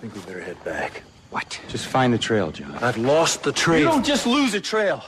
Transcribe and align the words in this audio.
think 0.00 0.14
we 0.14 0.20
better 0.22 0.40
head 0.40 0.62
back. 0.64 1.02
What? 1.28 1.60
Just 1.68 1.86
find 1.86 2.12
the 2.12 2.18
trail, 2.18 2.50
John. 2.50 2.72
I've 2.82 2.96
lost 2.96 3.42
the 3.42 3.52
trail. 3.52 3.80
You 3.80 3.84
don't 3.84 4.04
just 4.04 4.26
lose 4.26 4.54
a 4.54 4.60
trail. 4.60 5.04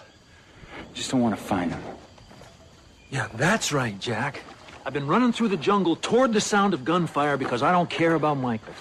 You 0.77 0.95
just 0.95 1.11
don't 1.11 1.21
want 1.21 1.37
to 1.37 1.43
find 1.43 1.73
them. 1.73 1.83
Yeah, 3.11 3.29
that's 3.35 3.73
right, 3.73 3.99
Jack. 3.99 4.43
I've 4.85 4.93
been 4.93 5.07
running 5.07 5.33
through 5.33 5.49
the 5.49 5.57
jungle 5.57 5.97
toward 5.97 6.33
the 6.33 6.41
sound 6.41 6.75
of 6.75 6.85
gunfire 6.85 7.37
because 7.37 7.63
I 7.63 7.73
don't 7.73 7.89
care 7.89 8.15
about 8.15 8.37
Michael. 8.37 8.75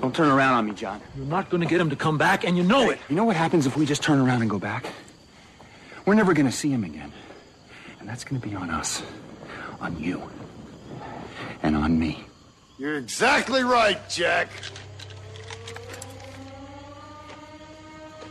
Don't 0.00 0.14
turn 0.14 0.28
around 0.28 0.54
on 0.54 0.66
me, 0.66 0.72
John. 0.72 1.00
You're 1.16 1.26
not 1.26 1.50
going 1.50 1.60
to 1.60 1.66
get 1.66 1.80
him 1.80 1.90
to 1.90 1.96
come 1.96 2.18
back, 2.18 2.44
and 2.44 2.56
you 2.56 2.62
know 2.62 2.88
it. 2.90 2.98
You 3.08 3.16
know 3.16 3.24
what 3.24 3.36
happens 3.36 3.66
if 3.66 3.76
we 3.76 3.84
just 3.84 4.02
turn 4.02 4.20
around 4.20 4.42
and 4.42 4.50
go 4.50 4.58
back? 4.58 4.86
We're 6.06 6.14
never 6.14 6.34
going 6.34 6.46
to 6.46 6.52
see 6.52 6.70
him 6.70 6.84
again. 6.84 7.12
And 8.00 8.08
that's 8.08 8.24
going 8.24 8.40
to 8.40 8.48
be 8.48 8.54
on 8.54 8.70
us, 8.70 9.02
on 9.80 9.98
you, 9.98 10.22
and 11.62 11.76
on 11.76 11.98
me. 11.98 12.27
You're 12.78 12.96
exactly 12.96 13.64
right, 13.64 13.98
Jack. 14.08 14.48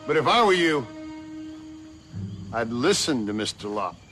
But 0.05 0.15
if 0.15 0.25
I 0.25 0.45
were 0.45 0.53
you, 0.53 0.87
I'd 2.53 2.71
listen 2.71 3.27
to 3.27 3.33
Mr. 3.33 3.69
Locke. 3.73 4.06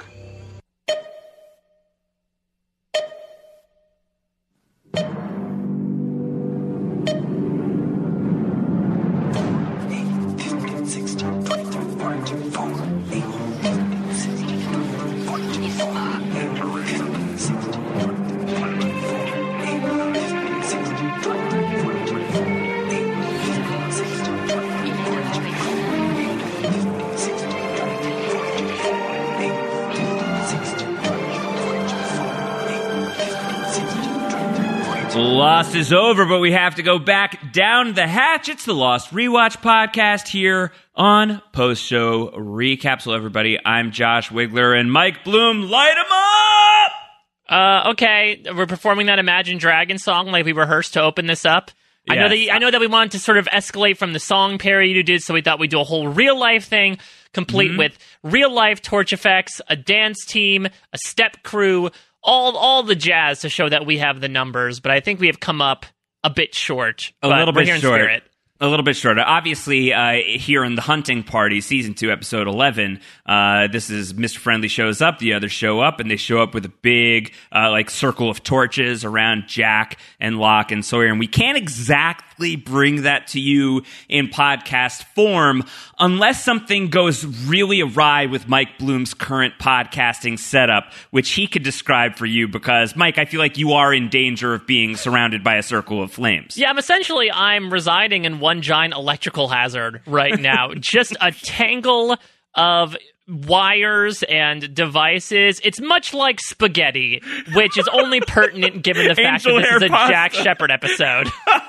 Is 35.85 35.93
over, 35.93 36.25
but 36.25 36.39
we 36.39 36.51
have 36.51 36.75
to 36.75 36.81
go 36.83 36.97
back 36.97 37.53
down 37.53 37.93
the 37.93 38.07
hatch. 38.07 38.49
It's 38.49 38.65
the 38.65 38.73
Lost 38.73 39.11
Rewatch 39.11 39.57
podcast 39.61 40.27
here 40.27 40.71
on 40.95 41.43
Post 41.51 41.83
Show 41.83 42.29
Recap. 42.31 43.03
So, 43.03 43.13
everybody, 43.13 43.59
I'm 43.63 43.91
Josh 43.91 44.29
Wigler 44.29 44.75
and 44.79 44.91
Mike 44.91 45.23
Bloom. 45.23 45.61
Light 45.69 45.93
them 45.93 47.51
up! 47.51 47.85
Uh, 47.87 47.91
okay, 47.91 48.41
we're 48.55 48.65
performing 48.65 49.05
that 49.05 49.19
Imagine 49.19 49.59
Dragon 49.59 49.99
song 49.99 50.31
like 50.31 50.43
we 50.43 50.53
rehearsed 50.53 50.93
to 50.93 51.03
open 51.03 51.27
this 51.27 51.45
up. 51.45 51.69
I 52.09 52.15
know 52.15 52.27
Yes. 52.33 52.47
that 52.47 52.55
I 52.55 52.57
know 52.57 52.71
that 52.71 52.79
we 52.81 52.87
wanted 52.87 53.11
to 53.11 53.19
sort 53.19 53.37
of 53.37 53.45
escalate 53.47 53.97
from 53.97 54.13
the 54.13 54.19
song 54.19 54.57
parody 54.57 54.89
you 54.89 55.03
did, 55.03 55.21
so 55.21 55.35
we 55.35 55.41
thought 55.43 55.59
we'd 55.59 55.69
do 55.69 55.79
a 55.81 55.83
whole 55.83 56.07
real 56.07 56.39
life 56.39 56.65
thing, 56.65 56.97
complete 57.31 57.69
Mm-hmm. 57.69 57.77
with 57.77 57.97
real 58.23 58.51
life 58.51 58.81
torch 58.81 59.13
effects, 59.13 59.61
a 59.67 59.75
dance 59.75 60.25
team, 60.25 60.65
a 60.65 60.97
step 61.05 61.43
crew, 61.43 61.91
all 62.25 62.57
all 62.57 62.83
the 62.83 62.95
jazz 62.95 63.39
to 63.41 63.49
show 63.49 63.69
that 63.69 63.85
we 63.85 63.99
have 63.99 64.19
the 64.19 64.29
numbers. 64.29 64.79
But 64.79 64.91
I 64.91 64.99
think 64.99 65.19
we 65.19 65.27
have 65.27 65.39
come 65.39 65.61
up 65.61 65.85
a 66.23 66.29
bit 66.29 66.53
short. 66.53 67.13
a 67.21 67.29
little 67.29 67.53
bit 67.53 67.67
short. 67.79 68.23
A 68.61 68.69
little 68.69 68.85
bit 68.85 68.95
shorter. 68.95 69.21
Obviously, 69.21 69.91
uh, 69.91 70.13
here 70.13 70.63
in 70.63 70.75
the 70.75 70.81
hunting 70.81 71.23
party, 71.23 71.59
season 71.59 71.93
two, 71.93 72.09
episode 72.09 72.47
eleven, 72.47 73.01
uh, 73.25 73.67
this 73.67 73.89
is 73.89 74.13
Mr. 74.13 74.37
Friendly 74.37 74.69
shows 74.69 75.01
up. 75.01 75.19
The 75.19 75.33
others 75.33 75.51
show 75.51 75.81
up, 75.81 75.99
and 75.99 76.09
they 76.09 76.15
show 76.15 76.41
up 76.41 76.53
with 76.53 76.63
a 76.63 76.71
big, 76.81 77.33
uh, 77.53 77.69
like, 77.69 77.89
circle 77.89 78.29
of 78.29 78.43
torches 78.43 79.03
around 79.03 79.47
Jack 79.47 79.99
and 80.21 80.39
Locke 80.39 80.71
and 80.71 80.85
Sawyer. 80.85 81.07
And 81.07 81.19
we 81.19 81.27
can't 81.27 81.57
exactly 81.57 82.24
bring 82.65 83.03
that 83.03 83.27
to 83.27 83.39
you 83.39 83.83
in 84.09 84.27
podcast 84.27 85.03
form 85.15 85.63
unless 85.99 86.43
something 86.43 86.89
goes 86.89 87.25
really 87.47 87.81
awry 87.81 88.25
with 88.25 88.47
Mike 88.47 88.77
Bloom's 88.77 89.13
current 89.13 89.53
podcasting 89.59 90.37
setup, 90.37 90.91
which 91.11 91.31
he 91.31 91.47
could 91.47 91.63
describe 91.63 92.15
for 92.15 92.25
you. 92.25 92.47
Because 92.47 92.95
Mike, 92.95 93.17
I 93.17 93.25
feel 93.25 93.39
like 93.39 93.57
you 93.57 93.71
are 93.73 93.93
in 93.93 94.09
danger 94.09 94.53
of 94.53 94.67
being 94.67 94.95
surrounded 94.95 95.43
by 95.43 95.55
a 95.55 95.63
circle 95.63 96.03
of 96.03 96.11
flames. 96.11 96.57
Yeah, 96.57 96.69
I'm 96.69 96.77
essentially 96.77 97.31
I'm 97.31 97.71
residing 97.71 98.25
in 98.25 98.39
one 98.39 98.61
giant 98.61 98.93
electrical 98.93 99.47
hazard 99.47 100.01
right 100.05 100.39
now. 100.39 100.73
Just 100.79 101.15
a 101.21 101.31
tangle 101.31 102.17
of 102.55 102.95
wires 103.27 104.23
and 104.23 104.73
devices. 104.73 105.59
It's 105.63 105.81
much 105.81 106.13
like 106.13 106.39
spaghetti, 106.39 107.21
which 107.53 107.77
is 107.77 107.87
only 107.87 108.21
pertinent 108.21 108.83
given 108.83 109.07
the 109.07 109.15
fact 109.15 109.45
Angel 109.45 109.55
that 109.55 109.63
this 109.63 109.75
is 109.75 109.83
a 109.83 109.87
pasta. 109.89 110.13
Jack 110.13 110.33
Shephard 110.33 110.71
episode. 110.71 111.31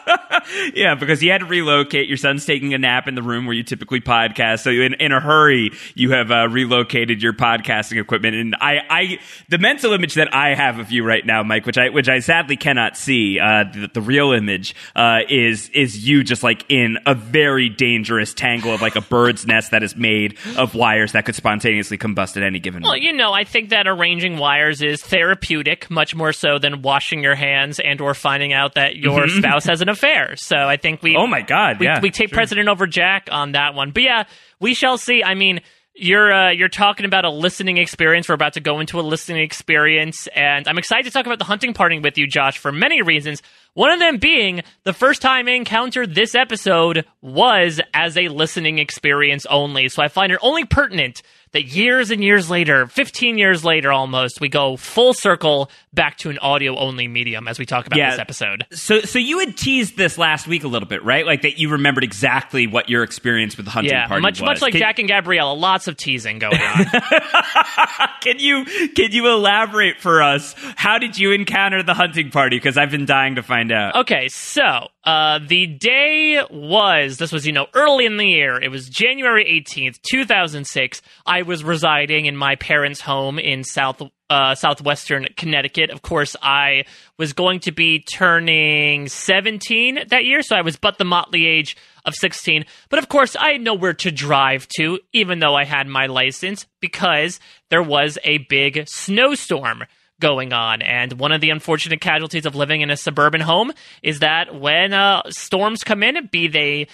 Yeah, 0.74 0.94
because 0.94 1.22
you 1.22 1.32
had 1.32 1.38
to 1.38 1.46
relocate. 1.46 2.08
Your 2.08 2.16
son's 2.16 2.44
taking 2.44 2.74
a 2.74 2.78
nap 2.78 3.08
in 3.08 3.14
the 3.14 3.22
room 3.22 3.46
where 3.46 3.54
you 3.54 3.62
typically 3.62 4.00
podcast. 4.00 4.60
So 4.60 4.70
in, 4.70 4.94
in 4.94 5.12
a 5.12 5.20
hurry, 5.20 5.72
you 5.94 6.12
have 6.12 6.30
uh, 6.30 6.48
relocated 6.48 7.22
your 7.22 7.32
podcasting 7.32 8.00
equipment. 8.00 8.36
And 8.36 8.56
I, 8.60 8.78
I, 8.88 9.18
the 9.48 9.58
mental 9.58 9.92
image 9.92 10.14
that 10.14 10.32
I 10.34 10.54
have 10.54 10.78
of 10.78 10.92
you 10.92 11.04
right 11.04 11.24
now, 11.24 11.42
Mike, 11.42 11.66
which 11.66 11.78
I, 11.78 11.88
which 11.88 12.08
I 12.08 12.20
sadly 12.20 12.56
cannot 12.56 12.96
see, 12.96 13.38
uh, 13.40 13.64
the, 13.72 13.90
the 13.94 14.00
real 14.00 14.32
image, 14.32 14.74
uh, 14.94 15.20
is, 15.28 15.68
is 15.70 16.06
you 16.06 16.22
just 16.22 16.42
like 16.42 16.64
in 16.68 16.98
a 17.06 17.14
very 17.14 17.68
dangerous 17.68 18.32
tangle 18.34 18.72
of 18.72 18.82
like 18.82 18.96
a 18.96 19.00
bird's 19.00 19.46
nest 19.46 19.72
that 19.72 19.82
is 19.82 19.96
made 19.96 20.38
of 20.56 20.74
wires 20.74 21.12
that 21.12 21.24
could 21.24 21.34
spontaneously 21.46 21.96
combust 21.96 22.36
at 22.36 22.42
any 22.42 22.58
given 22.58 22.82
Well, 22.82 22.92
moment. 22.92 23.04
you 23.04 23.12
know, 23.12 23.32
I 23.32 23.44
think 23.44 23.70
that 23.70 23.86
arranging 23.86 24.36
wires 24.38 24.82
is 24.82 25.00
therapeutic, 25.02 25.88
much 25.90 26.14
more 26.14 26.32
so 26.32 26.58
than 26.58 26.82
washing 26.82 27.22
your 27.22 27.34
hands 27.36 27.78
and 27.78 28.00
or 28.00 28.14
finding 28.14 28.52
out 28.52 28.74
that 28.74 28.96
your 28.96 29.28
spouse 29.28 29.64
has 29.66 29.80
an 29.80 29.88
affair. 29.88 30.34
So 30.36 30.56
I 30.56 30.76
think 30.76 31.02
we 31.02 31.16
Oh 31.16 31.26
my 31.26 31.42
God, 31.42 31.78
we, 31.78 31.86
yeah, 31.86 32.00
we 32.00 32.10
take 32.10 32.30
sure. 32.30 32.36
precedent 32.36 32.68
over 32.68 32.86
Jack 32.86 33.28
on 33.30 33.52
that 33.52 33.74
one. 33.74 33.92
But 33.92 34.02
yeah, 34.02 34.24
we 34.60 34.74
shall 34.74 34.98
see. 34.98 35.22
I 35.22 35.34
mean, 35.34 35.60
you're 35.98 36.30
uh, 36.32 36.50
you're 36.50 36.68
talking 36.68 37.06
about 37.06 37.24
a 37.24 37.30
listening 37.30 37.78
experience. 37.78 38.28
We're 38.28 38.34
about 38.34 38.52
to 38.54 38.60
go 38.60 38.80
into 38.80 39.00
a 39.00 39.02
listening 39.02 39.42
experience, 39.42 40.26
and 40.34 40.68
I'm 40.68 40.76
excited 40.76 41.04
to 41.06 41.10
talk 41.10 41.24
about 41.24 41.38
the 41.38 41.44
hunting 41.46 41.72
party 41.72 41.98
with 41.98 42.18
you, 42.18 42.26
Josh, 42.26 42.58
for 42.58 42.70
many 42.70 43.00
reasons. 43.00 43.40
One 43.72 43.90
of 43.90 43.98
them 43.98 44.18
being 44.18 44.62
the 44.84 44.92
first 44.92 45.22
time 45.22 45.48
I 45.48 45.52
encountered 45.52 46.14
this 46.14 46.34
episode 46.34 47.06
was 47.22 47.80
as 47.94 48.16
a 48.18 48.28
listening 48.28 48.78
experience 48.78 49.46
only. 49.46 49.88
So 49.88 50.02
I 50.02 50.08
find 50.08 50.32
it 50.32 50.38
only 50.42 50.64
pertinent 50.66 51.22
that 51.52 51.64
years 51.64 52.10
and 52.10 52.22
years 52.22 52.50
later, 52.50 52.86
15 52.86 53.38
years 53.38 53.64
later 53.64 53.90
almost, 53.92 54.40
we 54.40 54.48
go 54.48 54.76
full 54.76 55.14
circle 55.14 55.70
back 55.94 56.18
to 56.18 56.28
an 56.30 56.38
audio 56.40 56.76
only 56.76 57.08
medium 57.08 57.48
as 57.48 57.58
we 57.58 57.64
talk 57.64 57.86
about 57.86 57.98
Yeah. 57.98 58.10
this 58.10 58.18
episode. 58.18 58.66
So, 58.72 59.00
so 59.00 59.18
you 59.18 59.38
had 59.38 59.56
teased 59.56 59.96
this 59.96 60.18
last 60.18 60.46
week 60.46 60.64
a 60.64 60.68
little 60.68 60.88
bit, 60.88 61.02
right? 61.04 61.24
Like 61.24 61.42
that 61.42 61.58
you 61.58 61.70
remembered 61.70 62.04
exactly 62.04 62.66
what 62.66 62.90
your 62.90 63.02
experience 63.02 63.56
with 63.56 63.64
the 63.64 63.70
hunting 63.72 63.92
Yeah, 63.92 64.06
party 64.06 64.20
much 64.22 64.40
was. 64.40 64.46
much 64.46 64.62
like 64.62 64.72
Can- 64.72 64.80
Jack 64.80 64.98
and 64.98 65.08
Gabriella, 65.08 65.54
lots 65.54 65.86
of 65.88 65.96
teasing 65.96 66.38
going 66.38 66.60
on. 66.60 66.84
Can 68.20 68.38
you 68.40 68.64
can 68.96 69.12
you 69.12 69.28
elaborate 69.28 70.00
for 70.00 70.22
us? 70.22 70.54
How 70.76 70.98
did 70.98 71.18
you 71.18 71.32
encounter 71.32 71.82
the 71.82 71.94
hunting 71.94 72.30
party? 72.30 72.56
Because 72.56 72.76
I've 72.76 72.90
been 72.90 73.06
dying 73.06 73.36
to 73.36 73.42
find 73.42 73.70
out. 73.70 73.94
Okay, 73.94 74.28
so 74.28 74.88
uh, 75.04 75.38
the 75.46 75.66
day 75.66 76.42
was 76.50 77.18
this 77.18 77.30
was 77.30 77.46
you 77.46 77.52
know 77.52 77.66
early 77.74 78.04
in 78.04 78.16
the 78.16 78.26
year. 78.26 78.60
It 78.60 78.68
was 78.70 78.88
January 78.88 79.44
eighteenth, 79.46 80.00
two 80.02 80.24
thousand 80.24 80.66
six. 80.66 81.02
I 81.36 81.42
was 81.42 81.62
residing 81.62 82.24
in 82.24 82.34
my 82.34 82.56
parents' 82.56 83.02
home 83.02 83.38
in 83.38 83.62
south 83.62 84.00
uh, 84.30 84.54
southwestern 84.54 85.26
Connecticut. 85.36 85.90
Of 85.90 86.00
course, 86.00 86.34
I 86.40 86.86
was 87.18 87.34
going 87.34 87.60
to 87.60 87.72
be 87.72 87.98
turning 88.00 89.08
seventeen 89.08 89.98
that 90.08 90.24
year, 90.24 90.40
so 90.40 90.56
I 90.56 90.62
was 90.62 90.76
but 90.76 90.96
the 90.96 91.04
motley 91.04 91.46
age 91.46 91.76
of 92.06 92.14
16. 92.14 92.64
But 92.88 93.00
of 93.00 93.10
course, 93.10 93.36
I 93.36 93.50
had 93.52 93.60
nowhere 93.60 93.92
to 93.92 94.10
drive 94.10 94.66
to, 94.78 94.98
even 95.12 95.40
though 95.40 95.54
I 95.54 95.64
had 95.64 95.86
my 95.88 96.06
license, 96.06 96.66
because 96.80 97.38
there 97.68 97.82
was 97.82 98.16
a 98.24 98.38
big 98.38 98.88
snowstorm 98.88 99.84
going 100.18 100.54
on. 100.54 100.80
And 100.80 101.14
one 101.14 101.32
of 101.32 101.42
the 101.42 101.50
unfortunate 101.50 102.00
casualties 102.00 102.46
of 102.46 102.54
living 102.54 102.80
in 102.80 102.90
a 102.90 102.96
suburban 102.96 103.42
home 103.42 103.72
is 104.02 104.20
that 104.20 104.58
when 104.58 104.94
uh, 104.94 105.22
storms 105.28 105.84
come 105.84 106.02
in, 106.02 106.28
be 106.32 106.48
they 106.48 106.86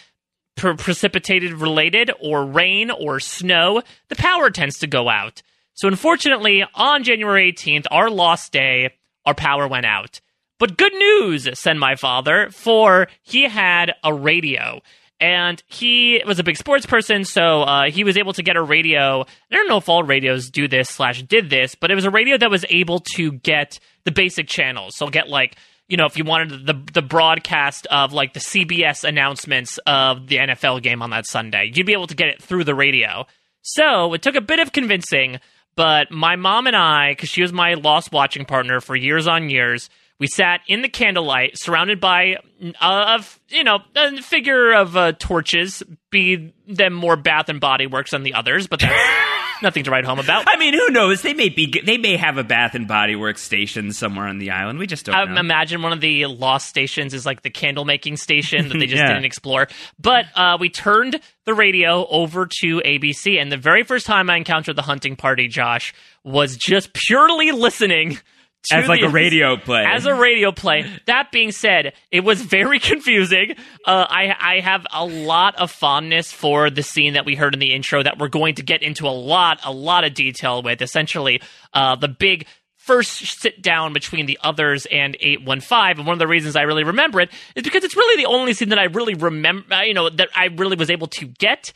pre- 0.57 0.77
precipitated 0.77 1.55
related 1.55 2.11
or 2.21 2.45
rain 2.45 2.91
or 2.91 3.21
snow, 3.21 3.83
the 4.09 4.17
power 4.17 4.51
tends 4.51 4.79
to 4.79 4.87
go 4.87 5.09
out. 5.09 5.43
So 5.75 5.89
unfortunately, 5.89 6.65
on 6.75 7.03
January 7.03 7.53
18th, 7.53 7.87
our 7.91 8.11
lost 8.11 8.53
day, 8.53 8.91
our 9.25 9.35
power 9.35 9.67
went 9.67 9.87
out. 9.87 10.21
But 10.59 10.77
good 10.77 10.95
news, 10.95 11.49
said 11.59 11.77
my 11.77 11.97
father, 11.97 12.49
for 12.51 13.09
he 13.23 13.45
had 13.45 13.95
a 14.05 14.15
radio. 14.15 14.81
And 15.19 15.63
he 15.69 16.21
was 16.27 16.41
a 16.41 16.45
big 16.45 16.57
sports 16.57 16.85
person, 16.85 17.25
so 17.25 17.63
uh, 17.63 17.91
he 17.91 18.03
was 18.03 18.17
able 18.17 18.33
to 18.33 18.43
get 18.43 18.57
a 18.57 18.63
radio. 18.63 19.21
I 19.23 19.55
don't 19.55 19.69
know 19.69 19.77
if 19.77 19.89
all 19.89 20.03
radios 20.03 20.51
do 20.51 20.67
this 20.67 20.89
slash 20.89 21.23
did 21.23 21.49
this, 21.49 21.77
but 21.77 21.93
it 21.93 21.95
was 21.95 22.05
a 22.05 22.11
radio 22.11 22.37
that 22.39 22.51
was 22.51 22.65
able 22.69 23.01
to 23.15 23.31
get 23.31 23.79
the 24.05 24.11
basic 24.11 24.49
channels. 24.49 24.97
So 24.97 25.07
get 25.07 25.29
like 25.29 25.57
you 25.93 25.99
know, 25.99 26.07
if 26.07 26.17
you 26.17 26.25
wanted 26.25 26.67
the 26.67 26.73
the 26.95 27.03
broadcast 27.03 27.87
of 27.91 28.15
like 28.15 28.33
the 28.33 28.41
CBS 28.41 29.05
announcements 29.05 29.79
of 29.87 30.27
the 30.27 30.37
NFL 30.37 30.83
game 30.83 31.03
on 31.03 31.11
that 31.11 31.27
Sunday, 31.27 31.71
you'd 31.75 31.85
be 31.85 31.93
able 31.93 32.07
to 32.07 32.15
get 32.15 32.29
it 32.29 32.43
through 32.43 32.65
the 32.65 32.75
radio. 32.75 33.27
So 33.61 34.15
it 34.15 34.23
took 34.23 34.35
a 34.35 34.41
bit 34.41 34.59
of 34.59 34.73
convincing, 34.73 35.39
but 35.77 36.11
my 36.11 36.37
mom 36.37 36.67
and 36.67 36.75
I, 36.75 37.11
because 37.13 37.29
she 37.29 37.43
was 37.43 37.53
my 37.53 37.75
lost 37.75 38.11
watching 38.11 38.47
partner 38.47 38.81
for 38.81 38.97
years 38.97 39.29
on 39.29 39.51
years, 39.51 39.91
We 40.23 40.29
sat 40.29 40.61
in 40.69 40.83
the 40.83 40.89
candlelight, 40.89 41.59
surrounded 41.59 41.99
by 41.99 42.37
uh, 42.81 43.17
of 43.19 43.41
you 43.49 43.65
know 43.65 43.81
a 43.97 44.23
figure 44.23 44.73
of 44.73 44.97
uh, 44.97 45.13
torches, 45.19 45.83
be 46.13 46.55
them 46.69 46.93
more 46.93 47.17
Bath 47.17 47.49
and 47.49 47.59
Body 47.61 47.89
Works 47.89 48.13
than 48.13 48.23
the 48.23 48.35
others, 48.35 48.69
but 48.69 48.79
that's 48.79 49.63
nothing 49.63 49.83
to 49.83 49.91
write 49.91 50.05
home 50.05 50.21
about. 50.21 50.45
I 50.47 50.57
mean, 50.59 50.75
who 50.75 50.91
knows? 50.91 51.23
They 51.23 51.35
may 51.35 51.49
be. 51.49 51.75
They 51.85 51.99
may 51.99 52.17
have 52.17 52.39
a 52.39 52.45
Bath 52.45 52.77
and 52.77 52.87
Body 52.87 53.17
Works 53.17 53.43
station 53.43 53.93
somewhere 53.93 54.29
on 54.29 54.39
the 54.39 54.53
island. 54.53 54.79
We 54.79 54.87
just 54.87 55.07
don't 55.07 55.17
I 55.17 55.25
know. 55.25 55.41
imagine 55.41 55.83
one 55.83 55.93
of 55.93 56.01
the 56.01 56.27
lost 56.27 56.69
stations 56.69 57.15
is 57.15 57.27
like 57.27 57.43
the 57.43 57.51
candle 57.51 57.85
making 57.85 58.17
station 58.17 58.69
that 58.69 58.79
they 58.79 58.87
just 58.87 58.95
Yeah. 59.03 59.09
didn't 59.09 59.25
explore. 59.25 59.67
But 59.99 60.27
uh, 60.37 60.57
we 60.61 60.69
turned 60.69 61.19
the 61.47 61.55
radio 61.55 62.07
over 62.07 62.47
to 62.61 62.81
ABC, 62.85 63.43
and 63.43 63.51
the 63.51 63.57
very 63.57 63.83
first 63.83 64.07
time 64.07 64.31
I 64.31 64.37
encountered 64.37 64.77
the 64.77 64.83
hunting 64.83 65.17
party, 65.17 65.49
Josh, 65.49 65.93
was 66.23 66.57
just 66.57 66.93
purely 66.93 67.51
listening. 67.51 68.21
As 68.71 68.89
like 68.89 69.01
the- 69.01 69.07
a 69.07 69.11
radio 69.11 69.57
play. 69.57 69.85
As 69.85 70.07
a 70.07 70.15
radio 70.15 70.53
play. 70.53 70.85
That 71.07 71.33
being 71.33 71.51
said, 71.53 71.95
it 72.11 72.21
was 72.21 72.41
very 72.43 72.79
confusing. 72.91 73.53
Uh, 73.87 74.07
I, 74.09 74.37
I 74.39 74.61
have 74.61 74.87
a 74.93 75.05
lot 75.05 75.57
of 75.57 75.71
fondness 75.71 76.31
for 76.31 76.71
the 76.71 76.83
scene 76.83 77.15
that 77.15 77.25
we 77.25 77.35
heard 77.35 77.55
in 77.55 77.61
the 77.61 77.73
intro 77.73 78.03
that 78.03 78.19
we're 78.19 78.29
going 78.29 78.55
to 78.57 78.63
get 78.63 78.83
into 78.83 79.07
a 79.07 79.11
lot, 79.11 79.61
a 79.65 79.73
lot 79.73 80.05
of 80.05 80.15
detail 80.15 80.63
with. 80.63 80.81
Essentially, 80.83 81.41
uh, 81.75 81.97
the 81.97 82.09
big 82.09 82.47
first 82.77 83.13
sit 83.41 83.63
down 83.63 83.93
between 83.93 84.27
the 84.27 84.37
others 84.43 84.87
and 84.91 85.17
815 85.21 85.99
and 85.99 86.07
one 86.07 86.15
of 86.15 86.19
the 86.19 86.27
reasons 86.27 86.57
i 86.57 86.63
really 86.63 86.83
remember 86.83 87.21
it 87.21 87.31
is 87.55 87.63
because 87.63 87.85
it's 87.85 87.95
really 87.97 88.21
the 88.21 88.29
only 88.29 88.53
scene 88.55 88.71
that 88.71 88.79
i 88.81 88.87
really 88.87 89.15
remember 89.15 89.85
you 89.85 89.95
know 89.95 90.11
that 90.11 90.29
i 90.35 90.47
really 90.47 90.75
was 90.75 90.91
able 90.91 91.07
to 91.07 91.27
get 91.27 91.73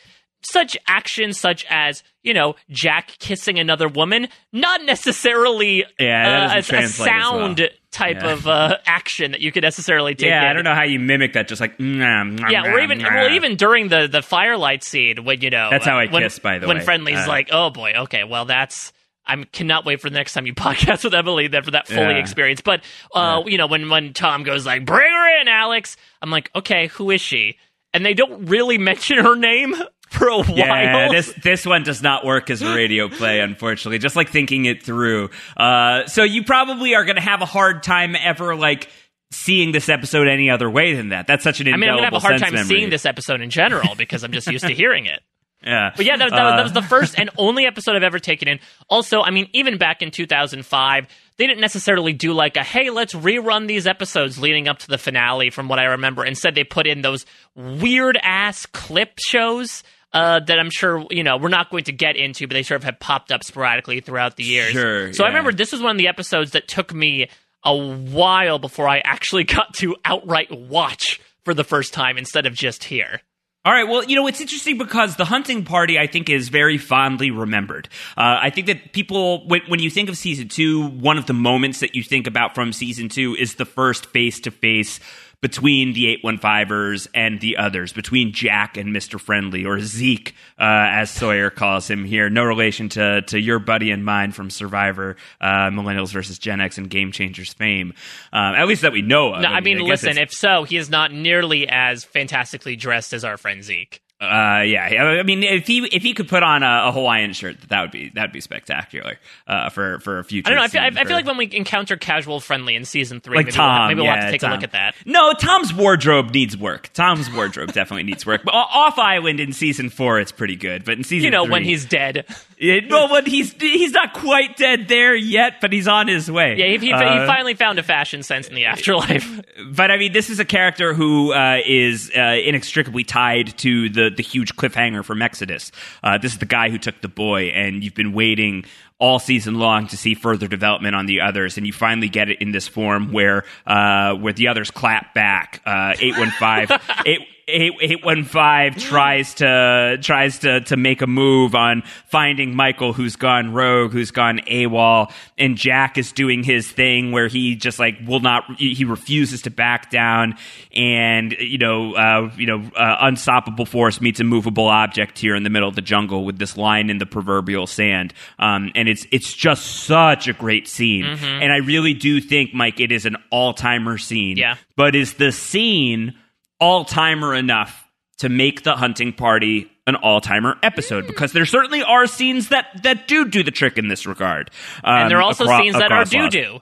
such 0.50 0.76
actions 0.86 1.38
such 1.40 1.64
as 1.70 2.02
you 2.22 2.34
know 2.34 2.54
jack 2.70 3.08
kissing 3.18 3.58
another 3.58 3.88
woman 3.88 4.28
not 4.52 4.82
necessarily 4.84 5.84
Yeah, 5.98 6.48
uh, 6.50 6.54
a- 6.54 6.54
a 6.54 6.58
as 6.58 6.70
well. 6.70 6.88
sound 6.90 7.70
type 7.90 8.16
Yeah. 8.22 8.32
of 8.32 8.46
uh, 8.46 8.76
action 8.86 9.30
that 9.32 9.40
you 9.40 9.50
could 9.52 9.62
necessarily 9.62 10.14
take 10.14 10.28
yeah, 10.28 10.42
in. 10.44 10.48
I 10.48 10.52
don't 10.52 10.64
know 10.64 10.74
how 10.74 10.82
you 10.84 10.98
mimic 11.00 11.32
that. 11.32 11.48
Just 11.48 11.60
like 11.60 11.78
mm, 11.78 12.50
Yeah, 12.50 12.72
or 12.72 12.80
even 12.80 13.02
well, 13.02 13.30
even 13.30 13.56
during 13.56 13.88
the 13.88 14.06
the 14.06 14.22
firelight 14.22 14.82
scene 14.84 15.24
when 15.24 15.40
you 15.40 15.50
know 15.50 15.68
That's 15.70 15.86
how 15.86 15.98
I 15.98 16.06
when, 16.06 16.22
kiss, 16.22 16.38
by 16.38 16.58
the 16.58 16.66
when 16.68 16.78
way. 16.78 16.84
Friendly's 16.84 17.18
Uh, 17.18 17.28
like, 17.28 17.48
oh 17.52 17.70
boy, 17.70 17.92
okay, 18.04 18.24
well 18.24 18.44
that's 18.44 18.92
I 19.28 19.36
cannot 19.44 19.84
wait 19.84 20.00
for 20.00 20.08
the 20.10 20.14
next 20.14 20.34
time 20.34 20.46
you 20.46 20.54
podcast 20.68 21.02
with 21.04 21.14
Emily 21.14 21.48
then 21.48 21.62
for 21.62 21.70
that 21.72 21.88
fully 21.88 22.14
Yeah. 22.14 22.20
experience. 22.20 22.60
But 22.60 22.82
uh, 23.14 23.42
you 23.46 23.56
know 23.58 23.66
when 23.66 23.88
when 23.88 24.12
Tom 24.12 24.42
goes 24.42 24.66
like, 24.66 24.84
bring 24.84 25.10
her 25.10 25.40
in, 25.40 25.48
Alex, 25.48 25.96
I'm 26.22 26.30
like, 26.30 26.50
okay, 26.54 26.88
who 26.88 27.10
is 27.10 27.20
she? 27.20 27.56
And 27.94 28.04
they 28.04 28.12
don't 28.14 28.44
really 28.46 28.76
mention 28.90 29.16
her 29.18 29.36
name 29.36 29.74
for 30.16 30.28
a 30.28 30.52
Yeah, 30.52 31.08
this 31.10 31.32
this 31.42 31.66
one 31.66 31.82
does 31.82 32.02
not 32.02 32.24
work 32.24 32.50
as 32.50 32.62
a 32.62 32.74
radio 32.74 33.08
play, 33.08 33.40
unfortunately. 33.40 33.98
Just 33.98 34.16
like 34.16 34.30
thinking 34.30 34.64
it 34.64 34.82
through. 34.82 35.30
Uh, 35.56 36.06
so 36.06 36.22
you 36.22 36.44
probably 36.44 36.94
are 36.94 37.04
going 37.04 37.16
to 37.16 37.22
have 37.22 37.42
a 37.42 37.46
hard 37.46 37.82
time 37.82 38.16
ever 38.16 38.56
like 38.56 38.88
seeing 39.30 39.72
this 39.72 39.88
episode 39.88 40.28
any 40.28 40.50
other 40.50 40.70
way 40.70 40.94
than 40.94 41.10
that. 41.10 41.26
That's 41.26 41.44
such 41.44 41.60
an 41.60 41.68
I 41.68 41.76
mean, 41.76 41.90
I'm 41.90 41.96
gonna 41.96 42.04
have 42.04 42.14
a 42.14 42.18
hard 42.20 42.40
time 42.40 42.54
memory. 42.54 42.68
seeing 42.68 42.90
this 42.90 43.04
episode 43.04 43.40
in 43.40 43.50
general 43.50 43.94
because 43.96 44.22
I'm 44.22 44.32
just 44.32 44.46
used 44.46 44.66
to 44.66 44.74
hearing 44.74 45.06
it. 45.06 45.20
Yeah, 45.66 45.90
But 45.96 46.04
yeah, 46.04 46.16
that, 46.18 46.30
that, 46.30 46.44
was, 46.44 46.52
Uh, 46.52 46.56
that 46.56 46.62
was 46.62 46.72
the 46.74 46.82
first 46.82 47.18
and 47.18 47.30
only 47.38 47.66
episode 47.66 47.96
I've 47.96 48.02
ever 48.04 48.20
taken 48.20 48.46
in. 48.46 48.60
Also, 48.88 49.22
I 49.22 49.30
mean, 49.30 49.48
even 49.52 49.78
back 49.78 50.00
in 50.00 50.12
2005, 50.12 51.06
they 51.38 51.46
didn't 51.46 51.60
necessarily 51.60 52.12
do 52.12 52.34
like 52.34 52.56
a, 52.56 52.62
hey, 52.62 52.90
let's 52.90 53.14
rerun 53.14 53.66
these 53.66 53.86
episodes 53.86 54.38
leading 54.38 54.68
up 54.68 54.78
to 54.80 54.86
the 54.86 54.98
finale 54.98 55.50
from 55.50 55.66
what 55.66 55.80
I 55.80 55.84
remember. 55.84 56.24
Instead, 56.24 56.54
they 56.54 56.62
put 56.62 56.86
in 56.86 57.00
those 57.00 57.26
weird 57.56 58.18
ass 58.22 58.66
clip 58.66 59.18
shows. 59.18 59.82
Uh, 60.12 60.40
that 60.40 60.58
I'm 60.58 60.70
sure 60.70 61.04
you 61.10 61.22
know 61.22 61.36
we're 61.36 61.48
not 61.48 61.70
going 61.70 61.84
to 61.84 61.92
get 61.92 62.16
into, 62.16 62.46
but 62.46 62.54
they 62.54 62.62
sort 62.62 62.80
of 62.80 62.84
have 62.84 62.98
popped 63.00 63.30
up 63.32 63.44
sporadically 63.44 64.00
throughout 64.00 64.36
the 64.36 64.44
years. 64.44 64.72
Sure, 64.72 65.12
So 65.12 65.24
I 65.24 65.28
remember 65.28 65.52
this 65.52 65.72
was 65.72 65.82
one 65.82 65.90
of 65.90 65.98
the 65.98 66.08
episodes 66.08 66.52
that 66.52 66.68
took 66.68 66.94
me 66.94 67.28
a 67.64 67.76
while 67.76 68.58
before 68.58 68.88
I 68.88 68.98
actually 69.00 69.44
got 69.58 69.74
to 69.74 69.96
outright 70.04 70.50
watch 70.50 71.20
for 71.44 71.52
the 71.52 71.64
first 71.64 71.92
time 71.92 72.16
instead 72.16 72.46
of 72.46 72.54
just 72.54 72.84
hear. 72.84 73.20
All 73.66 73.72
right. 73.72 73.88
Well, 73.88 74.04
you 74.04 74.14
know, 74.14 74.28
it's 74.28 74.40
interesting 74.40 74.78
because 74.78 75.16
the 75.16 75.24
hunting 75.24 75.64
party, 75.64 75.98
I 75.98 76.06
think, 76.06 76.30
is 76.30 76.50
very 76.50 76.78
fondly 76.78 77.32
remembered. 77.32 77.88
Uh, 78.16 78.38
I 78.40 78.50
think 78.50 78.68
that 78.68 78.92
people, 78.92 79.44
when, 79.48 79.62
when 79.66 79.80
you 79.80 79.90
think 79.90 80.08
of 80.08 80.16
season 80.16 80.46
two, 80.46 80.86
one 80.86 81.18
of 81.18 81.26
the 81.26 81.32
moments 81.32 81.80
that 81.80 81.96
you 81.96 82.04
think 82.04 82.28
about 82.28 82.54
from 82.54 82.72
season 82.72 83.08
two 83.08 83.34
is 83.34 83.56
the 83.56 83.64
first 83.64 84.06
face 84.06 84.38
to 84.42 84.52
face 84.52 85.00
between 85.46 85.92
the 85.92 86.18
815ers 86.24 87.06
and 87.14 87.40
the 87.40 87.56
others, 87.56 87.92
between 87.92 88.32
Jack 88.32 88.76
and 88.76 88.88
Mr. 88.88 89.20
Friendly, 89.20 89.64
or 89.64 89.78
Zeke, 89.78 90.34
uh, 90.58 90.90
as 90.90 91.08
Sawyer 91.08 91.50
calls 91.50 91.88
him 91.88 92.04
here. 92.04 92.28
No 92.28 92.42
relation 92.42 92.88
to, 92.88 93.22
to 93.22 93.38
your 93.38 93.60
buddy 93.60 93.92
and 93.92 94.04
mine 94.04 94.32
from 94.32 94.50
Survivor, 94.50 95.14
uh, 95.40 95.70
Millennials 95.70 96.12
versus 96.12 96.40
Gen 96.40 96.60
X 96.60 96.78
and 96.78 96.90
Game 96.90 97.12
Changers 97.12 97.52
fame. 97.52 97.94
Um, 98.32 98.56
at 98.56 98.66
least 98.66 98.82
that 98.82 98.90
we 98.90 99.02
know 99.02 99.34
of. 99.34 99.42
No, 99.42 99.48
I 99.48 99.60
mean, 99.60 99.78
guess 99.78 100.02
listen. 100.02 100.18
If 100.18 100.32
so, 100.32 100.64
he 100.64 100.78
is 100.78 100.90
not 100.90 101.12
nearly 101.12 101.68
as 101.68 102.02
fantastically 102.02 102.74
dressed 102.74 103.12
as 103.12 103.24
our 103.24 103.36
friend 103.36 103.62
Zeke. 103.62 104.02
Uh, 104.18 104.62
yeah. 104.66 105.18
I 105.18 105.22
mean, 105.24 105.42
if 105.42 105.66
he 105.66 105.80
if 105.94 106.02
he 106.02 106.14
could 106.14 106.26
put 106.26 106.42
on 106.42 106.62
a, 106.62 106.84
a 106.88 106.92
Hawaiian 106.92 107.34
shirt, 107.34 107.56
that 107.68 107.82
would 107.82 107.90
be 107.90 108.08
that'd 108.14 108.32
be 108.32 108.40
spectacular. 108.40 109.18
Uh, 109.46 109.68
for 109.68 110.00
for 110.00 110.18
a 110.20 110.24
future. 110.24 110.46
I 110.48 110.50
don't 110.54 110.58
know. 110.58 110.64
I 110.64 110.68
feel, 110.68 110.80
I, 110.80 110.88
scene 110.88 110.98
I 110.98 111.04
feel 111.04 111.16
like 111.16 111.26
when 111.26 111.36
we 111.36 111.50
encounter 111.52 111.98
casual 111.98 112.40
friendly 112.40 112.76
in 112.76 112.86
season 112.86 113.20
three, 113.20 113.36
like 113.36 113.46
maybe, 113.46 113.56
Tom, 113.56 113.78
we'll, 113.80 113.88
maybe 113.88 114.00
we'll 114.00 114.10
have 114.10 114.24
to 114.24 114.30
take 114.30 114.40
Tom. 114.40 114.52
a 114.52 114.54
look 114.54 114.64
at 114.64 114.72
that. 114.72 114.94
No, 115.04 115.34
Tom's 115.34 115.74
wardrobe 115.74 116.30
needs 116.32 116.56
work. 116.56 116.88
Tom's 116.94 117.30
wardrobe 117.30 117.72
definitely 117.74 118.04
needs 118.04 118.24
work. 118.24 118.40
But 118.42 118.54
off 118.54 118.98
island 118.98 119.38
in 119.38 119.52
season 119.52 119.90
four, 119.90 120.18
it's 120.18 120.32
pretty 120.32 120.56
good. 120.56 120.86
But 120.86 120.96
in 120.96 121.04
season, 121.04 121.26
You 121.26 121.30
know, 121.30 121.44
when 121.44 121.62
he's 121.64 121.84
dead. 121.84 122.24
It- 122.56 122.90
well, 122.90 123.10
when 123.12 123.26
he's 123.26 123.52
he's 123.60 123.92
not 123.92 124.14
quite 124.14 124.56
dead 124.56 124.88
there 124.88 125.14
yet, 125.14 125.60
but 125.60 125.74
he's 125.74 125.86
on 125.88 126.08
his 126.08 126.30
way. 126.30 126.54
Yeah, 126.56 126.66
he, 126.68 126.78
he, 126.78 126.86
he 126.86 126.92
Uh, 126.94 127.26
finally 127.26 127.52
found 127.52 127.78
a 127.78 127.82
fashion 127.82 128.22
sense 128.22 128.48
in 128.48 128.54
the 128.54 128.64
afterlife. 128.64 129.42
but 129.72 129.90
I 129.90 129.98
mean, 129.98 130.14
this 130.14 130.30
is 130.30 130.40
a 130.40 130.44
character 130.46 130.94
who 130.94 131.34
uh, 131.34 131.58
is 131.66 132.10
uh, 132.16 132.20
inextricably 132.42 133.04
tied 133.04 133.58
to 133.58 133.90
the 133.90 134.05
the 134.10 134.22
huge 134.22 134.56
cliffhanger 134.56 135.04
from 135.04 135.22
Exodus. 135.22 135.72
Uh, 136.02 136.18
this 136.18 136.32
is 136.32 136.38
the 136.38 136.46
guy 136.46 136.70
who 136.70 136.78
took 136.78 137.00
the 137.00 137.08
boy, 137.08 137.44
and 137.48 137.82
you've 137.84 137.94
been 137.94 138.12
waiting 138.12 138.64
all 138.98 139.18
season 139.18 139.56
long 139.56 139.86
to 139.88 139.96
see 139.96 140.14
further 140.14 140.48
development 140.48 140.94
on 140.94 141.06
the 141.06 141.20
others, 141.20 141.56
and 141.58 141.66
you 141.66 141.72
finally 141.72 142.08
get 142.08 142.28
it 142.30 142.40
in 142.40 142.52
this 142.52 142.66
form 142.66 143.12
where 143.12 143.44
uh, 143.66 144.14
where 144.14 144.32
the 144.32 144.48
others 144.48 144.70
clap 144.70 145.12
back. 145.14 145.60
Uh, 145.66 145.94
Eight 145.98 146.16
one 146.18 146.30
five 146.30 146.70
eight. 147.06 147.20
Eight 147.48 147.74
eight 147.80 148.04
one 148.04 148.24
five 148.24 148.76
tries 148.76 149.34
to 149.34 149.98
tries 150.02 150.40
to 150.40 150.62
to 150.62 150.76
make 150.76 151.00
a 151.00 151.06
move 151.06 151.54
on 151.54 151.84
finding 152.06 152.56
Michael, 152.56 152.92
who's 152.92 153.14
gone 153.14 153.52
rogue, 153.52 153.92
who's 153.92 154.10
gone 154.10 154.40
AWOL, 154.48 155.12
and 155.38 155.56
Jack 155.56 155.96
is 155.96 156.10
doing 156.10 156.42
his 156.42 156.68
thing 156.68 157.12
where 157.12 157.28
he 157.28 157.54
just 157.54 157.78
like 157.78 157.98
will 158.04 158.18
not, 158.18 158.42
he 158.58 158.84
refuses 158.84 159.42
to 159.42 159.50
back 159.50 159.92
down, 159.92 160.34
and 160.74 161.36
you 161.38 161.58
know, 161.58 161.94
uh, 161.94 162.32
you 162.36 162.46
know, 162.46 162.68
uh, 162.74 162.96
unstoppable 163.02 163.64
force 163.64 164.00
meets 164.00 164.18
immovable 164.18 164.66
object 164.66 165.16
here 165.16 165.36
in 165.36 165.44
the 165.44 165.50
middle 165.50 165.68
of 165.68 165.76
the 165.76 165.82
jungle 165.82 166.24
with 166.24 166.38
this 166.38 166.56
line 166.56 166.90
in 166.90 166.98
the 166.98 167.06
proverbial 167.06 167.68
sand, 167.68 168.12
um, 168.40 168.72
and 168.74 168.88
it's 168.88 169.06
it's 169.12 169.32
just 169.32 169.84
such 169.84 170.26
a 170.26 170.32
great 170.32 170.66
scene, 170.66 171.04
and 171.04 171.52
I 171.52 171.58
really 171.58 171.94
do 171.94 172.20
think 172.20 172.52
Mike, 172.54 172.80
it 172.80 172.90
is 172.90 173.06
an 173.06 173.16
all 173.30 173.54
timer 173.54 173.98
scene, 173.98 174.36
Yeah. 174.36 174.56
but 174.74 174.96
is 174.96 175.14
the 175.14 175.30
scene 175.30 176.18
all 176.60 176.84
timer 176.84 177.34
enough 177.34 177.84
to 178.18 178.28
make 178.28 178.62
the 178.62 178.76
hunting 178.76 179.12
party 179.12 179.70
an 179.86 179.94
all 179.96 180.20
timer 180.20 180.56
episode 180.62 181.06
because 181.06 181.32
there 181.32 181.46
certainly 181.46 181.82
are 181.82 182.06
scenes 182.06 182.48
that 182.48 182.66
that 182.82 183.06
do 183.06 183.28
do 183.28 183.42
the 183.42 183.50
trick 183.50 183.78
in 183.78 183.88
this 183.88 184.06
regard, 184.06 184.50
um, 184.82 185.02
and 185.02 185.10
there 185.10 185.18
are 185.18 185.22
also 185.22 185.44
acro- 185.44 185.58
scenes 185.58 185.76
that 185.76 185.92
are 185.92 186.04
lots. 186.04 186.10
doo. 186.34 186.60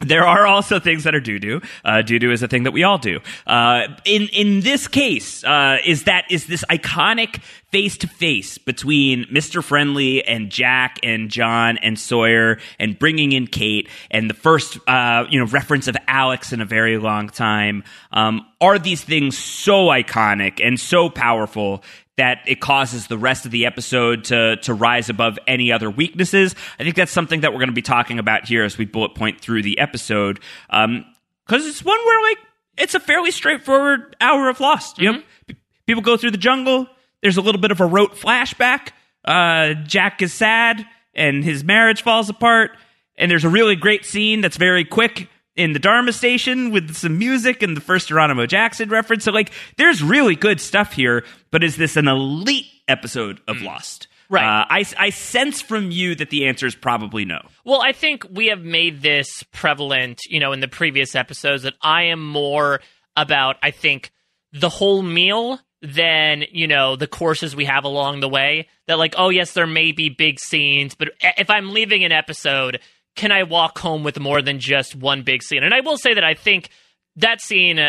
There 0.00 0.26
are 0.26 0.46
also 0.46 0.78
things 0.78 1.04
that 1.04 1.14
are 1.14 1.20
doo 1.20 1.38
doo. 1.38 1.62
Uh, 1.82 2.02
doo 2.02 2.18
doo 2.18 2.30
is 2.30 2.42
a 2.42 2.48
thing 2.48 2.64
that 2.64 2.72
we 2.72 2.84
all 2.84 2.98
do. 2.98 3.20
Uh, 3.46 3.84
in 4.04 4.28
in 4.28 4.60
this 4.60 4.88
case, 4.88 5.42
uh, 5.42 5.78
is 5.86 6.04
that 6.04 6.26
is 6.30 6.46
this 6.46 6.64
iconic 6.70 7.40
face 7.72 7.96
to 7.98 8.06
face 8.06 8.58
between 8.58 9.26
Mister 9.30 9.62
Friendly 9.62 10.22
and 10.22 10.50
Jack 10.50 10.98
and 11.02 11.30
John 11.30 11.78
and 11.78 11.98
Sawyer 11.98 12.58
and 12.78 12.98
bringing 12.98 13.32
in 13.32 13.46
Kate 13.46 13.88
and 14.10 14.28
the 14.28 14.34
first 14.34 14.78
uh, 14.86 15.24
you 15.30 15.40
know 15.40 15.46
reference 15.46 15.88
of 15.88 15.96
Alex 16.06 16.52
in 16.52 16.60
a 16.60 16.66
very 16.66 16.98
long 16.98 17.30
time. 17.30 17.82
Um, 18.12 18.46
are 18.60 18.78
these 18.78 19.02
things 19.02 19.38
so 19.38 19.86
iconic 19.86 20.60
and 20.62 20.78
so 20.78 21.08
powerful 21.08 21.82
that 22.16 22.40
it 22.46 22.60
causes 22.60 23.08
the 23.08 23.18
rest 23.18 23.44
of 23.44 23.50
the 23.50 23.66
episode 23.66 24.24
to 24.24 24.56
to 24.56 24.74
rise 24.74 25.08
above 25.08 25.38
any 25.46 25.70
other 25.72 25.90
weaknesses. 25.90 26.54
I 26.78 26.84
think 26.84 26.96
that's 26.96 27.12
something 27.12 27.40
that 27.42 27.52
we're 27.52 27.58
going 27.58 27.68
to 27.68 27.74
be 27.74 27.82
talking 27.82 28.18
about 28.18 28.46
here 28.46 28.64
as 28.64 28.78
we 28.78 28.84
bullet 28.86 29.14
point 29.14 29.40
through 29.40 29.62
the 29.62 29.78
episode, 29.78 30.40
because 30.68 31.66
it's 31.66 31.84
one 31.84 31.98
where 32.04 32.22
like 32.30 32.38
it's 32.78 32.94
a 32.94 33.00
fairly 33.00 33.30
straightforward 33.30 34.16
hour 34.20 34.48
of 34.48 34.60
Lost. 34.60 34.98
You 34.98 35.12
know, 35.12 35.22
P- 35.46 35.56
people 35.86 36.02
go 36.02 36.16
through 36.16 36.32
the 36.32 36.38
jungle. 36.38 36.86
There's 37.22 37.36
a 37.36 37.42
little 37.42 37.60
bit 37.60 37.70
of 37.70 37.80
a 37.80 37.86
rote 37.86 38.14
flashback. 38.14 38.90
Uh, 39.24 39.74
Jack 39.84 40.22
is 40.22 40.32
sad, 40.32 40.86
and 41.14 41.42
his 41.44 41.64
marriage 41.64 42.02
falls 42.02 42.28
apart. 42.28 42.72
And 43.18 43.30
there's 43.30 43.44
a 43.44 43.48
really 43.48 43.76
great 43.76 44.04
scene 44.04 44.42
that's 44.42 44.58
very 44.58 44.84
quick 44.84 45.28
in 45.56 45.72
the 45.72 45.78
Dharma 45.78 46.12
station 46.12 46.70
with 46.70 46.94
some 46.94 47.18
music 47.18 47.62
and 47.62 47.76
the 47.76 47.80
first 47.80 48.08
Geronimo 48.08 48.46
Jackson 48.46 48.88
reference. 48.88 49.24
So, 49.24 49.32
like, 49.32 49.50
there's 49.76 50.02
really 50.02 50.36
good 50.36 50.60
stuff 50.60 50.92
here, 50.92 51.24
but 51.50 51.64
is 51.64 51.76
this 51.76 51.96
an 51.96 52.08
elite 52.08 52.66
episode 52.86 53.40
of 53.48 53.62
Lost? 53.62 54.08
Right. 54.28 54.44
Uh, 54.44 54.66
I, 54.68 54.84
I 54.98 55.10
sense 55.10 55.62
from 55.62 55.90
you 55.90 56.14
that 56.16 56.30
the 56.30 56.46
answer 56.46 56.66
is 56.66 56.74
probably 56.74 57.24
no. 57.24 57.40
Well, 57.64 57.80
I 57.80 57.92
think 57.92 58.26
we 58.30 58.46
have 58.46 58.60
made 58.60 59.00
this 59.00 59.44
prevalent, 59.52 60.20
you 60.28 60.40
know, 60.40 60.52
in 60.52 60.60
the 60.60 60.68
previous 60.68 61.14
episodes 61.14 61.62
that 61.62 61.74
I 61.80 62.04
am 62.04 62.26
more 62.26 62.80
about, 63.16 63.56
I 63.62 63.70
think, 63.70 64.10
the 64.52 64.68
whole 64.68 65.02
meal 65.02 65.60
than, 65.80 66.44
you 66.50 66.66
know, 66.66 66.96
the 66.96 67.06
courses 67.06 67.54
we 67.54 67.66
have 67.66 67.84
along 67.84 68.20
the 68.20 68.28
way. 68.28 68.68
That, 68.88 68.98
like, 68.98 69.14
oh, 69.16 69.28
yes, 69.28 69.52
there 69.52 69.66
may 69.66 69.92
be 69.92 70.08
big 70.08 70.40
scenes, 70.40 70.94
but 70.94 71.10
if 71.20 71.48
I'm 71.48 71.70
leaving 71.70 72.04
an 72.04 72.12
episode, 72.12 72.80
can 73.16 73.32
I 73.32 73.42
walk 73.42 73.78
home 73.78 74.04
with 74.04 74.20
more 74.20 74.42
than 74.42 74.60
just 74.60 74.94
one 74.94 75.22
big 75.22 75.42
scene? 75.42 75.64
And 75.64 75.74
I 75.74 75.80
will 75.80 75.96
say 75.96 76.14
that 76.14 76.24
I 76.24 76.34
think 76.34 76.70
that 77.16 77.40
scene 77.40 77.80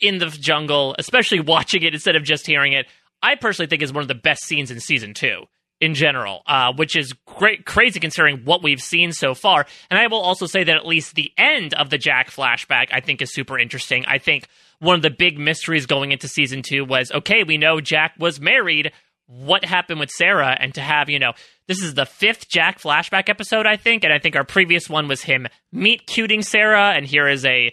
in 0.00 0.18
the 0.18 0.26
jungle, 0.26 0.96
especially 0.98 1.40
watching 1.54 1.82
it 1.82 1.94
instead 1.94 2.16
of 2.16 2.24
just 2.24 2.46
hearing 2.46 2.72
it, 2.72 2.86
I 3.22 3.34
personally 3.34 3.68
think 3.68 3.82
is 3.82 3.92
one 3.92 4.02
of 4.02 4.08
the 4.08 4.14
best 4.14 4.44
scenes 4.44 4.70
in 4.70 4.80
season 4.80 5.14
two 5.14 5.44
in 5.80 5.94
general, 5.94 6.42
uh, 6.46 6.72
which 6.74 6.94
is 6.94 7.14
great, 7.24 7.64
crazy 7.64 8.00
considering 8.00 8.42
what 8.44 8.62
we've 8.62 8.82
seen 8.82 9.12
so 9.12 9.34
far. 9.34 9.66
And 9.90 9.98
I 9.98 10.06
will 10.08 10.20
also 10.20 10.46
say 10.46 10.62
that 10.62 10.76
at 10.76 10.86
least 10.86 11.14
the 11.14 11.32
end 11.38 11.74
of 11.74 11.88
the 11.88 11.98
Jack 11.98 12.30
flashback, 12.30 12.88
I 12.92 13.00
think, 13.00 13.22
is 13.22 13.32
super 13.32 13.58
interesting. 13.58 14.04
I 14.06 14.18
think 14.18 14.46
one 14.78 14.94
of 14.96 15.02
the 15.02 15.10
big 15.10 15.38
mysteries 15.38 15.86
going 15.86 16.12
into 16.12 16.28
season 16.28 16.62
two 16.62 16.84
was 16.84 17.10
okay, 17.12 17.44
we 17.44 17.56
know 17.56 17.80
Jack 17.80 18.14
was 18.18 18.40
married. 18.40 18.92
What 19.26 19.64
happened 19.64 20.00
with 20.00 20.10
Sarah? 20.10 20.56
And 20.58 20.74
to 20.74 20.80
have, 20.80 21.08
you 21.08 21.18
know, 21.18 21.32
this 21.70 21.84
is 21.84 21.94
the 21.94 22.04
fifth 22.04 22.48
Jack 22.48 22.80
flashback 22.80 23.28
episode, 23.28 23.64
I 23.64 23.76
think. 23.76 24.02
And 24.02 24.12
I 24.12 24.18
think 24.18 24.34
our 24.34 24.42
previous 24.42 24.90
one 24.90 25.06
was 25.06 25.22
him 25.22 25.46
meet 25.70 26.04
cuting 26.04 26.42
Sarah. 26.42 26.94
And 26.96 27.06
here 27.06 27.28
is 27.28 27.46
a 27.46 27.72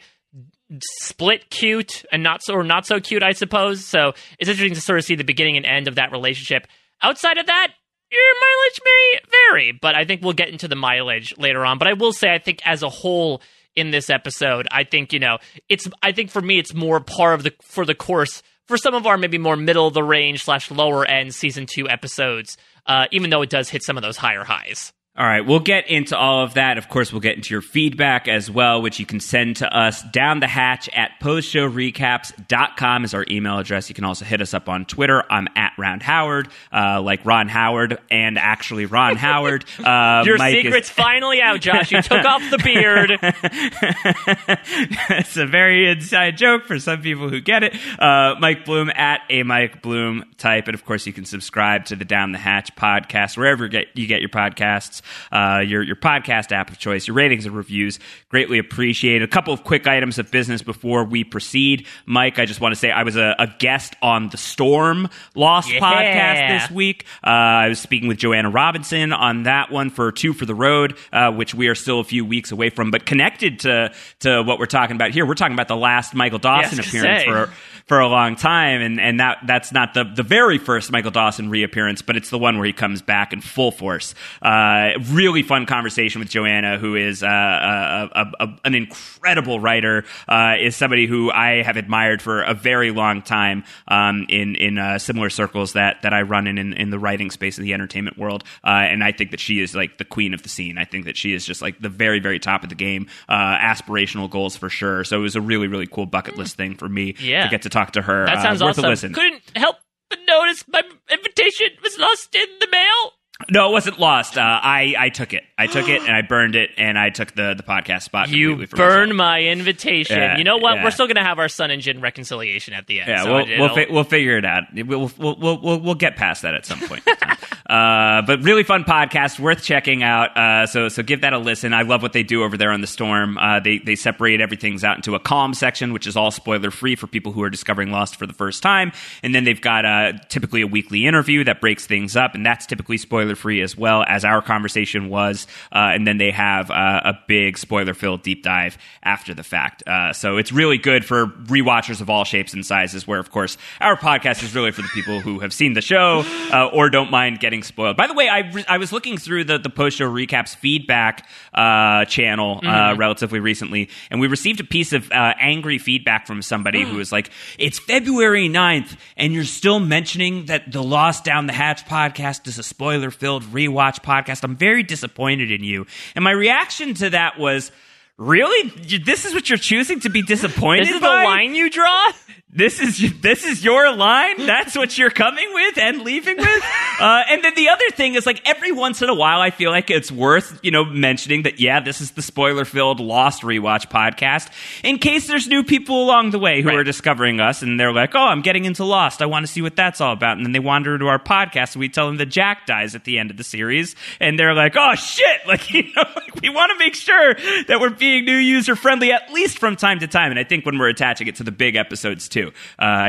split 1.02 1.50
cute 1.50 2.06
and 2.12 2.22
not 2.22 2.44
so 2.44 2.54
or 2.54 2.64
not 2.64 2.86
so 2.86 3.00
cute, 3.00 3.24
I 3.24 3.32
suppose. 3.32 3.84
So 3.84 4.14
it's 4.38 4.52
interesting 4.52 4.76
to 4.76 4.82
sort 4.82 5.00
of 5.00 5.06
see 5.06 5.16
the 5.16 5.24
beginning 5.24 5.58
and 5.58 5.66
end 5.66 5.88
of 5.88 5.96
that 5.96 6.12
relationship. 6.12 6.68
Outside 7.02 7.40
of 7.40 7.48
that, 7.48 7.70
your 8.12 8.22
mileage 8.40 8.80
may 8.86 9.20
vary, 9.50 9.72
but 9.72 9.96
I 9.96 10.06
think 10.06 10.22
we'll 10.22 10.34
get 10.34 10.50
into 10.50 10.68
the 10.68 10.76
mileage 10.76 11.36
later 11.40 11.66
on. 11.66 11.80
But 11.80 11.88
I 11.88 11.94
will 11.94 12.14
say, 12.14 12.32
I 12.32 12.38
think 12.38 12.60
as 12.66 12.84
a 12.84 12.90
whole 12.90 13.42
in 13.76 13.90
this 13.90 14.12
episode, 14.12 14.68
I 14.70 14.84
think 14.84 15.12
you 15.12 15.20
know 15.20 15.40
it's. 15.70 15.88
I 16.04 16.12
think 16.12 16.30
for 16.30 16.42
me, 16.42 16.60
it's 16.60 16.76
more 16.76 17.00
par 17.00 17.34
of 17.34 17.42
the 17.42 17.54
for 17.64 17.84
the 17.84 17.96
course 17.96 18.44
for 18.68 18.78
some 18.78 18.94
of 18.94 19.08
our 19.08 19.18
maybe 19.18 19.38
more 19.38 19.56
middle 19.56 19.88
of 19.88 19.94
the 19.94 20.04
range 20.04 20.44
slash 20.44 20.70
lower 20.70 21.06
end 21.06 21.34
season 21.34 21.66
two 21.66 21.90
episodes. 21.90 22.58
Uh, 22.88 23.08
even 23.12 23.30
though 23.30 23.42
it 23.42 23.50
does 23.50 23.70
hit 23.70 23.84
some 23.84 23.98
of 23.98 24.04
those 24.04 24.18
higher 24.18 24.44
highs. 24.44 24.94
All 25.18 25.26
right, 25.26 25.42
we'll 25.44 25.60
get 25.60 25.90
into 25.90 26.16
all 26.16 26.44
of 26.44 26.54
that. 26.54 26.78
Of 26.78 26.90
course, 26.90 27.12
we'll 27.12 27.22
get 27.22 27.36
into 27.38 27.52
your 27.54 27.62
feedback 27.64 28.28
as 28.28 28.52
well, 28.52 28.84
which 28.84 29.00
you 29.00 29.06
can 29.06 29.20
send 29.20 29.56
to 29.58 29.68
us 29.76 30.04
down 30.12 30.42
the 30.42 30.48
hatch 30.48 30.90
at 30.96 31.12
postshowrecaps.com 31.22 33.04
is 33.04 33.14
our 33.16 33.26
email 33.30 33.58
address. 33.58 33.90
You 33.90 33.96
can 33.96 34.04
also 34.04 34.26
hit 34.26 34.42
us 34.42 34.54
up 34.54 34.70
on 34.70 34.86
Twitter. 34.86 35.24
I'm 35.32 35.48
at 35.56 35.74
Round 35.78 36.04
Howard, 36.04 36.50
uh, 36.72 37.02
like 37.02 37.26
Ron 37.26 37.48
Howard 37.48 37.98
and 38.12 38.38
actually 38.38 38.86
Ron 38.86 39.16
Howard. 39.18 39.66
Uh, 39.84 40.22
your 40.26 40.38
Mike 40.38 40.56
secret's 40.62 40.90
is- 40.90 40.94
finally 40.94 41.42
out, 41.42 41.62
Josh. 41.62 41.92
You 41.92 42.02
took 42.04 42.24
off 42.24 42.44
the 42.52 42.60
beard. 42.60 43.18
That's 45.10 45.36
a 45.38 45.46
very 45.46 45.90
inside 45.90 46.38
joke 46.38 46.66
for 46.66 46.80
some 46.80 47.02
people 47.02 47.30
who 47.30 47.42
get 47.42 47.64
it. 47.64 47.76
Uh, 48.00 48.36
Mike 48.40 48.66
Bloom 48.66 48.90
at 48.92 49.22
a 49.30 49.44
Mike 49.44 49.82
Bloom 49.82 50.26
type, 50.38 50.68
and 50.68 50.76
of 50.76 50.86
course 50.86 51.06
you 51.08 51.14
can 51.14 51.26
subscribe 51.26 51.86
to 51.86 51.96
the 51.96 52.06
Down 52.06 52.32
the 52.32 52.38
Hatch 52.38 52.76
podcast 52.76 53.38
wherever 53.38 53.64
you 53.66 53.70
get, 53.72 53.88
you 53.96 54.08
get 54.08 54.20
your 54.22 54.30
podcasts, 54.30 55.02
uh, 55.32 55.64
your 55.66 55.82
your 55.84 55.96
podcast 55.96 56.52
app 56.52 56.70
of 56.70 56.78
choice. 56.78 57.08
Your 57.08 57.16
ratings 57.16 57.46
and 57.46 57.56
reviews 57.56 58.00
greatly 58.30 58.58
appreciated. 58.58 59.24
A 59.24 59.28
couple 59.32 59.54
of 59.54 59.64
quick 59.64 59.88
items 59.88 60.20
of 60.20 60.32
business 60.32 60.62
before 60.62 61.04
we 61.04 61.24
proceed. 61.24 61.86
Mike, 62.06 62.40
I 62.40 62.46
just 62.46 62.62
want 62.62 62.74
to 62.74 62.80
say 62.80 62.92
I 62.92 63.04
was 63.04 63.16
a, 63.16 63.36
a 63.40 63.48
guest 63.60 63.96
on 64.02 64.30
the 64.30 64.38
Storm 64.38 65.10
Lost 65.36 65.72
Yeah. 65.72 65.80
podcast 65.80 66.60
this 66.62 66.72
week. 66.72 67.06
Uh, 67.26 67.30
I 67.30 67.68
was 67.70 67.80
speaking 67.80 68.08
with 68.08 68.18
Joanna 68.18 68.50
Robinson 68.50 69.14
on 69.14 69.44
that 69.44 69.72
one 69.72 69.90
for 69.90 70.12
Two 70.12 70.34
for 70.34 70.46
the 70.46 70.56
Road, 70.56 70.98
uh, 71.14 71.32
which 71.32 71.54
we 71.54 71.68
are 71.68 71.76
still 71.76 72.00
a 72.00 72.04
few 72.04 72.26
weeks 72.26 72.52
away 72.52 72.70
from, 72.70 72.92
but 72.92 73.06
connected 73.06 73.60
to 73.62 73.94
to 74.20 74.44
what 74.44 74.60
we're 74.60 74.66
talking 74.66 74.96
about 74.96 75.12
here. 75.12 75.26
We're 75.26 75.34
talking 75.36 75.54
about 75.54 75.68
the 75.68 75.76
last 75.76 76.14
Michael 76.16 76.40
Dawson 76.40 76.78
Yeah, 76.78 76.84
I 76.84 76.86
was 76.86 76.92
gonna 76.94 77.04
appearance 77.18 77.24
say. 77.24 77.30
for 77.30 77.54
for 77.88 78.00
a 78.02 78.08
long 78.08 78.36
time, 78.36 78.82
and 78.82 79.00
and 79.00 79.20
that 79.20 79.38
that's 79.46 79.72
not 79.72 79.94
the 79.94 80.04
the 80.04 80.24
very 80.24 80.58
first 80.58 80.92
Michael 80.92 81.12
Dawson 81.12 81.50
reappearance, 81.50 82.02
but 82.02 82.18
it's 82.18 82.30
the 82.30 82.38
one 82.38 82.58
where 82.58 82.66
he 82.66 82.74
comes 82.74 83.02
back 83.02 83.32
in 83.34 83.40
full 83.42 83.72
force. 83.72 84.14
Uh, 84.42 84.97
really 85.00 85.44
fun 85.44 85.66
conversation 85.66 86.20
with 86.20 86.30
Joanna, 86.30 86.78
who 86.78 86.96
is 86.96 87.24
uh, 87.24 87.28
a, 87.28 88.10
a, 88.14 88.32
a, 88.46 88.60
an 88.66 88.76
incredible 88.76 89.60
writer, 89.60 90.06
uh, 90.28 90.54
is 90.60 90.76
somebody 90.76 91.06
who 91.08 91.32
I 91.32 91.62
have 91.64 91.78
admired 91.78 92.22
for 92.22 92.42
a 92.42 92.54
very 92.54 92.92
long 92.92 93.22
time 93.22 93.64
um, 93.88 94.26
in 94.30 94.56
in 94.56 94.78
uh, 94.78 95.00
similar 95.00 95.30
circles 95.30 95.74
that 95.74 96.02
that 96.04 96.14
I 96.14 96.22
run 96.22 96.48
in, 96.48 96.58
in 96.58 96.74
in 96.74 96.90
the 96.90 97.00
writing 97.00 97.32
space 97.32 97.58
in 97.58 97.64
the 97.64 97.74
entertainment 97.74 98.18
world, 98.18 98.44
uh, 98.64 98.70
and 98.70 99.04
I 99.04 99.12
think 99.12 99.32
that 99.32 99.40
she 99.40 99.60
is 99.60 99.76
like 99.76 99.98
the 99.98 100.06
queen 100.06 100.34
of 100.34 100.44
the 100.44 100.50
scene. 100.50 100.78
I 100.78 100.86
think 100.86 101.06
that 101.06 101.18
she 101.18 101.34
is 101.34 101.46
just 101.46 101.62
like 101.62 101.80
the 101.80 101.90
very 101.90 102.20
very 102.20 102.40
top 102.40 102.64
of 102.64 102.70
the 102.70 102.76
game. 102.76 103.08
Uh, 103.30 103.58
aspirational 103.58 104.30
goals 104.30 104.56
for 104.56 104.70
sure. 104.70 105.04
So 105.04 105.18
it 105.18 105.22
was 105.22 105.36
a 105.36 105.42
really 105.42 105.68
really 105.68 105.88
cool 105.88 106.06
bucket 106.06 106.38
list 106.38 106.56
thing 106.58 106.76
for 106.76 106.88
me 106.90 107.16
Yeah. 107.20 107.44
to 107.44 107.50
get 107.50 107.62
to 107.64 107.70
talk 107.70 107.92
to 107.94 108.02
her. 108.02 108.26
That 108.26 108.38
Uh, 108.38 108.42
sounds 108.42 108.64
worth 108.64 108.78
a 108.78 108.82
awesome. 108.82 108.90
listen. 108.90 109.14
Couldn't 109.14 109.42
help 109.56 109.78
but 110.10 110.20
notice 110.26 110.64
my 110.70 110.82
invitation 111.12 111.68
was 111.84 111.98
lost 112.00 112.34
in 112.34 112.48
the 112.62 112.68
mail. 112.72 113.12
No, 113.52 113.70
it 113.70 113.72
wasn't 113.72 114.00
lost. 114.00 114.36
Uh, 114.36 114.42
I 114.42 114.96
I 114.98 115.10
took 115.10 115.32
it. 115.32 115.44
I 115.60 115.68
took 115.68 115.88
it 115.88 116.02
and 116.02 116.12
I 116.12 116.24
burned 116.24 116.56
it 116.56 116.72
and 116.76 116.98
I 116.98 117.12
took 117.12 117.34
the 117.36 117.54
the 117.56 117.62
podcast 117.62 118.02
spot. 118.02 118.30
You 118.30 118.66
burned 118.68 119.16
my 119.16 119.42
invitation. 119.42 120.18
Yeah, 120.18 120.38
you 120.40 120.44
know 120.44 120.58
what? 120.58 120.76
yeah. 120.76 120.84
We're 120.84 120.92
still 120.92 121.06
going 121.06 121.18
to 121.18 121.24
have 121.24 121.38
our 121.38 121.48
Sun 121.48 121.70
and 121.70 121.82
Jin 121.82 122.02
reconciliation 122.02 122.74
at 122.74 122.88
the 122.88 123.02
end. 123.02 123.10
Yeah, 123.10 123.24
so 123.24 123.36
we'll 123.36 123.60
we'll, 123.60 123.76
fi- 123.76 123.88
we'll 123.92 124.04
figure 124.04 124.38
it 124.38 124.46
out. 124.46 124.64
We'll 124.74 125.12
we'll, 125.20 125.36
we'll 125.40 125.62
we'll 125.62 125.80
we'll 125.82 125.96
get 125.96 126.16
past 126.16 126.42
that 126.42 126.56
at 126.56 126.66
some 126.66 126.80
point. 126.80 127.08
uh, 127.70 128.24
but 128.24 128.42
really 128.42 128.64
fun 128.64 128.84
podcast, 128.86 129.40
worth 129.40 129.62
checking 129.62 130.02
out. 130.02 130.36
Uh, 130.36 130.66
so 130.66 130.90
so 130.90 131.04
give 131.04 131.22
that 131.22 131.34
a 131.34 131.38
listen. 131.38 131.74
I 131.74 131.84
love 131.84 132.02
what 132.02 132.14
they 132.14 132.24
do 132.24 132.44
over 132.44 132.58
there 132.58 132.72
on 132.72 132.82
the 132.82 132.88
Storm. 132.88 133.38
Uh, 133.38 133.60
they 133.60 133.78
they 133.78 133.96
separate 133.96 134.42
everything's 134.42 134.84
out 134.84 134.96
into 134.96 135.14
a 135.14 135.20
calm 135.20 135.54
section, 135.54 135.94
which 135.94 136.08
is 136.08 136.18
all 136.18 136.32
spoiler 136.32 136.72
free 136.72 136.96
for 136.96 137.06
people 137.06 137.32
who 137.32 137.44
are 137.44 137.52
discovering 137.52 137.92
Lost 137.92 138.16
for 138.16 138.26
the 138.26 138.34
first 138.34 138.64
time, 138.64 138.92
and 139.22 139.36
then 139.36 139.44
they've 139.44 139.62
got 139.62 139.84
typically 140.30 140.62
a 140.62 140.68
weekly 140.68 141.06
interview 141.06 141.44
that 141.44 141.62
breaks 141.62 141.86
things 141.86 142.16
up, 142.16 142.34
and 142.34 142.44
that's 142.44 142.66
typically 142.66 142.98
spoiler 142.98 143.27
free 143.36 143.62
as 143.62 143.78
well 143.78 144.04
as 144.08 144.26
our 144.26 144.42
conversation 144.42 145.10
was. 145.10 145.48
Uh, 145.72 145.92
and 145.94 146.08
then 146.08 146.18
they 146.18 146.32
have 146.32 146.72
uh, 146.72 147.02
a 147.06 147.14
big 147.28 147.58
spoiler 147.58 147.94
filled 147.94 148.24
deep 148.24 148.44
dive 148.44 148.78
after 149.04 149.34
the 149.34 149.44
fact. 149.44 149.88
Uh, 149.88 150.14
so 150.14 150.38
it's 150.38 150.52
really 150.52 150.78
good 150.78 151.06
for 151.06 151.28
rewatchers 151.28 152.02
of 152.02 152.10
all 152.10 152.24
shapes 152.24 152.54
and 152.54 152.66
sizes. 152.66 153.08
Where 153.08 153.20
of 153.20 153.32
course 153.32 153.58
our 153.82 153.96
podcast 153.96 154.44
is 154.44 154.56
really 154.56 154.72
for 154.72 154.82
the 154.82 154.90
people 154.90 155.20
who 155.20 155.40
have 155.40 155.54
seen 155.54 155.74
the 155.74 155.82
show 155.82 156.24
uh, 156.52 156.70
or 156.74 156.90
don't 156.90 157.12
mind 157.12 157.40
getting 157.40 157.64
spoiled. 157.64 157.98
By 157.98 158.08
the 158.08 158.14
way, 158.14 158.28
I, 158.28 158.40
re- 158.52 158.66
I 158.68 158.78
was 158.78 158.92
looking 158.92 159.18
through 159.18 159.46
the 159.46 159.58
the 159.58 159.70
post 159.70 159.98
show 159.98 160.10
recaps 160.10 160.56
feedback 160.56 161.28
uh, 161.54 162.06
channel 162.06 162.60
uh, 162.64 162.96
relatively 162.98 163.40
recently, 163.40 163.90
and 164.10 164.20
we 164.20 164.28
received 164.28 164.60
a 164.60 164.64
piece 164.64 164.94
of 164.94 165.12
uh, 165.12 165.34
angry 165.40 165.78
feedback 165.78 166.28
from 166.28 166.42
somebody 166.42 166.84
who 166.84 166.98
was 166.98 167.12
like, 167.12 167.30
"It's 167.58 167.80
February 167.80 168.50
9th, 168.50 168.98
and 169.16 169.34
you're 169.34 169.44
still 169.44 169.80
mentioning 169.80 170.46
that 170.46 170.72
the 170.72 170.84
Lost 170.84 171.24
Down 171.24 171.48
the 171.48 171.54
Hatch 171.54 171.86
podcast 171.86 172.48
is 172.48 172.58
a 172.58 172.64
spoiler 172.64 173.12
filled 173.18 173.44
rewatch 173.44 174.02
podcast. 174.02 174.44
I'm 174.44 174.56
very 174.56 174.84
disappointed 174.84 175.52
in 175.52 175.64
you." 175.64 175.86
And 176.16 176.24
my 176.24 176.32
reaction 176.32 176.94
to 176.96 177.10
that 177.12 177.38
was. 177.38 177.72
Really? 178.20 178.70
This 178.98 179.26
is 179.26 179.36
what 179.36 179.48
you're 179.48 179.60
choosing 179.60 180.00
to 180.00 180.10
be 180.10 180.24
disappointed 180.24 180.88
This 180.88 180.96
is 180.96 181.02
the 181.02 181.08
line 181.08 181.54
you 181.54 181.70
draw? 181.70 182.12
This 182.50 182.80
is 182.80 183.20
this 183.22 183.44
is 183.46 183.64
your 183.64 183.94
line. 183.94 184.46
That's 184.46 184.74
what 184.76 184.98
you're 184.98 185.10
coming 185.10 185.54
with 185.54 185.78
and 185.78 186.02
leaving 186.02 186.38
with. 186.38 186.64
Uh, 187.00 187.22
and 187.30 187.44
then 187.44 187.54
the 187.54 187.70
other 187.70 187.88
thing 187.92 188.16
is 188.16 188.26
like 188.26 188.42
every 188.50 188.72
once 188.72 189.04
in 189.04 189.10
a 189.10 189.14
while, 189.14 189.40
I 189.40 189.52
feel 189.52 189.70
like 189.70 189.92
it's 189.92 190.12
worth 190.12 190.60
you 190.64 190.72
know 190.72 190.84
mentioning 190.84 191.44
that 191.44 191.60
yeah, 191.60 191.80
this 191.80 192.02
is 192.02 192.10
the 192.10 192.24
spoiler 192.24 192.66
filled 192.66 193.00
Lost 193.00 193.44
rewatch 193.44 193.88
podcast 193.88 194.50
in 194.84 194.98
case 194.98 195.28
there's 195.28 195.48
new 195.48 195.64
people 195.64 196.04
along 196.04 196.32
the 196.32 196.40
way 196.40 196.64
who 196.64 196.70
Right. 196.70 196.78
are 196.80 196.84
discovering 196.84 197.40
us 197.40 197.62
and 197.62 197.80
they're 197.80 197.94
like, 197.94 198.16
oh, 198.16 198.20
I'm 198.24 198.42
getting 198.42 198.66
into 198.66 198.84
Lost. 198.84 199.22
I 199.22 199.28
want 199.28 199.46
to 199.46 199.52
see 199.52 199.62
what 199.62 199.76
that's 199.76 200.02
all 200.02 200.12
about. 200.12 200.38
And 200.38 200.46
then 200.48 200.54
they 200.54 200.60
wander 200.60 200.96
into 200.96 201.06
our 201.06 201.20
podcast 201.20 201.74
and 201.76 201.82
we 201.82 201.88
tell 201.90 202.08
them 202.08 202.18
that 202.18 202.28
Jack 202.28 202.66
dies 202.66 202.96
at 202.96 203.04
the 203.04 203.20
end 203.20 203.30
of 203.30 203.38
the 203.38 203.44
series, 203.44 203.96
and 204.20 204.40
they're 204.40 204.56
like, 204.56 204.74
oh 204.76 204.96
shit, 204.96 205.42
like 205.48 205.72
you 205.72 205.84
know, 205.96 206.04
like, 206.16 206.42
we 206.42 206.50
want 206.50 206.72
to 206.72 206.80
make 206.84 206.96
sure 206.96 207.36
that 207.68 207.78
we're 207.80 207.92
being 207.92 208.26
new 208.26 208.38
user 208.38 208.76
friendly 208.76 209.12
at 209.12 209.32
least 209.32 209.60
from 209.60 209.76
time 209.76 210.00
to 210.00 210.08
time. 210.08 210.32
And 210.32 210.40
I 210.40 210.44
think 210.44 210.66
when 210.66 210.80
we're 210.80 210.90
attaching 210.90 211.28
it 211.28 211.36
to 211.36 211.44
the 211.44 211.52
big 211.52 211.76
episodes 211.76 212.28
too, 212.28 212.47
uh, 212.48 212.52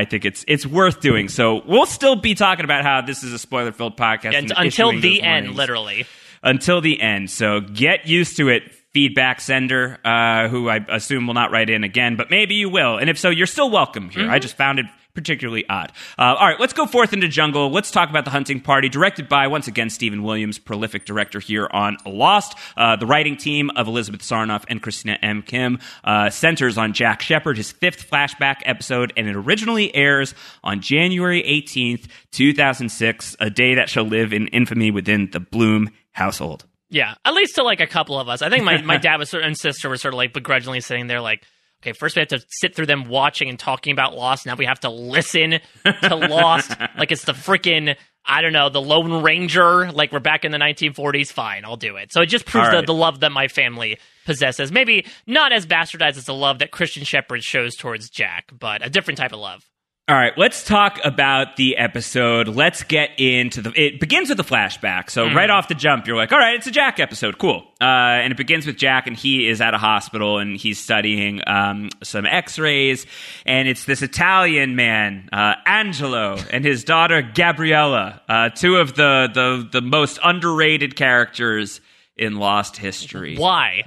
I 0.01 0.05
think 0.05 0.25
it's 0.25 0.43
it's 0.47 0.65
worth 0.65 1.01
doing. 1.01 1.27
So 1.29 1.61
we'll 1.65 1.85
still 1.85 2.15
be 2.15 2.35
talking 2.35 2.65
about 2.65 2.83
how 2.83 3.01
this 3.01 3.23
is 3.23 3.33
a 3.33 3.39
spoiler 3.39 3.71
filled 3.71 3.97
podcast 3.97 4.35
And 4.35 4.51
and 4.51 4.53
until 4.57 4.91
the 4.99 5.21
end, 5.21 5.45
warnings 5.47 5.57
literally. 5.57 6.05
until 6.43 6.81
the 6.81 6.99
end. 7.01 7.29
So 7.29 7.59
get 7.61 8.07
used 8.07 8.37
to 8.37 8.49
it. 8.49 8.63
feedback 8.91 9.39
sender 9.39 9.99
uh, 10.03 10.47
who 10.49 10.67
I 10.67 10.83
assume 10.89 11.27
will 11.27 11.35
not 11.35 11.51
write 11.51 11.69
in 11.69 11.83
again, 11.83 12.15
but 12.15 12.31
maybe 12.31 12.55
you 12.55 12.69
will. 12.69 12.97
And 12.97 13.07
if 13.07 13.19
so, 13.19 13.29
you're 13.29 13.45
still 13.45 13.69
welcome 13.69 14.09
here. 14.09 14.27
I 14.27 14.39
just 14.39 14.57
found 14.57 14.79
it 14.79 14.87
particularly 15.13 15.67
odd. 15.69 15.91
Uh, 16.17 16.35
all 16.39 16.47
right, 16.47 16.59
let's 16.59 16.73
go 16.73 16.85
forth 16.85 17.13
into 17.13 17.27
jungle. 17.27 17.69
Let's 17.69 17.91
talk 17.91 18.09
about 18.09 18.25
the 18.25 18.31
hunting 18.31 18.61
party, 18.61 18.89
directed 18.89 19.27
by 19.27 19.47
once 19.47 19.67
again 19.67 19.89
Stephen 19.89 20.23
Williams, 20.23 20.59
prolific 20.59 21.05
director 21.05 21.39
here 21.39 21.67
on 21.71 21.97
Lost. 22.05 22.55
Uh, 22.77 22.95
the 22.95 23.05
writing 23.05 23.37
team 23.37 23.69
of 23.75 23.87
Elizabeth 23.87 24.21
Sarnoff 24.21 24.63
and 24.69 24.81
Christina 24.81 25.17
M. 25.21 25.41
Kim 25.41 25.79
uh, 26.03 26.29
centers 26.29 26.77
on 26.77 26.93
Jack 26.93 27.21
Shephard, 27.21 27.57
his 27.57 27.71
fifth 27.71 28.09
flashback 28.09 28.57
episode, 28.65 29.13
and 29.17 29.27
it 29.27 29.35
originally 29.35 29.93
airs 29.95 30.33
on 30.63 30.81
January 30.81 31.43
18th, 31.43 32.07
2006, 32.31 33.35
a 33.39 33.49
day 33.49 33.75
that 33.75 33.89
shall 33.89 34.05
live 34.05 34.33
in 34.33 34.47
infamy 34.47 34.91
within 34.91 35.29
the 35.31 35.39
Bloom 35.39 35.89
household. 36.11 36.65
Yeah, 36.89 37.15
at 37.23 37.33
least 37.33 37.55
to 37.55 37.63
like 37.63 37.81
a 37.81 37.87
couple 37.87 38.19
of 38.19 38.29
us. 38.29 38.41
I 38.41 38.49
think 38.49 38.63
my, 38.63 38.81
my 38.81 38.97
dad 39.01 39.17
was 39.17 39.29
sort 39.29 39.43
and 39.43 39.57
sister 39.57 39.89
were 39.89 39.97
sort 39.97 40.13
of 40.13 40.17
like 40.17 40.33
begrudgingly 40.33 40.81
sitting 40.81 41.07
there, 41.07 41.21
like, 41.21 41.43
okay, 41.81 41.93
first 41.93 42.15
we 42.15 42.21
have 42.21 42.29
to 42.29 42.43
sit 42.49 42.75
through 42.75 42.85
them 42.87 43.07
watching 43.09 43.49
and 43.49 43.57
talking 43.57 43.93
about 43.93 44.15
Lost. 44.15 44.45
Now 44.45 44.55
we 44.55 44.65
have 44.65 44.79
to 44.81 44.89
listen 44.89 45.59
to 46.03 46.15
Lost 46.15 46.71
like 46.97 47.11
it's 47.11 47.25
the 47.25 47.33
freaking 47.33 47.95
I 48.25 48.41
don't 48.41 48.53
know 48.53 48.69
the 48.69 48.81
Lone 48.81 49.23
Ranger. 49.23 49.91
Like 49.91 50.11
we're 50.11 50.19
back 50.19 50.45
in 50.45 50.51
the 50.51 50.57
1940s. 50.57 51.31
Fine, 51.31 51.65
I'll 51.65 51.77
do 51.77 51.95
it. 51.95 52.11
So 52.11 52.21
it 52.21 52.27
just 52.27 52.45
proves 52.45 52.69
All 52.69 52.81
the, 52.81 52.85
the 52.87 52.93
love 52.93 53.21
that 53.21 53.31
my 53.31 53.47
family 53.47 53.97
possesses. 54.25 54.71
Maybe 54.71 55.05
not 55.25 55.51
as 55.51 55.65
bastardized 55.65 56.17
as 56.17 56.25
the 56.25 56.33
love 56.33 56.59
that 56.59 56.71
Christian 56.71 57.03
Shephard 57.03 57.43
shows 57.43 57.75
towards 57.75 58.09
Jack, 58.09 58.51
but 58.57 58.85
a 58.85 58.89
different 58.89 59.17
type 59.17 59.33
of 59.33 59.39
love. 59.39 59.65
All 60.09 60.15
right, 60.15 60.35
let's 60.39 60.63
talk 60.63 60.99
about 61.03 61.55
the 61.55 61.77
episode. 61.77 62.47
Let's 62.47 62.81
get 62.81 63.11
into 63.19 63.61
the. 63.61 63.71
It 63.79 63.99
begins 63.99 64.29
with 64.29 64.39
a 64.39 64.43
flashback. 64.43 65.11
So, 65.11 65.31
right 65.31 65.51
off 65.51 65.67
the 65.67 65.75
jump, 65.75 66.07
you're 66.07 66.17
like, 66.17 66.31
all 66.31 66.39
right, 66.39 66.55
it's 66.55 66.65
a 66.65 66.71
Jack 66.71 66.99
episode. 66.99 67.37
Cool. 67.37 67.63
Uh, 67.79 67.83
and 67.83 68.31
it 68.31 68.35
begins 68.35 68.65
with 68.65 68.75
Jack, 68.75 69.05
and 69.05 69.15
he 69.15 69.47
is 69.47 69.61
at 69.61 69.75
a 69.75 69.77
hospital 69.77 70.39
and 70.39 70.57
he's 70.57 70.79
studying 70.79 71.41
um, 71.45 71.89
some 72.01 72.25
x 72.25 72.57
rays. 72.57 73.05
And 73.45 73.67
it's 73.67 73.85
this 73.85 74.01
Italian 74.01 74.75
man, 74.75 75.29
uh, 75.31 75.53
Angelo, 75.67 76.39
and 76.49 76.65
his 76.65 76.83
daughter, 76.83 77.21
Gabriella, 77.21 78.19
uh, 78.27 78.49
two 78.49 78.77
of 78.77 78.95
the, 78.95 79.29
the, 79.31 79.69
the 79.71 79.81
most 79.81 80.17
underrated 80.23 80.95
characters 80.95 81.81
in 82.17 82.37
Lost 82.37 82.77
history. 82.77 83.37
Why? 83.37 83.83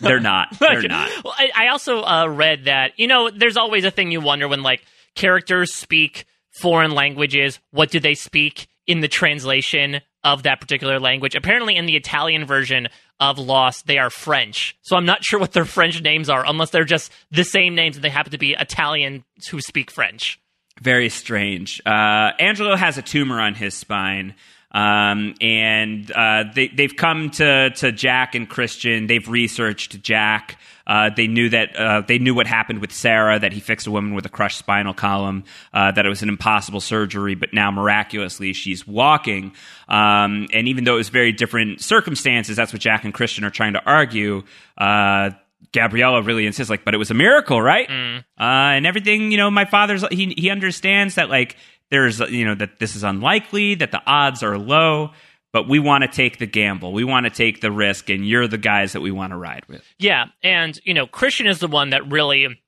They're 0.00 0.18
not. 0.18 0.48
They're 0.58 0.82
not. 0.82 1.10
Well, 1.22 1.34
I, 1.38 1.52
I 1.54 1.68
also 1.68 2.02
uh, 2.02 2.26
read 2.26 2.64
that 2.64 2.98
you 2.98 3.06
know 3.06 3.30
there's 3.30 3.56
always 3.56 3.84
a 3.84 3.92
thing 3.92 4.10
you 4.10 4.20
wonder 4.20 4.48
when 4.48 4.64
like 4.64 4.84
characters 5.14 5.74
speak 5.74 6.26
foreign 6.60 6.92
languages. 6.92 7.58
What 7.70 7.90
do 7.90 8.00
they 8.00 8.14
speak 8.14 8.68
in 8.86 9.00
the 9.00 9.08
translation 9.08 10.00
of 10.24 10.42
that 10.42 10.60
particular 10.60 10.98
language? 10.98 11.34
Apparently, 11.34 11.76
in 11.76 11.86
the 11.86 11.96
Italian 11.96 12.44
version 12.44 12.88
of 13.18 13.38
Lost, 13.38 13.86
they 13.86 13.98
are 13.98 14.10
French. 14.10 14.76
So 14.82 14.96
I'm 14.96 15.06
not 15.06 15.24
sure 15.24 15.38
what 15.38 15.52
their 15.52 15.64
French 15.64 16.00
names 16.02 16.28
are, 16.28 16.44
unless 16.46 16.70
they're 16.70 16.84
just 16.84 17.12
the 17.30 17.44
same 17.44 17.74
names 17.74 17.96
and 17.96 18.04
they 18.04 18.10
happen 18.10 18.32
to 18.32 18.38
be 18.38 18.54
Italians 18.54 19.22
who 19.50 19.60
speak 19.60 19.90
French. 19.90 20.40
Very 20.80 21.10
strange. 21.10 21.80
Uh, 21.84 22.32
Angelo 22.38 22.74
has 22.74 22.96
a 22.96 23.02
tumor 23.02 23.40
on 23.40 23.54
his 23.54 23.74
spine. 23.74 24.34
Um, 24.72 25.34
and 25.40 26.10
uh, 26.12 26.44
they, 26.54 26.68
they've 26.68 26.94
come 26.94 27.30
to, 27.30 27.70
to 27.70 27.92
Jack 27.92 28.34
and 28.34 28.48
Christian. 28.48 29.08
They've 29.08 29.28
researched 29.28 30.00
Jack. 30.00 30.58
Uh, 30.86 31.10
they 31.14 31.26
knew 31.26 31.48
that 31.48 31.76
uh, 31.76 32.02
they 32.06 32.18
knew 32.18 32.34
what 32.34 32.46
happened 32.46 32.80
with 32.80 32.92
Sarah, 32.92 33.38
that 33.38 33.52
he 33.52 33.60
fixed 33.60 33.86
a 33.86 33.90
woman 33.90 34.14
with 34.14 34.26
a 34.26 34.28
crushed 34.28 34.58
spinal 34.58 34.94
column, 34.94 35.44
uh, 35.72 35.92
that 35.92 36.04
it 36.04 36.08
was 36.08 36.22
an 36.22 36.28
impossible 36.28 36.80
surgery, 36.80 37.34
but 37.34 37.52
now 37.52 37.70
miraculously 37.70 38.52
she's 38.52 38.86
walking. 38.86 39.52
Um, 39.88 40.48
and 40.52 40.68
even 40.68 40.84
though 40.84 40.94
it 40.94 40.98
was 40.98 41.08
very 41.08 41.32
different 41.32 41.80
circumstances, 41.80 42.56
that's 42.56 42.72
what 42.72 42.80
Jack 42.80 43.04
and 43.04 43.14
Christian 43.14 43.44
are 43.44 43.50
trying 43.50 43.74
to 43.74 43.84
argue. 43.84 44.42
Uh, 44.76 45.30
Gabriella 45.72 46.22
really 46.22 46.46
insists, 46.46 46.70
like, 46.70 46.84
but 46.84 46.94
it 46.94 46.98
was 46.98 47.10
a 47.10 47.14
miracle, 47.14 47.60
right? 47.62 47.88
Uh, 47.88 48.74
and 48.74 48.86
everything, 48.86 49.30
you 49.30 49.36
know, 49.36 49.50
my 49.50 49.64
father's 49.64 50.04
he 50.08 50.34
he 50.36 50.50
understands 50.50 51.14
that 51.14 51.28
like 51.28 51.56
there's 51.90 52.18
you 52.20 52.44
know 52.44 52.54
that 52.54 52.78
this 52.78 52.96
is 52.96 53.04
unlikely, 53.04 53.76
that 53.76 53.92
the 53.92 54.02
odds 54.06 54.42
are 54.42 54.58
low, 54.58 55.10
but 55.52 55.68
we 55.68 55.78
want 55.78 56.02
to 56.02 56.08
take 56.08 56.38
the 56.38 56.46
gamble, 56.46 56.92
we 56.92 57.04
want 57.04 57.24
to 57.24 57.30
take 57.30 57.60
the 57.60 57.72
risk, 57.72 58.08
and 58.08 58.26
you're 58.26 58.46
the 58.46 58.58
guys 58.58 58.92
that 58.92 59.00
we 59.00 59.10
want 59.10 59.32
to 59.32 59.36
ride 59.36 59.64
with. 59.68 59.82
Yeah, 59.98 60.26
and 60.42 60.78
you 60.84 60.94
know, 60.94 61.06
Christian 61.06 61.46
is 61.46 61.58
the 61.58 61.68
one 61.68 61.90
that 61.90 62.10
really 62.10 62.60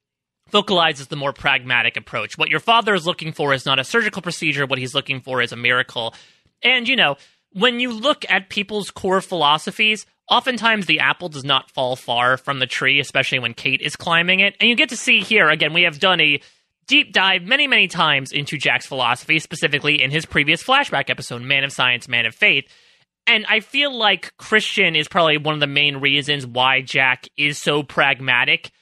vocalizes 0.50 1.08
the 1.08 1.16
more 1.16 1.32
pragmatic 1.32 1.96
approach. 1.96 2.36
What 2.36 2.50
your 2.50 2.60
father 2.60 2.94
is 2.94 3.06
looking 3.06 3.32
for 3.32 3.54
is 3.54 3.64
not 3.64 3.78
a 3.78 3.84
surgical 3.84 4.22
procedure, 4.22 4.66
what 4.66 4.78
he's 4.78 4.94
looking 4.94 5.20
for 5.20 5.40
is 5.40 5.52
a 5.52 5.56
miracle. 5.56 6.14
And 6.62 6.88
you 6.88 6.96
know, 6.96 7.16
when 7.52 7.80
you 7.80 7.92
look 7.92 8.24
at 8.28 8.48
people's 8.48 8.90
core 8.90 9.20
philosophies, 9.20 10.06
oftentimes 10.28 10.86
the 10.86 11.00
apple 11.00 11.28
does 11.28 11.44
not 11.44 11.70
fall 11.70 11.96
far 11.96 12.36
from 12.36 12.58
the 12.58 12.66
tree, 12.66 13.00
especially 13.00 13.38
when 13.38 13.54
Kate 13.54 13.80
is 13.80 13.96
climbing 13.96 14.40
it. 14.40 14.56
And 14.60 14.68
you 14.68 14.76
get 14.76 14.90
to 14.90 14.96
see 14.96 15.20
here 15.20 15.48
again, 15.48 15.72
we 15.72 15.82
have 15.82 15.98
done 15.98 16.20
a 16.20 16.40
deep 16.86 17.12
dive 17.12 17.42
many, 17.42 17.66
many 17.66 17.88
times 17.88 18.32
into 18.32 18.58
Jack's 18.58 18.86
philosophy, 18.86 19.38
specifically 19.38 20.02
in 20.02 20.10
his 20.10 20.26
previous 20.26 20.62
flashback 20.62 21.10
episode, 21.10 21.42
Man 21.42 21.64
of 21.64 21.72
Science, 21.72 22.08
Man 22.08 22.26
of 22.26 22.34
Faith. 22.34 22.68
And 23.26 23.46
I 23.48 23.60
feel 23.60 23.96
like 23.96 24.36
Christian 24.36 24.96
is 24.96 25.08
probably 25.08 25.38
one 25.38 25.54
of 25.54 25.60
the 25.60 25.66
main 25.66 25.98
reasons 25.98 26.46
why 26.46 26.80
Jack 26.80 27.28
is 27.36 27.58
so 27.58 27.82
pragmatic 27.82 28.72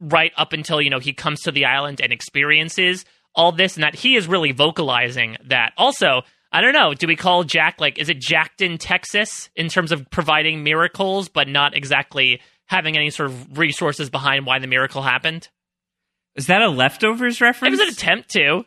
right 0.00 0.32
up 0.36 0.52
until, 0.52 0.80
you 0.80 0.90
know, 0.90 1.00
he 1.00 1.12
comes 1.12 1.40
to 1.42 1.52
the 1.52 1.64
island 1.64 2.00
and 2.00 2.12
experiences 2.12 3.04
all 3.34 3.52
this 3.52 3.76
and 3.76 3.84
that 3.84 3.94
he 3.94 4.16
is 4.16 4.26
really 4.28 4.52
vocalizing 4.52 5.36
that. 5.46 5.72
Also, 5.76 6.22
I 6.50 6.60
don't 6.60 6.72
know, 6.72 6.94
do 6.94 7.06
we 7.06 7.16
call 7.16 7.44
Jack 7.44 7.80
like 7.80 7.98
is 7.98 8.08
it 8.08 8.20
Jackton, 8.20 8.78
Texas 8.78 9.50
in 9.54 9.68
terms 9.68 9.92
of 9.92 10.08
providing 10.10 10.62
miracles 10.62 11.28
but 11.28 11.48
not 11.48 11.76
exactly 11.76 12.40
having 12.66 12.96
any 12.96 13.10
sort 13.10 13.30
of 13.30 13.58
resources 13.58 14.10
behind 14.10 14.46
why 14.46 14.58
the 14.58 14.66
miracle 14.66 15.02
happened? 15.02 15.48
Is 16.36 16.46
that 16.46 16.62
a 16.62 16.68
leftovers 16.68 17.40
reference? 17.40 17.74
It 17.74 17.78
was 17.80 17.88
an 17.88 17.94
attempt 17.94 18.30
to. 18.30 18.64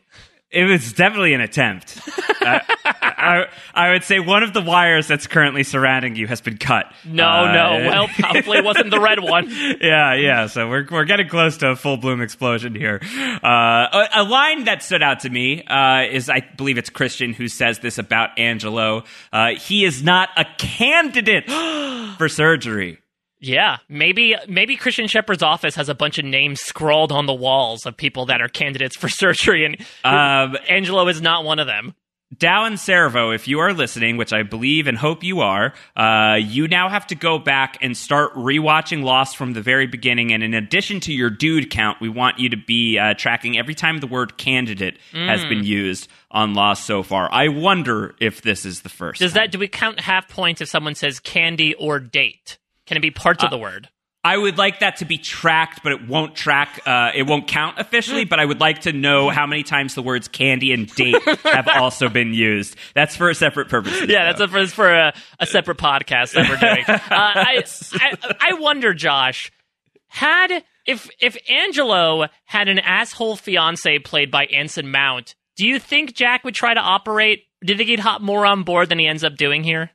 It 0.50 0.64
was 0.64 0.92
definitely 0.92 1.32
an 1.32 1.40
attempt. 1.40 1.98
I, 2.42 2.60
I, 2.84 3.44
I 3.72 3.92
would 3.92 4.04
say 4.04 4.20
one 4.20 4.42
of 4.42 4.52
the 4.52 4.60
wires 4.60 5.08
that's 5.08 5.26
currently 5.26 5.62
surrounding 5.62 6.14
you 6.14 6.26
has 6.26 6.42
been 6.42 6.58
cut. 6.58 6.92
No, 7.06 7.24
Uh, 7.26 7.52
no. 7.52 8.06
Well, 8.46 8.58
it 8.58 8.62
wasn't 8.64 8.90
the 8.90 9.00
red 9.00 9.20
one. 9.20 9.48
yeah, 9.80 10.12
yeah. 10.14 10.46
So 10.48 10.68
we're 10.68 10.86
we're 10.90 11.06
getting 11.06 11.28
close 11.28 11.56
to 11.58 11.68
a 11.70 11.76
full 11.76 11.96
bloom 11.96 12.20
explosion 12.20 12.74
here. 12.74 13.00
Uh, 13.02 13.46
a, 13.46 14.08
a 14.16 14.24
line 14.24 14.64
that 14.64 14.82
stood 14.82 15.02
out 15.02 15.20
to 15.20 15.30
me 15.30 15.62
uh, 15.64 16.02
is 16.10 16.28
I 16.28 16.40
believe 16.58 16.76
it's 16.76 16.90
Christian 16.90 17.32
who 17.32 17.48
says 17.48 17.78
this 17.78 17.96
about 17.96 18.38
Angelo. 18.38 19.04
Uh, 19.32 19.54
he 19.58 19.86
is 19.86 20.02
not 20.02 20.28
a 20.36 20.44
candidate 20.58 21.50
for 22.18 22.28
surgery. 22.28 22.98
Yeah, 23.42 23.78
maybe 23.88 24.36
maybe 24.48 24.76
Christian 24.76 25.08
Shephard's 25.08 25.42
office 25.42 25.74
has 25.74 25.88
a 25.88 25.94
bunch 25.94 26.18
of 26.18 26.24
names 26.24 26.60
scrawled 26.60 27.10
on 27.10 27.26
the 27.26 27.34
walls 27.34 27.84
of 27.86 27.96
people 27.96 28.26
that 28.26 28.40
are 28.40 28.48
candidates 28.48 28.96
for 28.96 29.08
surgery, 29.22 29.64
and 29.64 29.76
Um, 30.04 30.56
Angelo 30.68 31.08
is 31.08 31.20
not 31.20 31.44
one 31.44 31.58
of 31.58 31.66
them. 31.66 31.94
Dow 32.38 32.64
and 32.64 32.80
Servo, 32.80 33.30
if 33.30 33.46
you 33.46 33.58
are 33.58 33.74
listening, 33.74 34.16
which 34.16 34.32
I 34.32 34.42
believe 34.42 34.86
and 34.86 34.96
hope 34.96 35.22
you 35.22 35.40
are, 35.40 35.74
uh, 35.94 36.36
you 36.40 36.66
now 36.66 36.88
have 36.88 37.06
to 37.08 37.14
go 37.14 37.38
back 37.38 37.76
and 37.82 37.94
start 37.94 38.32
rewatching 38.34 39.02
Lost 39.02 39.36
from 39.36 39.52
the 39.52 39.60
very 39.60 39.86
beginning. 39.86 40.32
And 40.32 40.42
in 40.42 40.54
addition 40.54 41.00
to 41.00 41.12
your 41.12 41.28
dude 41.28 41.68
count, 41.68 42.00
we 42.00 42.08
want 42.08 42.38
you 42.38 42.48
to 42.48 42.56
be 42.56 42.98
uh, 42.98 43.12
tracking 43.14 43.58
every 43.58 43.74
time 43.74 43.98
the 43.98 44.06
word 44.06 44.38
candidate 44.38 44.98
has 45.12 45.44
been 45.44 45.62
used 45.62 46.08
on 46.30 46.54
Lost 46.54 46.86
so 46.86 47.02
far. 47.02 47.28
I 47.30 47.48
wonder 47.48 48.14
if 48.18 48.40
this 48.40 48.64
is 48.64 48.80
the 48.80 48.88
first. 48.88 49.20
Does 49.20 49.34
time. 49.34 49.42
that 49.42 49.52
do 49.52 49.58
we 49.58 49.68
count 49.68 50.00
half 50.00 50.26
points 50.28 50.62
if 50.62 50.70
someone 50.70 50.94
says 50.94 51.20
candy 51.20 51.74
or 51.74 52.00
date? 52.00 52.56
Can 52.92 52.98
it 52.98 53.00
be 53.00 53.10
parts 53.10 53.42
of 53.42 53.48
the 53.48 53.56
word? 53.56 53.88
I 54.22 54.36
would 54.36 54.58
like 54.58 54.80
that 54.80 54.96
to 54.96 55.06
be 55.06 55.16
tracked, 55.16 55.82
but 55.82 55.92
it 55.92 56.06
won't 56.06 56.36
track. 56.36 56.82
Uh, 56.84 57.10
it 57.14 57.22
won't 57.22 57.48
count 57.48 57.78
officially. 57.78 58.26
But 58.26 58.38
I 58.38 58.44
would 58.44 58.60
like 58.60 58.82
to 58.82 58.92
know 58.92 59.30
how 59.30 59.46
many 59.46 59.62
times 59.62 59.94
the 59.94 60.02
words 60.02 60.28
candy 60.28 60.74
and 60.74 60.86
date 60.94 61.16
have 61.42 61.68
also 61.74 62.10
been 62.10 62.34
used. 62.34 62.76
That's 62.94 63.16
for 63.16 63.30
a 63.30 63.34
separate 63.34 63.70
purpose. 63.70 63.98
Yeah, 64.02 64.30
that's 64.30 64.42
a, 64.42 64.48
for, 64.48 64.66
for 64.66 64.92
a, 64.92 65.14
a 65.40 65.46
separate 65.46 65.78
podcast 65.78 66.34
that 66.34 66.50
we're 66.50 66.58
doing. 66.58 66.84
Uh, 66.88 66.98
I, 67.08 67.64
I 67.94 68.34
I 68.50 68.52
wonder, 68.54 68.92
Josh, 68.92 69.50
had 70.08 70.62
if 70.84 71.08
if 71.18 71.38
Angelo 71.48 72.26
had 72.44 72.68
an 72.68 72.78
asshole 72.78 73.36
fiance 73.36 74.00
played 74.00 74.30
by 74.30 74.44
Anson 74.44 74.90
Mount, 74.90 75.34
do 75.56 75.66
you 75.66 75.78
think 75.78 76.14
Jack 76.14 76.44
would 76.44 76.54
try 76.54 76.74
to 76.74 76.80
operate? 76.80 77.44
Do 77.64 77.72
you 77.72 77.78
think 77.78 77.88
he'd 77.88 78.00
hop 78.00 78.20
more 78.20 78.44
on 78.44 78.64
board 78.64 78.90
than 78.90 78.98
he 78.98 79.06
ends 79.06 79.24
up 79.24 79.36
doing 79.36 79.64
here? 79.64 79.90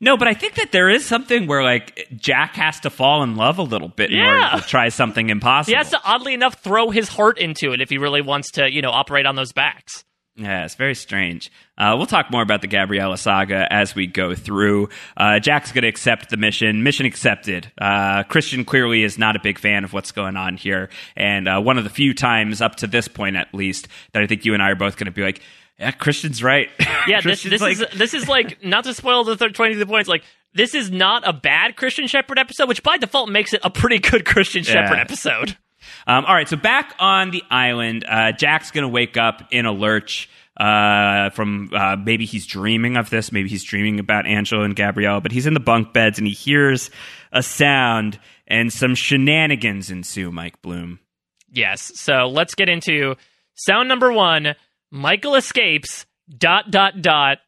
No, 0.00 0.16
but 0.16 0.28
I 0.28 0.34
think 0.34 0.54
that 0.54 0.72
there 0.72 0.88
is 0.88 1.04
something 1.04 1.46
where 1.46 1.62
like 1.62 2.08
Jack 2.16 2.54
has 2.54 2.80
to 2.80 2.90
fall 2.90 3.22
in 3.22 3.36
love 3.36 3.58
a 3.58 3.62
little 3.62 3.88
bit 3.88 4.10
in 4.12 4.20
order 4.20 4.60
to 4.60 4.62
try 4.66 4.88
something 4.88 5.28
impossible. 5.30 5.74
He 5.74 5.78
has 5.78 5.90
to, 5.90 6.00
oddly 6.04 6.34
enough, 6.34 6.62
throw 6.62 6.90
his 6.90 7.08
heart 7.08 7.38
into 7.38 7.72
it 7.72 7.80
if 7.80 7.90
he 7.90 7.98
really 7.98 8.22
wants 8.22 8.52
to, 8.52 8.72
you 8.72 8.82
know, 8.82 8.90
operate 8.90 9.26
on 9.26 9.36
those 9.36 9.52
backs. 9.52 10.04
Yeah, 10.38 10.64
it's 10.64 10.76
very 10.76 10.94
strange. 10.94 11.50
Uh, 11.76 11.94
we'll 11.96 12.06
talk 12.06 12.30
more 12.30 12.42
about 12.42 12.60
the 12.60 12.68
Gabriella 12.68 13.18
saga 13.18 13.66
as 13.72 13.96
we 13.96 14.06
go 14.06 14.36
through. 14.36 14.88
Uh, 15.16 15.40
Jack's 15.40 15.72
going 15.72 15.82
to 15.82 15.88
accept 15.88 16.30
the 16.30 16.36
mission. 16.36 16.84
Mission 16.84 17.06
accepted. 17.06 17.72
Uh, 17.76 18.22
Christian 18.22 18.64
clearly 18.64 19.02
is 19.02 19.18
not 19.18 19.34
a 19.34 19.40
big 19.40 19.58
fan 19.58 19.82
of 19.82 19.92
what's 19.92 20.12
going 20.12 20.36
on 20.36 20.56
here. 20.56 20.90
And 21.16 21.48
uh, 21.48 21.60
one 21.60 21.76
of 21.76 21.82
the 21.82 21.90
few 21.90 22.14
times 22.14 22.60
up 22.60 22.76
to 22.76 22.86
this 22.86 23.08
point, 23.08 23.34
at 23.34 23.52
least, 23.52 23.88
that 24.12 24.22
I 24.22 24.28
think 24.28 24.44
you 24.44 24.54
and 24.54 24.62
I 24.62 24.70
are 24.70 24.76
both 24.76 24.96
going 24.96 25.06
to 25.06 25.10
be 25.10 25.22
like, 25.22 25.40
yeah, 25.78 25.90
Christian's 25.92 26.42
right. 26.42 26.68
Yeah, 26.78 26.86
this 27.20 27.42
Christian's 27.42 27.50
this 27.52 27.60
like, 27.60 27.72
is 27.72 27.98
this 27.98 28.14
is 28.14 28.28
like 28.28 28.64
not 28.64 28.84
to 28.84 28.94
spoil 28.94 29.24
the 29.24 29.36
thir- 29.36 29.50
twenty 29.50 29.74
two 29.74 29.86
points. 29.86 30.08
Like 30.08 30.24
this 30.54 30.74
is 30.74 30.90
not 30.90 31.26
a 31.26 31.32
bad 31.32 31.76
Christian 31.76 32.06
Shephard 32.06 32.38
episode, 32.38 32.68
which 32.68 32.82
by 32.82 32.96
default 32.96 33.28
makes 33.28 33.52
it 33.52 33.60
a 33.62 33.70
pretty 33.70 33.98
good 33.98 34.24
Christian 34.24 34.64
Shephard 34.64 34.98
episode. 34.98 35.56
Um, 36.06 36.24
all 36.24 36.34
right, 36.34 36.48
so 36.48 36.56
back 36.56 36.94
on 36.98 37.30
the 37.30 37.42
island, 37.50 38.04
uh, 38.08 38.32
Jack's 38.32 38.70
going 38.70 38.82
to 38.82 38.88
wake 38.88 39.16
up 39.16 39.48
in 39.50 39.66
a 39.66 39.72
lurch 39.72 40.28
uh, 40.58 41.30
from 41.30 41.70
uh, 41.72 41.96
maybe 41.96 42.24
he's 42.24 42.46
dreaming 42.46 42.96
of 42.96 43.10
this, 43.10 43.30
maybe 43.30 43.48
he's 43.48 43.62
dreaming 43.62 44.00
about 44.00 44.26
Angela 44.26 44.64
and 44.64 44.74
Gabrielle, 44.74 45.20
but 45.20 45.32
he's 45.32 45.46
in 45.46 45.54
the 45.54 45.60
bunk 45.60 45.92
beds 45.92 46.18
and 46.18 46.26
he 46.26 46.32
hears 46.32 46.90
a 47.32 47.42
sound 47.42 48.18
and 48.46 48.72
some 48.72 48.94
shenanigans 48.94 49.90
ensue, 49.90 50.32
Mike 50.32 50.60
Bloom. 50.62 50.98
Yes. 51.50 51.92
So 51.94 52.26
let's 52.26 52.54
get 52.54 52.68
into 52.68 53.14
sound 53.54 53.88
number 53.88 54.12
one. 54.12 54.54
Michael 54.90 55.34
escapes. 55.34 56.06
Dot 56.34 56.70
dot 56.70 57.02
dot. 57.02 57.38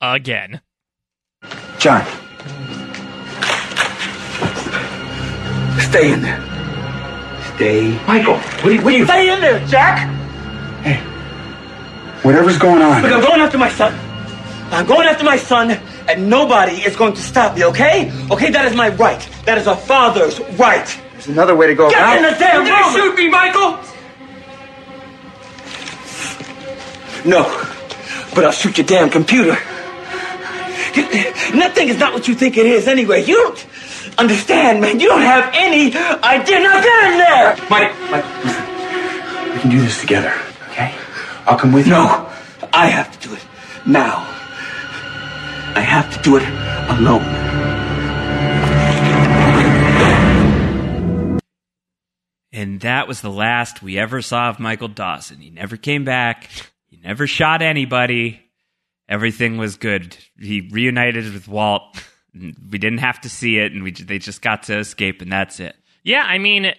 Again. 0.00 0.60
John. 1.78 2.04
Stay 5.80 6.12
in 6.12 6.22
there. 6.22 6.40
Stay. 7.56 7.90
Michael, 8.06 8.34
what 8.36 8.64
are 8.66 8.70
you, 8.72 8.82
what 8.82 8.94
are 8.94 8.98
you 8.98 9.04
Stay 9.04 9.32
in 9.32 9.40
there, 9.40 9.66
Jack! 9.66 10.08
Hey, 10.82 10.96
whatever's 12.22 12.58
going 12.58 12.82
on. 12.82 13.02
Look, 13.02 13.12
I'm 13.12 13.20
going 13.20 13.40
after 13.40 13.58
my 13.58 13.70
son. 13.70 13.92
I'm 14.70 14.86
going 14.86 15.08
after 15.08 15.24
my 15.24 15.38
son, 15.38 15.72
and 16.08 16.30
nobody 16.30 16.74
is 16.82 16.94
going 16.94 17.14
to 17.14 17.20
stop 17.20 17.56
me, 17.56 17.64
okay? 17.64 18.12
Okay, 18.30 18.50
that 18.50 18.66
is 18.66 18.76
my 18.76 18.90
right. 18.90 19.28
That 19.44 19.58
is 19.58 19.66
a 19.66 19.74
father's 19.76 20.38
right. 20.58 20.86
There's 21.12 21.28
another 21.28 21.56
way 21.56 21.66
to 21.66 21.74
go 21.74 21.88
Get 21.90 21.98
about 21.98 22.16
in 22.16 22.22
the 22.22 22.38
damn 22.38 22.64
room! 22.64 22.94
shoot 22.94 23.16
me, 23.16 23.28
Michael! 23.28 23.95
No, 27.26 27.42
but 28.34 28.44
I'll 28.44 28.52
shoot 28.52 28.78
your 28.78 28.86
damn 28.86 29.10
computer. 29.10 29.58
And 30.96 31.60
that 31.60 31.76
is 31.76 31.98
not 31.98 32.14
what 32.14 32.28
you 32.28 32.34
think 32.34 32.56
it 32.56 32.66
is 32.66 32.86
anyway. 32.88 33.24
You 33.24 33.34
don't 33.34 33.66
understand, 34.18 34.80
man. 34.80 35.00
You 35.00 35.08
don't 35.08 35.22
have 35.22 35.50
any 35.54 35.94
idea. 36.22 36.60
Now 36.60 36.80
get 36.80 37.12
in 37.12 37.18
there! 37.18 37.56
Mike, 37.68 37.92
Mike, 38.10 38.24
listen. 38.44 38.64
We 39.54 39.60
can 39.60 39.70
do 39.70 39.80
this 39.80 40.00
together, 40.00 40.32
okay? 40.70 40.94
I'll 41.46 41.58
come 41.58 41.72
with 41.72 41.86
you. 41.86 41.92
No, 41.92 42.30
I 42.72 42.86
have 42.86 43.10
to 43.18 43.28
do 43.28 43.34
it 43.34 43.44
now. 43.86 44.26
I 45.74 45.80
have 45.80 46.10
to 46.16 46.22
do 46.22 46.36
it 46.36 46.44
alone. 46.90 47.24
And 52.52 52.80
that 52.80 53.06
was 53.06 53.20
the 53.20 53.30
last 53.30 53.82
we 53.82 53.98
ever 53.98 54.22
saw 54.22 54.48
of 54.48 54.58
Michael 54.58 54.88
Dawson. 54.88 55.38
He 55.40 55.50
never 55.50 55.76
came 55.76 56.04
back. 56.04 56.48
Never 57.06 57.28
shot 57.28 57.62
anybody. 57.62 58.40
Everything 59.08 59.58
was 59.58 59.76
good. 59.76 60.16
He 60.40 60.68
reunited 60.72 61.32
with 61.32 61.48
Walt. 61.48 61.82
We 62.70 62.76
didn't 62.76 62.98
have 62.98 63.18
to 63.22 63.30
see 63.30 63.56
it, 63.56 63.72
and 63.72 63.82
we 63.82 63.92
they 63.92 64.18
just 64.18 64.42
got 64.42 64.64
to 64.64 64.76
escape, 64.76 65.22
and 65.22 65.32
that's 65.32 65.58
it. 65.58 65.74
Yeah, 66.04 66.22
I 66.22 66.36
mean, 66.36 66.70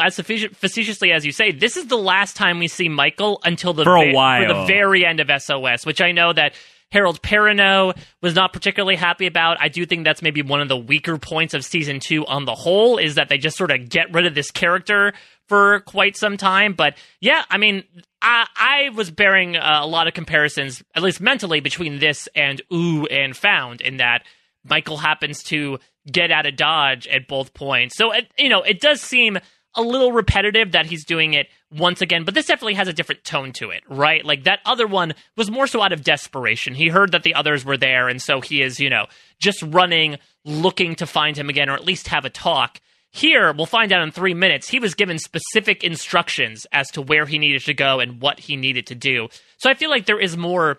as 0.00 0.18
facetiously 0.18 1.12
as 1.12 1.26
you 1.26 1.32
say, 1.32 1.52
this 1.52 1.76
is 1.76 1.88
the 1.88 1.98
last 1.98 2.36
time 2.36 2.58
we 2.58 2.68
see 2.68 2.88
Michael 2.88 3.38
until 3.44 3.74
the 3.74 3.84
For 3.84 3.98
a 3.98 4.12
for 4.12 4.48
the 4.48 4.64
very 4.66 5.04
end 5.04 5.20
of 5.20 5.30
SOS, 5.42 5.84
which 5.84 6.00
I 6.00 6.12
know 6.12 6.32
that 6.32 6.54
Harold 6.90 7.20
Perrineau 7.20 7.94
was 8.22 8.34
not 8.34 8.54
particularly 8.54 8.96
happy 8.96 9.26
about. 9.26 9.58
I 9.60 9.68
do 9.68 9.84
think 9.84 10.04
that's 10.04 10.22
maybe 10.22 10.40
one 10.40 10.62
of 10.62 10.68
the 10.68 10.76
weaker 10.76 11.18
points 11.18 11.52
of 11.52 11.64
season 11.64 12.00
two 12.00 12.24
on 12.24 12.46
the 12.46 12.54
whole 12.54 12.96
is 12.96 13.16
that 13.16 13.28
they 13.28 13.36
just 13.36 13.58
sort 13.58 13.70
of 13.70 13.90
get 13.90 14.12
rid 14.14 14.24
of 14.24 14.34
this 14.34 14.50
character 14.50 15.12
for 15.48 15.80
quite 15.80 16.16
some 16.16 16.36
time. 16.36 16.74
But 16.74 16.96
yeah, 17.20 17.44
I 17.50 17.58
mean, 17.58 17.84
I, 18.22 18.46
I 18.54 18.90
was 18.94 19.10
bearing 19.10 19.56
uh, 19.56 19.80
a 19.82 19.86
lot 19.86 20.06
of 20.06 20.14
comparisons, 20.14 20.82
at 20.94 21.02
least 21.02 21.20
mentally, 21.20 21.60
between 21.60 21.98
this 21.98 22.28
and 22.34 22.62
Ooh 22.72 23.06
and 23.06 23.36
Found, 23.36 23.80
in 23.80 23.96
that 23.96 24.24
Michael 24.64 24.98
happens 24.98 25.42
to 25.44 25.78
get 26.10 26.30
out 26.30 26.46
of 26.46 26.56
dodge 26.56 27.06
at 27.08 27.28
both 27.28 27.54
points. 27.54 27.96
So, 27.96 28.12
it, 28.12 28.30
you 28.38 28.48
know, 28.48 28.62
it 28.62 28.80
does 28.80 29.00
seem 29.00 29.38
a 29.74 29.82
little 29.82 30.12
repetitive 30.12 30.72
that 30.72 30.86
he's 30.86 31.04
doing 31.04 31.34
it 31.34 31.48
once 31.70 32.00
again, 32.00 32.24
but 32.24 32.34
this 32.34 32.46
definitely 32.46 32.74
has 32.74 32.88
a 32.88 32.92
different 32.92 33.22
tone 33.24 33.52
to 33.52 33.70
it, 33.70 33.82
right? 33.88 34.24
Like 34.24 34.44
that 34.44 34.60
other 34.64 34.86
one 34.86 35.14
was 35.36 35.50
more 35.50 35.66
so 35.66 35.82
out 35.82 35.92
of 35.92 36.02
desperation. 36.02 36.74
He 36.74 36.88
heard 36.88 37.12
that 37.12 37.22
the 37.22 37.34
others 37.34 37.64
were 37.64 37.76
there, 37.76 38.08
and 38.08 38.20
so 38.20 38.40
he 38.40 38.62
is, 38.62 38.80
you 38.80 38.90
know, 38.90 39.06
just 39.38 39.62
running, 39.62 40.16
looking 40.44 40.94
to 40.96 41.06
find 41.06 41.36
him 41.36 41.48
again, 41.48 41.68
or 41.68 41.74
at 41.74 41.84
least 41.84 42.08
have 42.08 42.24
a 42.24 42.30
talk. 42.30 42.80
Here, 43.10 43.52
we'll 43.52 43.66
find 43.66 43.90
out 43.92 44.02
in 44.02 44.10
three 44.10 44.34
minutes, 44.34 44.68
he 44.68 44.78
was 44.78 44.94
given 44.94 45.18
specific 45.18 45.82
instructions 45.82 46.66
as 46.72 46.90
to 46.90 47.02
where 47.02 47.26
he 47.26 47.38
needed 47.38 47.62
to 47.62 47.74
go 47.74 48.00
and 48.00 48.20
what 48.20 48.38
he 48.38 48.56
needed 48.56 48.86
to 48.88 48.94
do. 48.94 49.28
So 49.56 49.70
I 49.70 49.74
feel 49.74 49.90
like 49.90 50.06
there 50.06 50.20
is 50.20 50.36
more 50.36 50.78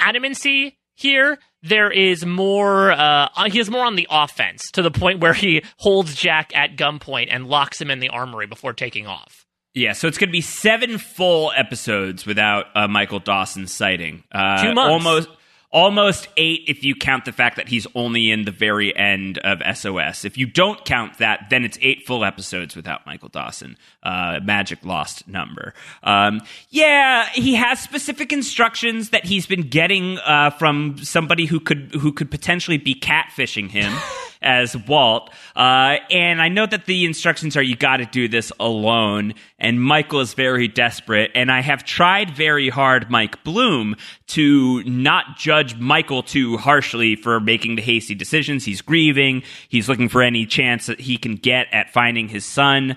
adamancy 0.00 0.74
here. 0.94 1.38
There 1.62 1.90
is 1.90 2.24
more, 2.24 2.92
uh, 2.92 3.28
he 3.50 3.58
is 3.58 3.70
more 3.70 3.84
on 3.84 3.96
the 3.96 4.06
offense 4.10 4.70
to 4.72 4.82
the 4.82 4.90
point 4.90 5.20
where 5.20 5.32
he 5.32 5.62
holds 5.78 6.14
Jack 6.14 6.54
at 6.54 6.76
gunpoint 6.76 7.28
and 7.30 7.46
locks 7.46 7.80
him 7.80 7.90
in 7.90 8.00
the 8.00 8.10
armory 8.10 8.46
before 8.46 8.72
taking 8.72 9.06
off. 9.06 9.46
Yeah, 9.72 9.92
so 9.92 10.06
it's 10.06 10.18
going 10.18 10.28
to 10.28 10.32
be 10.32 10.40
seven 10.40 10.98
full 10.98 11.50
episodes 11.56 12.24
without 12.24 12.66
uh, 12.76 12.86
Michael 12.86 13.18
Dawson 13.18 13.66
sighting. 13.66 14.22
Uh, 14.30 14.62
Two 14.62 14.74
months. 14.74 14.92
Almost, 14.92 15.28
almost 15.74 16.28
eight 16.36 16.62
if 16.68 16.84
you 16.84 16.94
count 16.94 17.24
the 17.24 17.32
fact 17.32 17.56
that 17.56 17.68
he's 17.68 17.86
only 17.96 18.30
in 18.30 18.44
the 18.44 18.52
very 18.52 18.96
end 18.96 19.38
of 19.38 19.60
SOS. 19.76 20.24
If 20.24 20.38
you 20.38 20.46
don't 20.46 20.82
count 20.84 21.18
that, 21.18 21.48
then 21.50 21.64
it's 21.64 21.76
eight 21.82 22.06
full 22.06 22.24
episodes 22.24 22.76
without 22.76 23.04
Michael 23.04 23.28
Dawson. 23.28 23.76
Uh, 24.02 24.38
magic 24.42 24.84
lost 24.84 25.26
number. 25.26 25.74
Um, 26.04 26.40
yeah, 26.70 27.28
he 27.30 27.56
has 27.56 27.80
specific 27.80 28.32
instructions 28.32 29.10
that 29.10 29.24
he's 29.24 29.46
been 29.46 29.68
getting 29.68 30.18
uh, 30.20 30.50
from 30.50 30.96
somebody 30.98 31.44
who 31.44 31.58
could 31.58 31.92
who 32.00 32.12
could 32.12 32.30
potentially 32.30 32.78
be 32.78 32.94
catfishing 32.94 33.68
him. 33.68 33.92
as 34.44 34.76
Walt. 34.76 35.30
Uh, 35.56 35.96
and 36.10 36.40
I 36.40 36.48
know 36.48 36.66
that 36.66 36.86
the 36.86 37.04
instructions 37.04 37.56
are 37.56 37.62
you 37.62 37.74
got 37.74 37.96
to 37.96 38.06
do 38.06 38.28
this 38.28 38.52
alone. 38.60 39.34
And 39.58 39.82
Michael 39.82 40.20
is 40.20 40.34
very 40.34 40.68
desperate. 40.68 41.30
And 41.34 41.50
I 41.50 41.62
have 41.62 41.84
tried 41.84 42.36
very 42.36 42.68
hard, 42.68 43.10
Mike 43.10 43.42
Bloom, 43.42 43.96
to 44.28 44.82
not 44.84 45.36
judge 45.36 45.76
Michael 45.76 46.22
too 46.22 46.56
harshly 46.58 47.16
for 47.16 47.40
making 47.40 47.76
the 47.76 47.82
hasty 47.82 48.14
decisions. 48.14 48.64
He's 48.64 48.82
grieving. 48.82 49.42
He's 49.68 49.88
looking 49.88 50.08
for 50.08 50.22
any 50.22 50.46
chance 50.46 50.86
that 50.86 51.00
he 51.00 51.16
can 51.16 51.36
get 51.36 51.66
at 51.72 51.92
finding 51.92 52.28
his 52.28 52.44
son. 52.44 52.96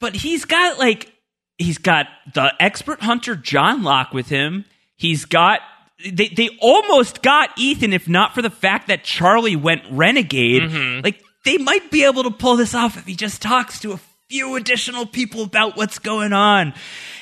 But 0.00 0.16
he's 0.16 0.44
got 0.44 0.78
like, 0.78 1.12
he's 1.56 1.78
got 1.78 2.06
the 2.34 2.52
expert 2.60 3.00
hunter 3.00 3.36
John 3.36 3.82
Locke 3.82 4.12
with 4.12 4.28
him. 4.28 4.64
He's 4.96 5.24
got 5.24 5.60
they 6.04 6.28
they 6.28 6.50
almost 6.60 7.22
got 7.22 7.50
Ethan 7.58 7.92
if 7.92 8.08
not 8.08 8.34
for 8.34 8.42
the 8.42 8.50
fact 8.50 8.88
that 8.88 9.04
Charlie 9.04 9.56
went 9.56 9.82
renegade. 9.90 10.62
Mm-hmm. 10.62 11.04
Like 11.04 11.22
they 11.44 11.58
might 11.58 11.90
be 11.90 12.04
able 12.04 12.22
to 12.24 12.30
pull 12.30 12.56
this 12.56 12.74
off 12.74 12.96
if 12.96 13.06
he 13.06 13.14
just 13.14 13.42
talks 13.42 13.80
to 13.80 13.92
a 13.92 14.00
few 14.28 14.56
additional 14.56 15.06
people 15.06 15.42
about 15.42 15.76
what's 15.76 15.98
going 15.98 16.32
on. 16.32 16.74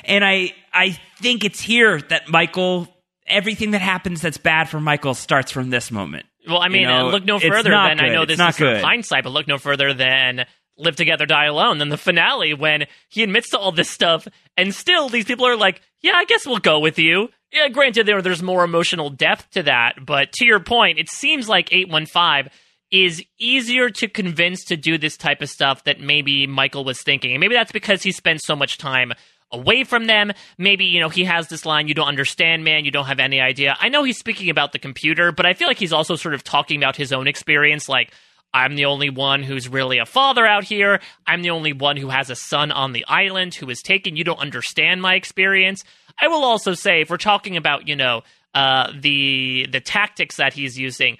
And 0.03 0.23
I 0.23 0.53
I 0.73 0.99
think 1.19 1.43
it's 1.43 1.61
here 1.61 2.01
that 2.09 2.29
Michael 2.29 2.87
everything 3.25 3.71
that 3.71 3.81
happens 3.81 4.21
that's 4.21 4.37
bad 4.37 4.69
for 4.69 4.79
Michael 4.79 5.13
starts 5.13 5.51
from 5.51 5.69
this 5.69 5.91
moment. 5.91 6.25
Well, 6.47 6.59
I 6.59 6.69
mean, 6.69 6.81
You 6.83 6.87
know, 6.87 7.09
look 7.09 7.25
no 7.25 7.39
further 7.39 7.71
than 7.71 7.99
I 7.99 8.09
know 8.09 8.25
this 8.25 8.39
is 8.39 8.55
good. 8.55 8.81
hindsight, 8.81 9.23
but 9.25 9.31
look 9.31 9.47
no 9.47 9.57
further 9.57 9.93
than 9.93 10.45
Live 10.77 10.95
Together, 10.95 11.25
Die 11.25 11.45
Alone. 11.45 11.79
Then 11.79 11.89
the 11.89 11.97
finale 11.97 12.53
when 12.53 12.85
he 13.09 13.23
admits 13.23 13.49
to 13.49 13.57
all 13.57 13.71
this 13.71 13.89
stuff, 13.89 14.27
and 14.55 14.73
still 14.73 15.09
these 15.09 15.25
people 15.25 15.45
are 15.45 15.57
like, 15.57 15.81
"Yeah, 16.01 16.13
I 16.15 16.23
guess 16.25 16.45
we'll 16.45 16.59
go 16.59 16.79
with 16.79 16.99
you." 16.99 17.29
Yeah, 17.51 17.69
granted, 17.69 18.05
there 18.05 18.21
there's 18.21 18.43
more 18.43 18.63
emotional 18.63 19.09
depth 19.09 19.49
to 19.51 19.63
that, 19.63 20.05
but 20.05 20.31
to 20.33 20.45
your 20.45 20.59
point, 20.59 20.99
it 20.99 21.09
seems 21.09 21.47
like 21.47 21.71
eight 21.71 21.89
one 21.89 22.05
five 22.05 22.49
is 22.91 23.23
easier 23.39 23.89
to 23.89 24.07
convince 24.07 24.63
to 24.65 24.77
do 24.77 24.97
this 24.97 25.17
type 25.17 25.41
of 25.41 25.49
stuff 25.49 25.83
that 25.83 25.99
maybe 25.99 26.47
Michael 26.47 26.83
was 26.83 27.01
thinking, 27.01 27.31
and 27.31 27.39
maybe 27.39 27.55
that's 27.55 27.71
because 27.71 28.03
he 28.03 28.11
spent 28.11 28.41
so 28.41 28.55
much 28.55 28.77
time 28.77 29.13
away 29.51 29.83
from 29.83 30.05
them. 30.05 30.33
Maybe, 30.57 30.85
you 30.85 30.99
know, 30.99 31.09
he 31.09 31.23
has 31.23 31.47
this 31.47 31.65
line, 31.65 31.87
you 31.87 31.93
don't 31.93 32.07
understand, 32.07 32.63
man, 32.63 32.85
you 32.85 32.91
don't 32.91 33.05
have 33.05 33.19
any 33.19 33.39
idea. 33.39 33.77
I 33.79 33.89
know 33.89 34.03
he's 34.03 34.17
speaking 34.17 34.49
about 34.49 34.73
the 34.73 34.79
computer, 34.79 35.31
but 35.31 35.45
I 35.45 35.53
feel 35.53 35.67
like 35.67 35.79
he's 35.79 35.93
also 35.93 36.15
sort 36.15 36.33
of 36.33 36.43
talking 36.43 36.77
about 36.81 36.97
his 36.97 37.13
own 37.13 37.27
experience, 37.27 37.87
like, 37.87 38.11
I'm 38.53 38.75
the 38.75 38.85
only 38.85 39.09
one 39.09 39.43
who's 39.43 39.67
really 39.67 39.97
a 39.97 40.05
father 40.05 40.45
out 40.45 40.63
here. 40.63 41.01
I'm 41.27 41.41
the 41.41 41.49
only 41.49 41.73
one 41.73 41.97
who 41.97 42.09
has 42.09 42.29
a 42.29 42.35
son 42.35 42.71
on 42.71 42.93
the 42.93 43.05
island 43.07 43.53
who 43.55 43.69
is 43.69 43.81
taken. 43.81 44.15
You 44.15 44.23
don't 44.23 44.39
understand 44.39 45.01
my 45.01 45.15
experience. 45.15 45.83
I 46.19 46.27
will 46.27 46.43
also 46.43 46.73
say, 46.73 47.01
if 47.01 47.09
we're 47.09 47.17
talking 47.17 47.57
about, 47.57 47.87
you 47.87 47.95
know, 47.95 48.23
uh, 48.53 48.91
the 48.99 49.67
the 49.71 49.79
tactics 49.79 50.37
that 50.37 50.53
he's 50.53 50.77
using, 50.77 51.17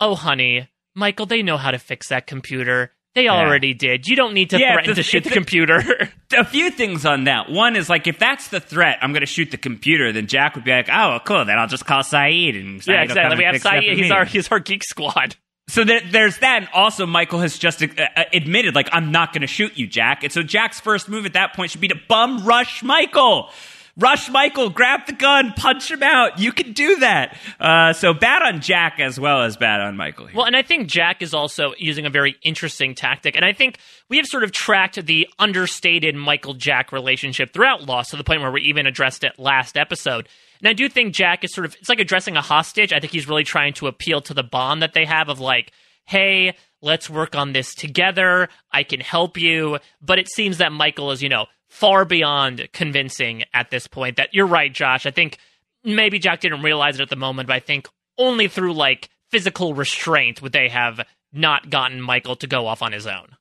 oh 0.00 0.14
honey, 0.14 0.68
Michael, 0.94 1.26
they 1.26 1.42
know 1.42 1.56
how 1.56 1.70
to 1.70 1.78
fix 1.78 2.08
that 2.08 2.26
computer. 2.26 2.92
They 3.14 3.28
already 3.28 3.74
did. 3.74 4.08
You 4.08 4.16
don't 4.16 4.32
need 4.32 4.50
to 4.50 4.58
Yeah, 4.58 4.72
threaten 4.72 4.90
the- 4.92 4.94
to 4.96 5.02
shoot 5.02 5.22
the 5.22 5.28
the- 5.28 5.34
computer. 5.34 5.82
a 6.36 6.44
few 6.46 6.70
things 6.70 7.04
on 7.04 7.24
that. 7.24 7.50
One 7.50 7.76
is 7.76 7.90
like 7.90 8.06
if 8.06 8.18
that's 8.18 8.48
the 8.48 8.58
threat, 8.58 8.98
I'm 9.02 9.12
going 9.12 9.20
to 9.20 9.26
shoot 9.26 9.50
the 9.50 9.58
computer. 9.58 10.12
Then 10.12 10.26
Jack 10.26 10.54
would 10.54 10.64
be 10.64 10.70
like, 10.70 10.88
"Oh, 10.90 11.18
cool. 11.26 11.44
Then 11.44 11.58
I'll 11.58 11.68
just 11.68 11.84
call 11.84 12.02
Sayid 12.02 12.58
and 12.58 12.80
Sayid 12.80 12.86
yeah, 12.86 13.02
exactly. 13.02 13.36
We 13.36 13.44
have 13.44 13.56
Sayid. 13.56 13.96
He's 13.96 14.10
our 14.10 14.24
he's 14.24 14.48
our 14.50 14.60
geek 14.60 14.82
squad. 14.82 15.36
So 15.68 15.84
there, 15.84 16.00
there's 16.10 16.38
that. 16.38 16.62
And 16.62 16.68
also, 16.74 17.06
Michael 17.06 17.38
has 17.40 17.56
just 17.56 17.82
uh, 17.82 17.86
uh, 18.16 18.24
admitted, 18.32 18.74
like, 18.74 18.88
I'm 18.92 19.12
not 19.12 19.32
going 19.32 19.42
to 19.42 19.46
shoot 19.46 19.78
you, 19.78 19.86
Jack. 19.86 20.24
And 20.24 20.32
so 20.32 20.42
Jack's 20.42 20.80
first 20.80 21.08
move 21.08 21.24
at 21.24 21.34
that 21.34 21.54
point 21.54 21.70
should 21.70 21.80
be 21.80 21.88
to 21.88 21.98
bum 22.08 22.44
rush 22.44 22.82
Michael. 22.82 23.48
Rush 23.96 24.28
Michael, 24.30 24.70
grab 24.70 25.06
the 25.06 25.12
gun, 25.12 25.52
punch 25.56 25.90
him 25.90 26.02
out. 26.02 26.38
You 26.38 26.52
can 26.52 26.72
do 26.72 26.96
that. 26.96 27.36
Uh, 27.60 27.92
so 27.92 28.14
bad 28.14 28.42
on 28.42 28.60
Jack 28.60 28.98
as 28.98 29.18
well 29.18 29.42
as 29.42 29.56
bad 29.56 29.80
on 29.80 29.96
Michael. 29.96 30.26
Here. 30.26 30.36
Well, 30.36 30.46
and 30.46 30.56
I 30.56 30.62
think 30.62 30.88
Jack 30.88 31.22
is 31.22 31.34
also 31.34 31.74
using 31.78 32.06
a 32.06 32.10
very 32.10 32.36
interesting 32.42 32.94
tactic. 32.94 33.36
And 33.36 33.44
I 33.44 33.52
think 33.52 33.78
we 34.08 34.16
have 34.16 34.26
sort 34.26 34.44
of 34.44 34.52
tracked 34.52 35.04
the 35.04 35.28
understated 35.38 36.14
Michael 36.14 36.54
Jack 36.54 36.92
relationship 36.92 37.52
throughout 37.52 37.86
Lost 37.86 38.10
to 38.10 38.16
the 38.16 38.24
point 38.24 38.40
where 38.40 38.50
we 38.50 38.62
even 38.62 38.86
addressed 38.86 39.24
it 39.24 39.38
last 39.38 39.76
episode. 39.76 40.28
And 40.60 40.68
I 40.68 40.72
do 40.74 40.88
think 40.88 41.14
Jack 41.14 41.44
is 41.44 41.52
sort 41.52 41.64
of, 41.64 41.74
it's 41.80 41.88
like 41.88 41.98
addressing 41.98 42.36
a 42.36 42.40
hostage. 42.40 42.92
I 42.92 43.00
think 43.00 43.12
he's 43.12 43.28
really 43.28 43.44
trying 43.44 43.72
to 43.74 43.88
appeal 43.88 44.20
to 44.22 44.34
the 44.34 44.44
bond 44.44 44.82
that 44.82 44.94
they 44.94 45.04
have 45.04 45.28
of 45.28 45.40
like, 45.40 45.72
hey, 46.04 46.54
let's 46.80 47.10
work 47.10 47.34
on 47.34 47.52
this 47.52 47.74
together. 47.74 48.48
I 48.70 48.84
can 48.84 49.00
help 49.00 49.36
you. 49.36 49.78
But 50.00 50.18
it 50.18 50.28
seems 50.28 50.58
that 50.58 50.72
Michael 50.72 51.10
is, 51.10 51.22
you 51.22 51.28
know, 51.28 51.46
far 51.72 52.04
beyond 52.04 52.68
convincing 52.74 53.44
at 53.54 53.70
this 53.70 53.86
point. 53.86 54.18
That 54.18 54.34
you're 54.34 54.46
right, 54.46 54.70
Josh. 54.70 55.06
I 55.06 55.10
think 55.10 55.38
maybe 55.82 56.18
Jack 56.18 56.40
didn't 56.40 56.60
realize 56.60 56.96
it 56.96 57.02
at 57.02 57.08
the 57.08 57.16
moment, 57.16 57.48
but 57.48 57.54
I 57.54 57.60
think 57.60 57.88
only 58.18 58.46
through 58.46 58.74
like 58.74 59.08
physical 59.30 59.72
restraint 59.72 60.42
would 60.42 60.52
they 60.52 60.68
have 60.68 61.00
not 61.32 61.70
gotten 61.70 62.02
Michael 62.02 62.36
to 62.36 62.46
go 62.46 62.66
off 62.66 62.82
on 62.82 62.92
his 62.92 63.06
own. 63.06 63.36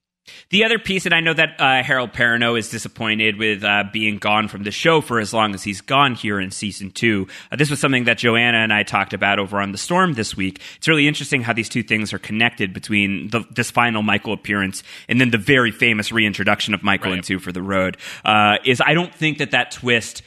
The 0.50 0.66
other 0.66 0.80
piece, 0.80 1.06
and 1.06 1.14
I 1.14 1.20
know 1.20 1.34
that 1.34 1.60
uh, 1.60 1.84
Harold 1.84 2.12
Perrineau 2.12 2.58
is 2.58 2.70
disappointed 2.70 3.38
with 3.38 3.64
uh, 3.64 3.86
being 3.92 4.18
gone 4.18 4.48
from 4.48 4.64
the 4.64 4.72
show 4.72 5.00
for 5.02 5.20
as 5.20 5.34
long 5.34 5.54
as 5.54 5.64
he's 5.64 5.82
gone 5.82 6.16
here 6.16 6.40
in 6.40 6.52
season 6.52 6.92
two. 6.92 7.28
Uh, 7.52 7.56
this 7.56 7.70
was 7.70 7.80
something 7.80 8.04
that 8.06 8.18
Joanna 8.18 8.58
and 8.58 8.74
I 8.74 8.84
talked 8.84 9.14
about 9.14 9.40
over 9.40 9.62
on 9.62 9.72
The 9.72 9.78
Storm 9.78 10.14
this 10.14 10.36
week. 10.36 10.62
It's 10.78 10.88
really 10.88 11.08
interesting 11.08 11.42
how 11.42 11.54
these 11.54 11.70
two 11.70 11.84
things 11.84 12.14
are 12.14 12.20
connected 12.20 12.74
between 12.74 13.30
the, 13.30 13.44
this 13.52 13.72
final 13.72 14.02
Michael 14.04 14.34
appearance 14.34 14.84
and 15.08 15.22
then 15.22 15.32
the 15.32 15.38
very 15.38 15.72
famous 15.72 16.12
reintroduction 16.12 16.74
of 16.74 16.84
Michael 16.84 17.12
Right. 17.12 17.18
into 17.18 17.40
For 17.40 17.52
the 17.52 17.62
Road. 17.62 17.98
Uh, 18.26 18.58
is 18.66 18.82
I 18.86 18.94
don't 18.94 19.14
think 19.14 19.38
that 19.40 19.52
that 19.52 19.72
twist 19.72 20.22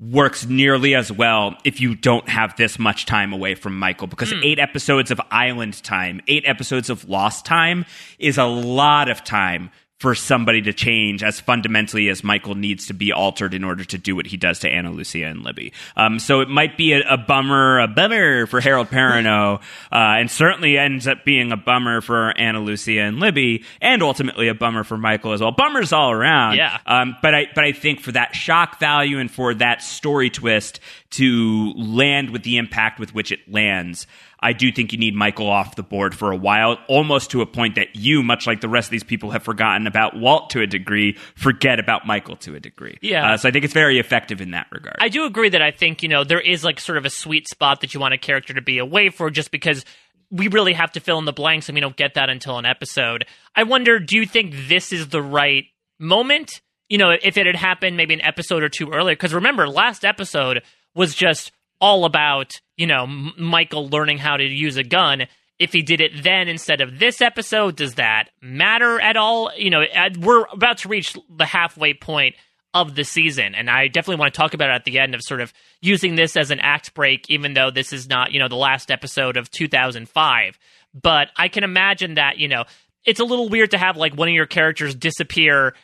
works 0.00 0.44
nearly 0.46 0.94
as 0.94 1.12
well 1.12 1.56
if 1.64 1.80
you 1.80 1.94
don't 1.94 2.28
have 2.28 2.56
this 2.56 2.78
much 2.78 3.06
time 3.06 3.32
away 3.32 3.54
from 3.54 3.78
Michael 3.78 4.06
because 4.06 4.32
hmm. 4.32 4.40
eight 4.42 4.58
episodes 4.58 5.10
of 5.10 5.20
Island 5.30 5.82
time, 5.82 6.20
eight 6.26 6.44
episodes 6.46 6.90
of 6.90 7.08
Lost 7.08 7.46
time 7.46 7.84
is 8.18 8.36
a 8.36 8.44
lot 8.44 9.08
of 9.08 9.22
time 9.22 9.70
for 10.00 10.14
somebody 10.14 10.60
to 10.60 10.72
change 10.72 11.22
as 11.22 11.40
fundamentally 11.40 12.08
as 12.08 12.24
Michael 12.24 12.54
needs 12.54 12.88
to 12.88 12.94
be 12.94 13.12
altered 13.12 13.54
in 13.54 13.62
order 13.62 13.84
to 13.84 13.96
do 13.96 14.16
what 14.16 14.26
he 14.26 14.36
does 14.36 14.58
to 14.58 14.68
Ana 14.68 14.90
Lucia 14.90 15.26
and 15.26 15.42
Libby. 15.44 15.72
Um, 15.96 16.18
so 16.18 16.40
it 16.40 16.48
might 16.48 16.76
be 16.76 16.92
a, 16.92 17.00
a 17.08 17.16
bummer, 17.16 17.78
a 17.78 17.88
bummer 17.88 18.46
for 18.46 18.60
Harold 18.60 18.88
Perrineau, 18.88 19.60
uh, 19.60 19.62
and 19.92 20.30
certainly 20.30 20.76
ends 20.76 21.06
up 21.06 21.24
being 21.24 21.52
a 21.52 21.56
bummer 21.56 22.00
for 22.00 22.36
Ana 22.36 22.60
Lucia 22.60 23.00
and 23.00 23.20
Libby, 23.20 23.64
and 23.80 24.02
ultimately 24.02 24.48
a 24.48 24.54
bummer 24.54 24.82
for 24.82 24.98
Michael 24.98 25.32
as 25.32 25.40
well. 25.40 25.52
Bummers 25.52 25.92
all 25.92 26.10
around. 26.10 26.56
Yeah. 26.56 26.78
Um, 26.86 27.16
but 27.22 27.34
I 27.34 27.46
but 27.54 27.64
I 27.64 27.72
think 27.72 28.00
for 28.00 28.12
that 28.12 28.34
shock 28.34 28.80
value 28.80 29.18
and 29.18 29.30
for 29.30 29.54
that 29.54 29.80
story 29.80 30.28
twist 30.28 30.80
to 31.10 31.72
land 31.76 32.30
with 32.30 32.42
the 32.42 32.58
impact 32.58 32.98
with 32.98 33.14
which 33.14 33.30
it 33.30 33.40
lands, 33.50 34.08
I 34.44 34.52
do 34.52 34.70
think 34.70 34.92
you 34.92 34.98
need 34.98 35.14
Michael 35.14 35.48
off 35.48 35.74
the 35.74 35.82
board 35.82 36.14
for 36.14 36.30
a 36.30 36.36
while, 36.36 36.78
almost 36.86 37.30
to 37.30 37.40
a 37.40 37.46
point 37.46 37.76
that 37.76 37.96
you, 37.96 38.22
much 38.22 38.46
like 38.46 38.60
the 38.60 38.68
rest 38.68 38.88
of 38.88 38.90
these 38.90 39.02
people, 39.02 39.30
have 39.30 39.42
forgotten 39.42 39.86
about 39.86 40.14
Walt 40.14 40.50
to 40.50 40.60
a 40.60 40.66
degree, 40.66 41.16
forget 41.34 41.80
about 41.80 42.06
Michael 42.06 42.36
to 42.36 42.54
a 42.54 42.60
degree. 42.60 42.98
Yeah. 43.00 43.32
Uh, 43.32 43.36
so 43.38 43.48
I 43.48 43.52
think 43.52 43.64
it's 43.64 43.72
very 43.72 43.98
effective 43.98 44.42
in 44.42 44.50
that 44.50 44.66
regard. 44.70 44.96
I 45.00 45.08
do 45.08 45.24
agree 45.24 45.48
that 45.48 45.62
I 45.62 45.70
think, 45.70 46.02
you 46.02 46.10
know, 46.10 46.24
there 46.24 46.40
is 46.40 46.62
like 46.62 46.78
sort 46.78 46.98
of 46.98 47.06
a 47.06 47.10
sweet 47.10 47.48
spot 47.48 47.80
that 47.80 47.94
you 47.94 48.00
want 48.00 48.12
a 48.12 48.18
character 48.18 48.52
to 48.52 48.60
be 48.60 48.76
away 48.76 49.08
for 49.08 49.30
just 49.30 49.50
because 49.50 49.86
we 50.30 50.48
really 50.48 50.74
have 50.74 50.92
to 50.92 51.00
fill 51.00 51.18
in 51.18 51.24
the 51.24 51.32
blanks 51.32 51.70
and 51.70 51.74
we 51.74 51.80
don't 51.80 51.96
get 51.96 52.12
that 52.14 52.28
until 52.28 52.58
an 52.58 52.66
episode. 52.66 53.24
I 53.56 53.62
wonder, 53.62 53.98
do 53.98 54.14
you 54.16 54.26
think 54.26 54.54
this 54.68 54.92
is 54.92 55.08
the 55.08 55.22
right 55.22 55.64
moment? 55.98 56.60
You 56.90 56.98
know, 56.98 57.10
if 57.10 57.38
it 57.38 57.46
had 57.46 57.56
happened 57.56 57.96
maybe 57.96 58.12
an 58.12 58.20
episode 58.20 58.62
or 58.62 58.68
two 58.68 58.90
earlier, 58.90 59.16
because 59.16 59.32
remember, 59.32 59.66
last 59.66 60.04
episode 60.04 60.62
was 60.94 61.14
just 61.14 61.50
all 61.84 62.06
about, 62.06 62.62
you 62.78 62.86
know, 62.86 63.06
Michael 63.06 63.90
learning 63.90 64.16
how 64.16 64.38
to 64.38 64.42
use 64.42 64.78
a 64.78 64.82
gun. 64.82 65.26
If 65.58 65.74
he 65.74 65.82
did 65.82 66.00
it 66.00 66.22
then 66.22 66.48
instead 66.48 66.80
of 66.80 66.98
this 66.98 67.20
episode, 67.20 67.76
does 67.76 67.96
that 67.96 68.30
matter 68.40 68.98
at 69.02 69.18
all? 69.18 69.50
You 69.54 69.68
know, 69.68 69.84
we're 70.18 70.46
about 70.50 70.78
to 70.78 70.88
reach 70.88 71.14
the 71.28 71.44
halfway 71.44 71.92
point 71.92 72.36
of 72.72 72.94
the 72.94 73.04
season. 73.04 73.54
And 73.54 73.68
I 73.68 73.88
definitely 73.88 74.18
want 74.18 74.32
to 74.32 74.38
talk 74.38 74.54
about 74.54 74.70
it 74.70 74.76
at 74.76 74.84
the 74.86 74.98
end 74.98 75.14
of 75.14 75.20
sort 75.20 75.42
of 75.42 75.52
using 75.82 76.14
this 76.14 76.38
as 76.38 76.50
an 76.50 76.58
act 76.58 76.94
break, 76.94 77.28
even 77.28 77.52
though 77.52 77.70
this 77.70 77.92
is 77.92 78.08
not, 78.08 78.32
you 78.32 78.40
know, 78.40 78.48
the 78.48 78.56
last 78.56 78.90
episode 78.90 79.36
of 79.36 79.50
2005. 79.50 80.58
But 80.94 81.28
I 81.36 81.48
can 81.48 81.64
imagine 81.64 82.14
that, 82.14 82.38
you 82.38 82.48
know, 82.48 82.64
it's 83.04 83.20
a 83.20 83.24
little 83.24 83.50
weird 83.50 83.72
to 83.72 83.78
have 83.78 83.98
like 83.98 84.16
one 84.16 84.28
of 84.28 84.34
your 84.34 84.46
characters 84.46 84.94
disappear, 84.94 85.74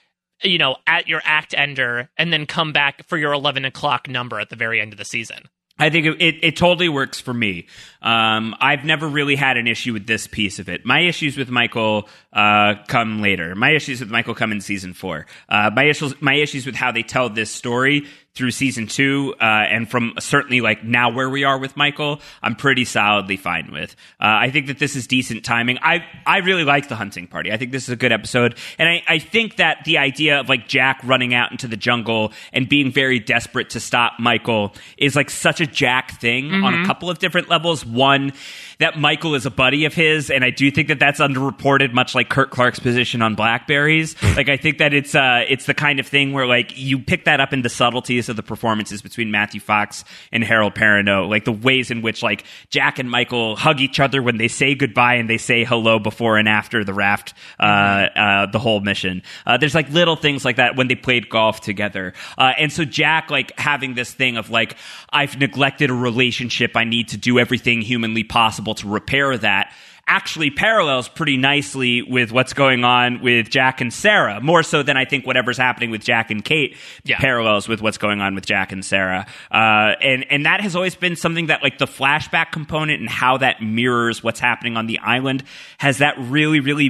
you 0.43 0.57
know, 0.57 0.77
at 0.87 1.09
your 1.09 1.21
act 1.25 1.55
ender 1.55 2.09
and 2.17 2.33
then 2.33 2.47
come 2.47 2.73
back 2.73 3.07
for 3.07 3.19
your 3.19 3.35
11 3.35 3.67
o'clock 3.67 4.09
number 4.09 4.41
at 4.41 4.49
the 4.49 4.57
very 4.57 4.81
end 4.81 4.95
of 4.95 4.99
the 4.99 5.05
season. 5.05 5.45
I 5.81 5.91
think 5.91 6.07
it, 6.07 6.23
it, 6.23 6.35
it 6.43 6.57
totally 6.57 6.89
works 6.89 7.21
for 7.21 7.33
me. 7.33 7.67
Um, 8.03 8.55
I've 8.61 8.85
never 8.85 9.09
really 9.09 9.35
had 9.35 9.57
an 9.57 9.67
issue 9.67 9.93
with 9.93 10.07
this 10.07 10.27
piece 10.27 10.59
of 10.59 10.69
it. 10.69 10.85
My 10.85 11.01
issues 11.01 11.37
with 11.37 11.51
Michael 11.51 12.09
uh, 12.33 12.75
come 12.87 13.21
later. 13.21 13.55
My 13.55 13.71
issues 13.71 14.01
with 14.01 14.11
Michael 14.11 14.35
come 14.35 14.53
in 14.53 14.61
season 14.61 14.93
four. 14.93 15.27
Uh, 15.49 15.71
my 15.75 15.85
issues 15.85 16.21
my 16.21 16.35
issues 16.35 16.67
with 16.67 16.75
how 16.75 16.93
they 16.93 17.03
tell 17.03 17.29
this 17.29 17.51
story 17.51 18.07
through 18.41 18.51
season 18.51 18.87
two 18.87 19.35
uh, 19.39 19.45
and 19.45 19.91
from 19.91 20.15
certainly 20.19 20.63
like 20.63 20.83
now 20.83 21.11
where 21.11 21.29
we 21.29 21.45
are 21.45 21.59
with 21.59 21.77
Michael, 21.77 22.23
I'm 22.43 22.57
pretty 22.57 22.87
solidly 22.87 23.37
fine 23.37 23.71
with. 23.71 23.95
Uh, 24.19 24.41
I 24.41 24.51
think 24.51 24.69
that 24.69 24.79
this 24.79 24.97
is 24.97 25.07
decent 25.07 25.45
timing. 25.45 25.79
I 25.83 26.07
I 26.25 26.39
really 26.39 26.65
like 26.65 26.89
the 26.89 26.97
hunting 26.97 27.27
party. 27.27 27.53
I 27.53 27.59
think 27.59 27.71
this 27.71 27.83
is 27.83 27.91
a 27.91 27.97
good 27.97 28.13
episode, 28.13 28.57
and 28.79 28.89
I, 28.89 29.03
I 29.07 29.19
think 29.19 29.57
that 29.57 29.85
the 29.85 29.99
idea 29.99 30.41
of 30.41 30.49
like 30.49 30.69
Jack 30.69 31.03
running 31.05 31.35
out 31.35 31.51
into 31.51 31.69
the 31.69 31.77
jungle 31.77 32.33
and 32.55 32.67
being 32.67 32.91
very 32.91 33.19
desperate 33.19 33.69
to 33.71 33.81
stop 33.81 34.15
Michael 34.19 34.73
is 34.97 35.15
like 35.15 35.29
such 35.29 35.61
a 35.61 35.67
Jack 35.67 36.19
thing 36.19 36.51
on 36.65 36.83
a 36.83 36.87
couple 36.87 37.11
of 37.11 37.19
different 37.19 37.51
levels. 37.51 37.85
One, 37.85 38.33
that 38.79 38.99
Michael 38.99 39.35
is 39.35 39.45
a 39.45 39.51
buddy 39.51 39.85
of 39.85 39.93
his, 39.93 40.31
and 40.31 40.43
I 40.43 40.49
do 40.49 40.71
think 40.71 40.89
that 40.89 40.99
that's 40.99 41.21
underreported, 41.21 41.93
much 41.93 42.15
like 42.15 42.31
Kurt 42.31 42.51
Clark's 42.51 42.79
position 42.79 43.21
on 43.21 43.35
Blackberries. 43.35 44.17
like 44.37 44.49
I 44.49 44.57
think 44.57 44.79
that 44.79 44.95
it's 44.95 45.15
uh 45.15 45.45
it's 45.47 45.67
the 45.67 45.75
kind 45.75 46.01
of 46.01 46.07
thing 46.07 46.33
where 46.33 46.47
like 46.47 46.73
you 46.79 46.99
pick 46.99 47.27
that 47.27 47.39
up 47.39 47.53
in 47.53 47.61
the 47.61 47.69
subtleties 47.69 48.30
of 48.31 48.37
the 48.37 48.43
performances 48.43 49.03
between 49.03 49.31
Matthew 49.31 49.61
Fox 49.61 50.05
and 50.33 50.43
Harold 50.43 50.75
Perrineau, 50.75 51.29
like 51.29 51.45
the 51.45 51.53
ways 51.53 51.91
in 51.91 52.01
which 52.03 52.23
like 52.23 52.45
Jack 52.71 52.99
and 52.99 53.11
Michael 53.11 53.57
hug 53.57 53.81
each 53.81 54.01
other 54.01 54.23
when 54.23 54.39
they 54.39 54.49
say 54.49 54.75
goodbye 54.75 55.17
and 55.17 55.29
they 55.29 55.39
say 55.39 55.65
hello 55.65 55.99
before 55.99 56.39
and 56.39 56.49
after 56.49 56.85
the 56.85 56.95
raft, 56.95 57.35
uh, 57.59 57.63
uh, 57.63 58.47
the 58.47 58.59
whole 58.59 58.81
mission. 58.81 59.23
Uh, 59.47 59.57
there's 59.59 59.75
like 59.75 59.91
little 59.91 60.17
things 60.17 60.45
like 60.45 60.57
that 60.57 60.77
when 60.77 60.89
they 60.89 60.95
played 60.95 61.29
golf 61.29 61.61
together, 61.61 62.15
uh, 62.39 62.53
and 62.59 62.73
so 62.73 62.85
Jack 62.85 63.31
like 63.31 63.59
having 63.59 63.95
this 63.95 64.13
thing 64.15 64.37
of 64.37 64.51
like 64.51 64.77
I've 65.13 65.39
neglected 65.39 65.91
a 65.91 65.95
relationship, 65.95 66.77
I 66.77 66.85
need 66.85 67.09
to 67.09 67.17
do 67.17 67.39
everything 67.39 67.83
humanly 67.83 68.25
possible 68.25 68.75
to 68.77 68.89
repair 68.89 69.37
that 69.39 69.75
actually 70.11 70.51
parallels 70.51 71.09
pretty 71.09 71.37
nicely 71.37 72.03
with 72.03 72.33
what's 72.33 72.53
going 72.53 72.83
on 72.83 73.23
with 73.23 73.49
Jack 73.49 73.81
and 73.81 73.93
Sarah, 73.93 74.41
more 74.41 74.65
so 74.65 74.83
than 74.83 74.97
I 74.97 75.05
think 75.05 75.25
whatever's 75.25 75.57
happening 75.57 75.91
with 75.93 76.03
Jack 76.03 76.33
and 76.33 76.45
Kate 76.45 76.77
Yeah. 77.05 77.19
parallels 77.21 77.69
with 77.69 77.81
what's 77.81 77.97
going 77.97 78.21
on 78.21 78.35
with 78.35 78.45
Jack 78.45 78.73
and 78.73 78.85
Sarah. 78.85 79.25
Uh, 79.53 79.95
and 80.03 80.27
and 80.29 80.45
that 80.47 80.61
has 80.63 80.75
always 80.75 80.97
been 80.97 81.15
something 81.15 81.47
that 81.47 81.63
like 81.63 81.79
the 81.79 81.87
flashback 81.87 82.51
component 82.51 83.01
and 83.01 83.09
how 83.09 83.37
that 83.37 83.63
mirrors 83.63 84.23
what's 84.23 84.41
happening 84.41 84.77
on 84.77 84.87
the 84.87 84.99
island 84.99 85.45
has 85.79 85.99
that 85.99 86.17
really 86.19 86.59
really 86.59 86.87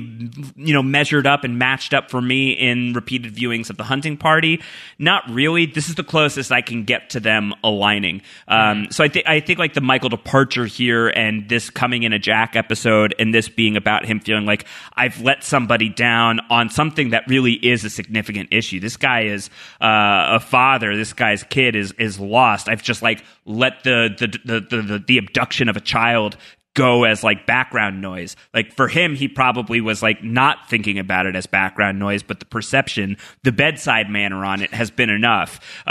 you 0.57 0.73
know 0.73 0.83
measured 0.83 1.27
up 1.27 1.45
and 1.45 1.59
matched 1.59 1.93
up 1.93 2.11
for 2.11 2.23
me 2.23 2.53
in 2.53 2.95
repeated 2.95 3.35
viewings 3.35 3.69
of 3.69 3.77
the 3.77 3.85
hunting 3.85 4.17
party. 4.17 4.63
Not 4.99 5.25
really. 5.29 5.67
This 5.67 5.91
is 5.91 5.95
the 5.95 6.05
closest 6.05 6.51
I 6.51 6.63
can 6.63 6.85
get 6.85 7.11
to 7.11 7.21
them 7.21 7.53
aligning. 7.63 8.23
Um, 8.49 8.87
so 8.91 9.05
I 9.05 9.09
think 9.09 9.29
I 9.29 9.41
think 9.41 9.59
like 9.59 9.75
the 9.75 9.83
Michael 9.83 10.09
departure 10.09 10.65
here 10.65 11.09
and 11.09 11.49
this 11.51 11.69
coming 11.69 12.03
in 12.05 12.15
a 12.15 12.19
Jack 12.19 12.57
episode 12.57 13.10
and 13.19 13.35
this 13.35 13.49
being 13.49 13.77
about 13.77 14.05
him 14.05 14.21
feeling 14.21 14.47
like 14.47 14.67
I've 14.95 15.21
let 15.21 15.45
somebody 15.45 15.89
down 15.89 16.41
on 16.51 16.71
something 16.71 17.11
that 17.11 17.25
really 17.27 17.55
is 17.55 17.85
a 17.85 17.91
significant 17.91 18.49
issue. 18.53 18.81
This 18.81 18.97
guy 18.97 19.23
is 19.23 19.49
uh, 19.81 20.37
a 20.37 20.41
father. 20.41 20.97
This 20.97 21.13
guy's 21.13 21.43
kid 21.45 21.77
is 21.77 21.93
is 21.93 22.19
lost. 22.21 22.69
I've 22.69 22.83
just 22.83 23.03
like 23.03 23.25
let 23.45 23.85
the 23.85 24.15
the 24.19 24.61
the, 24.61 24.83
the, 24.83 25.05
the 25.07 25.19
abduction 25.19 25.69
of 25.69 25.77
a 25.77 25.81
child 25.81 26.37
go 26.81 27.05
as 27.05 27.23
like 27.23 27.45
background 27.45 28.01
noise. 28.01 28.37
Like 28.55 28.73
for 28.73 28.89
him, 28.89 29.15
he 29.15 29.29
probably 29.29 29.83
was 29.83 30.03
like 30.03 30.25
not 30.25 30.71
thinking 30.71 30.99
about 30.99 31.27
it 31.27 31.37
as 31.37 31.45
background 31.47 31.99
noise, 31.99 32.23
but 32.23 32.41
the 32.41 32.47
perception, 32.47 33.19
the 33.43 33.53
bedside 33.53 34.09
manner 34.09 34.47
on 34.47 34.63
it 34.63 34.73
has 34.73 34.91
been 34.91 35.11
enough. 35.11 35.61
Uh, 35.87 35.91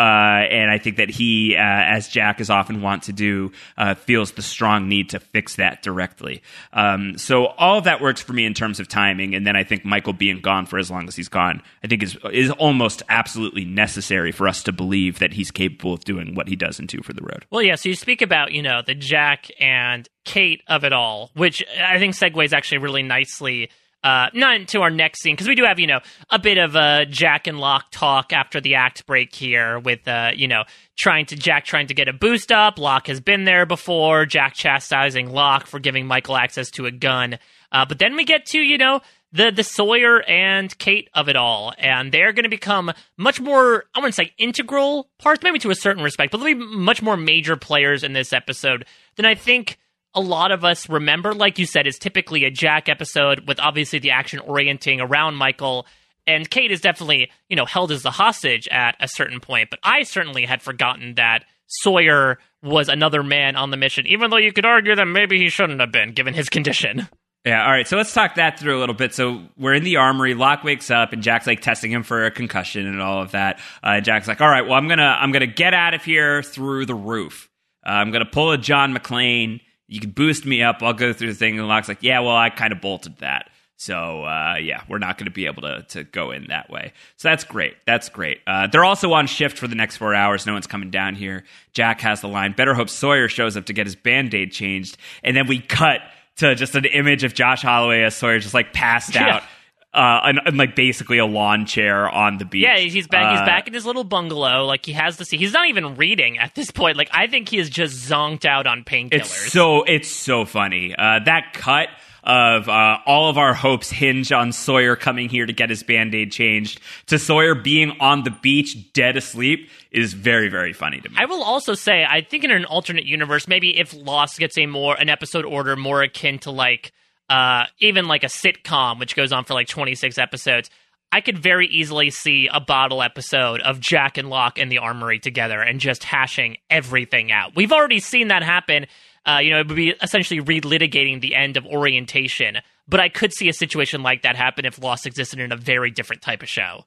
and 0.50 0.72
I 0.72 0.80
think 0.80 0.98
that 0.98 1.12
he, 1.12 1.56
uh, 1.56 1.60
as 1.60 2.08
Jack 2.08 2.42
is 2.42 2.50
often 2.50 2.82
wont 2.82 3.04
to 3.04 3.14
do, 3.14 3.52
uh, 3.78 3.94
feels 3.94 4.32
the 4.32 4.42
strong 4.42 4.90
need 4.90 5.10
to 5.10 5.20
fix 5.20 5.58
that 5.58 5.84
directly. 5.84 6.42
Um, 6.74 7.20
so 7.20 7.46
all 7.46 7.78
of 7.78 7.84
that 7.84 8.02
works 8.02 8.22
for 8.22 8.34
me 8.34 8.46
in 8.46 8.56
terms 8.56 8.80
of 8.80 8.88
timing. 8.88 9.36
And 9.36 9.46
then 9.46 9.56
I 9.56 9.64
think 9.64 9.86
Michael 9.86 10.14
being 10.14 10.42
gone 10.42 10.66
for 10.66 10.80
as 10.80 10.90
long 10.90 11.08
as 11.08 11.16
he's 11.16 11.30
gone, 11.30 11.62
I 11.84 11.88
think 11.88 12.02
is 12.02 12.18
is 12.34 12.50
almost 12.52 13.04
absolutely 13.10 13.66
necessary 13.66 14.32
for 14.32 14.48
us 14.48 14.64
to 14.64 14.72
believe 14.72 15.20
that 15.20 15.34
he's 15.34 15.52
capable 15.52 15.94
of 15.94 16.04
doing 16.04 16.34
what 16.34 16.48
he 16.48 16.56
does 16.56 16.80
in 16.80 16.88
Two 16.88 17.02
for 17.04 17.14
the 17.14 17.22
Road. 17.22 17.46
Well, 17.52 17.62
yeah. 17.62 17.76
So 17.76 17.90
you 17.90 17.96
speak 17.96 18.24
about 18.24 18.54
you 18.54 18.64
know 18.64 18.82
the 18.82 18.96
Jack 18.96 19.50
and 19.60 20.10
Kate 20.30 20.62
of 20.68 20.84
it 20.84 20.94
all, 20.94 21.32
which 21.34 21.64
I 21.82 21.98
think 21.98 22.14
segues 22.14 22.54
actually 22.54 22.78
really 22.78 23.02
nicely 23.02 23.72
uh, 24.04 24.28
not 24.32 24.56
into 24.56 24.80
our 24.82 24.92
next 24.92 25.22
scene 25.22 25.36
because 25.36 25.48
we 25.48 25.56
do 25.56 25.64
have 25.64 25.80
you 25.80 25.88
know 25.88 26.02
a 26.30 26.38
bit 26.38 26.60
of 26.60 26.76
a 26.76 27.08
Jack 27.10 27.48
and 27.48 27.60
Locke 27.60 27.88
talk 27.92 28.32
after 28.32 28.62
the 28.62 28.76
act 28.76 29.08
break 29.08 29.34
here 29.34 29.80
with 29.80 30.08
uh, 30.08 30.32
you 30.36 30.48
know 30.48 30.66
trying 31.00 31.26
to 31.26 31.36
Jack 31.36 31.66
trying 31.66 31.88
to 31.88 31.96
get 31.96 32.08
a 32.08 32.14
boost 32.14 32.52
up. 32.52 32.78
Locke 32.78 33.08
has 33.08 33.20
been 33.20 33.44
there 33.44 33.66
before. 33.66 34.28
Jack 34.28 34.54
chastising 34.54 35.32
Locke 35.32 35.66
for 35.66 35.80
giving 35.80 36.06
Michael 36.06 36.38
access 36.38 36.70
to 36.72 36.86
a 36.86 36.92
gun. 36.92 37.40
Uh, 37.72 37.86
but 37.86 37.98
then 37.98 38.16
we 38.16 38.24
get 38.24 38.46
to 38.46 38.60
you 38.60 38.78
know 38.78 39.02
the 39.32 39.50
the 39.50 39.64
Sawyer 39.64 40.22
and 40.30 40.78
Kate 40.78 41.10
of 41.16 41.28
it 41.28 41.36
all, 41.36 41.74
and 41.80 42.12
they're 42.12 42.34
going 42.34 42.44
to 42.44 42.50
become 42.50 42.94
much 43.18 43.42
more 43.42 43.86
I 43.96 44.00
wouldn't 44.00 44.14
say 44.16 44.32
integral 44.38 45.10
parts, 45.18 45.42
maybe 45.42 45.58
to 45.58 45.72
a 45.72 45.76
certain 45.76 46.04
respect, 46.04 46.32
but 46.32 46.38
they'll 46.38 46.56
be 46.56 46.66
much 46.78 47.02
more 47.02 47.18
major 47.18 47.58
players 47.58 48.04
in 48.04 48.14
this 48.14 48.32
episode 48.32 48.86
than 49.16 49.26
I 49.26 49.34
think 49.34 49.80
a 50.14 50.22
lot 50.22 50.52
of 50.52 50.66
us 50.66 50.90
remember. 50.90 51.34
Like 51.34 51.60
you 51.60 51.66
said, 51.66 51.88
is 51.88 52.00
typically 52.00 52.46
a 52.46 52.52
Jack 52.52 52.90
episode 52.90 53.48
with 53.48 53.60
obviously 53.60 54.00
the 54.00 54.12
action 54.12 54.40
orienting 54.40 55.02
around 55.02 55.36
Michael. 55.36 55.86
And 56.28 56.50
Kate 56.50 56.72
is 56.72 56.82
definitely, 56.82 57.32
you 57.48 57.56
know, 57.56 57.66
held 57.66 57.92
as 57.92 58.04
the 58.04 58.12
hostage 58.12 58.68
at 58.70 58.96
a 59.00 59.08
certain 59.08 59.40
point. 59.40 59.70
But 59.70 59.80
I 59.84 60.04
certainly 60.04 60.46
had 60.46 60.62
forgotten 60.62 61.16
that 61.16 61.46
Sawyer 61.68 62.40
was 62.62 62.90
another 62.90 63.24
man 63.24 63.56
on 63.56 63.72
the 63.72 63.78
mission, 63.78 64.06
even 64.08 64.30
though 64.30 64.38
you 64.38 64.52
could 64.52 64.66
argue 64.66 64.96
that 64.96 65.06
maybe 65.06 65.38
he 65.38 65.50
shouldn't 65.50 65.80
have 65.80 65.92
been, 65.92 66.14
given 66.14 66.34
his 66.34 66.50
condition. 66.50 67.08
Yeah, 67.46 67.64
all 67.64 67.72
right. 67.72 67.88
So 67.88 67.96
let's 67.96 68.14
talk 68.14 68.36
that 68.36 68.60
through 68.60 68.78
a 68.78 68.82
little 68.82 68.96
bit. 68.96 69.14
So 69.14 69.44
we're 69.58 69.74
in 69.74 69.84
the 69.84 69.96
armory. 69.96 70.34
Locke 70.34 70.64
wakes 70.64 70.92
up, 70.92 71.14
and 71.14 71.24
Jack's 71.24 71.48
like 71.48 71.62
testing 71.62 71.92
him 71.92 72.04
for 72.04 72.26
a 72.26 72.32
concussion 72.32 72.86
and 72.86 73.02
all 73.02 73.22
of 73.22 73.32
that. 73.32 73.60
Uh, 73.82 74.02
Jack's 74.02 74.28
like, 74.28 74.42
"All 74.42 74.50
right, 74.50 74.66
well, 74.66 74.74
I'm 74.74 74.90
gonna 74.90 75.18
I'm 75.20 75.32
gonna 75.32 75.48
get 75.48 75.74
out 75.74 75.94
of 75.94 76.04
here 76.04 76.44
through 76.44 76.86
the 76.86 76.96
roof. 76.96 77.50
Uh, 77.86 77.92
I'm 77.92 78.12
gonna 78.12 78.26
pull 78.26 78.52
a 78.52 78.58
John 78.58 78.94
McClane. 78.94 79.62
You 79.90 80.00
can 80.00 80.12
boost 80.12 80.46
me 80.46 80.64
up. 80.64 80.78
I'll 80.82 80.94
go 80.94 81.12
through 81.14 81.30
the 81.30 81.36
thing." 81.38 81.60
And 81.60 81.68
Locke's 81.68 81.88
like, 81.88 82.02
"Yeah, 82.02 82.20
well, 82.22 82.36
I 82.36 82.50
kind 82.50 82.72
of 82.72 82.80
bolted 82.80 83.18
that." 83.18 83.50
So 83.76 84.24
uh, 84.26 84.56
yeah, 84.62 84.84
we're 84.90 84.98
not 84.98 85.18
going 85.18 85.26
to 85.26 85.32
be 85.32 85.46
able 85.46 85.62
to 85.62 85.84
to 85.90 86.04
go 86.04 86.32
in 86.32 86.48
that 86.50 86.70
way. 86.70 86.92
So 87.16 87.30
that's 87.30 87.46
great. 87.46 87.76
That's 87.86 88.10
great. 88.10 88.40
Uh, 88.46 88.68
they're 88.68 88.84
also 88.84 89.14
on 89.14 89.26
shift 89.28 89.58
for 89.58 89.68
the 89.68 89.76
next 89.76 89.98
four 89.98 90.14
hours. 90.14 90.46
No 90.46 90.54
one's 90.54 90.68
coming 90.68 90.90
down 90.90 91.16
here. 91.16 91.46
Jack 91.74 92.02
has 92.02 92.20
the 92.22 92.28
line. 92.28 92.52
Better 92.52 92.74
hope 92.74 92.90
Sawyer 92.90 93.30
shows 93.30 93.56
up 93.56 93.66
to 93.68 93.74
get 93.74 93.88
his 93.88 93.96
band 93.96 94.34
aid 94.34 94.52
changed, 94.52 94.98
and 95.24 95.36
then 95.36 95.48
we 95.48 95.60
cut 95.60 96.02
to 96.38 96.56
just 96.56 96.76
an 96.76 96.86
image 96.86 97.24
of 97.24 97.34
Josh 97.34 97.62
Holloway 97.62 98.04
as 98.04 98.16
Sawyer 98.16 98.40
just 98.40 98.54
like 98.54 98.74
passed 98.74 99.16
Yeah. 99.16 99.44
Uh, 99.92 100.22
and, 100.26 100.40
and 100.46 100.58
like 100.58 100.76
basically 100.76 101.18
a 101.18 101.26
lawn 101.26 101.66
chair 101.66 102.08
on 102.08 102.38
the 102.38 102.46
beach. 102.46 102.64
Yeah, 102.64 102.78
he's 102.78 103.08
back. 103.08 103.32
he's 103.32 103.42
Uh, 103.42 103.46
back 103.46 103.68
in 103.68 103.74
his 103.74 103.88
little 103.88 104.04
bungalow. 104.04 104.66
Like 104.66 104.86
he 104.86 104.92
has 104.92 105.18
the 105.18 105.26
seat. 105.26 105.40
He's 105.40 105.54
not 105.54 105.68
even 105.68 105.96
reading 105.96 106.38
at 106.38 106.54
this 106.54 106.70
point. 106.70 106.96
Like 106.96 107.10
I 107.12 107.26
think 107.26 107.50
he 107.50 107.58
is 107.58 107.72
just 107.72 107.96
zonked 108.08 108.46
out 108.46 108.68
on 108.68 108.84
painkillers. 108.84 109.14
It's 109.14 109.52
so 109.52 109.82
it's 109.84 110.10
so 110.10 110.46
funny. 110.46 110.94
Uh, 110.96 111.20
that 111.26 111.54
cut 111.54 111.90
of 112.24 112.70
uh, 112.70 113.00
all 113.08 113.30
of 113.30 113.40
our 113.40 113.56
hopes 113.56 113.90
hinge 113.90 114.32
on 114.32 114.52
Sawyer 114.52 114.96
coming 114.96 115.28
here 115.28 115.48
to 115.48 115.54
get 115.54 115.72
his 115.72 115.82
band 115.82 116.14
aid 116.14 116.32
changed 116.32 116.80
to 117.08 117.18
Sawyer 117.18 117.56
being 117.56 117.94
on 118.00 118.24
the 118.24 118.30
beach 118.30 118.94
dead 118.94 119.18
asleep 119.18 119.70
is 119.90 120.14
very 120.14 120.50
very 120.50 120.74
funny 120.74 121.02
to 121.02 121.10
me. 121.10 121.16
I 121.18 121.26
will 121.26 121.42
also 121.42 121.74
say, 121.74 122.06
I 122.08 122.22
think 122.22 122.44
in 122.44 122.52
an 122.52 122.66
alternate 122.66 123.06
universe, 123.06 123.48
maybe 123.48 123.80
if 123.80 123.94
Lost 123.96 124.38
gets 124.38 124.56
a 124.60 124.68
more 124.68 124.94
an 124.96 125.10
episode 125.10 125.46
order 125.46 125.76
more 125.76 126.04
akin 126.04 126.38
to 126.40 126.52
like 126.52 126.92
uh 127.30 127.66
even 127.80 128.08
like 128.08 128.24
a 128.24 128.28
sitcom, 128.28 129.00
which 129.00 129.16
goes 129.16 129.32
on 129.32 129.44
for 129.44 129.54
like 129.54 129.68
twenty 129.68 129.96
six 129.96 130.18
episodes. 130.18 130.70
I 131.12 131.22
could 131.22 131.40
very 131.40 131.68
easily 131.68 132.12
see 132.12 132.50
a 132.54 132.60
bottle 132.60 133.02
episode 133.02 133.62
of 133.62 133.80
Jack 133.80 134.20
and 134.20 134.30
Locke 134.30 134.60
in 134.60 134.70
the 134.70 134.78
armory 134.78 135.18
together 135.18 135.60
and 135.60 135.80
just 135.80 136.04
hashing 136.04 136.58
everything 136.70 137.32
out. 137.32 137.56
We've 137.56 137.72
already 137.72 138.00
seen 138.00 138.28
that 138.28 138.44
happen. 138.44 138.86
Uh, 139.26 139.40
you 139.42 139.50
know, 139.50 139.60
it 139.60 139.68
would 139.68 139.76
be 139.76 139.96
essentially 140.02 140.40
relitigating 140.40 141.20
the 141.20 141.34
end 141.36 141.58
of 141.58 141.66
orientation. 141.66 142.60
But 142.88 143.00
I 143.00 143.10
could 143.10 143.34
see 143.34 143.50
a 143.50 143.54
situation 143.54 144.04
like 144.04 144.22
that 144.22 144.36
happen 144.36 144.66
if 144.66 144.82
Lost 144.82 145.08
existed 145.08 145.40
in 145.40 145.52
a 145.52 145.58
very 145.58 145.90
different 145.90 146.22
type 146.22 146.44
of 146.44 146.50
show. 146.50 146.86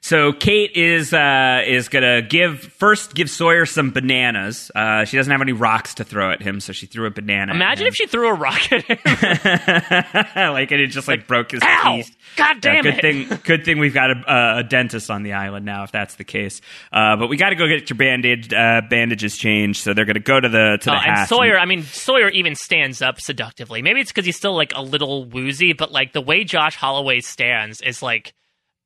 So 0.00 0.32
Kate 0.32 0.72
is 0.74 1.12
uh, 1.12 1.62
is 1.66 1.88
gonna 1.88 2.22
give 2.22 2.60
first 2.60 3.14
give 3.14 3.30
Sawyer 3.30 3.66
some 3.66 3.90
bananas. 3.90 4.70
Uh, 4.74 5.04
she 5.04 5.16
doesn't 5.16 5.30
have 5.30 5.42
any 5.42 5.52
rocks 5.52 5.94
to 5.94 6.04
throw 6.04 6.30
at 6.30 6.42
him, 6.42 6.60
so 6.60 6.72
she 6.72 6.86
threw 6.86 7.06
a 7.06 7.10
banana. 7.10 7.52
Imagine 7.54 7.86
if 7.86 7.94
she 7.94 8.06
threw 8.06 8.28
a 8.28 8.34
rock 8.34 8.72
at 8.72 8.82
him. 8.84 8.98
like 10.52 10.70
and 10.70 10.80
it 10.80 10.88
just 10.88 11.08
like, 11.08 11.26
broke 11.26 11.52
his 11.52 11.62
Ow! 11.62 11.96
teeth. 11.96 12.16
God 12.36 12.60
damn 12.60 12.82
good 12.82 12.94
it. 12.94 13.00
thing, 13.00 13.38
good 13.44 13.64
thing 13.64 13.78
we've 13.78 13.94
got 13.94 14.10
a, 14.10 14.58
a 14.58 14.64
dentist 14.64 15.10
on 15.10 15.22
the 15.22 15.34
island 15.34 15.64
now, 15.64 15.84
if 15.84 15.92
that's 15.92 16.14
the 16.16 16.24
case. 16.24 16.60
Uh, 16.92 17.16
but 17.16 17.28
we 17.28 17.36
got 17.36 17.50
to 17.50 17.56
go 17.56 17.66
get 17.66 17.90
your 17.90 17.96
bandage 17.96 18.52
uh, 18.52 18.80
bandages 18.88 19.36
changed. 19.36 19.82
So 19.82 19.94
they're 19.94 20.04
going 20.04 20.14
to 20.14 20.20
go 20.20 20.40
to 20.40 20.48
the 20.48 20.78
to 20.80 20.90
the 20.90 20.96
Oh, 20.96 20.98
and 20.98 21.28
Sawyer, 21.28 21.58
I 21.58 21.66
mean, 21.66 21.82
Sawyer 21.82 22.28
even 22.28 22.54
stands 22.54 23.02
up 23.02 23.20
seductively. 23.20 23.82
Maybe 23.82 24.00
it's 24.00 24.10
because 24.10 24.26
he's 24.26 24.36
still 24.36 24.54
like 24.54 24.72
a 24.74 24.82
little 24.82 25.24
woozy, 25.24 25.72
but 25.72 25.92
like 25.92 26.12
the 26.12 26.20
way 26.20 26.44
Josh 26.44 26.76
Holloway 26.76 27.20
stands 27.20 27.80
is 27.80 28.02
like, 28.02 28.34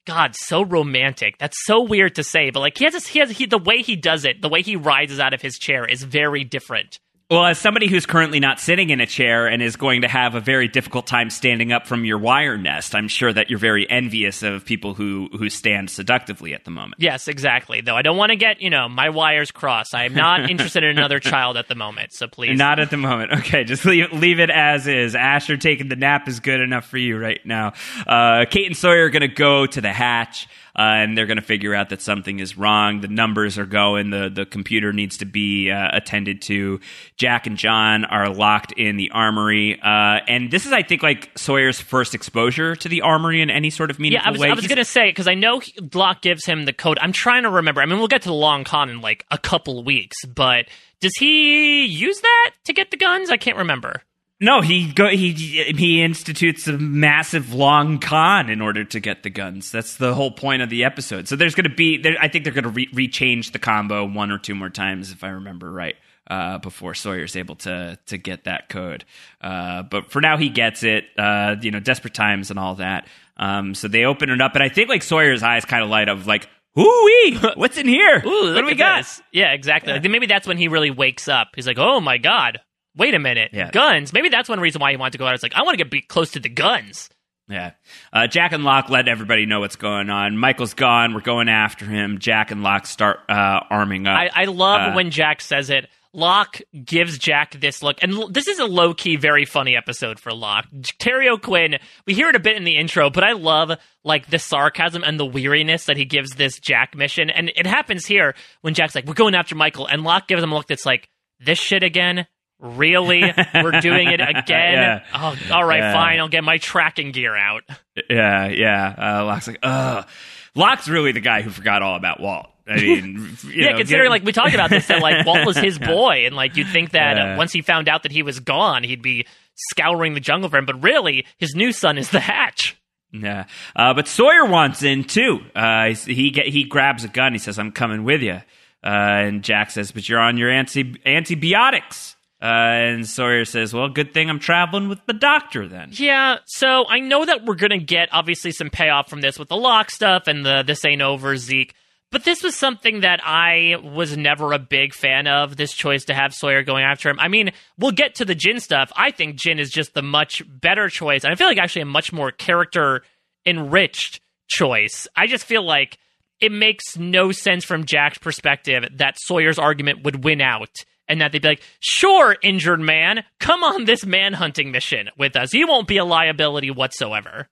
God, 0.07 0.35
so 0.35 0.63
romantic. 0.65 1.37
That's 1.39 1.59
so 1.65 1.83
weird 1.83 2.15
to 2.15 2.25
say, 2.25 2.51
but 2.51 2.61
like 2.61 2.79
he 2.79 2.85
has 2.85 2.95
this, 2.95 3.07
he 3.07 3.19
has 3.19 3.31
he, 3.31 3.47
the 3.47 3.59
way 3.59 3.83
he 3.83 3.97
does 3.97 4.25
it, 4.25 4.41
the 4.41 4.49
way 4.49 4.63
he 4.63 4.77
rises 4.77 5.21
out 5.21 5.35
of 5.35 5.43
his 5.43 5.59
chair 5.59 5.85
is 5.85 6.03
very 6.03 6.45
different. 6.45 6.99
Well, 7.29 7.45
as 7.45 7.59
somebody 7.59 7.89
who's 7.89 8.07
currently 8.07 8.39
not 8.39 8.61
sitting 8.61 8.91
in 8.91 9.01
a 9.01 9.07
chair 9.07 9.49
and 9.49 9.61
is 9.61 9.75
going 9.75 10.03
to 10.03 10.09
have 10.09 10.37
a 10.37 10.41
very 10.41 10.69
difficult 10.69 11.09
time 11.09 11.29
standing 11.29 11.73
up 11.73 11.85
from 11.85 12.05
your 12.05 12.19
wire 12.19 12.57
nest, 12.57 12.95
I'm 12.95 13.09
sure 13.09 13.33
that 13.33 13.51
you're 13.51 13.59
very 13.59 13.89
envious 13.91 14.45
of 14.45 14.65
people 14.65 14.95
who 14.95 15.29
who 15.37 15.51
stand 15.51 15.91
seductively 15.91 16.55
at 16.55 16.65
the 16.65 16.71
moment. 16.71 17.03
Yes, 17.03 17.27
exactly. 17.27 17.81
Though 17.81 17.97
I 17.97 18.03
don't 18.03 18.17
want 18.17 18.31
to 18.31 18.37
get 18.37 18.63
you 18.63 18.71
know 18.71 18.89
my 18.89 19.11
wires 19.11 19.51
crossed. 19.51 19.93
I 19.93 20.05
am 20.05 20.15
not 20.15 20.49
interested 20.51 20.85
in 20.85 20.91
another 20.91 21.19
child 21.19 21.57
at 21.57 21.67
the 21.67 21.75
moment. 21.75 22.13
So 22.13 22.29
please, 22.29 22.57
Not 22.57 22.79
at 22.79 22.91
the 22.91 22.97
moment. 22.97 23.33
Okay, 23.33 23.65
just 23.65 23.85
leave, 23.85 24.13
leave 24.13 24.39
it 24.39 24.51
as 24.51 24.87
is. 24.87 25.17
Asher 25.17 25.57
taking 25.57 25.89
the 25.89 25.97
nap 25.97 26.29
is 26.29 26.39
good 26.39 26.61
enough 26.61 26.87
for 26.89 26.99
you 26.99 27.19
right 27.19 27.45
now. 27.45 27.73
Uh, 28.07 28.45
Kate 28.49 28.67
and 28.67 28.77
Sawyer 28.77 29.07
are 29.07 29.11
going 29.11 29.23
to 29.23 29.29
go 29.29 29.67
to 29.67 29.81
the 29.81 29.93
hatch. 29.93 30.47
Uh, 30.79 30.83
and 30.83 31.17
they're 31.17 31.25
going 31.27 31.39
to 31.39 31.43
figure 31.43 31.75
out 31.75 31.89
that 31.89 32.03
something 32.03 32.39
is 32.39 32.59
wrong. 32.59 33.01
The 33.01 33.09
numbers 33.09 33.57
are 33.59 33.65
going. 33.65 34.11
The 34.11 34.29
the 34.29 34.45
computer 34.45 34.93
needs 34.93 35.17
to 35.19 35.25
be 35.25 35.71
uh, 35.71 35.89
attended 35.93 36.43
to. 36.43 36.81
Jack 37.17 37.47
and 37.47 37.57
John 37.57 38.05
are 38.05 38.29
locked 38.29 38.73
in 38.73 38.99
the 38.99 39.11
armory, 39.13 39.81
uh, 39.81 40.21
and 40.29 40.51
this 40.51 40.67
is, 40.67 40.73
I 40.73 40.83
think, 40.83 41.03
like 41.03 41.31
Sawyer's 41.37 41.81
first 41.81 42.15
exposure 42.15 42.77
to 42.77 42.89
the 42.91 43.01
armory 43.01 43.41
in 43.41 43.49
any 43.49 43.71
sort 43.71 43.91
of 43.91 43.99
Yeah, 43.99 44.03
meaningful 44.03 44.29
I 44.29 44.31
was, 44.33 44.41
way. 44.41 44.51
I 44.51 44.55
was 44.55 44.67
going 44.67 44.77
to 44.77 44.85
say 44.85 45.09
because 45.09 45.27
I 45.29 45.35
know 45.35 45.61
he, 45.61 45.73
Locke 45.95 46.21
gives 46.21 46.45
him 46.45 46.67
the 46.67 46.75
code. 46.75 46.99
I'm 47.01 47.13
trying 47.13 47.45
to 47.45 47.51
remember. 47.51 47.81
I 47.81 47.87
mean, 47.87 47.99
we'll 47.99 48.09
get 48.09 48.23
to 48.23 48.29
the 48.29 48.35
long 48.35 48.65
con 48.65 48.91
in 48.91 49.01
like 49.01 49.25
a 49.31 49.39
couple 49.39 49.83
weeks, 49.83 50.25
but 50.27 50.67
does 51.01 51.15
he 51.19 51.87
use 51.87 52.21
that 52.21 52.51
to 52.65 52.73
get 52.75 52.91
the 52.91 52.97
guns? 52.99 53.31
I 53.31 53.39
can't 53.39 53.57
remember. 53.57 54.03
No, 54.39 54.61
he 54.61 54.93
go 54.93 55.09
he 55.09 55.33
he 55.33 56.03
institutes 56.03 56.69
a 56.69 56.77
massive 56.77 57.55
long 57.55 57.99
con 57.99 58.51
in 58.51 58.61
order 58.61 58.85
to 58.85 59.01
get 59.01 59.23
the 59.23 59.31
guns. 59.31 59.71
That's 59.71 59.97
the 59.97 60.15
whole 60.15 60.31
point 60.31 60.61
of 60.61 60.69
the 60.69 60.85
episode. 60.85 61.27
So 61.27 61.37
there's 61.37 61.55
going 61.55 61.69
to 61.69 61.75
be 61.75 61.97
there, 61.97 62.17
I 62.21 62.29
think 62.29 62.45
they're 62.45 62.53
going 62.53 62.65
to 62.65 62.71
re- 62.71 62.89
rechange 62.93 63.53
the 63.53 63.59
combo 63.59 64.05
one 64.05 64.31
or 64.31 64.39
two 64.39 64.55
more 64.55 64.69
times 64.69 65.11
if 65.11 65.25
I 65.25 65.29
remember 65.29 65.71
right. 65.71 65.97
Uh, 66.29 66.59
before 66.59 66.93
Sawyer's 66.93 67.37
able 67.37 67.55
to 67.55 67.97
to 68.07 68.19
get 68.19 68.45
that 68.45 68.69
code, 68.69 69.05
uh, 69.41 69.85
but 69.85 70.11
for 70.11 70.21
now 70.21 70.37
he 70.37 70.49
gets 70.49 70.83
it. 70.83 71.05
Uh, 71.17 71.55
you 71.63 71.71
know, 71.71 71.79
desperate 71.79 72.15
times 72.15 72.51
and 72.51 72.59
all 72.59 72.75
that. 72.75 73.07
Um, 73.37 73.77
so 73.77 73.87
they 73.87 74.05
open 74.05 74.31
it 74.31 74.41
up, 74.41 74.55
and 74.55 74.63
I 74.65 74.69
think 74.69 74.89
like 74.89 75.05
Sawyer's 75.05 75.45
eyes 75.45 75.65
kind 75.65 75.85
of 75.85 75.89
light 75.89 76.09
up, 76.09 76.27
like, 76.27 76.49
"Ooh, 76.77 77.39
what's 77.55 77.79
in 77.79 77.87
here? 77.87 78.23
Ooh, 78.27 78.55
what 78.55 78.61
do 78.61 78.67
we 78.67 78.75
got?" 78.75 79.05
this. 79.05 79.23
Yeah, 79.31 79.53
exactly. 79.53 79.93
Like, 79.93 80.03
maybe 80.03 80.27
that's 80.27 80.49
when 80.49 80.59
he 80.59 80.67
really 80.67 80.91
wakes 80.91 81.29
up. 81.29 81.51
He's 81.55 81.67
like, 81.67 81.79
"Oh 81.79 82.01
my 82.01 82.19
god, 82.19 82.59
wait 82.97 83.15
a 83.15 83.19
minute, 83.19 83.51
Yeah. 83.53 83.71
guns." 83.71 84.13
Maybe 84.13 84.29
that's 84.29 84.49
one 84.49 84.61
reason 84.61 84.81
why 84.81 84.91
he 84.91 84.97
wanted 84.97 85.13
to 85.13 85.19
go 85.19 85.27
out. 85.27 85.35
It's 85.35 85.43
like, 85.43 85.55
I 85.55 85.63
want 85.63 85.79
to 85.79 85.85
get 85.85 85.91
be 85.91 86.01
close 86.01 86.33
to 86.33 86.41
the 86.41 86.49
guns. 86.49 87.09
Yeah. 87.49 87.73
Uh, 88.13 88.27
Jack 88.27 88.51
and 88.53 88.65
Locke 88.65 88.91
let 88.91 89.07
everybody 89.07 89.47
know 89.47 89.61
what's 89.61 89.77
going 89.77 90.11
on. 90.11 90.37
Michael's 90.37 90.75
gone. 90.75 91.15
We're 91.15 91.21
going 91.21 91.49
after 91.49 91.85
him. 91.85 92.19
Jack 92.19 92.51
and 92.51 92.65
Locke 92.65 92.87
start 92.87 93.21
uh, 93.29 93.61
arming 93.71 94.09
up. 94.09 94.19
I, 94.19 94.31
I 94.35 94.45
love 94.47 94.81
Uh, 94.81 94.93
when 94.95 95.11
Jack 95.13 95.41
says 95.41 95.71
it. 95.71 95.89
Locke 96.13 96.61
gives 96.83 97.19
Jack 97.19 97.61
this 97.61 97.83
look, 97.83 97.99
and 98.03 98.33
this 98.35 98.49
is 98.49 98.59
a 98.59 98.65
low 98.65 98.95
key, 98.95 99.17
very 99.17 99.45
funny 99.45 99.77
episode 99.77 100.19
for 100.19 100.33
Locke. 100.33 100.65
Terry 100.99 101.29
O'Quinn, 101.29 101.77
we 102.07 102.15
hear 102.15 102.31
it 102.31 102.35
a 102.35 102.41
bit 102.41 102.57
in 102.57 102.65
the 102.65 102.79
intro, 102.79 103.11
but 103.11 103.23
I 103.23 103.33
love 103.33 103.73
like 104.03 104.29
the 104.31 104.39
sarcasm 104.39 105.05
and 105.05 105.21
the 105.21 105.27
weariness 105.27 105.85
that 105.85 105.99
he 105.99 106.07
gives 106.07 106.31
this 106.37 106.59
Jack 106.59 106.97
mission, 106.97 107.29
and 107.29 107.53
it 107.55 107.67
happens 107.67 108.07
here 108.07 108.35
when 108.63 108.73
Jack's 108.73 108.95
like, 108.95 109.05
"We're 109.05 109.13
going 109.13 109.35
after 109.35 109.55
Michael," 109.55 109.87
and 109.87 110.05
Locke 110.05 110.27
gives 110.27 110.43
him 110.43 110.53
a 110.53 110.55
look 110.55 110.69
that's 110.69 110.87
like, 110.87 111.11
"This 111.39 111.59
shit 111.61 111.83
again." 111.83 112.27
Really? 112.59 113.23
We're 113.55 113.81
doing 113.81 114.09
it 114.09 114.21
again? 114.27 114.45
Yeah. 114.75 115.05
Oh, 115.15 115.37
all 115.53 115.65
right, 115.65 115.79
Yeah. 115.81 115.93
fine. 115.93 116.19
I'll 116.19 116.29
get 116.29 116.43
my 116.45 116.59
tracking 116.59 117.13
gear 117.13 117.37
out. 117.37 117.63
yeah, 118.09 118.47
yeah. 118.49 118.95
Uh, 119.21 119.25
Locke's 119.27 119.47
like, 119.49 119.59
ugh. 119.63 120.07
Locke's 120.55 120.89
really 120.89 121.13
the 121.13 121.21
guy 121.21 121.43
who 121.43 121.51
forgot 121.51 121.83
all 121.83 121.97
about 121.97 122.19
Walt. 122.21 122.47
I 122.69 122.77
mean, 122.81 123.37
you 123.45 123.63
yeah, 123.63 123.73
know, 123.73 123.77
considering 123.79 124.11
like 124.11 124.25
we 124.25 124.33
talked 124.33 124.55
about 124.55 124.71
this, 124.71 124.87
that 124.89 125.01
like 125.03 125.25
Walt 125.27 125.47
was 125.47 125.57
his 125.57 125.79
boy, 125.95 126.25
and 126.27 126.35
like 126.35 126.57
you'd 126.57 126.69
think 126.69 126.91
that 126.93 127.17
uh, 127.19 127.37
once 127.37 127.53
he 127.53 127.61
found 127.63 127.89
out 127.89 128.03
that 128.05 128.11
he 128.11 128.23
was 128.23 128.41
gone, 128.41 128.83
he'd 128.83 129.03
be 129.03 129.27
scouring 129.71 130.15
the 130.15 130.21
jungle 130.21 130.49
for 130.51 130.57
him. 130.57 130.65
But 130.67 130.83
really, 130.83 131.27
his 131.39 131.55
new 131.55 131.71
son 131.73 131.97
is 131.99 132.11
the 132.11 132.19
Hatch. 132.21 132.77
Yeah, 133.13 133.45
uh, 133.77 133.95
but 133.95 134.09
Sawyer 134.09 134.47
wants 134.47 134.83
in 134.83 135.05
too. 135.05 135.41
Uh, 135.55 135.95
he 135.95 136.31
get, 136.31 136.47
he 136.49 136.65
grabs 136.65 137.05
a 137.05 137.09
gun. 137.09 137.33
He 137.35 137.39
says, 137.39 137.57
"I'm 137.59 137.71
coming 137.71 138.03
with 138.03 138.21
you." 138.23 138.41
Uh, 138.83 138.89
and 138.89 139.45
Jack 139.45 139.71
says, 139.71 139.93
"But 139.93 140.09
you're 140.09 140.19
on 140.19 140.37
your 140.39 140.51
anti 140.51 140.97
antibiotics." 141.07 142.16
Uh, 142.47 142.93
and 142.93 143.09
Sawyer 143.09 143.45
says, 143.45 143.75
"Well, 143.75 143.89
good 143.89 144.15
thing 144.15 144.31
I'm 144.31 144.39
traveling 144.39 144.89
with 144.89 145.05
the 145.07 145.13
doctor 145.13 145.67
then." 145.67 145.89
Yeah, 145.91 146.37
so 146.45 146.87
I 146.89 147.01
know 147.01 147.25
that 147.25 147.45
we're 147.45 147.57
gonna 147.57 147.79
get 147.79 148.09
obviously 148.13 148.53
some 148.53 148.71
payoff 148.71 149.11
from 149.11 149.21
this 149.21 149.37
with 149.37 149.49
the 149.49 149.57
lock 149.57 149.91
stuff 149.91 150.29
and 150.29 150.47
the 150.47 150.63
this 150.63 150.85
ain't 150.85 151.03
over 151.03 151.37
Zeke. 151.37 151.75
But 152.13 152.23
this 152.23 152.45
was 152.45 152.55
something 152.55 153.01
that 153.01 153.21
I 153.25 153.77
was 153.83 154.17
never 154.17 154.53
a 154.53 154.61
big 154.61 154.95
fan 154.95 155.27
of, 155.27 155.57
this 155.57 155.73
choice 155.73 156.05
to 156.05 156.15
have 156.15 156.33
Sawyer 156.33 156.63
going 156.63 156.85
after 156.85 157.11
him. 157.11 157.19
I 157.19 157.27
mean, 157.27 157.51
we'll 157.79 157.91
get 157.91 158.15
to 158.17 158.25
the 158.25 158.37
Jin 158.37 158.61
stuff. 158.61 158.93
I 158.95 159.11
think 159.11 159.35
Jin 159.35 159.59
is 159.59 159.71
just 159.71 159.93
the 159.93 160.03
much 160.03 160.41
better 160.47 160.89
choice. 160.89 161.25
And 161.25 161.33
I 161.33 161.35
feel 161.35 161.49
like 161.49 161.59
actually 161.59 161.83
a 161.83 161.87
much 161.87 162.13
more 162.13 162.31
character 162.31 163.03
enriched 163.45 164.21
choice. 164.47 165.09
I 165.17 165.27
just 165.27 165.45
feel 165.45 165.65
like 165.65 165.99
it 166.41 166.53
makes 166.53 166.97
no 166.97 167.33
sense 167.33 167.65
from 167.65 167.87
Jack's 167.87 168.19
perspective 168.19 168.85
that 168.99 169.17
Sawyer's 169.19 169.59
argument 169.59 170.05
would 170.05 170.23
win 170.23 170.41
out 170.41 170.71
and 171.09 171.21
that 171.21 171.33
they'd 171.33 171.43
be 171.43 171.49
like, 171.49 171.63
sure, 171.81 172.37
injured 172.43 172.81
man, 172.81 173.25
come 173.41 173.63
on 173.63 173.85
this 173.85 174.05
manhunting 174.05 174.71
mission 174.71 175.11
with 175.17 175.37
us. 175.37 175.55
You 175.55 175.67
won't 175.67 175.89
be 175.89 175.99
a 175.99 176.05
liability 176.05 176.71
whatsoever. 176.71 177.49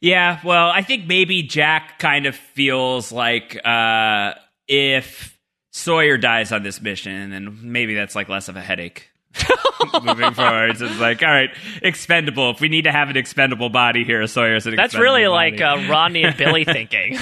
Yeah, 0.00 0.40
well, 0.44 0.68
I 0.68 0.82
think 0.82 1.06
maybe 1.06 1.42
Jack 1.42 1.98
kind 1.98 2.26
of 2.26 2.36
feels 2.36 3.10
like 3.12 3.58
uh, 3.64 4.34
if 4.68 5.38
Sawyer 5.72 6.18
dies 6.18 6.52
on 6.52 6.62
this 6.62 6.80
mission, 6.80 7.30
then 7.30 7.58
maybe 7.62 7.94
that's 7.94 8.14
like 8.14 8.28
less 8.28 8.48
of 8.48 8.56
a 8.56 8.60
headache. 8.60 9.10
moving 10.02 10.32
forward. 10.32 10.70
It's 10.70 11.00
like, 11.00 11.22
all 11.22 11.28
right, 11.28 11.50
expendable. 11.82 12.50
If 12.50 12.60
we 12.60 12.68
need 12.68 12.82
to 12.82 12.92
have 12.92 13.10
an 13.10 13.16
expendable 13.16 13.68
body 13.68 14.04
here, 14.04 14.26
Sawyer's 14.26 14.66
an 14.66 14.76
That's 14.76 14.94
really 14.94 15.26
like 15.26 15.60
uh, 15.60 15.84
Rodney 15.88 16.24
and 16.24 16.36
Billy 16.36 16.64
thinking. 16.64 17.18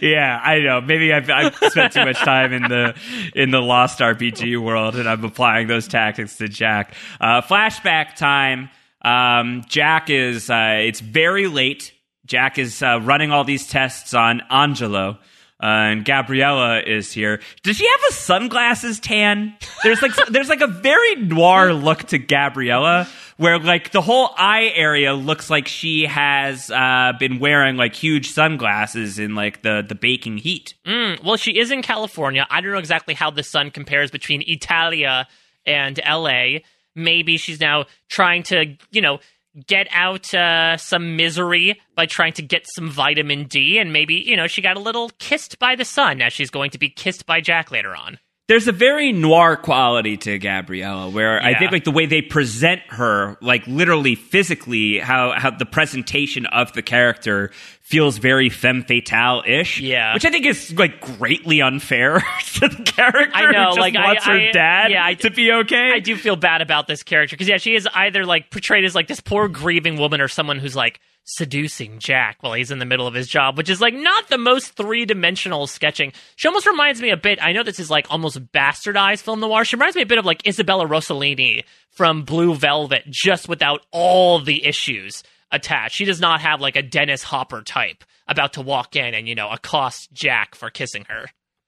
yeah, 0.00 0.40
I 0.42 0.60
know. 0.60 0.80
Maybe 0.80 1.12
I've, 1.12 1.28
I've 1.30 1.54
spent 1.70 1.92
too 1.92 2.04
much 2.04 2.18
time 2.18 2.52
in 2.52 2.62
the 2.62 2.94
in 3.34 3.50
the 3.50 3.60
Lost 3.60 3.98
RPG 4.00 4.62
world, 4.62 4.96
and 4.96 5.08
I'm 5.08 5.24
applying 5.24 5.66
those 5.66 5.88
tactics 5.88 6.36
to 6.36 6.48
Jack. 6.48 6.94
Uh, 7.20 7.42
flashback 7.42 8.16
time. 8.16 8.70
Um, 9.02 9.64
Jack 9.68 10.10
is. 10.10 10.50
Uh, 10.50 10.78
it's 10.80 11.00
very 11.00 11.46
late. 11.46 11.92
Jack 12.26 12.58
is 12.58 12.82
uh, 12.82 13.00
running 13.02 13.30
all 13.30 13.44
these 13.44 13.68
tests 13.68 14.14
on 14.14 14.42
Angelo. 14.50 15.18
Uh, 15.62 15.66
and 15.66 16.04
Gabriella 16.04 16.80
is 16.80 17.12
here. 17.12 17.40
Does 17.62 17.76
she 17.76 17.86
have 17.86 18.00
a 18.10 18.12
sunglasses 18.12 19.00
tan? 19.00 19.56
There's 19.82 20.02
like 20.02 20.14
there's 20.28 20.50
like 20.50 20.60
a 20.60 20.66
very 20.66 21.14
noir 21.16 21.72
look 21.72 22.04
to 22.08 22.18
Gabriella, 22.18 23.08
where 23.38 23.58
like 23.58 23.90
the 23.90 24.02
whole 24.02 24.34
eye 24.36 24.70
area 24.74 25.14
looks 25.14 25.48
like 25.48 25.66
she 25.66 26.04
has 26.04 26.70
uh, 26.70 27.12
been 27.18 27.38
wearing 27.38 27.76
like 27.76 27.94
huge 27.94 28.30
sunglasses 28.30 29.18
in 29.18 29.34
like 29.34 29.62
the 29.62 29.82
the 29.86 29.94
baking 29.94 30.36
heat. 30.36 30.74
Mm, 30.84 31.24
well, 31.24 31.36
she 31.38 31.58
is 31.58 31.70
in 31.70 31.80
California. 31.80 32.46
I 32.50 32.60
don't 32.60 32.72
know 32.72 32.78
exactly 32.78 33.14
how 33.14 33.30
the 33.30 33.42
sun 33.42 33.70
compares 33.70 34.10
between 34.10 34.42
Italia 34.46 35.26
and 35.64 35.98
LA. 36.06 36.58
Maybe 36.94 37.36
she's 37.36 37.60
now 37.60 37.84
trying 38.08 38.42
to, 38.44 38.76
you 38.90 39.02
know, 39.02 39.20
get 39.66 39.86
out 39.90 40.32
uh, 40.34 40.76
some 40.76 41.16
misery 41.16 41.80
by 41.94 42.06
trying 42.06 42.32
to 42.34 42.42
get 42.42 42.66
some 42.74 42.90
vitamin 42.90 43.44
D, 43.44 43.78
and 43.78 43.92
maybe 43.92 44.14
you 44.14 44.36
know 44.36 44.46
she 44.46 44.62
got 44.62 44.76
a 44.76 44.80
little 44.80 45.10
kissed 45.18 45.58
by 45.58 45.76
the 45.76 45.84
sun 45.84 46.20
as 46.20 46.32
she's 46.32 46.50
going 46.50 46.70
to 46.70 46.78
be 46.78 46.88
kissed 46.88 47.26
by 47.26 47.40
Jack 47.40 47.70
later 47.70 47.94
on. 47.94 48.18
There's 48.48 48.68
a 48.68 48.72
very 48.72 49.10
noir 49.12 49.56
quality 49.56 50.16
to 50.18 50.38
Gabriella, 50.38 51.10
where 51.10 51.42
I 51.42 51.58
think 51.58 51.72
like 51.72 51.82
the 51.82 51.90
way 51.90 52.06
they 52.06 52.22
present 52.22 52.80
her, 52.90 53.36
like 53.40 53.66
literally 53.66 54.14
physically, 54.14 54.98
how 55.00 55.32
how 55.32 55.50
the 55.50 55.66
presentation 55.66 56.46
of 56.46 56.72
the 56.72 56.80
character 56.82 57.50
feels 57.82 58.18
very 58.18 58.48
femme 58.48 58.84
fatale 58.84 59.42
ish. 59.46 59.80
Yeah. 59.80 60.14
which 60.14 60.24
I 60.24 60.30
think 60.30 60.46
is 60.46 60.72
like 60.78 61.00
greatly 61.00 61.60
unfair 61.60 62.20
to 62.54 62.68
the 62.68 62.82
character. 62.84 63.30
I 63.34 63.50
know, 63.50 63.70
like, 63.72 63.96
I- 63.96 64.04
wants 64.04 64.24
her 64.26 64.32
I- 64.38 64.50
dad 64.52 64.90
yeah, 64.92 65.04
I- 65.04 65.14
to 65.14 65.30
be 65.30 65.50
okay. 65.50 65.90
I 65.92 65.98
do 65.98 66.16
feel 66.16 66.36
bad 66.36 66.62
about 66.62 66.86
this 66.86 67.02
character 67.02 67.34
because 67.34 67.48
yeah, 67.48 67.58
she 67.58 67.74
is 67.74 67.88
either 67.94 68.24
like 68.24 68.50
portrayed 68.52 68.84
as 68.84 68.94
like 68.94 69.08
this 69.08 69.20
poor 69.20 69.48
grieving 69.48 69.98
woman 69.98 70.20
or 70.20 70.28
someone 70.28 70.58
who's 70.60 70.76
like 70.76 71.00
seducing 71.26 71.98
Jack 71.98 72.38
while 72.40 72.54
he's 72.54 72.70
in 72.70 72.78
the 72.78 72.84
middle 72.84 73.06
of 73.06 73.14
his 73.14 73.28
job, 73.28 73.58
which 73.58 73.68
is 73.68 73.80
like 73.80 73.94
not 73.94 74.28
the 74.28 74.38
most 74.38 74.72
three 74.74 75.04
dimensional 75.04 75.66
sketching. 75.66 76.12
She 76.36 76.48
almost 76.48 76.66
reminds 76.66 77.02
me 77.02 77.10
a 77.10 77.16
bit. 77.16 77.38
I 77.42 77.52
know 77.52 77.62
this 77.62 77.80
is 77.80 77.90
like 77.90 78.06
almost 78.10 78.52
bastardized 78.52 79.22
film 79.22 79.40
noir. 79.40 79.64
She 79.64 79.76
reminds 79.76 79.96
me 79.96 80.02
a 80.02 80.06
bit 80.06 80.18
of 80.18 80.24
like 80.24 80.46
Isabella 80.46 80.86
Rossellini 80.86 81.64
from 81.90 82.22
Blue 82.22 82.54
Velvet, 82.54 83.04
just 83.08 83.48
without 83.48 83.84
all 83.90 84.38
the 84.38 84.64
issues 84.64 85.22
attached. 85.50 85.96
She 85.96 86.04
does 86.04 86.20
not 86.20 86.40
have 86.40 86.60
like 86.60 86.76
a 86.76 86.82
Dennis 86.82 87.22
Hopper 87.22 87.62
type 87.62 88.04
about 88.28 88.54
to 88.54 88.60
walk 88.60 88.96
in 88.96 89.14
and 89.14 89.28
you 89.28 89.34
know 89.34 89.50
accost 89.50 90.12
Jack 90.12 90.54
for 90.54 90.70
kissing 90.70 91.04
her. 91.08 91.26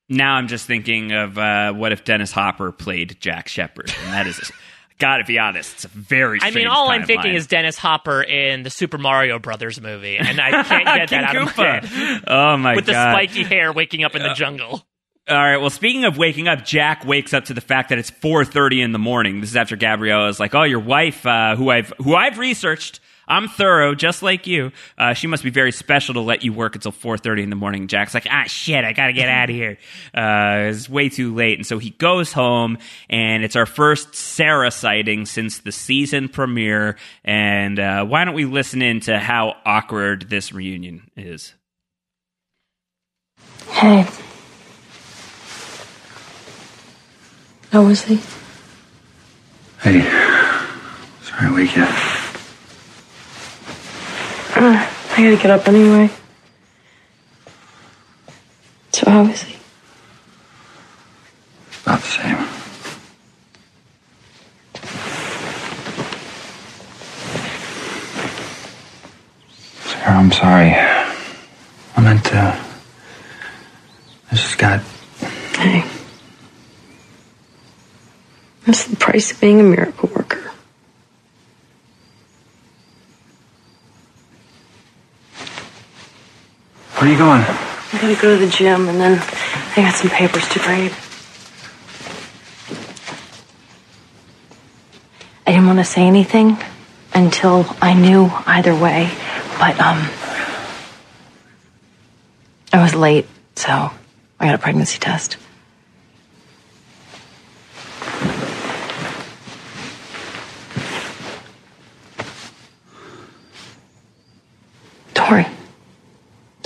now 0.09 0.35
I'm 0.35 0.49
just 0.49 0.67
thinking 0.67 1.13
of 1.13 1.37
uh, 1.37 1.73
what 1.73 1.93
if 1.93 2.05
Dennis 2.05 2.33
Hopper 2.33 2.73
played 2.73 3.19
Jack 3.21 3.49
Shephard, 3.49 3.93
and 4.05 4.13
that 4.13 4.27
is. 4.27 4.53
Got 4.99 5.18
to 5.18 5.24
be 5.24 5.38
honest, 5.38 5.74
it's 5.74 5.84
a 5.84 5.88
very. 5.88 6.40
I 6.42 6.51
mean, 6.51 6.66
all 6.66 6.90
I'm 6.90 7.05
thinking 7.05 7.32
is 7.34 7.46
Dennis 7.46 7.78
Hopper 7.78 8.20
in 8.20 8.64
the 8.64 8.70
Super 8.70 8.99
Mario 8.99 9.38
Brothers 9.38 9.80
movie, 9.80 10.18
and 10.18 10.40
I 10.40 10.64
can't 10.64 10.84
get 10.96 11.11
that 11.11 11.24
out 11.24 11.36
of 11.36 11.57
my 11.57 11.80
head. 11.80 12.24
Oh 12.26 12.57
my 12.57 12.72
god. 12.72 12.76
With 12.76 12.86
the 12.86 12.92
spiky 12.92 13.44
hair 13.44 13.72
waking 13.72 14.03
up 14.03 14.16
in 14.16 14.22
the 14.22 14.34
jungle. 14.34 14.84
All 15.28 15.36
right. 15.36 15.59
Well, 15.59 15.70
speaking 15.70 16.05
of 16.05 16.16
waking 16.16 16.49
up, 16.49 16.64
Jack 16.64 17.05
wakes 17.05 17.34
up 17.34 17.44
to 17.44 17.55
the 17.55 17.61
fact 17.61 17.90
that 17.90 17.99
it's 17.99 18.11
4:30 18.11 18.82
in 18.82 18.92
the 18.92 18.99
morning. 18.99 19.40
This 19.40 19.51
is 19.51 19.57
after 19.57 19.76
Gabriella 19.76 20.28
is 20.28 20.40
like, 20.40 20.55
"Oh, 20.55 20.64
your 20.64 20.80
wife, 20.80 21.24
uh, 21.26 21.55
who 21.55 21.70
I've 21.70 21.92
who 21.99 22.16
I've 22.16 22.38
researched. 22.38 23.01
I'm 23.29 23.49
thorough, 23.49 23.95
just 23.95 24.22
like 24.22 24.47
you. 24.47 24.72
Uh, 24.97 25.14
she 25.14 25.26
must 25.26 25.45
be 25.45 25.51
very 25.51 25.72
special 25.72 26.14
to 26.14 26.20
let 26.20 26.43
you 26.43 26.53
work 26.53 26.74
until 26.74 26.93
4:30 26.93 27.43
in 27.43 27.51
the 27.51 27.57
morning." 27.57 27.87
Jack's 27.87 28.14
like, 28.14 28.26
"Ah, 28.31 28.45
shit, 28.47 28.85
I 28.85 28.93
gotta 28.93 29.12
get 29.12 29.29
out 29.29 29.51
of 29.51 29.55
here. 29.55 29.79
Uh, 30.14 30.70
it's 30.70 30.89
way 30.89 31.09
too 31.09 31.35
late." 31.35 31.59
And 31.59 31.66
so 31.66 31.79
he 31.79 31.91
goes 31.91 32.33
home, 32.33 32.79
and 33.09 33.45
it's 33.45 33.57
our 33.57 33.66
first 33.66 34.14
Sarah 34.14 34.70
sighting 34.70 35.26
since 35.26 35.59
the 35.59 35.72
season 35.72 36.29
premiere. 36.29 36.97
And 37.24 37.79
uh, 37.79 38.05
why 38.05 38.24
don't 38.24 38.35
we 38.35 38.45
listen 38.47 38.83
in 38.83 39.01
to 39.01 39.18
how 39.18 39.57
awkward 39.64 40.31
this 40.31 40.53
reunion 40.53 41.11
is? 41.16 41.55
Hey. 43.70 44.07
How 47.70 47.85
was 47.85 48.03
he? 48.03 48.18
Hey, 49.83 50.01
sorry 51.22 51.47
I 51.47 51.53
wake 51.55 51.76
you. 54.57 54.62
I 54.62 55.22
gotta 55.22 55.36
get 55.36 55.51
up 55.51 55.68
anyway. 55.68 56.11
So 58.92 59.11
how 59.11 59.24
is 59.26 59.42
he? 59.42 59.57
About 61.82 62.01
the 62.01 62.07
same. 62.07 62.49
Sarah, 69.84 70.16
I'm 70.16 70.32
sorry. 70.32 70.74
I 71.96 72.01
meant 72.01 72.24
to. 72.26 72.64
I 74.30 74.34
just 74.34 74.59
got. 74.59 74.80
Hey. 75.57 75.84
That's 78.66 78.84
the 78.84 78.96
price 78.96 79.32
of 79.32 79.40
being 79.40 79.61
a 79.61 79.62
miracle 79.62 80.11
worker. 80.14 80.47
Where 86.99 87.09
are 87.09 87.12
you 87.12 87.16
going? 87.16 87.42
I 87.42 87.99
gotta 88.03 88.20
go 88.20 88.36
to 88.36 88.44
the 88.44 88.51
gym 88.51 88.88
and 88.88 89.01
then 89.01 89.20
I 89.76 89.82
got 89.82 89.94
some 89.94 90.11
papers 90.11 90.49
to 90.49 90.59
grade. 90.59 90.92
I 95.46 95.53
didn't 95.53 95.66
want 95.68 95.78
to 95.78 95.84
say 95.84 96.03
anything 96.03 96.59
until 97.14 97.66
I 97.80 97.94
knew 97.94 98.32
either 98.46 98.74
way, 98.74 99.12
but 99.61 99.78
um 99.78 100.11
I 102.72 102.82
was 102.82 102.96
late, 102.96 103.28
so 103.55 103.70
I 104.40 104.46
got 104.46 104.57
a 104.57 104.59
pregnancy 104.59 104.99
test. 104.99 105.36
Don't 115.14 115.30
worry. 115.30 115.46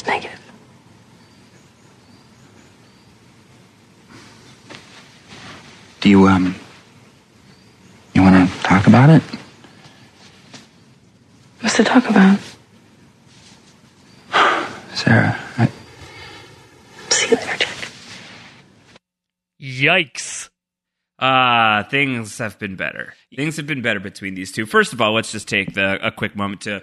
It's 0.02 0.08
negative. 0.08 0.40
Do 6.00 6.08
you, 6.08 6.26
um. 6.26 6.56
You 8.12 8.22
want 8.22 8.50
to 8.50 8.58
talk 8.64 8.88
about 8.88 9.10
it? 9.10 9.22
What's 11.60 11.76
to 11.76 11.84
talk 11.84 12.10
about? 12.10 12.40
Sarah, 14.94 15.38
I, 15.56 15.70
See 17.10 17.30
you 17.30 17.36
later, 17.36 17.56
Jack. 17.58 17.88
Yikes. 19.60 20.48
Uh, 21.20 21.84
things 21.84 22.38
have 22.38 22.58
been 22.58 22.74
better. 22.74 23.14
Things 23.36 23.56
have 23.56 23.68
been 23.68 23.82
better 23.82 24.00
between 24.00 24.34
these 24.34 24.50
two. 24.50 24.66
First 24.66 24.92
of 24.92 25.00
all, 25.00 25.12
let's 25.12 25.30
just 25.30 25.46
take 25.46 25.74
the, 25.74 26.04
a 26.04 26.10
quick 26.10 26.34
moment 26.34 26.62
to 26.62 26.82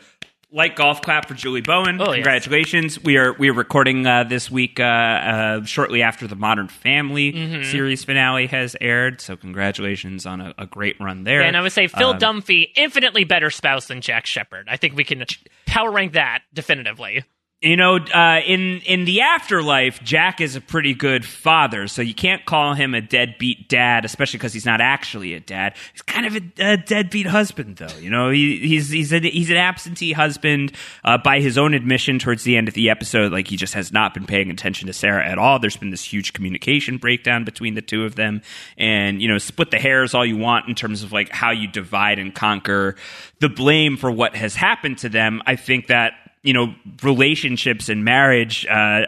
light 0.52 0.76
golf 0.76 1.02
clap 1.02 1.28
for 1.28 1.34
Julie 1.36 1.62
Bowen. 1.62 2.02
Oh, 2.02 2.06
yes. 2.06 2.16
Congratulations. 2.16 3.04
We 3.04 3.18
are 3.18 3.34
we 3.34 3.50
are 3.50 3.54
recording 3.54 4.06
uh, 4.08 4.24
this 4.24 4.50
week 4.50 4.80
uh, 4.80 4.84
uh, 4.84 5.64
shortly 5.66 6.02
after 6.02 6.28
the 6.28 6.36
Modern 6.36 6.68
Family 6.68 7.32
Mm-hmm. 7.34 7.70
series 7.72 8.04
finale 8.04 8.48
has 8.48 8.76
aired. 8.82 9.22
So 9.22 9.36
congratulations 9.36 10.26
on 10.26 10.42
a, 10.42 10.54
a 10.58 10.66
great 10.66 11.00
run 11.00 11.24
there. 11.24 11.42
And 11.42 11.56
I 11.56 11.62
would 11.62 11.72
say 11.72 11.88
Phil 11.88 12.12
Um, 12.12 12.20
Dunphy, 12.20 12.68
infinitely 12.76 13.24
better 13.24 13.50
spouse 13.50 13.88
than 13.88 14.02
Jack 14.02 14.26
Shephard. 14.26 14.68
I 14.70 14.78
think 14.78 14.96
we 14.96 15.04
can 15.04 15.24
power 15.68 15.92
rank 15.92 16.14
that 16.14 16.40
definitively. 16.54 17.24
You 17.62 17.76
know, 17.76 17.98
uh, 17.98 18.40
in 18.46 18.80
in 18.86 19.04
the 19.04 19.20
afterlife, 19.20 20.02
Jack 20.02 20.40
is 20.40 20.56
a 20.56 20.62
pretty 20.62 20.94
good 20.94 21.26
father, 21.26 21.90
so 21.90 22.02
you 22.02 22.14
can't 22.14 22.46
call 22.46 22.74
him 22.74 22.94
a 22.94 23.02
deadbeat 23.02 23.68
dad, 23.68 24.06
especially 24.06 24.38
because 24.38 24.54
he's 24.54 24.66
not 24.66 24.80
actually 24.80 25.34
a 25.34 25.42
dad. 25.42 25.76
He's 25.92 26.02
kind 26.02 26.26
of 26.26 26.38
a, 26.38 26.72
a 26.74 26.78
deadbeat 26.78 27.26
husband, 27.26 27.76
though. 27.76 27.98
You 28.00 28.12
know, 28.12 28.30
he, 28.30 28.60
he's 28.60 28.90
he's 28.90 29.12
a, 29.12 29.20
he's 29.20 29.50
an 29.50 29.58
absentee 29.58 30.14
husband 30.14 30.72
uh, 31.04 31.18
by 31.18 31.42
his 31.42 31.58
own 31.58 31.74
admission. 31.74 32.18
Towards 32.18 32.46
the 32.46 32.56
end 32.56 32.70
of 32.70 32.76
the 32.76 32.90
episode, 32.90 33.34
like 33.34 33.50
he 33.50 33.58
just 33.58 33.74
has 33.74 33.92
not 33.92 34.14
been 34.14 34.26
paying 34.26 34.50
attention 34.52 34.88
to 34.88 34.94
Sarah 34.94 35.28
at 35.28 35.38
all. 35.38 35.60
There's 35.60 35.76
been 35.76 35.90
this 35.90 36.06
huge 36.06 36.32
communication 36.32 36.96
breakdown 36.98 37.44
between 37.44 37.74
the 37.74 37.82
two 37.82 38.06
of 38.06 38.16
them, 38.16 38.42
and 38.78 39.22
you 39.22 39.28
know, 39.28 39.38
split 39.38 39.70
the 39.70 39.80
hairs 39.80 40.14
all 40.14 40.26
you 40.26 40.38
want 40.38 40.70
in 40.70 40.76
terms 40.76 41.04
of 41.04 41.12
like 41.12 41.28
how 41.28 41.52
you 41.52 41.68
divide 41.68 42.20
and 42.20 42.34
conquer 42.34 42.96
the 43.40 43.50
blame 43.50 43.98
for 43.98 44.10
what 44.10 44.34
has 44.38 44.56
happened 44.56 45.00
to 45.00 45.10
them. 45.10 45.42
I 45.46 45.58
think 45.58 45.88
that 45.88 46.14
you 46.44 46.54
know 46.54 46.74
relationships 47.04 47.90
and 47.90 48.06
marriage 48.06 48.66
uh, 48.68 49.06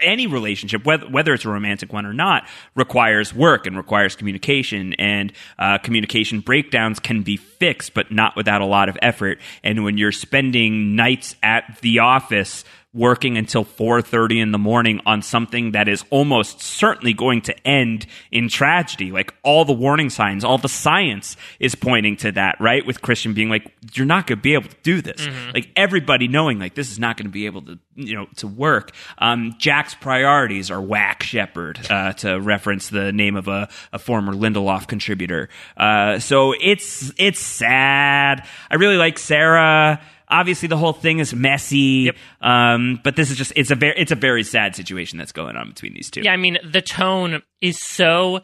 any 0.00 0.26
relationship 0.26 0.84
whether, 0.84 1.06
whether 1.08 1.32
it's 1.34 1.44
a 1.44 1.48
romantic 1.48 1.92
one 1.92 2.06
or 2.06 2.12
not 2.12 2.48
requires 2.74 3.34
work 3.34 3.66
and 3.66 3.76
requires 3.76 4.16
communication. 4.16 4.92
And 4.94 5.32
uh, 5.58 5.78
communication 5.78 6.40
breakdowns 6.40 7.00
can 7.00 7.22
be 7.22 7.36
fixed 7.36 7.94
but 7.94 8.10
not 8.10 8.36
without 8.36 8.60
a 8.60 8.66
lot 8.66 8.88
of 8.88 8.98
effort. 9.02 9.38
And 9.62 9.84
when 9.84 9.98
you're 9.98 10.12
spending 10.12 10.96
nights 10.96 11.36
at 11.42 11.78
the 11.80 12.00
office 12.00 12.64
working 12.94 13.36
until 13.36 13.64
4:30 13.64 14.40
in 14.40 14.52
the 14.52 14.58
morning 14.58 15.00
on 15.04 15.20
something 15.20 15.72
that 15.72 15.88
is 15.88 16.04
almost 16.10 16.62
certainly 16.62 17.12
going 17.12 17.42
to 17.42 17.66
end 17.66 18.06
in 18.30 18.48
tragedy. 18.48 19.10
Like 19.10 19.34
all 19.42 19.64
the 19.64 19.72
warning 19.72 20.10
signs 20.10 20.44
all 20.44 20.58
the 20.58 20.68
science 20.68 21.36
is 21.58 21.74
pointing 21.74 22.16
to 22.18 22.32
that 22.32 22.56
right? 22.60 22.86
With 22.86 23.02
Christian 23.02 23.34
being 23.34 23.50
like 23.50 23.70
you're 23.94 24.06
not 24.06 24.26
going 24.26 24.38
to 24.38 24.42
be 24.42 24.54
able 24.54 24.68
to 24.68 24.76
do 24.82 25.02
this. 25.02 25.26
Like 25.52 25.70
everybody 25.76 26.28
knowing 26.28 26.58
like 26.58 26.74
this 26.74 26.90
is 26.92 26.98
not 26.98 27.16
going 27.16 27.26
to 27.26 27.32
be 27.32 27.46
able 27.46 27.62
to 27.62 27.78
you 27.96 28.14
know 28.14 28.26
to 28.36 28.46
work. 28.46 28.92
Um, 29.18 29.56
Jack's 29.58 29.94
priorities 29.94 30.70
are 30.70 30.80
whack 30.80 31.22
shepherd 31.22 31.80
uh, 31.90 32.12
to 32.14 32.40
reference 32.40 32.88
the 32.88 33.12
name 33.12 33.36
of 33.36 33.48
a, 33.48 33.68
a 33.92 33.98
former 33.98 34.32
Lindelof 34.32 34.86
contributor. 34.86 35.48
Uh, 35.76 36.18
so 36.20 36.54
it's 36.60 37.12
it's 37.18 37.40
sad. 37.40 38.46
I 38.70 38.76
really 38.76 38.96
like 38.96 39.18
Sarah 39.18 40.00
obviously 40.28 40.68
the 40.68 40.76
whole 40.76 40.92
thing 40.92 41.18
is 41.18 41.34
messy 41.34 42.10
Yep. 42.12 42.16
um, 42.40 43.00
but 43.04 43.16
this 43.16 43.30
is 43.30 43.36
just 43.36 43.52
it's 43.56 43.70
a 43.70 43.74
very 43.74 43.94
it's 43.98 44.12
a 44.12 44.16
very 44.16 44.42
sad 44.42 44.74
situation 44.76 45.18
that's 45.18 45.32
going 45.32 45.56
on 45.56 45.68
between 45.68 45.94
these 45.94 46.10
two 46.10 46.22
Yeah, 46.22 46.32
I 46.32 46.36
mean, 46.36 46.58
the 46.64 46.82
tone 46.82 47.42
is 47.60 47.78
so 47.80 48.40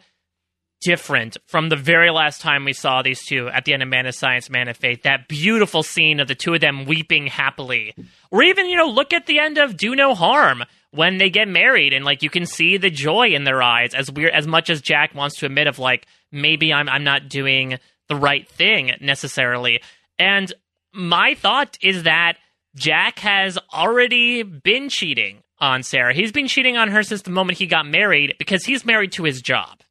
different 0.81 1.37
from 1.47 1.69
the 1.69 1.75
very 1.75 2.09
last 2.09 2.41
time 2.41 2.65
we 2.65 2.73
saw 2.73 3.01
these 3.03 3.23
two 3.23 3.47
at 3.49 3.65
the 3.65 3.73
end 3.73 3.83
of 3.83 3.89
Man 3.89 4.07
of 4.07 4.15
Science, 4.15 4.49
Man 4.49 4.67
of 4.67 4.75
Faith. 4.75 5.03
That 5.03 5.27
beautiful 5.27 5.83
scene 5.83 6.19
of 6.19 6.27
the 6.27 6.33
two 6.35 6.55
of 6.55 6.61
them 6.61 6.85
weeping 6.85 7.27
happily. 7.27 7.93
Or 8.31 8.41
even, 8.41 8.67
you 8.67 8.75
know, 8.77 8.87
look 8.87 9.13
at 9.13 9.27
the 9.27 9.37
end 9.39 9.59
of 9.59 9.77
Do 9.77 9.95
No 9.95 10.15
Harm 10.15 10.63
when 10.89 11.19
they 11.19 11.29
get 11.29 11.47
married 11.47 11.93
and 11.93 12.03
like 12.03 12.23
you 12.23 12.29
can 12.31 12.45
see 12.47 12.77
the 12.77 12.89
joy 12.89 13.27
in 13.29 13.43
their 13.43 13.61
eyes 13.61 13.93
as 13.93 14.11
weird 14.11 14.33
as 14.33 14.47
much 14.47 14.69
as 14.69 14.81
Jack 14.81 15.13
wants 15.13 15.37
to 15.37 15.45
admit 15.45 15.67
of 15.67 15.77
like 15.79 16.07
maybe 16.31 16.73
I'm 16.73 16.89
I'm 16.89 17.03
not 17.03 17.29
doing 17.29 17.77
the 18.09 18.15
right 18.15 18.47
thing 18.49 18.91
necessarily. 18.99 19.81
And 20.17 20.51
my 20.93 21.35
thought 21.35 21.77
is 21.81 22.03
that 22.03 22.37
Jack 22.75 23.19
has 23.19 23.57
already 23.73 24.43
been 24.43 24.89
cheating 24.89 25.43
on 25.59 25.83
Sarah. 25.83 26.13
He's 26.13 26.31
been 26.31 26.47
cheating 26.47 26.77
on 26.77 26.89
her 26.89 27.03
since 27.03 27.21
the 27.21 27.31
moment 27.31 27.59
he 27.59 27.67
got 27.67 27.85
married 27.85 28.35
because 28.39 28.65
he's 28.65 28.85
married 28.85 29.11
to 29.13 29.23
his 29.23 29.41
job. 29.41 29.81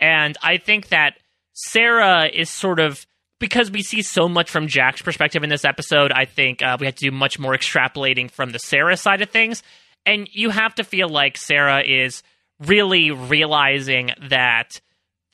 And 0.00 0.36
I 0.42 0.58
think 0.58 0.88
that 0.88 1.14
Sarah 1.52 2.26
is 2.26 2.50
sort 2.50 2.78
of 2.78 3.06
because 3.38 3.70
we 3.70 3.82
see 3.82 4.02
so 4.02 4.28
much 4.28 4.50
from 4.50 4.68
Jack's 4.68 5.02
perspective 5.02 5.42
in 5.42 5.50
this 5.50 5.64
episode. 5.64 6.12
I 6.12 6.24
think 6.24 6.62
uh, 6.62 6.76
we 6.78 6.86
have 6.86 6.94
to 6.96 7.04
do 7.04 7.10
much 7.10 7.38
more 7.38 7.52
extrapolating 7.52 8.30
from 8.30 8.50
the 8.50 8.58
Sarah 8.58 8.96
side 8.96 9.22
of 9.22 9.30
things. 9.30 9.62
And 10.04 10.28
you 10.32 10.50
have 10.50 10.74
to 10.76 10.84
feel 10.84 11.08
like 11.08 11.36
Sarah 11.36 11.82
is 11.82 12.22
really 12.60 13.10
realizing 13.10 14.12
that 14.28 14.80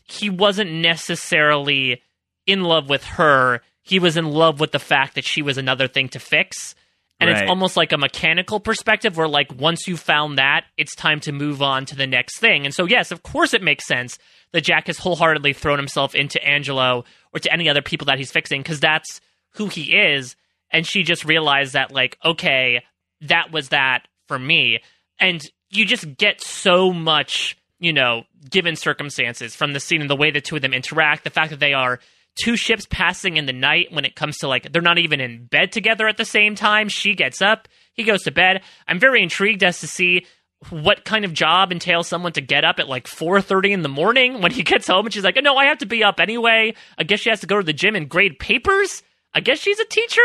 he 0.04 0.30
wasn't 0.30 0.72
necessarily 0.72 2.02
in 2.46 2.62
love 2.62 2.88
with 2.88 3.04
her. 3.04 3.60
He 3.82 3.98
was 3.98 4.16
in 4.16 4.26
love 4.30 4.60
with 4.60 4.72
the 4.72 4.78
fact 4.78 5.14
that 5.16 5.24
she 5.24 5.42
was 5.42 5.58
another 5.58 5.88
thing 5.88 6.08
to 6.10 6.18
fix. 6.18 6.74
And 7.20 7.30
Right. 7.30 7.42
it's 7.42 7.48
almost 7.48 7.76
like 7.76 7.92
a 7.92 7.98
mechanical 7.98 8.58
perspective 8.58 9.16
where, 9.16 9.28
like, 9.28 9.52
once 9.54 9.86
you 9.86 9.96
found 9.96 10.38
that, 10.38 10.64
it's 10.76 10.94
time 10.96 11.20
to 11.20 11.32
move 11.32 11.62
on 11.62 11.84
to 11.86 11.94
the 11.96 12.06
next 12.06 12.38
thing. 12.38 12.64
And 12.64 12.74
so, 12.74 12.84
yes, 12.84 13.12
of 13.12 13.22
course, 13.22 13.54
it 13.54 13.62
makes 13.62 13.86
sense 13.86 14.18
that 14.52 14.62
Jack 14.64 14.88
has 14.88 14.98
wholeheartedly 14.98 15.52
thrown 15.52 15.78
himself 15.78 16.14
into 16.14 16.42
Angelo 16.44 17.04
or 17.32 17.38
to 17.40 17.52
any 17.52 17.68
other 17.68 17.82
people 17.82 18.06
that 18.06 18.18
he's 18.18 18.32
fixing 18.32 18.60
because 18.62 18.80
that's 18.80 19.20
who 19.54 19.68
he 19.68 19.96
is. 19.96 20.34
And 20.70 20.86
she 20.86 21.02
just 21.04 21.24
realized 21.24 21.74
that, 21.74 21.92
like, 21.92 22.18
okay, 22.24 22.82
that 23.20 23.52
was 23.52 23.68
that 23.68 24.08
for 24.26 24.38
me. 24.38 24.80
And 25.20 25.44
you 25.70 25.84
just 25.84 26.16
get 26.16 26.40
so 26.40 26.92
much, 26.92 27.56
you 27.78 27.92
know, 27.92 28.24
given 28.50 28.74
circumstances 28.74 29.54
from 29.54 29.74
the 29.74 29.80
scene 29.80 30.00
and 30.00 30.10
the 30.10 30.16
way 30.16 30.30
the 30.30 30.40
two 30.40 30.56
of 30.56 30.62
them 30.62 30.74
interact, 30.74 31.22
the 31.24 31.30
fact 31.30 31.50
that 31.50 31.60
they 31.60 31.72
are 31.74 32.00
two 32.36 32.56
ships 32.56 32.86
passing 32.88 33.36
in 33.36 33.46
the 33.46 33.52
night 33.52 33.88
when 33.90 34.04
it 34.04 34.16
comes 34.16 34.38
to 34.38 34.48
like 34.48 34.72
they're 34.72 34.82
not 34.82 34.98
even 34.98 35.20
in 35.20 35.46
bed 35.46 35.72
together 35.72 36.08
at 36.08 36.16
the 36.16 36.24
same 36.24 36.54
time. 36.54 36.88
She 36.88 37.14
gets 37.14 37.42
up, 37.42 37.68
he 37.92 38.04
goes 38.04 38.22
to 38.22 38.30
bed. 38.30 38.62
I'm 38.86 38.98
very 38.98 39.22
intrigued 39.22 39.62
as 39.62 39.80
to 39.80 39.86
see 39.86 40.26
what 40.70 41.04
kind 41.04 41.24
of 41.24 41.32
job 41.32 41.72
entails 41.72 42.06
someone 42.06 42.32
to 42.32 42.40
get 42.40 42.64
up 42.64 42.78
at 42.78 42.88
like 42.88 43.06
4:30 43.06 43.72
in 43.72 43.82
the 43.82 43.88
morning 43.88 44.40
when 44.40 44.52
he 44.52 44.62
gets 44.62 44.86
home 44.86 45.06
and 45.06 45.12
she's 45.12 45.24
like, 45.24 45.38
"No, 45.42 45.56
I 45.56 45.66
have 45.66 45.78
to 45.78 45.86
be 45.86 46.04
up 46.04 46.20
anyway." 46.20 46.74
I 46.98 47.04
guess 47.04 47.20
she 47.20 47.30
has 47.30 47.40
to 47.40 47.46
go 47.46 47.58
to 47.58 47.64
the 47.64 47.72
gym 47.72 47.96
and 47.96 48.08
grade 48.08 48.38
papers. 48.38 49.02
I 49.34 49.40
guess 49.40 49.58
she's 49.58 49.80
a 49.80 49.84
teacher, 49.84 50.20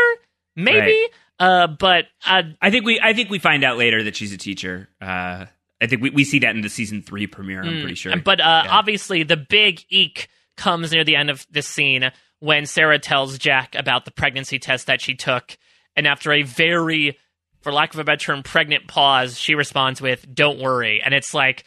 maybe. 0.54 0.78
Right. 0.80 1.08
Uh, 1.40 1.66
but 1.68 2.06
uh, 2.26 2.42
I 2.60 2.70
think 2.70 2.84
we 2.84 3.00
I 3.00 3.12
think 3.12 3.30
we 3.30 3.38
find 3.38 3.64
out 3.64 3.78
later 3.78 4.02
that 4.04 4.16
she's 4.16 4.32
a 4.32 4.38
teacher. 4.38 4.88
Uh, 5.00 5.46
I 5.80 5.86
think 5.86 6.02
we, 6.02 6.10
we 6.10 6.24
see 6.24 6.40
that 6.40 6.56
in 6.56 6.62
the 6.62 6.68
season 6.68 7.02
three 7.02 7.26
premiere. 7.26 7.62
I'm 7.62 7.80
pretty 7.80 7.94
sure. 7.94 8.16
But 8.16 8.40
uh, 8.40 8.64
obviously, 8.68 9.22
the 9.22 9.36
big 9.36 9.84
eek 9.88 10.28
comes 10.58 10.92
near 10.92 11.04
the 11.04 11.16
end 11.16 11.30
of 11.30 11.46
this 11.50 11.66
scene 11.66 12.10
when 12.40 12.66
Sarah 12.66 12.98
tells 12.98 13.38
Jack 13.38 13.74
about 13.74 14.04
the 14.04 14.10
pregnancy 14.10 14.58
test 14.58 14.86
that 14.88 15.00
she 15.00 15.14
took. 15.14 15.56
And 15.96 16.06
after 16.06 16.32
a 16.32 16.42
very, 16.42 17.18
for 17.62 17.72
lack 17.72 17.94
of 17.94 18.00
a 18.00 18.04
better 18.04 18.18
term, 18.26 18.42
pregnant 18.42 18.86
pause, 18.86 19.38
she 19.38 19.54
responds 19.54 20.00
with, 20.00 20.26
Don't 20.32 20.60
worry. 20.60 21.00
And 21.02 21.14
it's 21.14 21.32
like, 21.32 21.64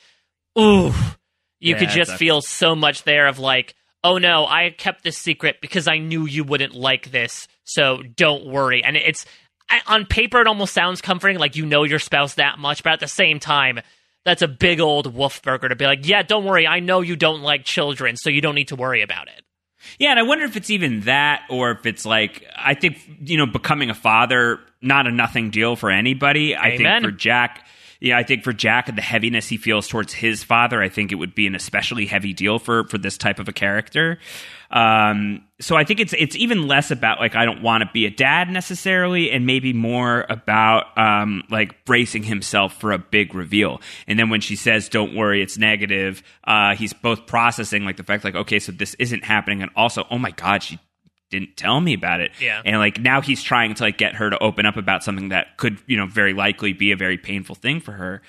ooh, 0.58 0.88
you 1.60 1.74
Yeah, 1.74 1.80
could 1.80 1.90
just 1.90 2.12
feel 2.18 2.42
so 2.42 2.76
much 2.76 3.04
there 3.04 3.28
of 3.28 3.40
like, 3.40 3.76
oh 4.04 4.18
no, 4.18 4.46
I 4.48 4.70
kept 4.72 5.04
this 5.04 5.18
secret 5.18 5.58
because 5.62 5.88
I 5.88 5.98
knew 6.00 6.26
you 6.26 6.44
wouldn't 6.44 6.74
like 6.74 7.12
this. 7.12 7.48
So 7.66 8.02
don't 8.16 8.46
worry. 8.48 8.84
And 8.84 8.98
it's, 8.98 9.26
I- 9.70 9.82
on 9.88 10.06
paper, 10.06 10.42
it 10.42 10.48
almost 10.48 10.74
sounds 10.74 11.02
comforting, 11.02 11.38
like 11.38 11.56
you 11.56 11.66
know 11.66 11.84
your 11.84 12.00
spouse 12.00 12.36
that 12.36 12.58
much, 12.58 12.84
but 12.84 12.94
at 12.94 13.00
the 13.00 13.08
same 13.08 13.40
time, 13.40 13.80
that's 14.26 14.42
a 14.42 14.48
big 14.48 14.80
old 14.80 15.14
wolf 15.14 15.42
burger 15.42 15.70
to 15.70 15.76
be 15.76 15.86
like, 15.86 16.08
yeah, 16.08 16.22
don't 16.22 16.46
worry, 16.46 16.68
I 16.68 16.80
know 16.80 17.02
you 17.02 17.16
don't 17.16 17.42
like 17.42 17.64
children, 17.64 18.16
so 18.16 18.30
you 18.30 18.42
don't 18.42 18.56
need 18.56 18.70
to 18.70 18.76
worry 18.76 19.02
about 19.02 19.28
it. 19.28 19.44
Yeah, 19.98 20.12
and 20.12 20.20
I 20.20 20.24
wonder 20.24 20.46
if 20.46 20.56
it's 20.56 20.70
even 20.70 21.02
that, 21.02 21.44
or 21.50 21.72
if 21.72 21.86
it's 21.86 22.06
like 22.06 22.46
I 22.56 22.76
think 22.76 23.00
you 23.22 23.38
know 23.38 23.48
becoming 23.48 23.90
a 23.90 23.96
father 23.96 24.60
not 24.82 25.08
a 25.08 25.12
nothing 25.12 25.52
deal 25.52 25.76
for 25.76 25.90
anybody. 25.92 26.56
I 26.56 26.78
think 26.78 27.04
for 27.04 27.12
Jack, 27.12 27.66
yeah, 28.02 28.18
I 28.18 28.24
think 28.24 28.44
for 28.44 28.52
Jack 28.52 28.90
and 28.90 28.98
the 28.98 29.04
heaviness 29.04 29.48
he 29.48 29.58
feels 29.58 29.88
towards 29.88 30.12
his 30.12 30.44
father, 30.44 30.82
I 30.82 30.90
think 30.90 31.12
it 31.12 31.16
would 31.16 31.36
be 31.36 31.46
an 31.46 31.54
especially 31.54 32.08
heavy 32.08 32.34
deal 32.34 32.58
for 32.58 32.86
for 32.88 32.98
this 32.98 33.16
type 33.16 33.38
of 33.38 33.48
a 33.48 33.54
character. 33.54 34.18
Um, 34.72 35.44
so 35.60 35.76
I 35.76 35.84
think 35.84 36.00
it's 36.00 36.14
it's 36.18 36.36
even 36.36 36.68
less 36.68 36.90
about 36.90 37.20
like 37.20 37.36
I 37.36 37.46
don't 37.46 37.62
want 37.62 37.84
to 37.84 37.90
be 37.94 38.08
a 38.08 38.10
dad 38.10 38.50
necessarily, 38.50 39.30
and 39.30 39.46
maybe 39.46 39.72
more 39.72 40.26
about 40.30 40.98
um, 40.98 41.44
like 41.52 41.86
bracing 41.86 42.24
himself 42.24 42.74
for 42.74 42.92
a 42.92 42.98
big 42.98 43.36
reveal. 43.36 43.82
And 44.08 44.18
then 44.18 44.32
when 44.32 44.42
she 44.42 44.56
says, 44.56 44.90
"Don't 44.90 45.16
worry, 45.16 45.44
it's 45.44 45.60
negative," 45.60 46.24
uh, 46.46 46.74
he's 46.76 46.94
both 46.94 47.28
processing 47.28 47.86
like 47.86 47.98
the 47.98 48.04
fact 48.04 48.24
like, 48.24 48.36
okay, 48.36 48.58
so 48.58 48.72
this 48.72 48.96
isn't 48.96 49.24
happening, 49.24 49.62
and 49.62 49.70
also, 49.76 50.08
oh 50.10 50.18
my 50.18 50.32
god, 50.32 50.64
she 50.64 50.80
didn't 51.32 51.58
tell 51.58 51.82
me 51.82 51.94
about 51.94 52.22
it. 52.22 52.32
Yeah. 52.40 52.62
And 52.64 52.78
like 52.78 53.00
now 53.00 53.22
he's 53.22 53.42
trying 53.42 53.74
to 53.74 53.84
like 53.84 53.98
get 53.98 54.16
her 54.16 54.30
to 54.30 54.38
open 54.40 54.66
up 54.66 54.78
about 54.78 55.04
something 55.04 55.30
that 55.30 55.58
could, 55.58 55.80
you 55.88 55.98
know, 55.98 56.06
very 56.06 56.34
likely 56.34 56.74
be 56.74 56.92
a 56.92 56.96
very 56.96 57.18
painful 57.18 57.56
thing 57.56 57.80
for 57.80 57.94
her. 57.94 58.22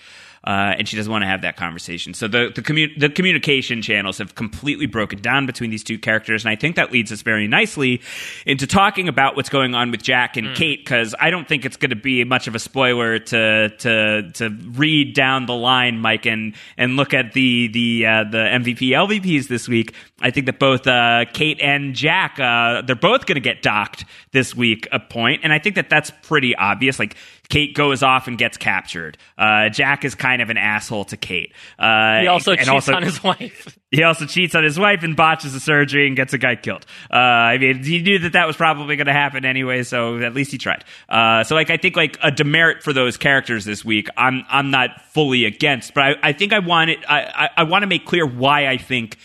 Uh, 0.44 0.74
and 0.76 0.88
she 0.88 0.96
doesn't 0.96 1.10
want 1.10 1.22
to 1.22 1.28
have 1.28 1.42
that 1.42 1.56
conversation. 1.56 2.14
So 2.14 2.26
the 2.26 2.52
the, 2.54 2.62
commu- 2.62 2.98
the 2.98 3.08
communication 3.08 3.80
channels 3.80 4.18
have 4.18 4.34
completely 4.34 4.86
broken 4.86 5.20
down 5.20 5.46
between 5.46 5.70
these 5.70 5.84
two 5.84 5.98
characters, 5.98 6.44
and 6.44 6.50
I 6.50 6.56
think 6.56 6.76
that 6.76 6.90
leads 6.90 7.12
us 7.12 7.22
very 7.22 7.46
nicely 7.46 8.00
into 8.44 8.66
talking 8.66 9.08
about 9.08 9.36
what's 9.36 9.48
going 9.48 9.74
on 9.74 9.90
with 9.90 10.02
Jack 10.02 10.36
and 10.36 10.56
Kate 10.56 10.84
because 10.84 11.14
I 11.20 11.30
don't 11.30 11.46
think 11.46 11.64
it's 11.64 11.76
going 11.76 11.90
to 11.90 11.96
be 11.96 12.24
much 12.24 12.48
of 12.48 12.54
a 12.54 12.58
spoiler 12.58 13.18
to 13.20 13.68
to 13.68 14.30
to 14.32 14.48
read 14.72 15.14
down 15.14 15.46
the 15.46 15.54
line, 15.54 15.98
Mike, 15.98 16.26
and 16.26 16.54
and 16.76 16.96
look 16.96 17.14
at 17.14 17.32
the 17.34 17.68
the 17.68 18.06
uh, 18.06 18.24
the 18.24 18.38
MVP 18.38 18.90
LVPs 18.90 19.48
this 19.48 19.68
week. 19.68 19.94
I 20.20 20.30
think 20.30 20.46
that 20.46 20.58
both 20.58 20.86
uh, 20.86 21.24
Kate 21.32 21.60
and 21.60 21.94
Jack 21.94 22.40
uh, 22.40 22.82
they're 22.82 22.96
both 22.96 23.26
going 23.26 23.36
to 23.36 23.40
get 23.40 23.62
docked 23.62 24.04
this 24.32 24.56
week 24.56 24.88
a 24.90 24.98
point, 24.98 25.42
and 25.44 25.52
I 25.52 25.58
think 25.58 25.76
that 25.76 25.88
that's 25.88 26.10
pretty 26.22 26.56
obvious. 26.56 26.98
Like 26.98 27.16
Kate 27.52 27.74
goes 27.74 28.02
off 28.02 28.28
and 28.28 28.38
gets 28.38 28.56
captured. 28.56 29.18
Uh, 29.36 29.68
Jack 29.68 30.06
is 30.06 30.14
kind 30.14 30.40
of 30.40 30.48
an 30.48 30.56
asshole 30.56 31.04
to 31.04 31.18
Kate. 31.18 31.52
Uh, 31.78 32.20
He 32.20 32.26
also 32.26 32.52
and 32.52 32.60
cheats 32.60 32.70
also- 32.70 32.94
on 32.94 33.02
his 33.02 33.22
wife. 33.22 33.78
he 33.90 34.02
also 34.04 34.24
cheats 34.24 34.54
on 34.54 34.64
his 34.64 34.78
wife 34.78 35.02
and 35.02 35.14
botches 35.14 35.52
the 35.52 35.60
surgery 35.60 36.06
and 36.06 36.16
gets 36.16 36.32
a 36.32 36.38
guy 36.38 36.56
killed. 36.56 36.86
Uh, 37.12 37.16
I 37.16 37.58
mean, 37.58 37.84
he 37.84 38.00
knew 38.00 38.18
that 38.20 38.32
that 38.32 38.46
was 38.46 38.56
probably 38.56 38.96
going 38.96 39.06
to 39.06 39.12
happen 39.12 39.44
anyway, 39.44 39.82
so 39.82 40.18
at 40.20 40.32
least 40.32 40.50
he 40.50 40.56
tried. 40.56 40.82
Uh, 41.10 41.44
so, 41.44 41.54
like, 41.54 41.68
I 41.68 41.76
think 41.76 41.94
like 41.94 42.16
a 42.22 42.30
demerit 42.30 42.82
for 42.82 42.94
those 42.94 43.18
characters 43.18 43.66
this 43.66 43.84
week, 43.84 44.08
I'm 44.16 44.44
I'm 44.48 44.70
not 44.70 45.02
fully 45.12 45.44
against, 45.44 45.92
but 45.92 46.04
I, 46.04 46.14
I 46.22 46.32
think 46.32 46.54
I 46.54 46.60
want 46.60 46.88
it. 46.88 47.00
I 47.06 47.20
I, 47.20 47.48
I 47.58 47.62
want 47.64 47.82
to 47.82 47.86
make 47.86 48.06
clear 48.06 48.24
why 48.24 48.66
I 48.66 48.78
think. 48.78 49.18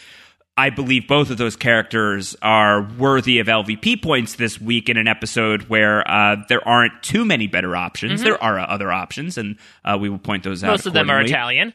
I 0.58 0.72
believe 0.72 1.08
both 1.08 1.30
of 1.30 1.38
those 1.38 1.56
characters 1.56 2.36
are 2.42 2.82
worthy 2.98 3.38
of 3.40 3.48
LVP 3.48 4.02
points 4.02 4.36
this 4.36 4.60
week 4.60 4.90
in 4.90 4.98
an 4.98 5.08
episode 5.08 5.64
where 5.70 6.10
uh, 6.10 6.38
there 6.50 6.68
aren't 6.68 7.04
too 7.04 7.24
many 7.26 7.46
better 7.46 7.76
options. 7.76 8.24
There 8.24 8.42
are 8.44 8.60
other 8.60 8.92
options, 8.92 9.38
and 9.38 9.58
uh, 9.86 9.98
we 10.02 10.10
will 10.10 10.18
point 10.18 10.44
those 10.44 10.64
out. 10.64 10.68
Mm-hmm. 10.68 10.74
Most 10.74 10.86
of 10.88 10.94
them 10.94 11.10
are. 11.12 11.22
Italian. 11.22 11.74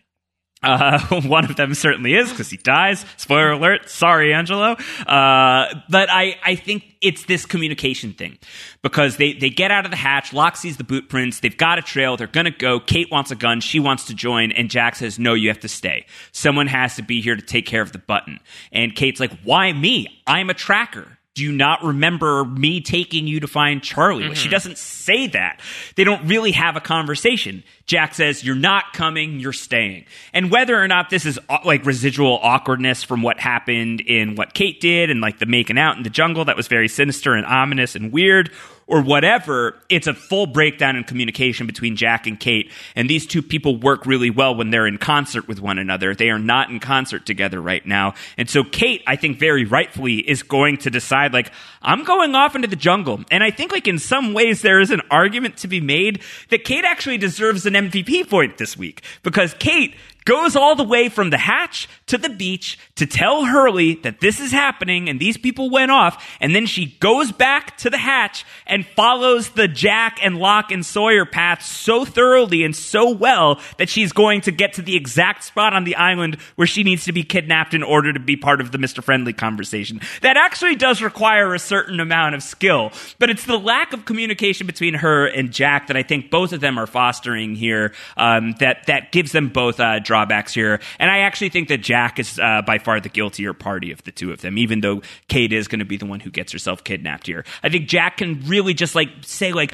Uh, 0.62 1.20
one 1.26 1.44
of 1.44 1.56
them 1.56 1.74
certainly 1.74 2.14
is 2.14 2.30
because 2.30 2.50
he 2.50 2.56
dies. 2.56 3.04
Spoiler 3.16 3.52
alert. 3.52 3.88
Sorry, 3.88 4.32
Angelo. 4.32 4.72
Uh, 5.06 5.74
but 5.88 6.08
I, 6.10 6.36
I 6.44 6.54
think 6.54 6.84
it's 7.00 7.24
this 7.24 7.44
communication 7.44 8.12
thing 8.12 8.38
because 8.82 9.16
they, 9.16 9.32
they 9.32 9.50
get 9.50 9.70
out 9.70 9.84
of 9.84 9.90
the 9.90 9.96
hatch. 9.96 10.32
Locke 10.32 10.56
sees 10.56 10.76
the 10.76 10.84
boot 10.84 11.08
prints. 11.08 11.40
They've 11.40 11.56
got 11.56 11.78
a 11.78 11.82
trail. 11.82 12.16
They're 12.16 12.26
going 12.26 12.44
to 12.44 12.50
go. 12.50 12.80
Kate 12.80 13.10
wants 13.10 13.30
a 13.30 13.36
gun. 13.36 13.60
She 13.60 13.80
wants 13.80 14.04
to 14.06 14.14
join. 14.14 14.52
And 14.52 14.70
Jack 14.70 14.96
says, 14.96 15.18
no, 15.18 15.34
you 15.34 15.48
have 15.48 15.60
to 15.60 15.68
stay. 15.68 16.06
Someone 16.30 16.68
has 16.68 16.96
to 16.96 17.02
be 17.02 17.20
here 17.20 17.36
to 17.36 17.42
take 17.42 17.66
care 17.66 17.82
of 17.82 17.92
the 17.92 17.98
button. 17.98 18.38
And 18.70 18.94
Kate's 18.94 19.20
like, 19.20 19.32
why 19.42 19.72
me? 19.72 20.22
I'm 20.26 20.50
a 20.50 20.54
tracker. 20.54 21.18
Do 21.34 21.42
you 21.42 21.52
not 21.52 21.82
remember 21.82 22.44
me 22.44 22.82
taking 22.82 23.26
you 23.26 23.40
to 23.40 23.48
find 23.48 23.82
Charlie? 23.82 24.28
Like, 24.28 24.36
She 24.36 24.50
doesn't 24.50 24.76
say 24.76 25.28
that. 25.28 25.60
They 25.96 26.04
don't 26.04 26.26
really 26.28 26.52
have 26.52 26.76
a 26.76 26.80
conversation. 26.80 27.64
Jack 27.86 28.14
says, 28.14 28.44
You're 28.44 28.54
not 28.54 28.92
coming, 28.92 29.40
you're 29.40 29.54
staying. 29.54 30.04
And 30.34 30.50
whether 30.50 30.78
or 30.78 30.86
not 30.88 31.08
this 31.08 31.24
is 31.24 31.38
uh, 31.48 31.58
like 31.64 31.86
residual 31.86 32.38
awkwardness 32.42 33.02
from 33.02 33.22
what 33.22 33.40
happened 33.40 34.02
in 34.02 34.34
what 34.34 34.52
Kate 34.52 34.78
did 34.78 35.08
and 35.08 35.22
like 35.22 35.38
the 35.38 35.46
making 35.46 35.78
out 35.78 35.96
in 35.96 36.02
the 36.02 36.10
jungle 36.10 36.44
that 36.44 36.56
was 36.56 36.68
very 36.68 36.88
sinister 36.88 37.32
and 37.34 37.46
ominous 37.46 37.94
and 37.96 38.12
weird, 38.12 38.50
or 38.93 39.01
whatever, 39.01 39.74
it's 39.88 40.07
a 40.07 40.12
full 40.12 40.45
breakdown 40.45 40.97
in 40.97 41.05
communication 41.05 41.66
between 41.66 41.97
Jack 41.97 42.26
and 42.26 42.38
Kate. 42.38 42.70
And 42.95 43.09
these 43.09 43.26
two 43.26 43.40
people 43.40 43.78
work 43.78 44.05
really 44.05 44.28
well 44.28 44.55
when 44.55 44.68
they're 44.68 44.86
in 44.86 44.99
concert 44.99 45.49
with 45.49 45.62
one 45.62 45.78
another. 45.78 46.14
They 46.14 46.28
are 46.28 46.38
not 46.38 46.68
in 46.68 46.78
concert 46.78 47.24
together 47.24 47.59
right 47.59 47.84
now. 47.86 48.12
And 48.36 48.51
so 48.51 48.62
Kate, 48.62 49.03
I 49.07 49.16
think 49.16 49.38
very 49.38 49.64
rightfully, 49.64 50.16
is 50.16 50.43
going 50.43 50.76
to 50.76 50.90
decide, 50.90 51.32
like, 51.32 51.51
I'm 51.80 52.05
going 52.05 52.34
off 52.34 52.55
into 52.55 52.68
the 52.68 52.76
jungle. 52.76 53.24
And 53.30 53.43
I 53.43 53.51
think, 53.51 53.72
like, 53.72 53.88
in 53.88 53.99
some 53.99 54.34
ways, 54.34 54.61
there 54.61 54.78
is 54.78 54.90
an 54.90 55.01
argument 55.11 55.57
to 55.59 55.68
be 55.68 55.80
made 55.80 56.20
that 56.51 56.64
Kate 56.64 56.84
actually 56.84 57.16
deserves 57.16 57.64
an 57.64 57.72
MVP 57.72 58.28
point 58.28 58.59
this 58.59 58.76
week 58.76 59.03
because 59.22 59.55
Kate 59.55 59.95
goes 60.24 60.56
all 60.56 60.74
the 60.74 60.84
way 60.84 61.08
from 61.08 61.30
the 61.30 61.38
hatch 61.38 61.88
to 62.06 62.18
the 62.18 62.28
beach 62.28 62.78
to 62.96 63.06
tell 63.06 63.44
Hurley 63.44 63.94
that 63.96 64.20
this 64.20 64.40
is 64.40 64.52
happening 64.52 65.08
and 65.08 65.18
these 65.18 65.36
people 65.36 65.70
went 65.70 65.90
off. 65.90 66.26
And 66.40 66.54
then 66.54 66.66
she 66.66 66.96
goes 67.00 67.32
back 67.32 67.76
to 67.78 67.90
the 67.90 67.98
hatch 67.98 68.44
and 68.66 68.86
follows 68.86 69.50
the 69.50 69.68
Jack 69.68 70.18
and 70.22 70.38
Locke 70.38 70.70
and 70.70 70.84
Sawyer 70.84 71.24
path 71.24 71.62
so 71.62 72.04
thoroughly 72.04 72.64
and 72.64 72.74
so 72.74 73.10
well 73.10 73.60
that 73.78 73.88
she's 73.88 74.12
going 74.12 74.42
to 74.42 74.52
get 74.52 74.74
to 74.74 74.82
the 74.82 74.96
exact 74.96 75.44
spot 75.44 75.72
on 75.72 75.84
the 75.84 75.96
island 75.96 76.36
where 76.56 76.66
she 76.66 76.82
needs 76.82 77.04
to 77.04 77.12
be 77.12 77.22
kidnapped 77.22 77.74
in 77.74 77.82
order 77.82 78.12
to 78.12 78.20
be 78.20 78.36
part 78.36 78.60
of 78.60 78.72
the 78.72 78.78
Mr. 78.78 79.02
Friendly 79.02 79.32
conversation. 79.32 80.00
That 80.20 80.36
actually 80.36 80.76
does 80.76 81.02
require 81.02 81.54
a 81.54 81.58
certain 81.58 82.00
amount 82.00 82.34
of 82.34 82.42
skill, 82.42 82.92
but 83.18 83.30
it's 83.30 83.44
the 83.44 83.58
lack 83.58 83.92
of 83.92 84.04
communication 84.04 84.66
between 84.66 84.94
her 84.94 85.26
and 85.26 85.50
Jack 85.50 85.88
that 85.88 85.96
I 85.96 86.02
think 86.02 86.30
both 86.30 86.52
of 86.52 86.60
them 86.60 86.78
are 86.78 86.86
fostering 86.86 87.54
here 87.54 87.92
um, 88.16 88.52
that, 88.60 88.86
that 88.86 89.12
gives 89.12 89.32
them 89.32 89.48
both 89.48 89.80
uh, 89.80 89.98
drawbacks 90.12 90.52
here. 90.52 90.78
And 90.98 91.10
I 91.10 91.20
actually 91.20 91.48
think 91.48 91.68
that 91.68 91.78
Jack 91.78 92.18
is 92.18 92.38
uh, 92.38 92.60
by 92.66 92.76
far 92.76 93.00
the 93.00 93.08
guiltier 93.08 93.54
party 93.54 93.92
of 93.92 94.02
the 94.04 94.12
two 94.12 94.30
of 94.30 94.42
them, 94.42 94.58
even 94.58 94.82
though 94.82 95.00
Kate 95.28 95.54
is 95.54 95.68
going 95.68 95.78
to 95.78 95.86
be 95.86 95.96
the 95.96 96.04
one 96.04 96.20
who 96.20 96.30
gets 96.30 96.52
herself 96.52 96.84
kidnapped 96.84 97.26
here. 97.26 97.46
I 97.62 97.70
think 97.70 97.88
Jack 97.88 98.18
can 98.18 98.42
really 98.44 98.74
just 98.74 98.94
like 98.94 99.08
say 99.22 99.52
like, 99.52 99.72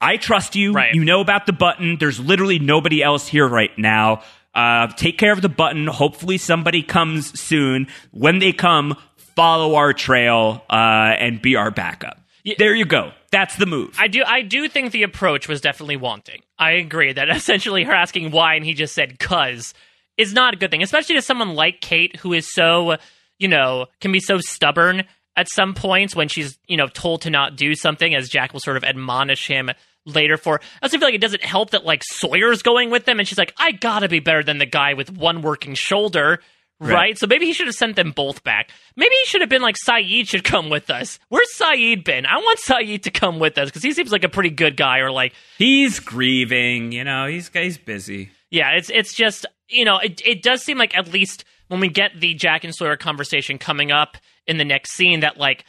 I 0.00 0.16
trust 0.16 0.54
you. 0.54 0.72
Right. 0.72 0.94
You 0.94 1.04
know 1.04 1.20
about 1.20 1.46
the 1.46 1.52
button. 1.52 1.96
There's 1.98 2.20
literally 2.20 2.60
nobody 2.60 3.02
else 3.02 3.26
here 3.26 3.48
right 3.48 3.76
now. 3.76 4.22
Uh, 4.54 4.86
take 4.96 5.18
care 5.18 5.32
of 5.32 5.42
the 5.42 5.48
button. 5.48 5.88
Hopefully 5.88 6.38
somebody 6.38 6.84
comes 6.84 7.38
soon. 7.38 7.88
When 8.12 8.38
they 8.38 8.52
come, 8.52 8.96
follow 9.16 9.74
our 9.74 9.92
trail 9.92 10.62
uh, 10.70 11.16
and 11.18 11.42
be 11.42 11.56
our 11.56 11.72
backup. 11.72 12.20
There 12.58 12.76
you 12.76 12.84
go. 12.84 13.10
That's 13.30 13.56
the 13.56 13.66
move. 13.66 13.94
I 13.98 14.08
do 14.08 14.24
I 14.26 14.42
do 14.42 14.68
think 14.68 14.92
the 14.92 15.04
approach 15.04 15.48
was 15.48 15.60
definitely 15.60 15.96
wanting. 15.96 16.42
I 16.58 16.72
agree 16.72 17.12
that 17.12 17.30
essentially 17.36 17.84
her 17.84 17.92
asking 17.92 18.30
why 18.30 18.54
and 18.54 18.64
he 18.64 18.74
just 18.74 18.94
said 18.94 19.18
cuz 19.18 19.74
is 20.16 20.34
not 20.34 20.54
a 20.54 20.56
good 20.56 20.70
thing, 20.70 20.82
especially 20.82 21.14
to 21.14 21.22
someone 21.22 21.54
like 21.54 21.80
Kate 21.80 22.16
who 22.16 22.32
is 22.32 22.52
so, 22.52 22.96
you 23.38 23.48
know, 23.48 23.86
can 24.00 24.12
be 24.12 24.20
so 24.20 24.38
stubborn 24.38 25.04
at 25.36 25.48
some 25.48 25.74
points 25.74 26.14
when 26.14 26.28
she's, 26.28 26.58
you 26.66 26.76
know, 26.76 26.88
told 26.88 27.22
to 27.22 27.30
not 27.30 27.56
do 27.56 27.74
something 27.74 28.14
as 28.14 28.28
Jack 28.28 28.52
will 28.52 28.60
sort 28.60 28.76
of 28.76 28.84
admonish 28.84 29.46
him 29.46 29.70
later 30.04 30.36
for. 30.36 30.60
I 30.82 30.86
also 30.86 30.98
feel 30.98 31.06
like 31.06 31.14
it 31.14 31.20
doesn't 31.20 31.44
help 31.44 31.70
that 31.70 31.84
like 31.84 32.02
Sawyer's 32.04 32.62
going 32.62 32.90
with 32.90 33.04
them 33.04 33.18
and 33.18 33.28
she's 33.28 33.38
like, 33.38 33.54
"I 33.56 33.72
got 33.72 34.00
to 34.00 34.08
be 34.08 34.20
better 34.20 34.42
than 34.42 34.58
the 34.58 34.66
guy 34.66 34.94
with 34.94 35.10
one 35.10 35.42
working 35.42 35.74
shoulder." 35.74 36.40
Right. 36.80 36.94
Right. 36.94 37.18
So 37.18 37.26
maybe 37.26 37.44
he 37.44 37.52
should 37.52 37.66
have 37.66 37.76
sent 37.76 37.96
them 37.96 38.10
both 38.12 38.42
back. 38.42 38.70
Maybe 38.96 39.14
he 39.14 39.24
should 39.26 39.42
have 39.42 39.50
been 39.50 39.60
like, 39.60 39.76
Sayid 39.76 40.28
should 40.28 40.44
come 40.44 40.70
with 40.70 40.88
us. 40.88 41.18
Where's 41.28 41.48
Sayid 41.58 42.04
been? 42.04 42.24
I 42.24 42.36
want 42.38 42.58
Sayid 42.58 43.02
to 43.02 43.10
come 43.10 43.38
with 43.38 43.58
us 43.58 43.68
because 43.68 43.82
he 43.82 43.92
seems 43.92 44.10
like 44.10 44.24
a 44.24 44.30
pretty 44.30 44.48
good 44.50 44.76
guy. 44.78 45.00
Or 45.00 45.10
like, 45.10 45.34
He's 45.58 46.00
grieving. 46.00 46.92
You 46.92 47.04
know, 47.04 47.26
he's 47.26 47.50
he's 47.52 47.76
busy. 47.78 48.30
yeah, 48.50 48.70
it's 48.70 48.88
it's 48.90 49.14
just 49.14 49.44
you 49.68 49.84
know, 49.84 49.98
it 49.98 50.22
it 50.24 50.42
does 50.42 50.62
seem 50.62 50.78
like 50.78 50.96
at 50.96 51.12
least 51.12 51.44
when 51.68 51.80
we 51.80 51.88
get 51.88 52.12
the 52.18 52.32
Jack 52.34 52.64
and 52.64 52.74
Sawyer 52.74 52.96
conversation 52.96 53.58
coming 53.58 53.92
up 53.92 54.16
in 54.46 54.56
the 54.56 54.64
next 54.64 54.92
scene 54.94 55.20
that 55.20 55.36
like 55.36 55.64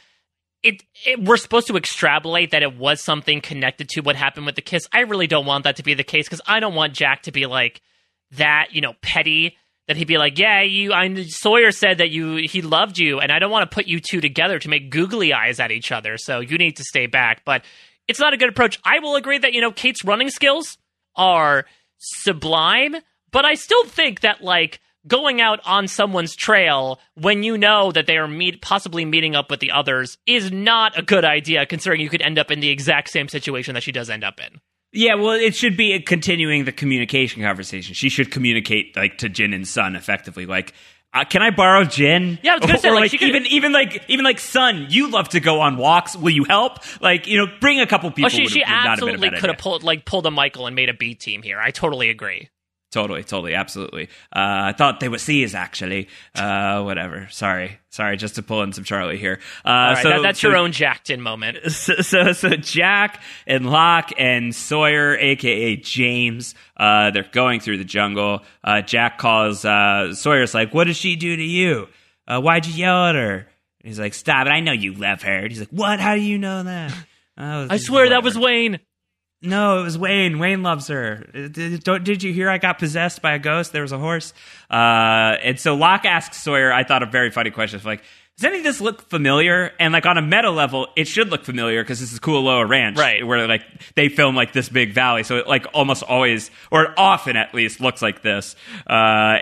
it, 0.62 0.82
it 1.04 1.22
we're 1.22 1.36
supposed 1.36 1.66
to 1.66 1.76
extrapolate 1.76 2.52
that 2.52 2.62
it 2.62 2.76
was 2.76 3.02
something 3.02 3.40
connected 3.40 3.88
to 3.90 4.00
what 4.00 4.16
happened 4.16 4.46
with 4.46 4.54
the 4.54 4.62
kiss. 4.62 4.88
I 4.92 5.00
really 5.00 5.26
don't 5.26 5.44
want 5.46 5.64
that 5.64 5.76
to 5.76 5.82
be 5.82 5.92
the 5.94 6.04
case 6.04 6.26
because 6.26 6.40
I 6.46 6.58
don't 6.58 6.74
want 6.74 6.94
Jack 6.94 7.22
to 7.24 7.32
be 7.32 7.44
like 7.46 7.82
that, 8.32 8.68
you 8.72 8.80
know, 8.80 8.94
petty. 9.02 9.58
That 9.88 9.96
he'd 9.96 10.06
be 10.06 10.16
like, 10.16 10.38
yeah, 10.38 10.62
you. 10.62 10.92
I 10.92 11.12
Sawyer 11.24 11.72
said 11.72 11.98
that 11.98 12.10
you 12.10 12.36
he 12.36 12.62
loved 12.62 12.98
you, 12.98 13.18
and 13.18 13.32
I 13.32 13.40
don't 13.40 13.50
want 13.50 13.68
to 13.68 13.74
put 13.74 13.86
you 13.86 13.98
two 13.98 14.20
together 14.20 14.58
to 14.60 14.68
make 14.68 14.90
googly 14.90 15.32
eyes 15.32 15.58
at 15.58 15.72
each 15.72 15.90
other. 15.90 16.16
So 16.18 16.38
you 16.40 16.56
need 16.56 16.76
to 16.76 16.84
stay 16.84 17.06
back. 17.06 17.44
But 17.44 17.64
it's 18.06 18.20
not 18.20 18.32
a 18.32 18.36
good 18.36 18.48
approach. 18.48 18.78
I 18.84 19.00
will 19.00 19.16
agree 19.16 19.38
that 19.38 19.54
you 19.54 19.60
know 19.60 19.72
Kate's 19.72 20.04
running 20.04 20.30
skills 20.30 20.78
are 21.16 21.66
sublime, 21.98 22.96
but 23.32 23.44
I 23.44 23.54
still 23.54 23.84
think 23.84 24.20
that 24.20 24.42
like 24.42 24.80
going 25.06 25.40
out 25.40 25.60
on 25.64 25.88
someone's 25.88 26.36
trail 26.36 27.00
when 27.14 27.42
you 27.42 27.58
know 27.58 27.90
that 27.92 28.06
they 28.06 28.16
are 28.16 28.28
meet 28.28 28.62
possibly 28.62 29.04
meeting 29.04 29.34
up 29.34 29.50
with 29.50 29.60
the 29.60 29.70
others 29.70 30.18
is 30.26 30.52
not 30.52 30.96
a 30.96 31.02
good 31.02 31.24
idea 31.24 31.66
considering 31.66 32.00
you 32.00 32.08
could 32.08 32.22
end 32.22 32.38
up 32.38 32.50
in 32.50 32.60
the 32.60 32.70
exact 32.70 33.10
same 33.10 33.28
situation 33.28 33.74
that 33.74 33.82
she 33.82 33.92
does 33.92 34.10
end 34.10 34.24
up 34.24 34.38
in. 34.40 34.60
Yeah, 34.92 35.14
well, 35.14 35.32
it 35.32 35.54
should 35.54 35.76
be 35.76 35.98
continuing 36.00 36.64
the 36.64 36.72
communication 36.72 37.42
conversation. 37.42 37.94
She 37.94 38.08
should 38.08 38.30
communicate 38.30 38.94
like 38.96 39.18
to 39.18 39.28
Jin 39.28 39.52
and 39.52 39.66
Sun 39.66 39.96
effectively, 39.96 40.46
like. 40.46 40.72
Uh, 41.14 41.24
can 41.26 41.42
I 41.42 41.50
borrow 41.50 41.84
Jin? 41.84 42.38
Yeah, 42.42 42.52
I 42.52 42.54
was 42.56 42.64
gonna 42.66 42.78
say, 42.78 42.88
or 42.88 42.92
like, 42.92 43.00
like 43.02 43.10
she 43.10 43.18
could- 43.18 43.28
even 43.28 43.46
even 43.48 43.72
like 43.72 44.02
even 44.08 44.24
like 44.24 44.38
Sun, 44.38 44.86
you 44.88 45.10
love 45.10 45.28
to 45.30 45.40
go 45.40 45.60
on 45.60 45.76
walks. 45.76 46.16
Will 46.16 46.30
you 46.30 46.44
help? 46.44 46.78
Like 47.02 47.26
you 47.26 47.36
know, 47.36 47.46
bring 47.60 47.80
a 47.80 47.86
couple 47.86 48.10
people. 48.10 48.26
Oh, 48.26 48.28
she 48.30 48.46
she 48.46 48.60
would 48.60 48.66
not 48.68 48.68
have 48.68 48.82
been 49.00 49.08
a 49.08 49.12
absolutely 49.12 49.30
could 49.38 49.50
have 49.50 49.58
pulled 49.58 49.82
like 49.82 50.06
pulled 50.06 50.24
a 50.24 50.30
Michael 50.30 50.66
and 50.66 50.74
made 50.74 50.88
a 50.88 50.94
B 50.94 51.14
team 51.14 51.42
here. 51.42 51.60
I 51.60 51.70
totally 51.70 52.08
agree. 52.08 52.48
Totally, 52.92 53.24
totally, 53.24 53.54
absolutely. 53.54 54.10
Uh, 54.36 54.68
I 54.68 54.72
thought 54.76 55.00
they 55.00 55.08
were 55.08 55.16
C's 55.16 55.54
actually. 55.54 56.08
Uh, 56.34 56.82
whatever. 56.82 57.26
Sorry, 57.30 57.78
sorry. 57.88 58.18
Just 58.18 58.34
to 58.34 58.42
pull 58.42 58.62
in 58.62 58.74
some 58.74 58.84
Charlie 58.84 59.16
here. 59.16 59.40
Uh, 59.64 59.70
right, 59.94 60.02
so 60.02 60.08
that, 60.10 60.22
that's 60.22 60.40
so- 60.40 60.48
your 60.48 60.58
own 60.58 60.72
Jackton 60.72 61.18
moment. 61.20 61.58
so, 61.72 61.94
so, 62.02 62.32
so 62.32 62.50
Jack 62.50 63.22
and 63.46 63.70
Locke 63.70 64.12
and 64.18 64.54
Sawyer, 64.54 65.16
aka 65.16 65.76
James, 65.76 66.54
uh, 66.76 67.10
they're 67.12 67.22
going 67.32 67.60
through 67.60 67.78
the 67.78 67.84
jungle. 67.84 68.42
Uh, 68.62 68.82
Jack 68.82 69.16
calls 69.16 69.64
uh, 69.64 70.12
Sawyer's 70.12 70.52
like, 70.52 70.74
"What 70.74 70.84
did 70.84 70.96
she 70.96 71.16
do 71.16 71.34
to 71.34 71.42
you? 71.42 71.88
Uh, 72.28 72.42
why'd 72.42 72.66
you 72.66 72.74
yell 72.74 73.06
at 73.06 73.14
her?" 73.14 73.36
And 73.36 73.46
he's 73.84 73.98
like, 73.98 74.12
"Stop 74.12 74.46
it! 74.46 74.50
I 74.50 74.60
know 74.60 74.72
you 74.72 74.92
love 74.92 75.22
her." 75.22 75.38
And 75.38 75.48
he's 75.48 75.60
like, 75.60 75.70
"What? 75.70 75.98
How 75.98 76.14
do 76.14 76.20
you 76.20 76.36
know 76.36 76.62
that?" 76.62 76.92
"Oh, 77.38 77.68
I 77.70 77.78
swear 77.78 78.10
that 78.10 78.22
was. 78.22 78.38
Wayne. 78.38 78.80
No, 79.42 79.80
it 79.80 79.82
was 79.82 79.98
Wayne. 79.98 80.38
Wayne 80.38 80.62
loves 80.62 80.86
her. 80.88 81.26
Did, 81.32 81.82
did 81.82 82.22
you 82.22 82.32
hear 82.32 82.48
I 82.48 82.58
got 82.58 82.78
possessed 82.78 83.20
by 83.22 83.32
a 83.32 83.38
ghost? 83.38 83.72
There 83.72 83.82
was 83.82 83.92
a 83.92 83.98
horse. 83.98 84.32
Uh, 84.70 85.36
and 85.42 85.58
so 85.58 85.74
Locke 85.74 86.04
asks 86.04 86.36
Sawyer, 86.40 86.72
I 86.72 86.84
thought 86.84 87.02
a 87.02 87.06
very 87.06 87.30
funny 87.30 87.50
question. 87.50 87.80
Like, 87.84 88.02
does 88.38 88.44
any 88.44 88.58
of 88.58 88.64
this 88.64 88.80
look 88.80 89.08
familiar? 89.10 89.72
And 89.78 89.92
like 89.92 90.06
on 90.06 90.16
a 90.16 90.22
meta 90.22 90.50
level, 90.50 90.88
it 90.96 91.06
should 91.06 91.28
look 91.28 91.44
familiar 91.44 91.82
because 91.82 92.00
this 92.00 92.12
is 92.12 92.18
Kualoa 92.18 92.66
Ranch, 92.68 92.98
Right. 92.98 93.26
Where 93.26 93.46
like 93.46 93.62
they 93.94 94.08
film 94.08 94.34
like 94.34 94.52
this 94.52 94.68
big 94.68 94.94
valley, 94.94 95.22
so 95.22 95.36
it 95.36 95.46
like 95.46 95.66
almost 95.74 96.02
always, 96.02 96.50
or 96.70 96.94
often 96.96 97.36
at 97.36 97.52
least, 97.52 97.80
looks 97.80 98.00
like 98.00 98.22
this. 98.22 98.56
Uh, 98.88 98.92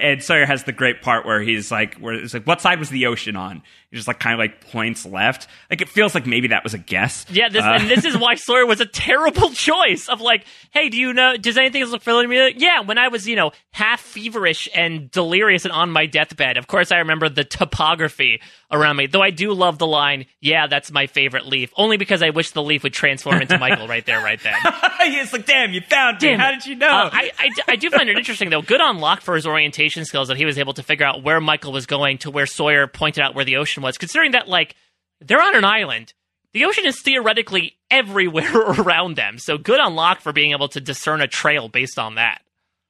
and 0.01 0.23
Sawyer 0.23 0.45
has 0.45 0.65
the 0.65 0.73
great 0.73 1.03
part 1.03 1.25
where 1.25 1.41
he's 1.41 1.71
like, 1.71 1.99
where 1.99 2.15
it's 2.15 2.35
like, 2.35 2.47
what 2.47 2.61
side 2.61 2.79
was 2.79 2.91
the 2.91 3.07
ocean 3.07 3.37
on? 3.37 3.63
Just 3.93 4.07
like 4.07 4.21
kind 4.21 4.35
of 4.35 4.39
like 4.39 4.71
points 4.71 5.05
left. 5.05 5.49
Like 5.69 5.81
it 5.81 5.89
feels 5.89 6.15
like 6.15 6.25
maybe 6.25 6.49
that 6.49 6.63
was 6.63 6.75
a 6.75 6.79
guess. 6.79 7.27
Yeah, 7.29 7.49
this, 7.49 7.65
Uh, 7.65 7.79
and 7.81 7.91
this 7.91 8.05
is 8.05 8.17
why 8.17 8.35
Sawyer 8.37 8.65
was 8.65 8.81
a 8.81 8.87
terrible 8.87 9.51
choice 9.55 10.09
of 10.09 10.21
like, 10.21 10.45
hey, 10.71 10.89
do 10.89 10.97
you 10.97 11.13
know, 11.13 11.37
does 11.37 11.59
anything 11.59 11.85
look 11.87 12.03
familiar 12.03 12.29
to 12.29 12.55
me? 12.55 12.65
Yeah, 12.65 12.83
when 12.83 12.99
I 12.99 13.09
was, 13.09 13.27
you 13.27 13.35
know, 13.35 13.51
half 13.73 14.01
feverish 14.01 14.69
and 14.75 15.11
delirious 15.11 15.65
and 15.65 15.73
on 15.73 15.91
my 15.91 16.07
deathbed, 16.07 16.57
of 16.57 16.69
course 16.69 16.93
I 16.93 16.99
remember 16.99 17.29
the 17.29 17.43
topography 17.45 18.41
around 18.71 18.97
me. 18.97 19.07
Though 19.07 19.23
I 19.23 19.31
do 19.31 19.53
love 19.53 19.79
the 19.79 19.87
line, 19.87 20.27
yeah, 20.41 20.69
that's 20.69 20.93
my 20.93 21.07
favorite 21.09 21.47
leaf, 21.47 21.73
only 21.77 21.97
because 21.97 22.23
I 22.23 22.31
wish 22.31 22.53
the 22.53 22.63
leaf 22.63 22.85
would 22.85 22.93
transform 22.93 23.43
into 23.43 23.59
Michael 23.59 23.89
right 23.89 24.07
there, 24.07 24.23
right 24.23 24.41
then. 24.41 24.55
it's 24.65 25.33
like, 25.33 25.47
damn, 25.47 25.73
you 25.73 25.81
found 25.81 26.23
me. 26.23 26.29
Damn 26.29 26.39
How 26.39 26.51
did 26.53 26.67
you 26.67 26.77
know? 26.77 26.89
Uh, 26.89 27.11
I, 27.13 27.33
I, 27.39 27.51
I 27.69 27.77
do 27.77 27.91
find 27.91 28.09
it 28.09 28.17
interesting, 28.17 28.51
though. 28.51 28.63
Good 28.63 28.81
on 28.81 28.99
Locke 28.99 29.21
for 29.21 29.35
his 29.35 29.47
orientation 29.47 30.05
skills 30.05 30.29
that 30.29 30.37
he 30.37 30.45
was 30.45 30.59
able 30.59 30.75
to 30.75 30.83
figure 30.83 31.07
out 31.07 31.23
where 31.25 31.41
Michael 31.41 31.73
was 31.73 31.87
going 31.87 32.19
to 32.19 32.31
where 32.31 32.47
Sawyer 32.47 32.87
pointed 32.87 33.23
out 33.23 33.35
where 33.35 33.45
the 33.45 33.57
ocean 33.57 33.80
was, 33.83 33.99
considering 33.99 34.33
that, 34.33 34.49
like, 34.49 34.75
they're 35.21 35.43
on 35.43 35.57
an 35.57 35.65
island. 35.65 36.15
The 36.53 36.65
ocean 36.65 36.85
is 36.87 37.01
theoretically 37.01 37.77
everywhere 37.91 38.57
around 38.57 39.17
them. 39.17 39.39
So 39.39 39.57
good 39.59 39.79
on 39.81 39.95
Locke 39.95 40.21
for 40.21 40.33
being 40.33 40.51
able 40.53 40.69
to 40.69 40.81
discern 40.81 41.21
a 41.21 41.29
trail 41.29 41.69
based 41.69 41.99
on 41.99 42.17
that. 42.17 42.43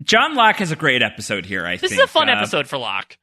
John 0.03 0.35
Locke 0.35 0.57
has 0.57 0.73
a 0.73 0.77
great 0.77 1.03
episode 1.03 1.45
here. 1.45 1.67
I 1.67 1.73
think. 1.73 1.81
This 1.83 1.91
think 1.91 2.01
is 2.03 2.05
a 2.05 2.09
fun 2.13 2.29
Uh, 2.31 2.37
episode 2.37 2.67
for 2.67 2.79
Locke. 2.79 3.19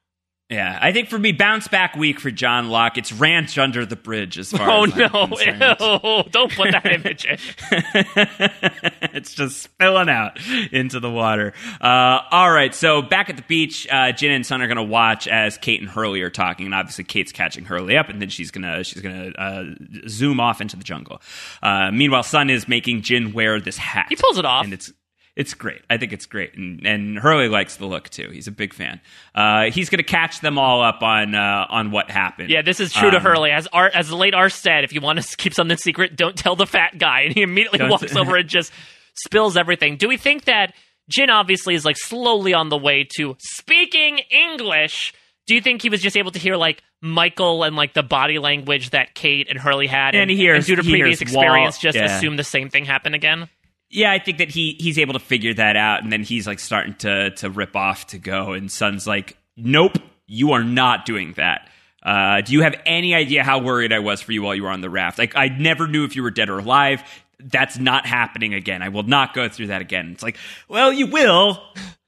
Yeah, 0.50 0.80
I 0.82 0.93
think 0.93 1.10
for 1.10 1.20
me, 1.20 1.34
bounce 1.34 1.68
back 1.68 1.98
week 1.98 2.22
for 2.22 2.32
John 2.32 2.70
Locke. 2.70 2.98
It's 2.98 3.12
ranch 3.12 3.58
under 3.58 3.86
the 3.86 3.98
bridge 3.98 4.38
as 4.39 4.50
far 4.50 4.70
Oh 4.70 4.86
as 4.86 4.93
I'm 4.93 5.00
no! 5.00 5.28
concerned. 5.28 5.76
Ew, 5.82 6.24
don't 6.32 6.56
put 6.56 6.72
that 6.72 6.86
image 6.86 7.26
in. 7.26 7.38
it's 9.14 9.34
just 9.34 9.62
spilling 9.62 10.08
out 10.08 10.39
into 10.72 11.02
the 11.02 11.10
water. 11.10 11.52
Uh, 11.82 12.20
all 12.32 12.50
right, 12.50 12.74
so 12.74 13.02
back 13.02 13.30
at 13.30 13.36
the 13.36 13.43
beach, 13.43 13.88
uh, 13.91 14.14
Jin 14.14 14.32
and 14.32 14.45
Sun 14.45 14.62
are 14.62 14.68
going 14.68 14.78
to 14.78 14.84
watch 14.84 15.28
as 15.28 15.58
Kate 15.58 15.82
and 15.82 15.89
Hurley 15.89 16.22
are 16.22 16.30
talking, 16.30 16.66
and 16.66 16.74
obviously 16.74 17.04
Kate's 17.04 17.34
catching 17.34 17.66
Hurley 17.66 17.98
up, 17.98 18.08
and 18.08 18.22
then 18.22 18.30
she's 18.30 18.50
gonna 18.50 18.86
she's 18.86 19.02
gonna 19.02 19.32
uh, 19.38 19.64
zoom 20.08 20.39
off 20.39 20.62
into 20.62 20.78
the 20.78 20.84
jungle. 20.86 21.22
Uh, 21.62 21.91
meanwhile, 21.91 22.24
Sun 22.24 22.50
is 22.50 22.70
making 22.70 23.02
Jin 23.02 23.34
wear 23.34 23.60
this 23.60 23.76
hat. 23.78 24.06
He 24.08 24.16
pulls 24.16 24.38
it 24.38 24.45
off. 24.45 24.64
and 24.64 24.74
it's. 24.74 24.93
It's 25.38 25.53
great. 25.53 25.81
I 25.89 25.97
think 25.97 26.11
it's 26.13 26.25
great, 26.25 26.55
and 26.55 26.85
and 26.85 27.17
Hurley 27.17 27.47
likes 27.47 27.75
the 27.77 27.85
look 27.85 28.09
too. 28.09 28.29
He's 28.31 28.47
a 28.47 28.51
big 28.51 28.73
fan. 28.73 28.99
Uh, 29.35 29.69
he's 29.71 29.89
going 29.89 29.99
to 29.99 30.03
catch 30.03 30.41
them 30.41 30.57
all 30.57 30.81
up 30.81 31.03
on 31.03 31.35
uh, 31.35 31.67
on 31.69 31.91
what 31.91 32.09
happened. 32.09 32.49
Yeah, 32.49 32.63
this 32.63 32.79
is 32.79 32.91
true 32.91 33.11
to 33.11 33.17
Um, 33.17 33.23
Hurley. 33.23 33.51
As 33.51 33.67
Art, 33.67 33.93
as 33.95 34.09
the 34.09 34.15
late 34.17 34.33
Art 34.33 34.51
said, 34.51 34.83
if 34.83 34.93
you 34.93 34.99
want 34.99 35.21
to 35.21 35.38
keep 35.38 35.53
something 35.53 35.77
secret, 35.77 36.15
don't 36.17 36.35
tell 36.35 36.55
the 36.55 36.65
fat 36.65 36.97
guy. 36.97 37.21
And 37.21 37.33
he 37.35 37.43
immediately 37.43 37.88
walks 37.88 38.15
over 38.17 38.35
and 38.35 38.49
just 38.49 38.73
spills 39.13 39.55
everything. 39.55 39.97
Do 39.97 40.07
we 40.07 40.17
think 40.17 40.45
that 40.45 40.73
Jin 41.09 41.29
obviously 41.29 41.75
is 41.75 41.85
like 41.85 41.97
slowly 41.97 42.53
on 42.53 42.69
the 42.69 42.77
way 42.77 43.07
to 43.17 43.35
speaking 43.39 44.19
English? 44.31 45.13
Do 45.45 45.55
you 45.55 45.61
think 45.61 45.81
he 45.81 45.89
was 45.89 46.01
just 46.01 46.17
able 46.17 46.31
to 46.31 46.39
hear 46.39 46.55
like 46.57 46.81
Michael 47.01 47.63
and 47.63 47.75
like 47.75 47.93
the 47.93 48.03
body 48.03 48.39
language 48.39 48.89
that 48.89 49.13
Kate 49.13 49.47
and 49.49 49.57
Hurley 49.59 49.88
had, 49.88 50.15
And 50.15 50.29
he 50.29 50.35
hears- 50.35 50.65
due 50.65 50.75
to 50.75 50.81
he 50.81 50.89
previous 50.91 51.19
hears 51.19 51.31
Walt, 51.33 51.45
experience, 51.45 51.77
just 51.77 51.95
yeah. 51.95 52.05
assume 52.17 52.35
the 52.38 52.43
same 52.43 52.69
thing 52.69 52.85
happened 52.85 53.13
again? 53.15 53.47
Yeah, 53.89 54.11
I 54.11 54.19
think 54.19 54.39
that 54.39 54.49
he 54.49 54.75
he's 54.79 54.99
able 54.99 55.13
to 55.13 55.19
figure 55.19 55.53
that 55.53 55.75
out, 55.75 56.03
and 56.03 56.11
then 56.11 56.23
he's 56.23 56.45
like 56.45 56.59
starting 56.59 56.95
to 56.95 57.31
to 57.31 57.49
rip 57.49 57.75
off 57.75 58.07
to 58.07 58.17
go, 58.17 58.51
and 58.51 58.71
Sun's 58.71 59.07
like, 59.07 59.38
"Nope, 59.55 59.97
you 60.25 60.51
are 60.51 60.63
not 60.63 61.05
doing 61.05 61.33
that." 61.38 61.69
Uh, 62.03 62.41
do 62.41 62.53
you 62.53 62.61
have 62.61 62.75
any 62.85 63.13
idea 63.13 63.43
how 63.43 63.59
worried 63.59 63.91
I 63.91 63.99
was 63.99 64.21
for 64.21 64.31
you 64.31 64.41
while 64.41 64.55
you 64.55 64.63
were 64.63 64.69
on 64.69 64.81
the 64.81 64.89
raft? 64.89 65.17
Like, 65.17 65.35
I 65.35 65.49
never 65.49 65.88
knew 65.88 66.05
if 66.05 66.15
you 66.15 66.23
were 66.23 66.31
dead 66.31 66.49
or 66.49 66.59
alive. 66.59 67.03
That's 67.39 67.77
not 67.77 68.05
happening 68.05 68.53
again. 68.53 68.81
I 68.81 68.89
will 68.89 69.03
not 69.03 69.33
go 69.33 69.49
through 69.49 69.67
that 69.67 69.81
again. 69.81 70.11
It's 70.13 70.23
like, 70.23 70.38
well, 70.69 70.93
you 70.93 71.07
will 71.07 71.61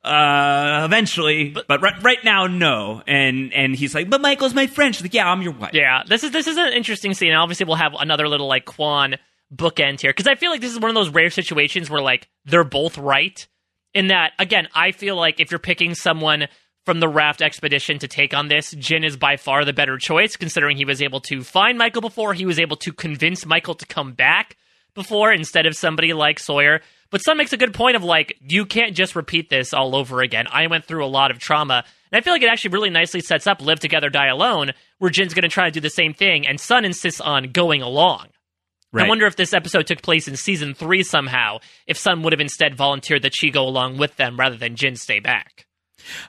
uh, 0.03 0.84
eventually, 0.86 1.49
but, 1.49 1.82
right, 1.82 2.01
right 2.01 2.23
now, 2.23 2.47
no. 2.47 3.03
And 3.07 3.53
and 3.53 3.75
he's 3.75 3.93
like, 3.93 4.09
but 4.09 4.21
Michael's 4.21 4.53
my 4.53 4.67
friend. 4.67 4.95
She's 4.95 5.03
like, 5.03 5.13
yeah, 5.13 5.30
I'm 5.30 5.41
your 5.41 5.51
wife. 5.51 5.73
Yeah, 5.73 6.03
this 6.07 6.23
is 6.23 6.32
this 6.32 6.47
is 6.47 6.57
an 6.57 6.73
interesting 6.73 7.13
scene. 7.13 7.30
And 7.30 7.38
obviously, 7.38 7.65
we'll 7.65 7.75
have 7.75 7.93
another 7.99 8.27
little 8.27 8.47
like 8.47 8.65
Quan 8.65 9.15
bookend 9.54 10.02
here 10.02 10.12
because 10.12 10.28
I 10.28 10.36
feel 10.36 10.52
like 10.52 10.62
this 10.62 10.72
is 10.72 10.80
one 10.80 10.89
of 10.89 10.95
those 10.95 11.10
rare 11.10 11.30
situations 11.30 11.89
where 11.89 12.02
like 12.02 12.30
they're 12.45 12.64
both 12.64 12.97
right. 12.97 13.47
In 13.93 14.08
that, 14.08 14.34
again, 14.38 14.68
I 14.76 14.91
feel 14.91 15.16
like 15.16 15.39
if 15.39 15.50
you're 15.50 15.60
picking 15.60 15.95
someone 15.95 16.47
from 16.86 17.00
the 17.00 17.08
raft 17.08 17.41
expedition 17.41 17.97
to 18.00 18.08
take 18.08 18.36
on 18.36 18.47
this, 18.47 18.72
Jin 18.72 19.04
is 19.04 19.18
by 19.18 19.36
far 19.36 19.66
the 19.66 19.74
better 19.74 19.97
choice, 19.97 20.36
considering 20.36 20.78
he 20.78 20.86
was 20.86 21.02
able 21.02 21.22
to 21.22 21.43
find 21.43 21.78
Michael 21.78 22.02
before. 22.02 22.36
He 22.36 22.45
was 22.45 22.60
able 22.60 22.78
to 22.78 22.93
convince 22.93 23.47
Michael 23.47 23.74
to 23.76 23.86
come 23.88 24.14
back 24.14 24.58
before 24.93 25.32
instead 25.32 25.66
of 25.66 25.76
somebody 25.76 26.14
like 26.14 26.39
Sawyer. 26.39 26.82
But 27.10 27.24
Sun 27.24 27.38
makes 27.38 27.54
a 27.54 27.58
good 27.58 27.74
point 27.74 27.95
of 27.95 28.04
like, 28.04 28.38
you 28.41 28.66
can't 28.66 28.95
just 28.95 29.16
repeat 29.16 29.50
this 29.50 29.74
all 29.74 29.95
over 29.95 30.22
again. 30.22 30.45
I 30.52 30.68
went 30.68 30.86
through 30.86 31.04
a 31.04 31.08
lot 31.08 31.32
of 31.32 31.39
trauma. 31.39 31.84
And 32.12 32.20
I 32.20 32.22
feel 32.22 32.34
like 32.34 32.43
it 32.43 32.50
actually 32.50 32.72
really 32.72 32.89
nicely 32.89 33.22
sets 33.22 33.47
up 33.47 33.62
Live 33.62 33.80
Together, 33.80 34.10
Die 34.10 34.28
Alone, 34.28 34.72
where 35.00 35.10
Jin's 35.10 35.34
going 35.34 35.43
to 35.43 35.50
try 35.50 35.66
to 35.66 35.72
do 35.72 35.80
the 35.80 35.89
same 35.89 36.14
thing, 36.14 36.45
and 36.47 36.60
Sun 36.60 36.86
insists 36.86 37.22
on 37.22 37.52
going 37.52 37.82
along. 37.82 38.28
Right. 38.92 39.06
I 39.06 39.10
wonder 39.10 39.28
if 39.28 39.36
this 39.36 39.54
episode 39.54 39.86
took 39.86 40.02
place 40.02 40.28
in 40.28 40.36
season 40.36 40.74
three 40.74 41.04
somehow, 41.04 41.60
if 41.86 41.98
Sun 41.98 42.24
would 42.24 42.34
have 42.34 42.40
instead 42.42 42.76
volunteered 42.76 43.22
that 43.22 43.36
she 43.36 43.52
go 43.52 43.68
along 43.68 43.98
with 43.98 44.16
them 44.16 44.38
rather 44.38 44.58
than 44.58 44.76
Jin 44.76 44.96
stay 44.96 45.20
back. 45.20 45.66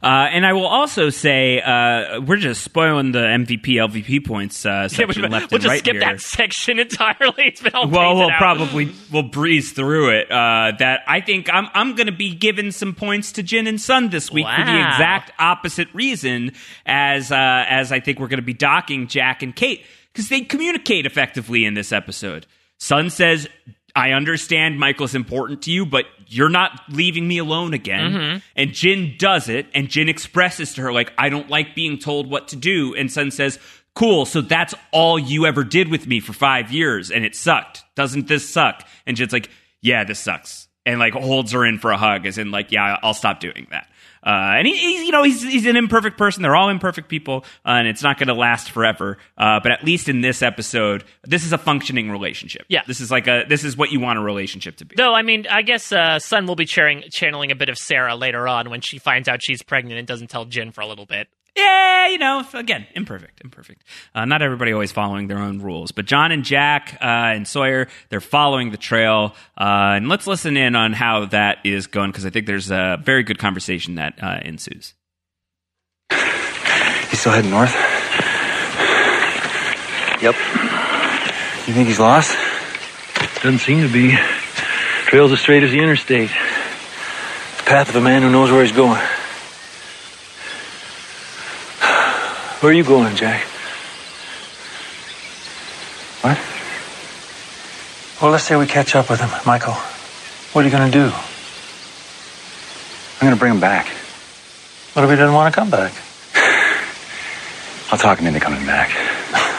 Uh, 0.03 0.29
and 0.31 0.45
I 0.45 0.53
will 0.53 0.67
also 0.67 1.11
say 1.11 1.61
uh, 1.61 2.21
we're 2.21 2.37
just 2.37 2.63
spoiling 2.63 3.13
the 3.13 3.21
MVP 3.21 3.77
LVP 3.77 4.27
points 4.27 4.67
uh, 4.67 4.89
section 4.89 5.23
we'll 5.23 5.31
left 5.31 5.51
just 5.51 5.65
and 5.65 5.71
right 5.71 5.79
skip 5.79 5.93
here. 5.93 6.01
that 6.01 6.21
section 6.21 6.79
entirely. 6.79 7.45
It's 7.45 7.63
been 7.63 7.75
all 7.75 7.89
well, 7.89 8.17
we'll 8.17 8.31
probably 8.31 8.93
we'll 9.13 9.23
breeze 9.25 9.73
through 9.73 10.11
it. 10.11 10.31
Uh, 10.31 10.73
that 10.79 11.01
I 11.07 11.21
think 11.21 11.49
I'm 11.53 11.69
I'm 11.73 11.95
going 11.95 12.07
to 12.07 12.13
be 12.13 12.35
giving 12.35 12.73
some 12.73 12.95
points 12.95 13.33
to 13.33 13.43
Jin 13.43 13.67
and 13.67 13.81
Sun 13.81 14.11
this 14.11 14.31
week 14.31 14.47
for 14.47 14.65
the 14.65 14.87
exact 14.87 15.33
opposite 15.39 15.89
reason 15.95 16.53
as 16.87 17.33
uh, 17.33 17.37
as 17.69 17.93
I 17.93 18.01
think 18.01 18.19
we're 18.19 18.29
going 18.29 18.39
to 18.41 18.43
be 18.43 18.55
docking 18.55 19.07
Jack 19.07 19.43
and 19.43 19.55
Kate 19.55 19.85
because 20.13 20.29
they 20.29 20.41
communicate 20.43 21.07
effectively 21.07 21.65
in 21.65 21.75
this 21.75 21.93
episode. 21.93 22.47
Sun 22.79 23.11
says. 23.11 23.49
I 23.93 24.13
understand 24.13 24.79
Michael's 24.79 25.17
important 25.17 25.63
to 25.63 25.73
you, 25.73 25.85
but 25.85 26.05
you're 26.29 26.49
not 26.49 26.81
leaving 26.91 27.27
me 27.27 27.39
alone 27.39 27.75
again. 27.75 28.13
Mm-hmm. 28.13 28.39
And 28.55 28.73
Jin 28.73 29.17
does 29.19 29.49
it, 29.49 29.67
and 29.75 29.89
Jin 29.89 30.09
expresses 30.09 30.75
to 30.75 30.83
her, 30.83 30.93
like, 30.93 31.13
I 31.19 31.29
don't 31.29 31.51
like 31.51 31.75
being 31.75 31.99
told 31.99 32.31
what 32.31 32.47
to 32.49 32.57
do. 32.57 32.95
And 32.95 33.11
Sun 33.11 33.33
says, 33.33 33.59
Cool, 33.97 34.25
so 34.27 34.41
that's 34.41 34.75
all 34.93 35.19
you 35.19 35.45
ever 35.45 35.65
did 35.65 35.89
with 35.89 36.07
me 36.07 36.21
for 36.21 36.33
five 36.33 36.71
years, 36.71 37.11
and 37.11 37.25
it 37.25 37.35
sucked. 37.35 37.83
Doesn't 37.97 38.29
this 38.29 38.49
suck? 38.49 38.87
And 39.07 39.17
Jin's 39.17 39.33
like, 39.33 39.51
Yeah, 39.83 40.05
this 40.05 40.21
sucks. 40.21 40.69
And 40.87 41.01
like 41.01 41.13
holds 41.13 41.51
her 41.53 41.67
in 41.67 41.79
for 41.79 41.91
a 41.91 41.99
hug, 41.99 42.27
as 42.27 42.39
in, 42.39 42.53
like, 42.53 42.71
Yeah, 42.71 42.97
I'll 43.03 43.13
stop 43.13 43.41
doing 43.41 43.67
that. 43.73 43.89
Uh, 44.23 44.57
and 44.59 44.66
he, 44.66 44.77
he's, 44.77 45.03
you 45.07 45.12
know, 45.12 45.23
he's, 45.23 45.43
he's 45.43 45.66
an 45.66 45.77
imperfect 45.77 46.18
person. 46.18 46.43
They're 46.43 46.57
all 46.57 46.68
imperfect 46.68 47.09
people, 47.09 47.45
uh, 47.64 47.71
and 47.71 47.89
it's 47.89 48.03
not 48.03 48.18
going 48.18 48.29
to 48.29 48.35
last 48.35 48.71
forever. 48.71 49.18
Uh, 49.39 49.61
but 49.62 49.73
at 49.73 49.85
least 49.85 50.09
in 50.09 50.21
this 50.21 50.43
episode, 50.43 51.05
this 51.25 51.45
is 51.45 51.53
a 51.53 51.59
functioning 51.59 52.11
relationship. 52.11 52.66
Yeah. 52.68 52.83
This 52.87 53.01
is 53.01 53.11
like 53.11 53.27
a, 53.27 53.45
this 53.49 53.64
is 53.64 53.77
what 53.77 53.91
you 53.91 54.01
want 54.01 54.18
a 54.18 54.23
relationship 54.23 54.77
to 54.77 54.85
be. 54.85 54.95
Though, 54.97 55.14
I 55.14 55.23
mean, 55.23 55.47
I 55.51 55.62
guess 55.62 55.91
uh, 55.91 56.18
Sun 56.18 56.47
will 56.47 56.57
be 56.57 56.66
channeling 56.66 57.51
a 57.51 57.57
bit 57.57 57.68
of 57.68 57.79
Sarah 57.79 58.14
later 58.14 58.47
on 58.47 58.68
when 58.71 58.81
she 58.81 58.99
finds 58.99 59.29
out 59.29 59.43
she's 59.43 59.62
pregnant 59.62 59.99
and 59.99 60.07
doesn't 60.07 60.29
tell 60.29 60.45
Jin 60.45 60.73
for 60.73 60.83
a 60.83 60.87
little 60.87 61.07
bit. 61.07 61.29
Yeah, 61.57 62.09
you 62.09 62.18
know, 62.18 62.44
again, 62.55 62.86
imperfect, 62.94 63.40
imperfect. 63.42 63.82
Uh, 64.14 64.24
not 64.24 64.42
everybody 64.42 64.72
always 64.72 64.92
following 64.92 65.26
their 65.26 65.38
own 65.38 65.61
rules, 65.61 65.92
but 65.92 66.07
John 66.07 66.32
and 66.32 66.44
Jack 66.44 66.98
uh, 67.01 67.05
and 67.05 67.46
Sawyer, 67.46 67.88
they're 68.09 68.20
following 68.20 68.70
the 68.70 68.76
trail. 68.76 69.34
Uh, 69.59 69.96
and 69.96 70.09
let's 70.09 70.26
listen 70.26 70.57
in 70.57 70.76
on 70.76 70.92
how 70.92 71.26
that 71.26 71.59
is 71.64 71.86
going 71.86 72.11
because 72.11 72.26
I 72.26 72.30
think 72.30 72.46
there's 72.46 72.70
a 72.70 72.98
very 73.03 73.22
good 73.22 73.38
conversation 73.38 73.96
that 73.96 74.22
uh, 74.22 74.40
ensues. 74.44 74.94
He's 77.11 77.20
still 77.20 77.32
heading 77.32 77.51
north? 77.51 77.74
Yep. 80.22 80.34
You 81.66 81.74
think 81.74 81.88
he's 81.88 81.98
lost? 81.98 82.36
Doesn't 83.42 83.61
seem 83.61 83.80
to 83.86 83.92
be. 83.92 84.16
Trail's 85.07 85.32
as 85.32 85.40
straight 85.40 85.62
as 85.62 85.70
the 85.70 85.78
interstate. 85.78 86.28
The 86.28 87.64
path 87.64 87.88
of 87.88 87.96
a 87.96 88.01
man 88.01 88.22
who 88.22 88.30
knows 88.30 88.51
where 88.51 88.62
he's 88.62 88.72
going. 88.72 89.01
Where 92.61 92.71
are 92.71 92.75
you 92.75 92.85
going, 92.85 93.17
Jack? 93.17 93.43
What? 96.21 96.39
Well, 98.21 98.31
let's 98.33 98.45
say 98.45 98.57
we 98.57 98.67
catch 98.67 98.95
up 98.95 99.09
with 99.09 99.21
him, 99.21 99.31
Michael. 99.47 99.75
What 100.53 100.63
are 100.63 100.69
you 100.69 100.71
going 100.71 100.91
to 100.91 100.99
do? 100.99 101.13
I'm 103.21 103.27
gonna 103.27 103.37
bring 103.37 103.53
him 103.53 103.61
back. 103.61 103.87
What 104.95 105.05
if 105.05 105.11
he 105.11 105.17
doesn't 105.17 105.35
want 105.35 105.53
to 105.53 105.61
come 105.61 105.69
back? 105.69 105.93
I'll 107.93 107.99
talk 107.99 108.19
him 108.19 108.27
into 108.27 108.41
coming 108.41 108.65
back. 108.67 108.91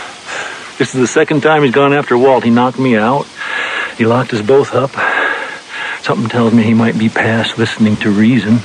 This 0.78 0.96
is 0.96 1.02
the 1.02 1.06
second 1.06 1.42
time 1.42 1.62
he's 1.62 1.74
gone 1.74 1.94
after 1.94 2.18
Walt. 2.18 2.44
He 2.44 2.50
knocked 2.50 2.80
me 2.80 2.98
out. 2.98 3.28
He 4.00 4.06
locked 4.06 4.34
us 4.34 4.42
both 4.42 4.74
up. 4.74 4.90
Something 6.02 6.28
tells 6.28 6.56
me 6.56 6.64
he 6.64 6.74
might 6.74 6.98
be 6.98 7.08
past 7.08 7.60
listening 7.60 7.98
to 7.98 8.10
reason. 8.10 8.58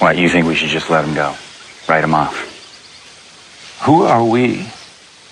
What, 0.00 0.18
you 0.18 0.28
think 0.28 0.48
we 0.48 0.56
should 0.56 0.70
just 0.70 0.90
let 0.90 1.04
him 1.04 1.14
go? 1.14 1.36
Write 1.88 2.02
him 2.02 2.12
off? 2.12 2.47
Who 3.82 4.02
are 4.02 4.24
we 4.24 4.66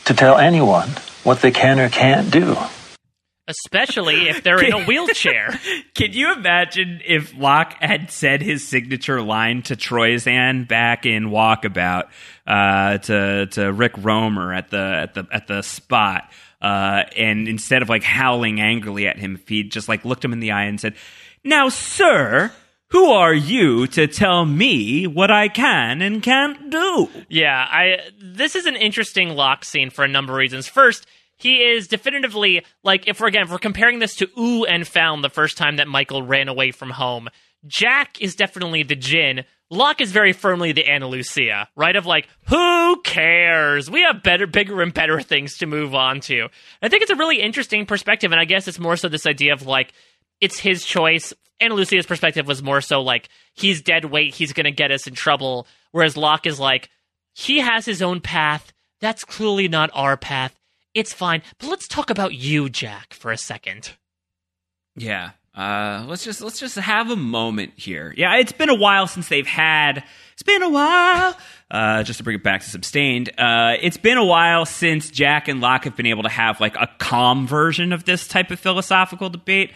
to 0.05 0.15
tell 0.15 0.39
anyone 0.39 0.89
what 1.25 1.41
they 1.41 1.51
can 1.51 1.81
or 1.81 1.89
can't 1.89 2.31
do? 2.31 2.57
Especially 3.49 4.29
if 4.29 4.43
they're 4.43 4.63
in 4.65 4.73
a 4.73 4.85
wheelchair. 4.85 5.59
Can 5.95 6.13
you 6.13 6.33
imagine 6.33 7.01
if 7.07 7.37
Locke 7.37 7.75
had 7.81 8.11
said 8.11 8.43
his 8.43 8.67
signature 8.67 9.23
line 9.23 9.63
to 9.63 9.77
Troyzan 9.77 10.67
back 10.67 11.07
in 11.07 11.27
Walkabout 11.27 12.09
uh, 12.45 12.99
to 12.99 13.47
to 13.47 13.73
Rick 13.73 13.93
Romer 13.99 14.53
at 14.53 14.71
the 14.71 14.79
at 14.79 15.15
the 15.15 15.27
at 15.31 15.47
the 15.47 15.63
spot, 15.63 16.29
uh, 16.61 17.05
and 17.17 17.47
instead 17.47 17.83
of 17.83 17.89
like 17.89 18.03
howling 18.03 18.61
angrily 18.61 19.07
at 19.07 19.17
him, 19.17 19.37
if 19.37 19.49
he 19.49 19.63
just 19.63 19.89
like 19.89 20.05
looked 20.05 20.25
him 20.25 20.33
in 20.33 20.41
the 20.41 20.51
eye 20.51 20.65
and 20.65 20.81
said, 20.81 20.95
"Now, 21.45 21.69
sir." 21.69 22.53
Who 22.91 23.11
are 23.11 23.34
you 23.34 23.89
to 23.89 24.07
tell 24.07 24.45
me 24.45 25.07
what 25.07 25.30
I 25.30 25.49
can 25.49 26.01
and 26.01 26.22
can't 26.22 26.70
do? 26.70 27.09
Yeah, 27.28 27.66
I 27.68 27.99
this 28.22 28.55
is 28.55 28.66
an 28.66 28.76
interesting 28.76 29.30
Locke 29.30 29.64
scene 29.64 29.91
for 29.91 30.05
a 30.05 30.09
number 30.09 30.32
of 30.34 30.39
reasons. 30.39 30.68
First, 30.68 31.07
he 31.37 31.57
is 31.57 31.89
definitively 31.89 32.64
like 32.84 33.09
if 33.09 33.20
we're 33.20 33.26
again 33.26 33.43
if 33.43 33.51
we're 33.51 33.59
comparing 33.59 33.99
this 33.99 34.14
to 34.16 34.28
Ooh 34.39 34.64
and 34.64 34.87
Found 34.87 35.24
the 35.24 35.30
first 35.30 35.57
time 35.57 35.76
that 35.76 35.89
Michael 35.89 36.22
ran 36.22 36.49
away 36.49 36.70
from 36.70 36.91
home. 36.91 37.28
Jack 37.66 38.20
is 38.20 38.37
definitely 38.37 38.84
the 38.84 38.95
Jin. 38.95 39.45
Locke 39.68 40.01
is 40.01 40.12
very 40.12 40.32
firmly 40.32 40.70
the 40.70 40.87
Ana 40.87 41.09
Lucia, 41.09 41.68
right? 41.74 41.97
Of 41.97 42.07
like, 42.07 42.28
who 42.47 43.01
cares? 43.03 43.91
We 43.91 44.03
have 44.03 44.22
better, 44.22 44.47
bigger, 44.47 44.80
and 44.80 44.95
better 44.95 45.20
things 45.20 45.59
to 45.59 45.66
move 45.66 45.93
on 45.93 46.20
to. 46.20 46.49
I 46.80 46.89
think 46.89 47.03
it's 47.03 47.11
a 47.11 47.16
really 47.16 47.41
interesting 47.41 47.84
perspective, 47.84 48.30
and 48.30 48.41
I 48.41 48.45
guess 48.45 48.68
it's 48.68 48.78
more 48.78 48.97
so 48.97 49.09
this 49.09 49.26
idea 49.26 49.53
of 49.53 49.66
like, 49.66 49.93
it's 50.41 50.59
his 50.59 50.84
choice. 50.84 51.32
Ana 51.61 51.74
Lucia's 51.74 52.07
perspective 52.07 52.47
was 52.47 52.62
more 52.62 52.80
so 52.80 53.01
like, 53.01 53.28
he's 53.55 53.82
dead 53.82 54.07
weight, 54.07 54.34
he's 54.34 54.53
gonna 54.53 54.70
get 54.70 54.91
us 54.91 55.07
in 55.07 55.14
trouble. 55.14 55.66
Whereas 55.93 56.16
Locke 56.16 56.47
is 56.47 56.61
like, 56.61 56.91
he 57.34 57.61
has 57.61 57.84
his 57.84 58.03
own 58.03 58.20
path. 58.20 58.72
That's 59.01 59.24
clearly 59.24 59.68
not 59.68 59.91
our 59.93 60.16
path. 60.16 60.59
It's 60.95 61.12
fine. 61.12 61.43
But 61.59 61.68
let's 61.68 61.87
talk 61.87 62.09
about 62.11 62.34
you, 62.34 62.70
Jack, 62.70 63.12
for 63.12 63.30
a 63.30 63.37
second. 63.37 63.93
Yeah. 64.95 65.32
Uh, 65.55 66.05
let's 66.07 66.22
just 66.22 66.43
let's 66.43 66.61
just 66.61 66.76
have 66.76 67.11
a 67.11 67.16
moment 67.16 67.72
here. 67.76 68.12
Yeah, 68.14 68.37
it's 68.37 68.53
been 68.53 68.68
a 68.68 68.74
while 68.74 69.07
since 69.07 69.28
they've 69.28 69.47
had. 69.47 70.05
It's 70.34 70.43
been 70.43 70.62
a 70.62 70.68
while. 70.68 71.34
Uh, 71.70 72.03
just 72.03 72.18
to 72.18 72.24
bring 72.24 72.37
it 72.37 72.43
back 72.43 72.61
to 72.61 72.78
Substained, 72.78 73.30
uh, 73.39 73.76
it's 73.80 73.97
been 73.97 74.18
a 74.18 74.24
while 74.24 74.66
since 74.66 75.11
Jack 75.11 75.49
and 75.49 75.62
Locke 75.62 75.84
have 75.84 75.97
been 75.97 76.07
able 76.07 76.24
to 76.24 76.28
have 76.28 76.61
like 76.61 76.76
a 76.76 76.89
calm 76.99 77.47
version 77.47 77.95
of 77.95 78.05
this 78.05 78.28
type 78.28 78.51
of 78.51 78.61
philosophical 78.61 79.30
debate. 79.30 79.72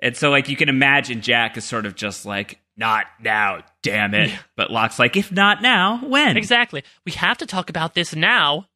And 0.00 0.16
so, 0.16 0.30
like, 0.30 0.48
you 0.48 0.56
can 0.56 0.68
imagine 0.68 1.20
Jack 1.20 1.56
is 1.56 1.64
sort 1.64 1.86
of 1.86 1.96
just 1.96 2.24
like, 2.24 2.60
not 2.76 3.06
now, 3.20 3.64
damn 3.82 4.14
it. 4.14 4.30
But 4.56 4.70
Locke's 4.70 4.98
like, 4.98 5.16
if 5.16 5.32
not 5.32 5.60
now, 5.60 5.98
when? 6.04 6.36
Exactly. 6.36 6.84
We 7.04 7.12
have 7.12 7.38
to 7.38 7.46
talk 7.46 7.68
about 7.68 7.94
this 7.94 8.14
now. 8.14 8.68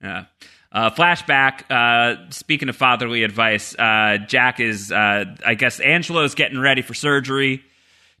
Yeah. 0.00 0.26
Uh, 0.70 0.90
flashback. 0.90 1.70
Uh, 1.70 2.30
speaking 2.30 2.68
of 2.68 2.76
fatherly 2.76 3.24
advice, 3.24 3.74
uh, 3.76 4.18
Jack 4.26 4.60
is, 4.60 4.92
uh, 4.92 5.24
I 5.44 5.54
guess, 5.54 5.80
Angelo's 5.80 6.34
getting 6.34 6.58
ready 6.58 6.82
for 6.82 6.94
surgery. 6.94 7.64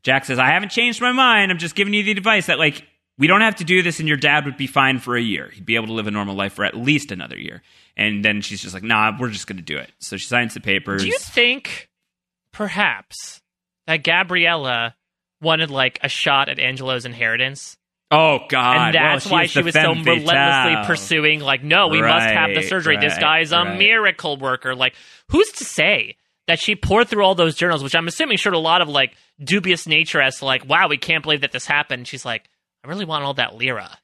Jack 0.02 0.24
says, 0.24 0.38
I 0.38 0.48
haven't 0.48 0.70
changed 0.70 1.00
my 1.00 1.12
mind. 1.12 1.52
I'm 1.52 1.58
just 1.58 1.74
giving 1.74 1.94
you 1.94 2.02
the 2.02 2.12
advice 2.12 2.46
that, 2.46 2.58
like, 2.58 2.84
we 3.18 3.26
don't 3.26 3.40
have 3.42 3.56
to 3.56 3.64
do 3.64 3.82
this 3.82 4.00
and 4.00 4.08
your 4.08 4.16
dad 4.16 4.44
would 4.44 4.56
be 4.56 4.66
fine 4.66 4.98
for 4.98 5.16
a 5.16 5.22
year. 5.22 5.50
He'd 5.52 5.64
be 5.66 5.76
able 5.76 5.86
to 5.88 5.92
live 5.92 6.06
a 6.06 6.10
normal 6.10 6.34
life 6.34 6.54
for 6.54 6.64
at 6.64 6.76
least 6.76 7.12
another 7.12 7.38
year. 7.38 7.62
And 7.96 8.24
then 8.24 8.40
she's 8.40 8.60
just 8.60 8.74
like, 8.74 8.82
nah, 8.82 9.12
we're 9.18 9.30
just 9.30 9.46
going 9.46 9.56
to 9.58 9.62
do 9.62 9.76
it. 9.76 9.90
So 10.00 10.16
she 10.16 10.26
signs 10.26 10.54
the 10.54 10.60
papers. 10.60 11.02
Do 11.02 11.08
you 11.08 11.18
think, 11.18 11.88
perhaps, 12.52 13.40
that 13.86 14.02
Gabriella 14.02 14.94
wanted, 15.40 15.70
like, 15.70 15.98
a 16.02 16.08
shot 16.08 16.48
at 16.48 16.58
Angelo's 16.58 17.04
inheritance? 17.04 17.76
Oh 18.10 18.40
God! 18.48 18.76
and 18.76 18.94
that's 18.94 19.24
Well, 19.26 19.32
why 19.34 19.46
she 19.46 19.62
was 19.62 19.74
so 19.74 19.88
relentlessly 19.92 20.24
fatale. 20.26 20.84
pursuing 20.84 21.40
like 21.40 21.64
no 21.64 21.88
we 21.88 22.00
must 22.00 22.26
have 22.26 22.50
the 22.50 22.56
Right, 22.56 22.64
surgery 22.68 22.96
this 22.98 23.14
right, 23.14 23.20
guy 23.20 23.38
is 23.40 23.50
a 23.50 23.56
right. 23.56 23.78
miracle 23.78 24.36
worker 24.36 24.74
like 24.76 24.94
who's 25.30 25.50
to 25.52 25.64
say 25.64 26.16
that 26.46 26.60
she 26.60 26.76
poured 26.76 27.08
through 27.08 27.24
all 27.24 27.34
those 27.34 27.56
journals 27.56 27.82
which 27.82 27.94
i'm 27.96 28.06
assuming 28.06 28.36
showed 28.36 28.52
a 28.54 28.58
lot 28.58 28.82
of 28.82 28.88
like 28.88 29.16
dubious 29.42 29.86
nature 29.88 30.20
as 30.20 30.38
to 30.38 30.44
like 30.44 30.68
wow 30.68 30.86
we 30.86 30.98
can't 30.98 31.24
believe 31.24 31.40
that 31.40 31.50
this 31.50 31.66
happened 31.66 32.06
she's 32.06 32.24
like 32.26 32.44
i 32.84 32.88
really 32.88 33.04
want 33.04 33.24
all 33.24 33.34
that 33.34 33.56
lira. 33.56 33.98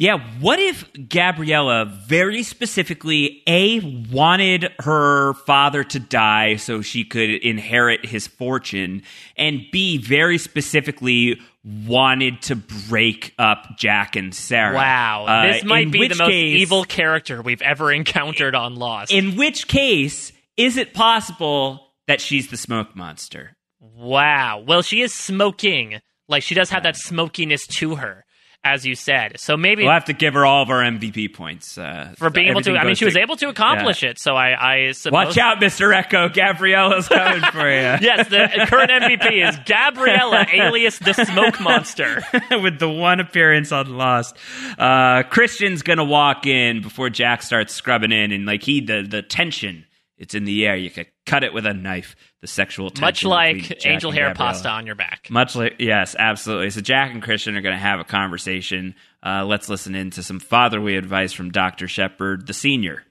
Yeah, 0.00 0.18
what 0.38 0.60
if 0.60 0.88
Gabriella 1.08 1.84
very 2.06 2.44
specifically 2.44 3.42
A 3.48 3.80
wanted 4.12 4.70
her 4.78 5.34
father 5.34 5.82
to 5.82 5.98
die 5.98 6.54
so 6.54 6.82
she 6.82 7.04
could 7.04 7.30
inherit 7.30 8.06
his 8.06 8.28
fortune 8.28 9.02
and 9.36 9.62
B 9.72 9.98
very 9.98 10.38
specifically 10.38 11.40
wanted 11.64 12.42
to 12.42 12.54
break 12.54 13.34
up 13.40 13.76
Jack 13.76 14.14
and 14.14 14.32
Sarah. 14.32 14.76
wow. 14.76 15.26
Uh, 15.26 15.52
this 15.52 15.64
might 15.64 15.90
be 15.90 16.06
the 16.06 16.14
most 16.14 16.30
case- 16.30 16.60
evil 16.60 16.84
character 16.84 17.42
we've 17.42 17.62
ever 17.62 17.90
encountered 17.90 18.54
on 18.54 18.76
lost. 18.76 19.10
In 19.10 19.34
which 19.36 19.66
case 19.66 20.30
is 20.56 20.76
it 20.76 20.94
possible 20.94 21.88
that 22.06 22.20
she's 22.20 22.50
the 22.50 22.56
smoke 22.56 22.94
monster? 22.94 23.56
wow. 23.80 24.62
Well 24.64 24.82
she 24.82 25.02
is 25.02 25.12
smoking 25.12 26.00
like 26.28 26.42
she 26.42 26.54
does 26.54 26.70
have 26.70 26.82
that 26.82 26.96
smokiness 26.96 27.66
to 27.66 27.96
her 27.96 28.24
as 28.64 28.84
you 28.84 28.96
said 28.96 29.38
so 29.38 29.56
maybe 29.56 29.84
We'll 29.84 29.92
have 29.92 30.06
to 30.06 30.12
give 30.12 30.34
her 30.34 30.44
all 30.44 30.62
of 30.64 30.68
our 30.70 30.82
MVP 30.82 31.32
points 31.32 31.78
uh, 31.78 32.12
for 32.16 32.28
being 32.28 32.48
able 32.48 32.60
to 32.62 32.76
i 32.76 32.84
mean 32.84 32.96
she 32.96 33.04
was 33.04 33.16
able 33.16 33.36
to 33.36 33.48
accomplish 33.48 34.02
it 34.02 34.18
so 34.18 34.34
i 34.34 34.72
i 34.88 34.92
suppose 34.92 35.12
Watch 35.12 35.38
out, 35.38 35.58
Mr. 35.60 35.94
Eko. 35.94 36.32
Gabriella's 36.34 37.06
coming 37.06 37.40
for 37.52 37.68
you. 37.70 37.96
yes, 38.06 38.28
the 38.28 38.66
current 38.66 38.90
MVP 38.90 39.48
is 39.48 39.56
Gabriella, 39.64 40.44
alias 40.52 40.98
the 40.98 41.12
Smoke 41.12 41.60
Monster. 41.68 42.22
with 42.50 42.80
the 42.80 42.88
one 42.88 43.20
appearance 43.20 43.70
on 43.70 43.96
Lost. 43.96 44.36
Uh, 44.76 45.22
Christian's 45.24 45.82
gonna 45.82 46.04
walk 46.04 46.44
in 46.46 46.82
before 46.82 47.10
Jack 47.10 47.42
starts 47.42 47.72
scrubbing 47.74 48.10
in, 48.12 48.32
and 48.32 48.44
like 48.44 48.64
he, 48.64 48.80
the 48.80 49.06
the 49.08 49.22
tension, 49.22 49.84
it's 50.18 50.34
in 50.34 50.44
the 50.44 50.66
air. 50.66 50.76
You 50.76 50.90
could 50.90 51.06
cut 51.26 51.44
it 51.44 51.54
with 51.54 51.64
a 51.64 51.72
knife. 51.72 52.16
The 52.40 52.46
sexual 52.46 52.90
tension, 52.90 53.04
Much 53.04 53.24
like 53.24 53.62
Jack 53.80 53.86
angel 53.86 54.10
hair 54.12 54.28
Gabriella. 54.28 54.52
pasta 54.52 54.68
on 54.68 54.86
your 54.86 54.94
back. 54.94 55.28
Much 55.30 55.56
like 55.56 55.76
yes, 55.78 56.14
absolutely. 56.18 56.70
So 56.70 56.80
Jack 56.80 57.12
and 57.12 57.22
Christian 57.22 57.56
are 57.56 57.60
gonna 57.62 57.76
have 57.78 57.98
a 58.00 58.04
conversation. 58.04 58.94
Uh, 59.24 59.44
let's 59.44 59.68
listen 59.68 59.94
in 59.94 60.10
to 60.10 60.22
some 60.22 60.38
fatherly 60.38 60.96
advice 60.96 61.32
from 61.32 61.50
Doctor 61.50 61.88
Shephard, 61.88 62.46
the 62.46 62.52
senior. 62.54 63.02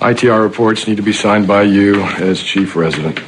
ITR 0.00 0.42
reports 0.42 0.88
need 0.88 0.96
to 0.96 1.02
be 1.02 1.12
signed 1.12 1.46
by 1.46 1.62
you 1.62 2.02
as 2.02 2.42
chief 2.42 2.74
resident. 2.74 3.20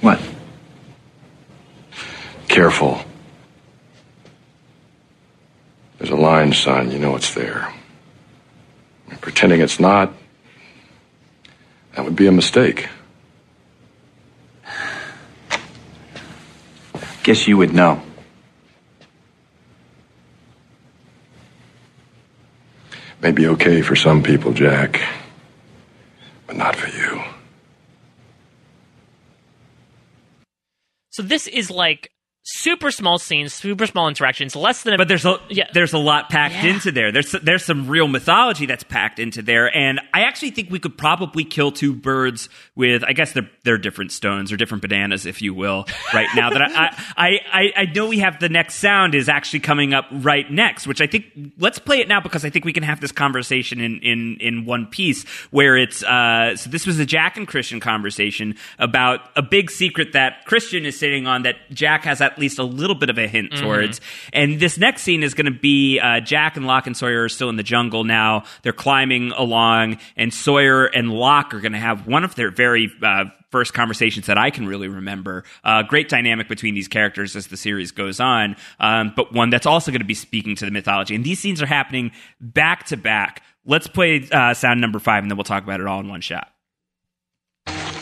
What? 0.00 0.20
Careful. 2.52 3.00
There's 5.96 6.10
a 6.10 6.16
line 6.16 6.52
sign, 6.52 6.90
you 6.90 6.98
know 6.98 7.16
it's 7.16 7.32
there. 7.32 7.72
Pretending 9.22 9.62
it's 9.62 9.80
not, 9.80 10.12
that 11.94 12.04
would 12.04 12.14
be 12.14 12.26
a 12.26 12.32
mistake. 12.32 12.90
Guess 17.22 17.48
you 17.48 17.56
would 17.56 17.72
know. 17.72 18.02
May 23.22 23.32
be 23.32 23.46
okay 23.46 23.80
for 23.80 23.96
some 23.96 24.22
people, 24.22 24.52
Jack, 24.52 25.00
but 26.46 26.56
not 26.56 26.76
for 26.76 26.94
you. 26.94 27.22
So 31.08 31.22
this 31.22 31.46
is 31.46 31.70
like 31.70 32.10
super 32.44 32.90
small 32.90 33.18
scenes, 33.18 33.52
super 33.54 33.86
small 33.86 34.08
interactions, 34.08 34.56
less 34.56 34.82
than 34.82 34.94
a 34.94 34.98
But 34.98 35.06
there's 35.08 35.24
a 35.24 35.38
Yeah. 35.48 35.68
there's 35.74 35.92
a 35.92 35.98
lot 35.98 36.28
packed 36.28 36.54
Yeah. 36.54 36.70
into 36.74 36.90
there. 36.90 37.12
There's 37.12 37.30
there's 37.32 37.64
some 37.64 37.86
real 37.86 38.08
mythology 38.08 38.66
that's 38.66 38.82
packed 38.82 39.18
into 39.20 39.42
there, 39.42 39.74
and 39.76 40.00
I 40.12 40.22
actually 40.22 40.50
think 40.50 40.68
we 40.70 40.80
could 40.80 40.98
probably 40.98 41.44
kill 41.44 41.70
two 41.70 41.92
birds 41.94 42.48
with 42.74 43.04
I 43.04 43.12
guess 43.12 43.32
they're 43.32 43.48
they're 43.62 43.78
different 43.78 44.10
stones 44.10 44.50
or 44.52 44.56
different 44.56 44.82
bananas, 44.82 45.24
if 45.24 45.40
you 45.40 45.54
will. 45.54 45.86
Right 46.12 46.26
now 46.34 46.50
that 46.50 46.62
I 46.62 46.96
I, 47.16 47.40
I 47.52 47.72
I 47.82 47.84
know 47.94 48.08
we 48.08 48.18
have 48.18 48.40
the 48.40 48.48
next 48.48 48.74
sound 48.76 49.14
is 49.14 49.28
actually 49.28 49.60
coming 49.60 49.94
up 49.94 50.06
right 50.10 50.50
next, 50.50 50.86
which 50.88 51.00
I 51.00 51.06
think 51.06 51.26
let's 51.58 51.78
play 51.78 52.00
it 52.00 52.08
now 52.08 52.20
because 52.20 52.44
I 52.44 52.50
think 52.50 52.64
we 52.64 52.72
can 52.72 52.82
have 52.82 53.00
this 53.00 53.12
conversation 53.12 53.80
in 53.80 54.00
in 54.00 54.36
in 54.40 54.64
one 54.64 54.86
piece 54.86 55.24
where 55.52 55.76
it's 55.76 56.02
uh 56.02 56.56
so 56.56 56.68
this 56.70 56.86
was 56.88 56.98
a 56.98 57.06
Jack 57.06 57.36
and 57.36 57.46
Christian 57.46 57.78
conversation 57.78 58.56
about 58.80 59.20
a 59.36 59.42
big 59.42 59.70
secret 59.70 60.12
that 60.14 60.44
Christian 60.44 60.84
is 60.84 60.98
sitting 60.98 61.28
on 61.28 61.42
that 61.42 61.54
Jack 61.70 62.02
has 62.04 62.20
at 62.20 62.31
at 62.32 62.38
least 62.38 62.58
a 62.58 62.64
little 62.64 62.96
bit 62.96 63.10
of 63.10 63.18
a 63.18 63.28
hint 63.28 63.52
towards. 63.56 64.00
And 64.32 64.58
this 64.58 64.78
next 64.78 65.02
scene 65.02 65.22
is 65.22 65.34
going 65.34 65.52
to 65.52 65.58
be 65.58 66.00
uh, 66.00 66.20
Jack 66.20 66.56
and 66.56 66.66
Locke 66.66 66.86
and 66.86 66.96
Sawyer 66.96 67.24
are 67.24 67.28
still 67.28 67.48
in 67.48 67.56
the 67.56 67.62
jungle 67.62 68.04
now. 68.04 68.44
They're 68.62 68.72
climbing 68.72 69.32
along, 69.32 69.98
and 70.16 70.32
Sawyer 70.32 70.86
and 70.86 71.10
Locke 71.12 71.54
are 71.54 71.60
going 71.60 71.72
to 71.72 71.78
have 71.78 72.06
one 72.06 72.24
of 72.24 72.34
their 72.34 72.50
very 72.50 72.90
uh, 73.02 73.26
first 73.50 73.74
conversations 73.74 74.26
that 74.26 74.38
I 74.38 74.50
can 74.50 74.66
really 74.66 74.88
remember. 74.88 75.44
Uh, 75.62 75.82
great 75.82 76.08
dynamic 76.08 76.48
between 76.48 76.74
these 76.74 76.88
characters 76.88 77.36
as 77.36 77.48
the 77.48 77.56
series 77.56 77.92
goes 77.92 78.18
on, 78.18 78.56
um, 78.80 79.12
but 79.14 79.32
one 79.32 79.50
that's 79.50 79.66
also 79.66 79.90
going 79.90 80.00
to 80.00 80.06
be 80.06 80.14
speaking 80.14 80.56
to 80.56 80.64
the 80.64 80.70
mythology. 80.70 81.14
And 81.14 81.22
these 81.22 81.38
scenes 81.38 81.62
are 81.62 81.66
happening 81.66 82.12
back 82.40 82.86
to 82.86 82.96
back. 82.96 83.42
Let's 83.64 83.86
play 83.86 84.26
uh, 84.32 84.54
sound 84.54 84.80
number 84.80 84.98
five, 84.98 85.22
and 85.22 85.30
then 85.30 85.36
we'll 85.36 85.44
talk 85.44 85.62
about 85.62 85.80
it 85.80 85.86
all 85.86 86.00
in 86.00 86.08
one 86.08 86.22
shot. 86.22 86.48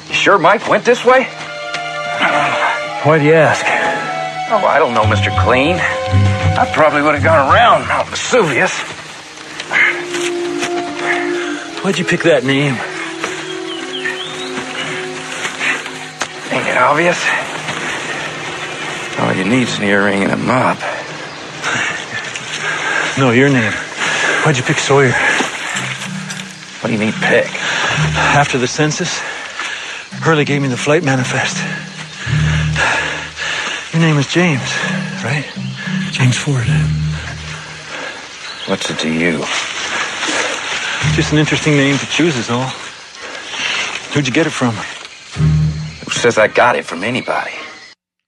You 0.09 0.15
sure 0.15 0.39
Mike 0.39 0.67
went 0.69 0.85
this 0.85 1.05
way? 1.05 1.25
Why 3.05 3.19
do 3.19 3.25
you 3.25 3.33
ask? 3.33 3.80
Oh, 4.53 4.67
I 4.67 4.81
don't 4.81 4.95
know, 4.95 5.05
Mr. 5.05 5.31
Clean. 5.45 5.77
I 5.77 6.69
probably 6.75 7.03
would 7.03 7.15
have 7.15 7.23
gone 7.23 7.55
around 7.55 7.87
Mount 7.87 8.09
Vesuvius. 8.09 8.73
Why'd 11.85 11.97
you 11.97 12.05
pick 12.05 12.25
that 12.25 12.43
name? 12.43 12.75
Ain't 16.51 16.67
it 16.67 16.77
obvious? 16.77 17.17
All 19.21 19.33
you 19.33 19.45
need's 19.45 19.79
an 19.79 19.85
earring 19.85 20.25
and 20.25 20.33
a 20.33 20.37
mop. 20.37 20.79
No, 23.19 23.31
your 23.31 23.51
name. 23.51 23.73
Why'd 24.43 24.57
you 24.57 24.65
pick 24.65 24.79
Sawyer? 24.79 25.13
What 26.81 26.89
do 26.89 26.93
you 26.93 26.99
mean, 26.99 27.13
pick? 27.13 27.47
After 28.35 28.59
the 28.59 28.67
census, 28.67 29.17
Hurley 30.25 30.45
gave 30.45 30.61
me 30.61 30.67
the 30.67 30.77
flight 30.77 31.05
manifest. 31.05 31.90
Your 33.93 34.03
name 34.03 34.17
is 34.19 34.27
James, 34.29 34.61
right? 35.25 35.45
James 36.13 36.37
Ford. 36.37 36.67
What's 38.69 38.89
it 38.89 38.99
to 39.01 39.13
you? 39.13 39.39
Just 41.17 41.33
an 41.33 41.39
interesting 41.39 41.77
name 41.77 41.99
to 41.99 42.07
choose 42.07 42.37
is 42.37 42.51
all. 42.51 42.69
Who'd 44.13 44.27
you 44.29 44.33
get 44.33 44.47
it 44.47 44.51
from? 44.51 44.75
Who 44.75 46.11
says 46.11 46.39
I 46.39 46.47
got 46.49 46.77
it 46.77 46.85
from 46.85 47.03
anybody? 47.03 47.53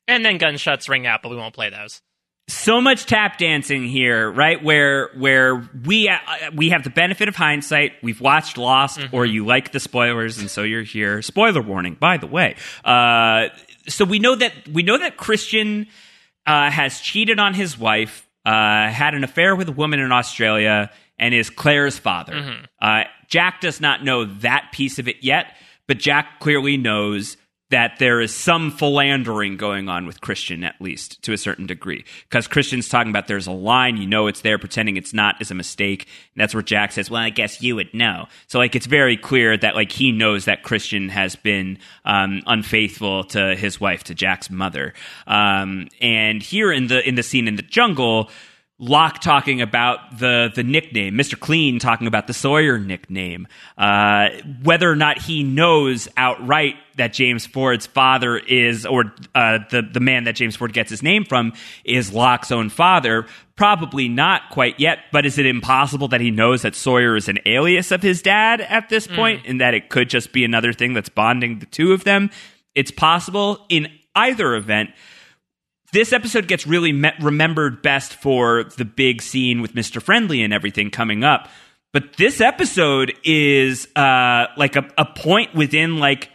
And 0.09 0.25
then 0.25 0.39
gunshots 0.39 0.89
ring 0.89 1.07
out, 1.07 1.23
but 1.23 1.29
we 1.29 1.37
won't 1.37 1.55
play 1.55 1.71
those. 1.71 2.01
so 2.49 2.81
much 2.81 3.07
tap 3.07 3.39
dancing 3.39 3.85
here, 3.85 4.29
right? 4.31 4.63
Where 4.63 5.11
where 5.17 5.69
we 5.85 6.09
uh, 6.09 6.17
we 6.57 6.71
have 6.71 6.83
the 6.83 6.91
benefit 6.91 7.29
of 7.29 7.37
hindsight. 7.37 7.93
We've 8.03 8.21
watched 8.21 8.59
Lost, 8.59 9.01
or 9.13 9.25
you 9.25 9.47
like 9.47 9.71
the 9.71 9.79
spoilers, 9.81 10.39
and 10.39 10.51
so 10.51 10.63
you're 10.65 10.83
here. 10.83 11.23
Spoiler 11.23 11.63
warning, 11.63 11.95
by 12.01 12.17
the 12.17 12.27
way. 12.27 12.57
Uh, 12.85 13.49
so 13.89 14.05
we 14.05 14.18
know 14.18 14.35
that 14.35 14.68
we 14.68 14.83
know 14.83 14.99
that 14.99 15.16
Christian 15.16 15.87
uh, 16.47 16.70
has 16.70 17.01
cheated 17.01 17.39
on 17.39 17.55
his 17.55 17.78
wife, 17.78 18.28
uh, 18.45 18.89
had 18.89 19.14
an 19.14 19.24
affair 19.24 19.55
with 19.57 19.68
a 19.68 19.72
woman 19.72 20.01
in 20.01 20.12
Australia, 20.12 20.91
and 21.18 21.35
is 21.35 21.51
Claire's 21.51 21.99
father. 21.99 22.33
Uh, 22.80 23.05
Jack 23.28 23.61
does 23.61 23.80
not 23.80 24.05
know 24.05 24.24
that 24.24 24.70
piece 24.72 24.99
of 24.99 25.09
it 25.09 25.16
yet, 25.22 25.57
but 25.87 25.99
Jack 25.99 26.41
clearly 26.41 26.76
knows 26.76 27.37
that 27.73 27.99
there 27.99 28.20
is 28.20 28.35
some 28.35 28.70
philandering 28.70 29.57
going 29.57 29.89
on 29.89 30.07
with 30.07 30.20
Christian, 30.20 30.62
at 30.62 30.79
least 30.79 31.23
to 31.23 31.33
a 31.33 31.39
certain 31.39 31.66
degree. 31.66 32.05
Because 32.29 32.47
Christian's 32.47 32.87
talking 32.87 33.09
about 33.11 33.29
there's 33.29 33.47
a 33.47 33.53
line, 33.53 33.97
you 33.97 34.07
know 34.07 34.27
it's 34.27 34.43
there, 34.43 34.59
pretending 34.59 34.99
it's 34.99 35.14
not 35.14 35.41
is 35.41 35.51
a 35.51 35.55
mistake. 35.55 36.03
And 36.35 36.43
that's 36.43 36.55
where 36.55 36.62
Jack 36.62 36.93
says, 36.93 37.11
Well, 37.11 37.23
I 37.23 37.31
guess 37.31 37.62
you 37.62 37.75
would 37.77 37.93
know. 37.95 38.27
So, 38.47 38.59
like, 38.59 38.77
it's 38.77 38.85
very 38.85 39.16
clear 39.16 39.57
that, 39.57 39.75
like, 39.75 39.91
he 39.91 40.12
knows 40.12 40.45
that 40.45 40.62
Christian 40.62 41.09
has 41.09 41.35
been 41.35 41.79
um, 42.05 42.43
unfaithful 42.47 43.25
to 43.25 43.57
his 43.57 43.81
wife, 43.81 44.05
to 44.05 44.14
Jack's 44.14 44.51
mother. 44.51 44.93
Um, 45.27 45.89
and 46.01 46.43
here 46.43 46.70
in 46.70 46.89
the 46.89 47.07
in 47.09 47.14
the 47.14 47.23
scene 47.23 47.49
in 47.49 47.57
the 47.57 47.62
jungle, 47.62 48.31
Locke 48.79 49.20
talking 49.20 49.61
about 49.61 50.18
the 50.18 50.51
the 50.53 50.64
nickname, 50.64 51.14
Mr. 51.14 51.39
Clean 51.39 51.79
talking 51.79 52.07
about 52.09 52.27
the 52.27 52.35
Sawyer 52.35 52.79
nickname, 52.79 53.47
uh, 53.79 54.31
whether 54.62 54.91
or 54.91 54.97
not 54.97 55.18
he 55.18 55.45
knows 55.45 56.09
outright 56.16 56.75
that 56.97 57.12
James 57.12 57.47
Ford's 57.47 57.87
father 57.87 58.39
is, 58.39 58.85
or 58.85 59.14
uh, 59.35 59.59
the 59.70 59.83
the 59.83 60.01
man 60.01 60.25
that 60.25 60.35
James 60.35 60.57
Ford 60.57 60.73
gets 60.73 60.91
his 60.91 61.03
name 61.03 61.25
from 61.25 61.53
is 61.85 62.12
Locke's 62.12 62.51
own 62.51 62.70
father. 62.70 63.27
Probably 63.55 64.09
not 64.09 64.51
quite 64.51 64.81
yet, 64.81 64.99
but 65.12 65.27
is 65.27 65.39
it 65.39 65.47
impossible 65.47 66.09
that 66.09 66.20
he 66.20 66.33
knows 66.33 66.62
that 66.62 66.75
Sawyer 66.75 67.14
is 67.14 67.29
an 67.29 67.39
alias 67.47 67.93
of 67.93 68.03
his 68.03 68.20
dad 68.20 68.61
at 68.62 68.89
this 68.89 69.07
point, 69.07 69.43
and 69.47 69.61
that 69.61 69.75
it 69.75 69.91
could 69.91 70.11
just 70.11 70.33
be 70.33 70.45
another 70.45 70.73
thing 70.73 70.93
that's 70.93 71.11
bonding 71.11 71.61
the 71.61 71.66
two 71.66 71.93
of 71.93 72.03
them? 72.03 72.31
It's 72.75 72.91
possible. 72.91 73.64
In 73.68 73.89
either 74.16 74.55
event, 74.55 74.91
this 75.93 76.12
episode 76.12 76.49
gets 76.49 76.66
really 76.66 76.93
me- 76.93 77.12
remembered 77.20 77.82
best 77.82 78.14
for 78.14 78.64
the 78.64 78.84
big 78.84 79.22
scene 79.22 79.61
with 79.62 79.74
Mr. 79.74 80.01
Friendly 80.03 80.43
and 80.43 80.53
everything 80.53 80.90
coming 80.90 81.22
up. 81.24 81.49
But 81.93 82.14
this 82.16 82.40
episode 82.40 83.12
is 83.24 83.86
uh, 83.97 84.47
like 84.57 84.76
a, 84.76 84.88
a 84.97 85.05
point 85.05 85.55
within 85.55 85.99
like 85.99 86.30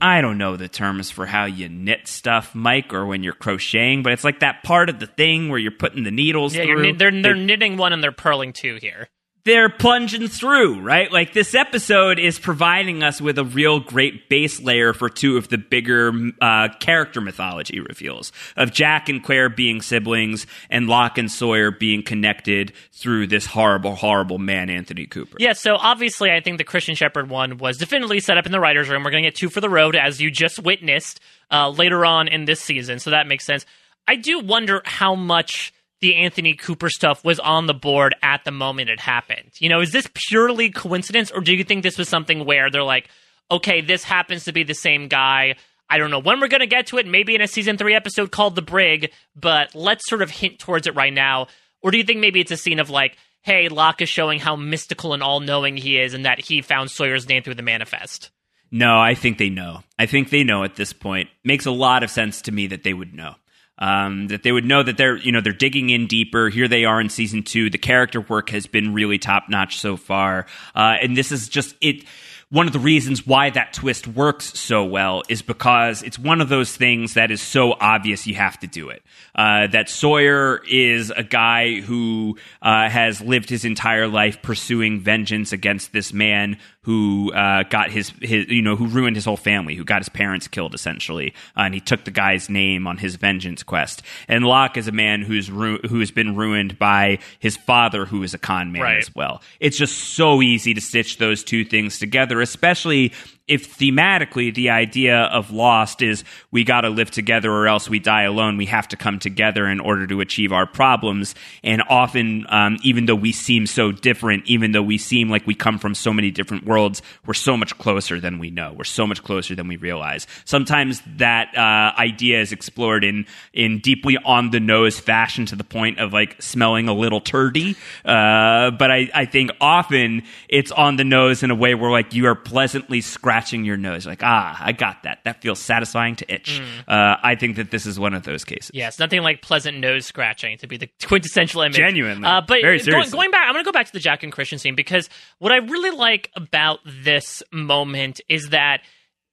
I 0.00 0.20
don't 0.20 0.36
know 0.36 0.56
the 0.56 0.68
terms 0.68 1.10
for 1.10 1.24
how 1.24 1.46
you 1.46 1.68
knit 1.70 2.06
stuff, 2.06 2.54
Mike, 2.54 2.92
or 2.92 3.06
when 3.06 3.22
you're 3.22 3.32
crocheting, 3.32 4.02
but 4.02 4.12
it's 4.12 4.24
like 4.24 4.40
that 4.40 4.62
part 4.62 4.90
of 4.90 4.98
the 4.98 5.06
thing 5.06 5.48
where 5.48 5.58
you're 5.58 5.70
putting 5.70 6.02
the 6.02 6.10
needles 6.10 6.54
Yeah, 6.54 6.64
through. 6.64 6.84
you're, 6.84 6.92
they're 6.96 7.22
they're 7.22 7.32
They- 7.34 7.44
knitting 7.44 7.76
one 7.78 7.92
and 7.94 8.02
they're 8.02 8.12
purling 8.12 8.52
two 8.52 8.76
here. 8.80 9.08
They're 9.46 9.68
plunging 9.68 10.26
through, 10.26 10.80
right? 10.80 11.12
Like 11.12 11.32
this 11.32 11.54
episode 11.54 12.18
is 12.18 12.36
providing 12.36 13.04
us 13.04 13.20
with 13.20 13.38
a 13.38 13.44
real 13.44 13.78
great 13.78 14.28
base 14.28 14.60
layer 14.60 14.92
for 14.92 15.08
two 15.08 15.36
of 15.36 15.48
the 15.50 15.56
bigger 15.56 16.12
uh, 16.40 16.70
character 16.80 17.20
mythology 17.20 17.78
reveals 17.78 18.32
of 18.56 18.72
Jack 18.72 19.08
and 19.08 19.22
Claire 19.22 19.48
being 19.48 19.82
siblings 19.82 20.48
and 20.68 20.88
Locke 20.88 21.16
and 21.16 21.30
Sawyer 21.30 21.70
being 21.70 22.02
connected 22.02 22.72
through 22.90 23.28
this 23.28 23.46
horrible, 23.46 23.94
horrible 23.94 24.38
man, 24.38 24.68
Anthony 24.68 25.06
Cooper. 25.06 25.36
Yeah, 25.38 25.52
so 25.52 25.76
obviously, 25.76 26.32
I 26.32 26.40
think 26.40 26.58
the 26.58 26.64
Christian 26.64 26.96
Shephard 26.96 27.30
one 27.30 27.56
was 27.58 27.78
definitely 27.78 28.18
set 28.18 28.38
up 28.38 28.46
in 28.46 28.52
the 28.52 28.58
writer's 28.58 28.88
room. 28.88 29.04
We're 29.04 29.12
going 29.12 29.22
to 29.22 29.28
get 29.28 29.36
two 29.36 29.48
for 29.48 29.60
the 29.60 29.70
road, 29.70 29.94
as 29.94 30.20
you 30.20 30.28
just 30.28 30.58
witnessed 30.58 31.20
uh, 31.52 31.70
later 31.70 32.04
on 32.04 32.26
in 32.26 32.46
this 32.46 32.60
season, 32.60 32.98
so 32.98 33.10
that 33.10 33.28
makes 33.28 33.46
sense. 33.46 33.64
I 34.08 34.16
do 34.16 34.40
wonder 34.40 34.82
how 34.84 35.14
much 35.14 35.72
the 36.00 36.16
Anthony 36.16 36.54
Cooper 36.54 36.90
stuff 36.90 37.24
was 37.24 37.38
on 37.38 37.66
the 37.66 37.74
board 37.74 38.14
at 38.22 38.44
the 38.44 38.50
moment 38.50 38.90
it 38.90 39.00
happened. 39.00 39.52
You 39.58 39.68
know, 39.68 39.80
is 39.80 39.92
this 39.92 40.08
purely 40.28 40.70
coincidence, 40.70 41.30
or 41.30 41.40
do 41.40 41.54
you 41.54 41.64
think 41.64 41.82
this 41.82 41.98
was 41.98 42.08
something 42.08 42.44
where 42.44 42.70
they're 42.70 42.82
like, 42.82 43.08
okay, 43.50 43.80
this 43.80 44.04
happens 44.04 44.44
to 44.44 44.52
be 44.52 44.62
the 44.62 44.74
same 44.74 45.08
guy? 45.08 45.54
I 45.88 45.98
don't 45.98 46.10
know 46.10 46.18
when 46.18 46.40
we're 46.40 46.48
going 46.48 46.60
to 46.60 46.66
get 46.66 46.88
to 46.88 46.98
it, 46.98 47.06
maybe 47.06 47.34
in 47.34 47.40
a 47.40 47.48
season 47.48 47.76
three 47.76 47.94
episode 47.94 48.32
called 48.32 48.56
The 48.56 48.62
Brig, 48.62 49.12
but 49.34 49.74
let's 49.74 50.08
sort 50.08 50.22
of 50.22 50.30
hint 50.30 50.58
towards 50.58 50.86
it 50.86 50.96
right 50.96 51.12
now. 51.12 51.46
Or 51.80 51.90
do 51.90 51.98
you 51.98 52.04
think 52.04 52.20
maybe 52.20 52.40
it's 52.40 52.50
a 52.50 52.56
scene 52.56 52.80
of 52.80 52.90
like, 52.90 53.16
hey, 53.42 53.68
Locke 53.68 54.02
is 54.02 54.08
showing 54.08 54.40
how 54.40 54.56
mystical 54.56 55.14
and 55.14 55.22
all 55.22 55.40
knowing 55.40 55.76
he 55.76 55.98
is 55.98 56.14
and 56.14 56.24
that 56.26 56.40
he 56.40 56.60
found 56.60 56.90
Sawyer's 56.90 57.28
name 57.28 57.42
through 57.44 57.54
the 57.54 57.62
manifest? 57.62 58.30
No, 58.72 58.98
I 58.98 59.14
think 59.14 59.38
they 59.38 59.48
know. 59.48 59.84
I 59.98 60.06
think 60.06 60.30
they 60.30 60.42
know 60.42 60.64
at 60.64 60.74
this 60.74 60.92
point. 60.92 61.28
Makes 61.44 61.66
a 61.66 61.70
lot 61.70 62.02
of 62.02 62.10
sense 62.10 62.42
to 62.42 62.52
me 62.52 62.66
that 62.66 62.82
they 62.82 62.92
would 62.92 63.14
know. 63.14 63.36
Um, 63.78 64.28
that 64.28 64.42
they 64.42 64.52
would 64.52 64.64
know 64.64 64.82
that 64.82 64.96
they're 64.96 65.16
you 65.16 65.32
know 65.32 65.40
they're 65.42 65.52
digging 65.52 65.90
in 65.90 66.06
deeper. 66.06 66.48
Here 66.48 66.66
they 66.66 66.84
are 66.84 67.00
in 67.00 67.10
season 67.10 67.42
two. 67.42 67.68
The 67.68 67.78
character 67.78 68.20
work 68.22 68.50
has 68.50 68.66
been 68.66 68.94
really 68.94 69.18
top 69.18 69.50
notch 69.50 69.78
so 69.80 69.96
far, 69.96 70.46
uh, 70.74 70.96
and 71.02 71.16
this 71.16 71.30
is 71.30 71.48
just 71.48 71.76
it. 71.80 72.04
One 72.48 72.68
of 72.68 72.72
the 72.72 72.78
reasons 72.78 73.26
why 73.26 73.50
that 73.50 73.72
twist 73.72 74.06
works 74.06 74.56
so 74.56 74.84
well 74.84 75.24
is 75.28 75.42
because 75.42 76.04
it's 76.04 76.16
one 76.16 76.40
of 76.40 76.48
those 76.48 76.76
things 76.76 77.14
that 77.14 77.32
is 77.32 77.42
so 77.42 77.72
obvious 77.72 78.24
you 78.24 78.36
have 78.36 78.56
to 78.60 78.68
do 78.68 78.90
it. 78.90 79.02
Uh, 79.34 79.66
that 79.66 79.88
Sawyer 79.88 80.62
is 80.64 81.10
a 81.10 81.24
guy 81.24 81.80
who 81.80 82.38
uh, 82.62 82.88
has 82.88 83.20
lived 83.20 83.50
his 83.50 83.64
entire 83.64 84.06
life 84.06 84.42
pursuing 84.42 85.00
vengeance 85.00 85.52
against 85.52 85.92
this 85.92 86.12
man 86.12 86.58
who 86.86 87.32
uh, 87.32 87.64
got 87.64 87.90
his, 87.90 88.12
his, 88.22 88.46
you 88.48 88.62
know, 88.62 88.76
who 88.76 88.86
ruined 88.86 89.16
his 89.16 89.24
whole 89.24 89.36
family, 89.36 89.74
who 89.74 89.82
got 89.84 89.98
his 90.00 90.08
parents 90.08 90.46
killed 90.46 90.72
essentially, 90.72 91.34
uh, 91.56 91.62
and 91.62 91.74
he 91.74 91.80
took 91.80 92.04
the 92.04 92.12
guy's 92.12 92.48
name 92.48 92.86
on 92.86 92.96
his 92.96 93.16
vengeance 93.16 93.64
quest. 93.64 94.02
And 94.28 94.44
Locke 94.44 94.76
is 94.76 94.86
a 94.86 94.92
man 94.92 95.22
who's 95.22 95.50
ru- 95.50 95.80
who 95.88 95.98
has 95.98 96.12
been 96.12 96.36
ruined 96.36 96.78
by 96.78 97.18
his 97.40 97.56
father, 97.56 98.06
who 98.06 98.22
is 98.22 98.34
a 98.34 98.38
con 98.38 98.70
man 98.70 98.82
Right. 98.82 98.98
as 98.98 99.12
well. 99.16 99.42
It's 99.58 99.76
just 99.76 99.98
so 99.98 100.40
easy 100.42 100.74
to 100.74 100.80
stitch 100.80 101.18
those 101.18 101.42
two 101.42 101.64
things 101.64 101.98
together, 101.98 102.40
especially 102.40 103.12
if 103.48 103.78
thematically 103.78 104.52
the 104.52 104.70
idea 104.70 105.16
of 105.16 105.52
Lost 105.52 106.02
is 106.02 106.24
we 106.50 106.64
got 106.64 106.80
to 106.80 106.88
live 106.88 107.12
together 107.12 107.52
or 107.52 107.68
else 107.68 107.88
we 107.88 108.00
die 108.00 108.22
alone. 108.22 108.56
We 108.56 108.66
have 108.66 108.88
to 108.88 108.96
come 108.96 109.20
together 109.20 109.68
in 109.68 109.78
order 109.78 110.06
to 110.08 110.20
achieve 110.20 110.50
our 110.50 110.66
problems. 110.66 111.36
And 111.62 111.82
often, 111.88 112.46
um, 112.48 112.76
even 112.82 113.06
though 113.06 113.14
we 113.14 113.30
seem 113.30 113.66
so 113.66 113.92
different, 113.92 114.46
even 114.46 114.72
though 114.72 114.82
we 114.82 114.98
seem 114.98 115.30
like 115.30 115.46
we 115.46 115.54
come 115.54 115.78
from 115.78 115.94
so 115.94 116.12
many 116.12 116.32
different 116.32 116.64
worlds, 116.64 117.02
we're 117.24 117.34
so 117.34 117.56
much 117.56 117.76
closer 117.78 118.18
than 118.18 118.40
we 118.40 118.50
know. 118.50 118.72
We're 118.76 118.84
so 118.84 119.06
much 119.06 119.22
closer 119.22 119.54
than 119.54 119.68
we 119.68 119.76
realize. 119.76 120.26
Sometimes 120.44 121.00
that 121.18 121.56
uh, 121.56 122.00
idea 122.00 122.40
is 122.40 122.50
explored 122.50 123.04
in 123.04 123.26
in 123.52 123.78
deeply 123.78 124.18
on 124.24 124.50
the 124.50 124.60
nose 124.60 124.98
fashion 124.98 125.46
to 125.46 125.56
the 125.56 125.64
point 125.64 126.00
of 126.00 126.12
like 126.12 126.42
smelling 126.42 126.88
a 126.88 126.94
little 126.94 127.20
turdy. 127.20 127.76
Uh, 128.04 128.72
but 128.72 128.90
I, 128.90 129.08
I 129.14 129.24
think 129.24 129.52
often 129.60 130.24
it's 130.48 130.72
on 130.72 130.96
the 130.96 131.04
nose 131.04 131.44
in 131.44 131.52
a 131.52 131.54
way 131.54 131.76
where 131.76 131.92
like 131.92 132.12
you 132.12 132.26
are 132.26 132.34
pleasantly 132.34 133.00
scratching 133.00 133.35
scratching 133.36 133.64
your 133.64 133.76
nose. 133.76 134.06
Like, 134.06 134.22
ah, 134.22 134.56
I 134.60 134.72
got 134.72 135.02
that. 135.02 135.20
That 135.24 135.42
feels 135.42 135.58
satisfying 135.58 136.16
to 136.16 136.34
itch. 136.34 136.60
Mm. 136.60 136.92
Uh, 136.92 137.16
I 137.22 137.34
think 137.34 137.56
that 137.56 137.70
this 137.70 137.84
is 137.86 137.98
one 138.00 138.14
of 138.14 138.22
those 138.22 138.44
cases. 138.44 138.70
Yes, 138.72 138.98
nothing 138.98 139.22
like 139.22 139.42
pleasant 139.42 139.78
nose 139.78 140.06
scratching 140.06 140.56
to 140.58 140.66
be 140.66 140.76
the 140.78 140.88
quintessential 141.06 141.60
image. 141.62 141.76
Genuinely. 141.76 142.26
Uh, 142.26 142.40
but 142.40 142.60
Very 142.62 142.78
going, 142.78 143.10
going 143.10 143.30
back, 143.30 143.46
I'm 143.46 143.52
going 143.52 143.64
to 143.64 143.68
go 143.68 143.72
back 143.72 143.86
to 143.86 143.92
the 143.92 144.00
Jack 144.00 144.22
and 144.22 144.32
Christian 144.32 144.58
scene 144.58 144.74
because 144.74 145.08
what 145.38 145.52
I 145.52 145.56
really 145.56 145.90
like 145.90 146.30
about 146.34 146.80
this 146.84 147.42
moment 147.52 148.20
is 148.28 148.50
that 148.50 148.80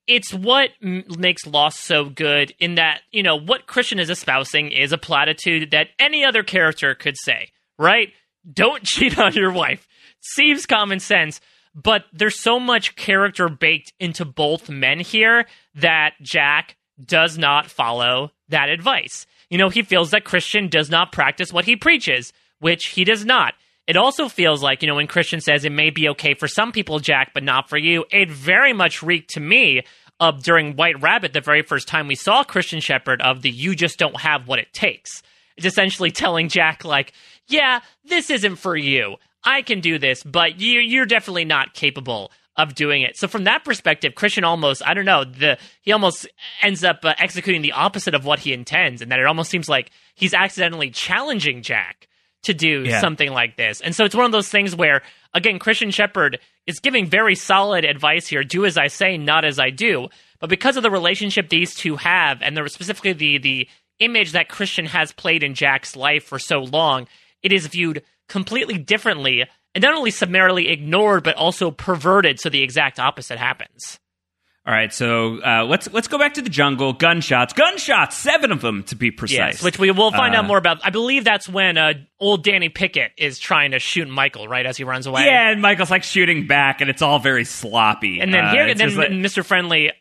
it's 0.05 0.33
what 0.33 0.71
m- 0.81 1.05
makes 1.17 1.45
Lost 1.45 1.79
so 1.79 2.05
good 2.09 2.53
in 2.59 2.75
that, 2.75 3.01
you 3.11 3.23
know, 3.23 3.37
what 3.37 3.67
Christian 3.67 3.99
is 3.99 4.09
espousing 4.09 4.71
is 4.71 4.91
a 4.91 4.97
platitude 4.97 5.71
that 5.71 5.87
any 5.97 6.25
other 6.25 6.43
character 6.43 6.93
could 6.93 7.15
say, 7.23 7.49
right? 7.79 8.09
Don't 8.51 8.83
cheat 8.83 9.17
on 9.17 9.33
your 9.33 9.51
wife. 9.51 9.87
Seems 10.19 10.65
common 10.65 10.99
sense, 10.99 11.39
but 11.75 12.05
there's 12.13 12.39
so 12.39 12.59
much 12.59 12.95
character 12.95 13.49
baked 13.49 13.93
into 13.99 14.25
both 14.25 14.69
men 14.69 14.99
here 14.99 15.45
that 15.75 16.13
Jack 16.21 16.77
does 17.03 17.37
not 17.37 17.69
follow 17.69 18.31
that 18.49 18.69
advice. 18.69 19.25
You 19.49 19.57
know, 19.57 19.69
he 19.69 19.81
feels 19.81 20.11
that 20.11 20.25
Christian 20.25 20.67
does 20.67 20.89
not 20.89 21.11
practice 21.11 21.51
what 21.51 21.65
he 21.65 21.75
preaches, 21.75 22.33
which 22.59 22.87
he 22.87 23.03
does 23.03 23.25
not. 23.25 23.53
It 23.85 23.97
also 23.97 24.29
feels 24.29 24.63
like, 24.63 24.81
you 24.81 24.87
know, 24.87 24.95
when 24.95 25.07
Christian 25.07 25.41
says 25.41 25.65
it 25.65 25.71
may 25.71 25.89
be 25.89 26.07
okay 26.09 26.33
for 26.33 26.47
some 26.47 26.71
people, 26.71 26.99
Jack, 26.99 27.31
but 27.33 27.43
not 27.43 27.69
for 27.69 27.77
you, 27.77 28.05
it 28.11 28.31
very 28.31 28.71
much 28.71 29.03
reeked 29.03 29.31
to 29.31 29.39
me 29.39 29.81
of 30.19 30.43
during 30.43 30.75
White 30.75 31.01
Rabbit, 31.01 31.33
the 31.33 31.41
very 31.41 31.63
first 31.63 31.87
time 31.87 32.07
we 32.07 32.15
saw 32.15 32.43
Christian 32.43 32.79
Shephard, 32.79 33.21
of 33.21 33.41
the 33.41 33.49
you 33.49 33.75
just 33.75 33.99
don't 33.99 34.21
have 34.21 34.47
what 34.47 34.59
it 34.59 34.71
takes. 34.71 35.21
It's 35.57 35.65
essentially 35.65 36.11
telling 36.11 36.47
Jack, 36.47 36.85
like, 36.85 37.11
yeah, 37.47 37.81
this 38.05 38.29
isn't 38.29 38.55
for 38.55 38.77
you. 38.77 39.17
I 39.43 39.61
can 39.61 39.79
do 39.81 39.97
this, 39.99 40.23
but 40.23 40.59
you, 40.59 40.79
you're 40.79 41.05
definitely 41.05 41.45
not 41.45 41.73
capable 41.73 42.31
of 42.55 42.75
doing 42.75 43.01
it. 43.01 43.17
So 43.17 43.27
from 43.27 43.45
that 43.45 43.65
perspective, 43.65 44.13
Christian 44.15 44.43
almost, 44.43 44.85
I 44.85 44.93
don't 44.93 45.05
know, 45.05 45.23
the 45.23 45.57
he 45.81 45.91
almost 45.91 46.27
ends 46.61 46.83
up 46.83 46.99
uh, 47.03 47.13
executing 47.17 47.61
the 47.63 47.71
opposite 47.71 48.13
of 48.13 48.25
what 48.25 48.39
he 48.39 48.53
intends, 48.53 49.01
and 49.01 49.11
that 49.11 49.19
it 49.19 49.25
almost 49.25 49.49
seems 49.49 49.67
like 49.67 49.89
he's 50.13 50.33
accidentally 50.33 50.91
challenging 50.91 51.63
Jack 51.63 52.07
to 52.43 52.53
do 52.53 52.83
Yeah. 52.83 52.99
something 52.99 53.31
like 53.31 53.55
this. 53.57 53.81
And 53.81 53.95
so 53.95 54.05
it's 54.05 54.13
one 54.15 54.25
of 54.25 54.31
those 54.31 54.49
things 54.49 54.75
where, 54.75 55.01
again, 55.33 55.59
Christian 55.59 55.91
Shephard 55.91 56.39
is 56.67 56.79
giving 56.79 57.05
very 57.07 57.35
solid 57.35 57.85
advice 57.85 58.27
here 58.27 58.43
do 58.43 58.65
as 58.65 58.77
I 58.77 58.87
say, 58.87 59.17
not 59.17 59.45
as 59.45 59.59
I 59.59 59.69
do. 59.69 60.09
But 60.39 60.49
because 60.49 60.77
of 60.77 60.83
the 60.83 60.91
relationship 60.91 61.49
these 61.49 61.73
two 61.73 61.95
have, 61.95 62.41
and 62.41 62.55
the, 62.55 62.67
specifically 62.69 63.13
the, 63.13 63.37
the 63.37 63.69
image 63.99 64.33
that 64.33 64.49
Christian 64.49 64.85
has 64.87 65.11
played 65.13 65.41
in 65.41 65.53
Jack's 65.55 65.95
life 65.95 66.25
for 66.25 66.37
so 66.37 66.59
long, 66.59 67.07
it 67.41 67.51
is 67.51 67.65
viewed 67.67 68.03
completely 68.29 68.77
differently 68.77 69.45
and 69.75 69.81
not 69.81 69.95
only 69.95 70.11
summarily 70.11 70.69
ignored, 70.69 71.23
but 71.23 71.35
also 71.35 71.71
perverted 71.71 72.39
so 72.39 72.49
the 72.49 72.61
exact 72.61 72.99
opposite 72.99 73.37
happens. 73.39 73.99
All 74.65 74.73
right, 74.73 74.93
so 74.93 75.41
uh, 75.41 75.65
let's 75.65 75.91
let's 75.91 76.07
go 76.07 76.17
back 76.17 76.35
to 76.35 76.41
the 76.41 76.49
jungle. 76.49 76.93
Gunshots, 76.93 77.51
gunshots, 77.51 78.15
seven 78.15 78.49
of 78.49 78.61
them 78.61 78.83
to 78.83 78.95
be 78.95 79.11
precise. 79.11 79.35
Yes, 79.37 79.63
which 79.63 79.77
we 79.77 79.91
will 79.91 80.09
find 80.11 80.33
Uh, 80.33 80.37
out 80.37 80.45
more 80.45 80.57
about. 80.57 80.79
I 80.85 80.89
believe 80.89 81.25
that's 81.25 81.49
when 81.49 81.77
uh, 81.77 81.95
old 82.17 82.45
Danny 82.45 82.69
Pickett 82.69 83.11
is 83.17 83.39
trying 83.39 83.71
to 83.71 83.79
shoot 83.79 84.07
Michael, 84.07 84.47
right, 84.47 84.65
as 84.65 84.77
he 84.77 84.85
runs 84.85 85.05
away. 85.05 85.25
Yeah, 85.25 85.49
and 85.51 85.61
Michael's 85.61 85.91
like 85.91 86.03
shooting 86.03 86.47
back, 86.47 86.79
and 86.79 86.89
it's 86.89 87.01
all 87.01 87.19
very 87.19 87.43
sloppy. 87.43 88.21
And 88.21 88.33
then 88.33 88.45
Uh, 88.45 88.51
here, 88.51 88.65
and 88.67 88.79
then 88.79 88.95
like- 88.95 89.09
Mr. 89.09 89.43
Friendly, 89.43 89.91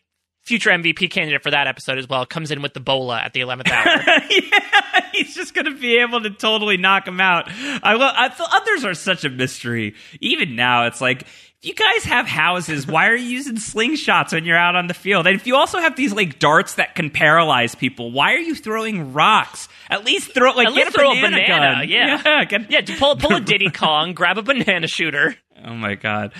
future 0.43 0.69
MVP 0.69 1.09
candidate 1.09 1.41
for 1.43 1.51
that 1.51 1.67
episode 1.67 1.97
as 1.97 2.07
well, 2.07 2.25
comes 2.25 2.51
in 2.51 2.61
with 2.61 2.73
the 2.73 2.79
bola 2.79 3.19
at 3.19 3.33
the 3.33 3.41
eleventh 3.41 3.69
hour. 3.71 3.85
yeah, 4.29 5.05
he's 5.13 5.35
just 5.35 5.53
going 5.53 5.65
to 5.65 5.75
be 5.75 5.97
able 5.99 6.21
to 6.21 6.29
totally 6.29 6.77
knock 6.77 7.07
him 7.07 7.19
out. 7.21 7.45
I, 7.49 7.93
lo- 7.93 8.11
I 8.13 8.27
the 8.29 8.47
others 8.51 8.85
are 8.85 8.93
such 8.93 9.23
a 9.25 9.29
mystery. 9.29 9.95
Even 10.21 10.55
now, 10.55 10.85
it's 10.87 11.01
like 11.01 11.21
if 11.23 11.59
you 11.61 11.73
guys 11.73 12.03
have 12.03 12.27
houses, 12.27 12.85
why 12.85 13.07
are 13.07 13.15
you 13.15 13.25
using 13.29 13.55
slingshots 13.55 14.33
when 14.33 14.43
you're 14.43 14.57
out 14.57 14.75
on 14.75 14.87
the 14.87 14.93
field? 14.93 15.27
And 15.27 15.35
if 15.35 15.47
you 15.47 15.55
also 15.55 15.79
have 15.79 15.95
these 15.95 16.11
like 16.13 16.37
darts 16.39 16.73
that 16.75 16.93
can 16.95 17.09
paralyze 17.09 17.73
people, 17.73 18.11
why 18.11 18.33
are 18.33 18.39
you 18.39 18.53
throwing 18.55 19.13
rocks? 19.13 19.69
At 19.89 20.03
least 20.03 20.33
throw 20.33 20.51
like 20.53 20.67
At 20.67 20.73
get 20.75 20.87
a 20.87 20.91
throw 20.91 21.09
banana, 21.13 21.37
a 21.37 21.39
banana, 21.41 21.75
gun. 21.81 21.89
yeah, 21.89 22.21
yeah, 22.25 22.43
get- 22.45 22.69
yeah. 22.71 22.97
Pull, 22.99 23.15
pull 23.15 23.35
a 23.35 23.39
Diddy 23.39 23.69
Kong, 23.69 24.13
grab 24.13 24.37
a 24.37 24.41
banana 24.41 24.87
shooter. 24.87 25.35
Oh 25.65 25.73
my 25.73 25.95
god. 25.95 26.33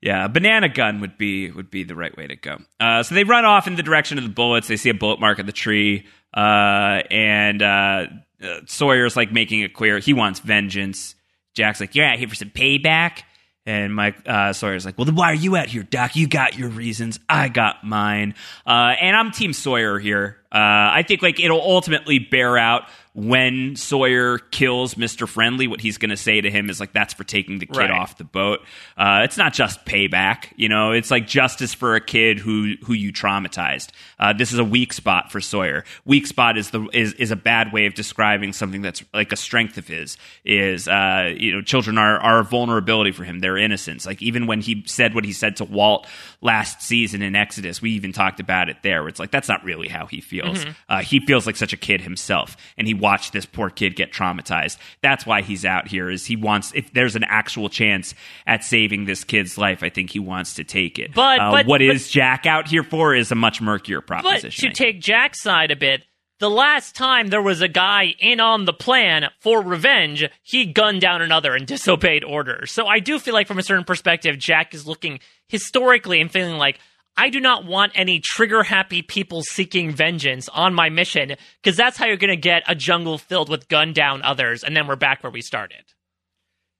Yeah, 0.00 0.26
a 0.26 0.28
banana 0.28 0.68
gun 0.68 1.00
would 1.00 1.18
be 1.18 1.50
would 1.50 1.70
be 1.70 1.82
the 1.82 1.96
right 1.96 2.16
way 2.16 2.28
to 2.28 2.36
go. 2.36 2.58
Uh, 2.78 3.02
so 3.02 3.14
they 3.14 3.24
run 3.24 3.44
off 3.44 3.66
in 3.66 3.74
the 3.74 3.82
direction 3.82 4.16
of 4.16 4.24
the 4.24 4.30
bullets. 4.30 4.68
They 4.68 4.76
see 4.76 4.90
a 4.90 4.94
bullet 4.94 5.18
mark 5.18 5.40
at 5.40 5.46
the 5.46 5.52
tree, 5.52 6.06
uh, 6.32 7.02
and 7.10 7.60
uh, 7.60 8.06
uh, 8.42 8.60
Sawyer's 8.66 9.16
like 9.16 9.32
making 9.32 9.62
it 9.62 9.74
clear 9.74 9.98
he 9.98 10.12
wants 10.12 10.38
vengeance. 10.38 11.16
Jack's 11.54 11.80
like, 11.80 11.96
"You're 11.96 12.06
out 12.06 12.18
here 12.18 12.28
for 12.28 12.36
some 12.36 12.50
payback," 12.50 13.22
and 13.66 13.92
Mike 13.92 14.16
uh, 14.24 14.52
Sawyer's 14.52 14.84
like, 14.84 14.96
"Well, 14.98 15.04
then 15.04 15.16
why 15.16 15.32
are 15.32 15.34
you 15.34 15.56
out 15.56 15.66
here, 15.66 15.82
Doc? 15.82 16.14
You 16.14 16.28
got 16.28 16.56
your 16.56 16.68
reasons. 16.68 17.18
I 17.28 17.48
got 17.48 17.82
mine." 17.82 18.36
Uh, 18.64 18.94
and 19.00 19.16
I'm 19.16 19.32
Team 19.32 19.52
Sawyer 19.52 19.98
here. 19.98 20.36
I 20.52 21.02
think 21.02 21.22
like 21.22 21.40
it'll 21.40 21.60
ultimately 21.60 22.20
bear 22.20 22.56
out 22.56 22.84
when 23.18 23.74
Sawyer 23.74 24.38
kills 24.38 24.94
Mr. 24.94 25.26
Friendly. 25.28 25.66
What 25.66 25.80
he's 25.80 25.98
going 25.98 26.10
to 26.10 26.16
say 26.16 26.40
to 26.40 26.50
him 26.50 26.70
is 26.70 26.78
like, 26.78 26.92
"That's 26.92 27.12
for 27.14 27.24
taking 27.24 27.58
the 27.58 27.66
kid 27.66 27.76
Right. 27.76 27.90
off 27.90 28.16
the 28.16 28.24
boat." 28.24 28.60
Uh, 28.96 29.22
it's 29.24 29.36
not 29.36 29.52
just 29.52 29.84
payback, 29.84 30.52
you 30.56 30.68
know. 30.68 30.92
It's 30.92 31.10
like 31.10 31.26
justice 31.26 31.74
for 31.74 31.96
a 31.96 32.00
kid 32.00 32.38
who 32.38 32.74
who 32.84 32.92
you 32.92 33.12
traumatized. 33.12 33.88
Uh, 34.20 34.32
this 34.32 34.52
is 34.52 34.58
a 34.58 34.64
weak 34.64 34.92
spot 34.92 35.32
for 35.32 35.40
Sawyer. 35.40 35.84
Weak 36.04 36.26
spot 36.26 36.56
is 36.56 36.70
the 36.70 36.88
is 36.92 37.12
is 37.14 37.30
a 37.32 37.36
bad 37.36 37.72
way 37.72 37.86
of 37.86 37.94
describing 37.94 38.52
something 38.52 38.82
that's 38.82 39.02
like 39.12 39.32
a 39.32 39.36
strength 39.36 39.78
of 39.78 39.88
his. 39.88 40.16
Is 40.44 40.86
uh, 40.86 41.34
you 41.36 41.52
know, 41.52 41.60
children 41.62 41.98
are 41.98 42.18
are 42.20 42.38
a 42.40 42.44
vulnerability 42.44 43.10
for 43.10 43.24
him. 43.24 43.40
Their 43.40 43.56
innocence. 43.56 44.06
Like 44.06 44.22
even 44.22 44.46
when 44.46 44.60
he 44.60 44.84
said 44.86 45.14
what 45.14 45.24
he 45.24 45.32
said 45.32 45.56
to 45.56 45.64
Walt 45.64 46.06
last 46.40 46.82
season 46.82 47.22
in 47.22 47.34
Exodus, 47.34 47.82
we 47.82 47.90
even 47.92 48.12
talked 48.12 48.38
about 48.38 48.68
it 48.68 48.76
there. 48.82 49.02
Where 49.02 49.08
it's 49.08 49.18
like 49.18 49.32
that's 49.32 49.48
not 49.48 49.64
really 49.64 49.88
how 49.88 50.06
he 50.06 50.20
feels. 50.20 50.64
Uh, 50.88 50.98
he 51.02 51.18
feels 51.20 51.46
like 51.46 51.56
such 51.56 51.72
a 51.72 51.76
kid 51.76 52.00
himself, 52.00 52.56
and 52.76 52.86
he 52.86 52.94
watched 53.08 53.32
this 53.32 53.46
poor 53.46 53.70
kid 53.70 53.96
get 53.96 54.12
traumatized. 54.12 54.76
That's 55.00 55.24
why 55.24 55.40
he's 55.40 55.64
out 55.64 55.88
here. 55.88 56.10
Is 56.10 56.26
he 56.26 56.36
wants 56.36 56.72
if 56.74 56.92
there's 56.92 57.16
an 57.16 57.24
actual 57.24 57.70
chance 57.70 58.14
at 58.46 58.62
saving 58.64 59.06
this 59.06 59.24
kid's 59.24 59.56
life, 59.56 59.82
I 59.82 59.88
think 59.88 60.10
he 60.10 60.18
wants 60.18 60.54
to 60.54 60.64
take 60.64 60.98
it. 60.98 61.14
But- 61.14 61.40
uh, 61.40 61.50
but- 61.52 61.66
what 61.66 61.78
but- 61.78 61.82
is 61.94 62.10
Jack 62.10 62.44
out 62.44 62.68
here 62.68 62.82
for 62.82 63.14
is 63.14 63.32
a 63.32 63.34
much 63.34 63.62
murkier 63.62 64.02
But 64.02 64.06
proposition. 64.22 64.68
to 64.68 64.74
take 64.74 65.00
Jack's 65.00 65.40
side 65.42 65.70
a 65.70 65.76
bit, 65.76 66.02
the 66.38 66.50
last 66.50 66.94
time 66.94 67.28
there 67.28 67.40
was 67.42 67.62
a 67.62 67.66
guy 67.68 68.14
in 68.20 68.40
on 68.40 68.66
the 68.66 68.72
plan 68.74 69.24
for 69.40 69.62
revenge, 69.62 70.24
he 70.42 70.66
gunned 70.66 71.00
down 71.00 71.22
another 71.22 71.54
and 71.54 71.66
disobeyed 71.74 72.24
orders. 72.24 72.70
So 72.72 72.86
I 72.86 72.98
do 73.00 73.18
feel 73.18 73.32
like, 73.34 73.46
from 73.48 73.58
a 73.58 73.62
certain 73.62 73.84
perspective, 73.84 74.38
Jack 74.38 74.74
is 74.74 74.86
looking 74.86 75.18
historically 75.48 76.20
and 76.20 76.30
feeling 76.30 76.58
like. 76.58 76.78
I 77.18 77.30
do 77.30 77.40
not 77.40 77.66
want 77.66 77.92
any 77.96 78.20
trigger 78.20 78.62
happy 78.62 79.02
people 79.02 79.42
seeking 79.42 79.90
vengeance 79.90 80.48
on 80.48 80.72
my 80.72 80.88
mission 80.88 81.34
because 81.60 81.76
that's 81.76 81.96
how 81.96 82.06
you're 82.06 82.16
going 82.16 82.30
to 82.30 82.36
get 82.36 82.62
a 82.68 82.76
jungle 82.76 83.18
filled 83.18 83.48
with 83.48 83.68
gun 83.68 83.92
down 83.92 84.22
others, 84.22 84.62
and 84.62 84.76
then 84.76 84.86
we're 84.86 84.94
back 84.96 85.24
where 85.24 85.32
we 85.32 85.42
started. 85.42 85.82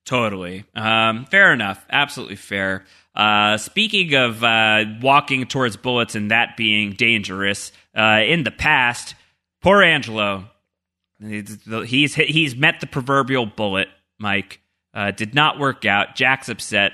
Totally. 0.07 0.65
Um, 0.77 1.27
fair 1.27 1.53
enough. 1.53 1.85
Absolutely 1.91 2.37
fair. 2.37 2.85
Uh, 3.17 3.59
speaking 3.59 4.15
of 4.15 4.45
uh, 4.45 4.85
walking 5.03 5.45
towards 5.47 5.77
bullets 5.77 6.15
and 6.15 6.31
that 6.31 6.57
being 6.57 6.93
dangerous, 6.93 7.73
uh, 7.97 8.21
in 8.25 8.45
the 8.45 8.53
past, 8.53 9.17
poor 9.61 9.83
Angelo, 9.83 10.45
he's 11.21 12.15
he's 12.15 12.55
met 12.57 12.81
the 12.81 12.87
proverbial 12.87 13.45
bullet. 13.45 13.89
Mike 14.19 14.61
uh, 14.95 15.11
did 15.11 15.35
not 15.35 15.59
work 15.59 15.85
out. 15.85 16.15
Jack's 16.15 16.49
upset. 16.49 16.93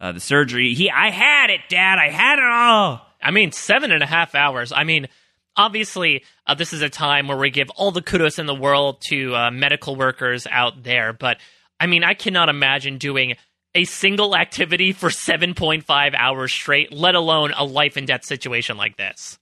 Uh, 0.00 0.12
the 0.12 0.20
surgery. 0.20 0.74
He, 0.74 0.90
I 0.90 1.10
had 1.10 1.50
it, 1.50 1.60
Dad. 1.68 1.98
I 1.98 2.10
had 2.10 2.38
it 2.38 2.44
all. 2.44 3.00
I 3.22 3.30
mean, 3.30 3.50
seven 3.52 3.90
and 3.90 4.02
a 4.02 4.06
half 4.06 4.34
hours. 4.34 4.72
I 4.72 4.84
mean, 4.84 5.08
obviously, 5.56 6.22
uh, 6.46 6.54
this 6.54 6.72
is 6.72 6.82
a 6.82 6.90
time 6.90 7.28
where 7.28 7.36
we 7.36 7.50
give 7.50 7.70
all 7.70 7.90
the 7.92 8.02
kudos 8.02 8.38
in 8.38 8.46
the 8.46 8.54
world 8.54 9.00
to 9.08 9.34
uh, 9.34 9.50
medical 9.50 9.96
workers 9.96 10.46
out 10.50 10.82
there. 10.82 11.12
But 11.12 11.38
I 11.80 11.86
mean, 11.86 12.04
I 12.04 12.14
cannot 12.14 12.48
imagine 12.48 12.98
doing 12.98 13.36
a 13.74 13.84
single 13.84 14.36
activity 14.36 14.92
for 14.92 15.08
7.5 15.10 16.14
hours 16.14 16.52
straight, 16.52 16.92
let 16.92 17.14
alone 17.14 17.52
a 17.56 17.64
life 17.64 17.96
and 17.96 18.06
death 18.06 18.24
situation 18.24 18.76
like 18.76 18.96
this. 18.96 19.38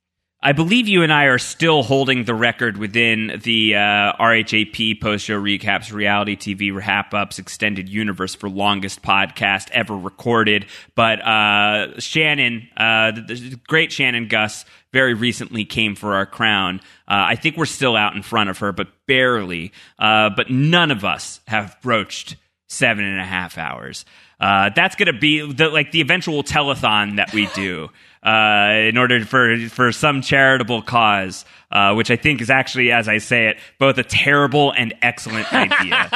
I 0.47 0.53
believe 0.53 0.89
you 0.89 1.03
and 1.03 1.11
I 1.11 1.25
are 1.25 1.39
still 1.39 1.83
holding 1.83 2.25
the 2.25 2.35
record 2.35 2.77
within 2.77 3.41
the 3.43 3.77
uh, 3.77 4.13
RHAP 4.21 5.01
post 5.01 5.25
show 5.25 5.41
recaps, 5.41 5.91
reality 5.91 6.37
TV 6.37 6.71
wrap 6.71 7.15
ups, 7.15 7.39
extended 7.39 7.89
universe 7.89 8.35
for 8.35 8.51
longest 8.51 9.01
podcast 9.01 9.71
ever 9.71 9.97
recorded. 9.97 10.67
But 10.95 11.27
uh, 11.27 11.99
Shannon, 11.99 12.69
uh, 12.77 13.13
the, 13.13 13.23
the 13.23 13.61
great 13.67 13.91
Shannon 13.91 14.29
Gus, 14.29 14.67
very 14.93 15.15
recently 15.15 15.65
came 15.65 15.95
for 15.95 16.15
our 16.15 16.27
crown. 16.27 16.83
Uh, 17.09 17.25
I 17.29 17.37
think 17.37 17.57
we're 17.57 17.65
still 17.65 17.97
out 17.97 18.15
in 18.15 18.23
front 18.23 18.51
of 18.51 18.59
her, 18.59 18.71
but 18.71 18.89
barely. 19.07 19.73
Uh, 19.99 20.29
but 20.29 20.51
none 20.51 20.91
of 20.91 21.07
us 21.07 21.41
have 21.49 21.79
broached 21.81 22.37
seven 22.69 23.07
and 23.07 23.19
a 23.19 23.25
half 23.25 23.57
hours. 23.57 24.05
Uh, 24.39 24.69
that's 24.77 24.95
going 24.95 25.13
to 25.13 25.19
be 25.19 25.51
the, 25.53 25.69
like 25.69 25.91
the 25.91 26.03
eventual 26.03 26.43
telethon 26.43 27.17
that 27.17 27.33
we 27.33 27.47
do. 27.55 27.89
uh, 28.25 28.89
in 28.89 28.97
order 28.97 29.25
for 29.25 29.57
for 29.68 29.93
some 29.93 30.22
charitable 30.22 30.81
cause, 30.81 31.45
uh, 31.70 31.93
which 31.93 32.11
I 32.11 32.16
think 32.16 32.41
is 32.41 32.49
actually, 32.49 32.91
as 32.91 33.07
I 33.07 33.18
say 33.18 33.49
it, 33.49 33.59
both 33.79 33.99
a 33.99 34.03
terrible 34.03 34.72
and 34.72 34.95
excellent 35.03 35.53
idea. 35.53 36.09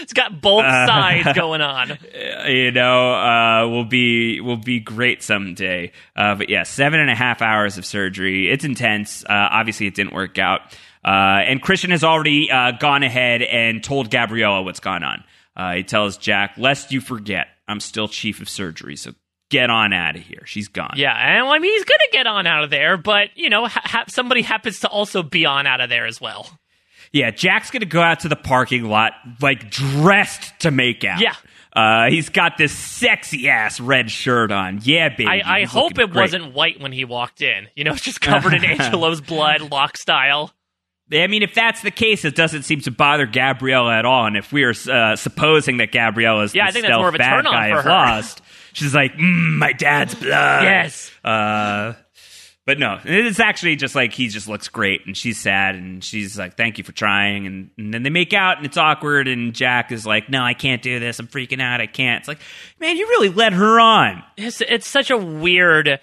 it's 0.00 0.12
got 0.12 0.42
both 0.42 0.64
sides 0.64 1.32
going 1.34 1.62
on. 1.62 1.96
you 2.46 2.72
know, 2.72 3.14
uh, 3.14 3.68
will 3.68 3.84
be 3.86 4.40
will 4.40 4.58
be 4.58 4.80
great 4.80 5.22
someday. 5.22 5.92
Uh, 6.14 6.34
but 6.34 6.50
yeah, 6.50 6.64
seven 6.64 7.00
and 7.00 7.10
a 7.10 7.14
half 7.14 7.40
hours 7.40 7.78
of 7.78 7.86
surgery. 7.86 8.50
It's 8.50 8.64
intense. 8.64 9.24
Uh, 9.24 9.28
obviously, 9.30 9.86
it 9.86 9.94
didn't 9.94 10.12
work 10.12 10.38
out. 10.38 10.60
Uh, 11.02 11.40
and 11.46 11.62
Christian 11.62 11.92
has 11.92 12.02
already 12.04 12.50
uh, 12.50 12.72
gone 12.72 13.02
ahead 13.02 13.40
and 13.40 13.82
told 13.82 14.10
Gabriella 14.10 14.62
what's 14.62 14.80
gone 14.80 15.04
on. 15.04 15.24
Uh, 15.56 15.74
he 15.76 15.84
tells 15.84 16.18
Jack, 16.18 16.58
"Lest 16.58 16.92
you 16.92 17.00
forget, 17.00 17.46
I'm 17.66 17.80
still 17.80 18.08
chief 18.08 18.42
of 18.42 18.48
surgery, 18.48 18.96
so 18.96 19.12
get 19.50 19.70
on 19.70 19.92
out 19.92 20.16
of 20.16 20.22
here. 20.22 20.42
She's 20.46 20.68
gone." 20.68 20.94
Yeah, 20.96 21.12
and 21.12 21.46
I 21.46 21.58
mean 21.58 21.72
he's 21.72 21.84
gonna 21.84 21.98
get 22.12 22.26
on 22.26 22.46
out 22.46 22.64
of 22.64 22.70
there, 22.70 22.96
but 22.96 23.28
you 23.36 23.48
know, 23.50 23.66
ha- 23.66 24.04
somebody 24.08 24.42
happens 24.42 24.80
to 24.80 24.88
also 24.88 25.22
be 25.22 25.46
on 25.46 25.66
out 25.66 25.80
of 25.80 25.88
there 25.88 26.06
as 26.06 26.20
well. 26.20 26.48
Yeah, 27.12 27.30
Jack's 27.30 27.70
gonna 27.70 27.86
go 27.86 28.00
out 28.02 28.20
to 28.20 28.28
the 28.28 28.36
parking 28.36 28.84
lot 28.84 29.12
like 29.40 29.70
dressed 29.70 30.58
to 30.60 30.70
make 30.70 31.04
out. 31.04 31.20
Yeah. 31.20 31.34
Uh, 31.72 32.08
he's 32.08 32.30
got 32.30 32.56
this 32.56 32.72
sexy 32.72 33.50
ass 33.50 33.80
red 33.80 34.10
shirt 34.10 34.50
on. 34.50 34.80
Yeah, 34.82 35.10
baby. 35.10 35.26
I, 35.26 35.58
I 35.60 35.64
hope 35.64 35.92
it 35.92 36.10
great. 36.10 36.14
wasn't 36.14 36.54
white 36.54 36.80
when 36.80 36.90
he 36.90 37.04
walked 37.04 37.42
in. 37.42 37.68
You 37.76 37.84
know, 37.84 37.92
it's 37.92 38.00
just 38.02 38.22
covered 38.22 38.54
in 38.54 38.64
Angelo's 38.64 39.20
blood, 39.20 39.60
Locke 39.70 39.98
style. 39.98 40.52
I 41.12 41.26
mean, 41.28 41.42
if 41.42 41.54
that's 41.54 41.82
the 41.82 41.90
case, 41.90 42.24
it 42.24 42.34
doesn't 42.34 42.62
seem 42.64 42.80
to 42.80 42.90
bother 42.90 43.26
Gabriella 43.26 43.94
at 43.94 44.04
all. 44.06 44.26
And 44.26 44.36
if 44.38 44.52
we 44.52 44.64
are 44.64 44.74
uh, 44.90 45.14
supposing 45.16 45.76
that 45.76 45.92
Gabriella 45.92 46.44
is 46.44 46.54
Yeah, 46.54 46.64
the 46.64 46.68
I 46.68 46.72
think 46.72 46.86
that's 46.86 46.96
more 46.98 47.08
of 47.08 47.14
a 47.14 47.18
bad 47.18 47.30
turn-on 47.36 47.52
guy 47.52 47.70
for 47.76 47.82
her. 47.82 47.88
Lost, 47.90 48.40
she's 48.76 48.94
like, 48.94 49.14
mm, 49.14 49.56
my 49.56 49.72
dad's 49.72 50.14
blood. 50.14 50.64
Yes. 50.64 51.10
Uh, 51.24 51.94
but 52.66 52.78
no, 52.80 52.98
it's 53.04 53.38
actually 53.38 53.76
just 53.76 53.94
like 53.94 54.12
he 54.12 54.26
just 54.26 54.48
looks 54.48 54.68
great, 54.68 55.06
and 55.06 55.16
she's 55.16 55.38
sad, 55.38 55.76
and 55.76 56.02
she's 56.02 56.36
like, 56.36 56.56
"Thank 56.56 56.78
you 56.78 56.84
for 56.84 56.90
trying." 56.90 57.46
And, 57.46 57.70
and 57.78 57.94
then 57.94 58.02
they 58.02 58.10
make 58.10 58.32
out, 58.32 58.56
and 58.56 58.66
it's 58.66 58.76
awkward, 58.76 59.28
and 59.28 59.54
Jack 59.54 59.92
is 59.92 60.04
like, 60.04 60.28
"No, 60.28 60.42
I 60.42 60.52
can't 60.52 60.82
do 60.82 60.98
this. 60.98 61.20
I'm 61.20 61.28
freaking 61.28 61.62
out. 61.62 61.80
I 61.80 61.86
can't." 61.86 62.18
It's 62.18 62.28
like, 62.28 62.40
man, 62.80 62.96
you 62.96 63.06
really 63.06 63.28
led 63.28 63.52
her 63.52 63.78
on. 63.78 64.24
It's, 64.36 64.60
it's 64.62 64.88
such 64.88 65.12
a 65.12 65.16
weird 65.16 66.00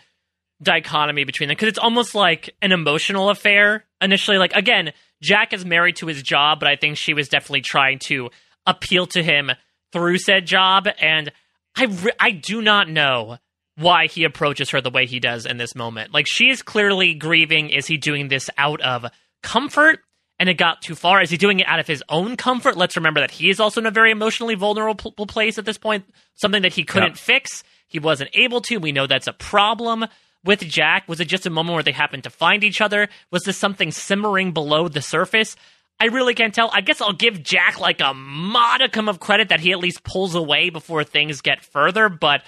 dichotomy 0.62 1.26
between 1.26 1.50
them 1.50 1.56
because 1.56 1.68
it's 1.68 1.80
almost 1.80 2.16
like 2.16 2.56
an 2.62 2.72
emotional 2.72 3.30
affair 3.30 3.84
initially. 4.00 4.38
Like, 4.38 4.54
again, 4.54 4.94
Jack 5.22 5.52
is 5.52 5.66
married 5.66 5.98
to 5.98 6.08
his 6.08 6.24
job, 6.24 6.62
but 6.62 6.70
I 6.70 6.78
think 6.78 6.96
she 6.96 7.14
was 7.14 7.28
definitely 7.28 7.62
trying 7.62 8.00
to 8.00 8.30
appeal 8.66 9.06
to 9.08 9.22
him 9.22 9.52
through 9.92 10.18
said 10.18 10.46
job. 10.46 10.88
And 11.02 11.30
I, 11.76 11.86
re- 11.86 12.12
I 12.20 12.32
do 12.32 12.62
not 12.62 12.90
know 12.90 13.38
why 13.76 14.08
he 14.08 14.24
approaches 14.24 14.70
her 14.72 14.82
the 14.82 14.92
way 14.92 15.06
he 15.06 15.20
does 15.20 15.46
in 15.46 15.58
this 15.58 15.76
moment. 15.76 16.14
Like, 16.14 16.28
she 16.28 16.50
is 16.50 16.62
clearly 16.62 17.14
grieving. 17.16 17.70
Is 17.70 17.88
he 17.88 17.98
doing 17.98 18.28
this 18.28 18.50
out 18.58 18.82
of 18.82 19.06
comfort? 19.42 20.00
And 20.40 20.50
it 20.50 20.56
got 20.56 20.82
too 20.82 20.96
far. 20.96 21.22
Is 21.22 21.30
he 21.30 21.38
doing 21.38 21.60
it 21.60 21.68
out 21.68 21.80
of 21.80 21.88
his 21.88 22.04
own 22.10 22.36
comfort? 22.36 22.76
Let's 22.76 22.96
remember 22.98 23.20
that 23.22 23.32
he 23.32 23.50
is 23.50 23.60
also 23.60 23.80
in 23.80 23.86
a 23.88 23.92
very 23.92 24.12
emotionally 24.12 24.56
vulnerable 24.56 25.12
place 25.28 25.58
at 25.58 25.66
this 25.66 25.78
point. 25.78 26.06
Something 26.36 26.64
that 26.64 26.74
he 26.74 26.84
couldn't 26.84 27.10
Yep. 27.12 27.18
fix. 27.18 27.64
He 27.88 28.00
wasn't 28.00 28.32
able 28.34 28.60
to. 28.62 28.78
We 28.78 28.92
know 28.92 29.06
that's 29.08 29.28
a 29.28 29.34
problem 29.34 30.06
with 30.44 30.60
Jack. 30.62 31.08
Was 31.08 31.20
it 31.20 31.26
just 31.26 31.46
a 31.46 31.50
moment 31.52 31.76
where 31.76 31.84
they 31.84 31.92
happened 31.92 32.24
to 32.24 32.30
find 32.30 32.64
each 32.64 32.82
other? 32.82 33.08
Was 33.32 33.44
this 33.44 33.58
something 33.58 33.92
simmering 33.92 34.52
below 34.52 34.88
the 34.88 35.02
surface? 35.02 35.56
I 36.00 36.08
really 36.08 36.34
can't 36.34 36.54
tell. 36.54 36.70
I 36.74 36.82
guess 36.82 37.02
I'll 37.02 37.14
give 37.14 37.44
Jack 37.44 37.80
like 37.80 38.02
a 38.02 38.14
modicum 38.14 39.08
of 39.08 39.20
credit 39.20 39.50
that 39.50 39.62
he 39.62 39.72
at 39.72 39.80
least 39.80 40.04
pulls 40.04 40.36
away 40.36 40.70
before 40.70 41.04
things 41.04 41.42
get 41.42 41.64
further, 41.64 42.10
but 42.10 42.44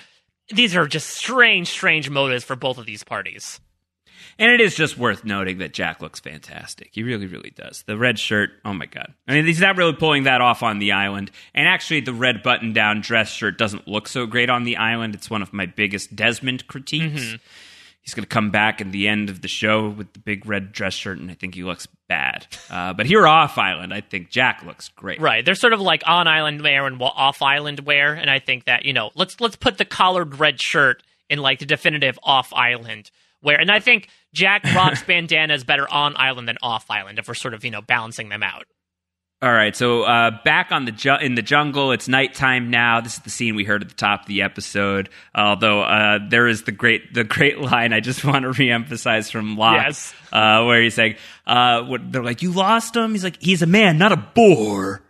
these 0.49 0.76
are 0.76 0.88
just 0.88 1.09
strange, 1.09 1.69
strange 1.69 2.09
motives 2.09 2.43
for 2.43 2.55
both 2.55 2.77
of 2.77 2.85
these 2.85 3.03
parties. 3.03 3.59
And 4.38 4.51
it 4.51 4.59
is 4.59 4.76
just 4.76 4.97
worth 4.97 5.23
noting 5.23 5.59
that 5.59 5.73
Jack 5.73 6.01
looks 6.01 6.19
fantastic. 6.19 6.89
He 6.91 7.03
really, 7.03 7.26
really 7.26 7.51
does. 7.51 7.84
The 7.88 7.97
red 7.97 8.19
shirt, 8.19 8.49
oh 8.65 8.73
my 8.73 8.85
God. 8.85 9.13
I 9.27 9.34
mean, 9.34 9.45
he's 9.45 9.61
not 9.61 9.77
really 9.77 9.93
pulling 9.93 10.23
that 10.23 10.41
off 10.41 10.61
on 10.61 10.80
the 10.80 10.91
island. 10.91 11.31
And 11.53 11.67
actually, 11.67 12.01
the 12.01 12.13
red 12.13 12.43
button 12.43 12.73
down 12.73 12.99
dress 12.99 13.30
shirt 13.30 13.57
doesn't 13.57 13.88
look 13.88 14.09
so 14.09 14.26
great 14.26 14.49
on 14.49 14.65
the 14.65 14.76
island. 14.76 15.15
It's 15.15 15.30
one 15.30 15.41
of 15.41 15.53
my 15.53 15.65
biggest 15.65 16.15
Desmond 16.15 16.67
critiques. 16.67 17.22
Mm-hmm. 17.22 17.35
He's 18.06 18.14
going 18.14 18.23
to 18.23 18.30
come 18.30 18.52
back 18.52 18.82
at 18.82 18.91
the 18.91 19.07
end 19.07 19.32
of 19.32 19.41
the 19.41 19.48
show 19.48 19.90
with 19.90 20.14
the 20.14 20.19
big 20.19 20.45
red 20.45 20.72
dress 20.72 20.94
shirt, 20.94 21.18
and 21.18 21.32
I 21.32 21.34
think 21.34 21.56
he 21.56 21.64
looks 21.64 21.88
bad. 22.07 22.45
Uh, 22.69 22.94
but 22.94 23.07
here 23.07 23.26
off 23.26 23.57
island, 23.57 23.91
I 23.91 24.02
think 24.02 24.30
Jack 24.30 24.64
looks 24.64 24.90
great. 24.90 25.19
Right. 25.19 25.44
They're 25.44 25.56
sort 25.56 25.73
of 25.73 25.82
like 25.82 26.03
on 26.06 26.27
island 26.27 26.61
wear 26.61 26.86
and 26.86 27.02
off 27.02 27.41
island 27.41 27.80
wear, 27.80 28.14
and 28.14 28.30
I 28.30 28.38
think 28.38 28.65
that, 28.65 28.86
you 28.86 28.94
know, 28.94 29.10
let's 29.15 29.41
let's 29.41 29.56
put 29.56 29.80
the 29.80 29.86
collared 29.86 30.40
red 30.40 30.61
shirt 30.61 31.02
in 31.32 31.40
like 31.40 31.57
the 31.57 31.65
definitive 31.65 32.19
off 32.22 32.53
island 32.53 33.10
wear. 33.41 33.60
And 33.60 33.72
I 33.72 33.80
think 33.80 34.10
Jack 34.36 34.64
rocks 34.76 35.02
bandanas 35.02 35.64
better 35.64 35.91
on 35.91 36.15
island 36.15 36.48
than 36.48 36.57
off 36.61 36.86
island 36.91 37.18
if 37.18 37.27
we're 37.27 37.34
sort 37.34 37.56
of, 37.56 37.65
you 37.65 37.72
know, 37.72 37.82
balancing 37.82 38.30
them 38.30 38.44
out. 38.44 38.65
All 39.41 39.51
right, 39.51 39.75
so 39.75 40.03
uh, 40.03 40.31
back 40.43 40.71
on 40.71 40.85
the 40.85 40.91
ju- 40.91 41.17
in 41.21 41.35
the 41.35 41.41
jungle. 41.41 41.91
It's 41.91 42.07
nighttime 42.07 42.71
now. 42.71 43.01
This 43.01 43.15
is 43.15 43.19
the 43.19 43.29
scene 43.29 43.55
we 43.55 43.63
heard 43.65 43.83
at 43.83 43.89
the 43.89 43.95
top 43.95 44.21
of 44.21 44.27
the 44.27 44.41
episode. 44.41 45.09
Although 45.35 45.81
uh, 45.83 46.19
there 46.29 46.47
is 46.47 46.63
the 46.63 46.71
great 46.71 47.13
the 47.13 47.25
great 47.25 47.59
line 47.59 47.91
I 47.93 47.99
just 47.99 48.23
want 48.25 48.43
to 48.43 48.49
reemphasize 48.51 49.29
from 49.29 49.57
Locke, 49.57 49.83
Yes. 49.85 50.13
uh, 50.31 50.63
where 50.63 50.81
he's 50.81 50.97
like, 50.97 51.19
uh, 51.45 51.83
what, 51.83 52.11
"They're 52.11 52.23
like, 52.23 52.41
you 52.41 52.51
lost 52.53 52.95
him." 52.95 53.11
He's 53.11 53.23
like, 53.25 53.37
"He's 53.41 53.61
a 53.61 53.67
man, 53.67 53.97
not 53.97 54.13
a 54.13 54.17
boar." 54.17 55.01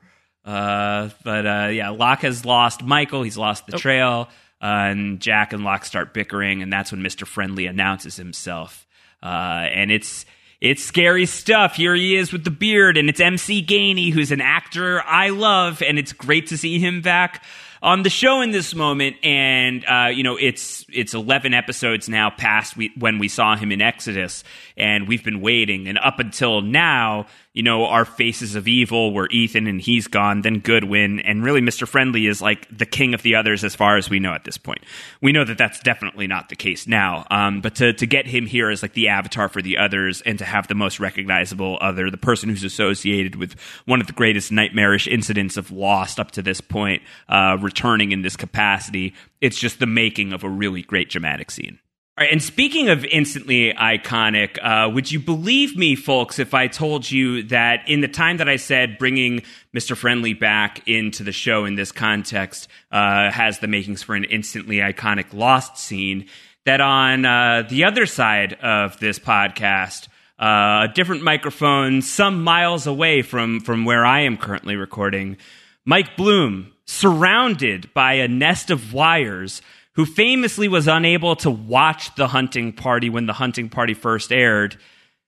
Uh, 0.43 1.09
but 1.23 1.45
uh, 1.45 1.69
yeah, 1.71 1.89
Locke 1.89 2.21
has 2.21 2.43
lost 2.45 2.83
Michael. 2.83 3.21
He's 3.23 3.37
lost 3.37 3.67
the 3.67 3.77
trail, 3.77 4.27
uh, 4.61 4.65
and 4.89 5.19
Jack 5.21 5.53
and 5.53 5.63
Locke 5.63 5.85
start 5.85 6.13
bickering, 6.13 6.61
and 6.63 6.73
that's 6.73 6.91
when 6.91 7.01
Mister 7.03 7.25
Friendly 7.27 7.67
announces 7.67 8.15
himself. 8.17 8.85
Uh, 9.23 9.27
and 9.71 9.91
it's 9.91 10.25
it's 10.65 10.83
scary 10.83 11.27
stuff. 11.27 11.75
Here 11.75 11.93
he 11.93 12.15
is 12.15 12.33
with 12.33 12.43
the 12.43 12.49
beard, 12.49 12.97
and 12.97 13.07
it's 13.07 13.19
MC 13.19 13.63
Gainey, 13.63 14.11
who's 14.11 14.31
an 14.31 14.41
actor 14.41 14.99
I 15.03 15.29
love, 15.29 15.83
and 15.83 15.99
it's 15.99 16.11
great 16.11 16.47
to 16.47 16.57
see 16.57 16.79
him 16.79 17.01
back 17.01 17.43
on 17.83 18.01
the 18.01 18.09
show 18.09 18.41
in 18.41 18.49
this 18.49 18.73
moment. 18.73 19.17
And 19.23 19.85
uh, 19.85 20.09
you 20.11 20.23
know, 20.23 20.37
it's 20.37 20.83
it's 20.91 21.13
eleven 21.13 21.53
episodes 21.53 22.09
now 22.09 22.31
past 22.31 22.75
we, 22.75 22.91
when 22.97 23.19
we 23.19 23.27
saw 23.27 23.55
him 23.55 23.71
in 23.71 23.79
Exodus, 23.79 24.43
and 24.75 25.07
we've 25.07 25.23
been 25.23 25.39
waiting. 25.39 25.87
And 25.87 25.99
up 25.99 26.17
until 26.17 26.61
now, 26.61 27.27
you 27.55 27.63
know, 27.63 27.85
our 27.85 28.05
faces 28.05 28.55
of 28.55 28.67
evil 28.67 29.13
were 29.13 29.29
Ethan, 29.31 29.65
and 29.65 29.81
he's 29.81 30.07
gone. 30.07 30.41
Then 30.41 30.59
Goodwin, 30.59 31.21
and 31.21 31.43
really, 31.43 31.61
Mister 31.61 31.85
Friendly 31.85 32.27
is 32.27 32.41
like 32.41 32.67
the 32.69 32.85
king 32.85 33.13
of 33.13 33.23
the 33.23 33.35
others 33.35 33.63
as 33.63 33.73
far 33.73 33.97
as 33.97 34.09
we 34.09 34.19
know 34.19 34.33
at 34.33 34.43
this 34.43 34.57
point. 34.57 34.83
We 35.21 35.31
know 35.31 35.45
that 35.45 35.57
that's 35.57 35.79
definitely 35.79 36.27
not 36.27 36.49
the 36.49 36.57
case 36.57 36.85
now. 36.85 37.25
Um, 37.31 37.61
but 37.61 37.75
to 37.75 37.93
to 37.93 38.05
get 38.05 38.27
him 38.27 38.45
here 38.45 38.69
as 38.69 38.83
like 38.83 38.93
the 38.93 39.07
avatar 39.07 39.47
for 39.47 39.61
the 39.61 39.77
others, 39.77 40.21
and 40.21 40.37
to 40.37 40.45
have 40.45 40.67
the 40.67 40.75
most 40.75 40.99
recognizable 40.99 41.77
other, 41.79 42.11
the 42.11 42.17
person 42.17 42.49
who's 42.49 42.65
associated 42.65 43.35
with 43.35 43.55
one 43.85 44.01
of 44.01 44.07
the 44.07 44.13
greatest 44.13 44.51
nightmarish 44.51 45.07
incidents 45.07 45.57
of 45.57 45.71
Lost 45.71 46.19
up 46.19 46.31
to 46.31 46.41
this 46.41 46.59
point, 46.59 47.01
uh, 47.29 47.57
returning 47.61 48.11
in 48.11 48.21
this 48.21 48.35
capacity, 48.35 49.13
it's 49.39 49.57
just 49.57 49.79
the 49.79 49.87
making 49.87 50.33
of 50.33 50.43
a 50.43 50.49
really 50.49 50.81
great 50.81 51.09
dramatic 51.09 51.51
scene. 51.51 51.79
All 52.17 52.23
right, 52.23 52.31
and 52.31 52.41
speaking 52.41 52.87
of 52.87 53.03
instantly 53.03 53.73
iconic, 53.73 54.57
uh, 54.63 54.89
would 54.89 55.11
you 55.11 55.19
believe 55.19 55.75
me, 55.75 55.97
folks, 55.97 56.39
if 56.39 56.53
I 56.53 56.67
told 56.67 57.11
you 57.11 57.43
that 57.49 57.89
in 57.89 57.99
the 57.99 58.07
time 58.07 58.37
that 58.37 58.47
I 58.47 58.55
said 58.55 58.97
bringing 58.97 59.41
Mr. 59.75 59.97
Friendly 59.97 60.33
back 60.33 60.87
into 60.87 61.25
the 61.25 61.33
show 61.33 61.65
in 61.65 61.75
this 61.75 61.91
context 61.91 62.69
uh, 62.89 63.29
has 63.31 63.59
the 63.59 63.67
makings 63.67 64.01
for 64.01 64.15
an 64.15 64.23
instantly 64.23 64.77
iconic 64.77 65.33
Lost 65.33 65.77
scene, 65.77 66.27
that 66.63 66.79
on 66.79 67.25
uh, 67.25 67.63
the 67.69 67.83
other 67.83 68.05
side 68.05 68.53
of 68.61 68.97
this 69.01 69.19
podcast, 69.19 70.07
uh, 70.39 70.87
a 70.89 70.91
different 70.95 71.21
microphone, 71.21 72.01
some 72.01 72.41
miles 72.45 72.87
away 72.87 73.23
from 73.23 73.59
from 73.59 73.83
where 73.83 74.05
I 74.05 74.21
am 74.21 74.37
currently 74.37 74.77
recording, 74.77 75.35
Mike 75.83 76.15
Bloom, 76.15 76.71
surrounded 76.85 77.93
by 77.93 78.13
a 78.13 78.29
nest 78.29 78.71
of 78.71 78.93
wires, 78.93 79.61
who 79.95 80.05
famously 80.05 80.67
was 80.67 80.87
unable 80.87 81.35
to 81.37 81.49
watch 81.49 82.13
the 82.15 82.27
hunting 82.27 82.73
party 82.73 83.09
when 83.09 83.25
the 83.25 83.33
hunting 83.33 83.69
party 83.69 83.93
first 83.93 84.31
aired, 84.31 84.77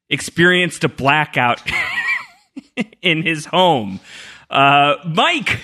experienced 0.10 0.84
a 0.84 0.90
blackout 0.90 1.62
in 3.02 3.24
his 3.24 3.46
home. 3.46 4.00
Uh, 4.50 4.96
Mike, 5.06 5.60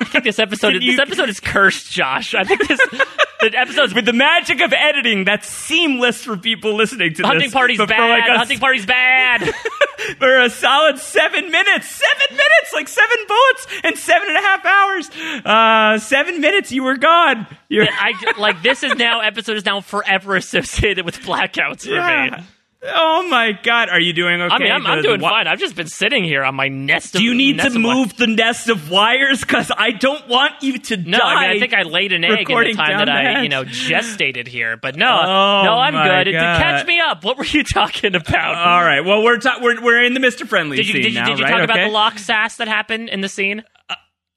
I 0.00 0.04
think 0.04 0.24
this 0.24 0.38
episode 0.38 0.72
Can 0.74 0.80
this 0.86 0.98
episode 0.98 1.28
is 1.28 1.40
cursed, 1.40 1.90
Josh. 1.90 2.34
I 2.34 2.44
think 2.44 2.66
this 2.66 2.78
the 3.40 3.52
episode's 3.54 3.94
with 3.94 4.04
the 4.04 4.12
magic 4.12 4.60
of 4.60 4.72
editing, 4.72 5.24
that's 5.24 5.48
seamless 5.48 6.22
for 6.22 6.36
people 6.36 6.74
listening 6.74 7.14
to 7.14 7.22
hunting 7.22 7.44
this. 7.44 7.52
party's 7.52 7.78
bad. 7.78 7.88
like 8.10 8.28
a- 8.28 8.38
hunting 8.38 8.58
party's 8.58 8.86
bad. 8.86 9.52
for 10.18 10.40
a 10.40 10.50
solid 10.50 10.98
seven 10.98 11.50
minutes. 11.50 11.86
Seven 11.88 12.36
minutes, 12.36 12.72
like 12.74 12.88
seven 12.88 13.16
bullets 13.26 13.66
and 13.84 13.98
seven 13.98 14.28
and 14.28 14.36
a 14.36 14.40
half 14.40 14.64
hours. 14.64 15.10
Uh, 15.44 15.98
seven 15.98 16.40
minutes, 16.40 16.72
you 16.72 16.82
were 16.82 16.96
gone. 16.96 17.46
You're, 17.68 17.86
I 17.90 18.12
like 18.38 18.62
this 18.62 18.82
is 18.82 18.94
now 18.96 19.20
episode 19.20 19.56
is 19.56 19.64
now 19.64 19.80
forever 19.80 20.36
associated 20.36 21.04
with 21.04 21.18
blackouts 21.20 21.84
for 21.86 22.36
me. 22.40 22.44
Oh 22.94 23.26
my 23.28 23.52
god, 23.62 23.88
are 23.88 24.00
you 24.00 24.12
doing 24.12 24.40
okay? 24.40 24.54
I 24.54 24.58
mean, 24.58 24.72
I'm, 24.72 24.86
I'm 24.86 25.02
doing 25.02 25.20
wa- 25.20 25.30
fine. 25.30 25.46
I've 25.46 25.58
just 25.58 25.74
been 25.74 25.86
sitting 25.88 26.24
here 26.24 26.44
on 26.44 26.54
my 26.54 26.68
nest. 26.68 27.14
Of, 27.14 27.20
Do 27.20 27.24
you 27.24 27.34
need 27.34 27.58
to 27.60 27.66
of 27.68 27.72
wi- 27.74 27.94
move 27.94 28.16
the 28.16 28.26
nest 28.26 28.68
of 28.68 28.90
wires? 28.90 29.40
Because 29.40 29.70
I 29.76 29.90
don't 29.92 30.26
want 30.28 30.62
you 30.62 30.78
to 30.78 30.96
No, 30.96 31.18
die. 31.18 31.24
I 31.34 31.40
mean 31.48 31.56
I 31.56 31.60
think 31.60 31.74
I 31.74 31.82
laid 31.82 32.12
an 32.12 32.24
egg 32.24 32.48
in 32.50 32.56
the 32.58 32.72
time 32.74 32.98
that 32.98 33.04
the 33.06 33.10
I, 33.12 33.42
you 33.42 33.48
know, 33.48 33.64
gestated 33.64 34.46
here. 34.46 34.76
But 34.76 34.96
no, 34.96 35.06
Oh, 35.22 35.62
no, 35.64 35.72
I'm 35.74 35.94
good. 36.24 36.32
Catch 36.32 36.86
me 36.86 37.00
up. 37.00 37.24
What 37.24 37.38
were 37.38 37.44
you 37.44 37.64
talking 37.64 38.14
about? 38.14 38.54
All 38.56 38.82
right. 38.82 39.00
Well, 39.04 39.22
we're 39.22 39.38
ta- 39.38 39.58
we're 39.60 39.80
we're 39.82 40.02
in 40.04 40.14
the 40.14 40.20
Mr. 40.20 40.46
Friendly 40.46 40.76
Did 40.76 40.86
you 40.88 40.92
scene 40.94 41.02
did 41.02 41.12
you, 41.14 41.20
now, 41.20 41.26
did 41.28 41.38
you 41.38 41.44
right? 41.44 41.50
talk 41.52 41.62
about 41.64 41.78
the 41.78 41.88
Locke 41.90 42.18
sass 42.18 42.56
that 42.56 42.68
happened 42.68 43.08
in 43.08 43.20
the 43.20 43.28
scene? 43.28 43.64
Uh, 43.88 43.94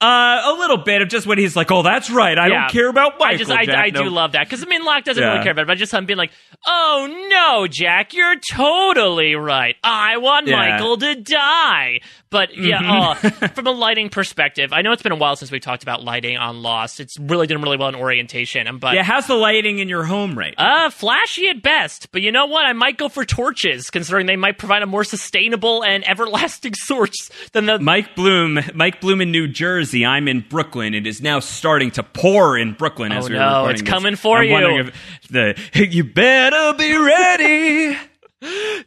a 0.08 0.56
little 0.58 0.78
bit 0.78 1.02
of 1.02 1.10
just 1.10 1.28
when 1.28 1.38
he's 1.38 1.56
like, 1.56 1.72
"Oh, 1.72 1.82
that's 1.84 2.10
right. 2.10 2.38
I 2.38 2.48
Yeah. 2.48 2.60
don't 2.62 2.72
care 2.72 2.88
about 2.90 3.14
Michael." 3.20 3.26
I 3.36 3.38
just 3.38 3.52
I, 3.52 3.66
Jack." 3.66 3.76
I 3.76 3.90
do 3.90 4.10
love 4.10 4.32
that 4.34 4.46
because 4.48 4.64
I 4.64 4.66
mean 4.68 4.84
Locke 4.86 5.04
doesn't 5.04 5.22
Yeah. 5.22 5.32
really 5.34 5.44
care 5.44 5.52
about 5.52 5.64
it. 5.64 5.68
But 5.68 5.74
I 5.74 5.76
just 5.76 5.94
him 5.94 6.06
being 6.06 6.18
like, 6.18 6.32
"Oh 6.66 7.28
no, 7.30 7.68
Jack, 7.68 8.14
you're 8.14 8.36
totally 8.52 9.36
right. 9.36 9.76
I 9.84 10.18
want 10.18 10.48
Yeah. 10.48 10.56
Mm-hmm. 10.56 10.72
Michael 10.72 10.98
to 10.98 11.16
die." 11.16 12.00
But 12.32 12.56
yeah, 12.56 12.80
uh, 12.82 13.14
from 13.56 13.66
a 13.68 13.72
lighting 13.72 14.10
perspective, 14.10 14.72
I 14.72 14.84
know 14.84 14.92
it's 14.92 15.02
been 15.02 15.12
a 15.12 15.16
while 15.16 15.36
since 15.36 15.50
we 15.52 15.60
talked 15.60 15.82
about 15.82 16.04
lighting 16.04 16.38
on 16.38 16.62
Lost. 16.62 17.00
It's 17.00 17.18
really 17.20 17.48
done 17.48 17.62
really 17.64 17.78
well 17.78 17.90
in 17.90 17.96
orientation. 17.96 18.68
um, 18.68 18.78
But 18.78 18.94
Yeah, 18.94 19.02
how's 19.04 19.26
the 19.26 19.34
lighting 19.36 19.80
in 19.80 19.90
your 19.90 20.04
home 20.04 20.38
right? 20.38 20.54
now? 20.58 20.86
Uh, 20.86 20.90
flashy 20.92 21.48
at 21.50 21.64
best, 21.64 22.12
but 22.12 22.22
you 22.22 22.32
know 22.32 22.46
what? 22.46 22.66
I 22.66 22.74
might 22.74 22.98
go 22.98 23.10
for 23.10 23.26
torches, 23.26 23.90
considering 23.90 24.28
they 24.28 24.36
might 24.36 24.60
provide 24.60 24.84
a 24.84 24.86
more 24.86 25.04
sustainable 25.04 25.84
and 25.84 26.08
everlasting 26.08 26.74
source 26.76 27.32
than 27.54 27.66
the. 27.66 27.80
Mike 27.80 28.16
Bloom, 28.16 28.60
Mike 28.76 29.02
Bloom 29.02 29.22
in 29.22 29.32
New 29.32 29.48
Jersey. 29.48 29.89
I'm 29.94 30.28
in 30.28 30.42
Brooklyn. 30.42 30.94
It 30.94 31.06
is 31.08 31.22
now 31.22 31.40
starting 31.40 31.92
to 31.92 32.04
pour 32.04 32.58
in 32.58 32.74
Brooklyn 32.74 33.12
as 33.12 33.26
Oh, 33.26 33.30
we're 33.30 33.36
no, 33.36 33.46
recording 33.48 33.72
it's 33.72 33.82
this. 33.82 33.90
coming 33.90 34.16
for 34.16 34.38
I'm 34.40 34.46
you. 34.48 34.80
if 34.80 35.28
the 35.30 35.56
you 35.92 36.04
better 36.04 36.74
be 36.78 36.96
ready. 36.98 37.98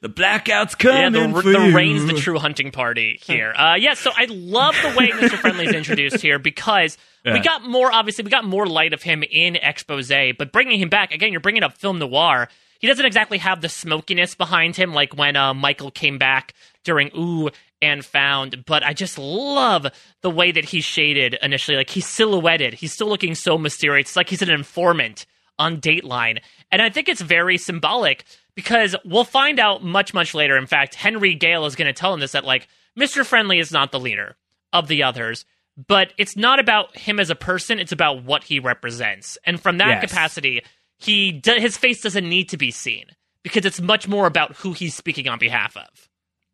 the 0.01 0.09
blackout's 0.09 0.75
Yeah, 0.83 1.11
coming 1.11 1.33
the, 1.33 1.43
for 1.43 1.51
the 1.53 1.67
you. 1.69 1.77
rain's 1.77 2.07
the 2.07 2.15
true 2.15 2.39
hunting 2.39 2.71
party 2.71 3.19
here. 3.23 3.53
Uh, 3.63 3.75
yeah, 3.75 3.95
so 3.95 4.11
I 4.17 4.25
love 4.31 4.75
the 4.83 4.95
way 4.97 5.09
Mr. 5.11 5.37
Friendly 5.39 5.67
is 5.67 5.75
introduced 5.75 6.21
here 6.23 6.39
because 6.39 6.97
we 7.25 7.39
got 7.41 7.63
more, 7.63 7.93
obviously, 7.93 8.25
we 8.25 8.31
got 8.31 8.45
more 8.45 8.67
light 8.67 8.93
of 8.95 9.03
him 9.03 9.23
in 9.23 9.57
Expose, 9.57 10.09
but 10.39 10.53
bringing 10.53 10.81
him 10.81 10.89
back, 10.89 11.13
again, 11.13 11.31
you're 11.33 11.41
bringing 11.41 11.63
up 11.63 11.77
film 11.77 11.99
noir. 11.99 12.49
He 12.83 12.89
doesn't 12.89 13.07
exactly 13.07 13.39
have 13.39 13.61
the 13.63 13.69
smokiness 13.71 14.35
behind 14.35 14.77
him 14.77 14.93
like 14.93 15.17
when 15.17 15.37
uh, 15.37 15.55
Michael 15.55 15.91
came 15.93 16.19
back 16.19 16.53
during 16.85 17.11
Ooh 17.17 17.49
and 17.81 18.05
Found, 18.05 18.65
but 18.67 18.83
I 18.85 18.93
just 18.93 19.19
love 19.19 19.87
the 20.21 20.31
way 20.31 20.51
that 20.53 20.65
he's 20.67 20.85
shaded 20.85 21.39
initially. 21.41 21.77
Like 21.77 21.91
he's 21.91 22.07
silhouetted, 22.09 22.75
he's 22.75 22.93
still 22.93 23.09
looking 23.09 23.35
so 23.37 23.57
mysterious. 23.57 24.09
It's 24.09 24.17
like 24.17 24.29
he's 24.29 24.43
an 24.43 24.51
informant 24.51 25.27
on 25.61 25.81
Dateline. 25.81 26.41
And 26.73 26.83
I 26.83 26.91
think 26.91 27.09
it's 27.09 27.21
very 27.21 27.57
symbolic 27.57 28.25
because 28.57 28.97
we'll 29.05 29.25
find 29.25 29.61
out 29.61 29.85
much, 29.85 30.13
much 30.13 30.35
later. 30.35 30.57
In 30.57 30.67
fact, 30.67 30.97
Henry 30.97 31.35
Gale 31.35 31.67
is 31.67 31.77
going 31.77 31.87
to 31.87 31.93
tell 31.93 32.13
him 32.13 32.21
this 32.21 32.33
that, 32.33 32.45
like, 32.45 32.67
Mr. 32.99 33.25
Friendly 33.25 33.59
is 33.61 33.71
not 33.71 33.93
the 33.93 34.01
leader 34.01 34.37
of 34.73 34.89
the 34.89 35.03
others, 35.05 35.45
but 35.87 36.13
it's 36.19 36.37
not 36.37 36.59
about 36.59 36.97
him 36.97 37.21
as 37.21 37.31
a 37.31 37.35
person, 37.35 37.79
it's 37.79 37.93
about 37.93 38.25
what 38.25 38.45
he 38.45 38.59
represents. 38.59 39.39
And 39.45 39.61
from 39.61 39.79
that 39.79 40.03
Yes. 40.03 40.11
capacity, 40.11 40.63
he 41.03 41.41
his 41.45 41.77
face 41.77 42.01
doesn't 42.01 42.29
need 42.29 42.49
to 42.51 42.57
be 42.57 42.71
seen 42.71 43.07
because 43.43 43.65
it's 43.65 43.81
much 43.81 44.07
more 44.07 44.27
about 44.27 44.57
who 44.57 44.73
he's 44.73 44.95
speaking 44.95 45.29
on 45.29 45.39
behalf 45.39 45.77
of. 45.77 46.09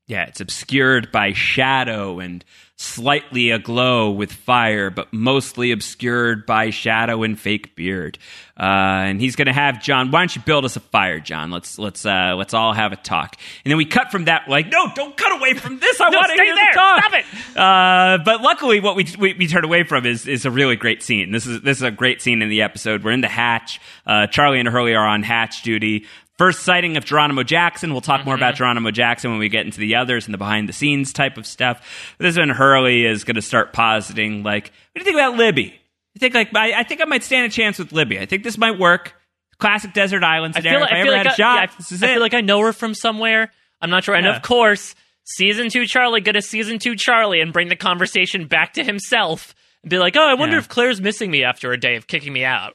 Yeah, 0.09 0.25
it's 0.25 0.41
obscured 0.41 1.13
by 1.13 1.33
shadow 1.35 2.19
and 2.19 2.45
slightly 2.77 3.51
aglow 3.51 4.11
with 4.11 4.33
fire, 4.33 4.89
but 4.89 5.13
mostly 5.13 5.71
obscured 5.73 6.47
by 6.47 6.71
shadow 6.71 7.25
and 7.25 7.39
fake 7.39 7.77
beard. 7.77 8.19
Uh, 8.59 8.63
and 8.63 9.21
he's 9.21 9.37
going 9.37 9.47
to 9.49 9.53
have 9.53 9.83
John. 9.83 10.11
Why 10.11 10.21
don't 10.21 10.35
you 10.35 10.41
build 10.43 10.65
us 10.65 10.77
a 10.77 10.81
fire, 10.81 11.21
John? 11.21 11.51
Let's 11.51 11.79
let's 11.79 12.07
uh, 12.07 12.35
let's 12.39 12.55
all 12.55 12.73
have 12.73 12.93
a 12.93 12.97
talk. 12.97 13.37
And 13.65 13.71
then 13.71 13.77
we 13.77 13.85
cut 13.85 14.11
from 14.11 14.25
that. 14.25 14.49
Like, 14.49 14.69
no, 14.73 14.91
don't 14.95 15.15
cut 15.17 15.33
away 15.39 15.53
from 15.55 15.79
this. 15.79 16.01
I 16.01 16.09
No, 16.11 16.19
want 16.19 16.29
to 16.31 16.35
stay 16.37 16.45
hear 16.45 16.55
there. 16.55 16.67
the 16.73 16.79
talk. 16.79 17.05
Stop 17.05 17.13
it. 17.15 17.57
Uh, 17.59 18.25
but 18.25 18.41
luckily, 18.41 18.81
what 18.81 18.97
we, 18.97 19.07
we 19.19 19.35
we 19.35 19.47
turn 19.47 19.65
away 19.65 19.83
from 19.85 20.07
is 20.07 20.27
is 20.27 20.47
a 20.47 20.51
really 20.51 20.77
great 20.77 21.03
scene. 21.03 21.33
This 21.33 21.47
is 21.47 21.61
this 21.61 21.77
is 21.77 21.83
a 21.83 21.91
great 21.91 22.23
scene 22.23 22.41
in 22.41 22.49
the 22.49 22.63
episode. 22.63 23.05
We're 23.05 23.13
in 23.13 23.21
the 23.21 23.29
hatch. 23.29 23.81
Uh, 24.07 24.27
Charlie 24.29 24.59
and 24.61 24.69
Hurley 24.69 24.95
are 24.95 25.07
on 25.07 25.23
hatch 25.23 25.63
duty. 25.63 26.07
First 26.39 26.61
sighting 26.61 26.97
of 26.97 27.05
Geronimo 27.05 27.43
Jackson. 27.43 27.91
We'll 27.93 28.01
talk 28.01 28.25
more 28.25 28.35
about 28.37 28.55
mm-hmm. 28.55 28.59
Geronimo 28.59 28.91
Jackson 28.93 29.31
when 29.33 29.41
we 29.41 29.49
get 29.49 29.67
into 29.67 29.81
the 29.81 29.97
others 29.97 30.27
and 30.27 30.33
the 30.33 30.39
behind 30.39 30.69
the 30.69 30.73
scenes 30.73 31.13
type 31.13 31.37
of 31.37 31.47
stuff. 31.47 32.15
But 32.17 32.25
this 32.25 32.35
is 32.35 32.39
when 32.39 32.49
Hurley 32.51 33.05
is 33.05 33.25
going 33.25 33.35
to 33.35 33.43
start 33.43 33.73
positing, 33.73 34.45
like, 34.45 34.67
what 34.93 34.95
do 34.95 35.01
you 35.01 35.05
think 35.05 35.17
about 35.17 35.37
Libby? 35.37 35.75
I 36.17 36.19
think 36.21 36.35
like 36.35 36.55
I, 36.55 36.81
I 36.81 36.83
think 36.85 37.01
I 37.01 37.05
might 37.07 37.25
stand 37.25 37.47
a 37.47 37.55
chance 37.55 37.79
with 37.79 37.93
Libby. 37.93 38.19
I 38.21 38.27
think 38.27 38.45
this 38.45 38.57
might 38.57 38.79
work. 38.79 39.15
Classic 39.59 39.93
desert 39.93 40.23
island 40.23 40.55
I 40.57 40.61
scenario. 40.61 40.79
feel, 40.79 40.87
if 40.87 40.93
I, 40.93 40.97
I 40.97 40.99
ever 41.01 41.07
feel 41.09 41.17
had 41.17 41.27
like 41.27 41.35
a 41.35 41.37
shot, 41.37 41.59
I, 41.59 41.63
yeah, 41.63 41.71
I- 41.73 41.77
this 41.77 41.93
is 41.93 42.03
I 42.03 42.07
it. 42.07 42.13
feel 42.13 42.21
like 42.23 42.35
I 42.35 42.41
know 42.41 42.61
her 42.61 42.73
from 42.73 42.95
somewhere. 42.95 43.51
I'm 43.81 43.91
not 43.91 44.05
sure. 44.05 44.15
And 44.15 44.27
of 44.27 44.41
course, 44.43 44.95
season 45.25 45.69
two 45.71 45.87
Charlie 45.87 46.21
go 46.21 46.31
to 46.31 46.41
season 46.43 46.79
two 46.79 46.95
Charlie 46.95 47.41
and 47.41 47.53
bring 47.53 47.69
the 47.69 47.77
conversation 47.77 48.47
back 48.47 48.75
to 48.75 48.85
himself 48.85 49.57
and 49.83 49.91
be 49.91 49.99
like, 49.99 50.17
"Oh, 50.17 50.25
I 50.25 50.35
wonder 50.35 50.55
Yeah. 50.55 50.61
if 50.61 50.69
Claire's 50.69 51.01
missing 51.01 51.33
me 51.33 51.43
after 51.43 51.73
a 51.73 51.77
day 51.79 51.97
of 51.97 52.07
kicking 52.07 52.33
me 52.33 52.45
out." 52.45 52.75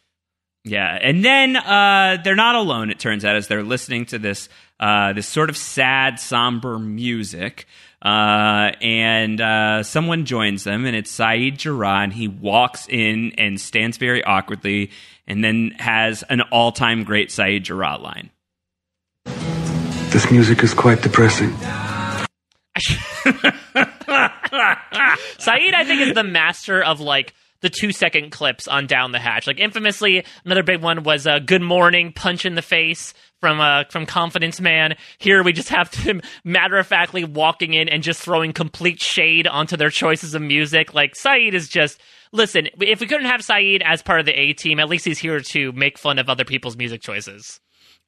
Yeah, 0.66 0.98
and 1.02 1.26
then 1.26 1.58
uh, 1.58 2.18
they're 2.24 2.36
not 2.36 2.56
alone. 2.56 2.90
It 2.90 2.98
turns 2.98 3.26
out 3.26 3.36
as 3.36 3.48
they're 3.48 3.64
listening 3.64 4.06
to 4.08 4.20
this 4.20 4.48
uh, 4.80 5.12
this 5.14 5.28
sort 5.28 5.50
of 5.50 5.58
sad, 5.58 6.20
somber 6.20 6.80
music, 6.80 7.68
uh, 8.02 8.72
and 8.82 9.42
uh, 9.42 9.84
someone 9.84 10.26
joins 10.26 10.64
them, 10.64 10.86
and 10.86 10.96
it's 10.96 11.12
Sayid 11.12 11.58
Jarrah. 11.58 12.04
And 12.04 12.14
he 12.14 12.30
walks 12.30 12.88
in 12.88 13.34
and 13.38 13.60
stands 13.60 13.98
very 13.98 14.24
awkwardly, 14.24 14.92
and 15.28 15.44
then 15.44 15.72
has 15.80 16.24
an 16.24 16.42
all 16.52 16.72
time 16.72 17.04
great 17.04 17.28
Sayid 17.28 17.64
Jarrah 17.64 17.98
line. 17.98 18.30
This 20.12 20.32
music 20.32 20.64
is 20.64 20.74
quite 20.74 21.02
depressing. 21.02 21.50
Sayid, 25.40 25.74
I 25.74 25.84
think, 25.86 26.02
is 26.02 26.14
the 26.14 26.24
master 26.24 26.82
of 26.82 27.02
like 27.02 27.34
the 27.64 27.70
two 27.70 27.92
second 27.92 28.30
clips 28.30 28.68
on 28.68 28.86
Down 28.86 29.12
the 29.14 29.20
Hatch. 29.20 29.48
Like 29.48 29.60
infamously, 29.60 30.24
another 30.46 30.62
big 30.62 30.84
one 30.84 31.04
was 31.04 31.26
uh, 31.26 31.40
"Good 31.40 31.64
Morning" 31.64 32.14
punch 32.14 32.46
in 32.46 32.54
the 32.54 32.62
face 32.62 33.16
from 33.40 33.60
uh, 33.60 33.86
from 33.90 34.06
Confidence 34.06 34.62
Man. 34.62 34.96
Here 35.18 35.42
we 35.42 35.54
just 35.54 35.70
have 35.70 35.92
him 35.94 36.22
matter 36.44 36.78
of 36.78 36.86
factly 36.86 37.24
walking 37.24 37.74
in 37.74 37.90
and 37.90 38.04
just 38.04 38.22
throwing 38.22 38.54
complete 38.54 39.02
shade 39.02 39.48
onto 39.48 39.76
their 39.76 39.90
choices 39.90 40.36
of 40.36 40.44
music. 40.44 40.94
Like 40.94 41.16
Sayid 41.16 41.54
is 41.54 41.68
just. 41.68 42.00
Listen, 42.36 42.68
if 42.82 43.00
we 43.00 43.06
couldn't 43.06 43.28
have 43.28 43.42
Sayid 43.42 43.84
as 43.86 44.02
part 44.02 44.20
of 44.20 44.26
the 44.26 44.32
A 44.32 44.54
team, 44.54 44.80
at 44.80 44.90
least 44.90 45.06
he's 45.06 45.20
here 45.20 45.40
to 45.40 45.72
make 45.74 46.00
fun 46.00 46.18
of 46.18 46.30
other 46.30 46.44
people's 46.44 46.76
music 46.76 47.00
choices. 47.00 47.60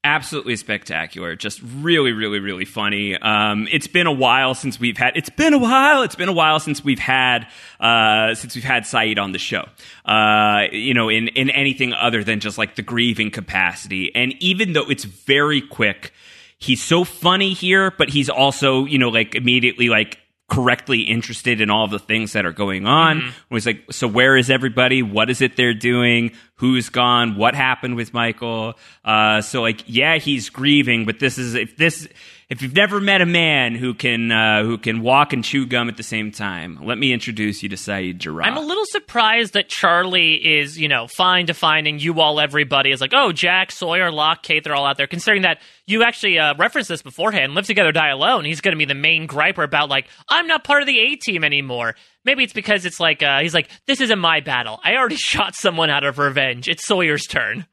Absolutely 0.06 0.56
spectacular. 0.56 1.36
Just 1.36 1.60
really, 1.64 2.11
really, 2.11 2.38
really 2.38 2.64
funny. 2.64 3.18
Um, 3.18 3.68
it's 3.72 3.88
been 3.88 4.06
a 4.06 4.11
while 4.11 4.53
since 4.53 4.80
we've 4.80 4.98
had. 4.98 5.18
It's 5.18 5.32
been 5.32 5.56
a 5.56 5.57
while. 5.57 6.03
It's 6.03 6.15
been 6.15 6.30
a 6.30 6.34
while 6.34 6.60
since 6.60 6.84
we've 6.84 6.99
had 6.99 7.48
uh, 7.80 8.36
since 8.36 8.53
we've 8.53 8.64
had 8.64 8.84
Sayid 8.84 9.18
on 9.18 9.32
the 9.32 9.40
show. 9.40 9.65
Uh, 10.06 10.65
you 10.72 10.94
know, 10.94 11.10
in 11.10 11.30
in 11.30 11.49
anything 11.49 11.91
other 11.91 12.23
than 12.23 12.40
just 12.40 12.60
like 12.60 12.76
the 12.76 12.84
grieving 12.84 13.32
capacity. 13.32 14.14
And 14.14 14.36
even 14.44 14.73
though 14.73 14.88
it's 14.88 15.06
very 15.06 15.60
quick, 15.60 16.14
he's 16.60 16.84
so 16.84 17.03
funny 17.03 17.53
here, 17.53 17.90
but 17.90 18.10
he's 18.10 18.30
also 18.30 18.86
you 18.86 18.99
know 18.99 19.10
like 19.10 19.34
immediately 19.34 19.90
like 19.90 20.19
correctly 20.48 21.02
interested 21.02 21.60
in 21.60 21.70
all 21.70 21.88
the 21.88 22.00
things 22.00 22.34
that 22.34 22.46
are 22.46 22.52
going 22.52 22.86
on. 22.86 23.22
Mm-hmm. 23.22 23.56
He's 23.56 23.66
like, 23.66 23.84
so 23.92 24.08
where 24.08 24.38
is 24.38 24.50
everybody? 24.50 25.02
What 25.02 25.30
is 25.30 25.42
it 25.42 25.58
they're 25.58 25.74
doing? 25.74 26.32
Who's 26.56 26.90
gone? 26.90 27.36
What 27.36 27.56
happened 27.56 27.96
with 27.96 28.14
Michael? 28.14 28.76
Uh, 29.04 29.42
so 29.42 29.62
like, 29.62 29.84
yeah, 29.88 30.18
he's 30.18 30.50
grieving, 30.50 31.06
but 31.06 31.20
this 31.20 31.38
is 31.38 31.56
if 31.56 31.78
this 31.78 32.08
if 32.50 32.62
you've 32.62 32.76
never 32.76 33.00
met 33.00 33.22
a 33.22 33.26
man 33.26 33.74
who 33.76 33.94
can 33.94 34.32
uh, 34.32 34.64
who 34.64 34.78
can 34.78 35.02
walk 35.02 35.34
and 35.34 35.44
chew 35.44 35.66
gum 35.66 35.90
at 35.90 35.98
the 35.98 36.04
same 36.04 36.32
time, 36.32 36.80
let 36.84 36.98
me 36.98 37.12
introduce 37.12 37.64
you 37.64 37.70
to 37.70 37.76
Sayid 37.76 38.20
Jarrah. 38.20 38.46
I'm 38.46 38.58
a 38.58 38.62
little 38.62 38.86
surprised 38.86 39.54
that 39.54 39.68
Charlie 39.68 40.60
is, 40.60 40.78
you 40.78 40.88
know, 40.88 41.08
fine 41.08 41.46
defining 41.46 42.00
you 42.00 42.22
all, 42.22 42.40
everybody 42.40 42.92
is 42.92 43.02
like, 43.02 43.14
oh, 43.16 43.32
Jack, 43.32 43.72
Sawyer, 43.72 44.12
Locke, 44.12 44.44
Kate, 44.44 44.64
they're 44.64 44.76
all 44.76 44.86
out 44.86 44.98
there. 44.98 45.08
Considering 45.08 45.42
that 45.42 45.60
you 45.88 46.04
actually 46.04 46.38
uh, 46.38 46.54
referenced 46.56 46.90
this 46.90 47.02
beforehand, 47.02 47.56
live 47.56 47.66
together, 47.66 47.92
die 47.92 48.10
alone. 48.10 48.46
He's 48.46 48.62
going 48.62 48.74
to 48.74 48.78
be 48.78 48.86
the 48.86 48.94
main 48.94 49.28
griper 49.28 49.64
about 49.64 49.90
like, 49.90 50.08
I'm 50.30 50.48
not 50.48 50.64
part 50.64 50.82
of 50.82 50.88
the 50.88 51.00
A 51.00 51.16
team 51.16 51.44
anymore. 51.44 51.96
Maybe 52.26 52.44
it's 52.44 52.54
because 52.54 52.86
it's 52.86 53.00
like 53.00 53.24
uh, 53.24 53.40
he's 53.40 53.54
like, 53.54 53.70
this 53.88 54.02
isn't 54.02 54.20
my 54.20 54.42
battle. 54.42 54.80
I 54.84 54.96
already 54.96 55.16
shot 55.18 55.56
someone 55.56 55.90
out 55.90 56.04
of 56.04 56.20
revenge. 56.20 56.70
It's 56.70 56.86
Sawyer's 56.86 57.26
turn. 57.26 57.66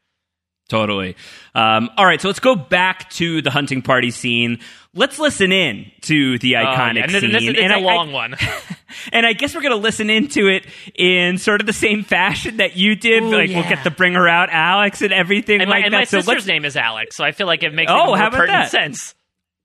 Totally. 0.72 1.16
Um, 1.54 1.90
all 1.98 2.06
right, 2.06 2.18
so 2.18 2.28
let's 2.28 2.40
go 2.40 2.56
back 2.56 3.10
to 3.10 3.42
the 3.42 3.50
hunting 3.50 3.82
party 3.82 4.10
scene. 4.10 4.58
Let's 4.94 5.18
listen 5.18 5.52
in 5.52 5.90
to 6.02 6.38
the 6.38 6.54
iconic 6.54 6.64
Oh, 6.64 6.94
yeah. 6.94 7.02
And 7.04 7.10
this, 7.12 7.20
scene. 7.20 7.32
this 7.32 7.42
it's 7.44 7.58
And 7.60 7.72
a 7.72 7.76
I- 7.76 7.78
I- 7.78 7.82
long 7.82 8.12
one. 8.12 8.36
and 9.12 9.26
I 9.26 9.34
guess 9.34 9.54
we're 9.54 9.60
going 9.60 9.74
to 9.74 9.76
listen 9.82 10.08
into 10.08 10.46
it 10.48 10.66
in 10.94 11.36
sort 11.36 11.60
of 11.60 11.66
the 11.66 11.74
same 11.74 12.04
fashion 12.04 12.56
that 12.56 12.74
you 12.74 12.94
did. 12.94 13.22
Ooh, 13.22 13.32
like 13.36 13.50
we'll 13.50 13.68
get 13.68 13.84
to 13.84 13.90
bring 13.90 14.14
her 14.14 14.26
out, 14.26 14.48
Alex, 14.50 15.02
and 15.02 15.12
everything 15.12 15.60
And 15.60 15.68
my, 15.68 15.76
like 15.76 15.84
and 15.84 15.92
that. 15.92 15.98
my 15.98 16.04
so 16.04 16.18
sister's 16.20 16.34
let's, 16.36 16.46
name 16.46 16.64
is 16.64 16.74
Alex, 16.74 17.16
so 17.16 17.22
I 17.24 17.32
feel 17.32 17.46
like 17.46 17.62
it 17.62 17.74
makes 17.74 17.92
Oh, 17.92 18.06
more 18.06 18.16
how 18.16 18.28
about 18.28 18.38
pertinent 18.38 18.62
that? 18.64 18.70
sense. 18.70 19.14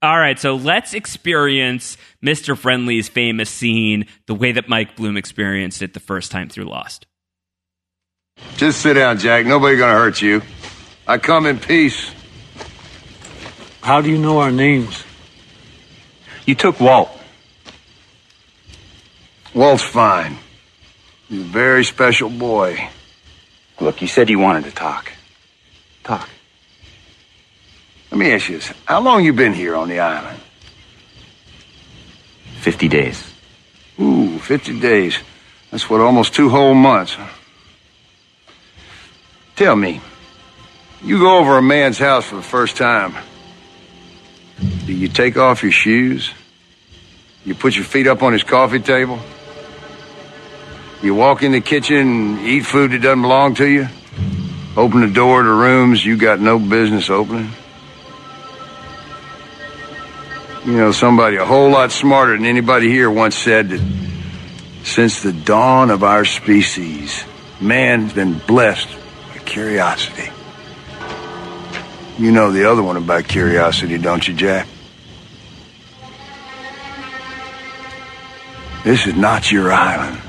all 0.02 0.18
right, 0.18 0.38
so 0.38 0.56
let's 0.56 0.92
experience 0.92 1.96
Mr. 2.22 2.54
Friendly's 2.54 3.08
famous 3.08 3.48
scene 3.48 4.04
the 4.26 4.34
way 4.34 4.52
that 4.52 4.68
Mike 4.68 4.94
Bloom 4.94 5.16
experienced 5.16 5.80
it 5.80 5.94
the 5.94 6.00
first 6.00 6.30
time 6.30 6.50
through 6.50 6.64
Lost. 6.64 7.06
Just 8.56 8.82
sit 8.82 8.94
down, 8.94 9.18
Jack. 9.18 9.46
Nobody 9.46 9.76
gonna 9.78 9.98
hurt 9.98 10.20
you. 10.22 10.42
I 11.08 11.16
come 11.16 11.46
in 11.46 11.58
peace. 11.58 12.12
How 13.80 14.02
do 14.02 14.10
you 14.10 14.18
know 14.18 14.40
our 14.40 14.52
names? 14.52 15.02
You 16.44 16.54
took 16.54 16.78
Walt. 16.80 17.10
Walt's 19.54 19.82
fine. 19.82 20.36
He's 21.30 21.40
a 21.40 21.44
very 21.44 21.82
special 21.84 22.28
boy. 22.28 22.90
Look, 23.80 24.02
you 24.02 24.08
said 24.08 24.28
you 24.28 24.38
wanted 24.38 24.64
to 24.64 24.70
talk. 24.70 25.10
Talk. 26.04 26.28
Let 28.10 28.18
me 28.18 28.30
ask 28.32 28.50
you 28.50 28.56
this. 28.56 28.70
How 28.84 29.00
long 29.00 29.24
you 29.24 29.32
been 29.32 29.54
here 29.54 29.76
on 29.76 29.88
the 29.88 30.00
island? 30.00 30.38
50 32.60 32.88
days. 32.88 33.32
Ooh, 33.98 34.38
50 34.38 34.78
days. 34.78 35.18
That's 35.70 35.88
what, 35.88 36.02
almost 36.02 36.34
two 36.34 36.50
whole 36.50 36.74
months. 36.74 37.16
Tell 39.56 39.74
me, 39.74 40.02
you 41.02 41.18
go 41.18 41.38
over 41.38 41.58
a 41.58 41.62
man's 41.62 41.98
house 41.98 42.26
for 42.26 42.36
the 42.36 42.42
first 42.42 42.76
time. 42.76 43.14
Do 44.86 44.92
you 44.92 45.08
take 45.08 45.36
off 45.36 45.62
your 45.62 45.72
shoes? 45.72 46.32
You 47.44 47.54
put 47.54 47.76
your 47.76 47.84
feet 47.84 48.06
up 48.06 48.22
on 48.22 48.32
his 48.32 48.42
coffee 48.42 48.80
table? 48.80 49.20
You 51.02 51.14
walk 51.14 51.42
in 51.42 51.52
the 51.52 51.60
kitchen 51.60 51.96
and 51.96 52.40
eat 52.40 52.66
food 52.66 52.90
that 52.90 53.02
doesn't 53.02 53.22
belong 53.22 53.54
to 53.56 53.66
you? 53.66 53.88
Open 54.76 55.00
the 55.00 55.12
door 55.12 55.42
to 55.42 55.48
rooms 55.48 56.04
you 56.04 56.16
got 56.16 56.40
no 56.40 56.58
business 56.58 57.08
opening? 57.08 57.50
You 60.64 60.76
know, 60.76 60.92
somebody 60.92 61.36
a 61.36 61.46
whole 61.46 61.70
lot 61.70 61.92
smarter 61.92 62.36
than 62.36 62.44
anybody 62.44 62.88
here 62.88 63.10
once 63.10 63.36
said 63.36 63.70
that 63.70 63.80
since 64.82 65.22
the 65.22 65.32
dawn 65.32 65.90
of 65.90 66.02
our 66.02 66.24
species, 66.24 67.24
man's 67.60 68.12
been 68.12 68.38
blessed 68.38 68.88
by 69.28 69.38
curiosity. 69.38 70.30
You 72.18 72.32
know 72.32 72.50
the 72.50 72.68
other 72.68 72.82
one 72.82 72.96
about 72.96 73.28
curiosity, 73.28 73.96
don't 73.96 74.26
you, 74.26 74.34
Jack? 74.34 74.66
This 78.82 79.06
is 79.06 79.14
not 79.14 79.52
your 79.52 79.70
island. 79.72 80.20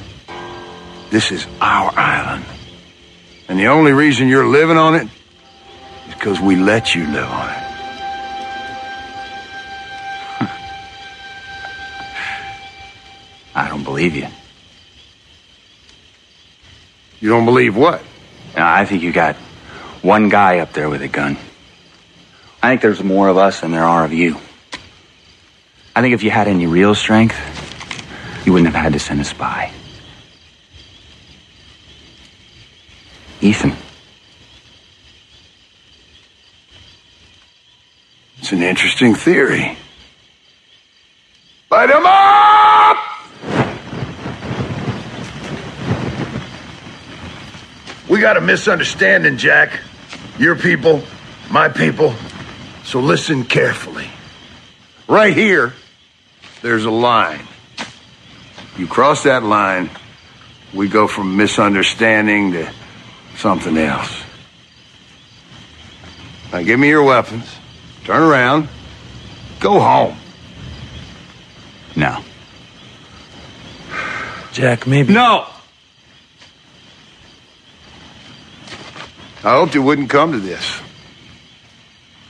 This 1.09 1.31
is 1.31 1.47
our 1.59 1.91
island. 1.97 2.45
And 3.47 3.57
the 3.57 3.65
only 3.67 3.91
reason 3.91 4.27
you're 4.27 4.45
living 4.45 4.77
on 4.77 4.93
it 4.93 5.07
is 6.07 6.13
because 6.13 6.39
we 6.39 6.55
let 6.55 6.93
you 6.93 7.07
live 7.07 7.27
on 7.27 7.49
it. 7.49 7.57
I 13.55 13.67
don't 13.67 13.83
believe 13.83 14.15
you. 14.15 14.27
You 17.19 17.29
don't 17.29 17.45
believe 17.45 17.75
what? 17.75 18.03
No, 18.55 18.63
I 18.63 18.85
think 18.85 19.01
you 19.01 19.11
got 19.11 19.35
one 20.03 20.29
guy 20.29 20.59
up 20.59 20.73
there 20.73 20.87
with 20.87 21.01
a 21.01 21.07
gun. 21.07 21.35
I 22.61 22.69
think 22.69 22.81
there's 22.81 23.03
more 23.03 23.29
of 23.29 23.37
us 23.37 23.61
than 23.61 23.71
there 23.71 23.85
are 23.85 24.03
of 24.03 24.11
you. 24.11 24.37
I 25.95 26.01
think 26.01 26.13
if 26.13 26.23
you 26.23 26.29
had 26.29 26.47
any 26.47 26.67
real 26.67 26.93
strength, 26.93 27.37
you 28.45 28.53
wouldn't 28.53 28.73
have 28.73 28.83
had 28.83 28.93
to 28.93 28.99
send 28.99 29.21
a 29.21 29.23
spy. 29.23 29.71
Ethan. 33.41 33.73
It's 38.39 38.51
an 38.51 38.63
interesting 38.63 39.15
theory. 39.15 39.77
Light 41.71 41.89
him 41.89 42.05
up! 42.05 42.97
We 48.09 48.19
got 48.19 48.37
a 48.37 48.41
misunderstanding, 48.41 49.37
Jack. 49.37 49.79
Your 50.39 50.55
people, 50.55 51.03
my 51.51 51.69
people. 51.69 52.15
So 52.89 53.01
listen 53.01 53.43
carefully. 53.43 54.07
Right 55.07 55.37
here, 55.37 55.75
there's 56.63 56.85
a 56.85 56.89
line. 56.89 57.45
You 58.79 58.87
cross 58.87 59.25
that 59.25 59.43
line, 59.43 59.91
we 60.73 60.87
go 60.87 61.07
from 61.07 61.37
misunderstanding 61.37 62.53
to 62.53 62.73
something 63.35 63.77
else. 63.77 64.23
Now 66.51 66.63
give 66.63 66.79
me 66.79 66.87
your 66.89 67.03
weapons. 67.03 67.45
Turn 68.05 68.23
around. 68.23 68.67
Go 69.59 69.79
home. 69.79 70.17
No. 71.95 72.23
Jack, 74.51 74.87
maybe. 74.87 75.13
No! 75.13 75.45
I 79.43 79.51
hoped 79.51 79.75
it 79.75 79.79
wouldn't 79.79 80.09
come 80.09 80.31
to 80.31 80.39
this. 80.39 80.81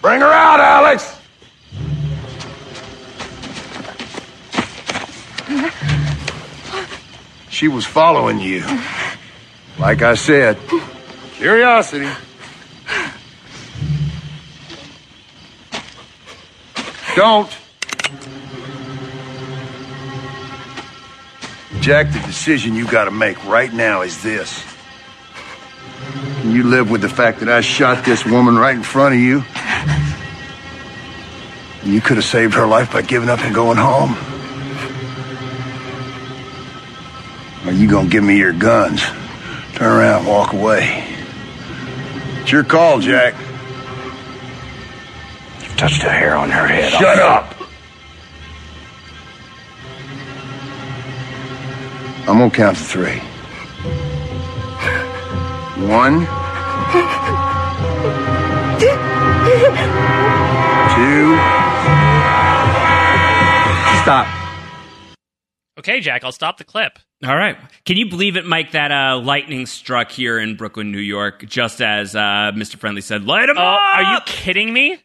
Bring 0.02 0.22
her 0.22 0.28
out, 0.28 0.60
Alex! 0.60 1.16
She 7.50 7.68
was 7.68 7.86
following 7.86 8.40
you. 8.40 8.64
Like 9.78 10.02
I 10.02 10.16
said, 10.16 10.58
curiosity. 11.34 12.10
Don't. 17.16 17.58
Jack, 21.82 22.12
the 22.14 22.20
decision 22.26 22.76
you 22.76 22.88
gotta 22.88 23.12
make 23.12 23.44
right 23.46 23.74
now 23.74 24.04
is 24.04 24.24
this. 24.24 24.69
Can 26.42 26.52
you 26.52 26.64
live 26.64 26.90
with 26.90 27.02
the 27.02 27.10
fact 27.10 27.40
that 27.40 27.50
I 27.50 27.62
shot 27.62 28.06
this 28.06 28.26
woman 28.26 28.58
right 28.58 28.76
in 28.76 28.84
front 28.84 29.16
of 29.16 29.22
you? 29.22 29.44
You 31.84 32.02
could 32.02 32.18
have 32.18 32.26
saved 32.26 32.54
her 32.56 32.68
life 32.68 32.92
by 32.94 33.02
giving 33.02 33.30
up 33.30 33.40
and 33.40 33.54
going 33.54 33.78
home. 33.78 34.16
Are 37.66 37.74
you 37.74 37.90
gonna 37.90 38.10
give 38.10 38.24
me 38.24 38.38
your 38.38 38.54
guns? 38.54 39.02
Turn 39.76 39.98
around, 40.00 40.26
walk 40.26 40.54
away. 40.54 41.06
It's 42.42 42.52
your 42.52 42.64
call, 42.64 43.00
Jack. 43.00 43.36
You've 45.62 45.78
touched 45.78 46.04
a 46.04 46.10
hair 46.10 46.36
on 46.36 46.50
her 46.50 46.68
head. 46.68 46.92
Shut 46.92 47.20
up! 47.20 47.56
I'm 52.28 52.38
gonna 52.38 52.50
count 52.50 52.78
to 52.78 52.84
three. 52.84 53.22
One. 55.88 56.26
Two. 60.96 61.36
Stop. 64.04 64.28
Okay, 65.78 66.00
Jack, 66.02 66.24
I'll 66.24 66.32
stop 66.32 66.58
the 66.58 66.64
clip. 66.64 67.00
All 67.26 67.36
right. 67.36 67.58
Can 67.86 67.98
you 67.98 68.10
believe 68.10 68.36
it, 68.38 68.46
Mike, 68.46 68.72
that 68.72 68.92
uh, 68.92 69.20
lightning 69.20 69.66
struck 69.66 70.12
here 70.12 70.40
in 70.40 70.56
Brooklyn, 70.56 70.92
New 70.92 71.00
York, 71.00 71.46
just 71.48 71.82
as 71.82 72.16
uh, 72.16 72.52
Mr. 72.56 72.78
Friendly 72.78 73.02
said, 73.02 73.26
light 73.26 73.50
him 73.50 73.58
Oh, 73.58 73.62
up! 73.62 73.80
are 73.82 74.14
you 74.14 74.20
kidding 74.26 74.74
me? 74.74 74.98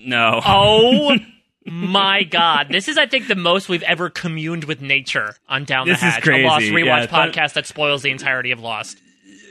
No. 0.00 0.40
Oh 0.44 1.16
my 1.66 2.22
god. 2.24 2.68
This 2.70 2.88
is 2.88 2.96
I 2.98 3.06
think 3.06 3.28
the 3.28 3.34
most 3.36 3.68
we've 3.68 3.82
ever 3.82 4.08
communed 4.10 4.64
with 4.64 4.80
nature 4.80 5.34
on 5.48 5.64
Down 5.64 5.86
This 5.88 6.00
the 6.00 6.06
is 6.08 6.14
Hatch. 6.14 6.26
A 6.28 6.44
Lost. 6.46 6.64
Rewatch 6.66 6.84
Yeah, 6.86 7.06
that- 7.06 7.10
podcast 7.34 7.52
that 7.54 7.66
spoils 7.66 8.02
the 8.02 8.10
entirety 8.10 8.50
of 8.52 8.60
Lost. 8.60 9.00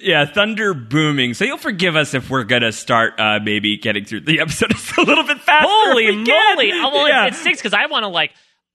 Yeah, 0.02 0.26
thunder 0.26 0.74
booming. 0.74 1.34
So 1.34 1.45
you'll 1.45 1.57
forgive 1.57 1.95
us 1.95 2.14
if 2.14 2.30
we're 2.30 2.44
going 2.44 2.61
to 2.61 2.72
start 2.72 3.19
uh, 3.19 3.40
maybe 3.44 3.78
getting 3.78 4.06
through 4.06 4.22
the 4.22 4.40
episode 4.41 4.72
a 4.72 5.02
little 5.02 5.24
bit 5.24 5.40
faster. 5.41 5.68
Holy 5.69 6.06
if 6.07 6.15
we 6.15 6.26
can. 6.26 6.56
moly! 6.56 6.72
Oh, 6.74 6.90
well, 6.94 7.07
Yeah. 7.07 7.26
it, 7.26 7.34
it 7.34 7.36
stinks 7.36 7.60
because 7.60 7.74
I 7.74 7.86
want 7.88 8.03
to 8.03 8.07
like. 8.10 8.32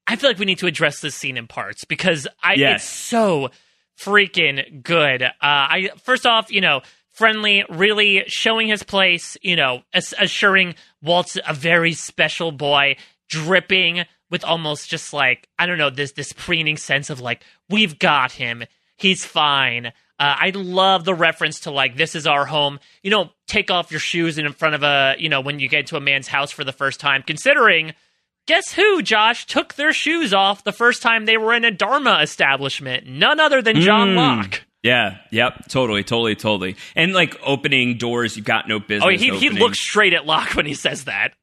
I 0.06 0.16
feel 0.16 0.28
like 0.30 0.38
we 0.38 0.46
need 0.46 0.58
to 0.58 0.66
address 0.66 1.00
this 1.00 1.14
scene 1.14 1.36
in 1.36 1.46
parts 1.46 1.84
because 1.84 2.26
I 2.42 2.54
Yes. 2.54 2.82
it's 2.82 2.90
so 2.92 3.50
freaking 4.00 4.82
good. 4.82 5.22
Uh, 5.22 5.28
I 5.42 5.90
first 6.02 6.26
off, 6.26 6.50
you 6.50 6.60
know, 6.60 6.80
friendly, 7.10 7.64
really 7.68 8.24
showing 8.26 8.68
his 8.68 8.82
place. 8.82 9.36
You 9.42 9.56
know, 9.56 9.82
ass- 9.94 10.14
assuring 10.18 10.74
Walt's 11.02 11.38
a 11.46 11.54
very 11.54 11.92
special 11.94 12.52
boy, 12.52 12.96
dripping 13.28 14.04
with 14.30 14.44
almost 14.44 14.88
just 14.88 15.12
like 15.12 15.48
I 15.58 15.66
don't 15.66 15.78
know 15.78 15.90
this 15.90 16.12
this 16.12 16.32
preening 16.32 16.76
sense 16.76 17.10
of 17.10 17.20
like 17.20 17.42
we've 17.68 17.98
got 17.98 18.32
him. 18.32 18.64
He's 18.96 19.24
fine. 19.24 19.92
Uh, 20.22 20.36
I 20.38 20.50
love 20.54 21.04
the 21.04 21.14
reference 21.14 21.58
to 21.60 21.72
like 21.72 21.96
this 21.96 22.14
is 22.14 22.28
our 22.28 22.44
home. 22.46 22.78
You 23.02 23.10
know, 23.10 23.30
take 23.48 23.72
off 23.72 23.90
your 23.90 23.98
shoes 23.98 24.38
in 24.38 24.52
front 24.52 24.76
of 24.76 24.84
a 24.84 25.16
you 25.18 25.28
know 25.28 25.40
when 25.40 25.58
you 25.58 25.68
get 25.68 25.88
to 25.88 25.96
a 25.96 26.00
man's 26.00 26.28
house 26.28 26.52
for 26.52 26.62
the 26.62 26.72
first 26.72 27.00
time. 27.00 27.24
Considering, 27.26 27.92
guess 28.46 28.72
who? 28.72 29.02
Josh 29.02 29.46
took 29.46 29.74
their 29.74 29.92
shoes 29.92 30.32
off 30.32 30.62
the 30.62 30.70
first 30.72 31.02
time 31.02 31.24
they 31.24 31.36
were 31.36 31.52
in 31.52 31.64
a 31.64 31.72
Dharma 31.72 32.20
establishment. 32.22 33.04
None 33.06 33.40
other 33.40 33.60
than 33.62 33.80
John 33.80 34.10
Mm. 34.10 34.16
Locke. 34.16 34.62
Yeah, 34.84 35.18
yep, 35.30 35.66
totally, 35.68 36.04
totally, 36.04 36.34
totally. 36.36 36.76
And 36.94 37.12
like 37.14 37.36
opening 37.44 37.98
doors 37.98 38.36
you've 38.36 38.46
got 38.46 38.68
no 38.68 38.78
business. 38.78 39.02
Oh, 39.04 39.08
he 39.08 39.36
he 39.36 39.50
looks 39.50 39.80
straight 39.80 40.12
at 40.12 40.24
Locke 40.24 40.54
when 40.54 40.66
he 40.66 40.74
says 40.74 41.04
that. 41.04 41.34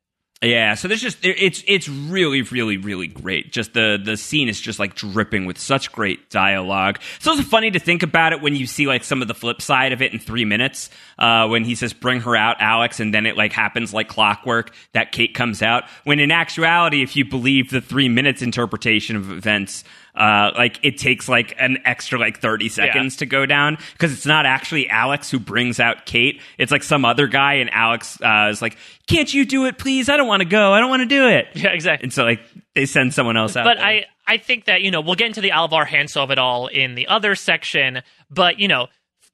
Yeah, 0.41 0.76
so 0.76 0.88
there's 0.88 1.02
just 1.02 1.18
it's 1.22 1.61
it's 1.68 1.90
really 1.90 2.44
really 2.44 2.78
really 2.78 3.07
great. 3.07 3.52
Just 3.52 3.74
the 3.74 3.99
the 4.02 4.16
scene 4.16 4.48
is 4.48 4.60
just 4.60 4.80
like 4.80 4.95
dripping 4.95 5.45
with 5.45 5.57
such 5.57 5.91
great 5.91 6.30
dialogue. 6.30 6.99
So 7.20 7.34
it's 7.34 7.45
funny 7.49 7.72
to 7.72 7.80
think 7.80 8.03
about 8.03 8.32
it 8.32 8.41
when 8.41 8.56
you 8.56 8.66
see 8.66 8.88
like 8.88 9.03
some 9.03 9.22
of 9.22 9.28
the 9.28 9.34
flip 9.34 9.61
side 9.61 9.91
of 9.91 10.02
it 10.02 10.14
in 10.14 10.20
three 10.20 10.45
minutes. 10.45 10.90
Uh, 11.18 11.49
when 11.49 11.66
he 11.66 11.76
says 11.76 11.91
"Bring 11.91 12.22
her 12.22 12.38
out, 12.38 12.56
Alex," 12.61 13.02
and 13.02 13.14
then 13.14 13.26
it 13.26 13.36
like 13.36 13.52
happens 13.52 13.94
like 13.94 14.07
clockwork 14.07 14.74
that 14.94 15.11
Kate 15.11 15.34
comes 15.34 15.61
out. 15.61 15.84
When 16.06 16.20
in 16.22 16.32
actuality, 16.32 17.03
if 17.03 17.18
you 17.18 17.26
believe 17.26 17.70
the 17.70 17.82
three 17.82 18.07
minutes 18.07 18.41
interpretation 18.41 19.18
of 19.18 19.30
events, 19.32 19.84
uh, 20.16 20.52
like 20.56 20.80
it 20.84 20.98
takes 20.98 21.30
like 21.30 21.53
an 21.60 21.78
extra 21.86 22.20
like 22.20 22.40
30 22.40 22.70
seconds 22.70 23.16
to 23.18 23.26
go 23.26 23.45
down 23.45 23.78
because 23.94 24.11
it's 24.11 24.26
not 24.26 24.45
actually 24.45 24.90
Alex 24.90 25.30
who 25.32 25.40
brings 25.40 25.80
out 25.80 26.06
Kate. 26.06 26.41
It's 26.57 26.72
like 26.72 26.84
some 26.84 27.06
other 27.06 27.28
guy, 27.28 27.56
and 27.56 27.70
Alex 27.74 28.18
uh, 28.22 28.48
is 28.52 28.61
like, 28.61 28.78
"Can't 29.10 29.34
you 29.34 29.45
do 29.45 29.65
it, 29.65 29.77
please? 29.77 30.07
I 30.07 30.15
don't 30.15 30.27
want 30.27 30.41
to 30.41 30.48
go. 30.48 30.72
I 30.72 30.80
don't 30.80 30.90
want 30.90 31.02
to 31.02 31.07
do 31.07 31.27
it." 31.27 31.48
Yeah, 31.56 31.72
exactly. 31.72 32.06
And 32.06 32.14
so 32.14 32.23
like 32.23 32.40
they 32.76 32.86
send 32.86 33.14
someone 33.14 33.36
else 33.36 33.57
out. 33.57 33.65
But 33.65 33.77
there. 33.77 33.86
I, 33.86 34.06
I 34.26 34.38
think 34.38 34.65
that, 34.65 34.81
you 34.81 34.91
know, 34.91 35.02
we'll 35.02 35.15
get 35.15 35.27
into 35.27 35.41
the 35.41 35.52
Alvar 35.52 35.86
Hanso 35.86 36.18
of 36.23 36.31
it 36.31 36.38
all 36.38 36.68
in 36.68 36.95
the 36.95 37.07
other 37.07 37.36
section, 37.36 38.03
but, 38.30 38.60
you 38.60 38.68
know, 38.68 38.88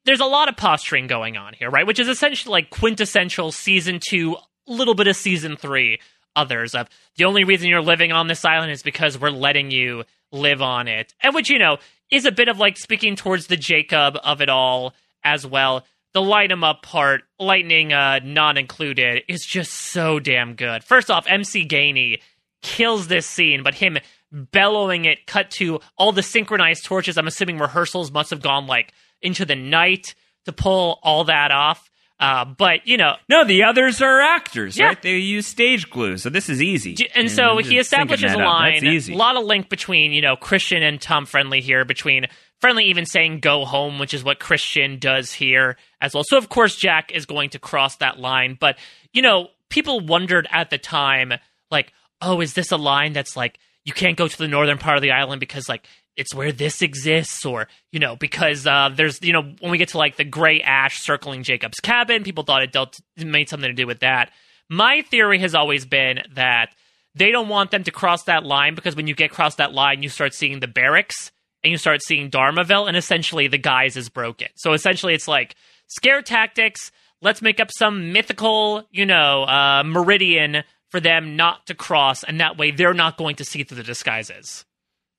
there's 0.06 0.20
a 0.20 0.26
lot 0.26 0.48
of 0.48 0.56
posturing 0.56 1.06
going 1.06 1.36
on 1.36 1.52
here, 1.52 1.70
right? 1.70 1.86
Which 1.86 1.98
is 1.98 2.08
essentially 2.08 2.50
like 2.50 2.70
quintessential 2.70 3.52
season 3.52 4.00
two, 4.00 4.36
little 4.66 4.94
bit 4.94 5.06
of 5.06 5.14
season 5.14 5.56
three 5.56 6.00
others 6.34 6.74
of 6.74 6.88
the 7.16 7.24
only 7.24 7.44
reason 7.44 7.68
you're 7.68 7.82
living 7.82 8.12
on 8.12 8.26
this 8.26 8.44
island 8.44 8.72
is 8.72 8.82
because 8.82 9.18
we're 9.18 9.30
letting 9.30 9.70
you 9.70 10.04
live 10.32 10.62
on 10.62 10.88
it. 10.88 11.14
And 11.20 11.34
which, 11.34 11.50
you 11.50 11.58
know, 11.58 11.78
is 12.10 12.24
a 12.24 12.32
bit 12.32 12.48
of 12.48 12.58
like 12.58 12.76
speaking 12.76 13.16
towards 13.16 13.48
the 13.48 13.56
Jacob 13.56 14.16
of 14.22 14.40
it 14.40 14.48
all 14.48 14.94
as 15.24 15.46
well. 15.46 15.84
The 16.16 16.22
light 16.22 16.50
'em 16.50 16.64
up 16.64 16.80
part, 16.80 17.24
lightning 17.38 17.92
uh, 17.92 18.20
not 18.24 18.56
included, 18.56 19.22
is 19.28 19.44
just 19.44 19.70
so 19.70 20.18
damn 20.18 20.54
good. 20.54 20.82
First 20.82 21.10
off, 21.10 21.26
MC 21.28 21.66
Gainey 21.68 22.22
kills 22.62 23.08
this 23.08 23.26
scene, 23.26 23.62
but 23.62 23.74
him 23.74 23.98
bellowing 24.32 25.04
it, 25.04 25.26
cut 25.26 25.50
to 25.58 25.78
all 25.98 26.12
the 26.12 26.22
synchronized 26.22 26.86
torches. 26.86 27.18
I'm 27.18 27.26
assuming 27.26 27.58
rehearsals 27.58 28.10
must 28.10 28.30
have 28.30 28.40
gone 28.40 28.66
like 28.66 28.94
into 29.20 29.44
the 29.44 29.56
night 29.56 30.14
to 30.46 30.52
pull 30.52 31.00
all 31.02 31.24
that 31.24 31.50
off. 31.50 31.90
Uh, 32.18 32.46
but 32.46 32.86
you 32.86 32.96
know, 32.96 33.16
no, 33.28 33.44
the 33.44 33.64
others 33.64 34.00
are 34.00 34.22
actors, 34.22 34.78
Yeah. 34.78 34.86
right? 34.86 35.02
They 35.02 35.18
use 35.18 35.46
stage 35.46 35.90
glue, 35.90 36.16
so 36.16 36.30
this 36.30 36.48
is 36.48 36.62
easy. 36.62 36.96
and 37.14 37.24
You 37.24 37.28
so 37.28 37.58
he 37.58 37.76
establishes 37.78 38.32
a 38.32 38.38
line. 38.38 38.82
A 38.86 39.14
lot 39.14 39.36
of 39.36 39.44
link 39.44 39.68
between 39.68 40.12
you 40.12 40.22
know 40.22 40.34
Christian 40.34 40.82
and 40.82 40.98
Tom 40.98 41.26
Friendly 41.26 41.60
here. 41.60 41.84
Between 41.84 42.26
Friendly 42.60 42.84
even 42.86 43.06
saying 43.06 43.40
"go 43.40 43.64
home," 43.64 43.98
which 43.98 44.14
is 44.14 44.24
what 44.24 44.40
Christian 44.40 44.98
does 44.98 45.32
here 45.32 45.76
as 46.00 46.14
well. 46.14 46.24
So 46.26 46.38
of 46.38 46.48
course 46.48 46.76
Jack 46.76 47.12
is 47.12 47.26
going 47.26 47.50
to 47.50 47.58
cross 47.58 47.96
that 47.96 48.18
line. 48.18 48.56
But 48.58 48.78
you 49.12 49.22
know, 49.22 49.48
people 49.68 50.00
wondered 50.00 50.48
at 50.50 50.70
the 50.70 50.78
time, 50.78 51.34
like, 51.70 51.92
oh, 52.20 52.40
is 52.40 52.54
this 52.54 52.72
a 52.72 52.76
line 52.76 53.12
that's 53.12 53.36
like 53.36 53.58
you 53.84 53.92
can't 53.92 54.16
go 54.16 54.28
to 54.28 54.38
the 54.38 54.48
northern 54.48 54.78
part 54.78 54.96
of 54.96 55.02
the 55.02 55.12
island 55.12 55.40
because 55.40 55.68
like 55.68 55.86
it's 56.16 56.34
where 56.34 56.52
this 56.52 56.82
exists 56.82 57.44
or 57.44 57.68
you 57.92 58.00
know 58.00 58.16
because 58.16 58.66
uh, 58.66 58.90
there's 58.94 59.22
you 59.22 59.32
know 59.32 59.42
when 59.60 59.70
we 59.70 59.78
get 59.78 59.90
to 59.90 59.98
like 59.98 60.16
the 60.16 60.24
gray 60.24 60.60
ash 60.60 61.00
circling 61.00 61.42
jacob's 61.42 61.80
cabin 61.80 62.24
people 62.24 62.44
thought 62.44 62.62
it 62.62 62.72
dealt 62.72 62.98
made 63.16 63.48
something 63.48 63.70
to 63.70 63.74
do 63.74 63.86
with 63.86 64.00
that 64.00 64.30
my 64.68 65.02
theory 65.02 65.38
has 65.38 65.54
always 65.54 65.86
been 65.86 66.22
that 66.34 66.74
they 67.14 67.30
don't 67.30 67.48
want 67.48 67.70
them 67.70 67.84
to 67.84 67.90
cross 67.90 68.24
that 68.24 68.44
line 68.44 68.74
because 68.74 68.96
when 68.96 69.06
you 69.06 69.14
get 69.14 69.30
across 69.30 69.54
that 69.54 69.72
line 69.72 70.02
you 70.02 70.08
start 70.08 70.34
seeing 70.34 70.60
the 70.60 70.66
barracks 70.66 71.30
and 71.66 71.72
you 71.72 71.78
start 71.78 72.00
seeing 72.02 72.30
Dharmaville, 72.30 72.86
and 72.88 72.96
essentially 72.96 73.48
the 73.48 73.58
guise 73.58 73.96
is 73.96 74.08
broken 74.08 74.48
so 74.54 74.72
essentially 74.72 75.14
it's 75.14 75.28
like 75.28 75.56
scare 75.88 76.22
tactics 76.22 76.90
let's 77.20 77.42
make 77.42 77.58
up 77.60 77.70
some 77.76 78.12
mythical 78.12 78.84
you 78.90 79.04
know 79.04 79.42
uh, 79.44 79.82
meridian 79.84 80.62
for 80.90 81.00
them 81.00 81.34
not 81.36 81.66
to 81.66 81.74
cross 81.74 82.22
and 82.22 82.40
that 82.40 82.56
way 82.56 82.70
they're 82.70 82.94
not 82.94 83.16
going 83.16 83.34
to 83.36 83.44
see 83.44 83.64
through 83.64 83.76
the 83.76 83.82
disguises 83.82 84.64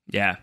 Yeah. 0.10 0.38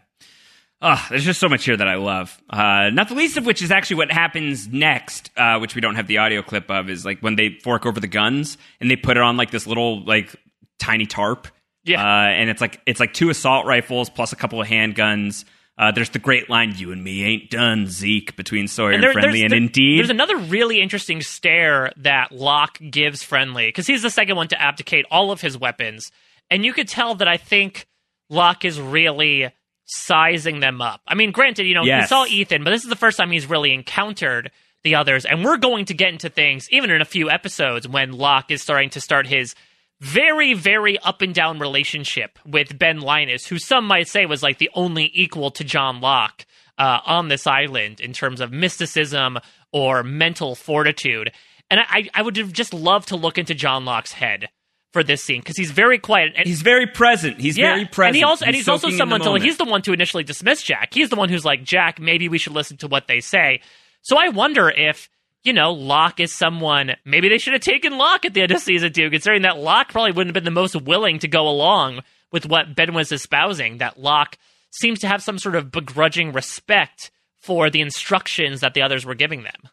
Oh, 0.87 1.03
there's 1.09 1.25
just 1.25 1.41
so 1.41 1.49
much 1.49 1.65
here 1.65 1.77
that 1.79 1.89
I 1.89 1.95
love. 1.95 2.37
Uh, 2.51 2.91
not 2.93 3.09
the 3.09 3.15
least 3.15 3.39
of 3.39 3.47
which 3.47 3.63
is 3.63 3.71
actually 3.71 3.97
what 3.97 4.13
happens 4.13 4.69
next, 4.69 5.31
uh, 5.35 5.59
which 5.59 5.75
we 5.75 5.81
don't 5.81 5.95
have 5.95 6.09
the 6.09 6.19
audio 6.19 6.43
clip 6.43 6.71
of, 6.71 6.91
is 6.91 7.07
like 7.07 7.21
when 7.21 7.37
they 7.37 7.57
fork 7.63 7.87
over 7.87 8.01
the 8.01 8.09
guns 8.09 8.59
and 8.81 8.91
they 8.91 8.97
put 8.97 9.17
it 9.17 9.23
on 9.23 9.39
like 9.39 9.51
this 9.51 9.67
little 9.67 10.05
like 10.05 10.37
tiny 10.79 11.07
tarp. 11.07 11.49
Yeah. 11.85 12.03
Uh, 12.05 12.29
and 12.29 12.51
it's 12.51 12.61
like 12.61 12.83
it's 12.85 13.01
like 13.01 13.15
two 13.15 13.31
assault 13.31 13.65
rifles 13.65 14.11
plus 14.11 14.35
a 14.35 14.37
couple 14.37 14.61
of 14.61 14.69
handguns. 14.69 15.47
Uh, 15.77 15.91
there's 15.91 16.11
the 16.11 16.19
great 16.21 16.49
line, 16.49 16.73
"You 16.77 16.93
and 16.93 17.03
me 17.03 17.25
ain't 17.25 17.51
done, 17.51 17.87
Zeke," 17.89 18.37
between 18.37 18.69
Sawyer 18.69 18.93
and, 18.93 19.03
there- 19.03 19.13
Friendly, 19.13 19.43
and 19.43 19.51
there- 19.51 19.57
indeed, 19.59 19.99
There's 19.99 20.11
another 20.11 20.37
really 20.37 20.81
interesting 20.81 21.21
stare 21.21 21.93
that 21.97 22.31
Locke 22.31 22.79
gives 22.91 23.25
Friendly 23.25 23.67
because 23.69 23.87
he's 23.89 24.03
the 24.03 24.11
second 24.11 24.37
one 24.37 24.47
to 24.49 24.61
abdicate 24.63 25.05
all 25.11 25.33
of 25.33 25.41
his 25.41 25.59
weapons, 25.59 26.13
and 26.49 26.65
you 26.65 26.73
could 26.73 26.87
tell 26.89 27.17
that 27.17 27.27
I 27.27 27.37
think 27.37 27.87
Locke 28.31 28.65
is 28.65 28.81
really 28.81 29.51
sizing 29.87 30.61
them 30.61 30.81
up. 30.81 31.01
I 31.09 31.15
mean, 31.15 31.31
granted, 31.33 31.67
you 31.67 31.75
know, 31.75 31.85
Yes. 31.85 32.05
he 32.05 32.09
saw 32.09 32.25
Ethan, 32.27 32.63
but 32.65 32.71
this 32.71 32.85
is 32.85 32.89
the 32.89 32.97
first 32.97 33.19
time 33.19 33.31
he's 33.33 33.47
really 33.47 33.73
encountered 33.75 34.51
the 34.85 34.95
others, 34.95 35.25
and 35.25 35.45
we're 35.45 35.57
going 35.57 35.87
to 35.87 35.95
get 35.95 36.11
into 36.11 36.29
things 36.29 36.69
even 36.71 36.91
in 36.91 37.01
a 37.01 37.05
few 37.07 37.29
episodes 37.31 37.89
when 37.89 38.13
Locke 38.13 38.51
is 38.51 38.63
starting 38.63 38.91
to 38.91 39.01
start 39.01 39.27
his 39.27 39.55
very, 40.05 40.53
very 40.53 40.99
up 40.99 41.23
and 41.23 41.35
down 41.35 41.59
relationship 41.59 42.39
with 42.45 42.79
Ben 42.79 43.01
Linus, 43.01 43.47
who 43.47 43.59
some 43.59 43.87
might 43.87 44.07
say 44.07 44.27
was 44.27 44.43
like 44.43 44.59
the 44.59 44.71
only 44.75 45.11
equal 45.15 45.51
to 45.53 45.65
John 45.65 46.01
Locke 46.03 46.45
uh, 46.77 47.01
on 47.07 47.29
this 47.29 47.47
island 47.47 48.01
in 48.01 48.13
terms 48.13 48.41
of 48.41 48.53
mysticism 48.53 49.39
or 49.73 50.03
mental 50.03 50.55
fortitude. 50.55 51.33
And 51.71 51.81
I, 51.81 52.11
I 52.13 52.21
would 52.21 52.37
have 52.37 52.53
just 52.53 52.75
loved 52.75 53.09
to 53.09 53.17
look 53.17 53.39
into 53.39 53.55
John 53.55 53.87
Locke's 53.87 54.13
head 54.13 54.51
for 54.93 55.03
this 55.03 55.25
scene 55.25 55.41
because 55.41 55.57
he's 55.57 55.71
very 55.71 55.99
quiet. 55.99 56.35
And, 56.37 56.47
he's 56.47 56.61
very 56.61 56.87
present. 56.87 57.41
He's 57.41 57.57
yeah, 57.57 57.73
very 57.73 57.87
present. 57.87 58.09
and 58.09 58.17
he 58.17 58.25
also 58.25 58.45
and 58.45 58.55
he's 58.55 58.69
also 58.69 58.89
soaking 58.89 59.01
in 59.01 59.09
the 59.09 59.19
someone 59.25 59.41
to 59.41 59.45
he's 59.45 59.57
the 59.57 59.65
one 59.65 59.81
to 59.83 59.95
initially 59.95 60.23
dismiss 60.23 60.63
Jack. 60.63 60.93
He's 60.93 61.09
the 61.09 61.17
one 61.17 61.31
who's 61.31 61.47
like 61.47 61.65
Jack. 61.65 61.99
Maybe 61.99 62.29
we 62.29 62.37
should 62.37 62.53
listen 62.53 62.77
to 62.79 62.89
what 62.89 63.09
they 63.09 63.21
say. 63.21 63.61
So 64.03 64.19
I 64.19 64.29
wonder 64.29 64.69
if 64.69 65.09
you 65.45 65.53
know 65.53 65.73
Locke 65.73 66.21
is 66.21 66.35
someone. 66.35 66.97
Maybe 67.05 67.29
they 67.29 67.39
should 67.39 67.53
have 67.53 67.63
taken 67.63 67.97
Locke 67.97 68.25
at 68.25 68.35
the 68.35 68.43
end 68.43 68.51
of 68.53 68.61
season 68.61 68.93
two, 68.93 69.11
considering 69.11 69.43
that 69.43 69.59
Locke 69.59 69.91
probably 69.91 70.13
wouldn't 70.13 70.35
have 70.35 70.43
been 70.43 70.53
the 70.53 70.61
most 70.61 70.75
willing 70.75 71.19
to 71.21 71.29
go 71.29 71.49
along 71.49 72.01
with 72.33 72.47
what 72.47 72.75
Ben 72.75 72.95
was 72.95 73.13
espousing. 73.13 73.79
That 73.79 74.01
Locke 74.01 74.39
seems 74.71 74.99
to 75.01 75.09
have 75.09 75.23
some 75.23 75.39
sort 75.39 75.55
of 75.55 75.71
begrudging 75.71 76.33
respect 76.33 77.11
for 77.37 77.71
the 77.71 77.83
instructions 77.83 78.61
that 78.61 78.75
the 78.75 78.83
others 78.83 79.05
were 79.05 79.15
giving 79.15 79.43
them. 79.43 79.69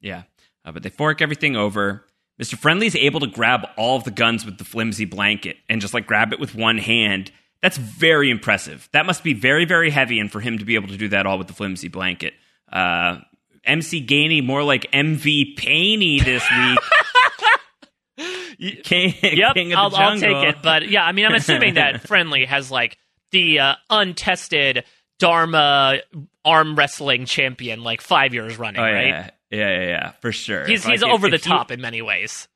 Yeah. 0.00 0.24
Uh, 0.64 0.72
but 0.72 0.82
they 0.82 0.90
fork 0.90 1.22
everything 1.22 1.56
over. 1.56 2.04
Mr. 2.40 2.56
Friendly's 2.56 2.96
able 2.96 3.20
to 3.20 3.26
grab 3.26 3.66
all 3.76 3.96
of 3.96 4.04
the 4.04 4.10
guns 4.10 4.44
with 4.44 4.58
the 4.58 4.64
flimsy 4.64 5.04
blanket 5.04 5.56
and 5.68 5.80
just 5.80 5.94
like 5.94 6.06
grab 6.06 6.32
it 6.32 6.40
with 6.40 6.54
one 6.54 6.78
hand. 6.78 7.32
That's 7.62 7.76
very 7.76 8.30
impressive. 8.30 8.88
That 8.92 9.04
must 9.04 9.22
be 9.22 9.34
very, 9.34 9.66
very 9.66 9.90
heavy, 9.90 10.18
and 10.18 10.32
for 10.32 10.40
him 10.40 10.58
to 10.58 10.64
be 10.64 10.74
able 10.74 10.88
to 10.88 10.96
do 10.96 11.08
that 11.08 11.26
all 11.26 11.36
with 11.36 11.48
the 11.48 11.52
flimsy 11.52 11.88
blanket. 11.88 12.32
Uh, 12.72 13.18
MC 13.64 14.04
Gainey, 14.06 14.44
more 14.44 14.62
like 14.62 14.90
MV 14.92 15.56
Painey 15.56 16.24
this 16.24 16.44
week. 16.50 16.78
King, 18.84 19.14
Yep, 19.22 19.54
King 19.54 19.72
of 19.72 19.78
I'll, 19.78 19.90
the 19.90 19.96
I'll 19.96 20.18
take 20.18 20.36
it. 20.48 20.56
But 20.62 20.88
yeah, 20.88 21.04
I 21.04 21.12
mean, 21.12 21.26
I'm 21.26 21.34
assuming 21.34 21.74
that 21.74 22.02
Friendly 22.06 22.44
has 22.44 22.70
like 22.70 22.98
the 23.32 23.60
uh, 23.60 23.74
untested 23.88 24.84
Dharma 25.18 26.00
arm 26.44 26.76
wrestling 26.76 27.24
champion, 27.26 27.82
like 27.82 28.00
five 28.00 28.34
years 28.34 28.58
running, 28.58 28.80
Oh 28.80 28.86
yeah, 28.86 28.92
right? 28.92 29.06
yeah, 29.08 29.30
yeah, 29.50 29.80
yeah, 29.80 29.86
yeah, 29.88 30.10
for 30.20 30.32
sure. 30.32 30.66
He's 30.66 30.84
Like, 30.84 30.92
he's 30.92 31.02
if- 31.02 31.08
over 31.08 31.28
the 31.28 31.36
if 31.36 31.46
you- 31.46 31.52
top 31.52 31.70
in 31.70 31.80
many 31.80 32.02
ways. 32.02 32.48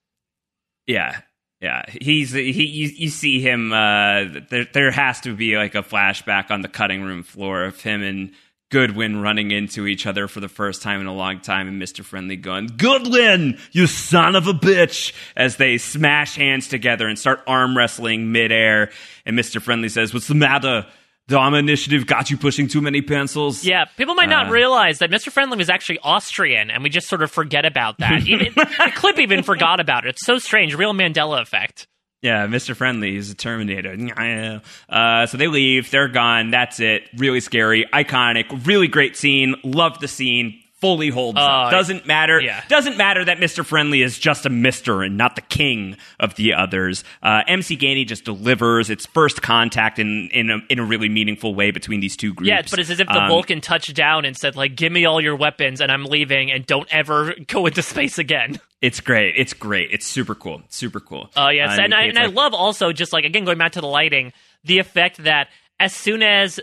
Yeah, 0.87 1.21
yeah. 1.63 1.83
He's 1.89 2.33
he. 2.33 2.67
You, 2.67 2.89
you 2.89 3.09
see 3.09 3.41
him. 3.41 3.73
Uh, 3.73 4.25
there 4.51 4.67
there 4.73 4.91
has 4.91 5.21
to 5.23 5.35
be 5.35 5.57
like 5.57 5.75
a 5.75 5.83
flashback 5.83 6.51
on 6.51 6.61
the 6.61 6.69
cutting 6.69 7.03
room 7.03 7.23
floor 7.23 7.65
of 7.65 7.81
him 7.81 8.03
and 8.03 8.33
Goodwin 8.71 9.21
running 9.21 9.51
into 9.51 9.87
each 9.87 10.07
other 10.07 10.27
for 10.27 10.41
the 10.41 10.49
first 10.49 10.83
time 10.83 11.01
in 11.01 11.07
a 11.07 11.15
long 11.15 11.41
time, 11.41 11.69
and 11.69 11.79
Mister 11.79 12.03
Friendly 12.03 12.37
going, 12.37 12.67
"Goodwin, 12.77 13.59
you 13.73 13.87
son 13.87 14.35
of 14.35 14.47
a 14.49 14.53
bitch!" 14.53 15.13
As 15.37 15.57
they 15.57 15.79
smash 15.79 16.35
hands 16.37 16.67
together 16.69 17.07
and 17.07 17.19
start 17.19 17.43
arm 17.47 17.77
wrestling 17.77 18.33
midair, 18.33 18.91
and 19.25 19.37
Mister 19.37 19.61
Friendly 19.61 19.89
says, 19.89 20.13
"What's 20.13 20.27
the 20.29 20.35
matter?" 20.35 20.87
Dharma 21.27 21.57
Initiative 21.57 22.07
got 22.07 22.31
you 22.31 22.37
pushing 22.37 22.69
too 22.69 22.83
many 22.83 23.01
pencils. 23.01 23.65
Yeah, 23.65 23.87
people 23.97 24.15
might 24.15 24.29
not 24.29 24.49
Uh, 24.49 24.51
realize 24.51 24.99
that 24.99 25.11
Mr. 25.11 25.33
Friendly 25.33 25.57
was 25.57 25.71
actually 25.71 25.99
Austrian, 26.03 26.71
and 26.71 26.83
we 26.83 26.91
just 26.91 27.09
sort 27.09 27.23
of 27.23 27.31
forget 27.31 27.65
about 27.65 27.97
that. 27.99 28.23
Even 28.27 28.53
the 28.55 28.93
clip 28.95 29.19
even 29.19 29.43
forgot 29.43 29.81
about 29.81 30.05
it. 30.05 30.11
It's 30.11 30.27
so 30.27 30.37
strange. 30.37 30.75
Real 30.75 30.93
Mandela 30.93 31.41
effect. 31.41 31.87
Yeah, 32.25 32.47
Mr. 32.47 32.75
Friendly 32.75 33.13
he's 33.13 33.31
a 33.31 33.35
Terminator. 33.35 34.63
Uh, 34.89 35.27
so 35.27 35.37
they 35.37 35.47
leave. 35.47 35.91
They're 35.91 36.09
gone. 36.09 36.51
That's 36.51 36.81
it. 36.81 37.03
Really 37.19 37.41
scary. 37.41 37.85
Iconic. 37.93 38.67
Really 38.67 38.89
great 38.89 39.15
scene. 39.15 39.57
Loved 39.63 40.01
the 40.01 40.09
scene. 40.09 40.59
Fully 40.85 41.09
holds 41.09 41.39
Uh, 41.39 41.43
up. 41.43 41.71
Doesn't 41.71 42.05
matter. 42.07 42.39
yeah. 42.43 42.63
Doesn't 42.69 42.99
matter 42.99 43.25
that 43.25 43.39
Mr. 43.39 43.65
Friendly 43.65 44.03
is 44.03 44.19
just 44.19 44.45
a 44.45 44.51
Mister 44.51 45.03
and 45.03 45.17
not 45.17 45.35
the 45.35 45.41
king 45.41 45.97
of 46.21 46.35
the 46.35 46.53
others. 46.53 47.05
Uh, 47.23 47.41
MC 47.49 47.75
Gainey 47.79 48.07
just 48.07 48.27
delivers 48.27 48.91
its 48.91 49.07
first 49.07 49.41
contact 49.41 49.99
in 49.99 50.29
in 50.31 50.51
a, 50.51 50.59
in 50.69 50.79
a 50.79 50.85
really 50.85 51.09
meaningful 51.09 51.55
way 51.55 51.71
between 51.71 52.01
these 52.01 52.19
two 52.19 52.35
groups. 52.35 52.49
Yeah, 52.49 52.61
but 52.69 52.79
it's 52.79 52.91
as 52.91 53.01
if 53.01 53.07
the 53.07 53.19
Um, 53.23 53.29
Vulcan 53.29 53.63
touched 53.63 53.95
down 53.95 54.27
and 54.27 54.37
said, 54.37 54.57
like, 54.57 54.77
give 54.77 54.93
me 54.93 55.07
all 55.07 55.23
your 55.23 55.37
weapons 55.37 55.81
and 55.81 55.91
I'm 55.91 56.05
leaving 56.05 56.51
and 56.53 56.67
don't 56.67 56.87
ever 56.93 57.35
go 57.47 57.65
into 57.65 57.81
space 57.81 58.19
again. 58.19 58.61
It's 58.83 59.01
great. 59.01 59.35
It's 59.39 59.55
great. 59.55 59.89
It's 59.91 60.07
super 60.07 60.35
cool. 60.35 60.63
Super 60.69 61.01
cool. 61.01 61.31
Oh, 61.35 61.49
yes. 61.49 61.79
Uh, 61.79 61.83
and 61.83 61.95
I, 61.95 62.03
and 62.03 62.19
I 62.19 62.27
love 62.27 62.53
also 62.53 62.93
just 62.93 63.15
like, 63.15 63.25
again, 63.25 63.47
going 63.47 63.57
back 63.57 63.73
to 63.73 63.81
the 63.81 63.87
lighting, 63.89 64.35
the 64.65 64.79
effect 64.81 65.25
that 65.25 65.49
as 65.81 65.95
soon 65.95 66.23
as 66.23 66.61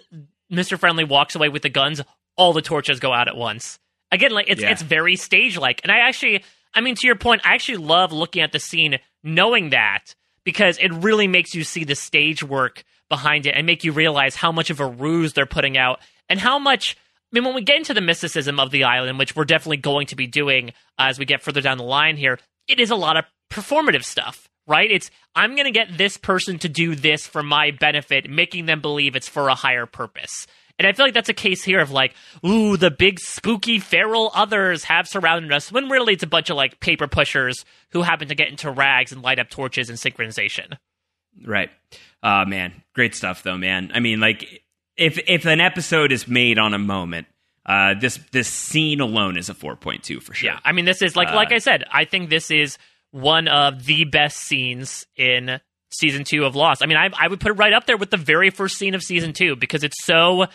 Mr. 0.53 0.77
Friendly 0.77 1.03
walks 1.06 1.35
away 1.35 1.49
with 1.49 1.64
the 1.64 1.69
guns, 1.69 1.99
all 2.35 2.53
the 2.53 2.61
torches 2.61 2.99
go 2.99 3.11
out 3.11 3.27
at 3.27 3.35
once. 3.35 3.80
Again, 4.12 4.32
like 4.32 4.48
it's 4.50 4.62
Yeah. 4.62 4.72
it's 4.72 4.82
very 4.82 5.16
stage 5.16 5.58
like. 5.58 5.82
And 5.84 5.92
I 5.92 6.00
actually 6.00 6.44
I 6.74 6.82
mean 6.82 6.96
to 6.96 7.08
your 7.08 7.16
point, 7.16 7.42
I 7.46 7.54
actually 7.54 7.78
love 7.78 8.12
looking 8.12 8.42
at 8.42 8.52
the 8.52 8.60
scene 8.60 9.00
knowing 9.24 9.70
that 9.70 10.16
because 10.44 10.78
it 10.80 10.92
really 10.94 11.28
makes 11.28 11.54
you 11.54 11.64
see 11.64 11.84
the 11.84 11.96
stage 11.96 12.44
work 12.44 12.84
behind 13.10 13.46
it 13.46 13.56
and 13.56 13.66
make 13.68 13.84
you 13.84 13.92
realize 13.92 14.36
how 14.36 14.52
much 14.52 14.70
of 14.70 14.80
a 14.80 14.86
ruse 14.88 15.34
they're 15.34 15.46
putting 15.46 15.78
out 15.78 16.00
and 16.30 16.40
how 16.40 16.58
much 16.58 16.96
I 17.34 17.38
mean, 17.40 17.46
when 17.46 17.56
we 17.56 17.62
get 17.62 17.78
into 17.78 17.94
the 17.94 18.02
mysticism 18.02 18.60
of 18.60 18.72
the 18.72 18.84
island, 18.84 19.18
which 19.18 19.38
we're 19.38 19.46
definitely 19.46 19.78
going 19.78 20.08
to 20.08 20.18
be 20.18 20.28
doing 20.28 20.70
uh, 21.00 21.04
as 21.04 21.18
we 21.18 21.24
get 21.24 21.42
further 21.42 21.62
down 21.62 21.78
the 21.78 21.86
line 21.86 22.18
here, 22.18 22.38
it 22.68 22.80
is 22.80 22.92
a 22.92 22.96
lot 22.96 23.16
of 23.16 23.24
performative 23.50 24.04
stuff, 24.04 24.50
right? 24.68 24.92
It's 24.92 25.10
I'm 25.34 25.56
going 25.56 25.66
to 25.66 25.72
get 25.72 25.98
this 25.98 26.18
person 26.18 26.60
to 26.60 26.68
do 26.70 26.94
this 26.94 27.26
for 27.26 27.42
my 27.42 27.72
benefit, 27.72 28.30
making 28.30 28.66
them 28.66 28.82
believe 28.82 29.16
it's 29.16 29.30
for 29.30 29.48
a 29.48 29.56
higher 29.56 29.86
purpose. 29.86 30.46
And 30.80 30.88
I 30.88 30.93
feel 30.93 31.06
like 31.06 31.14
that's 31.14 31.30
a 31.30 31.34
case 31.34 31.64
here 31.64 31.80
of 31.80 31.91
like, 31.91 32.14
ooh, 32.45 32.77
the 32.77 32.91
big 32.91 33.19
spooky 33.19 33.80
feral 33.80 34.31
others 34.34 34.84
have 34.85 35.07
surrounded 35.07 35.52
us, 35.52 35.72
when 35.72 35.89
really 35.89 36.14
it's 36.14 36.23
a 36.23 36.27
bunch 36.27 36.49
of 36.49 36.56
like 36.57 36.80
paper 36.80 37.07
pushers 37.07 37.64
who 37.91 38.02
happen 38.02 38.27
to 38.27 38.35
get 38.35 38.48
into 38.49 38.72
rags 38.72 39.11
and 39.11 39.22
light 39.22 39.39
up 39.39 39.49
torches 39.49 39.89
and 39.89 39.98
synchronization. 39.98 40.77
Right. 41.45 41.69
Uh 42.23 42.45
man, 42.45 42.84
great 42.93 43.15
stuff 43.15 43.43
though, 43.43 43.57
man. 43.57 43.91
I 43.93 43.99
mean, 43.99 44.19
like 44.19 44.64
if 44.98 45.18
if 45.27 45.45
an 45.45 45.61
episode 45.61 46.11
is 46.11 46.27
made 46.27 46.60
on 46.60 46.73
a 46.73 46.80
moment, 46.80 47.27
uh 47.65 47.93
this 47.99 48.19
this 48.31 48.48
scene 48.48 48.99
alone 48.99 49.38
is 49.38 49.49
a 49.49 49.53
4.2 49.53 50.22
for 50.22 50.34
sure. 50.34 50.52
Yeah, 50.52 50.60
I 50.65 50.72
mean, 50.72 50.85
this 50.85 51.02
is 51.02 51.15
like 51.15 51.30
Uh, 51.30 51.35
like 51.35 51.52
I 51.52 51.60
said, 51.60 51.84
I 51.91 52.06
think 52.06 52.30
this 52.30 52.52
is 52.52 52.77
one 53.11 53.48
of 53.48 53.85
the 53.85 54.06
best 54.06 54.38
scenes 54.38 55.06
in 55.15 55.60
season 55.91 56.23
two 56.23 56.45
of 56.45 56.55
Lost. 56.55 56.84
I 56.84 56.88
mean, 56.88 56.97
I 56.97 57.09
I 57.18 57.27
would 57.27 57.39
put 57.39 57.51
it 57.51 57.59
right 57.59 57.73
up 57.73 57.85
there 57.85 57.97
with 57.97 58.11
the 58.11 58.18
very 58.18 58.49
first 58.49 58.77
scene 58.77 58.95
of 58.95 59.03
season 59.03 59.34
two 59.34 59.55
because 59.55 59.84
it's 59.84 60.03
so 60.03 60.45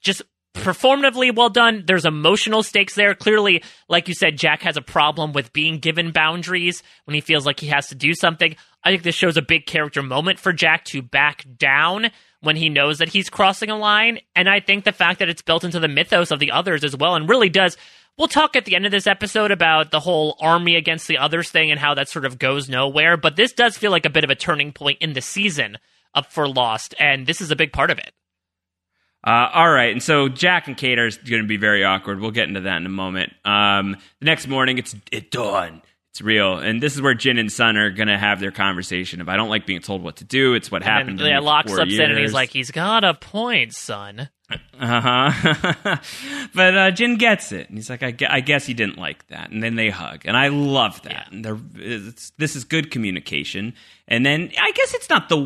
just 0.00 0.22
performatively 0.54 1.34
well 1.34 1.50
done. 1.50 1.84
There's 1.86 2.04
emotional 2.04 2.62
stakes 2.62 2.94
there. 2.94 3.14
Clearly, 3.14 3.62
like 3.88 4.08
you 4.08 4.14
said, 4.14 4.38
Jack 4.38 4.62
has 4.62 4.76
a 4.76 4.82
problem 4.82 5.32
with 5.32 5.52
being 5.52 5.78
given 5.78 6.12
boundaries 6.12 6.82
when 7.04 7.14
he 7.14 7.20
feels 7.20 7.44
like 7.44 7.60
he 7.60 7.66
has 7.66 7.88
to 7.88 7.94
do 7.94 8.14
something. 8.14 8.54
I 8.84 8.90
think 8.90 9.02
this 9.02 9.14
shows 9.14 9.36
a 9.36 9.42
big 9.42 9.66
character 9.66 10.02
moment 10.02 10.38
for 10.38 10.52
Jack 10.52 10.84
to 10.86 11.02
back 11.02 11.44
down 11.58 12.10
when 12.40 12.56
he 12.56 12.68
knows 12.68 12.98
that 12.98 13.08
he's 13.08 13.30
crossing 13.30 13.70
a 13.70 13.76
line. 13.76 14.20
And 14.36 14.48
I 14.48 14.60
think 14.60 14.84
the 14.84 14.92
fact 14.92 15.18
that 15.18 15.28
it's 15.28 15.42
built 15.42 15.64
into 15.64 15.80
the 15.80 15.88
mythos 15.88 16.30
of 16.30 16.38
the 16.38 16.52
others 16.52 16.84
as 16.84 16.96
well 16.96 17.16
and 17.16 17.28
really 17.28 17.48
does. 17.48 17.76
We'll 18.16 18.28
talk 18.28 18.54
at 18.54 18.64
the 18.64 18.76
end 18.76 18.86
of 18.86 18.92
this 18.92 19.08
episode 19.08 19.50
about 19.50 19.90
the 19.90 20.00
whole 20.00 20.36
army 20.40 20.76
against 20.76 21.08
the 21.08 21.18
others 21.18 21.50
thing 21.50 21.70
and 21.70 21.80
how 21.80 21.94
that 21.94 22.08
sort 22.08 22.24
of 22.24 22.38
goes 22.38 22.68
nowhere. 22.68 23.16
But 23.16 23.34
this 23.34 23.52
does 23.52 23.76
feel 23.76 23.90
like 23.90 24.06
a 24.06 24.10
bit 24.10 24.22
of 24.22 24.30
a 24.30 24.36
turning 24.36 24.72
point 24.72 24.98
in 25.00 25.14
the 25.14 25.20
season 25.20 25.78
up 26.14 26.32
for 26.32 26.46
Lost. 26.48 26.94
And 27.00 27.26
this 27.26 27.40
is 27.40 27.50
a 27.50 27.56
big 27.56 27.72
part 27.72 27.90
of 27.90 27.98
it. 27.98 28.12
Uh, 29.26 29.48
all 29.54 29.70
right, 29.70 29.90
and 29.90 30.02
so 30.02 30.28
Jack 30.28 30.68
and 30.68 30.76
Kate 30.76 30.98
are 30.98 31.08
going 31.10 31.40
to 31.40 31.48
be 31.48 31.56
very 31.56 31.82
awkward. 31.82 32.20
We'll 32.20 32.30
get 32.30 32.46
into 32.46 32.60
that 32.60 32.76
in 32.76 32.84
a 32.84 32.90
moment. 32.90 33.32
Um, 33.42 33.96
the 34.20 34.26
next 34.26 34.46
morning, 34.46 34.76
it's 34.76 34.94
it 35.10 35.30
dawn. 35.30 35.80
It's 36.10 36.20
real, 36.20 36.58
and 36.58 36.82
this 36.82 36.94
is 36.94 37.00
where 37.00 37.14
Jin 37.14 37.38
and 37.38 37.50
Sun 37.50 37.78
are 37.78 37.90
going 37.90 38.08
to 38.08 38.18
have 38.18 38.38
their 38.38 38.50
conversation. 38.50 39.22
If 39.22 39.28
I 39.28 39.36
don't 39.36 39.48
like 39.48 39.64
being 39.64 39.80
told 39.80 40.02
what 40.02 40.16
to 40.16 40.24
do, 40.24 40.52
it's 40.52 40.70
what 40.70 40.82
happened. 40.82 41.08
And 41.08 41.18
to 41.20 41.24
then 41.24 41.32
yeah, 41.32 41.38
me 41.38 41.42
for 41.42 41.46
Locke 41.46 41.66
four 41.68 41.76
slips 41.76 41.94
in 41.94 42.10
and 42.10 42.18
he's 42.18 42.34
like, 42.34 42.50
he's 42.50 42.70
got 42.70 43.02
a 43.02 43.14
point, 43.14 43.72
Sun. 43.72 44.28
Uh 44.78 45.00
huh. 45.00 45.96
but 46.54 46.76
uh, 46.76 46.90
Jin 46.90 47.16
gets 47.16 47.50
it, 47.52 47.68
and 47.68 47.78
he's 47.78 47.88
like, 47.88 48.02
I, 48.02 48.10
gue- 48.10 48.28
I 48.30 48.40
guess 48.40 48.66
he 48.66 48.74
didn't 48.74 48.98
like 48.98 49.26
that. 49.28 49.50
And 49.50 49.62
then 49.62 49.74
they 49.76 49.88
hug, 49.88 50.22
and 50.26 50.36
I 50.36 50.48
love 50.48 51.00
that. 51.02 51.28
And 51.32 51.44
they're, 51.44 51.58
it's, 51.76 52.30
this 52.36 52.54
is 52.54 52.64
good 52.64 52.90
communication. 52.90 53.72
And 54.06 54.24
then 54.26 54.50
I 54.60 54.72
guess 54.72 54.92
it's 54.94 55.08
not 55.08 55.28
the 55.30 55.38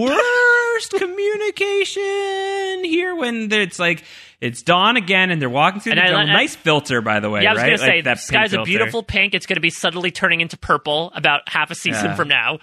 worst 0.00 0.90
communication 0.98 2.84
here 2.84 3.14
when 3.14 3.50
it's 3.52 3.78
like 3.78 4.04
it's 4.40 4.62
dawn 4.62 4.96
again, 4.96 5.30
and 5.30 5.40
they're 5.40 5.48
walking 5.48 5.80
through 5.80 5.92
And 5.92 5.98
the 6.00 6.04
I- 6.04 6.08
jungle. 6.08 6.30
I- 6.30 6.32
nice 6.40 6.54
filter, 6.56 7.00
by 7.00 7.20
the 7.20 7.30
way. 7.30 7.42
yeah, 7.42 7.50
I 7.50 7.54
was 7.54 7.62
right? 7.62 7.66
going 7.68 7.78
to 7.78 7.84
say, 7.84 8.00
that 8.02 8.14
the 8.16 8.22
sky's 8.22 8.52
a 8.52 8.62
beautiful 8.64 9.02
pink. 9.02 9.34
It's 9.34 9.46
going 9.46 9.56
to 9.56 9.60
be 9.62 9.70
suddenly 9.70 10.10
turning 10.10 10.40
into 10.40 10.56
purple 10.58 11.10
about 11.14 11.48
half 11.48 11.70
a 11.70 11.74
season 11.74 12.06
Yeah. 12.10 12.14
from 12.16 12.28
now. 12.28 12.58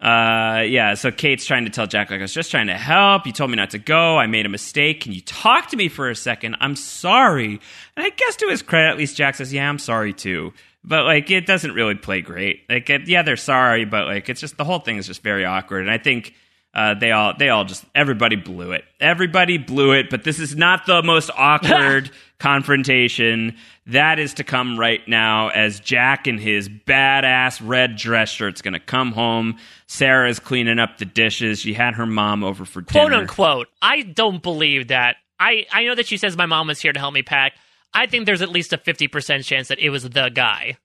Uh, 0.00 0.62
yeah. 0.62 0.94
So 0.94 1.10
Kate's 1.10 1.44
trying 1.44 1.64
to 1.64 1.70
tell 1.70 1.86
Jack, 1.86 2.10
like, 2.10 2.20
I 2.20 2.22
was 2.22 2.32
just 2.32 2.50
trying 2.50 2.68
to 2.68 2.76
help. 2.76 3.26
You 3.26 3.32
told 3.32 3.50
me 3.50 3.56
not 3.56 3.70
to 3.70 3.78
go. 3.78 4.16
I 4.16 4.26
made 4.26 4.46
a 4.46 4.48
mistake. 4.48 5.00
Can 5.00 5.12
you 5.12 5.20
talk 5.20 5.68
to 5.70 5.76
me 5.76 5.88
for 5.88 6.08
a 6.08 6.14
second? 6.14 6.56
I'm 6.60 6.76
sorry. 6.76 7.60
And 7.96 8.06
I 8.06 8.10
guess 8.10 8.36
to 8.36 8.46
his 8.48 8.62
credit, 8.62 8.90
at 8.90 8.96
least 8.96 9.16
Jack 9.16 9.34
says, 9.34 9.52
yeah, 9.52 9.68
I'm 9.68 9.78
sorry 9.78 10.12
too. 10.12 10.52
But 10.84 11.04
like, 11.04 11.30
it 11.30 11.46
doesn't 11.46 11.72
really 11.72 11.96
play 11.96 12.20
great. 12.20 12.62
Like, 12.68 12.88
it, 12.88 13.08
yeah, 13.08 13.22
they're 13.22 13.36
sorry, 13.36 13.84
but 13.84 14.06
like, 14.06 14.28
it's 14.28 14.40
just 14.40 14.56
the 14.56 14.64
whole 14.64 14.78
thing 14.78 14.98
is 14.98 15.06
just 15.06 15.22
very 15.22 15.44
awkward. 15.44 15.82
And 15.82 15.90
I 15.90 15.98
think. 15.98 16.34
Uh, 16.74 16.94
they 16.94 17.10
all, 17.10 17.32
they 17.36 17.48
all 17.48 17.64
just, 17.64 17.82
everybody 17.94 18.36
blew 18.36 18.72
it. 18.72 18.84
Everybody 19.00 19.56
blew 19.56 19.92
it, 19.92 20.10
but 20.10 20.22
this 20.22 20.38
is 20.38 20.54
not 20.54 20.84
the 20.86 21.02
most 21.02 21.30
awkward 21.34 22.10
confrontation. 22.38 23.56
That 23.88 24.18
is 24.18 24.34
to 24.34 24.44
come 24.44 24.78
right 24.78 25.00
now 25.08 25.48
as 25.48 25.80
Jack 25.80 26.26
in 26.26 26.36
his 26.36 26.68
badass 26.68 27.60
red 27.66 27.96
dress 27.96 28.28
shirt's 28.28 28.60
gonna 28.60 28.80
come 28.80 29.12
home. 29.12 29.56
Sarah's 29.86 30.38
cleaning 30.38 30.78
up 30.78 30.98
the 30.98 31.06
dishes. 31.06 31.60
She 31.60 31.72
had 31.72 31.94
her 31.94 32.04
mom 32.04 32.44
over 32.44 32.66
for 32.66 32.82
dinner. 32.82 33.08
quote 33.08 33.12
unquote. 33.12 33.68
I 33.80 34.02
don't 34.02 34.42
believe 34.42 34.88
that. 34.88 35.16
I, 35.40 35.66
I 35.72 35.84
know 35.84 35.94
that 35.94 36.06
she 36.06 36.18
says 36.18 36.36
my 36.36 36.46
mom 36.46 36.66
was 36.66 36.80
here 36.80 36.92
to 36.92 36.98
help 36.98 37.14
me 37.14 37.22
pack. 37.22 37.54
I 37.94 38.06
think 38.06 38.26
there's 38.26 38.42
at 38.42 38.50
least 38.50 38.72
a 38.74 38.78
50% 38.78 39.44
chance 39.44 39.68
that 39.68 39.78
it 39.78 39.88
was 39.88 40.02
the 40.02 40.28
guy. 40.28 40.76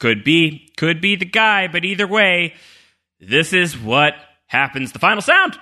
Could 0.00 0.24
be, 0.24 0.72
could 0.76 1.00
be 1.00 1.16
the 1.16 1.24
guy, 1.24 1.68
but 1.68 1.84
either 1.84 2.06
way, 2.06 2.54
this 3.20 3.52
is 3.52 3.78
what 3.78 4.14
happens. 4.46 4.92
The 4.92 4.98
final 4.98 5.22
sound. 5.22 5.58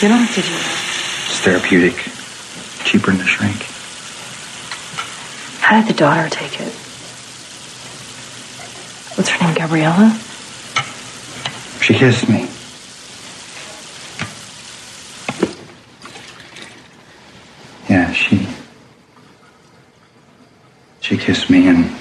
You 0.00 0.08
don't 0.08 0.18
have 0.18 0.34
to 0.34 0.40
do 0.40 0.48
that. 0.48 1.26
It's 1.28 1.40
therapeutic. 1.40 1.94
Cheaper 2.84 3.10
than 3.10 3.18
the 3.18 3.26
shrink. 3.26 3.62
How 5.60 5.80
did 5.80 5.88
the 5.88 5.98
daughter 5.98 6.28
take 6.30 6.58
it? 6.60 6.72
What's 9.16 9.28
her 9.28 9.44
name, 9.46 9.54
Gabriella? 9.54 10.18
She 11.82 11.94
kissed 11.94 12.28
me. 12.28 12.48
Yeah, 17.90 18.12
she. 18.12 18.46
She 21.00 21.18
kissed 21.18 21.50
me 21.50 21.68
and. 21.68 21.94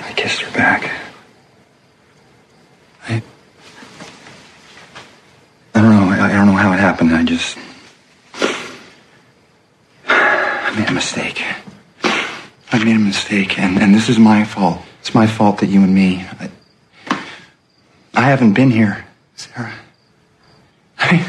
I 0.00 0.12
kissed 0.12 0.42
her 0.42 0.52
back. 0.52 0.90
I. 3.08 3.22
I 5.74 5.80
don't 5.80 5.90
know. 5.90 6.08
I, 6.12 6.30
I 6.30 6.32
don't 6.32 6.46
know 6.46 6.52
how 6.52 6.72
it 6.72 6.80
happened. 6.80 7.14
I 7.14 7.22
just. 7.24 7.56
I 10.08 10.74
made 10.76 10.88
a 10.88 10.92
mistake. 10.92 11.42
I 12.72 12.84
made 12.84 12.96
a 12.96 12.98
mistake, 12.98 13.58
and, 13.58 13.78
and 13.78 13.94
this 14.06 14.14
is 14.14 14.20
my 14.20 14.44
fault. 14.44 14.80
It's 15.00 15.16
my 15.16 15.26
fault 15.26 15.58
that 15.58 15.66
you 15.66 15.82
and 15.82 15.92
me. 15.92 16.24
I, 16.38 16.48
I 18.14 18.20
haven't 18.20 18.52
been 18.52 18.70
here, 18.70 19.04
Sarah. 19.34 19.72
I, 20.96 21.28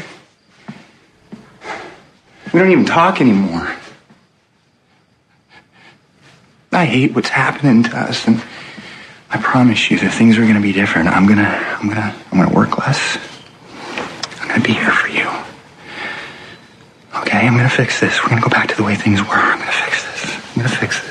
we 2.52 2.60
don't 2.60 2.70
even 2.70 2.84
talk 2.84 3.20
anymore. 3.20 3.74
I 6.70 6.84
hate 6.84 7.16
what's 7.16 7.30
happening 7.30 7.82
to 7.82 7.98
us, 7.98 8.28
and 8.28 8.40
I 9.30 9.38
promise 9.38 9.90
you 9.90 9.98
that 9.98 10.12
things 10.12 10.38
are 10.38 10.46
gonna 10.46 10.60
be 10.60 10.72
different. 10.72 11.08
I'm 11.08 11.26
gonna, 11.26 11.48
I'm 11.80 11.88
gonna, 11.88 12.14
I'm 12.30 12.38
gonna 12.38 12.54
work 12.54 12.78
less. 12.78 13.18
I'm 14.40 14.46
gonna 14.46 14.62
be 14.62 14.74
here 14.74 14.92
for 14.92 15.08
you. 15.08 15.26
Okay, 17.22 17.44
I'm 17.44 17.56
gonna 17.56 17.68
fix 17.68 17.98
this. 17.98 18.22
We're 18.22 18.28
gonna 18.28 18.40
go 18.40 18.50
back 18.50 18.68
to 18.68 18.76
the 18.76 18.84
way 18.84 18.94
things 18.94 19.20
were. 19.20 19.34
I'm 19.34 19.58
gonna 19.58 19.72
fix 19.72 20.04
this. 20.04 20.36
I'm 20.36 20.62
gonna 20.62 20.68
fix 20.68 21.00
this. 21.00 21.07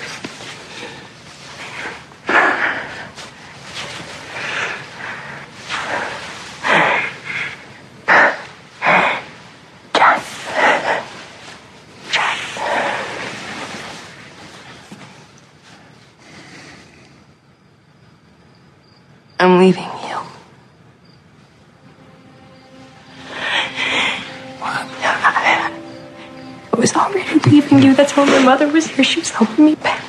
Was 28.78 28.86
here. 28.86 29.04
She 29.04 29.20
was 29.20 29.32
helping 29.32 29.66
me 29.66 29.76
back. 29.76 30.04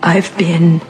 I've 0.00 0.36
been 0.38 0.80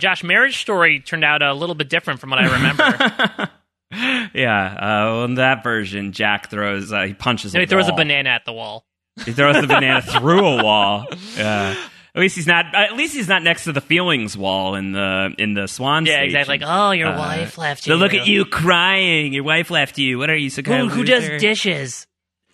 Josh, 0.00 0.24
Marriage 0.24 0.60
Story 0.60 1.00
turned 1.00 1.24
out 1.24 1.42
a 1.42 1.52
little 1.54 1.74
bit 1.74 1.88
different 1.88 2.20
from 2.20 2.30
what 2.30 2.38
I 2.40 2.52
remember. 2.52 3.50
Yeah, 3.92 4.66
uh, 4.66 4.78
well, 5.10 5.24
in 5.24 5.34
that 5.34 5.64
version, 5.64 6.12
Jack 6.12 6.48
throws, 6.48 6.92
uh, 6.92 7.02
he 7.02 7.12
punches. 7.14 7.54
No, 7.54 7.58
a 7.58 7.62
he 7.62 7.66
throws 7.66 7.88
a 7.88 7.92
banana 7.92 8.30
at 8.30 8.44
the 8.44 8.52
wall. 8.52 8.86
He 9.24 9.32
throws 9.32 9.60
the 9.60 9.66
banana 9.66 10.00
through 10.20 10.46
a 10.46 10.62
wall. 10.62 11.06
Yeah. 11.36 11.74
At 12.14 12.20
least 12.20 12.36
he's 12.36 12.46
not. 12.46 12.72
At 12.72 12.94
least 12.96 13.14
he's 13.16 13.26
not 13.26 13.42
next 13.42 13.64
to 13.64 13.72
the 13.72 13.80
feelings 13.80 14.36
wall 14.36 14.76
in 14.76 14.92
the 14.92 15.34
in 15.38 15.54
the 15.54 15.66
Swan. 15.66 16.06
Yeah, 16.06 16.12
station. 16.18 16.24
exactly. 16.36 16.58
Like, 16.58 16.68
oh, 16.68 16.90
your 16.92 17.08
Uh, 17.08 17.18
wife 17.18 17.58
left 17.58 17.86
you. 17.88 17.96
look 17.96 18.14
at 18.14 18.28
you 18.28 18.44
crying. 18.44 19.32
Your 19.32 19.42
wife 19.44 19.70
left 19.72 19.98
you. 19.98 20.18
What 20.18 20.30
are 20.30 20.36
you 20.36 20.50
so 20.50 20.62
Who, 20.62 20.88
who 20.88 21.02
does 21.04 21.40
dishes? 21.40 22.06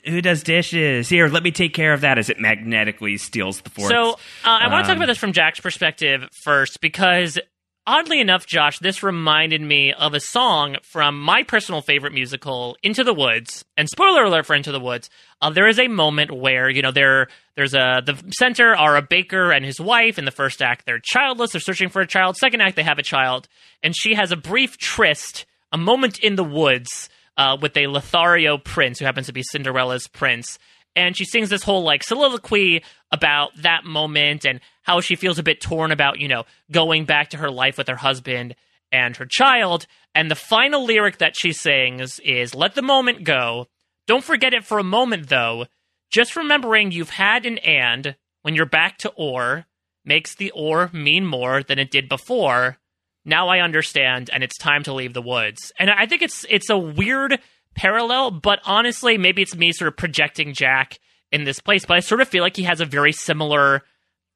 Who 0.06 0.20
does 0.22 0.42
dishes? 0.42 1.08
Here, 1.08 1.28
let 1.28 1.42
me 1.42 1.50
take 1.50 1.74
care 1.74 1.92
of 1.92 2.02
that. 2.02 2.18
As 2.18 2.30
it 2.30 2.38
magnetically 2.40 3.16
steals 3.16 3.60
the 3.60 3.70
forks. 3.70 3.90
So 3.90 4.12
uh, 4.12 4.14
I 4.44 4.68
want 4.68 4.84
to 4.84 4.88
talk 4.88 4.90
Um, 4.90 4.96
about 4.98 5.06
this 5.06 5.18
from 5.18 5.32
Jack's 5.32 5.60
perspective 5.60 6.28
first, 6.44 6.80
because 6.80 7.38
oddly 7.86 8.20
enough, 8.20 8.46
Josh, 8.46 8.78
this 8.78 9.02
reminded 9.02 9.62
me 9.62 9.92
of 9.92 10.14
a 10.14 10.20
song 10.20 10.76
from 10.82 11.20
my 11.20 11.42
personal 11.42 11.80
favorite 11.82 12.12
musical, 12.12 12.76
Into 12.82 13.04
the 13.04 13.14
Woods. 13.14 13.64
And 13.76 13.88
spoiler 13.88 14.24
alert 14.24 14.46
for 14.46 14.54
Into 14.54 14.72
the 14.72 14.80
Woods, 14.80 15.10
uh, 15.40 15.50
there 15.50 15.68
is 15.68 15.78
a 15.78 15.88
moment 15.88 16.30
where 16.30 16.70
you 16.70 16.82
know 16.82 16.92
there 16.92 17.28
there's 17.56 17.74
a 17.74 18.02
the 18.04 18.16
center 18.36 18.74
are 18.76 18.96
a 18.96 19.02
baker 19.02 19.50
and 19.52 19.64
his 19.64 19.80
wife. 19.80 20.18
In 20.18 20.24
the 20.24 20.30
first 20.30 20.62
act, 20.62 20.86
they're 20.86 21.00
childless. 21.02 21.52
They're 21.52 21.60
searching 21.60 21.88
for 21.88 22.00
a 22.00 22.06
child. 22.06 22.36
Second 22.36 22.60
act, 22.60 22.76
they 22.76 22.82
have 22.84 22.98
a 22.98 23.02
child, 23.02 23.48
and 23.82 23.94
she 23.96 24.14
has 24.14 24.30
a 24.30 24.36
brief 24.36 24.78
tryst, 24.78 25.46
a 25.72 25.78
moment 25.78 26.18
in 26.20 26.36
the 26.36 26.44
woods. 26.44 27.08
Uh, 27.38 27.56
with 27.60 27.76
a 27.76 27.86
Lothario 27.86 28.56
prince 28.56 28.98
who 28.98 29.04
happens 29.04 29.26
to 29.26 29.32
be 29.32 29.42
Cinderella's 29.42 30.08
prince, 30.08 30.58
and 30.94 31.14
she 31.14 31.26
sings 31.26 31.50
this 31.50 31.62
whole 31.62 31.82
like 31.82 32.02
soliloquy 32.02 32.82
about 33.12 33.50
that 33.60 33.84
moment 33.84 34.46
and 34.46 34.60
how 34.82 35.00
she 35.00 35.16
feels 35.16 35.38
a 35.38 35.42
bit 35.42 35.60
torn 35.60 35.92
about 35.92 36.18
you 36.18 36.28
know 36.28 36.44
going 36.72 37.04
back 37.04 37.30
to 37.30 37.36
her 37.36 37.50
life 37.50 37.76
with 37.76 37.88
her 37.88 37.96
husband 37.96 38.56
and 38.90 39.16
her 39.16 39.26
child. 39.28 39.86
And 40.14 40.30
the 40.30 40.34
final 40.34 40.84
lyric 40.84 41.18
that 41.18 41.36
she 41.36 41.52
sings 41.52 42.18
is 42.20 42.54
let 42.54 42.74
the 42.74 42.82
moment 42.82 43.24
go. 43.24 43.66
Don't 44.06 44.24
forget 44.24 44.54
it 44.54 44.64
for 44.64 44.78
a 44.78 44.84
moment 44.84 45.28
though. 45.28 45.66
Just 46.10 46.36
remembering 46.36 46.90
you've 46.90 47.10
had 47.10 47.44
an 47.44 47.58
and 47.58 48.16
when 48.42 48.54
you're 48.54 48.64
back 48.64 48.96
to 48.98 49.12
or 49.16 49.66
makes 50.04 50.34
the 50.36 50.52
or 50.52 50.88
mean 50.92 51.26
more 51.26 51.62
than 51.62 51.78
it 51.78 51.90
did 51.90 52.08
before 52.08 52.78
now 53.26 53.48
I 53.48 53.58
understand, 53.58 54.30
and 54.32 54.42
it's 54.44 54.56
time 54.56 54.84
to 54.84 54.94
leave 54.94 55.12
the 55.12 55.20
woods. 55.20 55.72
And 55.78 55.90
I 55.90 56.06
think 56.06 56.22
it's 56.22 56.46
it's 56.48 56.70
a 56.70 56.78
weird 56.78 57.38
parallel, 57.74 58.30
but 58.30 58.60
honestly, 58.64 59.18
maybe 59.18 59.42
it's 59.42 59.56
me 59.56 59.72
sort 59.72 59.88
of 59.88 59.96
projecting 59.96 60.54
Jack 60.54 60.98
in 61.32 61.44
this 61.44 61.60
place. 61.60 61.84
But 61.84 61.96
I 61.96 62.00
sort 62.00 62.20
of 62.20 62.28
feel 62.28 62.42
like 62.42 62.56
he 62.56 62.62
has 62.62 62.80
a 62.80 62.86
very 62.86 63.12
similar, 63.12 63.82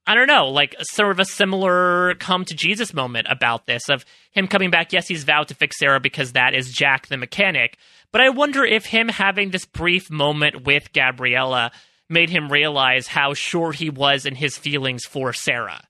I 0.06 0.14
don't 0.14 0.26
know, 0.26 0.48
like 0.48 0.74
sort 0.82 1.12
of 1.12 1.20
a 1.20 1.24
similar 1.24 2.14
come 2.16 2.44
to 2.44 2.54
Jesus 2.54 2.92
moment 2.92 3.28
about 3.30 3.66
this 3.66 3.88
of 3.88 4.04
him 4.32 4.48
coming 4.48 4.70
back. 4.70 4.92
Yes, 4.92 5.06
he's 5.06 5.24
vowed 5.24 5.48
to 5.48 5.54
fix 5.54 5.78
Sarah 5.78 6.00
because 6.00 6.32
that 6.32 6.54
is 6.54 6.72
Jack 6.72 7.06
the 7.06 7.16
mechanic. 7.16 7.78
But 8.12 8.22
I 8.22 8.30
wonder 8.30 8.64
if 8.64 8.86
him 8.86 9.08
having 9.08 9.50
this 9.50 9.64
brief 9.64 10.10
moment 10.10 10.64
with 10.64 10.92
Gabriella 10.92 11.70
made 12.08 12.28
him 12.28 12.50
realize 12.50 13.06
how 13.06 13.34
short 13.34 13.76
he 13.76 13.88
was 13.88 14.26
in 14.26 14.34
his 14.34 14.58
feelings 14.58 15.04
for 15.04 15.32
Sarah. 15.32 15.82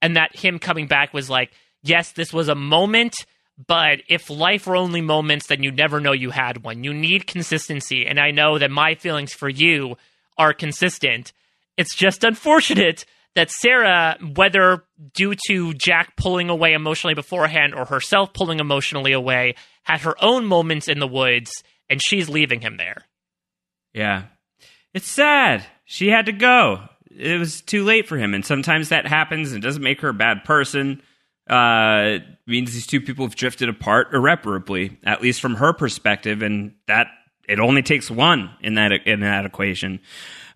And 0.00 0.16
that 0.16 0.36
him 0.36 0.60
coming 0.60 0.86
back 0.86 1.12
was 1.12 1.28
like, 1.28 1.50
yes, 1.84 2.12
this 2.12 2.32
was 2.32 2.48
a 2.48 2.54
moment, 2.54 3.14
but 3.66 4.00
if 4.08 4.30
life 4.30 4.66
were 4.66 4.76
only 4.76 5.00
moments, 5.00 5.46
then 5.46 5.62
you 5.62 5.70
never 5.70 6.00
know 6.00 6.12
you 6.12 6.30
had 6.30 6.64
one. 6.64 6.82
You 6.82 6.92
need 6.92 7.26
consistency. 7.26 8.06
And 8.06 8.18
I 8.18 8.32
know 8.32 8.58
that 8.58 8.70
my 8.70 8.96
feelings 8.96 9.32
for 9.32 9.48
you 9.48 9.96
are 10.36 10.52
consistent. 10.52 11.32
It's 11.76 11.94
just 11.94 12.24
unfortunate 12.24 13.04
that 13.34 13.50
Sarah, 13.50 14.16
whether 14.34 14.84
due 15.14 15.34
to 15.48 15.74
Jack 15.74 16.16
pulling 16.16 16.48
away 16.48 16.72
emotionally 16.72 17.14
beforehand 17.14 17.74
or 17.74 17.84
herself 17.84 18.32
pulling 18.32 18.60
emotionally 18.60 19.12
away, 19.12 19.54
had 19.82 20.00
her 20.00 20.14
own 20.22 20.46
moments 20.46 20.88
in 20.88 20.98
the 20.98 21.06
woods 21.06 21.62
and 21.90 22.02
she's 22.02 22.28
leaving 22.28 22.60
him 22.60 22.76
there. 22.76 23.04
Yeah. 23.92 24.24
It's 24.92 25.08
sad. 25.08 25.64
She 25.84 26.08
had 26.08 26.26
to 26.26 26.32
go. 26.32 26.88
It 27.16 27.38
was 27.38 27.60
too 27.60 27.84
late 27.84 28.08
for 28.08 28.16
him. 28.16 28.34
And 28.34 28.44
sometimes 28.44 28.88
that 28.88 29.06
happens 29.06 29.52
and 29.52 29.62
doesn't 29.62 29.82
make 29.82 30.00
her 30.00 30.08
a 30.08 30.14
bad 30.14 30.44
person. 30.44 31.02
Uh, 31.48 32.18
means 32.46 32.72
these 32.72 32.86
two 32.86 33.00
people 33.00 33.26
have 33.26 33.36
drifted 33.36 33.68
apart 33.68 34.08
irreparably, 34.14 34.98
at 35.04 35.20
least 35.20 35.40
from 35.40 35.56
her 35.56 35.72
perspective. 35.72 36.42
And 36.42 36.74
that 36.86 37.08
it 37.48 37.60
only 37.60 37.82
takes 37.82 38.10
one 38.10 38.50
in 38.60 38.74
that 38.74 38.92
in 39.06 39.20
that 39.20 39.44
equation. 39.44 40.00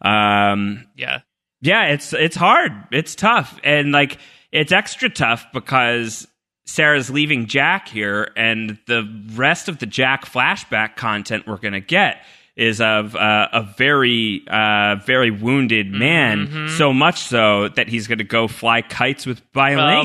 Um, 0.01 0.86
Yeah. 0.97 1.20
yeah, 1.60 1.86
it's 1.89 2.12
it's 2.12 2.36
hard. 2.36 2.73
It's 2.93 3.15
tough, 3.15 3.59
and 3.65 3.93
like 3.93 4.19
it's 4.52 4.73
extra 4.73 5.10
tough 5.10 5.47
because 5.52 6.27
Sarah's 6.66 7.10
leaving 7.10 7.47
Jack 7.47 7.89
here, 7.89 8.31
and 8.36 8.78
the 8.86 9.05
rest 9.35 9.69
of 9.69 9.78
the 9.78 9.86
Jack 9.86 10.24
flashback 10.24 10.97
content 10.97 11.47
we're 11.47 11.56
gonna 11.59 11.81
get 11.81 12.24
is 12.59 12.80
of 12.80 13.14
uh, 13.14 13.48
a 13.52 13.62
very 13.62 14.43
uh, 14.48 14.97
very 15.06 15.30
wounded 15.30 15.93
man. 15.93 16.68
So 16.76 16.93
much 16.93 17.20
so 17.20 17.68
that 17.68 17.89
he's 17.89 18.09
gonna 18.09 18.24
go 18.24 18.48
fly 18.48 18.82
kites 18.82 19.24
with 19.24 19.40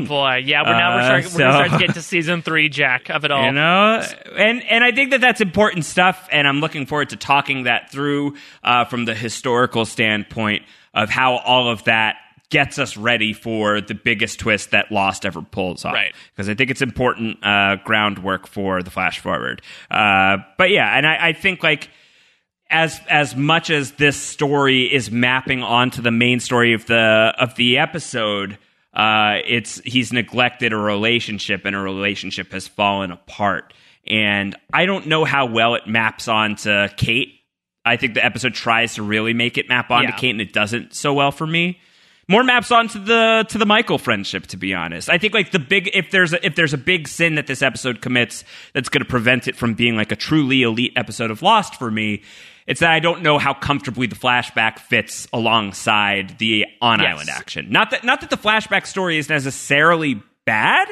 Oh 0.03 0.07
boy, 0.07 0.35
yeah. 0.45 0.61
We're 0.61 0.77
now 0.77 0.95
we're, 0.95 1.01
Uh, 1.01 1.21
starting, 1.21 1.33
we're 1.33 1.39
gonna 1.39 1.65
start 1.67 1.81
to 1.81 1.87
get 1.87 1.95
to 1.95 2.01
season 2.03 2.41
three, 2.43 2.69
Jack, 2.69 3.09
of 3.09 3.25
it 3.25 3.31
all. 3.31 3.43
You 3.45 3.51
know, 3.53 4.03
and 4.37 4.63
and 4.69 4.83
I 4.83 4.91
think 4.91 5.11
that 5.11 5.19
that's 5.21 5.41
important 5.41 5.83
stuff, 5.85 6.29
and 6.31 6.47
I'm 6.47 6.59
looking 6.61 6.85
forward 6.85 7.09
to 7.09 7.15
talking 7.17 7.63
that 7.63 7.91
through 7.91 8.35
uh, 8.63 8.85
from 8.85 9.05
the 9.05 9.15
historical 9.15 9.85
standpoint 9.85 10.61
of 10.93 11.09
how 11.09 11.37
all 11.37 11.71
of 11.71 11.83
that 11.85 12.17
gets 12.51 12.77
us 12.77 12.95
ready 12.95 13.33
for 13.33 13.81
the 13.81 13.95
biggest 13.95 14.39
twist 14.39 14.69
that 14.71 14.91
Lost 14.91 15.25
ever 15.25 15.41
pulls 15.41 15.85
off. 15.85 15.95
Right. 15.95 16.13
Because 16.35 16.49
I 16.49 16.53
think 16.53 16.69
it's 16.69 16.83
important 16.83 17.43
uh, 17.43 17.77
groundwork 17.83 18.45
for 18.45 18.83
the 18.83 18.91
flash 18.91 19.17
forward. 19.17 19.63
Uh, 19.89 20.37
but 20.59 20.69
yeah, 20.69 20.95
and 20.95 21.07
I, 21.07 21.29
I 21.29 21.33
think 21.33 21.63
like 21.63 21.89
as 22.73 22.99
as 23.07 23.35
much 23.35 23.69
as 23.69 23.91
this 23.93 24.17
story 24.17 24.91
is 24.91 25.11
mapping 25.11 25.63
onto 25.63 26.01
the 26.01 26.11
main 26.11 26.39
story 26.39 26.73
of 26.73 26.85
the 26.87 27.33
of 27.39 27.55
the 27.55 27.77
episode, 27.77 28.57
uh, 28.93 29.37
it's 29.45 29.79
he's 29.85 30.11
neglected 30.11 30.73
a 30.73 30.77
relationship 30.77 31.65
and 31.65 31.75
a 31.75 31.79
relationship 31.79 32.51
has 32.51 32.67
fallen 32.67 33.11
apart. 33.11 33.73
And 34.07 34.57
I 34.73 34.85
don't 34.85 35.07
know 35.07 35.23
how 35.23 35.45
well 35.45 35.75
it 35.75 35.87
maps 35.87 36.27
onto 36.27 36.87
Kate. 36.97 37.39
I 37.85 37.95
think 37.95 38.15
the 38.15 38.25
episode 38.25 38.53
tries 38.53 38.95
to 38.95 39.03
really 39.03 39.33
make 39.33 39.57
it 39.57 39.69
map 39.69 39.91
onto 39.91 40.09
Yeah. 40.09 40.15
Kate, 40.15 40.31
and 40.31 40.41
it 40.41 40.51
doesn't 40.51 40.93
so 40.93 41.13
well 41.13 41.31
for 41.31 41.45
me. 41.47 41.79
More 42.29 42.43
maps 42.43 42.71
onto 42.71 43.03
the 43.03 43.45
to 43.49 43.57
the 43.57 43.65
Michael 43.65 43.97
friendship, 43.97 44.47
to 44.47 44.57
be 44.57 44.73
honest. 44.73 45.09
I 45.09 45.17
think 45.17 45.33
like 45.33 45.51
the 45.51 45.59
big 45.59 45.89
if 45.93 46.09
there's 46.09 46.33
a, 46.33 46.43
if 46.45 46.55
there's 46.55 46.73
a 46.73 46.77
big 46.77 47.07
sin 47.07 47.35
that 47.35 47.47
this 47.47 47.61
episode 47.61 48.01
commits 48.01 48.45
that's 48.73 48.89
going 48.89 49.03
to 49.03 49.09
prevent 49.09 49.47
it 49.47 49.55
from 49.55 49.73
being 49.75 49.95
like 49.95 50.11
a 50.11 50.15
truly 50.15 50.63
elite 50.63 50.93
episode 50.95 51.31
of 51.31 51.41
Lost 51.41 51.75
for 51.75 51.91
me, 51.91 52.23
it's 52.67 52.79
that 52.79 52.91
I 52.91 52.99
don't 52.99 53.21
know 53.21 53.37
how 53.37 53.53
comfortably 53.53 54.07
the 54.07 54.15
flashback 54.15 54.79
fits 54.79 55.27
alongside 55.33 56.37
the 56.39 56.65
on 56.81 57.01
island 57.01 57.27
Yes. 57.27 57.37
action. 57.37 57.67
Not 57.69 57.91
that 57.91 58.03
not 58.03 58.21
that 58.21 58.29
the 58.29 58.37
flashback 58.37 58.85
story 58.85 59.17
is 59.17 59.29
necessarily 59.29 60.21
bad. 60.45 60.87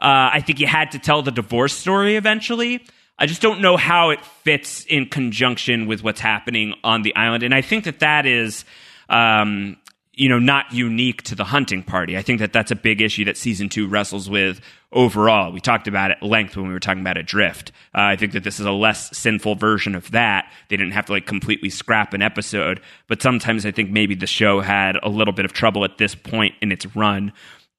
Uh, 0.00 0.30
I 0.32 0.40
think 0.44 0.60
you 0.60 0.66
had 0.66 0.90
to 0.92 0.98
tell 0.98 1.22
the 1.22 1.30
divorce 1.30 1.72
story 1.74 2.16
eventually. 2.16 2.84
I 3.18 3.24
just 3.26 3.40
don't 3.40 3.60
know 3.62 3.76
how 3.78 4.10
it 4.10 4.22
fits 4.44 4.84
in 4.84 5.06
conjunction 5.06 5.86
with 5.86 6.02
what's 6.02 6.20
happening 6.20 6.74
on 6.84 7.00
the 7.02 7.16
island, 7.16 7.42
and 7.42 7.54
I 7.54 7.62
think 7.62 7.84
that 7.84 8.00
that 8.00 8.26
is, 8.26 8.66
um, 9.08 9.78
you 10.12 10.28
know, 10.28 10.38
not 10.38 10.72
unique 10.72 11.22
to 11.22 11.34
the 11.34 11.44
hunting 11.44 11.82
party. 11.82 12.18
I 12.18 12.22
think 12.22 12.40
that 12.40 12.52
that's 12.52 12.70
a 12.70 12.76
big 12.76 13.00
issue 13.00 13.24
that 13.24 13.38
season 13.38 13.70
two 13.70 13.86
wrestles 13.88 14.28
with 14.28 14.60
overall. 14.96 15.52
We 15.52 15.60
talked 15.60 15.86
about 15.86 16.10
it 16.10 16.18
at 16.20 16.26
length 16.26 16.56
when 16.56 16.66
we 16.66 16.72
were 16.72 16.80
talking 16.80 17.02
about 17.02 17.16
Adrift. 17.16 17.70
Uh, 17.94 18.00
I 18.00 18.16
think 18.16 18.32
that 18.32 18.42
this 18.42 18.58
is 18.58 18.66
a 18.66 18.72
less 18.72 19.16
sinful 19.16 19.54
version 19.54 19.94
of 19.94 20.10
that. 20.10 20.50
They 20.68 20.76
didn't 20.76 20.92
have 20.92 21.06
to 21.06 21.12
like 21.12 21.26
completely 21.26 21.70
scrap 21.70 22.14
an 22.14 22.22
episode, 22.22 22.80
but 23.06 23.22
sometimes 23.22 23.64
I 23.64 23.70
think 23.70 23.90
maybe 23.90 24.14
the 24.14 24.26
show 24.26 24.60
had 24.60 24.96
a 25.02 25.08
little 25.08 25.32
bit 25.34 25.44
of 25.44 25.52
trouble 25.52 25.84
at 25.84 25.98
this 25.98 26.14
point 26.14 26.54
in 26.60 26.72
its 26.72 26.96
run 26.96 27.32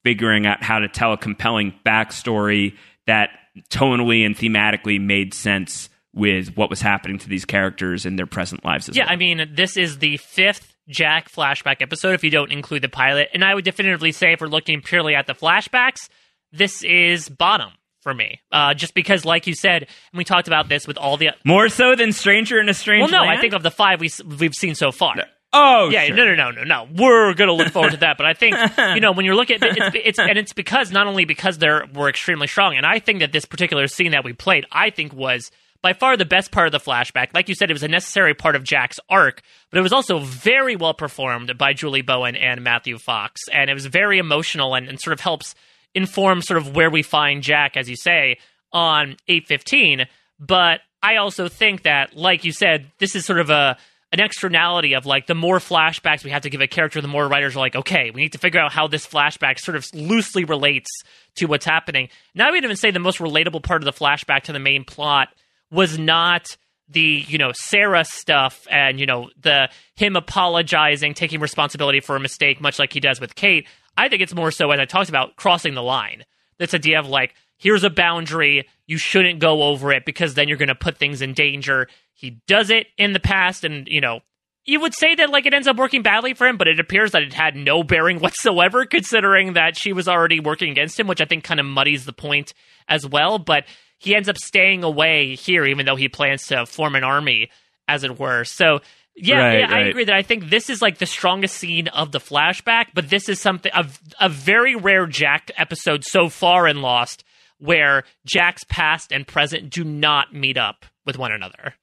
figuring 0.03 0.45
out 0.45 0.64
how 0.64 0.80
to 0.80 0.88
tell 0.88 1.11
a 1.11 1.18
compelling 1.18 1.73
backstory 1.85 2.77
that 3.07 3.31
tonally 3.69 4.26
and 4.26 4.38
thematically 4.38 5.02
made 5.02 5.34
sense 5.34 5.89
with 6.14 6.56
what 6.56 6.69
was 6.69 6.81
happening 6.81 7.18
to 7.18 7.27
these 7.27 7.45
characters 7.45 8.06
in 8.06 8.15
their 8.15 8.26
present 8.26 8.64
lives 8.64 8.88
as 8.88 8.94
well. 8.94 8.99
Yeah, 8.99 9.06
well. 9.06 9.14
I 9.14 9.18
mean, 9.18 9.52
this 9.53 9.76
is 9.76 9.99
the 9.99 10.18
fifth 10.18 10.76
Jack 10.88 11.30
flashback 11.30 11.81
episode 11.81 12.14
if 12.14 12.23
you 12.23 12.30
don't 12.30 12.52
include 12.52 12.81
the 12.81 12.89
pilot. 12.89 13.30
And 13.34 13.44
I 13.44 13.53
would 13.53 13.65
definitively 13.65 14.11
say, 14.11 14.34
if 14.34 14.41
we're 14.41 14.48
looking 14.48 14.81
purely 14.81 15.15
at 15.15 15.27
the 15.27 15.34
flashbacks, 15.34 16.07
this 16.52 16.84
is 16.84 17.30
bottom 17.30 17.72
for 18.02 18.14
me. 18.14 18.40
Uh, 18.52 18.74
just 18.74 18.94
because, 18.94 19.26
like 19.26 19.48
you 19.48 19.53
said, 19.53 19.84
and 19.84 20.18
we 20.18 20.24
talked 20.24 20.48
about 20.48 20.69
this 20.69 20.88
with 20.88 20.98
all 20.98 21.18
the. 21.18 21.32
More 21.44 21.69
so 21.69 21.95
than 21.95 22.14
Stranger 22.14 22.60
in 22.60 22.69
a 22.69 22.74
Strange 22.74 23.11
Well, 23.11 23.22
no, 23.22 23.28
Land? 23.28 23.38
I 23.38 23.41
think 23.41 23.53
of 23.53 23.64
the 23.64 23.72
five 23.72 23.99
we, 23.99 24.10
we've 24.40 24.53
seen 24.53 24.76
so 24.76 24.91
far. 24.91 25.15
Oh, 25.53 25.90
yeah, 25.90 26.06
sure. 26.06 26.15
no, 26.15 26.26
no, 26.26 26.36
no, 26.36 26.52
no, 26.52 26.64
no. 26.64 26.88
We're 26.94 27.34
gonna 27.34 27.53
look 27.53 27.69
forward 27.69 27.91
to 27.91 27.98
that, 27.98 28.18
but 28.18 28.26
I 28.26 28.34
think 28.34 28.56
you 28.95 28.99
know 28.99 29.14
when 29.14 29.26
you're 29.26 29.36
looking 29.36 29.56
at 29.56 29.78
it's, 29.78 29.95
it's 29.95 30.19
and 30.19 30.38
it's 30.38 30.53
because 30.53 30.91
not 30.91 31.07
only 31.07 31.26
because 31.26 31.57
they're 31.57 31.86
were 31.94 32.10
extremely 32.10 32.48
strong, 32.48 32.76
and 32.76 32.86
I 32.86 32.99
think 32.99 33.19
that 33.19 33.32
this 33.32 33.45
particular 33.45 33.88
scene 33.88 34.11
that 34.11 34.24
we 34.24 34.34
played, 34.34 34.65
I 34.72 34.90
think 34.90 35.14
was 35.14 35.49
by 35.82 35.94
far 35.94 36.18
the 36.18 36.26
best 36.26 36.52
part 36.52 36.68
of 36.68 36.72
the 36.74 36.80
flashback. 36.80 37.34
Like 37.34 37.48
you 37.48 37.56
said, 37.56 37.69
it 37.69 37.74
was 37.74 37.84
a 37.84 37.88
necessary 37.88 38.34
part 38.34 38.56
of 38.56 38.64
Jack's 38.64 38.99
arc, 39.10 39.41
but 39.72 39.80
it 39.80 39.82
was 39.82 39.94
also 39.94 40.19
very 40.19 40.76
well 40.76 40.94
performed 40.94 41.57
by 41.57 41.74
Julie 41.74 42.02
Bowen 42.02 42.36
and 42.36 42.61
Matthew 42.61 42.98
Fox, 42.98 43.41
and 43.52 43.69
it 43.69 43.74
was 43.74 43.86
very 43.86 44.19
emotional 44.19 44.76
and, 44.76 44.88
and 44.90 44.99
sort 44.99 45.14
of 45.14 45.22
helps 45.22 45.56
inform 45.98 46.41
sort 46.41 46.57
of 46.57 46.76
where 46.76 46.90
we 46.90 47.02
find 47.02 47.44
Jack, 47.44 47.76
as 47.76 47.90
you 47.90 47.95
say, 47.95 48.38
on 48.72 49.18
eight 49.28 49.48
fifteen. 49.48 50.06
But 50.40 50.82
I 51.02 51.18
also 51.18 51.49
think 51.49 51.84
that, 51.84 52.15
like 52.15 52.44
you 52.44 52.52
said, 52.52 52.91
this 52.99 53.15
is 53.15 53.26
sort 53.26 53.40
of 53.40 53.49
a 53.49 53.78
an 54.14 54.22
externality 54.22 54.94
of 54.95 55.06
like 55.06 55.28
the 55.28 55.36
more 55.36 55.60
flashbacks 55.60 56.24
we 56.24 56.32
have 56.32 56.44
to 56.44 56.49
give 56.49 56.61
a 56.61 56.68
character, 56.68 57.02
the 57.02 57.10
more 57.10 57.28
writers 57.28 57.56
are 57.56 57.60
like, 57.60 57.76
okay, 57.76 58.10
we 58.11 58.22
need 58.22 58.32
to 58.32 58.38
figure 58.38 58.60
out 58.60 58.72
how 58.72 58.88
this 58.88 59.06
flashback 59.06 59.60
sort 59.60 59.76
of 59.76 59.86
loosely 59.94 60.45
relates 60.45 60.90
to 61.36 61.45
what's 61.45 61.65
happening. 61.65 62.07
Now, 62.34 62.48
I 62.48 62.52
would 62.52 62.64
even 62.64 62.78
say 62.78 62.91
the 62.91 62.99
most 62.99 63.18
relatable 63.19 63.64
part 63.64 63.82
of 63.82 63.86
the 63.86 63.91
flashback 63.91 64.44
to 64.44 64.53
the 64.53 64.60
main 64.60 64.86
plot 64.86 65.30
was 65.72 65.99
not 65.99 66.56
the 66.90 67.26
you 67.28 67.38
know 67.38 67.52
Sarah 67.53 68.06
stuff 68.06 68.65
and 68.69 68.99
you 68.99 69.06
know 69.06 69.30
the 69.41 69.69
him 69.95 70.15
apologizing, 70.15 71.14
taking 71.14 71.40
responsibility 71.41 71.99
for 71.99 72.15
a 72.15 72.19
mistake, 72.19 72.61
much 72.61 72.80
like 72.80 72.94
he 72.94 72.99
does 72.99 73.19
with 73.19 73.36
Kate. 73.36 73.68
I 73.98 74.10
think 74.10 74.22
it's 74.22 74.36
more 74.36 74.52
so 74.52 74.72
as 74.72 74.80
I 74.80 74.86
talked 74.86 75.10
about 75.10 75.36
crossing 75.36 75.74
the 75.74 75.84
line. 75.84 76.24
This 76.60 76.74
idea 76.74 76.99
of 76.99 77.07
like 77.07 77.34
here's 77.57 77.84
a 77.84 77.90
boundary, 77.90 78.68
you 78.86 78.98
shouldn't 78.98 79.40
go 79.40 79.64
over 79.64 79.91
it 79.91 80.06
because 80.06 80.36
then 80.36 80.48
you're 80.48 80.57
going 80.57 80.68
to 80.68 80.76
put 80.76 80.98
things 80.98 81.22
in 81.22 81.34
danger. 81.34 81.88
He 82.14 82.41
does 82.48 82.69
it 82.69 82.88
in 82.98 83.14
the 83.14 83.19
past, 83.19 83.64
and 83.64 83.88
you 83.88 84.02
know 84.02 84.22
you 84.68 84.82
would 84.82 84.94
say 84.94 85.15
that 85.15 85.30
like 85.30 85.45
it 85.45 85.53
ends 85.53 85.68
up 85.68 85.78
working 85.78 86.03
badly 86.03 86.34
for 86.34 86.45
him, 86.45 86.57
but 86.57 86.68
it 86.68 86.80
appears 86.80 87.11
that 87.11 87.24
it 87.24 87.34
had 87.34 87.56
no 87.56 87.84
bearing 87.84 88.19
whatsoever, 88.22 88.86
considering 88.86 89.53
that 89.53 89.78
she 89.78 89.94
was 89.94 90.07
already 90.07 90.40
working 90.40 90.69
against 90.69 90.99
him, 90.99 91.07
which 91.07 91.22
I 91.22 91.26
think 91.26 91.44
kind 91.44 91.60
of 91.60 91.65
muddies 91.65 92.06
the 92.06 92.14
point 92.14 92.53
as 92.88 93.07
well. 93.07 93.40
But 93.40 93.65
he 93.98 94.15
ends 94.15 94.30
up 94.30 94.38
staying 94.38 94.84
away 94.84 95.36
here, 95.36 95.65
even 95.65 95.86
though 95.86 95.95
he 95.95 96.10
plans 96.10 96.45
to 96.48 96.65
form 96.65 96.95
an 96.95 97.03
army, 97.03 97.49
as 97.88 98.03
it 98.03 98.19
were. 98.19 98.44
So 98.44 98.82
yeah, 99.18 99.39
Right, 99.39 99.60
yeah 99.60 99.73
I 99.73 99.80
agree 99.81 100.06
that 100.06 100.15
I 100.15 100.22
think 100.22 100.49
this 100.49 100.69
is 100.69 100.81
like 100.81 100.99
the 100.99 101.06
strongest 101.06 101.57
scene 101.57 101.88
of 101.89 102.11
the 102.11 102.19
flashback, 102.19 102.88
but 102.94 103.10
this 103.10 103.27
is 103.30 103.41
something 103.41 103.72
a, 103.76 103.85
a 104.19 104.30
very 104.30 104.76
rare 104.76 105.06
Jack 105.07 105.52
episode 105.57 106.03
so 106.06 106.30
far 106.30 106.68
in 106.68 106.81
Lost 106.81 107.23
where 107.60 108.03
Jack's 108.26 108.64
past 108.69 109.11
and 109.11 109.26
present 109.27 109.69
do 109.72 109.84
not 109.84 110.34
meet 110.34 110.57
up 110.57 110.85
with 111.06 111.18
one 111.18 111.31
another. 111.31 111.73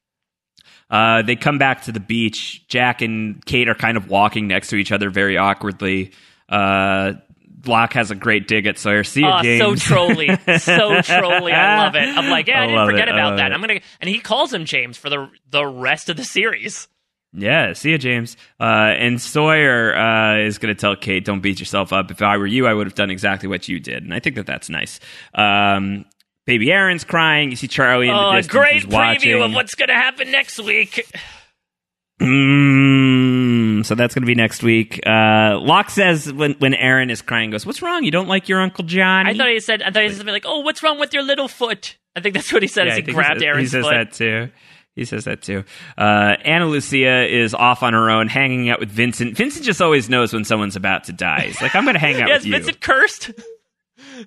Uh, 0.90 1.23
they 1.23 1.35
come 1.35 1.59
back 1.59 1.82
to 1.82 1.93
the 1.93 1.98
beach. 2.01 2.66
Jack 2.69 3.02
and 3.02 3.44
Kate 3.44 3.69
are 3.69 3.74
kind 3.74 3.97
of 3.97 4.09
walking 4.09 4.47
next 4.47 4.69
to 4.69 4.77
each 4.77 4.93
other 4.93 5.11
very 5.11 5.36
awkwardly. 5.36 6.12
Uh, 6.48 7.15
Locke 7.66 7.94
has 7.94 8.11
a 8.11 8.15
great 8.15 8.47
dig 8.47 8.66
at 8.66 8.78
Sawyer. 8.78 9.02
See 9.02 9.23
you, 9.23 9.27
Oh, 9.28 9.43
James. 9.43 9.82
so 9.82 9.94
trolly, 9.94 10.28
so 10.59 11.01
trolly. 11.01 11.52
I 11.55 11.78
love 11.85 11.94
it. 11.97 12.01
I'm 12.06 12.28
like, 12.31 12.47
yeah, 12.47 12.61
I, 12.61 12.65
I 12.65 12.66
didn't 12.66 12.86
forget 12.86 13.09
it, 13.09 13.15
about 13.15 13.31
love 13.31 13.36
that. 13.39 13.51
it. 13.51 13.55
I'm 13.55 13.61
gonna, 13.62 13.81
and 14.01 14.11
he 14.11 14.20
calls 14.20 14.52
him 14.52 14.66
James 14.66 14.98
for 14.98 15.09
the 15.09 15.31
the 15.51 15.65
rest 15.66 16.09
of 16.11 16.16
the 16.19 16.24
series. 16.24 16.86
Yeah, 17.36 17.73
see 17.73 17.90
you, 17.90 17.98
James. 17.98 18.36
Uh, 18.61 18.65
and 18.97 19.20
Sawyer 19.20 19.94
uh, 19.97 20.39
is 20.47 20.59
going 20.59 20.73
to 20.74 20.81
tell 20.81 20.94
Kate, 20.94 21.24
"Don't 21.24 21.40
beat 21.40 21.59
yourself 21.59 21.93
up. 21.93 22.11
If 22.12 22.23
I 22.23 22.36
were 22.36 22.47
you, 22.47 22.66
I 22.69 22.74
would 22.74 22.86
have 22.86 22.94
done 22.94 23.11
exactly 23.11 23.48
what 23.48 23.69
you 23.69 23.81
did." 23.81 24.05
And 24.05 24.15
I 24.15 24.20
think 24.20 24.36
that 24.36 24.47
that's 24.47 24.70
nice. 24.70 25.01
Um, 25.35 26.05
baby 26.47 26.70
Aaron's 26.70 27.02
crying. 27.05 27.51
You 27.51 27.56
see 27.56 27.66
Charlie 27.69 28.09
in 28.09 28.15
the 28.15 28.20
Oh, 28.20 28.36
distance. 28.36 28.52
great 28.52 28.74
He's 28.74 28.85
preview 28.86 28.93
watching. 28.93 29.43
of 29.43 29.52
what's 29.52 29.74
gonna 29.74 29.94
happen 29.94 30.31
next 30.31 30.61
week. 30.61 31.05
Mm, 32.23 33.85
so 33.85 33.94
that's 33.94 34.15
going 34.15 34.23
to 34.23 34.27
be 34.27 34.35
next 34.36 34.62
week. 34.62 35.01
Uh, 35.06 35.59
Locke 35.61 35.90
says 35.90 36.32
when 36.32 36.52
when 36.55 36.73
Aaron 36.74 37.11
is 37.11 37.23
crying, 37.23 37.51
goes, 37.51 37.66
"What's 37.66 37.82
wrong? 37.82 38.05
You 38.05 38.11
don't 38.11 38.28
like 38.28 38.48
your 38.48 38.61
Uncle 38.61 38.85
Johnny?" 38.85 39.31
I 39.31 39.35
thought 39.36 39.48
he 39.48 39.61
said, 39.61 39.82
I 39.82 39.90
thought 39.90 40.02
he 40.02 40.09
said 40.11 40.19
something 40.19 40.32
like, 40.32 40.44
"Oh, 40.47 40.61
what's 40.61 40.82
wrong 40.82 40.98
with 41.01 41.12
your 41.12 41.23
little 41.24 41.48
foot?" 41.48 41.97
I 42.16 42.20
think 42.20 42.35
that's 42.36 42.52
what 42.52 42.62
he 42.62 42.69
said 42.69 42.86
Yeah, 42.86 42.93
as 42.93 42.97
he 42.98 43.02
grabbed 43.12 43.40
says, 43.40 43.43
Aaron's 43.43 43.61
He 43.62 43.66
says 43.66 43.85
foot. 43.85 43.90
that 43.90 44.12
too. 44.12 44.48
He 44.95 45.05
says 45.05 45.25
that 45.25 45.43
too. 45.43 45.65
Uh, 45.99 46.37
Ana 46.45 46.66
Lucia 46.66 47.27
is 47.27 47.53
off 47.53 47.83
on 47.83 47.95
her 47.95 48.11
own, 48.11 48.29
hanging 48.29 48.71
out 48.71 48.79
with 48.79 48.91
Vincent. 48.91 49.37
Vincent 49.37 49.65
just 49.65 49.83
always 49.83 50.09
knows 50.09 50.33
when 50.33 50.45
someone's 50.45 50.77
about 50.77 51.05
to 51.05 51.12
die. 51.12 51.47
He's 51.47 51.61
like, 51.61 51.75
"I'm 51.75 51.83
going 51.85 51.95
to 51.95 52.01
hang 52.01 52.15
out 52.23 52.29
yes, 52.29 52.41
with 52.41 52.47
you." 52.47 52.53
Yes, 52.53 52.59
Vincent 52.65 52.81
cursed, 52.81 53.31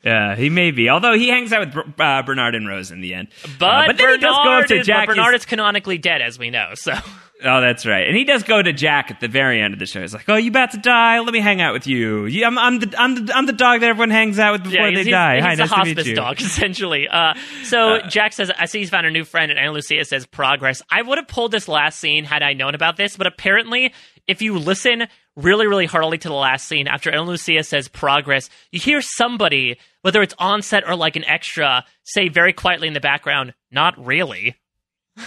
Yeah, 0.04 0.36
he 0.36 0.50
may 0.50 0.72
be. 0.72 0.90
Although 0.90 1.14
he 1.14 1.30
hangs 1.30 1.54
out 1.54 1.74
with 1.74 2.00
uh, 2.00 2.22
Bernard 2.24 2.56
and 2.56 2.68
Rose 2.68 2.92
in 2.92 3.00
the 3.02 3.14
end. 3.14 3.30
but 3.60 3.66
Uh, 3.66 3.88
but 3.88 3.98
then 3.98 4.06
Bernard, 4.06 4.20
he 4.20 4.26
does 4.26 4.36
go 4.36 4.52
up 4.52 4.66
to 4.68 4.76
is, 4.80 4.88
Jack. 4.88 5.08
Bernard 5.08 5.36
is 5.36 5.46
canonically 5.46 5.98
dead, 5.98 6.22
as 6.22 6.38
we 6.38 6.50
know. 6.50 6.72
So 6.76 6.94
Oh, 7.44 7.62
that's 7.62 7.86
right. 7.86 8.08
And 8.08 8.18
he 8.18 8.24
does 8.24 8.42
go 8.42 8.64
to 8.64 8.74
Jack 8.74 9.12
at 9.12 9.20
the 9.20 9.28
very 9.28 9.62
end 9.62 9.74
of 9.74 9.80
the 9.80 9.86
show. 9.86 10.02
He's 10.02 10.14
like, 10.14 10.28
"Oh, 10.28 10.38
you 10.38 10.50
about 10.50 10.72
to 10.72 10.78
die? 10.78 11.20
Let 11.20 11.32
me 11.32 11.40
hang 11.40 11.62
out 11.62 11.72
with 11.72 11.86
you. 11.86 12.26
Yeah, 12.26 12.48
I'm, 12.48 12.58
I'm 12.58 12.80
the 12.80 12.96
I'm 12.98 13.26
the 13.26 13.36
I'm 13.36 13.46
the 13.46 13.54
dog 13.54 13.82
that 13.82 13.90
everyone 13.90 14.10
hangs 14.10 14.40
out 14.40 14.54
with 14.54 14.64
before 14.64 14.80
yeah, 14.80 14.86
they 14.86 14.92
he's, 14.92 15.06
he's, 15.06 15.12
die. 15.12 15.36
he's 15.36 15.44
Hi, 15.44 15.54
a 15.54 15.56
nice 15.58 15.70
to 15.70 15.76
hospice 15.76 15.98
meet 15.98 16.06
you." 16.08 16.16
dog, 16.16 16.42
essentially. 16.42 17.08
Uh, 17.08 17.36
so 17.64 18.00
Jack 18.08 18.34
says, 18.34 18.52
"I 18.58 18.66
see 18.66 18.80
he's 18.80 18.90
found 18.90 19.06
a 19.06 19.12
new 19.12 19.24
friend," 19.24 19.52
and 19.52 19.60
Ana 19.60 19.72
Lucia 19.72 20.04
says, 20.06 20.26
"Progress." 20.26 20.82
I 20.90 21.04
would 21.04 21.20
have 21.20 21.28
pulled 21.28 21.52
this 21.52 21.68
last 21.68 22.00
scene 22.00 22.24
had 22.24 22.42
I 22.42 22.54
known 22.54 22.74
about 22.74 22.98
this, 22.98 23.16
but 23.16 23.28
apparently, 23.28 23.94
if 24.28 24.42
you 24.42 24.58
listen 24.58 25.08
really, 25.36 25.68
really 25.68 25.86
heartily 25.86 26.18
to 26.18 26.28
the 26.30 26.34
last 26.34 26.68
scene 26.68 26.88
after 26.88 27.12
Ana 27.12 27.22
Lucia 27.24 27.64
says 27.64 27.88
"progress," 27.88 28.50
you 28.72 28.80
hear 28.80 29.00
somebody, 29.00 29.78
whether 30.02 30.24
it's 30.24 30.36
on 30.40 30.64
set 30.64 30.88
or 30.88 30.96
like 30.96 31.16
an 31.16 31.26
extra, 31.26 31.86
say 32.04 32.30
very 32.30 32.52
quietly 32.54 32.88
in 32.88 32.96
the 32.96 33.00
background, 33.00 33.54
"Not 33.70 34.04
really." 34.04 34.56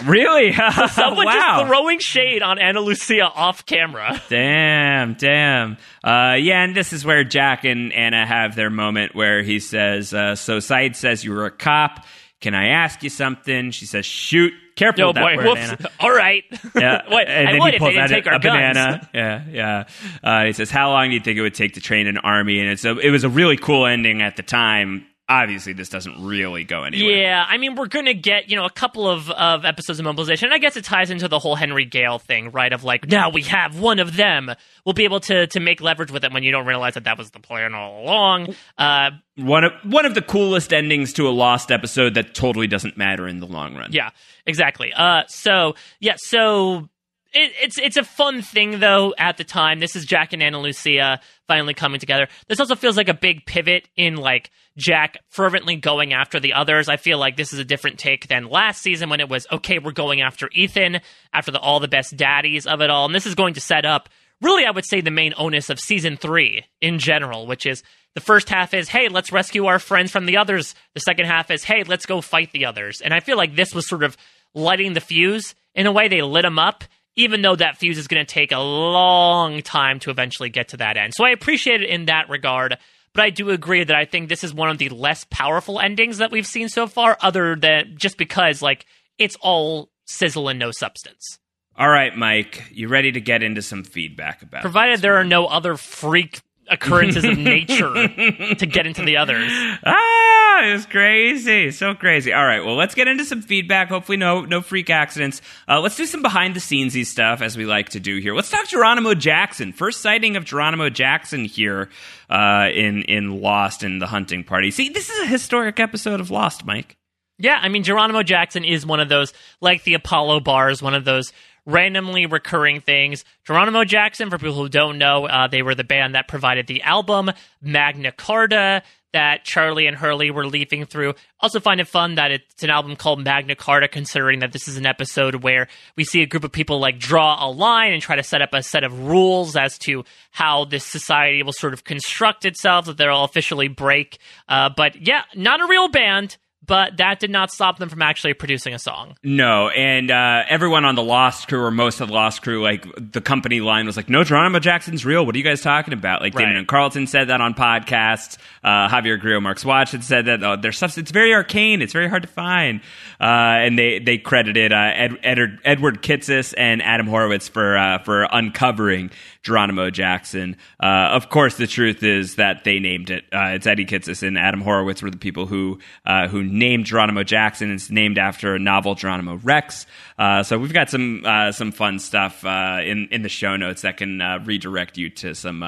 Really? 0.04 0.52
Someone 0.92 1.26
wow. 1.26 1.56
just 1.58 1.66
throwing 1.66 1.98
shade 1.98 2.42
on 2.42 2.58
Ana 2.58 2.80
Lucia 2.80 3.24
off 3.28 3.66
camera. 3.66 4.20
Damn, 4.28 5.14
damn. 5.14 5.76
Uh, 6.04 6.36
yeah, 6.38 6.62
and 6.62 6.74
this 6.76 6.92
is 6.92 7.04
where 7.04 7.24
Jack 7.24 7.64
and 7.64 7.92
Ana 7.92 8.24
have 8.26 8.54
their 8.54 8.70
moment 8.70 9.14
where 9.14 9.42
he 9.42 9.60
says, 9.60 10.14
uh, 10.14 10.36
So 10.36 10.58
Sayid 10.58 10.96
says 10.96 11.24
you 11.24 11.32
were 11.32 11.46
a 11.46 11.50
cop. 11.50 12.04
Can 12.40 12.54
I 12.54 12.68
ask 12.68 13.02
you 13.02 13.10
something? 13.10 13.70
She 13.70 13.86
says, 13.86 14.06
Shoot. 14.06 14.52
Careful 14.76 15.04
Oh 15.06 15.12
boy, 15.12 15.36
word, 15.36 15.46
whoops. 15.46 15.60
Ana. 15.60 15.90
All 16.00 16.10
right. 16.10 16.42
Yeah, 16.74 17.02
Wait, 17.10 17.28
and 17.28 17.58
would 17.58 17.70
he 17.70 17.76
if 17.76 17.80
pulls 17.80 17.90
they 17.90 17.96
didn't 17.96 18.02
out 18.02 18.08
take 18.08 18.26
a, 18.26 18.30
our 18.30 18.36
a 18.36 18.38
guns. 18.38 18.74
banana. 18.78 19.08
Yeah, 19.12 19.44
yeah. 19.50 19.84
Uh, 20.24 20.44
he 20.46 20.52
says, 20.54 20.70
"How 20.70 20.88
long 20.90 21.08
do 21.08 21.14
you 21.14 21.20
think 21.20 21.36
it 21.36 21.42
would 21.42 21.54
take 21.54 21.74
to 21.74 21.82
train 21.82 22.06
an 22.06 22.16
army?" 22.16 22.60
And 22.60 22.70
it's 22.70 22.84
a, 22.86 22.96
it 22.98 23.10
was 23.10 23.24
a 23.24 23.28
really 23.28 23.58
cool 23.58 23.84
ending 23.84 24.22
at 24.22 24.36
the 24.36 24.42
time. 24.42 25.04
Obviously, 25.30 25.72
this 25.72 25.88
doesn't 25.88 26.22
really 26.26 26.64
go 26.64 26.82
anywhere. 26.82 27.16
Yeah, 27.16 27.46
I 27.48 27.56
mean, 27.56 27.76
we're 27.76 27.86
going 27.86 28.06
to 28.06 28.14
get, 28.14 28.50
you 28.50 28.56
know, 28.56 28.64
a 28.64 28.70
couple 28.70 29.08
of, 29.08 29.30
of 29.30 29.64
episodes 29.64 30.00
of 30.00 30.04
mobilization. 30.04 30.46
And 30.46 30.54
I 30.54 30.58
guess 30.58 30.76
it 30.76 30.82
ties 30.84 31.08
into 31.10 31.28
the 31.28 31.38
whole 31.38 31.54
Henry 31.54 31.84
Gale 31.84 32.18
thing, 32.18 32.50
right? 32.50 32.72
Of 32.72 32.82
like, 32.82 33.06
now 33.08 33.30
we 33.30 33.42
have 33.42 33.78
one 33.78 34.00
of 34.00 34.16
them. 34.16 34.50
We'll 34.84 34.92
be 34.92 35.04
able 35.04 35.20
to 35.20 35.46
to 35.46 35.60
make 35.60 35.80
leverage 35.80 36.10
with 36.10 36.24
it 36.24 36.32
when 36.32 36.42
you 36.42 36.50
don't 36.50 36.66
realize 36.66 36.94
that 36.94 37.04
that 37.04 37.16
was 37.16 37.30
the 37.30 37.38
plan 37.38 37.74
all 37.74 38.02
along. 38.02 38.56
Uh, 38.76 39.10
One 39.36 39.62
of 39.62 39.72
one 39.84 40.04
of 40.04 40.14
the 40.16 40.22
coolest 40.22 40.72
endings 40.72 41.12
to 41.12 41.28
a 41.28 41.30
lost 41.30 41.70
episode 41.70 42.14
that 42.14 42.34
totally 42.34 42.66
doesn't 42.66 42.96
matter 42.96 43.28
in 43.28 43.38
the 43.38 43.46
long 43.46 43.76
run. 43.76 43.92
yeah, 43.92 44.10
exactly. 44.46 44.92
Uh, 44.92 45.22
so, 45.28 45.76
yeah, 46.00 46.14
so 46.16 46.88
it, 47.32 47.52
it's 47.62 47.78
it's 47.78 47.96
a 47.96 48.04
fun 48.04 48.42
thing 48.42 48.80
though. 48.80 49.14
At 49.16 49.36
the 49.36 49.44
time, 49.44 49.80
this 49.80 49.94
is 49.94 50.04
Jack 50.04 50.32
and 50.32 50.42
Ana 50.42 50.60
Lucia 50.60 51.20
finally 51.46 51.74
coming 51.74 52.00
together. 52.00 52.28
This 52.48 52.60
also 52.60 52.74
feels 52.74 52.96
like 52.96 53.08
a 53.08 53.14
big 53.14 53.46
pivot 53.46 53.88
in 53.96 54.16
like 54.16 54.50
Jack 54.76 55.18
fervently 55.28 55.76
going 55.76 56.12
after 56.12 56.40
the 56.40 56.54
others. 56.54 56.88
I 56.88 56.96
feel 56.96 57.18
like 57.18 57.36
this 57.36 57.52
is 57.52 57.58
a 57.58 57.64
different 57.64 57.98
take 57.98 58.28
than 58.28 58.48
last 58.48 58.82
season 58.82 59.10
when 59.10 59.20
it 59.20 59.28
was 59.28 59.46
okay, 59.52 59.78
we're 59.78 59.92
going 59.92 60.20
after 60.20 60.48
Ethan 60.52 61.00
after 61.32 61.50
the 61.50 61.60
all 61.60 61.80
the 61.80 61.88
best 61.88 62.16
daddies 62.16 62.66
of 62.66 62.80
it 62.80 62.90
all, 62.90 63.06
and 63.06 63.14
this 63.14 63.26
is 63.26 63.34
going 63.34 63.54
to 63.54 63.60
set 63.60 63.84
up 63.84 64.08
really, 64.40 64.64
I 64.64 64.70
would 64.70 64.86
say 64.86 65.00
the 65.00 65.10
main 65.10 65.34
onus 65.36 65.70
of 65.70 65.78
season 65.78 66.16
three 66.16 66.64
in 66.80 66.98
general, 66.98 67.46
which 67.46 67.66
is. 67.66 67.82
The 68.12 68.20
first 68.20 68.48
half 68.48 68.74
is, 68.74 68.88
hey, 68.88 69.08
let's 69.08 69.30
rescue 69.30 69.66
our 69.66 69.78
friends 69.78 70.10
from 70.10 70.26
the 70.26 70.36
others. 70.36 70.74
The 70.94 71.00
second 71.00 71.26
half 71.26 71.48
is, 71.48 71.62
hey, 71.62 71.84
let's 71.84 72.06
go 72.06 72.20
fight 72.20 72.50
the 72.50 72.66
others. 72.66 73.00
And 73.00 73.14
I 73.14 73.20
feel 73.20 73.36
like 73.36 73.54
this 73.54 73.72
was 73.72 73.88
sort 73.88 74.02
of 74.02 74.16
lighting 74.52 74.94
the 74.94 75.00
fuse. 75.00 75.54
In 75.76 75.86
a 75.86 75.92
way, 75.92 76.08
they 76.08 76.20
lit 76.20 76.42
them 76.42 76.58
up 76.58 76.82
even 77.16 77.42
though 77.42 77.56
that 77.56 77.76
fuse 77.76 77.98
is 77.98 78.08
going 78.08 78.24
to 78.24 78.34
take 78.34 78.52
a 78.52 78.58
long 78.58 79.62
time 79.62 79.98
to 80.00 80.10
eventually 80.10 80.48
get 80.48 80.68
to 80.68 80.76
that 80.78 80.96
end. 80.96 81.12
So 81.14 81.24
I 81.24 81.30
appreciate 81.30 81.82
it 81.82 81.90
in 81.90 82.06
that 82.06 82.28
regard. 82.28 82.78
But 83.12 83.24
I 83.24 83.30
do 83.30 83.50
agree 83.50 83.82
that 83.82 83.96
I 83.96 84.04
think 84.04 84.28
this 84.28 84.44
is 84.44 84.54
one 84.54 84.70
of 84.70 84.78
the 84.78 84.88
less 84.88 85.26
powerful 85.30 85.80
endings 85.80 86.18
that 86.18 86.30
we've 86.30 86.46
seen 86.46 86.68
so 86.68 86.86
far, 86.86 87.18
other 87.20 87.56
than 87.56 87.96
just 87.96 88.16
because, 88.16 88.62
like, 88.62 88.86
it's 89.18 89.36
all 89.40 89.90
sizzle 90.06 90.48
and 90.48 90.60
no 90.60 90.70
substance. 90.70 91.38
All 91.76 91.88
right, 91.88 92.16
Mike, 92.16 92.64
you 92.70 92.86
ready 92.86 93.10
to 93.10 93.20
get 93.20 93.42
into 93.42 93.62
some 93.62 93.82
feedback 93.82 94.42
about 94.42 94.62
Provided 94.62 95.00
there 95.00 95.14
one? 95.14 95.22
are 95.22 95.28
no 95.28 95.46
other 95.46 95.76
freak 95.76 96.40
occurrences 96.70 97.24
of 97.24 97.36
nature 97.36 97.92
to 98.54 98.66
get 98.66 98.86
into 98.86 99.02
the 99.02 99.16
others. 99.16 99.50
Ah, 99.84 100.64
it 100.64 100.72
was 100.72 100.86
crazy, 100.86 101.70
so 101.70 101.94
crazy. 101.94 102.32
All 102.32 102.44
right, 102.44 102.64
well, 102.64 102.76
let's 102.76 102.94
get 102.94 103.08
into 103.08 103.24
some 103.24 103.42
feedback. 103.42 103.88
Hopefully, 103.88 104.16
no 104.16 104.42
no 104.42 104.60
freak 104.60 104.88
accidents. 104.88 105.42
Uh, 105.68 105.80
let's 105.80 105.96
do 105.96 106.06
some 106.06 106.22
behind 106.22 106.54
the 106.54 106.60
scenesy 106.60 107.04
stuff 107.04 107.42
as 107.42 107.56
we 107.56 107.66
like 107.66 107.90
to 107.90 108.00
do 108.00 108.18
here. 108.18 108.34
Let's 108.34 108.50
talk 108.50 108.68
Geronimo 108.68 109.14
Jackson. 109.14 109.72
First 109.72 110.00
sighting 110.00 110.36
of 110.36 110.44
Geronimo 110.44 110.88
Jackson 110.88 111.44
here 111.44 111.90
uh, 112.28 112.68
in 112.72 113.02
in 113.02 113.40
Lost 113.40 113.82
in 113.82 113.98
the 113.98 114.06
hunting 114.06 114.44
party. 114.44 114.70
See, 114.70 114.88
this 114.88 115.10
is 115.10 115.20
a 115.20 115.26
historic 115.26 115.80
episode 115.80 116.20
of 116.20 116.30
Lost, 116.30 116.64
Mike. 116.64 116.96
Yeah, 117.40 117.58
I 117.60 117.70
mean, 117.70 117.84
Geronimo 117.84 118.22
Jackson 118.22 118.64
is 118.64 118.84
one 118.84 119.00
of 119.00 119.08
those, 119.08 119.32
like 119.62 119.82
the 119.84 119.94
Apollo 119.94 120.40
bars, 120.40 120.82
one 120.82 120.94
of 120.94 121.06
those 121.06 121.32
randomly 121.70 122.26
recurring 122.26 122.80
things. 122.80 123.24
Geronimo 123.44 123.84
Jackson, 123.84 124.30
for 124.30 124.38
people 124.38 124.54
who 124.54 124.68
don't 124.68 124.98
know, 124.98 125.26
uh, 125.26 125.46
they 125.46 125.62
were 125.62 125.74
the 125.74 125.84
band 125.84 126.14
that 126.14 126.28
provided 126.28 126.66
the 126.66 126.82
album 126.82 127.30
Magna 127.62 128.12
Carta 128.12 128.82
that 129.12 129.44
Charlie 129.44 129.86
and 129.86 129.96
Hurley 129.96 130.30
were 130.30 130.46
leafing 130.46 130.84
through. 130.84 131.14
Also, 131.40 131.60
find 131.60 131.80
it 131.80 131.88
fun 131.88 132.14
that 132.14 132.30
it's 132.30 132.62
an 132.62 132.70
album 132.70 132.96
called 132.96 133.22
Magna 133.22 133.54
Carta, 133.54 133.88
considering 133.88 134.40
that 134.40 134.52
this 134.52 134.68
is 134.68 134.76
an 134.76 134.86
episode 134.86 135.36
where 135.36 135.68
we 135.96 136.04
see 136.04 136.22
a 136.22 136.26
group 136.26 136.44
of 136.44 136.52
people 136.52 136.78
like 136.78 136.98
draw 136.98 137.44
a 137.44 137.50
line 137.50 137.92
and 137.92 138.02
try 138.02 138.16
to 138.16 138.22
set 138.22 138.42
up 138.42 138.50
a 138.52 138.62
set 138.62 138.84
of 138.84 139.06
rules 139.06 139.56
as 139.56 139.78
to 139.78 140.04
how 140.30 140.64
this 140.64 140.84
society 140.84 141.42
will 141.42 141.52
sort 141.52 141.72
of 141.72 141.84
construct 141.84 142.44
itself 142.44 142.86
that 142.86 142.96
they'll 142.96 143.24
officially 143.24 143.68
break. 143.68 144.18
Uh, 144.48 144.70
but 144.76 145.06
yeah, 145.06 145.22
not 145.34 145.60
a 145.60 145.66
real 145.66 145.88
band. 145.88 146.36
But 146.66 146.98
that 146.98 147.18
did 147.18 147.30
not 147.30 147.50
stop 147.50 147.78
them 147.78 147.88
from 147.88 148.02
actually 148.02 148.34
producing 148.34 148.74
a 148.74 148.78
song. 148.78 149.16
No, 149.24 149.70
and 149.70 150.10
uh, 150.10 150.44
everyone 150.48 150.84
on 150.84 150.94
the 150.94 151.02
Lost 151.02 151.48
crew, 151.48 151.64
or 151.64 151.70
most 151.70 152.00
of 152.00 152.08
the 152.08 152.14
Lost 152.14 152.42
crew, 152.42 152.62
like 152.62 152.86
the 152.96 153.20
company 153.20 153.60
line 153.60 153.86
was 153.86 153.96
like, 153.96 154.08
"No, 154.08 154.22
Geronimo 154.24 154.58
Jackson's 154.60 155.04
real. 155.04 155.24
What 155.26 155.34
are 155.34 155.38
you 155.38 155.44
guys 155.44 155.62
talking 155.62 155.94
about?" 155.94 156.20
Like 156.20 156.34
Right. 156.34 156.42
Damon 156.44 156.58
and 156.58 156.68
Carlton 156.68 157.06
said 157.06 157.28
that 157.28 157.40
on 157.40 157.54
podcasts. 157.54 158.36
Uh, 158.62 158.88
Javier 158.88 159.18
Grillo-Marxuach 159.18 159.90
had 159.90 160.04
said 160.04 160.26
that 160.26 160.44
oh, 160.44 160.56
their 160.56 160.70
stuff. 160.70 160.96
It's 160.98 161.10
very 161.10 161.32
arcane. 161.34 161.80
It's 161.82 161.94
very 161.94 162.08
hard 162.08 162.22
to 162.22 162.28
find. 162.28 162.80
Uh, 163.20 163.24
and 163.24 163.78
they 163.78 163.98
they 163.98 164.18
credited 164.18 164.72
uh, 164.72 164.92
Ed, 164.94 165.18
Ed, 165.22 165.38
Edward 165.64 166.02
Kitsis 166.02 166.54
and 166.56 166.82
Adam 166.82 167.06
Horowitz 167.06 167.48
for 167.48 167.76
uh, 167.76 167.98
for 168.04 168.28
uncovering 168.30 169.10
Geronimo 169.42 169.90
Jackson. 169.90 170.56
Uh, 170.82 171.10
of 171.12 171.30
course, 171.30 171.56
the 171.56 171.66
truth 171.66 172.02
is 172.02 172.36
that 172.36 172.64
they 172.64 172.78
named 172.78 173.10
it. 173.10 173.24
Uh, 173.32 173.52
it's 173.54 173.66
Eddie 173.66 173.86
Kitsis 173.86 174.22
and 174.22 174.38
Adam 174.38 174.60
Horowitz 174.60 175.02
were 175.02 175.10
the 175.10 175.16
people 175.16 175.46
who 175.46 175.78
uh, 176.04 176.28
who 176.28 176.42
named 176.42 176.86
Geronimo 176.86 177.22
Jackson. 177.22 177.72
It's 177.72 177.90
named 177.90 178.18
after 178.18 178.54
a 178.54 178.58
novel, 178.58 178.94
Geronimo 178.94 179.36
Rex. 179.42 179.86
Uh, 180.18 180.42
so 180.42 180.58
we've 180.58 180.72
got 180.72 180.90
some 180.90 181.22
uh, 181.24 181.52
some 181.52 181.72
fun 181.72 181.98
stuff 181.98 182.44
uh, 182.44 182.80
in 182.84 183.08
in 183.10 183.22
the 183.22 183.28
show 183.28 183.56
notes 183.56 183.82
that 183.82 183.96
can 183.96 184.20
redirect 184.44 184.98
you 184.98 185.10
to 185.10 185.34
some. 185.34 185.62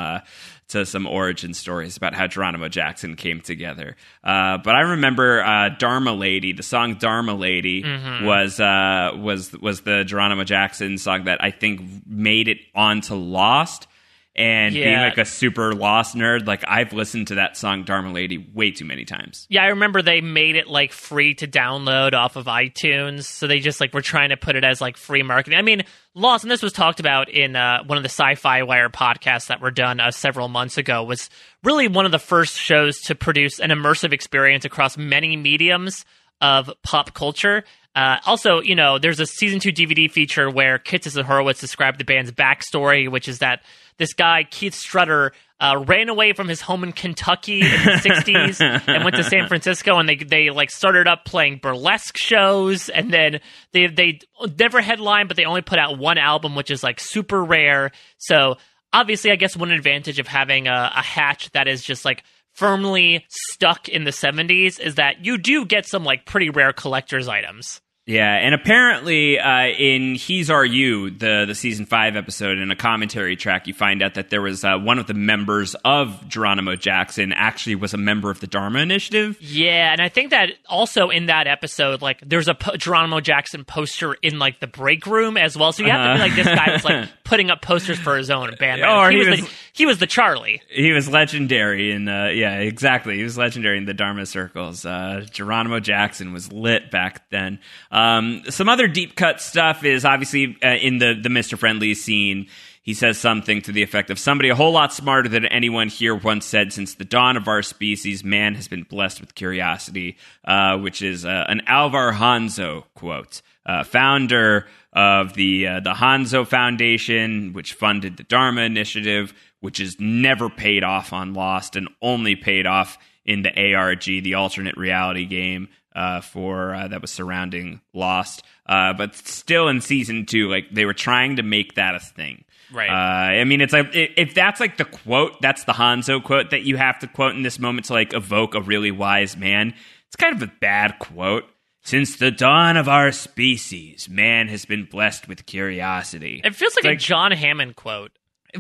To 0.73 0.86
some 0.86 1.07
origin 1.07 1.53
stories 1.55 1.97
about 1.97 2.15
how 2.15 2.27
Geronimo 2.27 2.69
Jackson 2.69 3.15
came 3.16 3.40
together. 3.43 3.94
Uh, 4.24 4.57
but 4.59 4.74
I 4.74 4.81
remember 4.81 5.43
uh, 5.43 5.69
Dharma 5.78 6.12
Lady, 6.15 6.53
the 6.53 6.62
song 6.62 6.94
Dharma 6.94 7.35
Lady 7.35 7.82
Mm-hmm. 7.82 8.24
was 8.24 8.59
uh, 8.59 9.12
was 9.16 9.53
was 9.61 9.82
the 9.82 10.05
Geronimo 10.05 10.44
Jackson 10.44 10.97
song 10.99 11.24
that 11.24 11.43
I 11.44 11.51
think 11.51 11.82
made 12.07 12.49
it 12.49 12.59
onto 12.74 13.15
Lost. 13.15 13.86
And 14.35 14.75
being 14.75 14.99
like 14.99 15.19
a 15.19 15.27
super 15.27 15.75
Lost 15.75 16.17
nerd, 16.17 16.47
like 16.47 16.65
I've 16.67 16.95
listened 16.95 17.29
to 17.29 17.35
that 17.35 17.55
song 17.57 17.85
Dharma 17.85 18.13
Lady 18.13 18.39
way 18.39 18.71
too 18.71 18.87
many 18.87 19.05
times. 19.05 19.47
Yeah, 19.51 19.63
I 19.63 19.67
remember 19.67 20.01
they 20.01 20.23
made 20.23 20.57
it 20.57 20.69
like 20.69 20.93
free 20.93 21.35
to 21.35 21.47
download 21.47 22.15
off 22.15 22.37
of 22.37 22.47
iTunes. 22.47 23.25
So 23.25 23.47
they 23.47 23.61
just 23.61 23.79
like 23.79 23.93
were 23.93 24.01
trying 24.01 24.31
to 24.31 24.39
put 24.39 24.57
it 24.57 24.65
as 24.65 24.81
like 24.81 24.97
free 24.97 25.23
marketing. 25.23 25.59
I 25.59 25.63
mean, 25.63 25.85
Lost, 26.15 26.45
and 26.45 26.51
this 26.51 26.63
was 26.63 26.73
talked 26.73 26.99
about 26.99 27.29
in 27.29 27.57
uh, 27.57 27.85
one 27.85 27.99
of 27.99 28.03
the 28.03 28.09
Sci-Fi 28.09 28.63
Wire 28.63 28.89
podcasts 28.89 29.49
that 29.49 29.61
were 29.61 29.71
done 29.71 30.01
uh, 30.01 30.11
several 30.11 30.49
months 30.49 30.79
ago, 30.79 31.05
was 31.05 31.29
really 31.63 31.89
one 31.89 32.07
of 32.07 32.13
the 32.13 32.19
first 32.19 32.57
shows 32.57 33.03
to 33.03 33.15
produce 33.15 33.61
an 33.61 33.69
immersive 33.69 34.15
experience 34.15 34.65
across 34.65 34.97
many 34.97 35.37
mediums 35.37 36.07
of 36.41 36.71
pop 36.83 37.15
culture. 37.15 37.65
Uh, 37.94 38.16
also, 38.24 38.60
you 38.60 38.74
know, 38.74 38.98
there's 38.98 39.20
a 39.20 39.27
season 39.27 39.60
two 39.60 39.73
DVD 39.73 40.10
feature 40.10 40.51
where 40.51 40.78
Kitsis 40.78 41.16
and 41.16 41.27
Horowitz 41.27 41.60
describe 41.60 41.98
the 41.98 42.05
band's 42.05 42.32
backstory, 42.32 43.10
which 43.10 43.28
is 43.28 43.40
that 43.40 43.62
this 43.98 44.14
guy 44.14 44.44
Keith 44.44 44.74
Strutter 44.74 45.32
uh, 45.60 45.85
ran 45.86 46.09
away 46.09 46.32
from 46.32 46.48
his 46.48 46.60
home 46.60 46.85
in 46.85 46.93
Kentucky 46.93 47.60
in 47.60 47.70
the 47.70 48.01
'60s 48.02 48.60
and 48.86 49.05
went 49.05 49.16
to 49.16 49.24
San 49.24 49.47
Francisco, 49.47 49.98
and 49.98 50.09
they 50.09 50.16
they 50.16 50.51
like 50.51 50.70
started 50.70 51.06
up 51.06 51.24
playing 51.24 51.60
burlesque 51.62 52.16
shows, 52.16 52.89
and 52.89 53.12
then 53.12 53.40
they 53.73 53.86
they 53.86 54.20
never 54.59 54.81
headlined, 54.81 55.28
but 55.28 55.36
they 55.36 55.44
only 55.44 55.62
put 55.62 55.78
out 55.78 55.98
one 55.98 56.19
album, 56.19 56.55
which 56.55 56.70
is 56.70 56.82
like 56.82 56.98
super 56.98 57.44
rare. 57.44 57.93
So 58.16 58.56
obviously, 58.93 59.31
I 59.31 59.36
guess 59.36 59.56
one 59.56 59.70
advantage 59.70 60.19
of 60.19 60.27
having 60.27 60.66
a, 60.66 60.93
a 60.97 61.02
hatch 61.02 61.51
that 61.52 61.69
is 61.69 61.85
just 61.85 62.05
like 62.05 62.24
firmly 62.55 63.24
stuck 63.31 63.89
in 63.89 64.05
the 64.05 64.11
70s 64.11 64.79
is 64.81 64.97
that 64.97 65.24
you 65.24 65.39
do 65.39 65.65
get 65.65 65.87
some 65.87 66.05
like 66.05 66.27
pretty 66.27 66.51
rare 66.51 66.73
collector's 66.73 67.29
items. 67.29 67.81
Yeah, 68.05 68.35
and 68.35 68.53
apparently 68.53 69.39
uh, 69.39 69.66
in 69.69 70.16
He's 70.16 70.51
Our 70.51 70.65
You, 70.65 71.11
the 71.11 71.45
the 71.47 71.55
season 71.55 71.87
five 71.87 72.16
episode, 72.16 72.59
in 72.59 72.69
a 72.73 72.74
commentary 72.77 73.37
track, 73.37 73.69
you 73.69 73.74
find 73.74 74.03
out 74.03 74.15
that 74.15 74.29
there 74.29 74.43
was 74.43 74.65
uh, 74.65 74.77
one 74.77 74.99
of 74.99 75.07
the 75.07 75.15
members 75.15 75.77
of 75.85 76.29
Geronimo 76.29 76.74
Jackson 76.74 77.33
actually 77.33 77.77
was 77.77 77.95
a 77.95 77.97
member 77.97 78.29
of 78.29 78.41
the 78.41 78.49
Dharma 78.49 78.81
Initiative. 78.81 79.41
Yeah, 79.41 79.93
and 79.93 80.01
I 80.01 80.09
think 80.09 80.31
that 80.31 80.51
also 80.69 81.11
in 81.11 81.27
that 81.27 81.47
episode, 81.47 82.03
like 82.03 82.19
there's 82.27 82.49
a 82.49 82.55
po- 82.55 82.77
Geronimo 82.77 83.20
Jackson 83.20 83.65
poster 83.65 84.15
in 84.15 84.41
like 84.41 84.59
the 84.59 84.66
break 84.66 85.07
room 85.07 85.37
as 85.37 85.57
well. 85.57 85.73
So 85.73 85.85
you 85.85 85.91
have 85.91 86.19
to 86.19 86.24
be 86.24 86.29
like 86.29 86.35
this 86.35 86.47
guy 86.59 86.73
was 86.73 86.85
like 86.85 87.09
putting 87.23 87.51
up 87.53 87.62
posters 87.62 88.01
for 88.01 88.16
his 88.16 88.31
own 88.31 88.53
band. 88.59 88.83
Uh-huh. 88.83 89.11
He, 89.11 89.19
he 89.23 89.31
was, 89.31 89.41
was- 89.43 89.49
the, 89.49 89.55
he 89.73 89.86
was 89.86 89.99
the 89.99 90.07
Charlie. 90.07 90.62
He 90.69 90.93
was 90.93 91.09
legendary 91.09 91.93
in 91.93 92.09
uh, 92.09 92.27
yeah, 92.27 92.59
exactly. 92.59 93.16
He 93.16 93.23
was 93.23 93.39
legendary 93.39 93.78
in 93.78 93.85
the 93.85 93.94
Dharma 93.94 94.27
circles. 94.27 94.85
Uh, 94.85 95.24
Geronimo 95.31 95.81
Jackson 95.81 96.32
was 96.32 96.53
lit 96.53 96.90
back 96.90 97.28
then. 97.31 97.59
Um, 97.90 98.43
some 98.51 98.69
other 98.69 98.86
deep 98.86 99.16
cut 99.16 99.40
stuff 99.40 99.85
is 99.85 100.05
obviously 100.05 100.57
uh, 100.62 100.69
in 100.69 100.99
the 100.99 101.19
the 101.20 101.31
Mister 101.31 101.57
Friendly 101.57 101.94
scene. 101.94 102.49
He 102.85 102.94
says 102.94 103.16
something 103.16 103.62
to 103.62 103.70
the 103.70 103.85
effect 103.85 104.11
of 104.11 104.19
somebody 104.19 104.49
a 104.49 104.57
whole 104.57 104.73
lot 104.73 104.93
smarter 104.93 105.28
than 105.28 105.47
anyone 105.47 105.86
here 105.86 106.16
once 106.16 106.44
said. 106.44 106.73
Since 106.73 106.94
the 106.94 107.05
dawn 107.05 107.36
of 107.36 107.47
our 107.47 107.62
species, 107.62 108.24
man 108.24 108.57
has 108.57 108.66
been 108.66 108.82
blessed 108.82 109.20
with 109.20 109.36
curiosity, 109.36 110.16
uh, 110.44 110.78
which 110.78 111.01
is 111.01 111.24
uh, 111.24 111.44
an 111.47 111.62
Alvar 111.69 112.12
Hanso 112.12 112.82
quote, 112.97 113.40
uh, 113.66 113.84
founder 113.84 114.66
of 114.93 115.34
the 115.34 115.66
uh, 115.66 115.80
the 115.80 115.93
Hanso 115.94 116.47
Foundation, 116.47 117.52
which 117.52 117.74
funded 117.74 118.16
the 118.16 118.24
Dharma 118.24 118.62
Initiative, 118.62 119.32
which 119.60 119.78
has 119.78 119.97
never 119.98 120.51
paid 120.51 120.84
off 120.84 121.12
on 121.12 121.34
Lost 121.34 121.76
and 121.76 121.89
only 122.01 122.36
paid 122.36 122.66
off 122.66 122.98
in 123.24 123.43
the 123.43 123.74
ARG, 123.74 124.05
the 124.05 124.34
alternate 124.34 124.76
reality 124.76 125.26
game 125.26 125.68
uh, 125.94 126.20
for 126.20 126.74
uh, 126.74 126.89
that 126.89 127.01
was 127.01 127.10
surrounding 127.10 127.80
Lost. 127.93 128.43
Uh, 128.66 128.93
but 128.93 129.14
still, 129.14 129.68
in 129.68 129.80
season 129.80 130.26
two, 130.26 130.48
like 130.48 130.66
they 130.70 130.84
were 130.84 130.94
trying 130.94 131.36
to 131.36 131.43
make 131.43 131.74
that 131.74 131.94
a 131.94 132.01
thing. 132.01 132.44
Right. 132.72 132.89
Uh, 132.89 133.40
I 133.40 133.44
mean, 133.44 133.60
it's 133.60 133.72
like 133.72 133.90
if 133.93 134.34
that's 134.34 134.60
like 134.60 134.76
the 134.78 134.84
quote, 134.84 135.40
that's 135.40 135.64
the 135.64 135.72
Hanso 135.72 136.22
quote 136.22 136.51
that 136.51 136.62
you 136.62 136.76
have 136.76 136.98
to 137.01 137.06
quote 137.06 137.34
in 137.34 137.43
this 137.43 137.59
moment 137.59 137.86
to 137.86 137.93
like 137.93 138.14
evoke 138.14 138.55
a 138.55 138.60
really 138.60 138.90
wise 138.90 139.36
man. 139.36 139.74
It's 140.06 140.16
kind 140.16 140.34
of 140.34 140.43
a 140.43 140.52
bad 140.60 140.98
quote. 140.98 141.44
Since 141.85 142.17
the 142.17 142.31
dawn 142.31 142.77
of 142.77 142.89
our 142.89 143.11
species, 143.13 144.09
man 144.09 144.49
has 144.49 144.65
been 144.65 144.85
blessed 144.85 145.27
with 145.29 145.47
curiosity. 145.47 146.41
It 146.45 146.55
feels 146.55 146.77
like, 146.77 146.85
Like- 146.85 146.99
a 146.99 147.01
John 147.01 147.33
Hammond 147.33 147.77
quote. 147.77 148.13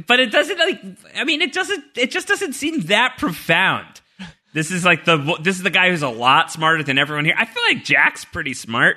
but 0.06 0.18
it 0.20 0.32
doesn't 0.32 0.58
like 0.58 0.80
i 1.16 1.22
mean 1.24 1.42
it 1.42 1.52
doesn't 1.52 1.84
it 1.98 2.10
just 2.10 2.26
doesn't 2.26 2.54
seem 2.54 2.80
that 2.86 3.16
profound 3.18 4.00
this 4.54 4.70
is 4.70 4.86
like 4.86 5.04
the 5.04 5.18
this 5.42 5.56
is 5.58 5.62
the 5.62 5.68
guy 5.70 5.90
who's 5.90 6.00
a 6.00 6.08
lot 6.08 6.50
smarter 6.50 6.82
than 6.82 6.96
everyone 6.96 7.26
here 7.26 7.34
i 7.36 7.44
feel 7.44 7.62
like 7.64 7.84
jack's 7.84 8.24
pretty 8.24 8.54
smart 8.54 8.96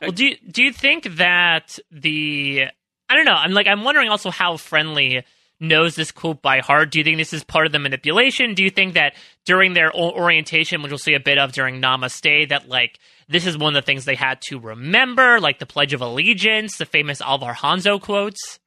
Well, 0.00 0.12
do 0.12 0.26
you, 0.26 0.36
do 0.48 0.62
you 0.62 0.72
think 0.72 1.16
that 1.16 1.76
the 1.90 2.66
I 3.10 3.16
don't 3.16 3.24
know? 3.24 3.34
I'm 3.34 3.50
like 3.52 3.66
I'm 3.66 3.82
wondering 3.82 4.08
also 4.10 4.30
how 4.30 4.56
friendly 4.56 5.24
knows 5.60 5.96
this 5.96 6.10
quote 6.12 6.40
by 6.40 6.60
heart. 6.60 6.90
Do 6.92 6.98
you 6.98 7.04
think 7.04 7.18
this 7.18 7.32
is 7.32 7.44
part 7.44 7.66
of 7.66 7.72
the 7.72 7.78
manipulation? 7.78 8.54
Do 8.54 8.64
you 8.64 8.70
think 8.70 8.94
that 8.94 9.14
during 9.44 9.74
their 9.74 9.92
orientation, 9.94 10.82
which 10.82 10.90
we'll 10.90 10.98
see 10.98 11.14
a 11.14 11.20
bit 11.20 11.36
of 11.38 11.52
during 11.52 11.80
Namaste, 11.82 12.48
that 12.48 12.68
like 12.68 12.98
this 13.28 13.46
is 13.46 13.56
one 13.58 13.76
of 13.76 13.82
the 13.82 13.86
things 13.86 14.04
they 14.04 14.14
had 14.14 14.40
to 14.48 14.58
remember, 14.58 15.40
like 15.40 15.58
the 15.58 15.66
Pledge 15.66 15.92
of 15.92 16.00
Allegiance, 16.00 16.76
the 16.78 16.86
famous 16.86 17.20
Alvar 17.20 17.54
Hanso 17.54 18.00
quotes? 18.00 18.58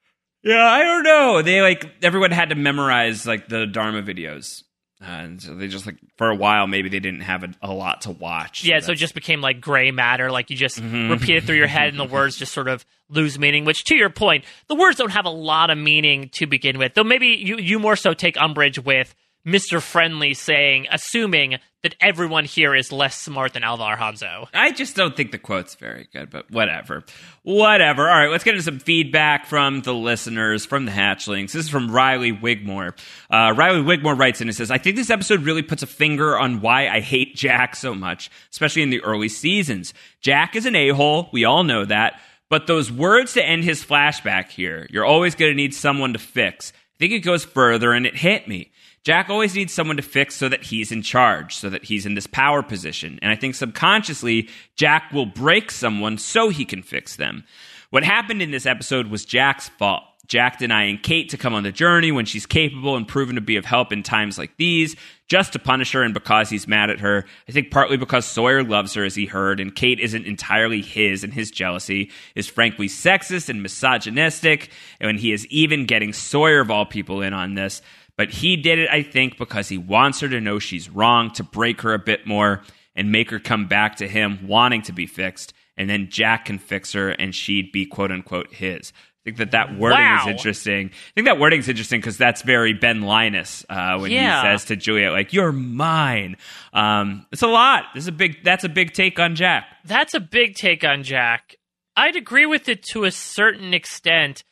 yeah 0.44 0.64
i 0.64 0.84
don't 0.84 1.02
know 1.02 1.41
they 1.41 1.60
like 1.64 1.90
everyone 2.03 2.30
had 2.30 2.49
to 2.49 2.56
memorize 2.56 3.26
like 3.26 3.48
the 3.48 3.65
dharma 3.65 4.03
videos 4.03 4.61
Uh, 5.02 5.06
and 5.07 5.41
so 5.41 5.56
they 5.56 5.68
just 5.68 5.88
like 5.88 5.98
for 6.18 6.30
a 6.30 6.36
while 6.36 6.68
maybe 6.68 6.88
they 6.88 6.99
didn't 6.99 7.22
have 7.22 7.44
a, 7.44 7.49
a 7.64 7.73
lot 7.73 8.02
to 8.02 8.11
watch. 8.11 8.64
Yeah, 8.64 8.80
so 8.80 8.91
it 8.91 8.95
just 8.95 9.14
became 9.15 9.41
like 9.41 9.60
gray 9.60 9.90
matter. 9.91 10.30
Like 10.32 10.49
you 10.52 10.56
just 10.56 10.80
Mhm. 10.82 11.10
repeat 11.10 11.36
it 11.38 11.44
through 11.45 11.57
your 11.57 11.68
head, 11.68 11.90
and 11.90 11.99
the 11.99 12.06
words 12.06 12.38
just 12.38 12.53
sort 12.53 12.68
of 12.69 12.86
lose 13.10 13.38
meaning. 13.40 13.65
Which, 13.65 13.84
to 13.86 13.95
your 13.95 14.10
point, 14.10 14.45
the 14.68 14.76
words 14.76 14.98
don't 14.98 15.11
have 15.11 15.26
a 15.26 15.30
lot 15.52 15.69
of 15.69 15.77
meaning 15.77 16.30
to 16.36 16.45
begin 16.48 16.77
with. 16.77 16.94
Though 16.94 17.03
maybe 17.03 17.27
you 17.27 17.57
you 17.57 17.77
more 17.80 17.95
so 17.98 18.14
take 18.14 18.40
umbrage 18.40 18.80
with 18.80 19.14
Mister 19.44 19.82
Friendly 19.82 20.34
saying, 20.34 20.88
assuming 20.91 21.57
that 21.86 21.95
everyone 22.02 22.45
here 22.45 22.74
is 22.74 22.91
less 22.91 23.16
smart 23.16 23.53
than 23.53 23.64
Alvar 23.64 23.95
Hanso. 23.95 24.48
I 24.56 24.72
just 24.72 24.95
don't 24.95 25.16
think 25.16 25.32
the 25.32 25.38
quote's 25.38 25.76
very 25.76 26.10
good, 26.12 26.32
but 26.32 26.49
whatever. 26.49 27.03
Whatever. 27.44 28.10
All 28.10 28.18
right, 28.18 28.32
let's 28.32 28.44
get 28.44 28.56
into 28.56 28.64
some 28.64 28.80
feedback 28.80 29.45
from 29.45 29.84
the 29.84 29.94
listeners, 29.94 30.66
from 30.66 30.86
the 30.86 30.91
hatchlings. 30.91 31.52
This 31.52 31.66
is 31.66 31.70
from 31.70 31.91
Riley 31.91 32.32
Wigmore. 32.32 32.95
Uh, 33.30 33.53
Riley 33.56 33.84
Wigmore 33.84 34.16
writes 34.16 34.41
in 34.41 34.48
and 34.48 34.57
says, 34.57 34.72
I 34.72 34.80
think 34.80 34.95
this 34.95 35.12
episode 35.12 35.44
really 35.44 35.62
puts 35.62 35.84
a 35.84 35.88
finger 35.88 36.36
on 36.36 36.60
why 36.60 36.88
I 36.88 37.02
hate 37.02 37.36
Jack 37.36 37.76
so 37.76 37.94
much, 37.94 38.32
especially 38.49 38.82
in 38.82 38.90
the 38.90 39.03
early 39.03 39.30
seasons. 39.30 39.94
Jack 40.22 40.56
is 40.56 40.66
an 40.66 40.76
a 40.76 40.90
hole. 40.90 41.30
We 41.32 41.45
all 41.45 41.64
know 41.64 41.86
that. 41.86 42.20
But 42.49 42.66
those 42.66 42.91
words 42.91 43.34
to 43.34 43.45
end 43.45 43.64
his 43.64 43.86
flashback 43.86 44.49
here, 44.49 44.88
you're 44.90 45.06
always 45.06 45.36
going 45.36 45.52
to 45.52 45.56
need 45.56 45.76
someone 45.76 46.14
to 46.14 46.20
fix. 46.20 46.74
I 46.95 46.98
think 46.98 47.14
it 47.14 47.20
goes 47.20 47.45
further 47.45 47.91
and 47.91 48.07
it 48.07 48.16
hit 48.16 48.48
me. 48.48 48.72
Jack 49.06 49.30
always 49.30 49.53
needs 49.53 49.72
someone 49.72 49.98
to 49.98 50.03
fix 50.03 50.36
so 50.36 50.49
that 50.49 50.64
he's 50.64 50.91
in 50.91 51.03
charge, 51.03 51.56
so 51.56 51.69
that 51.69 51.86
he's 51.86 52.07
in 52.07 52.15
this 52.15 52.26
power 52.26 52.64
position. 52.64 53.19
And 53.22 53.32
I 53.32 53.36
think 53.36 53.53
subconsciously, 53.53 54.49
Jack 54.76 55.11
will 55.14 55.27
break 55.27 55.69
someone 55.69 56.18
so 56.18 56.49
he 56.49 56.65
can 56.65 56.82
fix 56.82 57.15
them. 57.15 57.44
What 57.91 58.03
happened 58.03 58.41
in 58.41 58.49
this 58.49 58.65
episode 58.65 59.07
was 59.07 59.23
Jack's 59.23 59.69
fault. 59.69 60.03
Jack 60.27 60.57
denying 60.57 60.98
Kate 60.98 61.30
to 61.30 61.38
come 61.38 61.53
on 61.53 61.61
the 61.61 61.72
journey 61.72 62.11
when 62.11 62.26
she's 62.26 62.48
capable 62.48 62.95
and 62.95 63.07
proven 63.07 63.36
to 63.36 63.41
be 63.41 63.57
of 63.57 63.65
help 63.65 63.94
in 63.94 64.02
times 64.02 64.40
like 64.40 64.57
these, 64.57 64.95
just 65.27 65.53
to 65.53 65.60
punish 65.60 65.91
her 65.91 66.02
and 66.02 66.15
because 66.15 66.49
he's 66.49 66.68
mad 66.68 66.90
at 66.90 66.99
her. 66.99 67.26
I 67.48 67.52
think 67.52 67.69
partly 67.69 67.98
because 67.98 68.26
Sawyer 68.26 68.64
loves 68.64 68.95
her, 68.95 69.03
as 69.03 69.14
he 69.14 69.27
heard, 69.27 69.60
and 69.60 69.76
Kate 69.76 69.99
isn't 69.99 70.26
entirely 70.26 70.82
his, 70.82 71.23
and 71.23 71.32
his 71.32 71.52
jealousy 71.52 72.10
is 72.34 72.48
frankly 72.48 72.88
sexist 72.88 73.49
and 73.49 73.61
misogynistic, 73.61 74.72
and 74.99 75.19
he 75.19 75.32
is 75.32 75.45
even 75.48 75.86
getting 75.86 76.11
Sawyer, 76.11 76.60
of 76.60 76.72
all 76.72 76.88
people, 76.88 77.22
in 77.22 77.34
on 77.34 77.53
this. 77.53 77.84
But 78.17 78.29
he 78.31 78.55
did 78.55 78.79
it, 78.79 78.89
I 78.89 79.03
think, 79.03 79.37
because 79.37 79.67
he 79.69 79.77
wants 79.77 80.21
her 80.21 80.29
to 80.29 80.39
know 80.39 80.57
she's 80.59 80.89
wrong, 80.89 81.31
to 81.33 81.43
break 81.43 81.81
her 81.81 81.93
a 81.93 81.99
bit 81.99 82.25
more 82.25 82.61
and 82.95 83.11
make 83.11 83.29
her 83.31 83.39
come 83.39 83.67
back 83.67 83.97
to 83.97 84.07
him 84.07 84.47
wanting 84.47 84.81
to 84.83 84.93
be 84.93 85.05
fixed. 85.05 85.53
And 85.77 85.89
then 85.89 86.07
Jack 86.09 86.45
can 86.45 86.57
fix 86.57 86.93
her 86.93 87.09
and 87.09 87.35
she'd 87.35 87.71
be 87.73 87.85
quote 87.85 88.11
unquote 88.11 88.53
his. 88.53 88.93
I 88.95 89.25
think 89.25 89.37
that 89.37 89.51
that 89.51 89.75
wording 89.77 89.97
Wow. 89.99 90.21
is 90.21 90.27
interesting. 90.27 90.91
I 90.93 91.11
think 91.15 91.25
that 91.25 91.39
wording 91.39 91.59
is 91.59 91.67
interesting 91.67 91.99
because 91.99 92.15
that's 92.17 92.43
very 92.43 92.73
Ben 92.73 93.01
Linus 93.01 93.65
uh, 93.69 93.97
when 93.97 94.11
Yeah. 94.11 94.41
he 94.41 94.47
says 94.47 94.65
to 94.65 94.75
Juliet, 94.75 95.11
like, 95.11 95.33
you're 95.33 95.51
mine. 95.51 96.37
Um, 96.73 97.25
it's 97.31 97.41
a 97.41 97.47
lot. 97.47 97.85
This 97.95 98.03
is 98.03 98.07
a 98.09 98.11
big, 98.13 98.43
that's 98.43 98.63
a 98.63 98.69
big 98.69 98.93
take 98.93 99.19
on 99.19 99.35
Jack. 99.35 99.65
That's 99.83 100.13
a 100.13 100.19
big 100.19 100.55
take 100.55 100.83
on 100.85 101.01
Jack. 101.03 101.55
I'd 101.97 102.15
agree 102.15 102.45
with 102.45 102.69
it 102.69 102.83
to 102.91 103.03
a 103.05 103.11
certain 103.11 103.73
extent. 103.73 104.43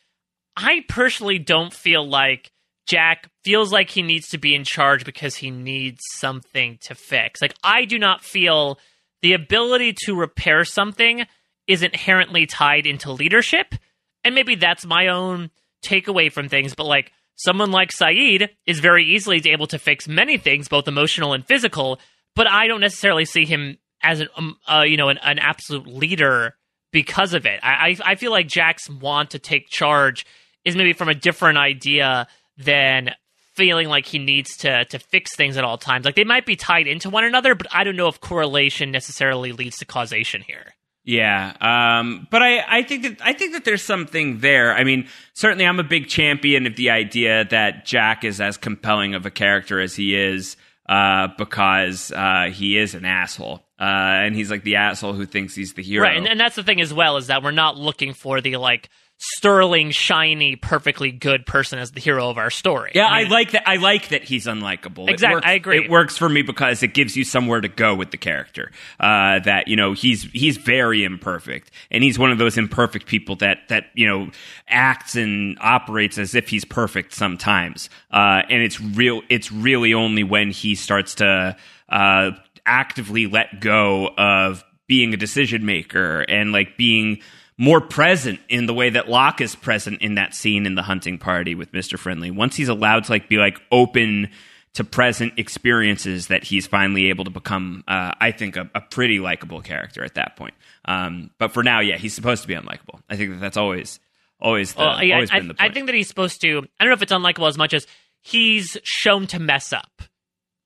I 0.58 0.84
personally 0.90 1.38
don't 1.40 1.72
feel 1.74 2.06
like 2.08 2.52
Jack 2.88 3.30
feels 3.44 3.72
like 3.72 3.90
he 3.90 4.02
needs 4.02 4.28
to 4.30 4.38
be 4.38 4.56
in 4.56 4.64
charge 4.64 5.06
because 5.06 5.36
he 5.36 5.52
needs 5.52 6.00
something 6.16 6.78
to 6.82 6.96
fix. 6.96 7.42
Like, 7.42 7.56
I 7.64 7.86
do 7.86 7.98
not 7.98 8.24
feel 8.24 8.80
the 9.22 9.34
ability 9.34 9.96
to 10.06 10.16
repair 10.16 10.66
something 10.66 11.26
is 11.68 11.82
inherently 11.82 12.46
tied 12.46 12.86
into 12.86 13.12
leadership. 13.12 13.76
And 14.24 14.36
maybe 14.36 14.56
that's 14.56 14.86
my 14.86 15.08
own 15.08 15.50
takeaway 15.84 16.32
from 16.32 16.50
things, 16.50 16.76
but 16.76 16.86
like 16.86 17.12
someone 17.36 17.72
like 17.72 17.92
Sayid 17.92 18.50
is 18.66 18.80
very 18.80 19.06
easily 19.06 19.42
able 19.46 19.68
to 19.68 19.80
fix 19.80 20.08
many 20.08 20.38
things, 20.38 20.68
both 20.68 20.88
emotional 20.88 21.34
and 21.34 21.46
physical, 21.46 22.00
but 22.36 22.50
I 22.50 22.68
don't 22.68 22.82
necessarily 22.82 23.26
see 23.26 23.46
him 23.46 23.78
as 24.02 24.20
an 24.20 24.28
um, 24.36 24.58
uh, 24.68 24.82
you 24.82 24.98
know 24.98 25.10
an, 25.10 25.18
an 25.20 25.40
absolute 25.40 25.88
leader 25.88 26.56
because 26.92 27.34
of 27.34 27.46
it. 27.46 27.60
I, 27.64 27.98
I 28.06 28.12
I 28.12 28.16
feel 28.16 28.32
like 28.32 28.48
Jack's 28.48 28.90
want 28.90 29.32
to 29.32 29.40
take 29.40 29.70
charge 29.70 30.26
is 30.66 30.76
maybe 30.76 30.94
from 30.94 31.10
a 31.10 31.16
different 31.16 31.58
idea 31.58 32.28
than 32.58 33.12
feeling 33.54 33.88
like 33.88 34.06
he 34.06 34.20
needs 34.20 34.58
to 34.58 34.86
to 34.86 35.00
fix 35.00 35.36
things 35.36 35.58
at 35.58 35.64
all 35.64 35.78
times. 35.78 36.06
Like 36.06 36.16
they 36.16 36.24
might 36.24 36.46
be 36.46 36.56
tied 36.56 36.88
into 36.88 37.10
one 37.10 37.24
another, 37.24 37.56
but 37.56 37.68
I 37.72 37.84
don't 37.84 37.96
know 37.96 38.08
if 38.08 38.20
correlation 38.20 38.92
necessarily 38.92 39.52
leads 39.52 39.78
to 39.78 39.86
causation 39.86 40.42
here. 40.42 40.74
Yeah, 41.06 41.54
um, 41.60 42.28
but 42.32 42.42
I, 42.42 42.64
I 42.78 42.84
think 42.84 43.04
that 43.04 43.18
I 43.22 43.34
think 43.34 43.54
that 43.54 43.66
there's 43.66 43.82
something 43.82 44.40
there. 44.40 44.74
I 44.74 44.86
mean, 44.86 45.10
certainly, 45.34 45.66
I'm 45.66 45.80
a 45.80 45.84
big 45.84 46.08
champion 46.08 46.66
of 46.66 46.78
the 46.78 46.92
idea 46.92 47.46
that 47.46 47.86
Jack 47.86 48.24
is 48.24 48.40
as 48.40 48.56
compelling 48.56 49.14
of 49.14 49.26
a 49.26 49.32
character 49.32 49.82
as 49.82 49.96
he 49.96 50.16
is 50.16 50.56
uh, 50.88 51.28
because 51.38 52.10
uh, 52.12 52.52
he 52.54 52.78
is 52.78 52.96
an 52.96 53.04
asshole, 53.04 53.66
uh, 53.78 53.84
and 53.84 54.34
he's 54.34 54.50
like 54.50 54.64
the 54.64 54.78
asshole 54.78 55.12
who 55.12 55.26
thinks 55.26 55.54
he's 55.54 55.74
the 55.74 55.84
hero. 55.84 56.04
Right, 56.04 56.16
and, 56.16 56.26
and 56.26 56.40
that's 56.40 56.56
the 56.56 56.64
thing 56.64 56.80
as 56.80 56.94
well 56.94 57.18
is 57.18 57.28
that 57.28 57.44
we're 57.44 57.52
not 57.52 57.76
looking 57.78 58.14
for 58.14 58.40
the 58.40 58.56
like 58.56 58.90
sterling, 59.26 59.92
shiny, 59.92 60.58
perfectly 60.58 61.10
good 61.10 61.46
person 61.46 61.80
as 61.80 61.92
the 61.92 62.02
hero 62.02 62.30
of 62.30 62.38
our 62.38 62.50
story. 62.50 62.92
Yeah, 62.94 63.08
I 63.08 63.24
mean, 63.24 63.32
like 63.32 63.52
that. 63.52 63.68
I 63.68 63.78
like 63.78 64.10
that 64.10 64.24
he's 64.24 64.48
unlikable. 64.48 65.10
Exactly, 65.10 65.36
works- 65.36 65.48
I 65.48 65.54
agree. 65.54 65.86
It 65.86 65.90
works 65.90 66.18
for 66.18 66.28
me 66.28 66.42
because 66.42 66.84
it 66.84 66.94
gives 66.94 67.16
you 67.16 67.24
somewhere 67.24 67.62
to 67.62 67.70
go 67.70 67.96
with 67.96 68.12
the 68.12 68.18
character. 68.18 68.72
Uh, 69.00 69.40
that 69.40 69.70
you 69.70 69.78
know 69.78 69.94
he's 69.94 70.24
he's 70.34 70.58
very 70.58 71.06
imperfect, 71.06 71.72
and 71.90 72.04
he's 72.04 72.20
one 72.20 72.32
of 72.32 72.38
those 72.38 72.58
imperfect 72.58 73.06
people 73.06 73.38
that 73.38 73.60
that 73.70 73.86
you 73.94 74.06
know 74.06 74.30
acts 74.68 75.16
and 75.16 75.58
operates 75.62 76.18
as 76.18 76.36
if 76.36 76.50
he's 76.50 76.66
perfect 76.66 77.14
sometimes. 77.14 77.90
Uh, 78.12 78.42
and 78.50 78.62
it's 78.62 78.82
real. 78.82 79.22
It's 79.30 79.52
really 79.52 79.94
only 79.94 80.24
when 80.24 80.52
he 80.52 80.76
starts 80.76 81.16
to 81.16 81.56
uh, 81.88 82.32
actively 82.66 83.28
let 83.28 83.62
go 83.62 84.10
of 84.18 84.66
being 84.88 85.14
a 85.14 85.18
decision 85.18 85.66
maker 85.66 86.22
and 86.28 86.52
like 86.52 86.76
being 86.78 87.22
more 87.58 87.80
present 87.82 88.40
in 88.50 88.66
the 88.66 88.74
way 88.74 88.90
that 88.90 89.08
Locke 89.10 89.42
is 89.42 89.56
present 89.56 90.02
in 90.02 90.16
that 90.16 90.34
scene 90.34 90.66
in 90.66 90.76
the 90.76 90.82
hunting 90.82 91.18
party 91.18 91.54
with 91.56 91.72
Mr. 91.72 91.98
Friendly. 92.00 92.32
Once 92.32 92.56
he's 92.56 92.70
allowed 92.70 93.04
to 93.06 93.12
like 93.12 93.30
be 93.30 93.38
like 93.38 93.60
open 93.72 94.30
to 94.74 94.84
present 94.84 95.34
experiences 95.38 96.28
that 96.28 96.44
he's 96.44 96.66
finally 96.66 97.10
able 97.10 97.24
to 97.26 97.30
become 97.30 97.84
uh, 97.88 98.12
I 98.20 98.32
think 98.32 98.56
a, 98.56 98.70
a 98.74 98.82
pretty 98.82 99.20
likable 99.20 99.62
character 99.62 100.04
at 100.04 100.16
that 100.16 100.36
point. 100.36 100.56
Um, 100.86 101.30
but 101.38 101.52
for 101.54 101.62
now, 101.64 101.80
yeah, 101.80 101.98
he's 101.98 102.14
supposed 102.16 102.42
to 102.42 102.48
be 102.48 102.56
unlikable. 102.56 103.00
I 103.10 103.16
think 103.16 103.32
that 103.32 103.40
that's 103.40 103.58
always 103.58 104.00
always 104.42 104.74
the, 104.74 104.80
Well, 104.80 105.04
yeah, 105.04 105.16
always 105.16 105.30
I, 105.32 105.40
been 105.40 105.50
the 105.50 105.56
I 105.60 105.70
think 105.70 105.86
that 105.86 105.96
he's 105.96 106.08
supposed 106.08 106.42
to. 106.42 106.58
I 106.80 106.84
don't 106.84 106.90
know 106.90 106.94
if 106.96 107.02
it's 107.04 107.14
unlikable 107.14 107.48
as 107.48 107.58
much 107.58 107.74
as 107.76 107.86
he's 108.22 108.78
shown 108.84 109.28
to 109.28 109.38
mess 109.40 109.72
up, 109.72 110.02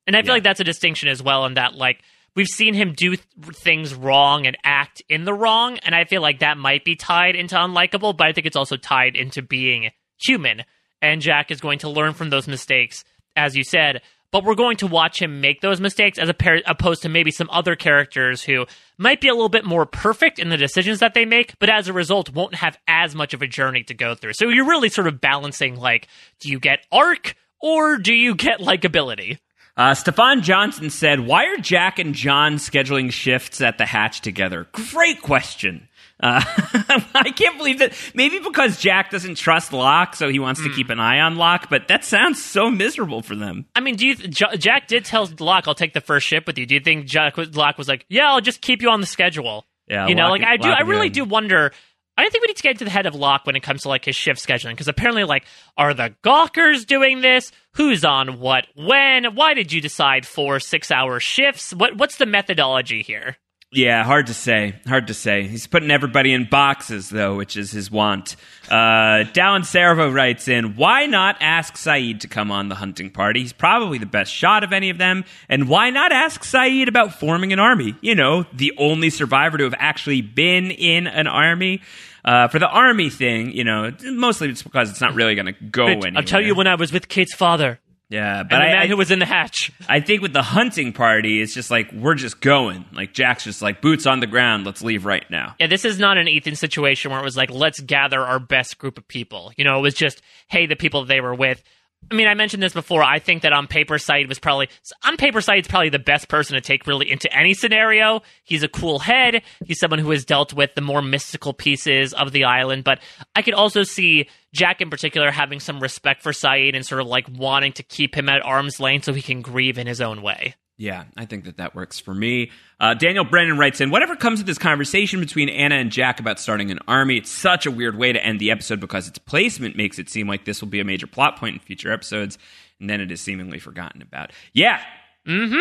and 0.07 0.15
I 0.15 0.21
feel 0.21 0.27
Yeah. 0.29 0.33
like 0.35 0.43
that's 0.43 0.61
a 0.61 0.63
distinction 0.63 1.09
as 1.09 1.21
well. 1.21 1.45
In 1.45 1.55
that, 1.55 1.75
like, 1.75 1.99
we've 2.37 2.47
seen 2.47 2.75
him 2.75 2.93
do 2.93 3.15
th- 3.15 3.27
things 3.55 3.93
wrong 3.93 4.45
and 4.45 4.55
act 4.63 5.01
in 5.09 5.25
the 5.25 5.33
wrong, 5.33 5.79
and 5.79 5.93
I 5.93 6.05
feel 6.05 6.21
like 6.21 6.39
that 6.39 6.57
might 6.57 6.85
be 6.85 6.95
tied 6.95 7.35
into 7.35 7.55
unlikable. 7.55 8.15
But 8.15 8.27
I 8.27 8.31
think 8.31 8.47
it's 8.47 8.55
also 8.55 8.77
tied 8.77 9.17
into 9.17 9.41
being 9.41 9.89
human. 10.23 10.63
And 11.01 11.21
Jack 11.21 11.51
is 11.51 11.59
going 11.59 11.79
to 11.79 11.89
learn 11.89 12.13
from 12.13 12.29
those 12.29 12.47
mistakes, 12.47 13.03
as 13.35 13.55
you 13.57 13.63
said. 13.63 14.01
But 14.31 14.43
we're 14.43 14.55
going 14.55 14.77
to 14.77 14.87
watch 14.87 15.21
him 15.21 15.41
make 15.41 15.61
those 15.61 15.79
mistakes 15.79 16.19
as 16.19 16.29
a 16.29 16.35
opposed 16.65 17.01
to 17.03 17.09
maybe 17.09 17.31
some 17.31 17.49
other 17.49 17.75
characters 17.75 18.43
who 18.43 18.65
might 18.97 19.21
be 19.21 19.29
a 19.29 19.33
little 19.33 19.47
bit 19.47 19.63
more 19.63 19.85
perfect 19.85 20.37
in 20.37 20.49
the 20.49 20.57
decisions 20.57 20.99
that 20.99 21.13
they 21.13 21.23
make, 21.23 21.57
but 21.59 21.69
as 21.69 21.87
a 21.87 21.93
result 21.93 22.33
won't 22.33 22.55
have 22.55 22.77
as 22.87 23.15
much 23.15 23.33
of 23.33 23.41
a 23.41 23.47
journey 23.47 23.83
to 23.83 23.93
go 23.93 24.15
through. 24.15 24.33
So 24.33 24.49
you're 24.49 24.67
really 24.67 24.89
sort 24.89 25.07
of 25.07 25.21
balancing 25.21 25.77
like, 25.77 26.07
do 26.41 26.49
you 26.49 26.59
get 26.59 26.85
arc 26.91 27.35
or 27.61 27.97
do 27.97 28.13
you 28.13 28.35
get 28.35 28.59
likability? 28.59 29.37
Uh, 29.77 29.93
Stefan 29.93 30.41
Johnson 30.41 30.89
said, 30.89 31.19
Why 31.21 31.45
are 31.45 31.57
Jack 31.57 31.99
and 31.99 32.13
John 32.15 32.55
scheduling 32.55 33.11
shifts 33.11 33.61
at 33.61 33.77
the 33.77 33.85
hatch 33.85 34.21
together? 34.21 34.67
Great 34.91 35.21
question. 35.21 35.87
Uh, 36.19 36.41
I 37.13 37.31
can't 37.35 37.59
believe 37.59 37.77
that. 37.77 37.93
Maybe 38.15 38.39
because 38.39 38.79
Jack 38.81 39.11
doesn't 39.11 39.35
trust 39.35 39.71
Locke, 39.71 40.15
so 40.15 40.29
he 40.29 40.39
wants 40.39 40.63
to 40.63 40.69
keep 40.73 40.89
an 40.89 40.99
eye 40.99 41.19
on 41.19 41.35
Locke, 41.35 41.69
but 41.69 41.87
that 41.89 42.03
sounds 42.03 42.43
so 42.43 42.71
miserable 42.71 43.21
for 43.21 43.35
them. 43.35 43.65
I 43.75 43.81
mean, 43.81 43.97
do 43.97 44.07
you 44.07 44.15
th- 44.15 44.31
J- 44.31 44.57
Jack 44.57 44.87
did 44.87 45.05
tell 45.05 45.29
Locke, 45.39 45.67
"I'll 45.67 45.75
take 45.75 45.93
the 45.93 46.01
first 46.01 46.25
ship 46.25 46.47
with 46.47 46.57
you." 46.57 46.65
Do 46.65 46.73
you 46.73 46.79
think 46.81 47.05
Jack 47.05 47.37
was- 47.37 47.55
Locke 47.55 47.77
was 47.77 47.87
like, 47.87 48.03
"Yeah, 48.09 48.31
I'll 48.31 48.41
just 48.41 48.61
keep 48.61 48.81
you 48.81 48.89
on 48.89 48.99
the 48.99 49.05
schedule"? 49.05 49.67
Yeah, 49.87 50.07
you 50.07 50.15
know, 50.15 50.29
like 50.29 50.43
I 50.43 50.57
do. 50.57 50.69
lock 50.69 50.79
I 50.79 50.81
really 50.85 51.09
do 51.09 51.23
wonder. 51.23 51.71
I 52.17 52.23
don't 52.23 52.31
think 52.31 52.41
we 52.41 52.47
need 52.47 52.57
to 52.57 52.63
get 52.63 52.71
into 52.71 52.85
the 52.85 52.89
head 52.91 53.05
of 53.05 53.13
Locke 53.13 53.45
when 53.45 53.55
it 53.55 53.61
comes 53.61 53.83
to 53.83 53.89
like 53.89 54.05
his 54.05 54.15
shift 54.15 54.45
scheduling 54.45 54.71
because 54.71 54.87
apparently, 54.87 55.23
like, 55.23 55.45
are 55.77 55.93
the 55.93 56.15
Gawkers 56.23 56.85
doing 56.85 57.21
this? 57.21 57.51
Who's 57.73 58.03
on 58.03 58.39
what? 58.39 58.65
When? 58.75 59.35
Why 59.35 59.53
did 59.53 59.71
you 59.71 59.81
decide 59.81 60.25
four 60.25 60.59
six-hour 60.59 61.19
shifts? 61.19 61.73
What 61.73 61.95
What's 61.97 62.17
the 62.17 62.25
methodology 62.25 63.03
here? 63.03 63.37
Yeah, 63.71 64.05
hard 64.05 64.27
to 64.27 64.33
say. 64.33 64.75
Hard 64.87 65.07
to 65.07 65.13
say. 65.13 65.45
He's 65.45 65.67
putting 65.67 65.91
everybody 65.91 66.31
in 66.31 66.45
boxes, 66.45 67.09
though, 67.09 67.35
which 67.35 67.57
is 67.57 67.69
his 67.69 67.91
want. 67.91 68.37
Uh, 68.69 69.27
Dallin 69.33 69.65
Servo 69.65 70.09
writes 70.09 70.47
in, 70.47 70.77
Why 70.77 71.05
not 71.05 71.35
ask 71.41 71.75
Sayid 71.75 72.21
to 72.21 72.29
come 72.29 72.49
on 72.49 72.69
the 72.69 72.75
hunting 72.75 73.09
party? 73.09 73.41
He's 73.41 73.51
probably 73.51 73.97
the 73.97 74.05
best 74.05 74.31
shot 74.31 74.63
of 74.63 74.71
any 74.71 74.89
of 74.89 74.97
them. 74.97 75.25
And 75.49 75.67
why 75.67 75.89
not 75.89 76.13
ask 76.13 76.43
Sayid 76.43 76.87
about 76.87 77.19
forming 77.19 77.51
an 77.51 77.59
army? 77.59 77.95
You 77.99 78.15
know, 78.15 78.45
the 78.53 78.71
only 78.77 79.09
survivor 79.09 79.57
to 79.57 79.65
have 79.65 79.75
actually 79.77 80.21
been 80.21 80.71
in 80.71 81.05
an 81.05 81.27
army. 81.27 81.81
Uh, 82.23 82.47
for 82.47 82.59
the 82.59 82.67
army 82.67 83.09
thing, 83.09 83.51
you 83.51 83.65
know, 83.65 83.91
mostly 84.03 84.49
it's 84.49 84.63
because 84.63 84.89
it's 84.89 85.01
not 85.01 85.13
really 85.13 85.35
going 85.35 85.45
to 85.45 85.51
go 85.51 85.85
Bitch, 85.85 86.05
anywhere. 86.05 86.13
I'll 86.15 86.23
tell 86.23 86.41
you 86.41 86.55
when 86.55 86.67
I 86.67 86.75
was 86.75 86.93
with 86.93 87.09
Kate's 87.09 87.33
father. 87.33 87.79
Yeah, 88.09 88.43
but 88.43 88.61
I, 88.61 88.71
man 88.71 88.87
who 88.87 88.95
was 88.95 89.11
in 89.11 89.19
the 89.19 89.25
hatch. 89.25 89.71
I 89.89 89.99
think 89.99 90.21
with 90.21 90.31
the 90.31 90.41
hunting 90.41 90.93
party, 90.93 91.41
it's 91.41 91.53
just 91.53 91.69
like 91.69 91.91
we're 91.91 92.15
just 92.15 92.39
going. 92.39 92.85
Like 92.93 93.13
Jack's 93.13 93.43
just 93.43 93.61
like 93.61 93.81
boots 93.81 94.05
on 94.07 94.21
the 94.21 94.27
ground. 94.27 94.65
Let's 94.65 94.81
leave 94.81 95.05
right 95.05 95.29
now. 95.29 95.55
Yeah, 95.59 95.67
this 95.67 95.83
is 95.83 95.99
not 95.99 96.17
an 96.17 96.27
Ethan 96.27 96.55
situation 96.55 97.11
where 97.11 97.19
it 97.19 97.23
was 97.23 97.35
like, 97.35 97.51
let's 97.51 97.81
gather 97.81 98.21
our 98.21 98.39
best 98.39 98.77
group 98.77 98.97
of 98.97 99.07
people. 99.07 99.51
You 99.57 99.65
know, 99.65 99.77
it 99.79 99.81
was 99.81 99.93
just, 99.93 100.21
hey, 100.47 100.67
the 100.67 100.77
people 100.77 101.03
they 101.03 101.19
were 101.19 101.35
with. 101.35 101.61
I 102.09 102.15
mean, 102.15 102.27
I 102.27 102.35
mentioned 102.35 102.63
this 102.63 102.73
before. 102.73 103.03
I 103.03 103.19
think 103.19 103.41
that 103.41 103.51
on 103.51 103.67
paper, 103.67 103.95
Sayid 103.95 104.29
was 104.29 104.39
probably 104.39 104.69
on 105.03 105.17
paper. 105.17 105.39
Sayid's 105.39 105.67
probably 105.67 105.89
the 105.89 105.99
best 105.99 106.29
person 106.29 106.55
to 106.55 106.61
take 106.61 106.87
really 106.87 107.11
into 107.11 107.31
any 107.35 107.53
scenario. 107.53 108.21
He's 108.45 108.63
a 108.63 108.69
cool 108.69 108.99
head. 108.99 109.41
He's 109.65 109.79
someone 109.79 109.99
who 109.99 110.11
has 110.11 110.23
dealt 110.23 110.53
with 110.53 110.73
the 110.75 110.81
more 110.81 111.01
mystical 111.01 111.53
pieces 111.53 112.13
of 112.13 112.31
the 112.31 112.45
island. 112.45 112.85
But 112.85 112.99
I 113.35 113.41
could 113.41 113.53
also 113.53 113.83
see 113.83 114.29
Jack 114.53 114.79
in 114.79 114.89
particular 114.89 115.31
having 115.31 115.59
some 115.59 115.81
respect 115.81 116.23
for 116.23 116.31
Sayid 116.31 116.75
and 116.75 116.85
sort 116.85 117.01
of 117.01 117.07
like 117.07 117.27
wanting 117.29 117.73
to 117.73 117.83
keep 117.83 118.15
him 118.15 118.29
at 118.29 118.45
arm's 118.45 118.79
length 118.79 119.05
so 119.05 119.13
he 119.13 119.21
can 119.21 119.41
grieve 119.41 119.77
in 119.77 119.87
his 119.87 119.99
own 119.99 120.21
way. 120.21 120.55
Yeah, 120.79 121.05
I 121.17 121.25
think 121.25 121.45
that 121.45 121.57
that 121.57 121.73
works 121.73 121.99
for 121.99 122.13
me. 122.13 122.51
Uh, 122.79 122.93
Daniel 122.93 123.23
Brennan 123.25 123.57
writes 123.57 123.81
in 123.81 123.89
Whatever 123.89 124.15
comes 124.15 124.39
of 124.39 124.45
this 124.45 124.59
conversation 124.59 125.19
between 125.19 125.49
Ana 125.49 125.75
and 125.75 125.91
Jack 125.91 126.19
about 126.19 126.39
starting 126.39 126.69
an 126.69 126.77
army, 126.87 127.17
it's 127.17 127.31
such 127.31 127.65
a 127.65 127.71
weird 127.71 127.97
way 127.97 128.13
to 128.13 128.23
end 128.23 128.39
the 128.39 128.51
episode 128.51 128.79
because 128.79 129.07
its 129.07 129.17
placement 129.17 129.75
makes 129.75 129.97
it 129.97 130.07
seem 130.07 130.27
like 130.27 130.45
this 130.45 130.61
will 130.61 130.67
be 130.67 130.79
a 130.79 130.83
major 130.85 131.07
plot 131.07 131.37
point 131.37 131.55
in 131.55 131.59
future 131.59 131.91
episodes, 131.91 132.37
and 132.79 132.87
then 132.87 133.01
it 133.01 133.11
is 133.11 133.19
seemingly 133.19 133.57
forgotten 133.57 134.03
about. 134.03 134.31
Yeah. 134.53 134.79
Mm 135.27 135.49
hmm. 135.49 135.55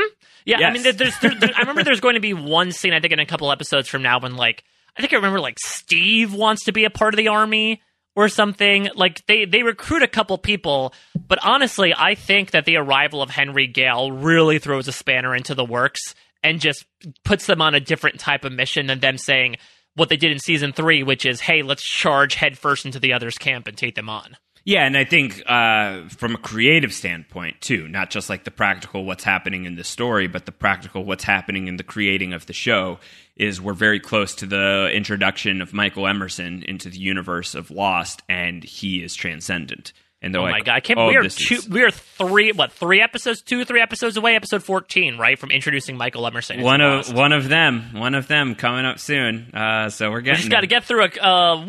Yeah, 0.44 0.59
I 0.68 0.70
mean, 0.70 0.82
there- 0.82 0.93
there's, 0.93 1.18
there, 1.20 1.34
there- 1.34 1.51
I 1.56 1.60
remember 1.60 1.82
there's 1.82 2.01
going 2.01 2.14
to 2.14 2.20
be 2.20 2.34
one 2.34 2.70
scene, 2.70 2.93
I 2.93 3.01
think, 3.01 3.12
in 3.14 3.18
a 3.18 3.26
couple 3.26 3.51
episodes 3.51 3.88
from 3.88 4.02
now 4.02 4.20
when, 4.20 4.36
like, 4.36 4.64
I 4.97 5.01
think 5.01 5.12
I 5.12 5.16
remember, 5.16 5.40
like, 5.40 5.59
Steve 5.59 6.34
wants 6.34 6.64
to 6.64 6.72
be 6.72 6.84
a 6.84 6.90
part 6.90 7.14
of 7.14 7.18
the 7.18 7.28
army 7.28 7.80
or 8.16 8.28
something. 8.28 8.88
Like, 8.97 9.24
they, 9.26 9.44
they 9.44 9.62
recruit 9.62 10.02
a 10.02 10.09
couple 10.09 10.36
people, 10.38 10.93
but 11.28 11.38
honestly, 11.44 11.94
I 11.97 12.16
think 12.16 12.51
that 12.51 12.64
the 12.64 12.76
arrival 12.76 13.22
of 13.22 13.30
Henry 13.30 13.66
Gale 13.68 14.10
really 14.10 14.59
throws 14.59 14.88
a 14.88 14.93
spanner 14.93 15.36
into 15.36 15.55
the 15.55 15.64
works 15.64 16.14
and 16.43 16.60
just 16.60 16.84
puts 17.24 17.47
them 17.47 17.62
on 17.62 17.74
a 17.74 17.80
different 17.80 18.18
type 18.18 18.44
of 18.44 18.52
mission 18.52 18.86
than 18.86 19.01
them 19.01 19.18
saying 19.18 19.56
what 19.94 20.09
they 20.09 20.16
did 20.16 20.32
in 20.32 20.38
season 20.38 20.72
three, 20.72 21.02
which 21.02 21.24
is, 21.24 21.40
hey, 21.40 21.62
let's 21.62 21.82
charge 21.82 22.34
headfirst 22.34 22.86
into 22.86 22.98
the 22.98 23.12
other's 23.12 23.38
camp 23.38 23.66
and 23.66 23.76
take 23.76 23.94
them 23.94 24.09
on. 24.09 24.36
Yeah, 24.64 24.84
and 24.84 24.97
I 24.97 25.05
think 25.05 25.43
uh, 25.47 26.09
from 26.09 26.34
a 26.34 26.38
creative 26.38 26.93
standpoint 26.93 27.60
too, 27.60 27.86
not 27.86 28.10
just 28.10 28.28
like 28.28 28.43
the 28.43 28.51
practical 28.51 29.05
what's 29.05 29.22
happening 29.22 29.64
in 29.64 29.76
the 29.76 29.84
story, 29.84 30.26
but 30.26 30.44
the 30.44 30.51
practical 30.51 31.05
what's 31.05 31.22
happening 31.22 31.68
in 31.68 31.76
the 31.76 31.84
creating 31.84 32.32
of 32.32 32.47
the 32.47 32.52
show 32.52 32.98
is 33.36 33.60
we're 33.60 33.74
very 33.74 34.00
close 34.00 34.34
to 34.36 34.46
the 34.46 34.90
introduction 34.92 35.60
of 35.60 35.74
Michael 35.74 36.06
Emerson 36.06 36.62
into 36.62 36.88
the 36.88 36.98
universe 36.98 37.54
of 37.54 37.70
Lost, 37.70 38.22
and 38.28 38.64
he 38.64 39.02
is 39.02 39.14
transcendent. 39.14 39.92
And 40.27 40.35
they're 40.35 40.43
Oh 40.43 40.44
like, 40.44 40.53
my 40.53 40.61
god! 40.61 40.74
I 40.74 40.81
can't. 40.81 40.98
oh, 40.98 41.07
we 41.09 41.16
are 41.16 41.23
two. 41.28 41.55
is- 41.55 41.69
We 41.69 41.82
are 41.85 41.90
three. 41.90 42.51
What 42.53 42.73
three 42.73 43.01
episodes? 43.01 43.40
Two, 43.43 43.65
three 43.65 43.81
episodes 43.81 44.16
away. 44.16 44.35
Episode 44.35 44.62
fourteen, 44.62 45.16
right, 45.19 45.39
from 45.39 45.51
introducing 45.51 45.97
Michael 45.97 46.27
Emerson. 46.27 46.61
one 46.62 46.81
of 46.81 47.07
Lost. 47.07 47.15
one 47.15 47.32
of 47.32 47.48
them, 47.48 47.90
one 47.94 48.15
of 48.15 48.27
them 48.28 48.55
coming 48.57 48.85
up 48.85 48.98
soon. 48.98 49.55
Uh, 49.55 49.89
so 49.89 50.11
we're 50.11 50.20
We 50.20 50.32
just 50.32 50.51
got 50.51 50.61
to 50.62 50.66
get 50.66 50.85
through 50.85 51.05
a 51.05 51.09
uh, 51.23 51.57
one, 51.57 51.69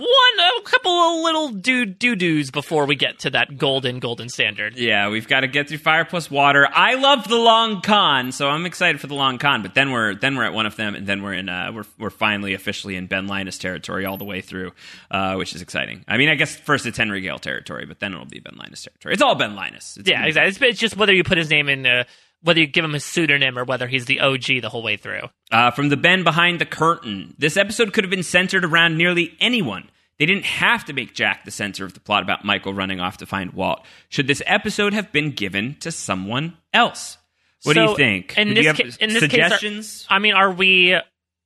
a 0.57 0.61
couple 0.63 0.91
of 0.91 1.23
little 1.23 1.49
doo 1.51 1.85
doo 1.85 2.15
doos 2.15 2.49
before 2.51 2.85
we 2.85 2.95
get 2.95 3.19
to 3.19 3.29
that 3.29 3.57
golden 3.57 3.99
golden 3.99 4.27
standard. 4.29 4.75
Yeah, 4.77 5.09
we've 5.09 5.27
got 5.27 5.41
to 5.41 5.47
get 5.47 5.69
through 5.69 5.77
Fire 5.77 6.03
Plus 6.05 6.31
Water. 6.31 6.67
I 6.73 6.95
love 6.95 7.27
the 7.27 7.35
long 7.37 7.81
con, 7.81 8.31
so 8.31 8.49
I'm 8.49 8.65
excited 8.65 8.99
for 8.99 9.07
the 9.07 9.13
long 9.15 9.37
con. 9.37 9.61
But 9.61 9.75
then 9.75 9.91
we're 9.91 10.15
then 10.15 10.35
we're 10.35 10.45
at 10.45 10.53
one 10.53 10.65
of 10.65 10.75
them, 10.75 10.95
and 10.95 11.05
then 11.05 11.21
we're 11.21 11.33
in 11.33 11.47
uh, 11.47 11.71
we're 11.73 11.85
we're 11.99 12.09
finally 12.09 12.53
officially 12.55 12.95
in 12.95 13.05
Ben 13.07 13.27
Linus 13.27 13.57
territory 13.59 14.05
all 14.05 14.17
the 14.17 14.25
way 14.25 14.41
through, 14.41 14.71
uh, 15.11 15.35
which 15.35 15.53
is 15.53 15.61
exciting. 15.61 16.03
I 16.07 16.17
mean, 16.17 16.29
I 16.29 16.35
guess 16.35 16.55
first 16.55 16.85
it's 16.87 16.97
Henry 16.97 17.21
Gale 17.21 17.37
territory, 17.39 17.85
but 17.85 17.99
then 17.99 18.13
it'll 18.13 18.25
be 18.25 18.39
Ben 18.47 18.57
Linus 18.57 18.83
territory. 18.83 19.13
It's 19.13 19.21
all 19.21 19.35
Ben 19.35 19.55
Linus. 19.55 19.97
It's 19.97 20.09
Yeah, 20.09 20.25
exactly. 20.25 20.49
It's, 20.49 20.61
it's 20.61 20.79
just 20.79 20.97
whether 20.97 21.13
you 21.13 21.23
put 21.23 21.37
his 21.37 21.49
name 21.49 21.69
in, 21.69 21.85
uh, 21.85 22.03
whether 22.41 22.59
you 22.59 22.67
give 22.67 22.85
him 22.85 22.95
a 22.95 22.99
pseudonym 22.99 23.57
or 23.57 23.65
whether 23.65 23.87
he's 23.87 24.05
the 24.05 24.19
OG 24.19 24.61
the 24.61 24.69
whole 24.69 24.83
way 24.83 24.97
through. 24.97 25.23
Uh, 25.51 25.71
from 25.71 25.89
the 25.89 25.97
Ben 25.97 26.23
behind 26.23 26.59
the 26.59 26.65
curtain, 26.65 27.35
this 27.37 27.57
episode 27.57 27.93
could 27.93 28.03
have 28.03 28.11
been 28.11 28.23
centered 28.23 28.63
around 28.63 28.97
nearly 28.97 29.35
anyone. 29.39 29.89
They 30.19 30.25
didn't 30.25 30.45
have 30.45 30.85
to 30.85 30.93
make 30.93 31.13
Jack 31.13 31.45
the 31.45 31.51
center 31.51 31.85
of 31.85 31.93
the 31.93 31.99
plot 31.99 32.23
about 32.23 32.43
Michael 32.43 32.73
running 32.73 32.99
off 32.99 33.17
to 33.17 33.25
find 33.25 33.53
Walt. 33.53 33.85
Should 34.09 34.27
this 34.27 34.41
episode 34.45 34.93
have 34.93 35.11
been 35.11 35.31
given 35.31 35.75
to 35.81 35.91
someone 35.91 36.57
else? 36.73 37.17
What 37.63 37.73
do 37.73 37.81
you 37.81 37.95
think? 37.95 38.37
In 38.37 38.49
do 38.49 38.53
this, 38.55 38.65
you 38.65 38.73
ca- 38.73 38.97
in 38.99 39.09
this 39.09 39.19
suggestions? 39.19 39.87
case, 39.87 40.07
are, 40.09 40.15
I 40.15 40.19
mean, 40.19 40.33
are 40.33 40.51
we 40.51 40.97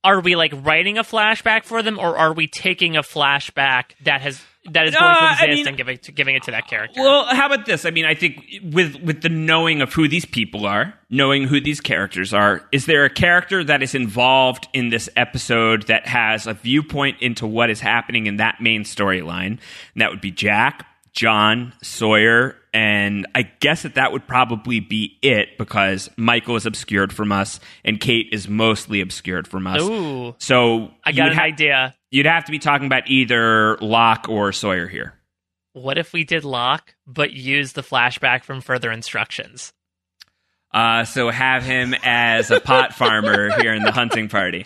are 0.04 0.20
we 0.20 0.36
like 0.36 0.52
writing 0.62 0.98
a 0.98 1.04
flashback 1.04 1.64
for 1.64 1.82
them, 1.82 1.98
or 1.98 2.16
are 2.16 2.32
we 2.32 2.46
taking 2.46 2.96
a 2.96 3.02
flashback 3.02 3.92
that 4.04 4.20
has 4.20 4.42
that 4.70 4.86
is 4.86 4.94
going 4.94 5.04
Uh, 5.04 5.14
to 5.14 5.24
I 5.24 5.30
exist 5.32 5.48
mean- 5.56 5.68
and 5.68 5.76
giving 5.76 5.98
giving 6.14 6.34
it 6.36 6.44
to 6.44 6.52
that 6.52 6.68
character? 6.68 7.00
Well, 7.00 7.24
how 7.26 7.46
about 7.46 7.66
this? 7.66 7.84
I 7.84 7.90
mean, 7.90 8.04
I 8.04 8.14
think 8.14 8.44
with 8.62 8.96
with 9.02 9.22
the 9.22 9.28
knowing 9.28 9.80
of 9.82 9.92
who 9.92 10.06
these 10.08 10.24
people 10.24 10.66
are, 10.66 10.94
knowing 11.10 11.48
who 11.48 11.60
these 11.60 11.80
characters 11.80 12.32
are, 12.32 12.62
is 12.70 12.86
there 12.86 13.04
a 13.04 13.10
character 13.10 13.64
that 13.64 13.82
is 13.82 13.94
involved 13.94 14.68
in 14.72 14.90
this 14.90 15.08
episode 15.16 15.88
that 15.88 16.06
has 16.06 16.46
a 16.46 16.54
viewpoint 16.54 17.16
into 17.20 17.46
what 17.46 17.70
is 17.70 17.80
happening 17.80 18.26
in 18.26 18.36
that 18.36 18.60
main 18.60 18.84
storyline? 18.84 19.58
And 19.94 19.96
that 19.96 20.10
would 20.10 20.20
be 20.20 20.30
Jack, 20.30 20.86
John, 21.12 21.72
Sawyer, 21.82 22.56
and 22.72 23.26
I 23.34 23.42
guess 23.42 23.82
that 23.82 23.96
that 23.96 24.12
would 24.12 24.26
probably 24.26 24.80
be 24.80 25.18
it 25.22 25.58
because 25.58 26.08
Michael 26.16 26.56
is 26.56 26.64
obscured 26.64 27.12
from 27.12 27.30
us 27.30 27.60
and 27.84 28.00
Kate 28.00 28.28
is 28.32 28.48
mostly 28.48 29.00
obscured 29.00 29.46
from 29.46 29.66
us. 29.66 29.82
Ooh. 29.82 30.34
So 30.38 30.90
I 31.04 31.12
got 31.12 31.32
an 31.32 31.36
ha- 31.36 31.44
idea. 31.44 31.94
You'd 32.10 32.26
have 32.26 32.44
to 32.46 32.52
be 32.52 32.58
talking 32.58 32.86
about 32.86 33.08
either 33.08 33.76
Locke 33.78 34.28
or 34.28 34.52
Sawyer 34.52 34.88
here. 34.88 35.14
What 35.74 35.98
if 35.98 36.12
we 36.12 36.24
did 36.24 36.44
Locke, 36.44 36.94
but 37.06 37.32
use 37.32 37.72
the 37.72 37.82
flashback 37.82 38.44
from 38.44 38.60
further 38.60 38.90
instructions? 38.90 39.72
Uh, 40.74 41.04
so 41.04 41.28
have 41.28 41.62
him 41.62 41.94
as 42.02 42.50
a 42.50 42.58
pot 42.60 42.94
farmer 42.94 43.50
here 43.60 43.74
in 43.74 43.82
the 43.82 43.92
hunting 43.92 44.28
party. 44.28 44.64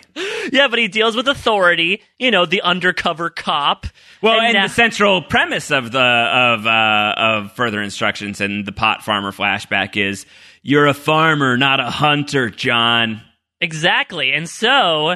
Yeah, 0.51 0.69
but 0.69 0.79
he 0.79 0.87
deals 0.87 1.15
with 1.17 1.27
authority. 1.27 2.01
You 2.17 2.31
know, 2.31 2.45
the 2.45 2.61
undercover 2.61 3.29
cop. 3.29 3.85
Well, 4.21 4.39
and, 4.39 4.53
now- 4.53 4.67
the 4.67 4.73
central 4.73 5.21
premise 5.21 5.69
of 5.69 5.91
the 5.91 5.99
of 5.99 6.65
uh, 6.65 7.13
of 7.17 7.51
further 7.53 7.81
instructions 7.81 8.39
and 8.39 8.65
the 8.65 8.71
pot 8.71 9.03
farmer 9.03 9.31
flashback 9.33 9.97
is 9.97 10.25
you're 10.61 10.87
a 10.87 10.93
farmer, 10.93 11.57
not 11.57 11.79
a 11.81 11.89
hunter, 11.89 12.49
John. 12.49 13.21
Exactly. 13.59 14.31
And 14.33 14.47
so, 14.47 15.15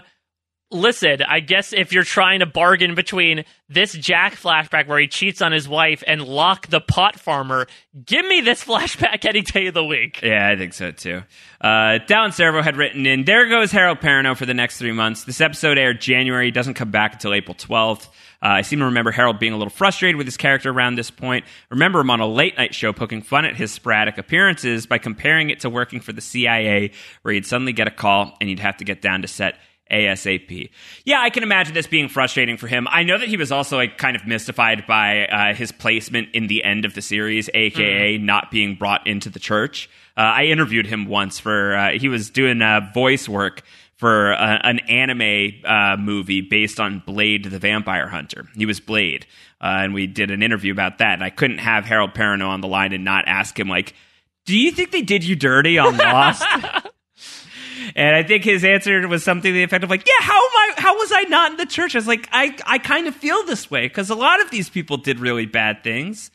listen, 0.72 1.22
I 1.22 1.42
guess 1.42 1.74
if 1.74 1.92
you're 1.94 2.04
trying 2.04 2.40
to 2.40 2.46
bargain 2.46 2.96
between 2.96 3.46
this 3.70 3.94
Jack 3.94 4.34
flashback 4.36 4.88
where 4.88 5.00
he 5.00 5.08
cheats 5.08 5.42
on 5.42 5.52
his 5.52 5.68
wife 5.68 6.04
and 6.08 6.24
Locke 6.24 6.68
the 6.68 6.82
pot 6.82 7.20
farmer, 7.20 7.68
give 8.06 8.26
me 8.26 8.42
this 8.42 8.64
flashback 8.66 9.26
any 9.26 9.42
day 9.42 9.68
of 9.68 9.74
the 9.74 9.84
week. 9.84 10.22
Yeah, 10.24 10.50
I 10.50 10.56
think 10.56 10.74
so 10.74 10.92
too. 10.92 11.24
Uh, 11.60 12.00
Dallin 12.08 12.34
Servo 12.34 12.62
had 12.62 12.78
written 12.78 13.06
in, 13.06 13.26
There 13.26 13.48
goes 13.50 13.72
Harold 13.72 14.00
Perrineau 14.00 14.36
for 14.36 14.46
the 14.46 14.54
next 14.54 14.78
three 14.78 14.92
months. 14.92 15.26
This 15.26 15.42
episode 15.42 15.78
aired 15.78 16.02
January, 16.02 16.52
doesn't 16.52 16.74
come 16.74 16.92
back 16.92 17.14
until 17.14 17.34
April 17.34 17.56
12th. 17.56 18.08
Uh, 18.44 18.48
I 18.48 18.62
seem 18.64 18.80
to 18.80 18.86
remember 18.86 19.12
Harold 19.12 19.38
being 19.38 19.54
a 19.54 19.58
little 19.58 19.70
frustrated 19.70 20.16
with 20.16 20.26
his 20.26 20.36
character 20.36 20.72
around 20.72 20.96
this 20.96 21.12
point. 21.12 21.46
Remember 21.70 22.00
him 22.00 22.10
on 22.10 22.22
a 22.22 22.28
late 22.28 22.58
night 22.58 22.74
show 22.74 22.92
poking 22.92 23.22
fun 23.22 23.46
at 23.46 23.56
his 23.56 23.72
sporadic 23.72 24.18
appearances 24.18 24.88
by 24.88 24.98
comparing 24.98 25.52
it 25.52 25.60
to 25.60 25.70
working 25.70 26.00
for 26.00 26.12
the 26.12 26.22
CIA, 26.22 26.92
where 27.22 27.36
he'd 27.36 27.46
suddenly 27.46 27.72
get 27.72 27.88
a 27.88 27.92
call 27.92 28.36
and 28.42 28.50
he'd 28.50 28.60
have 28.60 28.78
to 28.78 28.84
get 28.84 29.00
down 29.00 29.22
to 29.22 29.28
set 29.28 29.60
ASAP. 29.92 30.70
Yeah, 31.04 31.22
I 31.22 31.30
can 31.30 31.44
imagine 31.44 31.74
this 31.74 31.88
being 31.88 32.10
frustrating 32.10 32.58
for 32.58 32.68
him. 32.68 32.88
I 32.90 33.04
know 33.04 33.18
that 33.18 33.28
he 33.28 33.38
was 33.38 33.52
also 33.52 33.78
like 33.78 33.98
kind 33.98 34.16
of 34.16 34.26
mystified 34.26 34.86
by 34.88 35.26
uh, 35.26 35.54
his 35.54 35.72
placement 35.72 36.30
in 36.34 36.48
the 36.48 36.64
end 36.64 36.86
of 36.86 36.94
the 36.94 37.02
series, 37.02 37.50
aka 37.54 38.18
not 38.18 38.52
being 38.52 38.76
brought 38.76 39.06
into 39.06 39.30
the 39.30 39.40
church. 39.40 39.90
Uh, 40.18 40.22
I 40.22 40.44
interviewed 40.46 40.86
him 40.86 41.06
once 41.06 41.40
for 41.40 41.76
uh, 41.76 41.92
he 41.92 42.08
was 42.08 42.30
doing 42.30 42.62
uh, 42.62 42.92
voice 42.94 43.28
work 43.30 43.64
for 44.02 44.34
uh, 44.34 44.58
an 44.64 44.80
anime 44.90 45.62
uh, 45.64 45.96
movie 45.96 46.42
based 46.42 46.80
on 46.80 47.04
Blade 47.06 47.46
the 47.46 47.60
Vampire 47.60 48.08
Hunter. 48.08 48.48
He 48.56 48.66
was 48.66 48.80
Blade, 48.80 49.28
uh, 49.62 49.78
and 49.84 49.94
we 49.94 50.08
did 50.08 50.32
an 50.32 50.42
interview 50.42 50.72
about 50.72 50.98
that. 50.98 51.14
And 51.14 51.24
I 51.24 51.30
couldn't 51.30 51.60
have 51.60 51.86
Harold 51.86 52.16
Perrineau 52.16 52.50
on 52.50 52.62
the 52.62 52.68
line 52.68 52.94
and 52.94 53.04
not 53.06 53.26
ask 53.28 53.60
him 53.60 53.70
like, 53.70 53.94
"Do 54.46 54.58
you 54.58 54.72
think 54.72 54.92
they 54.92 55.04
did 55.04 55.24
you 55.24 55.36
dirty 55.36 55.78
on 55.78 55.98
Lost?" 55.98 56.44
And 57.96 58.16
I 58.16 58.24
think 58.24 58.44
his 58.44 58.64
answer 58.64 59.08
was 59.08 59.24
something 59.24 59.50
to 59.50 59.54
the 59.54 59.64
effect 59.64 59.84
of 59.84 59.90
like, 59.90 60.06
"Yeah, 60.08 60.26
how 60.26 60.36
am 60.38 60.52
I? 60.56 60.74
How 60.78 60.96
was 60.98 61.12
I 61.14 61.24
not 61.24 61.52
in 61.52 61.58
the 61.58 61.66
church?" 61.66 61.96
I 61.96 61.98
was 61.98 62.08
like, 62.08 62.28
"I 62.32 62.56
I 62.66 62.78
kind 62.78 63.08
of 63.08 63.16
feel 63.16 63.44
this 63.46 63.70
way 63.70 63.88
because 63.88 64.10
a 64.10 64.16
lot 64.16 64.42
of 64.42 64.50
these 64.52 64.70
people 64.70 64.98
did 64.98 65.20
really 65.20 65.46
bad 65.46 65.84
things." 65.84 66.32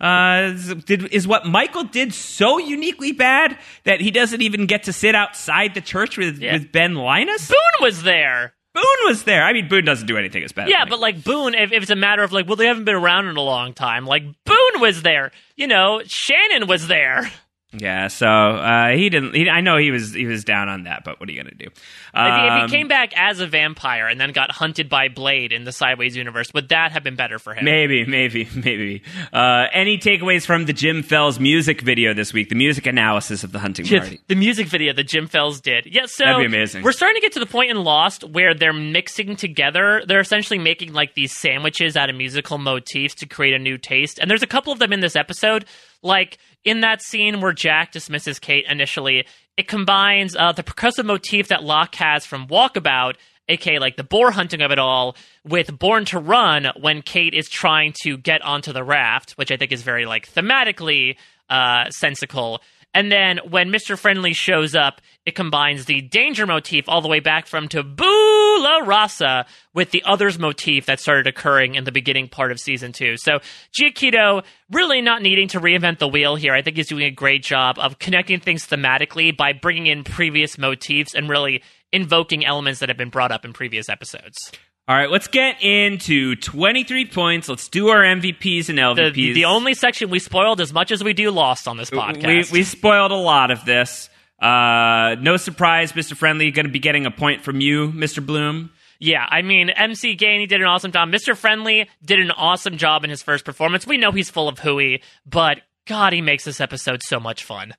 Uh, 0.00 0.52
did 0.86 1.06
is 1.12 1.26
what 1.26 1.44
Michael 1.46 1.82
did 1.82 2.14
so 2.14 2.58
uniquely 2.58 3.10
bad 3.10 3.58
that 3.84 4.00
he 4.00 4.12
doesn't 4.12 4.42
even 4.42 4.66
get 4.66 4.84
to 4.84 4.92
sit 4.92 5.14
outside 5.16 5.74
the 5.74 5.80
church 5.80 6.16
with 6.16 6.38
Yeah. 6.38 6.52
with 6.52 6.70
Ben 6.70 6.94
Linus? 6.94 7.48
Boone 7.48 7.58
was 7.80 8.04
there. 8.04 8.54
Boone 8.74 8.84
was 9.08 9.24
there. 9.24 9.42
I 9.42 9.52
mean, 9.52 9.66
Boone 9.66 9.84
doesn't 9.84 10.06
do 10.06 10.16
anything 10.16 10.44
as 10.44 10.52
bad. 10.52 10.68
Yeah, 10.68 10.84
but 10.88 11.00
like 11.00 11.24
Boone, 11.24 11.54
if, 11.54 11.72
if 11.72 11.82
it's 11.82 11.90
a 11.90 11.96
matter 11.96 12.22
of 12.22 12.30
like, 12.30 12.46
well, 12.46 12.54
they 12.54 12.66
haven't 12.66 12.84
been 12.84 12.94
around 12.94 13.26
in 13.26 13.36
a 13.36 13.40
long 13.42 13.72
time, 13.72 14.06
like 14.06 14.22
Boone 14.44 14.80
was 14.80 15.02
there. 15.02 15.32
You 15.56 15.66
know, 15.66 16.00
Shannon 16.06 16.68
was 16.68 16.86
there. 16.86 17.28
Yeah, 17.70 18.08
so 18.08 18.26
uh, 18.26 18.92
he 18.96 19.10
didn't. 19.10 19.34
He, 19.34 19.46
I 19.50 19.60
know 19.60 19.76
he 19.76 19.90
was 19.90 20.14
he 20.14 20.24
was 20.24 20.42
down 20.42 20.70
on 20.70 20.84
that, 20.84 21.04
but 21.04 21.20
what 21.20 21.28
are 21.28 21.32
you 21.32 21.42
gonna 21.42 21.54
do? 21.54 21.66
If 21.66 21.72
he, 21.74 22.46
if 22.46 22.52
Um, 22.52 22.68
he 22.70 22.74
came 22.74 22.88
back 22.88 23.12
as 23.14 23.40
a 23.40 23.46
vampire 23.46 24.06
and 24.06 24.18
then 24.18 24.32
got 24.32 24.50
hunted 24.50 24.88
by 24.88 25.08
Blade 25.08 25.52
in 25.52 25.64
the 25.64 25.72
Sideways 25.72 26.16
universe, 26.16 26.50
would 26.54 26.70
that 26.70 26.92
have 26.92 27.04
been 27.04 27.14
better 27.14 27.38
for 27.38 27.52
him? 27.52 27.66
Maybe, 27.66 28.06
maybe, 28.06 28.48
maybe. 28.54 29.02
Uh, 29.34 29.66
any 29.70 29.98
takeaways 29.98 30.46
from 30.46 30.64
the 30.64 30.72
Jim 30.72 31.02
Fells 31.02 31.38
music 31.38 31.82
video 31.82 32.14
this 32.14 32.32
week? 32.32 32.48
The 32.48 32.54
music 32.54 32.86
analysis 32.86 33.44
of 33.44 33.52
the 33.52 33.58
hunting 33.58 33.84
Yeah, 33.84 34.00
party. 34.00 34.20
the 34.28 34.34
music 34.34 34.66
video 34.68 34.94
that 34.94 35.06
Jim 35.06 35.26
Fells 35.26 35.60
did. 35.60 35.84
Yeah, 35.84 36.06
so 36.06 36.24
That'd 36.24 36.40
be 36.40 36.46
amazing. 36.46 36.82
We're 36.82 36.92
starting 36.92 37.16
to 37.16 37.20
get 37.20 37.32
to 37.34 37.40
the 37.40 37.44
point 37.46 37.70
in 37.70 37.84
Lost 37.84 38.24
where 38.24 38.54
they're 38.54 38.72
mixing 38.72 39.36
together. 39.36 40.02
They're 40.06 40.20
essentially 40.20 40.58
making 40.58 40.94
like 40.94 41.12
these 41.14 41.36
sandwiches 41.36 41.98
out 41.98 42.08
of 42.08 42.16
musical 42.16 42.56
motifs 42.56 43.14
to 43.16 43.26
create 43.26 43.52
a 43.52 43.58
new 43.58 43.76
taste. 43.76 44.18
And 44.18 44.30
there's 44.30 44.42
a 44.42 44.46
couple 44.46 44.72
of 44.72 44.78
them 44.78 44.90
in 44.94 45.00
this 45.00 45.16
episode. 45.16 45.66
Like 46.00 46.38
in 46.64 46.80
that 46.80 47.02
scene 47.02 47.40
where 47.40 47.52
Jack 47.52 47.92
dismisses 47.92 48.38
Kate 48.38 48.64
initially, 48.68 49.26
it 49.56 49.68
combines 49.68 50.36
uh, 50.36 50.52
the 50.52 50.62
percussive 50.62 51.04
motif 51.04 51.48
that 51.48 51.64
Locke 51.64 51.94
has 51.96 52.24
from 52.24 52.46
Walkabout. 52.46 53.14
aka 53.48 53.78
like 53.78 53.96
the 53.96 54.04
boar 54.04 54.30
hunting 54.30 54.62
of 54.62 54.70
it 54.70 54.78
all, 54.78 55.16
with 55.44 55.78
Born 55.78 56.04
to 56.06 56.18
Run 56.18 56.68
when 56.80 57.02
Kate 57.02 57.34
is 57.34 57.48
trying 57.48 57.94
to 58.02 58.16
get 58.18 58.42
onto 58.42 58.72
the 58.72 58.84
raft, 58.84 59.32
which 59.32 59.50
I 59.50 59.56
think 59.56 59.72
is 59.72 59.82
very 59.82 60.06
like 60.06 60.30
thematically 60.32 61.16
uh, 61.48 61.90
sensical. 61.90 62.60
And 62.98 63.12
then 63.12 63.38
when 63.48 63.70
Mr. 63.70 63.96
Friendly 63.96 64.32
shows 64.32 64.74
up, 64.74 65.00
it 65.24 65.36
combines 65.36 65.84
the 65.84 66.00
danger 66.00 66.48
motif 66.48 66.88
all 66.88 67.00
the 67.00 67.06
way 67.06 67.20
back 67.20 67.46
from 67.46 67.68
Tabula 67.68 68.82
Rasa 68.82 69.46
with 69.72 69.92
the 69.92 70.02
others 70.04 70.36
motif 70.36 70.86
that 70.86 70.98
started 70.98 71.28
occurring 71.28 71.76
in 71.76 71.84
the 71.84 71.92
beginning 71.92 72.26
part 72.26 72.50
of 72.50 72.58
season 72.58 72.90
two. 72.90 73.16
So 73.16 73.38
Giacchino 73.72 74.42
really 74.72 75.00
not 75.00 75.22
needing 75.22 75.46
to 75.50 75.60
reinvent 75.60 76.00
the 76.00 76.08
wheel 76.08 76.34
here. 76.34 76.54
I 76.54 76.62
think 76.62 76.76
he's 76.76 76.88
doing 76.88 77.04
a 77.04 77.12
great 77.12 77.44
job 77.44 77.78
of 77.78 78.00
connecting 78.00 78.40
things 78.40 78.66
thematically 78.66 79.36
by 79.36 79.52
bringing 79.52 79.86
in 79.86 80.02
previous 80.02 80.58
motifs 80.58 81.14
and 81.14 81.28
really 81.28 81.62
invoking 81.92 82.44
elements 82.44 82.80
that 82.80 82.88
have 82.88 82.98
been 82.98 83.10
brought 83.10 83.30
up 83.30 83.44
in 83.44 83.52
previous 83.52 83.88
episodes. 83.88 84.50
All 84.88 84.96
right, 84.96 85.10
let's 85.10 85.28
get 85.28 85.62
into 85.62 86.34
23 86.36 87.04
points. 87.08 87.46
Let's 87.46 87.68
do 87.68 87.88
our 87.88 88.02
MVPs 88.02 88.70
and 88.70 88.78
The, 89.14 89.34
the 89.34 89.44
only 89.44 89.74
section 89.74 90.08
we 90.08 90.18
spoiled 90.18 90.62
as 90.62 90.72
much 90.72 90.90
as 90.90 91.04
we 91.04 91.12
do 91.12 91.30
Lost 91.30 91.68
on 91.68 91.76
this 91.76 91.90
podcast. 91.90 92.50
We, 92.50 92.60
we 92.60 92.64
spoiled 92.64 93.12
a 93.12 93.16
lot 93.16 93.50
of 93.50 93.66
this. 93.66 94.08
Uh, 94.40 95.16
no 95.20 95.36
surprise, 95.36 95.92
Mr. 95.92 96.16
Friendly, 96.16 96.50
going 96.52 96.64
to 96.64 96.72
be 96.72 96.78
getting 96.78 97.04
a 97.04 97.10
point 97.10 97.42
from 97.42 97.60
you, 97.60 97.92
Mr. 97.92 98.24
Bloom. 98.24 98.70
Yeah, 98.98 99.26
I 99.28 99.42
mean, 99.42 99.68
MC 99.68 100.16
Gainey 100.16 100.48
did 100.48 100.62
an 100.62 100.66
awesome 100.66 100.90
job. 100.90 101.10
Mr. 101.10 101.36
Friendly 101.36 101.86
did 102.02 102.18
an 102.18 102.30
awesome 102.30 102.78
job 102.78 103.04
in 103.04 103.10
his 103.10 103.22
first 103.22 103.44
performance. 103.44 103.86
We 103.86 103.98
know 103.98 104.10
he's 104.10 104.30
full 104.30 104.48
of 104.48 104.58
hooey, 104.58 105.02
but 105.26 105.60
God, 105.86 106.14
he 106.14 106.22
makes 106.22 106.44
this 106.44 106.62
episode 106.62 107.02
so 107.02 107.20
much 107.20 107.44
fun. 107.44 107.72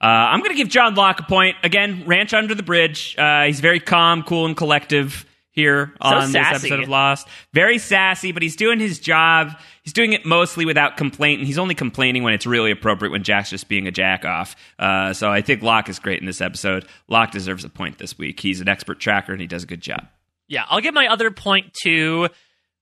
Uh, 0.00 0.06
I'm 0.06 0.40
going 0.40 0.52
to 0.52 0.56
give 0.56 0.68
John 0.68 0.94
Locke 0.94 1.20
a 1.20 1.24
point. 1.24 1.56
Again, 1.62 2.04
Ranch 2.06 2.32
Under 2.32 2.54
the 2.54 2.62
Bridge. 2.62 3.14
Uh, 3.18 3.44
he's 3.44 3.60
very 3.60 3.78
calm, 3.78 4.22
cool, 4.22 4.46
and 4.46 4.56
collective 4.56 5.26
here 5.56 5.94
on 6.00 6.20
this 6.20 6.32
sassy. 6.32 6.68
episode 6.68 6.82
of 6.84 6.88
Lost. 6.88 7.26
Very 7.52 7.78
sassy, 7.78 8.30
but 8.30 8.42
he's 8.42 8.54
doing 8.54 8.78
his 8.78 9.00
job. 9.00 9.58
He's 9.82 9.94
doing 9.94 10.12
it 10.12 10.24
mostly 10.24 10.64
without 10.64 10.96
complaint, 10.96 11.40
and 11.40 11.46
he's 11.46 11.58
only 11.58 11.74
complaining 11.74 12.22
when 12.22 12.34
it's 12.34 12.46
really 12.46 12.70
appropriate 12.70 13.10
when 13.10 13.24
Jack's 13.24 13.50
just 13.50 13.66
being 13.66 13.88
a 13.88 13.90
jack 13.90 14.24
off. 14.24 14.54
Uh, 14.78 15.12
so 15.12 15.30
I 15.30 15.40
think 15.40 15.62
Locke 15.62 15.88
is 15.88 15.98
great 15.98 16.20
in 16.20 16.26
this 16.26 16.40
episode. 16.40 16.86
Locke 17.08 17.32
deserves 17.32 17.64
a 17.64 17.68
point 17.68 17.98
this 17.98 18.16
week. 18.16 18.38
He's 18.38 18.60
an 18.60 18.68
expert 18.68 19.00
tracker, 19.00 19.32
and 19.32 19.40
he 19.40 19.46
does 19.48 19.64
a 19.64 19.66
good 19.66 19.80
job. 19.80 20.06
Yeah, 20.46 20.64
I'll 20.68 20.80
give 20.80 20.94
my 20.94 21.08
other 21.08 21.30
point 21.30 21.72
to 21.82 22.28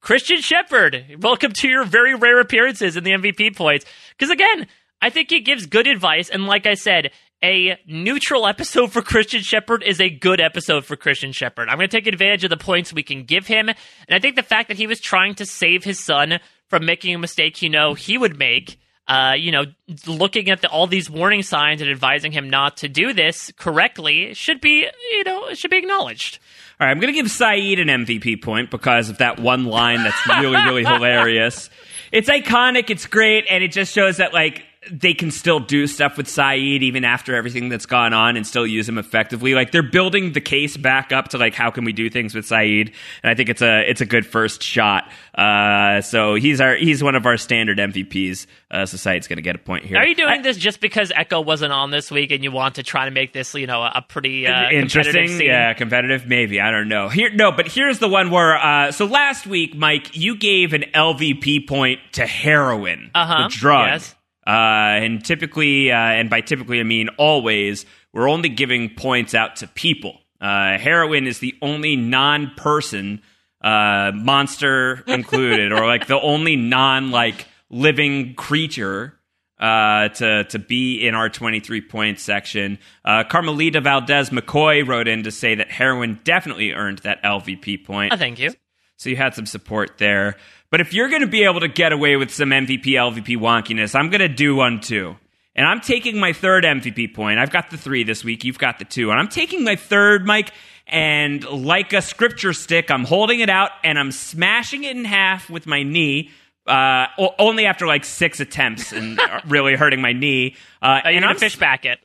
Christian 0.00 0.40
Shephard. 0.40 1.16
Welcome 1.20 1.52
to 1.52 1.68
your 1.68 1.84
very 1.84 2.14
rare 2.14 2.40
appearances 2.40 2.96
in 2.96 3.04
the 3.04 3.12
MVP 3.12 3.56
points. 3.56 3.86
Because 4.18 4.30
again, 4.30 4.66
I 5.00 5.10
think 5.10 5.30
he 5.30 5.40
gives 5.40 5.66
good 5.66 5.86
advice, 5.86 6.28
and 6.28 6.46
like 6.46 6.66
I 6.66 6.74
said, 6.74 7.10
a 7.44 7.78
neutral 7.86 8.46
episode 8.46 8.90
for 8.90 9.02
Christian 9.02 9.42
Shephard 9.42 9.82
is 9.82 10.00
a 10.00 10.08
good 10.08 10.40
episode 10.40 10.86
for 10.86 10.96
Christian 10.96 11.30
Shephard. 11.30 11.68
I'm 11.68 11.76
going 11.76 11.88
to 11.90 11.94
take 11.94 12.06
advantage 12.06 12.42
of 12.42 12.48
the 12.48 12.56
points 12.56 12.90
we 12.90 13.02
can 13.02 13.24
give 13.24 13.46
him, 13.46 13.68
and 13.68 13.76
I 14.08 14.18
think 14.18 14.36
the 14.36 14.42
fact 14.42 14.68
that 14.68 14.78
he 14.78 14.86
was 14.86 14.98
trying 14.98 15.34
to 15.34 15.44
save 15.44 15.84
his 15.84 16.02
son 16.02 16.40
from 16.68 16.86
making 16.86 17.14
a 17.14 17.18
mistake 17.18 17.60
you 17.60 17.68
know 17.68 17.92
he 17.92 18.16
would 18.16 18.38
make. 18.38 18.80
Uh, 19.06 19.34
you 19.36 19.52
know, 19.52 19.64
looking 20.06 20.48
at 20.48 20.62
the, 20.62 20.68
all 20.70 20.86
these 20.86 21.10
warning 21.10 21.42
signs 21.42 21.82
and 21.82 21.90
advising 21.90 22.32
him 22.32 22.48
not 22.48 22.78
to 22.78 22.88
do 22.88 23.12
this 23.12 23.52
correctly 23.58 24.32
should 24.32 24.62
be, 24.62 24.88
you 25.10 25.24
know, 25.24 25.52
should 25.52 25.70
be 25.70 25.76
acknowledged. 25.76 26.38
All 26.80 26.86
right, 26.86 26.90
I'm 26.90 26.98
going 27.00 27.12
to 27.12 27.20
give 27.20 27.26
Sayid 27.26 27.78
an 27.78 28.06
MVP 28.06 28.42
point 28.42 28.70
because 28.70 29.10
of 29.10 29.18
that 29.18 29.38
one 29.38 29.66
line 29.66 30.02
that's 30.02 30.26
really, 30.26 30.56
really 30.56 30.84
hilarious. 30.90 31.68
It's 32.12 32.30
iconic, 32.30 32.88
it's 32.88 33.04
great, 33.04 33.44
and 33.50 33.62
it 33.62 33.72
just 33.72 33.92
shows 33.92 34.16
that, 34.16 34.32
like, 34.32 34.64
they 34.90 35.14
can 35.14 35.30
still 35.30 35.60
do 35.60 35.86
stuff 35.86 36.16
with 36.16 36.26
Sayid 36.26 36.82
even 36.82 37.04
after 37.04 37.34
everything 37.34 37.68
that's 37.68 37.86
gone 37.86 38.12
on 38.12 38.36
and 38.36 38.46
still 38.46 38.66
use 38.66 38.88
him 38.88 38.98
effectively. 38.98 39.54
Like 39.54 39.72
they're 39.72 39.82
building 39.82 40.32
the 40.32 40.40
case 40.40 40.76
back 40.76 41.12
up 41.12 41.28
to 41.28 41.38
like 41.38 41.54
how 41.54 41.70
can 41.70 41.84
we 41.84 41.92
do 41.92 42.10
things 42.10 42.34
with 42.34 42.44
Sayid, 42.46 42.92
and 43.22 43.30
I 43.30 43.34
think 43.34 43.48
it's 43.48 43.62
a 43.62 43.88
it's 43.88 44.00
a 44.00 44.06
good 44.06 44.26
first 44.26 44.62
shot. 44.62 45.10
Uh, 45.34 46.00
so 46.00 46.34
he's 46.34 46.60
our 46.60 46.76
he's 46.76 47.02
one 47.02 47.14
of 47.14 47.26
our 47.26 47.36
standard 47.36 47.78
MVPs. 47.78 48.46
Uh, 48.70 48.86
so 48.86 48.96
Sayid's 48.96 49.28
going 49.28 49.36
to 49.36 49.42
get 49.42 49.54
a 49.54 49.58
point 49.58 49.84
here. 49.84 49.98
Are 49.98 50.06
you 50.06 50.14
doing 50.14 50.28
I- 50.28 50.42
this 50.42 50.56
just 50.56 50.80
because 50.80 51.10
Eko 51.10 51.44
wasn't 51.44 51.72
on 51.72 51.90
this 51.90 52.10
week 52.10 52.30
and 52.32 52.42
you 52.42 52.50
want 52.52 52.74
to 52.76 52.82
try 52.82 53.04
to 53.04 53.10
make 53.10 53.32
this, 53.32 53.54
you 53.54 53.66
know, 53.66 53.82
a 53.82 54.02
pretty 54.06 54.46
uh, 54.46 54.70
interesting 54.70 55.28
scene? 55.28 55.46
yeah 55.46 55.72
competitive 55.74 56.26
maybe 56.26 56.60
i 56.60 56.70
don't 56.70 56.88
know 56.88 57.08
here 57.08 57.30
no 57.34 57.52
but 57.52 57.68
here's 57.68 57.98
the 57.98 58.08
one 58.08 58.30
where 58.30 58.56
uh 58.56 58.90
so 58.92 59.04
last 59.04 59.46
week 59.46 59.74
mike 59.74 60.16
you 60.16 60.36
gave 60.36 60.72
an 60.72 60.84
lvp 60.94 61.66
point 61.68 62.00
to 62.12 62.26
heroin 62.26 63.10
Uh-huh, 63.14 63.48
the 63.48 63.54
drug 63.54 63.88
yes. 63.88 64.14
Uh 64.46 65.00
and 65.00 65.24
typically 65.24 65.90
uh 65.90 65.96
and 65.96 66.30
by 66.30 66.40
typically 66.40 66.80
i 66.80 66.82
mean 66.82 67.08
always 67.18 67.86
we're 68.12 68.28
only 68.28 68.48
giving 68.48 68.90
points 68.94 69.34
out 69.34 69.56
to 69.56 69.66
people 69.68 70.20
uh 70.40 70.78
heroin 70.78 71.26
is 71.26 71.38
the 71.38 71.54
only 71.62 71.96
non-person 71.96 73.22
uh 73.62 74.12
monster 74.14 75.02
included 75.06 75.72
or 75.72 75.86
like 75.86 76.06
the 76.06 76.20
only 76.20 76.56
non 76.56 77.10
like 77.10 77.46
living 77.70 78.34
creature 78.34 79.18
uh, 79.58 80.08
to 80.08 80.44
to 80.44 80.58
be 80.58 81.06
in 81.06 81.14
our 81.14 81.28
23 81.28 81.80
point 81.82 82.18
section. 82.18 82.78
Uh, 83.04 83.24
Carmelita 83.24 83.80
Valdez 83.80 84.30
McCoy 84.30 84.86
wrote 84.86 85.08
in 85.08 85.22
to 85.22 85.30
say 85.30 85.54
that 85.54 85.70
heroin 85.70 86.20
definitely 86.24 86.72
earned 86.72 86.98
that 86.98 87.22
LVP 87.22 87.84
point. 87.84 88.12
Oh, 88.12 88.16
thank 88.16 88.38
you. 88.38 88.52
So 88.96 89.10
you 89.10 89.16
had 89.16 89.34
some 89.34 89.46
support 89.46 89.98
there. 89.98 90.36
But 90.74 90.80
if 90.80 90.92
you're 90.92 91.08
going 91.08 91.20
to 91.20 91.28
be 91.28 91.44
able 91.44 91.60
to 91.60 91.68
get 91.68 91.92
away 91.92 92.16
with 92.16 92.34
some 92.34 92.48
MVP 92.48 92.86
LVP 92.86 93.36
wonkiness, 93.36 93.94
I'm 93.94 94.10
going 94.10 94.22
to 94.22 94.28
do 94.28 94.56
one 94.56 94.80
too. 94.80 95.14
And 95.54 95.68
I'm 95.68 95.80
taking 95.80 96.18
my 96.18 96.32
third 96.32 96.64
MVP 96.64 97.14
point. 97.14 97.38
I've 97.38 97.52
got 97.52 97.70
the 97.70 97.76
three 97.76 98.02
this 98.02 98.24
week. 98.24 98.42
You've 98.42 98.58
got 98.58 98.80
the 98.80 98.84
two. 98.84 99.12
And 99.12 99.20
I'm 99.20 99.28
taking 99.28 99.62
my 99.62 99.76
third, 99.76 100.26
Mike, 100.26 100.50
and 100.88 101.44
like 101.48 101.92
a 101.92 102.02
scripture 102.02 102.52
stick, 102.52 102.90
I'm 102.90 103.04
holding 103.04 103.38
it 103.38 103.48
out 103.48 103.70
and 103.84 103.96
I'm 103.96 104.10
smashing 104.10 104.82
it 104.82 104.96
in 104.96 105.04
half 105.04 105.48
with 105.48 105.64
my 105.68 105.84
knee. 105.84 106.30
Uh, 106.66 107.06
only 107.38 107.66
after 107.66 107.86
like 107.86 108.04
six 108.04 108.40
attempts 108.40 108.90
and 108.90 109.20
really 109.46 109.76
hurting 109.76 110.00
my 110.00 110.12
knee. 110.12 110.56
Uh, 110.82 111.02
you 111.04 111.10
and 111.12 111.20
going 111.20 111.24
I'm 111.24 111.36
fish 111.36 111.54
back 111.54 111.84
it? 111.84 112.00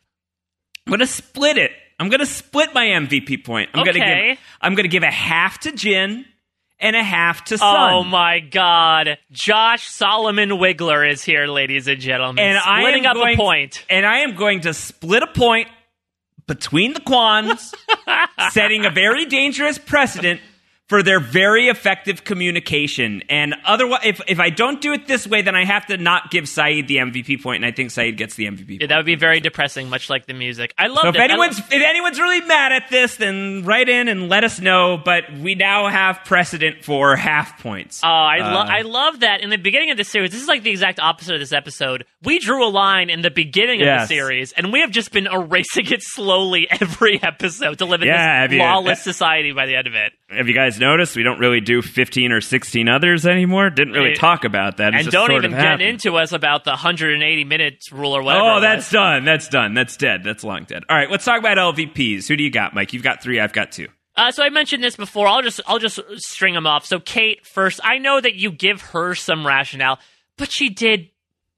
I'm 0.85 0.91
gonna 0.91 1.07
split 1.07 1.57
it. 1.57 1.71
I'm 1.99 2.09
gonna 2.09 2.27
split 2.27 2.75
my 2.75 2.85
MVP 2.85 3.43
point. 3.43 3.71
I'm 3.73 3.83
gonna 3.83 3.97
Okay. 3.97 4.27
give 4.29 4.39
I'm 4.61 4.75
gonna 4.75 4.89
give 4.89 5.01
a 5.01 5.09
half 5.09 5.57
to 5.61 5.71
Jin 5.71 6.23
and 6.79 6.95
a 6.95 7.03
half 7.03 7.43
to 7.45 7.55
oh 7.55 7.57
Sun. 7.57 7.93
Oh 7.93 8.03
my 8.03 8.39
God! 8.39 9.17
Josh 9.31 9.87
Solomon 9.89 10.49
Wigler 10.49 11.09
is 11.09 11.23
here, 11.23 11.47
ladies 11.47 11.87
and 11.87 11.99
gentlemen. 11.99 12.43
and 12.43 12.57
I 12.57 12.89
am 12.91 13.05
up 13.05 13.15
going, 13.15 13.35
a 13.35 13.37
point. 13.37 13.85
And 13.89 14.05
I 14.05 14.19
am 14.19 14.35
going 14.35 14.61
to 14.61 14.73
split 14.73 15.23
a 15.23 15.27
point 15.27 15.67
between 16.47 16.93
the 16.93 16.99
Kwons, 16.99 17.73
setting 18.51 18.85
a 18.85 18.89
very 18.89 19.25
dangerous 19.25 19.77
precedent 19.77 20.41
for 20.89 21.03
their 21.03 21.19
very 21.19 21.67
effective 21.67 22.23
communication. 22.23 23.21
And 23.29 23.53
otherwise, 23.63 24.01
if, 24.03 24.21
if 24.27 24.39
I 24.39 24.49
don't 24.49 24.81
do 24.81 24.91
it 24.93 25.05
this 25.07 25.27
way, 25.27 25.43
then 25.43 25.55
I 25.55 25.63
have 25.63 25.85
to 25.85 25.97
not 25.97 26.31
give 26.31 26.45
Sayid 26.45 26.87
the 26.87 26.97
MVP 26.97 27.41
point, 27.43 27.63
and 27.63 27.65
I 27.65 27.75
think 27.75 27.91
Sayid 27.91 28.17
gets 28.17 28.33
the 28.35 28.45
MVP 28.47 28.59
Yeah, 28.69 28.77
point. 28.79 28.89
that 28.89 28.97
would 28.97 29.05
be 29.05 29.15
very 29.15 29.39
depressing, 29.39 29.87
much 29.89 30.09
like 30.09 30.25
the 30.25 30.33
music. 30.33 30.73
I 30.77 30.87
love 30.87 31.03
So 31.03 31.07
if 31.09 31.13
this. 31.13 31.21
I 31.21 31.25
anyone's 31.25 31.59
if 31.59 31.71
anyone's 31.71 32.19
really 32.19 32.41
mad 32.41 32.71
at 32.71 32.89
this, 32.89 33.17
then 33.17 33.63
write 33.65 33.87
in 33.87 34.07
and 34.07 34.29
let 34.29 34.43
us 34.43 34.59
know. 34.59 34.97
But 34.97 35.31
we 35.31 35.53
now 35.55 35.87
have 35.89 36.21
precedent 36.25 36.83
for 36.83 37.15
half 37.15 37.61
points. 37.61 38.01
Oh, 38.03 38.07
I, 38.07 38.37
lo- 38.39 38.61
Uh, 38.61 38.65
I 38.67 38.81
love 38.81 39.19
that. 39.19 39.41
In 39.41 39.51
the 39.51 39.57
beginning 39.57 39.91
of 39.91 39.97
the 39.97 40.03
series, 40.03 40.31
this 40.31 40.41
is 40.41 40.47
like 40.47 40.63
the 40.63 40.71
exact 40.71 40.99
opposite 40.99 41.35
of 41.35 41.39
this 41.39 41.53
episode. 41.53 42.05
We 42.23 42.39
drew 42.39 42.65
a 42.65 42.69
line 42.69 43.09
in 43.11 43.21
the 43.21 43.31
beginning 43.31 43.81
of 43.81 43.85
the 43.87 44.05
series, 44.07 44.53
and 44.53 44.73
we 44.73 44.81
have 44.81 44.89
just 44.91 45.11
been 45.11 45.27
erasing 45.27 45.85
it 45.91 46.01
slowly 46.01 46.67
every 46.81 47.21
episode 47.21 47.77
to 47.77 47.85
live 47.85 48.01
in 48.01 48.07
Yeah, 48.07 48.47
this 48.47 48.55
you- 48.55 48.59
lawless 48.59 49.03
society 49.03 49.51
by 49.51 49.67
the 49.67 49.75
end 49.75 49.85
of 49.85 49.93
it. 49.93 50.13
Have 50.29 50.47
you 50.47 50.53
guys 50.53 50.79
noticed 50.79 51.15
we 51.15 51.23
don't 51.23 51.39
really 51.39 51.61
do 51.61 51.81
fifteen 51.81 52.31
or 52.31 52.41
sixteen 52.41 52.87
others 52.87 53.25
anymore? 53.25 53.69
Didn't 53.69 53.93
really 53.93 54.15
talk 54.15 54.43
about 54.43 54.77
that. 54.77 54.93
And 54.93 55.09
don't 55.09 55.31
even 55.31 55.51
get 55.51 55.59
happened. 55.59 55.89
into 55.89 56.17
us 56.17 56.31
about 56.31 56.63
the 56.63 56.71
180 56.71 57.43
minutes 57.43 57.91
rule 57.91 58.15
or 58.15 58.21
whatever. 58.21 58.45
Oh, 58.45 58.61
that's 58.61 58.89
done. 58.91 59.25
That's 59.25 59.47
done. 59.47 59.73
That's 59.73 59.97
dead. 59.97 60.23
That's 60.23 60.43
long 60.43 60.65
dead. 60.65 60.83
All 60.89 60.95
right, 60.95 61.09
let's 61.09 61.25
talk 61.25 61.39
about 61.39 61.57
LVPs. 61.57 62.27
Who 62.27 62.35
do 62.35 62.43
you 62.43 62.51
got, 62.51 62.73
Mike? 62.73 62.93
You've 62.93 63.03
got 63.03 63.23
three. 63.23 63.39
I've 63.39 63.53
got 63.53 63.71
two. 63.71 63.87
Uh, 64.15 64.31
so 64.31 64.43
I 64.43 64.49
mentioned 64.49 64.83
this 64.83 64.95
before. 64.95 65.27
I'll 65.27 65.41
just 65.41 65.61
I'll 65.65 65.79
just 65.79 65.99
string 66.17 66.53
them 66.53 66.67
off. 66.67 66.85
So 66.85 66.99
Kate 66.99 67.45
first. 67.45 67.79
I 67.83 67.97
know 67.97 68.19
that 68.19 68.35
you 68.35 68.51
give 68.51 68.81
her 68.81 69.15
some 69.15 69.47
rationale, 69.47 69.99
but 70.37 70.51
she 70.51 70.69
did 70.69 71.09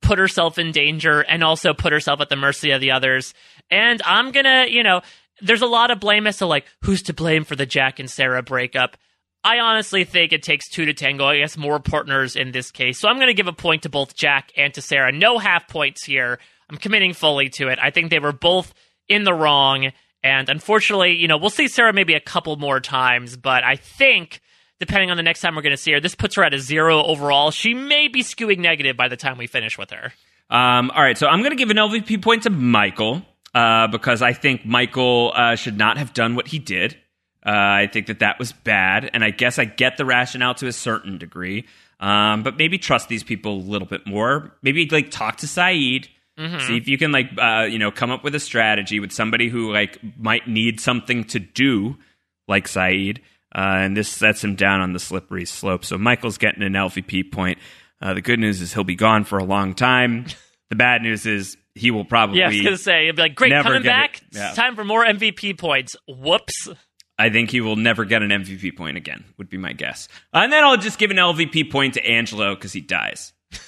put 0.01 0.19
herself 0.19 0.57
in 0.57 0.71
danger 0.71 1.21
and 1.21 1.43
also 1.43 1.73
put 1.73 1.91
herself 1.91 2.21
at 2.21 2.29
the 2.29 2.35
mercy 2.35 2.71
of 2.71 2.81
the 2.81 2.91
others. 2.91 3.33
And 3.69 4.01
I'm 4.03 4.31
gonna, 4.31 4.65
you 4.67 4.83
know, 4.83 5.01
there's 5.41 5.61
a 5.61 5.67
lot 5.67 5.91
of 5.91 5.99
blame 5.99 6.27
as 6.27 6.37
to 6.37 6.45
like 6.45 6.65
who's 6.83 7.03
to 7.03 7.13
blame 7.13 7.43
for 7.43 7.55
the 7.55 7.65
Jack 7.65 7.99
and 7.99 8.09
Sarah 8.09 8.43
breakup. 8.43 8.97
I 9.43 9.59
honestly 9.59 10.03
think 10.03 10.33
it 10.33 10.43
takes 10.43 10.69
two 10.69 10.85
to 10.85 10.93
tango. 10.93 11.25
I 11.25 11.39
guess 11.39 11.57
more 11.57 11.79
partners 11.79 12.35
in 12.35 12.51
this 12.51 12.71
case. 12.71 12.99
So 12.99 13.09
I'm 13.09 13.15
going 13.15 13.27
to 13.27 13.33
give 13.33 13.47
a 13.47 13.53
point 13.53 13.83
to 13.83 13.89
both 13.89 14.15
Jack 14.15 14.51
and 14.55 14.73
to 14.75 14.81
Sarah. 14.81 15.11
No 15.11 15.39
half 15.39 15.67
points 15.67 16.03
here. 16.03 16.39
I'm 16.69 16.77
committing 16.77 17.13
fully 17.13 17.49
to 17.49 17.69
it. 17.69 17.79
I 17.81 17.89
think 17.89 18.11
they 18.11 18.19
were 18.19 18.33
both 18.33 18.73
in 19.09 19.23
the 19.23 19.33
wrong. 19.33 19.91
And 20.23 20.47
unfortunately, 20.47 21.13
you 21.13 21.27
know, 21.27 21.37
we'll 21.37 21.49
see 21.49 21.67
Sarah 21.67 21.91
maybe 21.91 22.13
a 22.13 22.19
couple 22.19 22.55
more 22.57 22.79
times, 22.79 23.35
but 23.35 23.63
I 23.63 23.75
think 23.75 24.41
depending 24.79 25.09
on 25.09 25.17
the 25.17 25.23
next 25.23 25.41
time 25.41 25.55
we're 25.55 25.63
going 25.63 25.71
to 25.71 25.81
see 25.81 25.91
her, 25.93 25.99
this 25.99 26.15
puts 26.15 26.35
her 26.35 26.43
at 26.43 26.53
a 26.53 26.59
zero 26.59 27.03
overall. 27.03 27.49
She 27.51 27.73
may 27.73 28.07
be 28.07 28.23
skewing 28.23 28.59
negative 28.59 28.95
by 28.95 29.07
the 29.07 29.17
time 29.17 29.37
we 29.37 29.47
finish 29.47 29.77
with 29.77 29.89
her. 29.89 30.13
Um, 30.49 30.91
all 30.91 31.01
right, 31.01 31.17
so 31.17 31.27
I'm 31.27 31.39
going 31.39 31.51
to 31.51 31.55
give 31.55 31.71
an 31.71 31.77
LVP 31.77 32.21
point 32.21 32.43
to 32.43 32.49
Michael 32.49 33.23
uh, 33.53 33.87
because 33.87 34.21
I 34.21 34.33
think 34.33 34.65
Michael 34.65 35.33
uh, 35.35 35.55
should 35.55 35.77
not 35.77 35.97
have 35.97 36.13
done 36.13 36.35
what 36.35 36.47
he 36.47 36.59
did. 36.59 36.97
Uh, 37.45 37.49
I 37.51 37.89
think 37.91 38.07
that 38.07 38.19
that 38.19 38.37
was 38.37 38.53
bad, 38.53 39.09
and 39.13 39.23
I 39.23 39.31
guess 39.31 39.57
I 39.57 39.65
get 39.65 39.97
the 39.97 40.05
rationale 40.05 40.53
to 40.55 40.67
a 40.67 40.71
certain 40.71 41.17
degree. 41.17 41.65
Um, 41.99 42.43
but 42.43 42.57
maybe 42.57 42.77
trust 42.77 43.09
these 43.09 43.23
people 43.23 43.57
a 43.57 43.61
little 43.61 43.87
bit 43.87 44.07
more. 44.07 44.55
Maybe 44.61 44.87
like 44.89 45.11
talk 45.11 45.37
to 45.37 45.47
Sayid. 45.47 46.07
Mm-hmm. 46.39 46.59
See 46.67 46.77
if 46.77 46.87
you 46.87 46.97
can 46.97 47.11
like 47.11 47.29
uh, 47.37 47.67
you 47.69 47.77
know 47.77 47.91
come 47.91 48.11
up 48.11 48.23
with 48.23 48.35
a 48.35 48.39
strategy 48.39 48.99
with 48.99 49.11
somebody 49.11 49.49
who 49.49 49.71
like 49.71 49.99
might 50.17 50.47
need 50.47 50.79
something 50.79 51.23
to 51.25 51.39
do, 51.39 51.97
like 52.47 52.67
Sayid, 52.67 53.19
uh, 53.55 53.77
and 53.81 53.97
this 53.97 54.09
sets 54.09 54.43
him 54.43 54.55
down 54.55 54.81
on 54.81 54.93
the 54.93 54.99
slippery 54.99 55.45
slope. 55.45 55.83
So 55.83 55.97
Michael's 55.97 56.37
getting 56.37 56.63
an 56.63 56.73
LVP 56.73 57.31
point. 57.31 57.57
Uh, 58.01 58.13
the 58.13 58.21
good 58.21 58.39
news 58.39 58.61
is 58.61 58.73
he'll 58.73 58.83
be 58.83 58.95
gone 58.95 59.23
for 59.23 59.37
a 59.39 59.43
long 59.43 59.73
time. 59.73 60.25
The 60.71 60.77
bad 60.77 61.01
news 61.01 61.25
is 61.25 61.57
he 61.75 61.91
will 61.91 62.05
probably. 62.05 62.39
Yeah, 62.39 62.45
I 62.45 62.49
was 62.49 62.61
going 62.61 62.75
to 62.77 62.81
say, 62.81 63.03
it'd 63.05 63.15
be 63.15 63.21
like, 63.21 63.35
great, 63.35 63.51
coming 63.51 63.83
back. 63.83 64.21
Yeah. 64.31 64.47
It's 64.49 64.57
time 64.57 64.75
for 64.75 64.83
more 64.83 65.05
MVP 65.05 65.57
points. 65.57 65.95
Whoops. 66.07 66.69
I 67.19 67.29
think 67.29 67.51
he 67.51 67.61
will 67.61 67.75
never 67.75 68.03
get 68.05 68.23
an 68.23 68.29
MVP 68.29 68.75
point 68.75 68.97
again. 68.97 69.23
Would 69.37 69.49
be 69.49 69.57
my 69.57 69.73
guess. 69.73 70.07
And 70.33 70.51
then 70.51 70.63
I'll 70.63 70.77
just 70.77 70.97
give 70.97 71.11
an 71.11 71.17
LVP 71.17 71.71
point 71.71 71.93
to 71.93 72.05
Angelo 72.05 72.55
because 72.55 72.73
he 72.73 72.81
dies. 72.81 73.33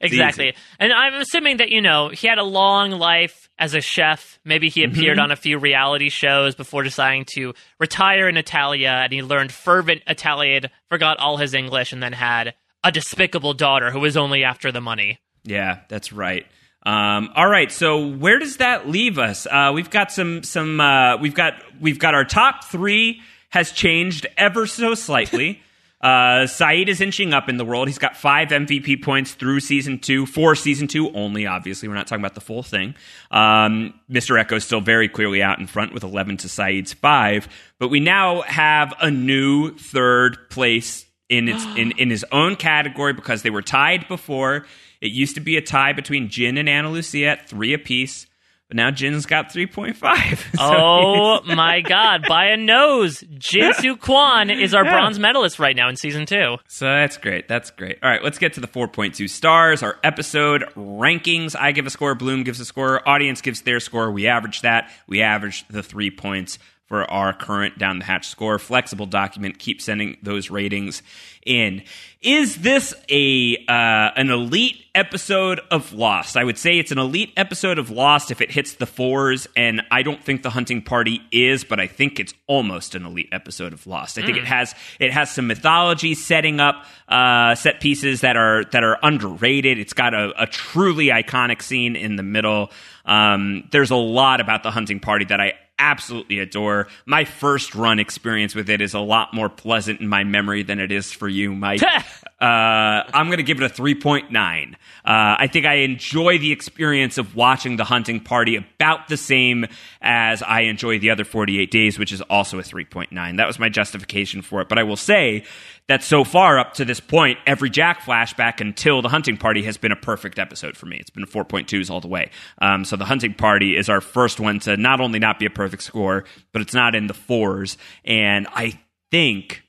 Exactly. 0.00 0.54
And 0.78 0.92
I'm 0.92 1.14
assuming 1.14 1.56
that, 1.56 1.70
you 1.70 1.80
know, 1.80 2.08
he 2.08 2.28
had 2.28 2.38
a 2.38 2.44
long 2.44 2.92
life 2.92 3.48
as 3.58 3.74
a 3.74 3.80
chef. 3.80 4.38
Maybe 4.44 4.68
he 4.68 4.84
appeared 4.84 5.16
Mm-hmm. 5.16 5.24
on 5.24 5.32
a 5.32 5.36
few 5.36 5.58
reality 5.58 6.10
shows 6.10 6.54
before 6.54 6.84
deciding 6.84 7.24
to 7.34 7.54
retire 7.80 8.28
in 8.28 8.36
Italia 8.36 9.00
and 9.02 9.12
he 9.12 9.22
learned 9.22 9.50
fervent 9.50 10.02
Italian, 10.06 10.66
forgot 10.90 11.18
all 11.18 11.38
his 11.38 11.54
English, 11.54 11.92
and 11.92 12.00
then 12.02 12.12
had 12.12 12.54
a 12.84 12.92
despicable 12.92 13.52
daughter 13.54 13.90
who 13.90 13.98
was 13.98 14.16
only 14.16 14.44
after 14.44 14.70
the 14.70 14.80
money. 14.80 15.18
Yeah, 15.42 15.80
that's 15.88 16.12
right. 16.12 16.46
Um, 16.86 17.30
all 17.34 17.48
right, 17.48 17.72
so 17.72 18.06
where 18.08 18.38
does 18.38 18.58
that 18.58 18.88
leave 18.88 19.18
us? 19.18 19.46
Uh, 19.46 19.72
we've 19.74 19.90
got 19.90 20.12
some 20.12 20.42
some 20.42 20.80
uh, 20.80 21.16
we've 21.16 21.34
got 21.34 21.54
we've 21.80 21.98
got 21.98 22.14
our 22.14 22.24
top 22.24 22.64
three 22.64 23.22
has 23.48 23.72
changed 23.72 24.26
ever 24.36 24.66
so 24.66 24.94
slightly. 24.94 25.62
Uh, 26.04 26.44
Sayid 26.44 26.88
is 26.88 27.00
inching 27.00 27.32
up 27.32 27.48
in 27.48 27.56
the 27.56 27.64
world. 27.64 27.88
He's 27.88 27.96
got 27.96 28.14
five 28.14 28.48
MVP 28.48 29.02
points 29.02 29.32
through 29.32 29.60
season 29.60 29.98
two, 29.98 30.26
for 30.26 30.54
season 30.54 30.86
two 30.86 31.10
only. 31.14 31.46
Obviously, 31.46 31.88
we're 31.88 31.94
not 31.94 32.06
talking 32.06 32.22
about 32.22 32.34
the 32.34 32.42
full 32.42 32.62
thing. 32.62 32.94
Um, 33.30 33.98
Mr. 34.10 34.38
Eko 34.38 34.56
is 34.58 34.64
still 34.64 34.82
very 34.82 35.08
clearly 35.08 35.42
out 35.42 35.60
in 35.60 35.66
front 35.66 35.94
with 35.94 36.04
11 36.04 36.36
to 36.38 36.48
Sayid's 36.48 36.92
five, 36.92 37.48
but 37.78 37.88
we 37.88 38.00
now 38.00 38.42
have 38.42 38.92
a 39.00 39.10
new 39.10 39.74
third 39.78 40.50
place 40.50 41.06
in 41.30 41.48
its 41.48 41.64
in, 41.76 41.92
in 41.92 42.10
his 42.10 42.26
own 42.30 42.56
category 42.56 43.14
because 43.14 43.40
they 43.40 43.48
were 43.48 43.62
tied 43.62 44.06
before. 44.06 44.66
It 45.04 45.12
used 45.12 45.34
to 45.34 45.40
be 45.42 45.58
a 45.58 45.60
tie 45.60 45.92
between 45.92 46.30
Jin 46.30 46.56
and 46.56 46.66
Ana 46.66 46.90
Lucia 46.90 47.26
at 47.26 47.46
three 47.46 47.74
apiece, 47.74 48.26
but 48.68 48.76
now 48.78 48.90
Jin's 48.90 49.26
got 49.26 49.52
3.5. 49.52 49.94
So 50.56 50.62
Oh 50.62 51.40
my 51.44 51.82
god, 51.82 52.24
by 52.26 52.46
a 52.46 52.56
nose. 52.56 53.22
Jin-Soo 53.36 53.96
Kwon 53.96 54.50
is 54.50 54.72
our 54.72 54.82
bronze 54.84 55.18
medalist 55.18 55.58
right 55.58 55.76
now 55.76 55.90
in 55.90 55.96
season 55.96 56.24
two. 56.24 56.56
So 56.68 56.86
that's 56.86 57.18
great. 57.18 57.48
That's 57.48 57.70
great. 57.70 57.98
All 58.02 58.08
right, 58.08 58.24
let's 58.24 58.38
get 58.38 58.54
to 58.54 58.60
the 58.60 58.66
4.2 58.66 59.28
stars. 59.28 59.82
Our 59.82 59.98
episode 60.02 60.64
rankings. 60.74 61.54
I 61.54 61.72
give 61.72 61.84
a 61.84 61.90
score. 61.90 62.14
Bloom 62.14 62.42
gives 62.44 62.60
a 62.60 62.64
score. 62.64 63.06
Audience 63.06 63.42
gives 63.42 63.60
their 63.60 63.80
score. 63.80 64.10
We 64.10 64.26
average 64.26 64.62
that. 64.62 64.90
We 65.06 65.20
average 65.20 65.68
the 65.68 65.82
three 65.82 66.10
points 66.10 66.58
for 66.86 67.10
our 67.10 67.32
current 67.32 67.78
down 67.78 67.98
the 67.98 68.04
hatch 68.04 68.28
score. 68.28 68.58
Flexible 68.58 69.06
document. 69.06 69.58
Keep 69.58 69.80
sending 69.80 70.16
those 70.22 70.50
ratings 70.50 71.02
in. 71.44 71.82
Is 72.20 72.56
this 72.56 72.94
a 73.10 73.56
uh, 73.68 74.10
an 74.16 74.30
elite 74.30 74.82
episode 74.94 75.60
of 75.70 75.92
Lost? 75.92 76.36
I 76.36 76.44
would 76.44 76.56
say 76.56 76.78
it's 76.78 76.90
an 76.90 76.98
elite 76.98 77.32
episode 77.36 77.78
of 77.78 77.90
Lost 77.90 78.30
if 78.30 78.40
it 78.40 78.50
hits 78.50 78.74
the 78.74 78.86
fours, 78.86 79.46
and 79.56 79.82
I 79.90 80.02
don't 80.02 80.22
think 80.22 80.42
the 80.42 80.50
hunting 80.50 80.80
party 80.80 81.20
is, 81.30 81.64
but 81.64 81.80
I 81.80 81.86
think 81.86 82.18
it's 82.18 82.32
almost 82.46 82.94
an 82.94 83.04
elite 83.04 83.28
episode 83.30 83.72
of 83.74 83.86
Lost. 83.86 84.16
I 84.18 84.22
think 84.22 84.38
it 84.38 84.46
has 84.46 84.74
it 84.98 85.12
has 85.12 85.30
some 85.30 85.46
mythology 85.46 86.14
setting 86.14 86.60
up 86.60 86.86
uh, 87.08 87.54
set 87.54 87.80
pieces 87.80 88.22
that 88.22 88.36
are 88.36 88.64
that 88.72 88.84
are 88.84 88.98
underrated. 89.02 89.78
It's 89.78 89.92
got 89.92 90.14
a, 90.14 90.32
a 90.42 90.46
truly 90.46 91.06
iconic 91.06 91.60
scene 91.60 91.96
in 91.96 92.16
the 92.16 92.22
middle. 92.22 92.70
Um, 93.04 93.68
there's 93.70 93.90
a 93.90 93.96
lot 93.96 94.40
about 94.40 94.62
the 94.62 94.70
hunting 94.70 94.98
party 94.98 95.26
that 95.26 95.40
I 95.40 95.54
absolutely 95.78 96.38
adore. 96.38 96.88
My 97.06 97.24
first 97.24 97.74
run 97.74 97.98
experience 97.98 98.54
with 98.54 98.70
it 98.70 98.80
is 98.80 98.94
a 98.94 99.00
lot 99.00 99.34
more 99.34 99.48
pleasant 99.48 100.00
in 100.00 100.08
my 100.08 100.24
memory 100.24 100.62
than 100.62 100.80
it 100.80 100.92
is 100.92 101.12
for 101.12 101.28
you, 101.28 101.54
Mike. 101.54 101.82
uh, 102.44 103.10
I'm 103.14 103.28
going 103.28 103.38
to 103.38 103.42
give 103.42 103.62
it 103.62 103.70
a 103.70 103.74
3.9. 103.74 104.74
Uh, 104.74 104.76
I 105.04 105.46
think 105.46 105.64
I 105.64 105.76
enjoy 105.76 106.36
the 106.36 106.52
experience 106.52 107.16
of 107.16 107.34
watching 107.34 107.76
the 107.76 107.84
hunting 107.84 108.20
party 108.20 108.56
about 108.56 109.08
the 109.08 109.16
same 109.16 109.64
as 110.02 110.42
I 110.42 110.62
enjoy 110.62 110.98
the 110.98 111.08
other 111.08 111.24
48 111.24 111.70
days, 111.70 111.98
which 111.98 112.12
is 112.12 112.20
also 112.20 112.58
a 112.58 112.62
3.9. 112.62 113.38
That 113.38 113.46
was 113.46 113.58
my 113.58 113.70
justification 113.70 114.42
for 114.42 114.60
it. 114.60 114.68
But 114.68 114.78
I 114.78 114.82
will 114.82 114.98
say 114.98 115.44
that 115.88 116.02
so 116.02 116.22
far 116.22 116.58
up 116.58 116.74
to 116.74 116.84
this 116.84 117.00
point, 117.00 117.38
every 117.46 117.70
Jack 117.70 118.02
flashback 118.02 118.60
until 118.60 119.00
the 119.00 119.08
hunting 119.08 119.38
party 119.38 119.62
has 119.62 119.78
been 119.78 119.92
a 119.92 119.96
perfect 119.96 120.38
episode 120.38 120.76
for 120.76 120.84
me. 120.84 120.98
It's 120.98 121.08
been 121.08 121.24
4.2s 121.24 121.90
all 121.90 122.02
the 122.02 122.08
way. 122.08 122.30
Um, 122.60 122.84
so 122.84 122.96
the 122.96 123.06
hunting 123.06 123.32
party 123.32 123.74
is 123.74 123.88
our 123.88 124.02
first 124.02 124.38
one 124.38 124.58
to 124.60 124.76
not 124.76 125.00
only 125.00 125.18
not 125.18 125.38
be 125.38 125.46
a 125.46 125.50
perfect 125.50 125.82
score, 125.82 126.24
but 126.52 126.60
it's 126.60 126.74
not 126.74 126.94
in 126.94 127.06
the 127.06 127.14
fours. 127.14 127.78
And 128.04 128.46
I 128.48 128.78
think, 129.10 129.63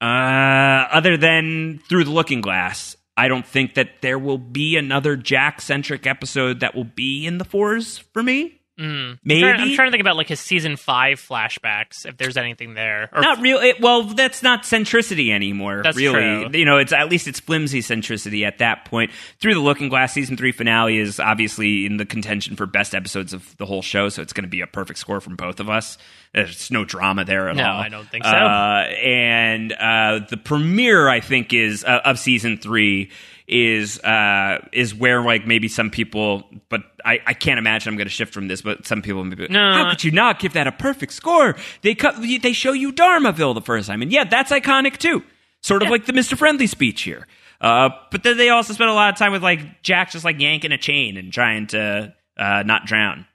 uh, 0.00 0.88
other 0.92 1.16
than 1.16 1.80
through 1.88 2.04
the 2.04 2.10
looking 2.10 2.40
glass, 2.40 2.96
I 3.16 3.28
don't 3.28 3.46
think 3.46 3.74
that 3.74 4.00
there 4.00 4.18
will 4.18 4.38
be 4.38 4.76
another 4.76 5.16
Jack 5.16 5.60
centric 5.60 6.06
episode 6.06 6.60
that 6.60 6.74
will 6.74 6.84
be 6.84 7.26
in 7.26 7.38
the 7.38 7.44
fours 7.44 7.98
for 7.98 8.22
me. 8.22 8.59
Mm. 8.80 9.18
Maybe. 9.22 9.44
I'm 9.44 9.56
trying, 9.56 9.68
I'm 9.68 9.74
trying 9.74 9.88
to 9.88 9.90
think 9.90 10.00
about 10.00 10.16
like 10.16 10.28
his 10.28 10.40
season 10.40 10.76
five 10.76 11.20
flashbacks, 11.20 12.06
if 12.06 12.16
there's 12.16 12.38
anything 12.38 12.72
there. 12.72 13.10
Or 13.12 13.20
not 13.20 13.40
real. 13.40 13.58
It, 13.58 13.80
well, 13.80 14.04
that's 14.04 14.42
not 14.42 14.62
centricity 14.62 15.32
anymore. 15.32 15.82
That's 15.84 15.96
really. 15.98 16.48
true. 16.48 16.58
You 16.58 16.64
know, 16.64 16.78
it's 16.78 16.92
at 16.92 17.10
least 17.10 17.28
it's 17.28 17.40
flimsy 17.40 17.80
centricity 17.80 18.46
at 18.46 18.58
that 18.58 18.86
point. 18.86 19.10
Through 19.38 19.54
the 19.54 19.60
Looking 19.60 19.90
Glass 19.90 20.14
season 20.14 20.36
three 20.38 20.52
finale 20.52 20.96
is 20.98 21.20
obviously 21.20 21.84
in 21.84 21.98
the 21.98 22.06
contention 22.06 22.56
for 22.56 22.64
best 22.64 22.94
episodes 22.94 23.34
of 23.34 23.54
the 23.58 23.66
whole 23.66 23.82
show, 23.82 24.08
so 24.08 24.22
it's 24.22 24.32
going 24.32 24.44
to 24.44 24.50
be 24.50 24.62
a 24.62 24.66
perfect 24.66 24.98
score 24.98 25.20
from 25.20 25.36
both 25.36 25.60
of 25.60 25.68
us. 25.68 25.98
There's 26.32 26.70
no 26.70 26.84
drama 26.84 27.24
there 27.24 27.48
at 27.48 27.56
No, 27.56 27.64
all. 27.64 27.80
I 27.80 27.88
don't 27.88 28.08
think 28.08 28.24
so. 28.24 28.30
Uh, 28.30 28.86
and 29.04 29.72
uh, 29.72 30.20
the 30.30 30.36
premiere, 30.36 31.08
I 31.08 31.20
think, 31.20 31.52
is 31.52 31.84
uh, 31.84 32.00
of 32.04 32.18
season 32.18 32.56
three 32.56 33.10
is 33.50 33.98
uh, 34.00 34.64
is 34.72 34.94
where 34.94 35.20
like 35.22 35.46
maybe 35.46 35.66
some 35.68 35.90
people, 35.90 36.44
but 36.68 36.82
I, 37.04 37.18
I 37.26 37.34
can't 37.34 37.58
imagine 37.58 37.90
I'm 37.92 37.96
going 37.96 38.06
to 38.06 38.12
shift 38.12 38.32
from 38.32 38.46
this. 38.48 38.62
But 38.62 38.86
some 38.86 39.02
people 39.02 39.24
maybe, 39.24 39.48
No. 39.50 39.72
how 39.72 39.90
could 39.90 40.04
you 40.04 40.12
not 40.12 40.38
give 40.38 40.52
that 40.52 40.66
a 40.68 40.72
perfect 40.72 41.12
score? 41.12 41.56
They 41.82 41.94
cut, 41.96 42.14
they 42.20 42.52
show 42.52 42.72
you 42.72 42.92
Dharmaville 42.92 43.54
the 43.54 43.60
first 43.60 43.88
time, 43.88 44.02
and 44.02 44.12
yeah, 44.12 44.24
that's 44.24 44.52
iconic 44.52 44.98
too. 44.98 45.22
Sort 45.62 45.82
of 45.82 45.90
like 45.90 46.06
the 46.06 46.12
Mr. 46.12 46.38
Friendly 46.38 46.66
speech 46.68 47.02
here. 47.02 47.26
Uh, 47.60 47.90
but 48.10 48.22
then 48.22 48.38
they 48.38 48.48
also 48.48 48.72
spent 48.72 48.88
a 48.88 48.94
lot 48.94 49.12
of 49.12 49.18
time 49.18 49.32
with 49.32 49.42
like 49.42 49.82
Jack 49.82 50.12
just 50.12 50.24
like 50.24 50.40
yanking 50.40 50.72
a 50.72 50.78
chain 50.78 51.16
and 51.18 51.30
trying 51.32 51.66
to 51.68 52.14
uh, 52.38 52.62
not 52.64 52.86
drown. 52.86 53.26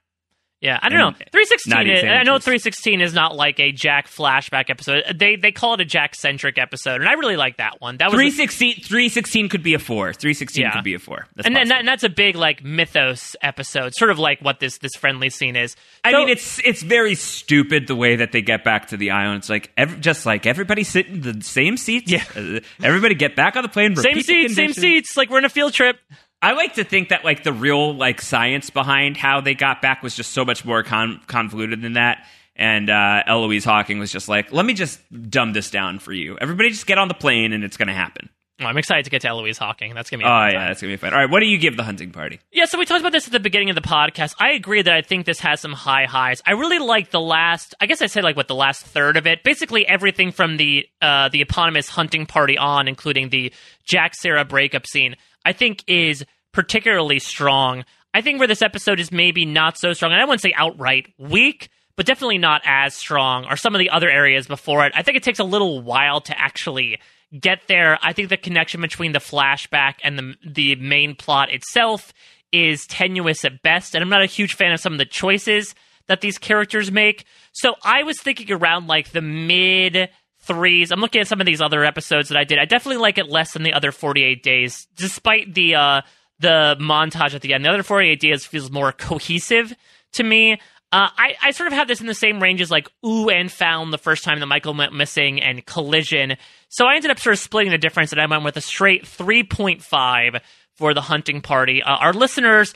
Yeah, 0.62 0.80
I 0.82 0.90
don't 0.90 0.98
know. 0.98 1.12
316. 1.12 1.88
Is, 1.90 2.04
I 2.06 2.24
know 2.24 2.40
316 2.40 3.02
is 3.02 3.14
not 3.14 3.36
like 3.36 3.60
a 3.60 3.72
Jack 3.72 4.08
flashback 4.08 4.70
episode. 4.70 5.04
They 5.14 5.36
they 5.36 5.52
call 5.52 5.76
it 5.76 5.82
a 5.82 5.86
Jack 5.86 6.16
centric 6.16 6.58
episode, 6.58 7.02
and 7.02 7.10
I 7.10 7.14
really 7.14 7.36
like 7.36 7.58
that 7.58 7.82
one. 7.82 7.98
That 7.98 8.06
was 8.08 8.16
316, 8.16 8.76
316 8.84 9.50
could 9.50 9.62
be 9.62 9.74
a 9.76 9.80
four. 9.80 10.14
316 10.14 10.62
Yeah. 10.64 10.72
could 10.72 10.84
be 10.84 10.94
a 10.96 11.00
four. 11.00 11.28
That's 11.36 11.46
and 11.46 11.56
then 11.56 11.68
that, 11.68 11.80
and 11.80 11.88
that's 11.88 12.04
a 12.04 12.10
big 12.10 12.36
like 12.36 12.64
mythos 12.64 13.36
episode, 13.44 13.94
sort 13.96 14.10
of 14.10 14.18
like 14.18 14.40
what 14.42 14.60
this 14.60 14.78
this 14.80 14.96
friendly 14.96 15.30
scene 15.30 15.56
is. 15.56 15.76
I 16.04 16.12
So- 16.12 16.20
mean, 16.20 16.30
it's 16.30 16.60
it's 16.66 16.82
very 16.82 17.14
stupid 17.16 17.86
the 17.88 17.96
way 17.96 18.16
that 18.16 18.32
they 18.32 18.42
get 18.42 18.64
back 18.64 18.88
to 18.88 18.98
the 18.98 19.12
island. 19.12 19.40
It's 19.40 19.50
like 19.50 19.72
ev- 19.78 20.00
just 20.02 20.26
like 20.26 20.46
everybody 20.48 20.84
sit 20.84 21.08
in 21.08 21.22
the 21.22 21.44
same 21.44 21.78
seats. 21.78 22.12
Yeah. 22.12 22.24
Uh, 22.36 22.62
everybody 22.82 23.14
get 23.14 23.36
back 23.36 23.56
on 23.56 23.62
the 23.64 23.70
plane. 23.70 23.96
same 23.98 24.22
seats, 24.22 24.56
same 24.56 24.74
seats. 24.74 25.16
Like 25.18 25.30
we're 25.30 25.40
in 25.40 25.46
a 25.46 25.50
field 25.50 25.74
trip. 25.74 26.00
I 26.42 26.54
like 26.54 26.76
to 26.76 26.84
think 26.84 27.10
that 27.10 27.24
like 27.24 27.44
the 27.44 27.54
real 27.54 27.96
like 27.96 28.22
science 28.22 28.70
behind 28.70 29.18
how 29.18 29.42
they 29.42 29.56
got 29.56 29.82
back 29.82 30.04
was 30.04 30.16
just 30.16 30.32
so 30.32 30.46
much 30.46 30.64
more 30.66 30.84
con- 30.84 31.22
convoluted 31.28 31.82
than 31.82 31.94
that. 31.94 32.26
And 32.56 32.90
uh, 32.90 33.24
Eloise 33.28 33.66
Hawking 33.66 34.00
was 34.00 34.12
just 34.12 34.30
like, 34.30 34.54
"Let 34.54 34.66
me 34.66 34.74
just 34.74 35.00
dumb 35.30 35.52
this 35.54 35.70
down 35.70 36.00
for 36.00 36.14
you. 36.14 36.38
Everybody 36.40 36.70
just 36.70 36.88
get 36.88 36.98
on 36.98 37.10
the 37.10 37.14
plane, 37.14 37.52
and 37.52 37.64
it's 37.64 37.76
going 37.76 37.90
to 37.90 37.94
happen." 37.94 38.30
Oh, 38.62 38.66
I'm 38.66 38.78
excited 38.78 39.04
to 39.04 39.12
get 39.12 39.22
to 39.24 39.28
Eloise 39.28 39.58
Hawking. 39.58 39.94
That's 39.94 40.10
gonna 40.10 40.24
be. 40.24 40.26
Oh 40.26 40.46
yeah, 40.48 40.68
that's 40.68 40.82
gonna 40.82 40.94
be 40.94 40.98
fun. 40.98 41.14
All 41.14 41.20
right, 41.20 41.30
what 41.30 41.42
do 41.42 41.46
you 41.46 41.58
give 41.58 41.76
the 41.76 41.84
hunting 41.84 42.12
party? 42.12 42.40
Yeah, 42.54 42.64
so 42.64 42.80
we 42.80 42.86
talked 42.86 43.02
about 43.02 43.12
this 43.12 43.28
at 43.28 43.34
the 43.34 43.40
beginning 43.42 43.70
of 43.70 43.76
the 43.76 43.82
podcast. 43.82 44.34
I 44.40 44.52
agree 44.52 44.82
that 44.82 44.94
I 44.94 45.02
think 45.02 45.26
this 45.26 45.42
has 45.42 45.60
some 45.60 45.74
high 45.74 46.06
highs. 46.06 46.42
I 46.46 46.52
really 46.52 46.80
like 46.80 47.12
the 47.12 47.20
last. 47.20 47.76
I 47.82 47.86
guess 47.86 48.02
I 48.02 48.06
said 48.06 48.24
like 48.24 48.38
what 48.38 48.48
the 48.48 48.56
last 48.56 48.86
third 48.86 49.18
of 49.18 49.28
it. 49.28 49.44
Basically 49.44 49.86
everything 49.86 50.32
from 50.32 50.56
the 50.56 50.88
uh, 51.02 51.28
the 51.28 51.42
eponymous 51.42 51.90
hunting 51.90 52.26
party 52.26 52.58
on, 52.58 52.88
including 52.88 53.28
the 53.28 53.52
Jack 53.84 54.16
Sarah 54.16 54.46
breakup 54.46 54.88
scene. 54.88 55.18
I 55.46 55.54
think 55.54 55.84
is 55.88 56.26
particularly 56.52 57.20
strong. 57.20 57.86
I 58.14 58.22
think 58.22 58.40
where 58.40 58.48
this 58.48 58.62
episode 58.62 59.00
is 59.00 59.12
maybe 59.12 59.46
not 59.46 59.78
so 59.78 59.94
strong, 59.94 60.12
and 60.12 60.22
I 60.22 60.26
wouldn't 60.26 60.42
say 60.42 60.54
outright 60.56 61.14
weak, 61.18 61.70
but 61.96 62.06
definitely 62.06 62.38
not 62.38 62.62
as 62.66 62.96
strong, 62.96 63.46
are 63.46 63.58
some 63.58 63.76
of 63.76 63.80
the 63.80 63.90
other 63.90 64.10
areas 64.10 64.48
before 64.48 64.86
it. 64.86 64.94
I 64.96 65.04
think 65.04 65.18
it 65.18 65.24
takes 65.24 65.40
a 65.40 65.44
little 65.44 65.82
while 65.82 66.22
to 66.22 66.38
actually 66.38 67.00
get 67.40 67.62
there. 67.68 68.00
I 68.02 68.14
think 68.14 68.30
the 68.30 68.38
connection 68.38 68.82
between 68.82 69.12
the 69.12 69.20
flashback 69.20 69.96
and 70.04 70.18
the 70.18 70.36
the 70.46 70.76
main 70.76 71.16
plot 71.16 71.52
itself 71.52 72.14
is 72.52 72.88
tenuous 72.88 73.44
at 73.44 73.62
best, 73.62 73.96
and 73.96 74.02
I'm 74.02 74.10
not 74.10 74.22
a 74.22 74.28
huge 74.28 74.56
fan 74.56 74.72
of 74.72 74.80
some 74.80 74.94
of 74.94 75.00
the 75.00 75.06
choices 75.06 75.76
that 76.08 76.22
these 76.22 76.38
characters 76.38 76.92
make. 76.92 77.26
So 77.52 77.76
I 77.84 78.04
was 78.04 78.20
thinking 78.20 78.52
around 78.52 78.88
like 78.88 79.12
the 79.12 79.22
mid 79.22 80.10
threes. 80.46 80.92
I'm 80.92 81.00
looking 81.00 81.22
at 81.22 81.28
some 81.28 81.40
of 81.40 81.46
these 81.46 81.62
other 81.62 81.84
episodes 81.84 82.30
that 82.30 82.38
I 82.38 82.44
did. 82.44 82.60
I 82.60 82.66
definitely 82.66 83.02
like 83.02 83.18
it 83.18 83.30
less 83.30 83.54
than 83.54 83.64
the 83.64 83.74
other 83.74 83.92
48 83.92 84.44
days, 84.44 84.88
despite 84.96 85.54
the 85.54 85.76
uh 85.76 86.02
the 86.40 86.76
montage 86.80 87.34
at 87.34 87.42
the 87.42 87.54
end. 87.54 87.64
The 87.64 87.70
other 87.70 87.84
48 87.84 88.20
days 88.20 88.46
feels 88.46 88.70
more 88.70 88.92
cohesive 88.92 89.74
to 90.14 90.24
me. 90.24 90.60
Uh, 90.92 91.10
I, 91.18 91.36
I 91.42 91.52
sort 91.52 91.68
of 91.68 91.74
have 91.74 91.88
this 91.88 92.00
in 92.00 92.08
the 92.08 92.14
same 92.14 92.42
range 92.42 92.62
as 92.62 92.72
like 92.72 92.88
Ooh 93.06 93.30
and 93.30 93.52
Found 93.52 93.92
the 93.92 93.98
first 93.98 94.24
time 94.24 94.40
that 94.40 94.46
Michael 94.46 94.74
went 94.74 94.94
missing 94.94 95.42
and 95.42 95.66
Collision. 95.66 96.38
So 96.70 96.86
I 96.86 96.96
ended 96.96 97.12
up 97.12 97.20
sort 97.20 97.34
of 97.34 97.40
splitting 97.40 97.72
the 97.72 97.78
difference 97.78 98.12
and 98.12 98.22
I 98.22 98.26
went 98.26 98.44
with 98.44 98.56
a 98.56 98.62
straight 98.62 99.04
3.5 99.04 100.42
for 100.76 100.94
the 100.94 101.02
hunting 101.02 101.42
party. 101.42 101.82
Uh, 101.84 101.96
our 101.96 102.14
listeners 102.14 102.74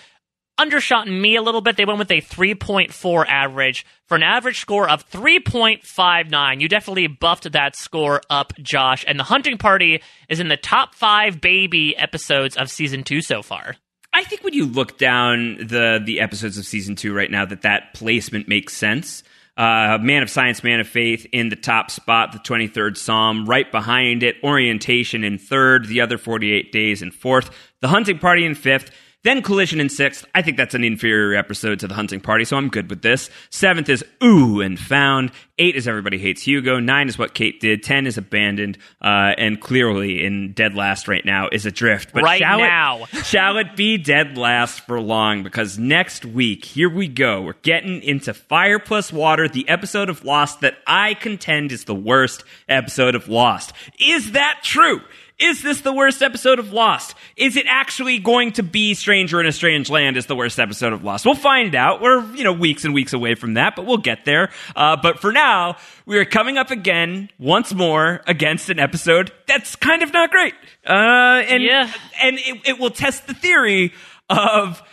undershot 0.59 1.07
me 1.07 1.35
a 1.35 1.41
little 1.41 1.61
bit. 1.61 1.77
They 1.77 1.85
went 1.85 1.99
with 1.99 2.11
a 2.11 2.21
3.4 2.21 3.25
average 3.27 3.85
for 4.05 4.15
an 4.15 4.23
average 4.23 4.59
score 4.59 4.89
of 4.89 5.09
3.59. 5.09 6.61
You 6.61 6.67
definitely 6.67 7.07
buffed 7.07 7.51
that 7.51 7.75
score 7.75 8.21
up, 8.29 8.53
Josh. 8.57 9.05
And 9.07 9.19
the 9.19 9.23
hunting 9.23 9.57
party 9.57 10.01
is 10.27 10.39
in 10.39 10.49
the 10.49 10.57
top 10.57 10.93
five 10.95 11.41
baby 11.41 11.97
episodes 11.97 12.57
of 12.57 12.69
season 12.69 13.03
two 13.03 13.21
so 13.21 13.41
far. 13.41 13.75
I 14.11 14.23
think 14.23 14.43
when 14.43 14.53
you 14.53 14.65
look 14.65 14.97
down 14.97 15.57
the 15.57 16.01
the 16.03 16.19
episodes 16.19 16.57
of 16.57 16.65
season 16.65 16.95
two 16.95 17.13
right 17.13 17.29
now, 17.29 17.45
that 17.45 17.61
that 17.61 17.93
placement 17.93 18.47
makes 18.47 18.75
sense. 18.75 19.23
Uh, 19.55 19.97
Man 20.01 20.23
of 20.23 20.29
Science, 20.29 20.63
Man 20.63 20.79
of 20.79 20.87
Faith 20.87 21.27
in 21.33 21.49
the 21.49 21.55
top 21.55 21.91
spot, 21.91 22.31
the 22.31 22.39
23rd 22.39 22.95
Psalm 22.95 23.45
right 23.45 23.69
behind 23.69 24.23
it, 24.23 24.37
Orientation 24.41 25.25
in 25.25 25.37
third, 25.37 25.85
the 25.85 25.99
other 25.99 26.17
48 26.17 26.71
days 26.71 27.01
in 27.01 27.11
fourth, 27.11 27.51
the 27.81 27.89
Hunting 27.89 28.19
Party 28.19 28.45
in 28.45 28.55
fifth, 28.55 28.89
then 29.23 29.41
Collision 29.41 29.81
in 29.81 29.89
sixth. 29.89 30.25
I 30.33 30.41
think 30.41 30.55
that's 30.55 30.75
an 30.75 30.83
inferior 30.83 31.37
episode 31.37 31.79
to 31.79 31.87
the 31.87 31.93
Hunting 31.93 32.21
Party, 32.21 32.45
so 32.45 32.55
I'm 32.55 32.69
good 32.69 32.89
with 32.89 33.01
this. 33.01 33.29
Seventh 33.49 33.89
is 33.89 34.03
Ooh 34.23 34.61
and 34.61 34.79
Found. 34.79 35.31
Eight 35.57 35.75
is 35.75 35.89
Everybody 35.89 36.17
Hates 36.17 36.41
Hugo. 36.43 36.79
Nine 36.79 37.09
is 37.09 37.17
What 37.17 37.33
Kate 37.33 37.59
Did. 37.59 37.83
Ten 37.83 38.07
is 38.07 38.17
Abandoned. 38.17 38.77
Uh, 39.01 39.33
and 39.37 39.59
clearly 39.59 40.23
in 40.23 40.53
dead 40.53 40.73
last 40.73 41.09
right 41.09 41.25
now 41.25 41.49
is 41.51 41.65
Adrift. 41.65 42.13
But 42.13 42.23
Right 42.23 42.39
shall 42.39 42.59
now. 42.59 43.03
It, 43.11 43.25
shall 43.25 43.57
it 43.57 43.75
be 43.75 43.97
dead 43.97 44.37
last 44.37 44.85
for 44.85 45.01
long? 45.01 45.43
Because 45.43 45.77
next 45.77 46.23
week, 46.23 46.63
here 46.63 46.89
we 46.89 47.09
go. 47.09 47.41
We're 47.41 47.53
getting 47.61 48.01
into 48.01 48.33
Fire 48.33 48.79
Plus 48.79 49.11
Water, 49.11 49.49
the 49.49 49.67
episode 49.67 50.09
of 50.09 50.23
Lost 50.23 50.61
that 50.61 50.77
I 50.87 51.13
contend 51.13 51.73
is 51.73 51.83
the 51.83 51.95
worst 51.95 52.45
episode 52.69 53.15
of 53.15 53.27
Lost. 53.27 53.73
Is 53.99 54.31
that 54.31 54.61
true? 54.63 55.01
Is 55.39 55.61
this 55.63 55.79
the 55.81 55.93
worst 55.93 56.21
episode 56.21 56.59
of 56.59 56.73
Lost? 56.73 57.15
Is 57.37 57.55
it 57.55 57.65
actually 57.69 58.19
going 58.19 58.51
to 58.53 58.63
be 58.63 58.93
Stranger 58.93 59.39
in 59.39 59.45
a 59.47 59.53
Strange 59.53 59.89
Land 59.89 60.17
is 60.17 60.25
the 60.25 60.35
worst 60.35 60.59
episode 60.59 60.91
of 60.91 61.03
Lost? 61.05 61.25
We'll 61.25 61.33
find 61.35 61.75
out. 61.75 62.01
We're, 62.01 62.25
you 62.35 62.43
know, 62.43 62.51
weeks 62.51 62.83
and 62.83 62.93
weeks 62.93 63.13
away 63.13 63.35
from 63.35 63.53
that, 63.53 63.75
but 63.77 63.85
we'll 63.85 63.97
get 63.99 64.25
there. 64.25 64.49
Uh, 64.75 64.97
but 65.01 65.19
for 65.19 65.31
now, 65.31 65.77
we 66.05 66.17
are 66.17 66.25
coming 66.25 66.57
up 66.57 66.71
again, 66.71 67.29
once 67.39 67.73
more, 67.73 68.21
against 68.27 68.69
an 68.69 68.79
episode 68.79 69.31
that's 69.47 69.77
kind 69.77 70.03
of 70.03 70.11
not 70.11 70.29
great. 70.29 70.53
Uh, 70.85 70.91
and, 71.47 71.63
Yeah. 71.63 71.89
and 72.21 72.37
it, 72.37 72.61
it 72.67 72.79
will 72.79 72.89
test 72.91 73.25
the 73.27 73.33
theory 73.33 73.93
of 74.29 74.83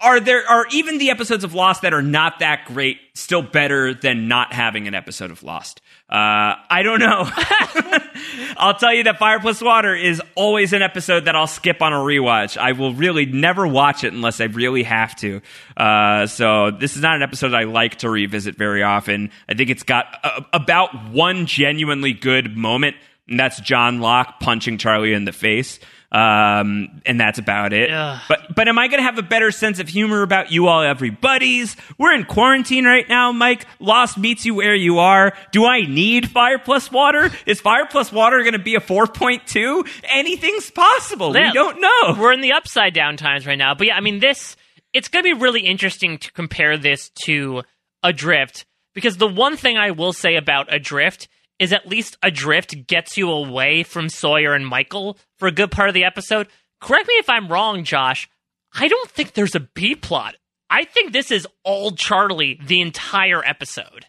are 0.00 0.18
there 0.18 0.44
are 0.50 0.66
even 0.72 0.98
the 0.98 1.10
episodes 1.10 1.44
of 1.44 1.54
Lost 1.54 1.82
that 1.82 1.94
are 1.94 2.02
not 2.02 2.40
that 2.40 2.64
great 2.64 2.98
still 3.14 3.42
better 3.42 3.94
than 3.94 4.26
not 4.26 4.52
having 4.52 4.88
an 4.88 4.94
episode 4.94 5.30
of 5.30 5.42
Lost? 5.44 5.80
Uh, 6.12 6.60
I 6.68 6.82
don't 6.82 7.00
know. 7.00 7.26
I'll 8.58 8.74
tell 8.74 8.92
you 8.92 9.04
that 9.04 9.18
Fire 9.18 9.40
Plus 9.40 9.62
Water 9.62 9.94
is 9.94 10.20
always 10.34 10.74
an 10.74 10.82
episode 10.82 11.24
that 11.24 11.34
I'll 11.34 11.46
skip 11.46 11.80
on 11.80 11.94
a 11.94 11.96
rewatch. 11.96 12.58
I 12.58 12.72
will 12.72 12.92
really 12.92 13.24
never 13.24 13.66
watch 13.66 14.04
it 14.04 14.12
unless 14.12 14.38
I 14.38 14.44
really 14.44 14.82
have 14.82 15.16
to. 15.16 15.40
Uh, 15.74 16.26
so 16.26 16.70
this 16.70 16.96
is 16.96 17.02
not 17.02 17.16
an 17.16 17.22
episode 17.22 17.54
I 17.54 17.64
like 17.64 17.96
to 18.00 18.10
revisit 18.10 18.56
very 18.56 18.82
often. 18.82 19.30
I 19.48 19.54
think 19.54 19.70
it's 19.70 19.84
got 19.84 20.04
a, 20.22 20.44
about 20.52 21.08
one 21.12 21.46
genuinely 21.46 22.12
good 22.12 22.58
moment, 22.58 22.96
and 23.26 23.40
that's 23.40 23.58
John 23.60 24.00
Locke 24.00 24.38
punching 24.38 24.76
Charlie 24.76 25.14
in 25.14 25.24
the 25.24 25.32
face. 25.32 25.80
Um, 26.12 27.00
and 27.06 27.18
that's 27.18 27.38
about 27.38 27.72
it. 27.72 27.90
Ugh. 27.90 28.20
But 28.28 28.54
but 28.54 28.68
am 28.68 28.78
I 28.78 28.88
going 28.88 28.98
to 28.98 29.04
have 29.04 29.16
a 29.16 29.22
better 29.22 29.50
sense 29.50 29.78
of 29.78 29.88
humor 29.88 30.22
about 30.22 30.52
you 30.52 30.68
all, 30.68 30.82
everybody's? 30.82 31.74
We're 31.96 32.14
in 32.14 32.24
quarantine 32.24 32.84
right 32.84 33.08
now, 33.08 33.32
Mike. 33.32 33.66
Lost 33.80 34.18
meets 34.18 34.44
you 34.44 34.54
where 34.54 34.74
you 34.74 34.98
are. 34.98 35.32
Do 35.52 35.64
I 35.64 35.86
need 35.86 36.30
Fire 36.30 36.58
Plus 36.58 36.92
Water? 36.92 37.30
Is 37.46 37.62
Fire 37.62 37.86
Plus 37.86 38.12
Water 38.12 38.40
going 38.42 38.52
to 38.52 38.58
be 38.58 38.74
a 38.74 38.80
4.2? 38.80 39.88
Anything's 40.12 40.70
possible. 40.70 41.34
Yeah. 41.34 41.48
We 41.48 41.52
don't 41.54 41.80
know. 41.80 42.20
We're 42.20 42.32
in 42.32 42.42
the 42.42 42.52
upside 42.52 42.92
down 42.92 43.16
times 43.16 43.46
right 43.46 43.58
now. 43.58 43.74
But 43.74 43.86
yeah, 43.86 43.96
I 43.96 44.00
mean, 44.00 44.20
this, 44.20 44.54
it's 44.92 45.08
going 45.08 45.24
to 45.24 45.34
be 45.34 45.40
really 45.40 45.62
interesting 45.62 46.18
to 46.18 46.32
compare 46.32 46.76
this 46.76 47.10
to 47.24 47.62
Adrift 48.02 48.66
because 48.94 49.16
the 49.16 49.28
one 49.28 49.56
thing 49.56 49.78
I 49.78 49.92
will 49.92 50.12
say 50.12 50.36
about 50.36 50.72
Adrift 50.72 51.28
is 51.62 51.72
at 51.72 51.86
least 51.86 52.16
Adrift 52.24 52.88
gets 52.88 53.16
you 53.16 53.30
away 53.30 53.84
from 53.84 54.08
Sawyer 54.08 54.52
and 54.52 54.66
Michael 54.66 55.16
for 55.38 55.46
a 55.46 55.52
good 55.52 55.70
part 55.70 55.88
of 55.88 55.94
the 55.94 56.02
episode. 56.02 56.48
Correct 56.80 57.06
me 57.06 57.14
if 57.14 57.30
I'm 57.30 57.46
wrong, 57.46 57.84
Josh. 57.84 58.28
I 58.74 58.88
don't 58.88 59.08
think 59.08 59.34
there's 59.34 59.54
a 59.54 59.60
B 59.60 59.94
plot. 59.94 60.34
I 60.68 60.84
think 60.84 61.12
this 61.12 61.30
is 61.30 61.46
all 61.62 61.92
Charlie 61.92 62.58
the 62.66 62.80
entire 62.80 63.44
episode. 63.44 64.06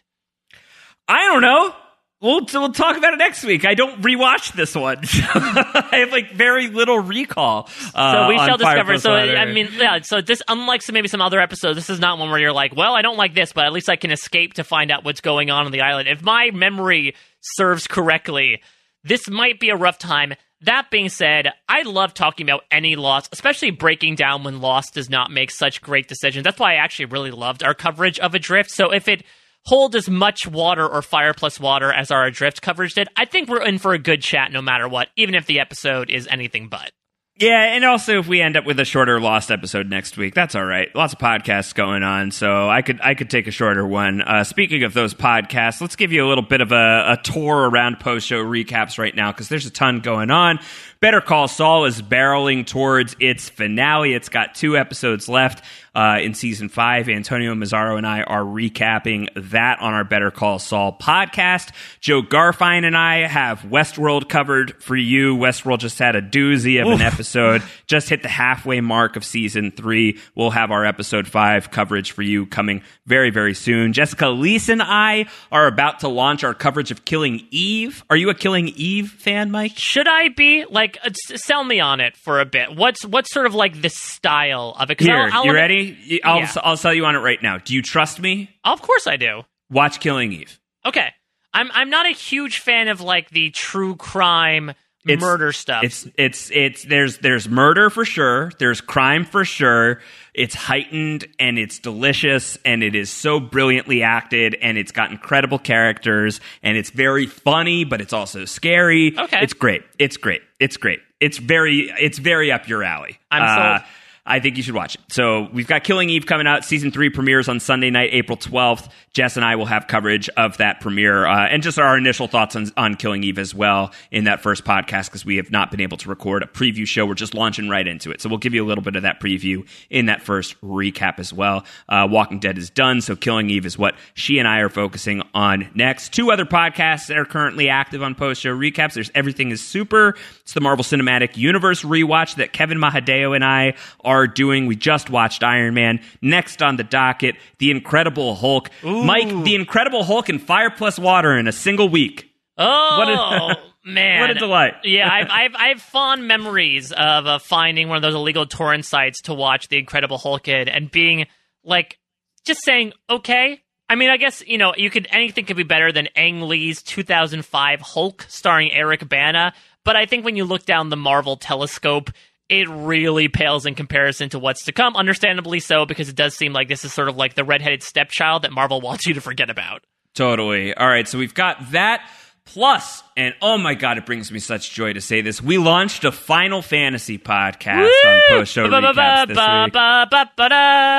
I 1.06 1.26
don't 1.26 1.42
know. 1.42 1.74
We'll, 2.20 2.40
we'll 2.54 2.72
talk 2.72 2.96
about 2.96 3.12
it 3.12 3.18
next 3.18 3.44
week. 3.44 3.66
I 3.66 3.74
don't 3.74 4.00
rewatch 4.00 4.54
this 4.54 4.74
one. 4.74 4.96
I 5.02 5.98
have 5.98 6.10
like 6.10 6.32
very 6.32 6.68
little 6.68 6.98
recall. 6.98 7.68
Uh, 7.94 8.12
So 8.14 8.28
we 8.30 8.38
shall 8.38 8.56
discover. 8.56 8.96
So. 8.96 9.12
I 9.12 9.44
mean, 9.52 9.68
yeah. 9.74 10.00
So 10.00 10.22
this, 10.22 10.40
unlike 10.48 10.80
some, 10.80 10.94
maybe 10.94 11.08
some 11.08 11.20
other 11.20 11.38
episodes, 11.38 11.76
this 11.76 11.90
is 11.90 12.00
not 12.00 12.18
one 12.18 12.30
where 12.30 12.40
you're 12.40 12.52
like, 12.52 12.74
well, 12.74 12.94
I 12.94 13.02
don't 13.02 13.18
like 13.18 13.34
this, 13.34 13.52
but 13.52 13.66
at 13.66 13.72
least 13.74 13.90
I 13.90 13.96
can 13.96 14.10
escape 14.10 14.54
to 14.54 14.64
find 14.64 14.90
out 14.90 15.04
what's 15.04 15.20
going 15.20 15.50
on 15.50 15.66
on 15.66 15.72
the 15.72 15.82
island. 15.82 16.08
If 16.08 16.22
my 16.22 16.50
memory 16.50 17.14
serves 17.44 17.86
correctly, 17.86 18.60
this 19.02 19.28
might 19.28 19.60
be 19.60 19.70
a 19.70 19.76
rough 19.76 19.98
time. 19.98 20.34
That 20.62 20.90
being 20.90 21.10
said, 21.10 21.52
I 21.68 21.82
love 21.82 22.14
talking 22.14 22.46
about 22.48 22.64
any 22.70 22.96
loss, 22.96 23.28
especially 23.32 23.70
breaking 23.70 24.14
down 24.14 24.44
when 24.44 24.62
loss 24.62 24.90
does 24.90 25.10
not 25.10 25.30
make 25.30 25.50
such 25.50 25.82
great 25.82 26.08
decisions. 26.08 26.44
That's 26.44 26.58
why 26.58 26.72
I 26.72 26.76
actually 26.76 27.06
really 27.06 27.30
loved 27.30 27.62
our 27.62 27.74
coverage 27.74 28.18
of 28.18 28.34
Adrift. 28.34 28.70
So 28.70 28.90
if 28.90 29.06
it 29.06 29.24
hold 29.66 29.94
as 29.94 30.08
much 30.08 30.46
water 30.46 30.86
or 30.88 31.02
fire 31.02 31.34
plus 31.34 31.60
water 31.60 31.92
as 31.92 32.10
our 32.10 32.24
Adrift 32.24 32.62
coverage 32.62 32.94
did, 32.94 33.08
I 33.16 33.26
think 33.26 33.48
we're 33.48 33.62
in 33.62 33.78
for 33.78 33.92
a 33.92 33.98
good 33.98 34.22
chat 34.22 34.52
no 34.52 34.62
matter 34.62 34.88
what, 34.88 35.08
even 35.16 35.34
if 35.34 35.44
the 35.44 35.60
episode 35.60 36.10
is 36.10 36.26
anything 36.30 36.68
but. 36.68 36.92
Yeah, 37.36 37.74
and 37.74 37.84
also 37.84 38.20
if 38.20 38.28
we 38.28 38.40
end 38.40 38.56
up 38.56 38.64
with 38.64 38.78
a 38.78 38.84
shorter 38.84 39.18
lost 39.18 39.50
episode 39.50 39.90
next 39.90 40.16
week, 40.16 40.34
that's 40.34 40.54
all 40.54 40.64
right. 40.64 40.94
Lots 40.94 41.14
of 41.14 41.18
podcasts 41.18 41.74
going 41.74 42.04
on, 42.04 42.30
so 42.30 42.70
I 42.70 42.80
could 42.82 43.00
I 43.00 43.14
could 43.14 43.28
take 43.28 43.48
a 43.48 43.50
shorter 43.50 43.84
one. 43.84 44.22
Uh, 44.22 44.44
speaking 44.44 44.84
of 44.84 44.94
those 44.94 45.14
podcasts, 45.14 45.80
let's 45.80 45.96
give 45.96 46.12
you 46.12 46.24
a 46.24 46.28
little 46.28 46.44
bit 46.44 46.60
of 46.60 46.70
a, 46.70 47.18
a 47.18 47.18
tour 47.20 47.68
around 47.68 47.98
post 47.98 48.28
show 48.28 48.44
recaps 48.44 48.98
right 48.98 49.14
now 49.16 49.32
because 49.32 49.48
there's 49.48 49.66
a 49.66 49.70
ton 49.70 49.98
going 49.98 50.30
on. 50.30 50.60
Better 51.04 51.20
Call 51.20 51.48
Saul 51.48 51.84
is 51.84 52.00
barreling 52.00 52.66
towards 52.66 53.14
its 53.20 53.50
finale. 53.50 54.14
It's 54.14 54.30
got 54.30 54.54
two 54.54 54.78
episodes 54.78 55.28
left 55.28 55.62
uh, 55.94 56.18
in 56.20 56.34
season 56.34 56.68
five. 56.68 57.08
Antonio 57.08 57.54
Mazzaro 57.54 57.96
and 57.96 58.06
I 58.06 58.22
are 58.22 58.42
recapping 58.42 59.28
that 59.50 59.80
on 59.80 59.92
our 59.92 60.04
Better 60.04 60.30
Call 60.30 60.58
Saul 60.58 60.96
podcast. 61.00 61.72
Joe 62.00 62.22
Garfine 62.22 62.84
and 62.84 62.96
I 62.96 63.26
have 63.26 63.60
Westworld 63.60 64.28
covered 64.28 64.82
for 64.82 64.96
you. 64.96 65.36
Westworld 65.36 65.78
just 65.78 65.98
had 65.98 66.16
a 66.16 66.22
doozy 66.22 66.80
of 66.80 66.90
an 66.90 67.00
episode, 67.00 67.62
just 67.86 68.08
hit 68.08 68.22
the 68.22 68.28
halfway 68.28 68.80
mark 68.80 69.16
of 69.16 69.24
season 69.24 69.70
three. 69.70 70.18
We'll 70.34 70.50
have 70.50 70.70
our 70.70 70.84
episode 70.84 71.28
five 71.28 71.70
coverage 71.70 72.12
for 72.12 72.22
you 72.22 72.46
coming 72.46 72.82
very, 73.06 73.30
very 73.30 73.54
soon. 73.54 73.92
Jessica 73.92 74.24
Liese 74.24 74.68
and 74.68 74.82
I 74.82 75.26
are 75.52 75.66
about 75.66 76.00
to 76.00 76.08
launch 76.08 76.42
our 76.44 76.54
coverage 76.54 76.90
of 76.90 77.04
Killing 77.04 77.46
Eve. 77.50 78.04
Are 78.10 78.16
you 78.16 78.30
a 78.30 78.34
Killing 78.34 78.68
Eve 78.68 79.10
fan, 79.10 79.50
Mike? 79.50 79.76
Should 79.76 80.08
I 80.08 80.30
be 80.30 80.64
like 80.64 80.93
uh, 81.04 81.10
sell 81.12 81.64
me 81.64 81.80
on 81.80 82.00
it 82.00 82.16
for 82.16 82.40
a 82.40 82.44
bit? 82.44 82.74
What's 82.76 83.04
what's 83.04 83.32
sort 83.32 83.46
of 83.46 83.54
like 83.54 83.80
the 83.80 83.88
style 83.90 84.76
of 84.78 84.90
it? 84.90 85.00
Here, 85.00 85.16
I'll- 85.16 85.32
I'll 85.32 85.46
you 85.46 85.52
ready? 85.54 86.20
I'll, 86.24 86.40
Yeah. 86.40 86.52
I'll 86.62 86.76
sell 86.76 86.92
you 86.94 87.04
on 87.06 87.14
it 87.14 87.20
right 87.20 87.42
now. 87.42 87.58
Do 87.58 87.74
you 87.74 87.82
trust 87.82 88.20
me? 88.20 88.50
Of 88.64 88.82
course 88.82 89.06
I 89.06 89.16
do. 89.16 89.42
Watch 89.70 90.00
Killing 90.00 90.32
Eve. 90.32 90.58
Okay. 90.84 91.08
I'm 91.52 91.70
I'm 91.72 91.88
not 91.90 92.06
a 92.06 92.10
huge 92.12 92.58
fan 92.58 92.88
of 92.88 93.00
like 93.00 93.30
the 93.30 93.50
true 93.50 93.94
crime 93.96 94.72
It's- 95.12 95.20
murder 95.20 95.52
stuff. 95.52 95.84
It's 95.84 96.06
it's 96.16 96.50
it's 96.52 96.82
there's 96.84 97.18
there's 97.18 97.48
murder 97.48 97.90
for 97.90 98.04
sure. 98.04 98.50
There's 98.58 98.80
crime 98.80 99.24
for 99.24 99.44
sure. 99.44 100.00
It's 100.32 100.54
heightened 100.54 101.26
and 101.38 101.58
it's 101.58 101.78
delicious 101.78 102.58
and 102.64 102.82
it 102.82 102.94
is 102.94 103.10
so 103.10 103.38
brilliantly 103.38 104.02
acted 104.02 104.56
and 104.60 104.76
it's 104.78 104.90
got 104.92 105.10
incredible 105.10 105.58
characters 105.58 106.40
and 106.62 106.76
it's 106.76 106.90
very 106.90 107.26
funny 107.26 107.84
but 107.84 108.00
it's 108.00 108.12
also 108.12 108.44
scary. 108.44 109.14
Okay. 109.18 109.40
It's 109.42 109.52
great. 109.52 109.82
It's 109.98 110.16
great. 110.16 110.40
It's 110.60 110.76
great. 110.76 111.00
It's 111.20 111.38
very 111.38 111.92
it's 111.98 112.18
very 112.18 112.50
up 112.50 112.68
your 112.68 112.82
alley. 112.82 113.18
I'm 113.30 113.42
Uh, 113.42 113.78
sold. 113.78 113.88
I 114.26 114.40
think 114.40 114.56
you 114.56 114.62
should 114.62 114.74
watch 114.74 114.94
it. 114.94 115.02
So 115.08 115.48
we've 115.52 115.66
got 115.66 115.84
Killing 115.84 116.08
Eve 116.08 116.24
coming 116.24 116.46
out. 116.46 116.64
Season 116.64 116.90
three 116.90 117.10
premieres 117.10 117.46
on 117.46 117.60
Sunday 117.60 117.90
night, 117.90 118.08
April 118.12 118.38
12th. 118.38 118.88
Jess 119.12 119.36
and 119.36 119.44
I 119.44 119.54
will 119.56 119.66
have 119.66 119.86
coverage 119.86 120.28
of 120.30 120.56
that 120.56 120.80
premiere 120.80 121.26
uh, 121.26 121.46
and 121.46 121.62
just 121.62 121.78
our 121.78 121.96
initial 121.96 122.26
thoughts 122.26 122.56
on, 122.56 122.70
on 122.76 122.94
Killing 122.94 123.22
Eve 123.22 123.38
as 123.38 123.54
well 123.54 123.92
in 124.10 124.24
that 124.24 124.40
first 124.42 124.64
podcast 124.64 125.06
because 125.06 125.24
we 125.24 125.36
have 125.36 125.50
not 125.50 125.70
been 125.70 125.80
able 125.80 125.98
to 125.98 126.08
record 126.08 126.42
a 126.42 126.46
preview 126.46 126.86
show. 126.86 127.04
We're 127.04 127.14
just 127.14 127.34
launching 127.34 127.68
right 127.68 127.86
into 127.86 128.10
it. 128.10 128.20
So 128.22 128.28
we'll 128.30 128.38
give 128.38 128.54
you 128.54 128.64
a 128.64 128.66
little 128.66 128.82
bit 128.82 128.96
of 128.96 129.02
that 129.02 129.20
preview 129.20 129.68
in 129.90 130.06
that 130.06 130.22
first 130.22 130.60
recap 130.62 131.18
as 131.18 131.32
well. 131.32 131.64
Uh, 131.88 132.08
Walking 132.10 132.40
Dead 132.40 132.56
is 132.56 132.70
done. 132.70 133.02
So 133.02 133.14
Killing 133.14 133.50
Eve 133.50 133.66
is 133.66 133.76
what 133.76 133.94
she 134.14 134.38
and 134.38 134.48
I 134.48 134.60
are 134.60 134.70
focusing 134.70 135.22
on 135.34 135.70
next. 135.74 136.14
Two 136.14 136.32
other 136.32 136.46
podcasts 136.46 137.08
that 137.08 137.18
are 137.18 137.26
currently 137.26 137.68
active 137.68 138.02
on 138.02 138.14
post 138.14 138.40
show 138.40 138.56
recaps. 138.56 138.94
There's 138.94 139.10
Everything 139.14 139.50
is 139.50 139.62
Super. 139.62 140.16
It's 140.40 140.54
the 140.54 140.60
Marvel 140.60 140.82
Cinematic 140.82 141.36
Universe 141.36 141.82
rewatch 141.82 142.36
that 142.36 142.52
Kevin 142.52 142.78
Mahadeo 142.78 143.34
and 143.34 143.44
I 143.44 143.74
are 144.04 144.13
doing. 144.26 144.66
We 144.66 144.76
just 144.76 145.10
watched 145.10 145.42
Iron 145.42 145.74
Man. 145.74 146.00
Next 146.22 146.62
on 146.62 146.76
the 146.76 146.84
docket, 146.84 147.36
The 147.58 147.70
Incredible 147.70 148.34
Hulk. 148.34 148.70
Mike, 148.82 149.28
The 149.44 149.54
Incredible 149.54 150.04
Hulk 150.04 150.28
and 150.28 150.40
Fire 150.40 150.70
Plus 150.70 150.98
Water 150.98 151.36
in 151.36 151.46
a 151.48 151.52
single 151.52 151.88
week. 151.88 152.30
Oh 152.56 152.98
What 152.98 153.08
a- 153.08 153.88
man, 153.90 154.20
what 154.20 154.30
a 154.30 154.34
delight. 154.34 154.74
Yeah, 154.84 155.08
I've, 155.12 155.26
I've 155.30 155.54
I 155.56 155.68
have 155.68 155.80
fond 155.82 156.26
memories 156.28 156.92
of 156.92 157.26
uh, 157.26 157.38
finding 157.40 157.88
one 157.88 157.96
of 157.96 158.02
those 158.02 158.14
illegal 158.14 158.46
torrent 158.46 158.84
sites 158.84 159.20
to 159.22 159.34
watch 159.34 159.68
The 159.68 159.78
Incredible 159.78 160.18
Hulk 160.18 160.46
in 160.48 160.68
and 160.68 160.90
being 160.90 161.26
like, 161.64 161.98
just 162.46 162.62
saying, 162.64 162.92
okay. 163.10 163.60
I 163.88 163.96
mean, 163.96 164.08
I 164.08 164.16
guess 164.16 164.42
you 164.46 164.56
know 164.56 164.72
you 164.76 164.88
could 164.88 165.06
anything 165.10 165.44
could 165.44 165.56
be 165.58 165.62
better 165.62 165.92
than 165.92 166.08
Ang 166.16 166.42
Lee's 166.42 166.82
2005 166.82 167.80
Hulk 167.82 168.24
starring 168.28 168.72
Eric 168.72 169.06
Bana, 169.08 169.52
but 169.84 169.94
I 169.96 170.06
think 170.06 170.24
when 170.24 170.36
you 170.36 170.44
look 170.44 170.64
down 170.64 170.88
the 170.90 170.96
Marvel 170.96 171.36
telescope. 171.36 172.10
It 172.48 172.68
really 172.68 173.28
pales 173.28 173.64
in 173.64 173.74
comparison 173.74 174.28
to 174.30 174.38
what's 174.38 174.64
to 174.66 174.72
come, 174.72 174.96
understandably 174.96 175.60
so, 175.60 175.86
because 175.86 176.08
it 176.08 176.16
does 176.16 176.34
seem 176.34 176.52
like 176.52 176.68
this 176.68 176.84
is 176.84 176.92
sort 176.92 177.08
of 177.08 177.16
like 177.16 177.34
the 177.34 177.44
redheaded 177.44 177.82
stepchild 177.82 178.42
that 178.42 178.52
Marvel 178.52 178.80
wants 178.80 179.06
you 179.06 179.14
to 179.14 179.20
forget 179.20 179.48
about. 179.48 179.82
Totally. 180.14 180.74
All 180.74 180.86
right, 180.86 181.08
so 181.08 181.18
we've 181.18 181.34
got 181.34 181.72
that. 181.72 182.08
Plus, 182.46 183.02
and 183.16 183.34
oh 183.40 183.56
my 183.56 183.72
god, 183.74 183.96
it 183.96 184.04
brings 184.04 184.30
me 184.30 184.38
such 184.38 184.72
joy 184.72 184.92
to 184.92 185.00
say 185.00 185.22
this. 185.22 185.40
We 185.40 185.56
launched 185.56 186.04
a 186.04 186.12
Final 186.12 186.60
Fantasy 186.60 187.16
podcast 187.16 187.88
on 188.04 188.20
post 188.28 188.52
show 188.52 188.68
recaps 188.68 189.26
this 189.28 189.36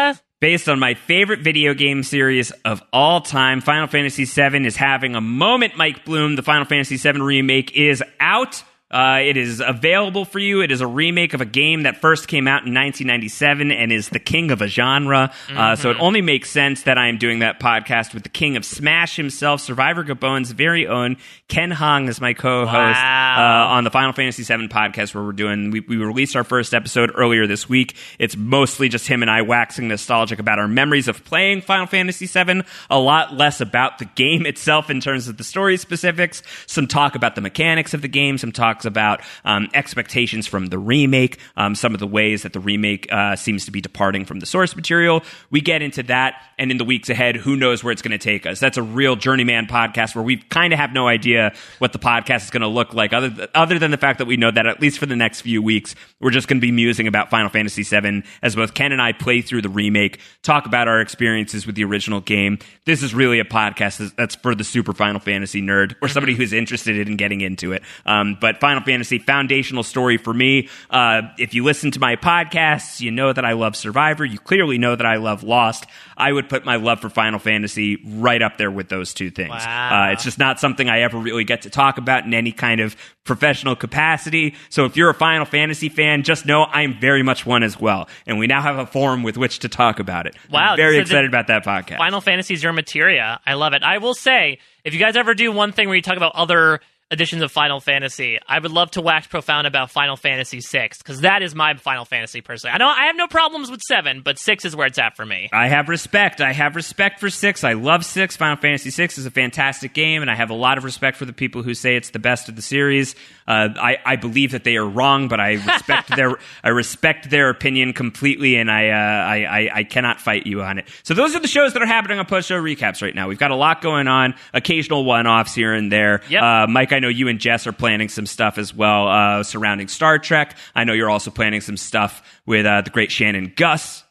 week. 0.09 0.21
Based 0.41 0.67
on 0.67 0.79
my 0.79 0.95
favorite 0.95 1.41
video 1.41 1.73
game 1.75 2.01
series 2.01 2.49
of 2.65 2.81
all 2.91 3.21
time, 3.21 3.61
Final 3.61 3.87
Fantasy 3.87 4.25
VII 4.25 4.65
is 4.65 4.75
having 4.75 5.15
a 5.15 5.21
moment, 5.21 5.77
Mike 5.77 6.03
Bloom. 6.03 6.35
The 6.35 6.43
Final 6.43 6.65
Fantasy 6.65 6.97
VII 6.97 7.21
remake 7.21 7.71
is 7.77 8.03
out. 8.19 8.63
Uh, 8.95 9.19
it 9.19 9.35
is 9.35 9.61
available 9.65 10.23
for 10.23 10.39
you. 10.39 10.61
It 10.61 10.71
is 10.71 10.79
a 10.79 10.87
remake 10.87 11.33
of 11.33 11.41
a 11.41 11.45
game 11.45 11.83
that 11.83 11.99
first 11.99 12.27
came 12.29 12.47
out 12.47 12.65
in 12.65 12.73
1997 12.73 13.71
and 13.71 13.91
is 13.91 14.07
the 14.09 14.19
king 14.19 14.51
of 14.51 14.61
a 14.61 14.67
genre. 14.67 15.33
Uh, 15.53 15.75
so 15.75 15.91
it 15.91 15.97
only 15.99 16.21
makes 16.21 16.49
sense 16.49 16.83
that 16.83 16.97
I 16.97 17.07
am 17.07 17.17
doing 17.17 17.39
that 17.39 17.59
podcast 17.59 18.13
with 18.13 18.23
the 18.23 18.29
king 18.29 18.55
of 18.55 18.63
Smash 18.63 19.15
himself, 19.17 19.59
Survivor 19.61 20.03
Gabon's 20.03 20.51
very 20.51 20.87
own 20.87 21.17
Ken 21.47 21.71
Hoang 21.71 22.07
as 22.07 22.21
my 22.21 22.33
co-host 22.33 22.71
Wow. 22.73 23.67
uh, 23.67 23.75
on 23.75 23.83
the 23.83 23.91
Final 23.91 24.13
Fantasy 24.13 24.43
VII 24.43 24.67
podcast, 24.69 25.13
where 25.13 25.23
we're 25.23 25.31
doing. 25.33 25.71
We, 25.71 25.81
we 25.81 25.97
released 25.97 26.35
our 26.35 26.43
first 26.43 26.73
episode 26.73 27.11
earlier 27.15 27.47
this 27.47 27.67
week. 27.67 27.95
It's 28.17 28.37
mostly 28.37 28.87
just 28.89 29.07
him 29.07 29.21
and 29.21 29.29
I 29.29 29.41
waxing 29.41 29.87
nostalgic 29.89 30.39
about 30.39 30.57
our 30.59 30.67
memories 30.67 31.07
of 31.07 31.23
playing 31.25 31.61
Final 31.61 31.85
Fantasy 31.87 32.27
VII. 32.27 32.61
A 32.89 32.99
lot 32.99 33.35
less 33.35 33.59
about 33.61 33.97
the 33.99 34.05
game 34.05 34.45
itself 34.45 34.89
in 34.89 35.01
terms 35.01 35.27
of 35.27 35.37
the 35.37 35.43
story 35.43 35.77
specifics. 35.77 36.41
Some 36.65 36.87
talk 36.87 37.15
about 37.15 37.35
the 37.35 37.41
mechanics 37.41 37.93
of 37.93 38.01
the 38.01 38.07
game. 38.07 38.37
Some 38.37 38.51
talks 38.85 38.95
about 38.95 39.21
um, 39.43 39.67
expectations 39.73 40.47
from 40.47 40.67
the 40.67 40.77
remake. 40.77 41.39
Um, 41.57 41.75
some 41.75 41.93
of 41.93 41.99
the 41.99 42.07
ways 42.07 42.43
that 42.43 42.53
the 42.53 42.59
remake 42.59 43.11
uh, 43.11 43.35
seems 43.35 43.65
to 43.65 43.71
be 43.71 43.81
departing 43.81 44.25
from 44.25 44.39
the 44.39 44.45
source 44.45 44.75
material. 44.75 45.23
We 45.51 45.61
get 45.61 45.81
into 45.81 46.03
that, 46.03 46.35
and 46.57 46.71
in 46.71 46.77
the 46.77 46.85
weeks 46.85 47.09
ahead, 47.09 47.35
who 47.35 47.55
knows 47.55 47.83
where 47.83 47.91
it's 47.91 48.01
going 48.01 48.17
to 48.17 48.23
take 48.23 48.45
us? 48.45 48.59
That's 48.59 48.77
a 48.77 48.83
real 48.83 49.15
journeyman 49.15 49.67
podcast 49.67 50.15
where 50.15 50.23
we 50.23 50.37
kind 50.37 50.73
of 50.73 50.79
have 50.79 50.93
no 50.93 51.07
idea 51.07 51.53
what 51.79 51.93
the 51.93 51.99
podcast 51.99 52.43
is 52.45 52.49
going 52.49 52.61
to 52.61 52.67
look 52.67 52.93
like, 52.93 53.13
other 53.13 53.29
th- 53.29 53.49
other 53.55 53.79
than 53.79 53.91
the 53.91 53.97
fact 53.97 54.19
that 54.19 54.25
we 54.25 54.37
know 54.37 54.51
that 54.51 54.65
at 54.65 54.79
least 54.81 54.99
for 54.99 55.05
the 55.05 55.15
next 55.15 55.41
few 55.41 55.61
weeks, 55.61 55.95
we're 56.19 56.31
just 56.31 56.47
going 56.47 56.57
to 56.57 56.65
be 56.65 56.71
musing 56.71 57.07
about 57.07 57.29
Final 57.29 57.49
Fantasy 57.49 57.83
VII 57.83 58.23
as 58.41 58.55
both 58.55 58.73
Ken 58.73 58.91
and 58.91 59.01
I 59.01 59.11
play 59.11 59.41
through 59.41 59.61
the 59.61 59.69
remake, 59.69 60.19
talk 60.43 60.65
about 60.65 60.87
our 60.87 61.01
experiences 61.01 61.65
with 61.65 61.75
the 61.75 61.83
original 61.83 62.21
game. 62.21 62.59
This 62.85 63.03
is 63.03 63.13
really 63.13 63.39
a 63.39 63.45
podcast 63.45 64.15
that's- 64.15 64.35
for 64.35 64.53
the 64.55 64.63
super 64.63 64.93
Final 64.93 65.19
Fantasy 65.19 65.61
nerd 65.61 65.95
or 66.01 66.07
somebody 66.07 66.35
who's 66.35 66.53
interested 66.53 67.07
in 67.07 67.15
getting 67.15 67.41
into 67.41 67.71
it. 67.73 67.83
Um, 68.05 68.37
but 68.39 68.59
Final 68.65 68.81
Fantasy 68.81 69.19
foundational 69.19 69.83
story 69.83 70.17
for 70.17 70.33
me. 70.33 70.69
Uh, 70.89 71.21
if 71.37 71.53
you 71.53 71.63
listen 71.63 71.91
to 71.91 71.99
my 71.99 72.15
podcasts, 72.15 72.99
you 72.99 73.11
know 73.11 73.31
that 73.31 73.45
I 73.45 73.53
love 73.53 73.75
Survivor. 73.75 74.25
You 74.25 74.39
clearly 74.39 74.79
know 74.79 74.95
that 74.95 75.05
I 75.05 75.17
love 75.17 75.43
Lost. 75.43 75.85
I 76.17 76.31
would 76.31 76.49
put 76.49 76.65
my 76.65 76.77
love 76.77 76.99
for 76.99 77.09
Final 77.09 77.37
Fantasy 77.37 78.01
right 78.03 78.41
up 78.41 78.57
there 78.57 78.71
with 78.71 78.89
those 78.89 79.13
two 79.13 79.29
things. 79.29 79.51
Wow. 79.51 80.07
Uh, 80.07 80.13
it's 80.13 80.23
just 80.23 80.39
not 80.39 80.59
something 80.59 80.89
I 80.89 81.01
ever 81.01 81.19
really 81.19 81.43
get 81.43 81.61
to 81.61 81.69
talk 81.69 81.99
about 81.99 82.25
in 82.25 82.33
any 82.33 82.51
kind 82.51 82.81
of 82.81 82.95
professional 83.23 83.75
capacity. 83.75 84.55
So 84.69 84.85
if 84.85 84.97
you're 84.97 85.11
a 85.11 85.13
Final 85.13 85.45
Fantasy 85.45 85.89
fan, 85.89 86.23
just 86.23 86.47
know 86.47 86.63
I'm 86.63 86.99
very 86.99 87.21
much 87.21 87.45
one 87.45 87.61
as 87.61 87.79
well. 87.79 88.09
And 88.25 88.39
we 88.39 88.47
now 88.47 88.63
have 88.63 88.79
a 88.79 88.87
forum 88.87 89.21
with 89.21 89.37
which 89.37 89.59
to 89.59 89.69
talk 89.69 89.99
about 89.99 90.25
it. 90.25 90.35
Wow, 90.49 90.71
I'm 90.71 90.77
very 90.77 90.95
so 90.95 91.01
excited 91.01 91.29
about 91.29 91.45
that 91.47 91.63
podcast. 91.63 91.97
Final 91.97 92.19
Fantasy's 92.19 92.63
your 92.63 92.73
materia. 92.73 93.39
I 93.45 93.53
love 93.53 93.73
it. 93.73 93.83
I 93.83 93.99
will 93.99 94.15
say, 94.15 94.57
if 94.83 94.95
you 94.95 94.99
guys 94.99 95.15
ever 95.15 95.35
do 95.35 95.51
one 95.51 95.71
thing 95.71 95.87
where 95.87 95.95
you 95.95 96.01
talk 96.01 96.17
about 96.17 96.33
other 96.33 96.79
editions 97.11 97.43
of 97.43 97.51
Final 97.51 97.79
Fantasy, 97.79 98.39
I 98.47 98.57
would 98.59 98.71
love 98.71 98.91
to 98.91 99.01
wax 99.01 99.27
profound 99.27 99.67
about 99.67 99.91
Final 99.91 100.15
Fantasy 100.15 100.59
VI 100.59 100.89
because 100.97 101.21
that 101.21 101.43
is 101.43 101.53
my 101.53 101.75
Final 101.75 102.03
Fantasy 102.03 102.41
personally. 102.41 102.73
I 102.73 102.77
know 102.77 102.87
I 102.87 103.05
have 103.05 103.15
no 103.15 103.27
problems 103.27 103.69
with 103.69 103.81
seven, 103.81 104.21
but 104.21 104.39
six 104.39 104.65
is 104.65 104.75
where 104.75 104.87
it's 104.87 104.97
at 104.97 105.15
for 105.15 105.25
me. 105.25 105.49
I 105.53 105.67
have 105.67 105.87
respect. 105.87 106.41
I 106.41 106.51
have 106.51 106.75
respect 106.75 107.19
for 107.19 107.29
six. 107.29 107.63
I 107.63 107.73
love 107.73 108.03
six. 108.03 108.35
Final 108.35 108.57
Fantasy 108.57 108.89
six 108.89 109.17
is 109.19 109.25
a 109.27 109.31
fantastic 109.31 109.93
game, 109.93 110.23
and 110.23 110.31
I 110.31 110.35
have 110.35 110.49
a 110.49 110.55
lot 110.55 110.77
of 110.79 110.83
respect 110.83 111.17
for 111.17 111.25
the 111.25 111.33
people 111.33 111.61
who 111.61 111.75
say 111.75 111.95
it's 111.95 112.09
the 112.09 112.19
best 112.19 112.49
of 112.49 112.55
the 112.55 112.61
series. 112.63 113.15
Uh, 113.47 113.69
I, 113.75 113.97
I 114.03 114.15
believe 114.15 114.51
that 114.53 114.63
they 114.63 114.75
are 114.75 114.87
wrong, 114.87 115.27
but 115.27 115.39
I 115.39 115.53
respect 115.53 116.09
their 116.15 116.37
I 116.63 116.69
respect 116.69 117.29
their 117.29 117.49
opinion 117.49 117.93
completely, 117.93 118.55
and 118.55 118.71
I, 118.71 118.89
uh, 118.89 118.95
I, 118.95 119.35
I 119.45 119.69
I 119.75 119.83
cannot 119.83 120.19
fight 120.19 120.47
you 120.47 120.63
on 120.63 120.79
it. 120.79 120.87
So 121.03 121.13
those 121.13 121.35
are 121.35 121.39
the 121.39 121.47
shows 121.47 121.73
that 121.73 121.83
are 121.83 121.87
happening 121.87 122.17
on 122.17 122.25
post 122.25 122.47
show 122.47 122.59
recaps 122.59 123.03
right 123.03 123.13
now. 123.13 123.27
We've 123.27 123.37
got 123.37 123.51
a 123.51 123.55
lot 123.55 123.83
going 123.83 124.07
on, 124.07 124.33
occasional 124.53 125.05
one 125.05 125.27
offs 125.27 125.53
here 125.53 125.73
and 125.73 125.91
there. 125.91 126.21
Yep. 126.29 126.41
Uh, 126.41 126.67
Mike, 126.67 126.91
I 126.95 126.99
know 126.99 127.09
you 127.09 127.27
and 127.27 127.39
Jess 127.39 127.67
are 127.67 127.73
planning 127.73 128.07
some 128.07 128.25
stuff 128.25 128.57
as 128.57 128.73
well 128.73 129.07
uh, 129.07 129.43
surrounding 129.43 129.89
Star 129.89 130.17
Trek. 130.17 130.55
I 130.75 130.85
know 130.85 130.93
you're 130.93 131.09
also 131.09 131.29
planning 131.29 131.59
some 131.61 131.75
stuff 131.77 132.23
with 132.45 132.65
uh, 132.65 132.81
the 132.81 132.89
great 132.89 133.11
Shannon 133.11 133.51
Guss. 133.55 134.03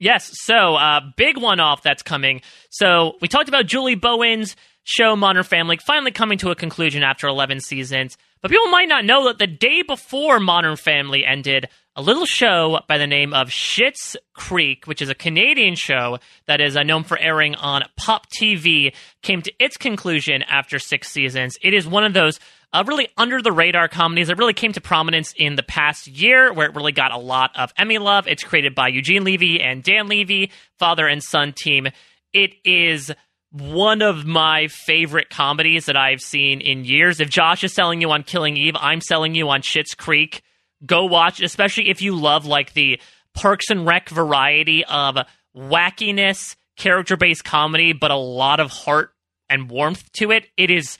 Yes, 0.00 0.32
so 0.42 0.74
uh, 0.74 1.00
big 1.16 1.38
one 1.38 1.60
off 1.60 1.84
that's 1.84 2.02
coming. 2.02 2.40
So 2.70 3.14
we 3.20 3.28
talked 3.28 3.48
about 3.48 3.66
Julie 3.66 3.94
Bowen's 3.94 4.56
show 4.82 5.14
Modern 5.14 5.44
Family 5.44 5.76
finally 5.76 6.10
coming 6.10 6.38
to 6.38 6.50
a 6.50 6.56
conclusion 6.56 7.04
after 7.04 7.28
11 7.28 7.60
seasons. 7.60 8.18
But 8.40 8.50
people 8.50 8.66
might 8.66 8.88
not 8.88 9.04
know 9.04 9.26
that 9.26 9.38
the 9.38 9.46
day 9.46 9.82
before 9.82 10.40
Modern 10.40 10.74
Family 10.74 11.24
ended, 11.24 11.68
a 11.94 12.02
little 12.02 12.24
show 12.24 12.80
by 12.88 12.96
the 12.96 13.06
name 13.06 13.34
of 13.34 13.48
Schitt's 13.48 14.16
Creek, 14.32 14.86
which 14.86 15.02
is 15.02 15.10
a 15.10 15.14
Canadian 15.14 15.74
show 15.74 16.18
that 16.46 16.60
is 16.60 16.76
uh, 16.76 16.82
known 16.82 17.04
for 17.04 17.18
airing 17.18 17.54
on 17.56 17.84
Pop 17.96 18.26
TV, 18.30 18.94
came 19.20 19.42
to 19.42 19.52
its 19.58 19.76
conclusion 19.76 20.42
after 20.42 20.78
six 20.78 21.10
seasons. 21.10 21.58
It 21.60 21.74
is 21.74 21.86
one 21.86 22.04
of 22.04 22.14
those 22.14 22.40
uh, 22.72 22.82
really 22.86 23.08
under 23.18 23.42
the 23.42 23.52
radar 23.52 23.88
comedies 23.88 24.28
that 24.28 24.38
really 24.38 24.54
came 24.54 24.72
to 24.72 24.80
prominence 24.80 25.34
in 25.36 25.56
the 25.56 25.62
past 25.62 26.06
year, 26.06 26.52
where 26.54 26.66
it 26.66 26.74
really 26.74 26.92
got 26.92 27.12
a 27.12 27.18
lot 27.18 27.50
of 27.56 27.72
Emmy 27.76 27.98
love. 27.98 28.26
It's 28.26 28.42
created 28.42 28.74
by 28.74 28.88
Eugene 28.88 29.24
Levy 29.24 29.60
and 29.60 29.82
Dan 29.82 30.08
Levy, 30.08 30.50
father 30.78 31.06
and 31.06 31.22
son 31.22 31.52
team. 31.52 31.88
It 32.32 32.54
is 32.64 33.12
one 33.50 34.00
of 34.00 34.24
my 34.24 34.68
favorite 34.68 35.28
comedies 35.28 35.84
that 35.84 35.96
I've 35.96 36.22
seen 36.22 36.62
in 36.62 36.86
years. 36.86 37.20
If 37.20 37.28
Josh 37.28 37.62
is 37.64 37.74
selling 37.74 38.00
you 38.00 38.10
on 38.10 38.22
Killing 38.22 38.56
Eve, 38.56 38.76
I'm 38.80 39.02
selling 39.02 39.34
you 39.34 39.50
on 39.50 39.60
Schitt's 39.60 39.94
Creek. 39.94 40.42
Go 40.84 41.04
watch, 41.04 41.40
especially 41.40 41.88
if 41.88 42.02
you 42.02 42.14
love 42.16 42.46
like 42.46 42.72
the 42.72 43.00
Parks 43.34 43.70
and 43.70 43.86
Rec 43.86 44.08
variety 44.08 44.84
of 44.84 45.16
wackiness, 45.56 46.56
character 46.76 47.16
based 47.16 47.44
comedy, 47.44 47.92
but 47.92 48.10
a 48.10 48.16
lot 48.16 48.60
of 48.60 48.70
heart 48.70 49.12
and 49.48 49.70
warmth 49.70 50.10
to 50.12 50.30
it. 50.30 50.48
It 50.56 50.70
is. 50.70 50.98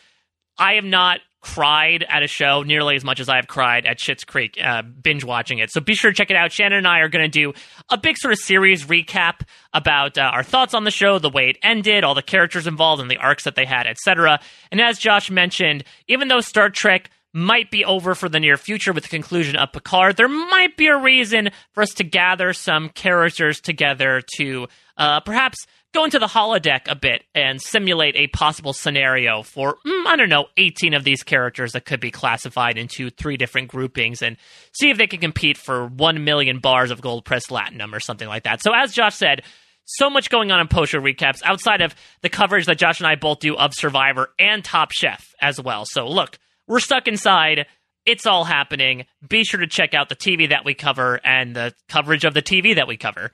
I 0.58 0.74
have 0.74 0.84
not 0.84 1.20
cried 1.42 2.04
at 2.08 2.22
a 2.22 2.28
show 2.28 2.62
nearly 2.62 2.94
as 2.94 3.04
much 3.04 3.18
as 3.18 3.28
I 3.28 3.36
have 3.36 3.48
cried 3.48 3.84
at 3.84 3.98
Schitt's 3.98 4.22
Creek 4.22 4.56
uh, 4.62 4.82
binge 4.82 5.24
watching 5.24 5.58
it. 5.58 5.72
So 5.72 5.80
be 5.80 5.94
sure 5.94 6.12
to 6.12 6.14
check 6.14 6.30
it 6.30 6.36
out. 6.36 6.52
Shannon 6.52 6.78
and 6.78 6.86
I 6.86 7.00
are 7.00 7.08
going 7.08 7.24
to 7.24 7.28
do 7.28 7.52
a 7.90 7.98
big 7.98 8.16
sort 8.16 8.32
of 8.32 8.38
series 8.38 8.84
recap 8.84 9.40
about 9.72 10.16
uh, 10.16 10.22
our 10.22 10.44
thoughts 10.44 10.72
on 10.72 10.84
the 10.84 10.92
show, 10.92 11.18
the 11.18 11.28
way 11.28 11.48
it 11.50 11.58
ended, 11.62 12.04
all 12.04 12.14
the 12.14 12.22
characters 12.22 12.68
involved, 12.68 13.02
and 13.02 13.10
the 13.10 13.16
arcs 13.16 13.44
that 13.44 13.56
they 13.56 13.64
had, 13.64 13.88
etc. 13.88 14.38
And 14.70 14.80
as 14.80 14.98
Josh 14.98 15.30
mentioned, 15.30 15.82
even 16.06 16.28
though 16.28 16.40
Star 16.40 16.70
Trek 16.70 17.10
might 17.32 17.70
be 17.70 17.84
over 17.84 18.14
for 18.14 18.28
the 18.28 18.40
near 18.40 18.56
future 18.56 18.92
with 18.92 19.04
the 19.04 19.08
conclusion 19.08 19.56
of 19.56 19.72
Picard, 19.72 20.16
there 20.16 20.28
might 20.28 20.76
be 20.76 20.86
a 20.88 20.96
reason 20.96 21.50
for 21.72 21.82
us 21.82 21.90
to 21.94 22.04
gather 22.04 22.52
some 22.52 22.88
characters 22.88 23.60
together 23.60 24.22
to 24.36 24.68
uh, 24.96 25.20
perhaps 25.20 25.58
go 25.92 26.04
into 26.04 26.18
the 26.18 26.26
holodeck 26.26 26.82
a 26.88 26.94
bit 26.94 27.24
and 27.34 27.60
simulate 27.60 28.16
a 28.16 28.26
possible 28.28 28.72
scenario 28.72 29.42
for 29.42 29.76
mm, 29.86 30.06
I 30.06 30.16
don't 30.16 30.28
know 30.28 30.46
18 30.56 30.94
of 30.94 31.04
these 31.04 31.22
characters 31.22 31.72
that 31.72 31.84
could 31.84 32.00
be 32.00 32.10
classified 32.10 32.78
into 32.78 33.10
three 33.10 33.36
different 33.36 33.68
groupings 33.68 34.22
and 34.22 34.36
see 34.72 34.90
if 34.90 34.98
they 34.98 35.06
can 35.06 35.20
compete 35.20 35.58
for 35.58 35.86
1 35.86 36.24
million 36.24 36.58
bars 36.60 36.90
of 36.90 37.00
gold 37.00 37.24
press 37.24 37.46
latinum 37.46 37.92
or 37.92 38.00
something 38.00 38.28
like 38.28 38.44
that. 38.44 38.62
So 38.62 38.72
as 38.74 38.92
Josh 38.92 39.16
said, 39.16 39.42
so 39.84 40.08
much 40.08 40.30
going 40.30 40.50
on 40.50 40.60
in 40.60 40.68
post 40.68 40.92
show 40.92 41.00
recaps 41.00 41.42
outside 41.44 41.82
of 41.82 41.94
the 42.22 42.28
coverage 42.28 42.66
that 42.66 42.78
Josh 42.78 43.00
and 43.00 43.06
I 43.06 43.16
both 43.16 43.40
do 43.40 43.56
of 43.56 43.74
Survivor 43.74 44.30
and 44.38 44.64
Top 44.64 44.92
Chef 44.92 45.34
as 45.40 45.60
well. 45.60 45.84
So 45.86 46.08
look, 46.08 46.38
we're 46.66 46.80
stuck 46.80 47.08
inside. 47.08 47.66
It's 48.04 48.26
all 48.26 48.44
happening. 48.44 49.06
Be 49.26 49.44
sure 49.44 49.60
to 49.60 49.66
check 49.66 49.94
out 49.94 50.08
the 50.08 50.16
TV 50.16 50.48
that 50.48 50.64
we 50.64 50.74
cover 50.74 51.20
and 51.24 51.54
the 51.54 51.72
coverage 51.88 52.24
of 52.24 52.34
the 52.34 52.42
TV 52.42 52.74
that 52.74 52.88
we 52.88 52.96
cover. 52.96 53.32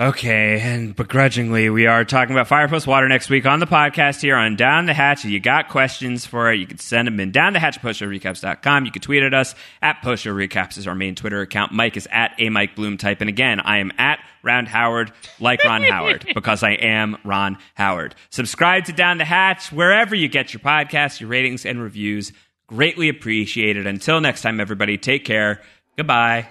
Okay, 0.00 0.58
and 0.60 0.96
begrudgingly, 0.96 1.68
we 1.68 1.86
are 1.86 2.06
talking 2.06 2.34
about 2.34 2.48
Fire 2.48 2.66
Firepost 2.66 2.86
Water 2.86 3.06
next 3.06 3.28
week 3.28 3.44
on 3.44 3.60
the 3.60 3.66
podcast 3.66 4.22
here 4.22 4.34
on 4.34 4.56
Down 4.56 4.86
the 4.86 4.94
Hatch. 4.94 5.26
If 5.26 5.30
you 5.30 5.40
got 5.40 5.68
questions 5.68 6.24
for 6.24 6.50
it, 6.50 6.58
you 6.58 6.66
can 6.66 6.78
send 6.78 7.06
them 7.06 7.20
in 7.20 7.32
down 7.32 7.52
the 7.52 7.60
hatch 7.60 7.76
at 7.76 7.82
postshowrecaps.com. 7.82 8.86
You 8.86 8.92
can 8.92 9.02
tweet 9.02 9.22
at 9.22 9.34
us 9.34 9.54
at 9.82 9.96
postshowrecaps 10.02 10.78
is 10.78 10.86
our 10.86 10.94
main 10.94 11.16
Twitter 11.16 11.42
account. 11.42 11.72
Mike 11.72 11.98
is 11.98 12.08
at 12.10 12.32
a 12.38 12.48
Mike 12.48 12.76
Bloom 12.76 12.96
type. 12.96 13.20
And 13.20 13.28
again, 13.28 13.60
I 13.60 13.80
am 13.80 13.92
at 13.98 14.20
Round 14.42 14.68
Howard, 14.68 15.12
like 15.38 15.62
Ron 15.64 15.82
Howard, 15.90 16.24
because 16.34 16.62
I 16.62 16.70
am 16.70 17.18
Ron 17.22 17.58
Howard. 17.74 18.14
Subscribe 18.30 18.86
to 18.86 18.94
Down 18.94 19.18
the 19.18 19.26
Hatch 19.26 19.70
wherever 19.70 20.14
you 20.14 20.28
get 20.28 20.54
your 20.54 20.60
podcasts, 20.60 21.20
your 21.20 21.28
ratings, 21.28 21.66
and 21.66 21.78
reviews. 21.78 22.32
Greatly 22.70 23.08
appreciated. 23.08 23.86
Until 23.86 24.20
next 24.20 24.42
time, 24.42 24.60
everybody, 24.60 24.96
take 24.96 25.24
care. 25.24 25.60
Goodbye. 25.96 26.48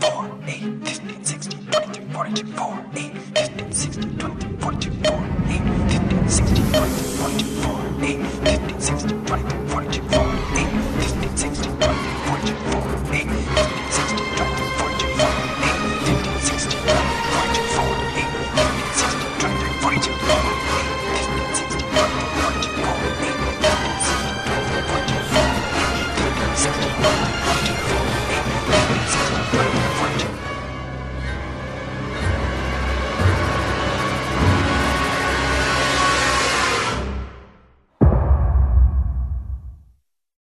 4, 0.00 0.40
8, 0.46 0.60
15, 0.84 1.24
16, 1.24 1.60
42, 2.12 2.46
4, 2.52 2.86
8, 2.96 3.16
15, 3.16 3.72
16, 3.72 4.18
42, 4.58 4.90
4, 4.90 5.14
8, 5.46 5.62
15, 5.90 6.28
16, 6.28 6.64
42, 7.20 7.44
4, 7.60 7.80
8, 8.02 8.18
15, 8.20 8.80
16, 8.80 9.26
42, 9.26 10.02
4, 10.08 10.26
8, 10.56 10.68
15, 11.00 11.36
16, 11.36 11.70
42, 11.70 12.54
4, 12.54 13.14
8, 13.14 13.39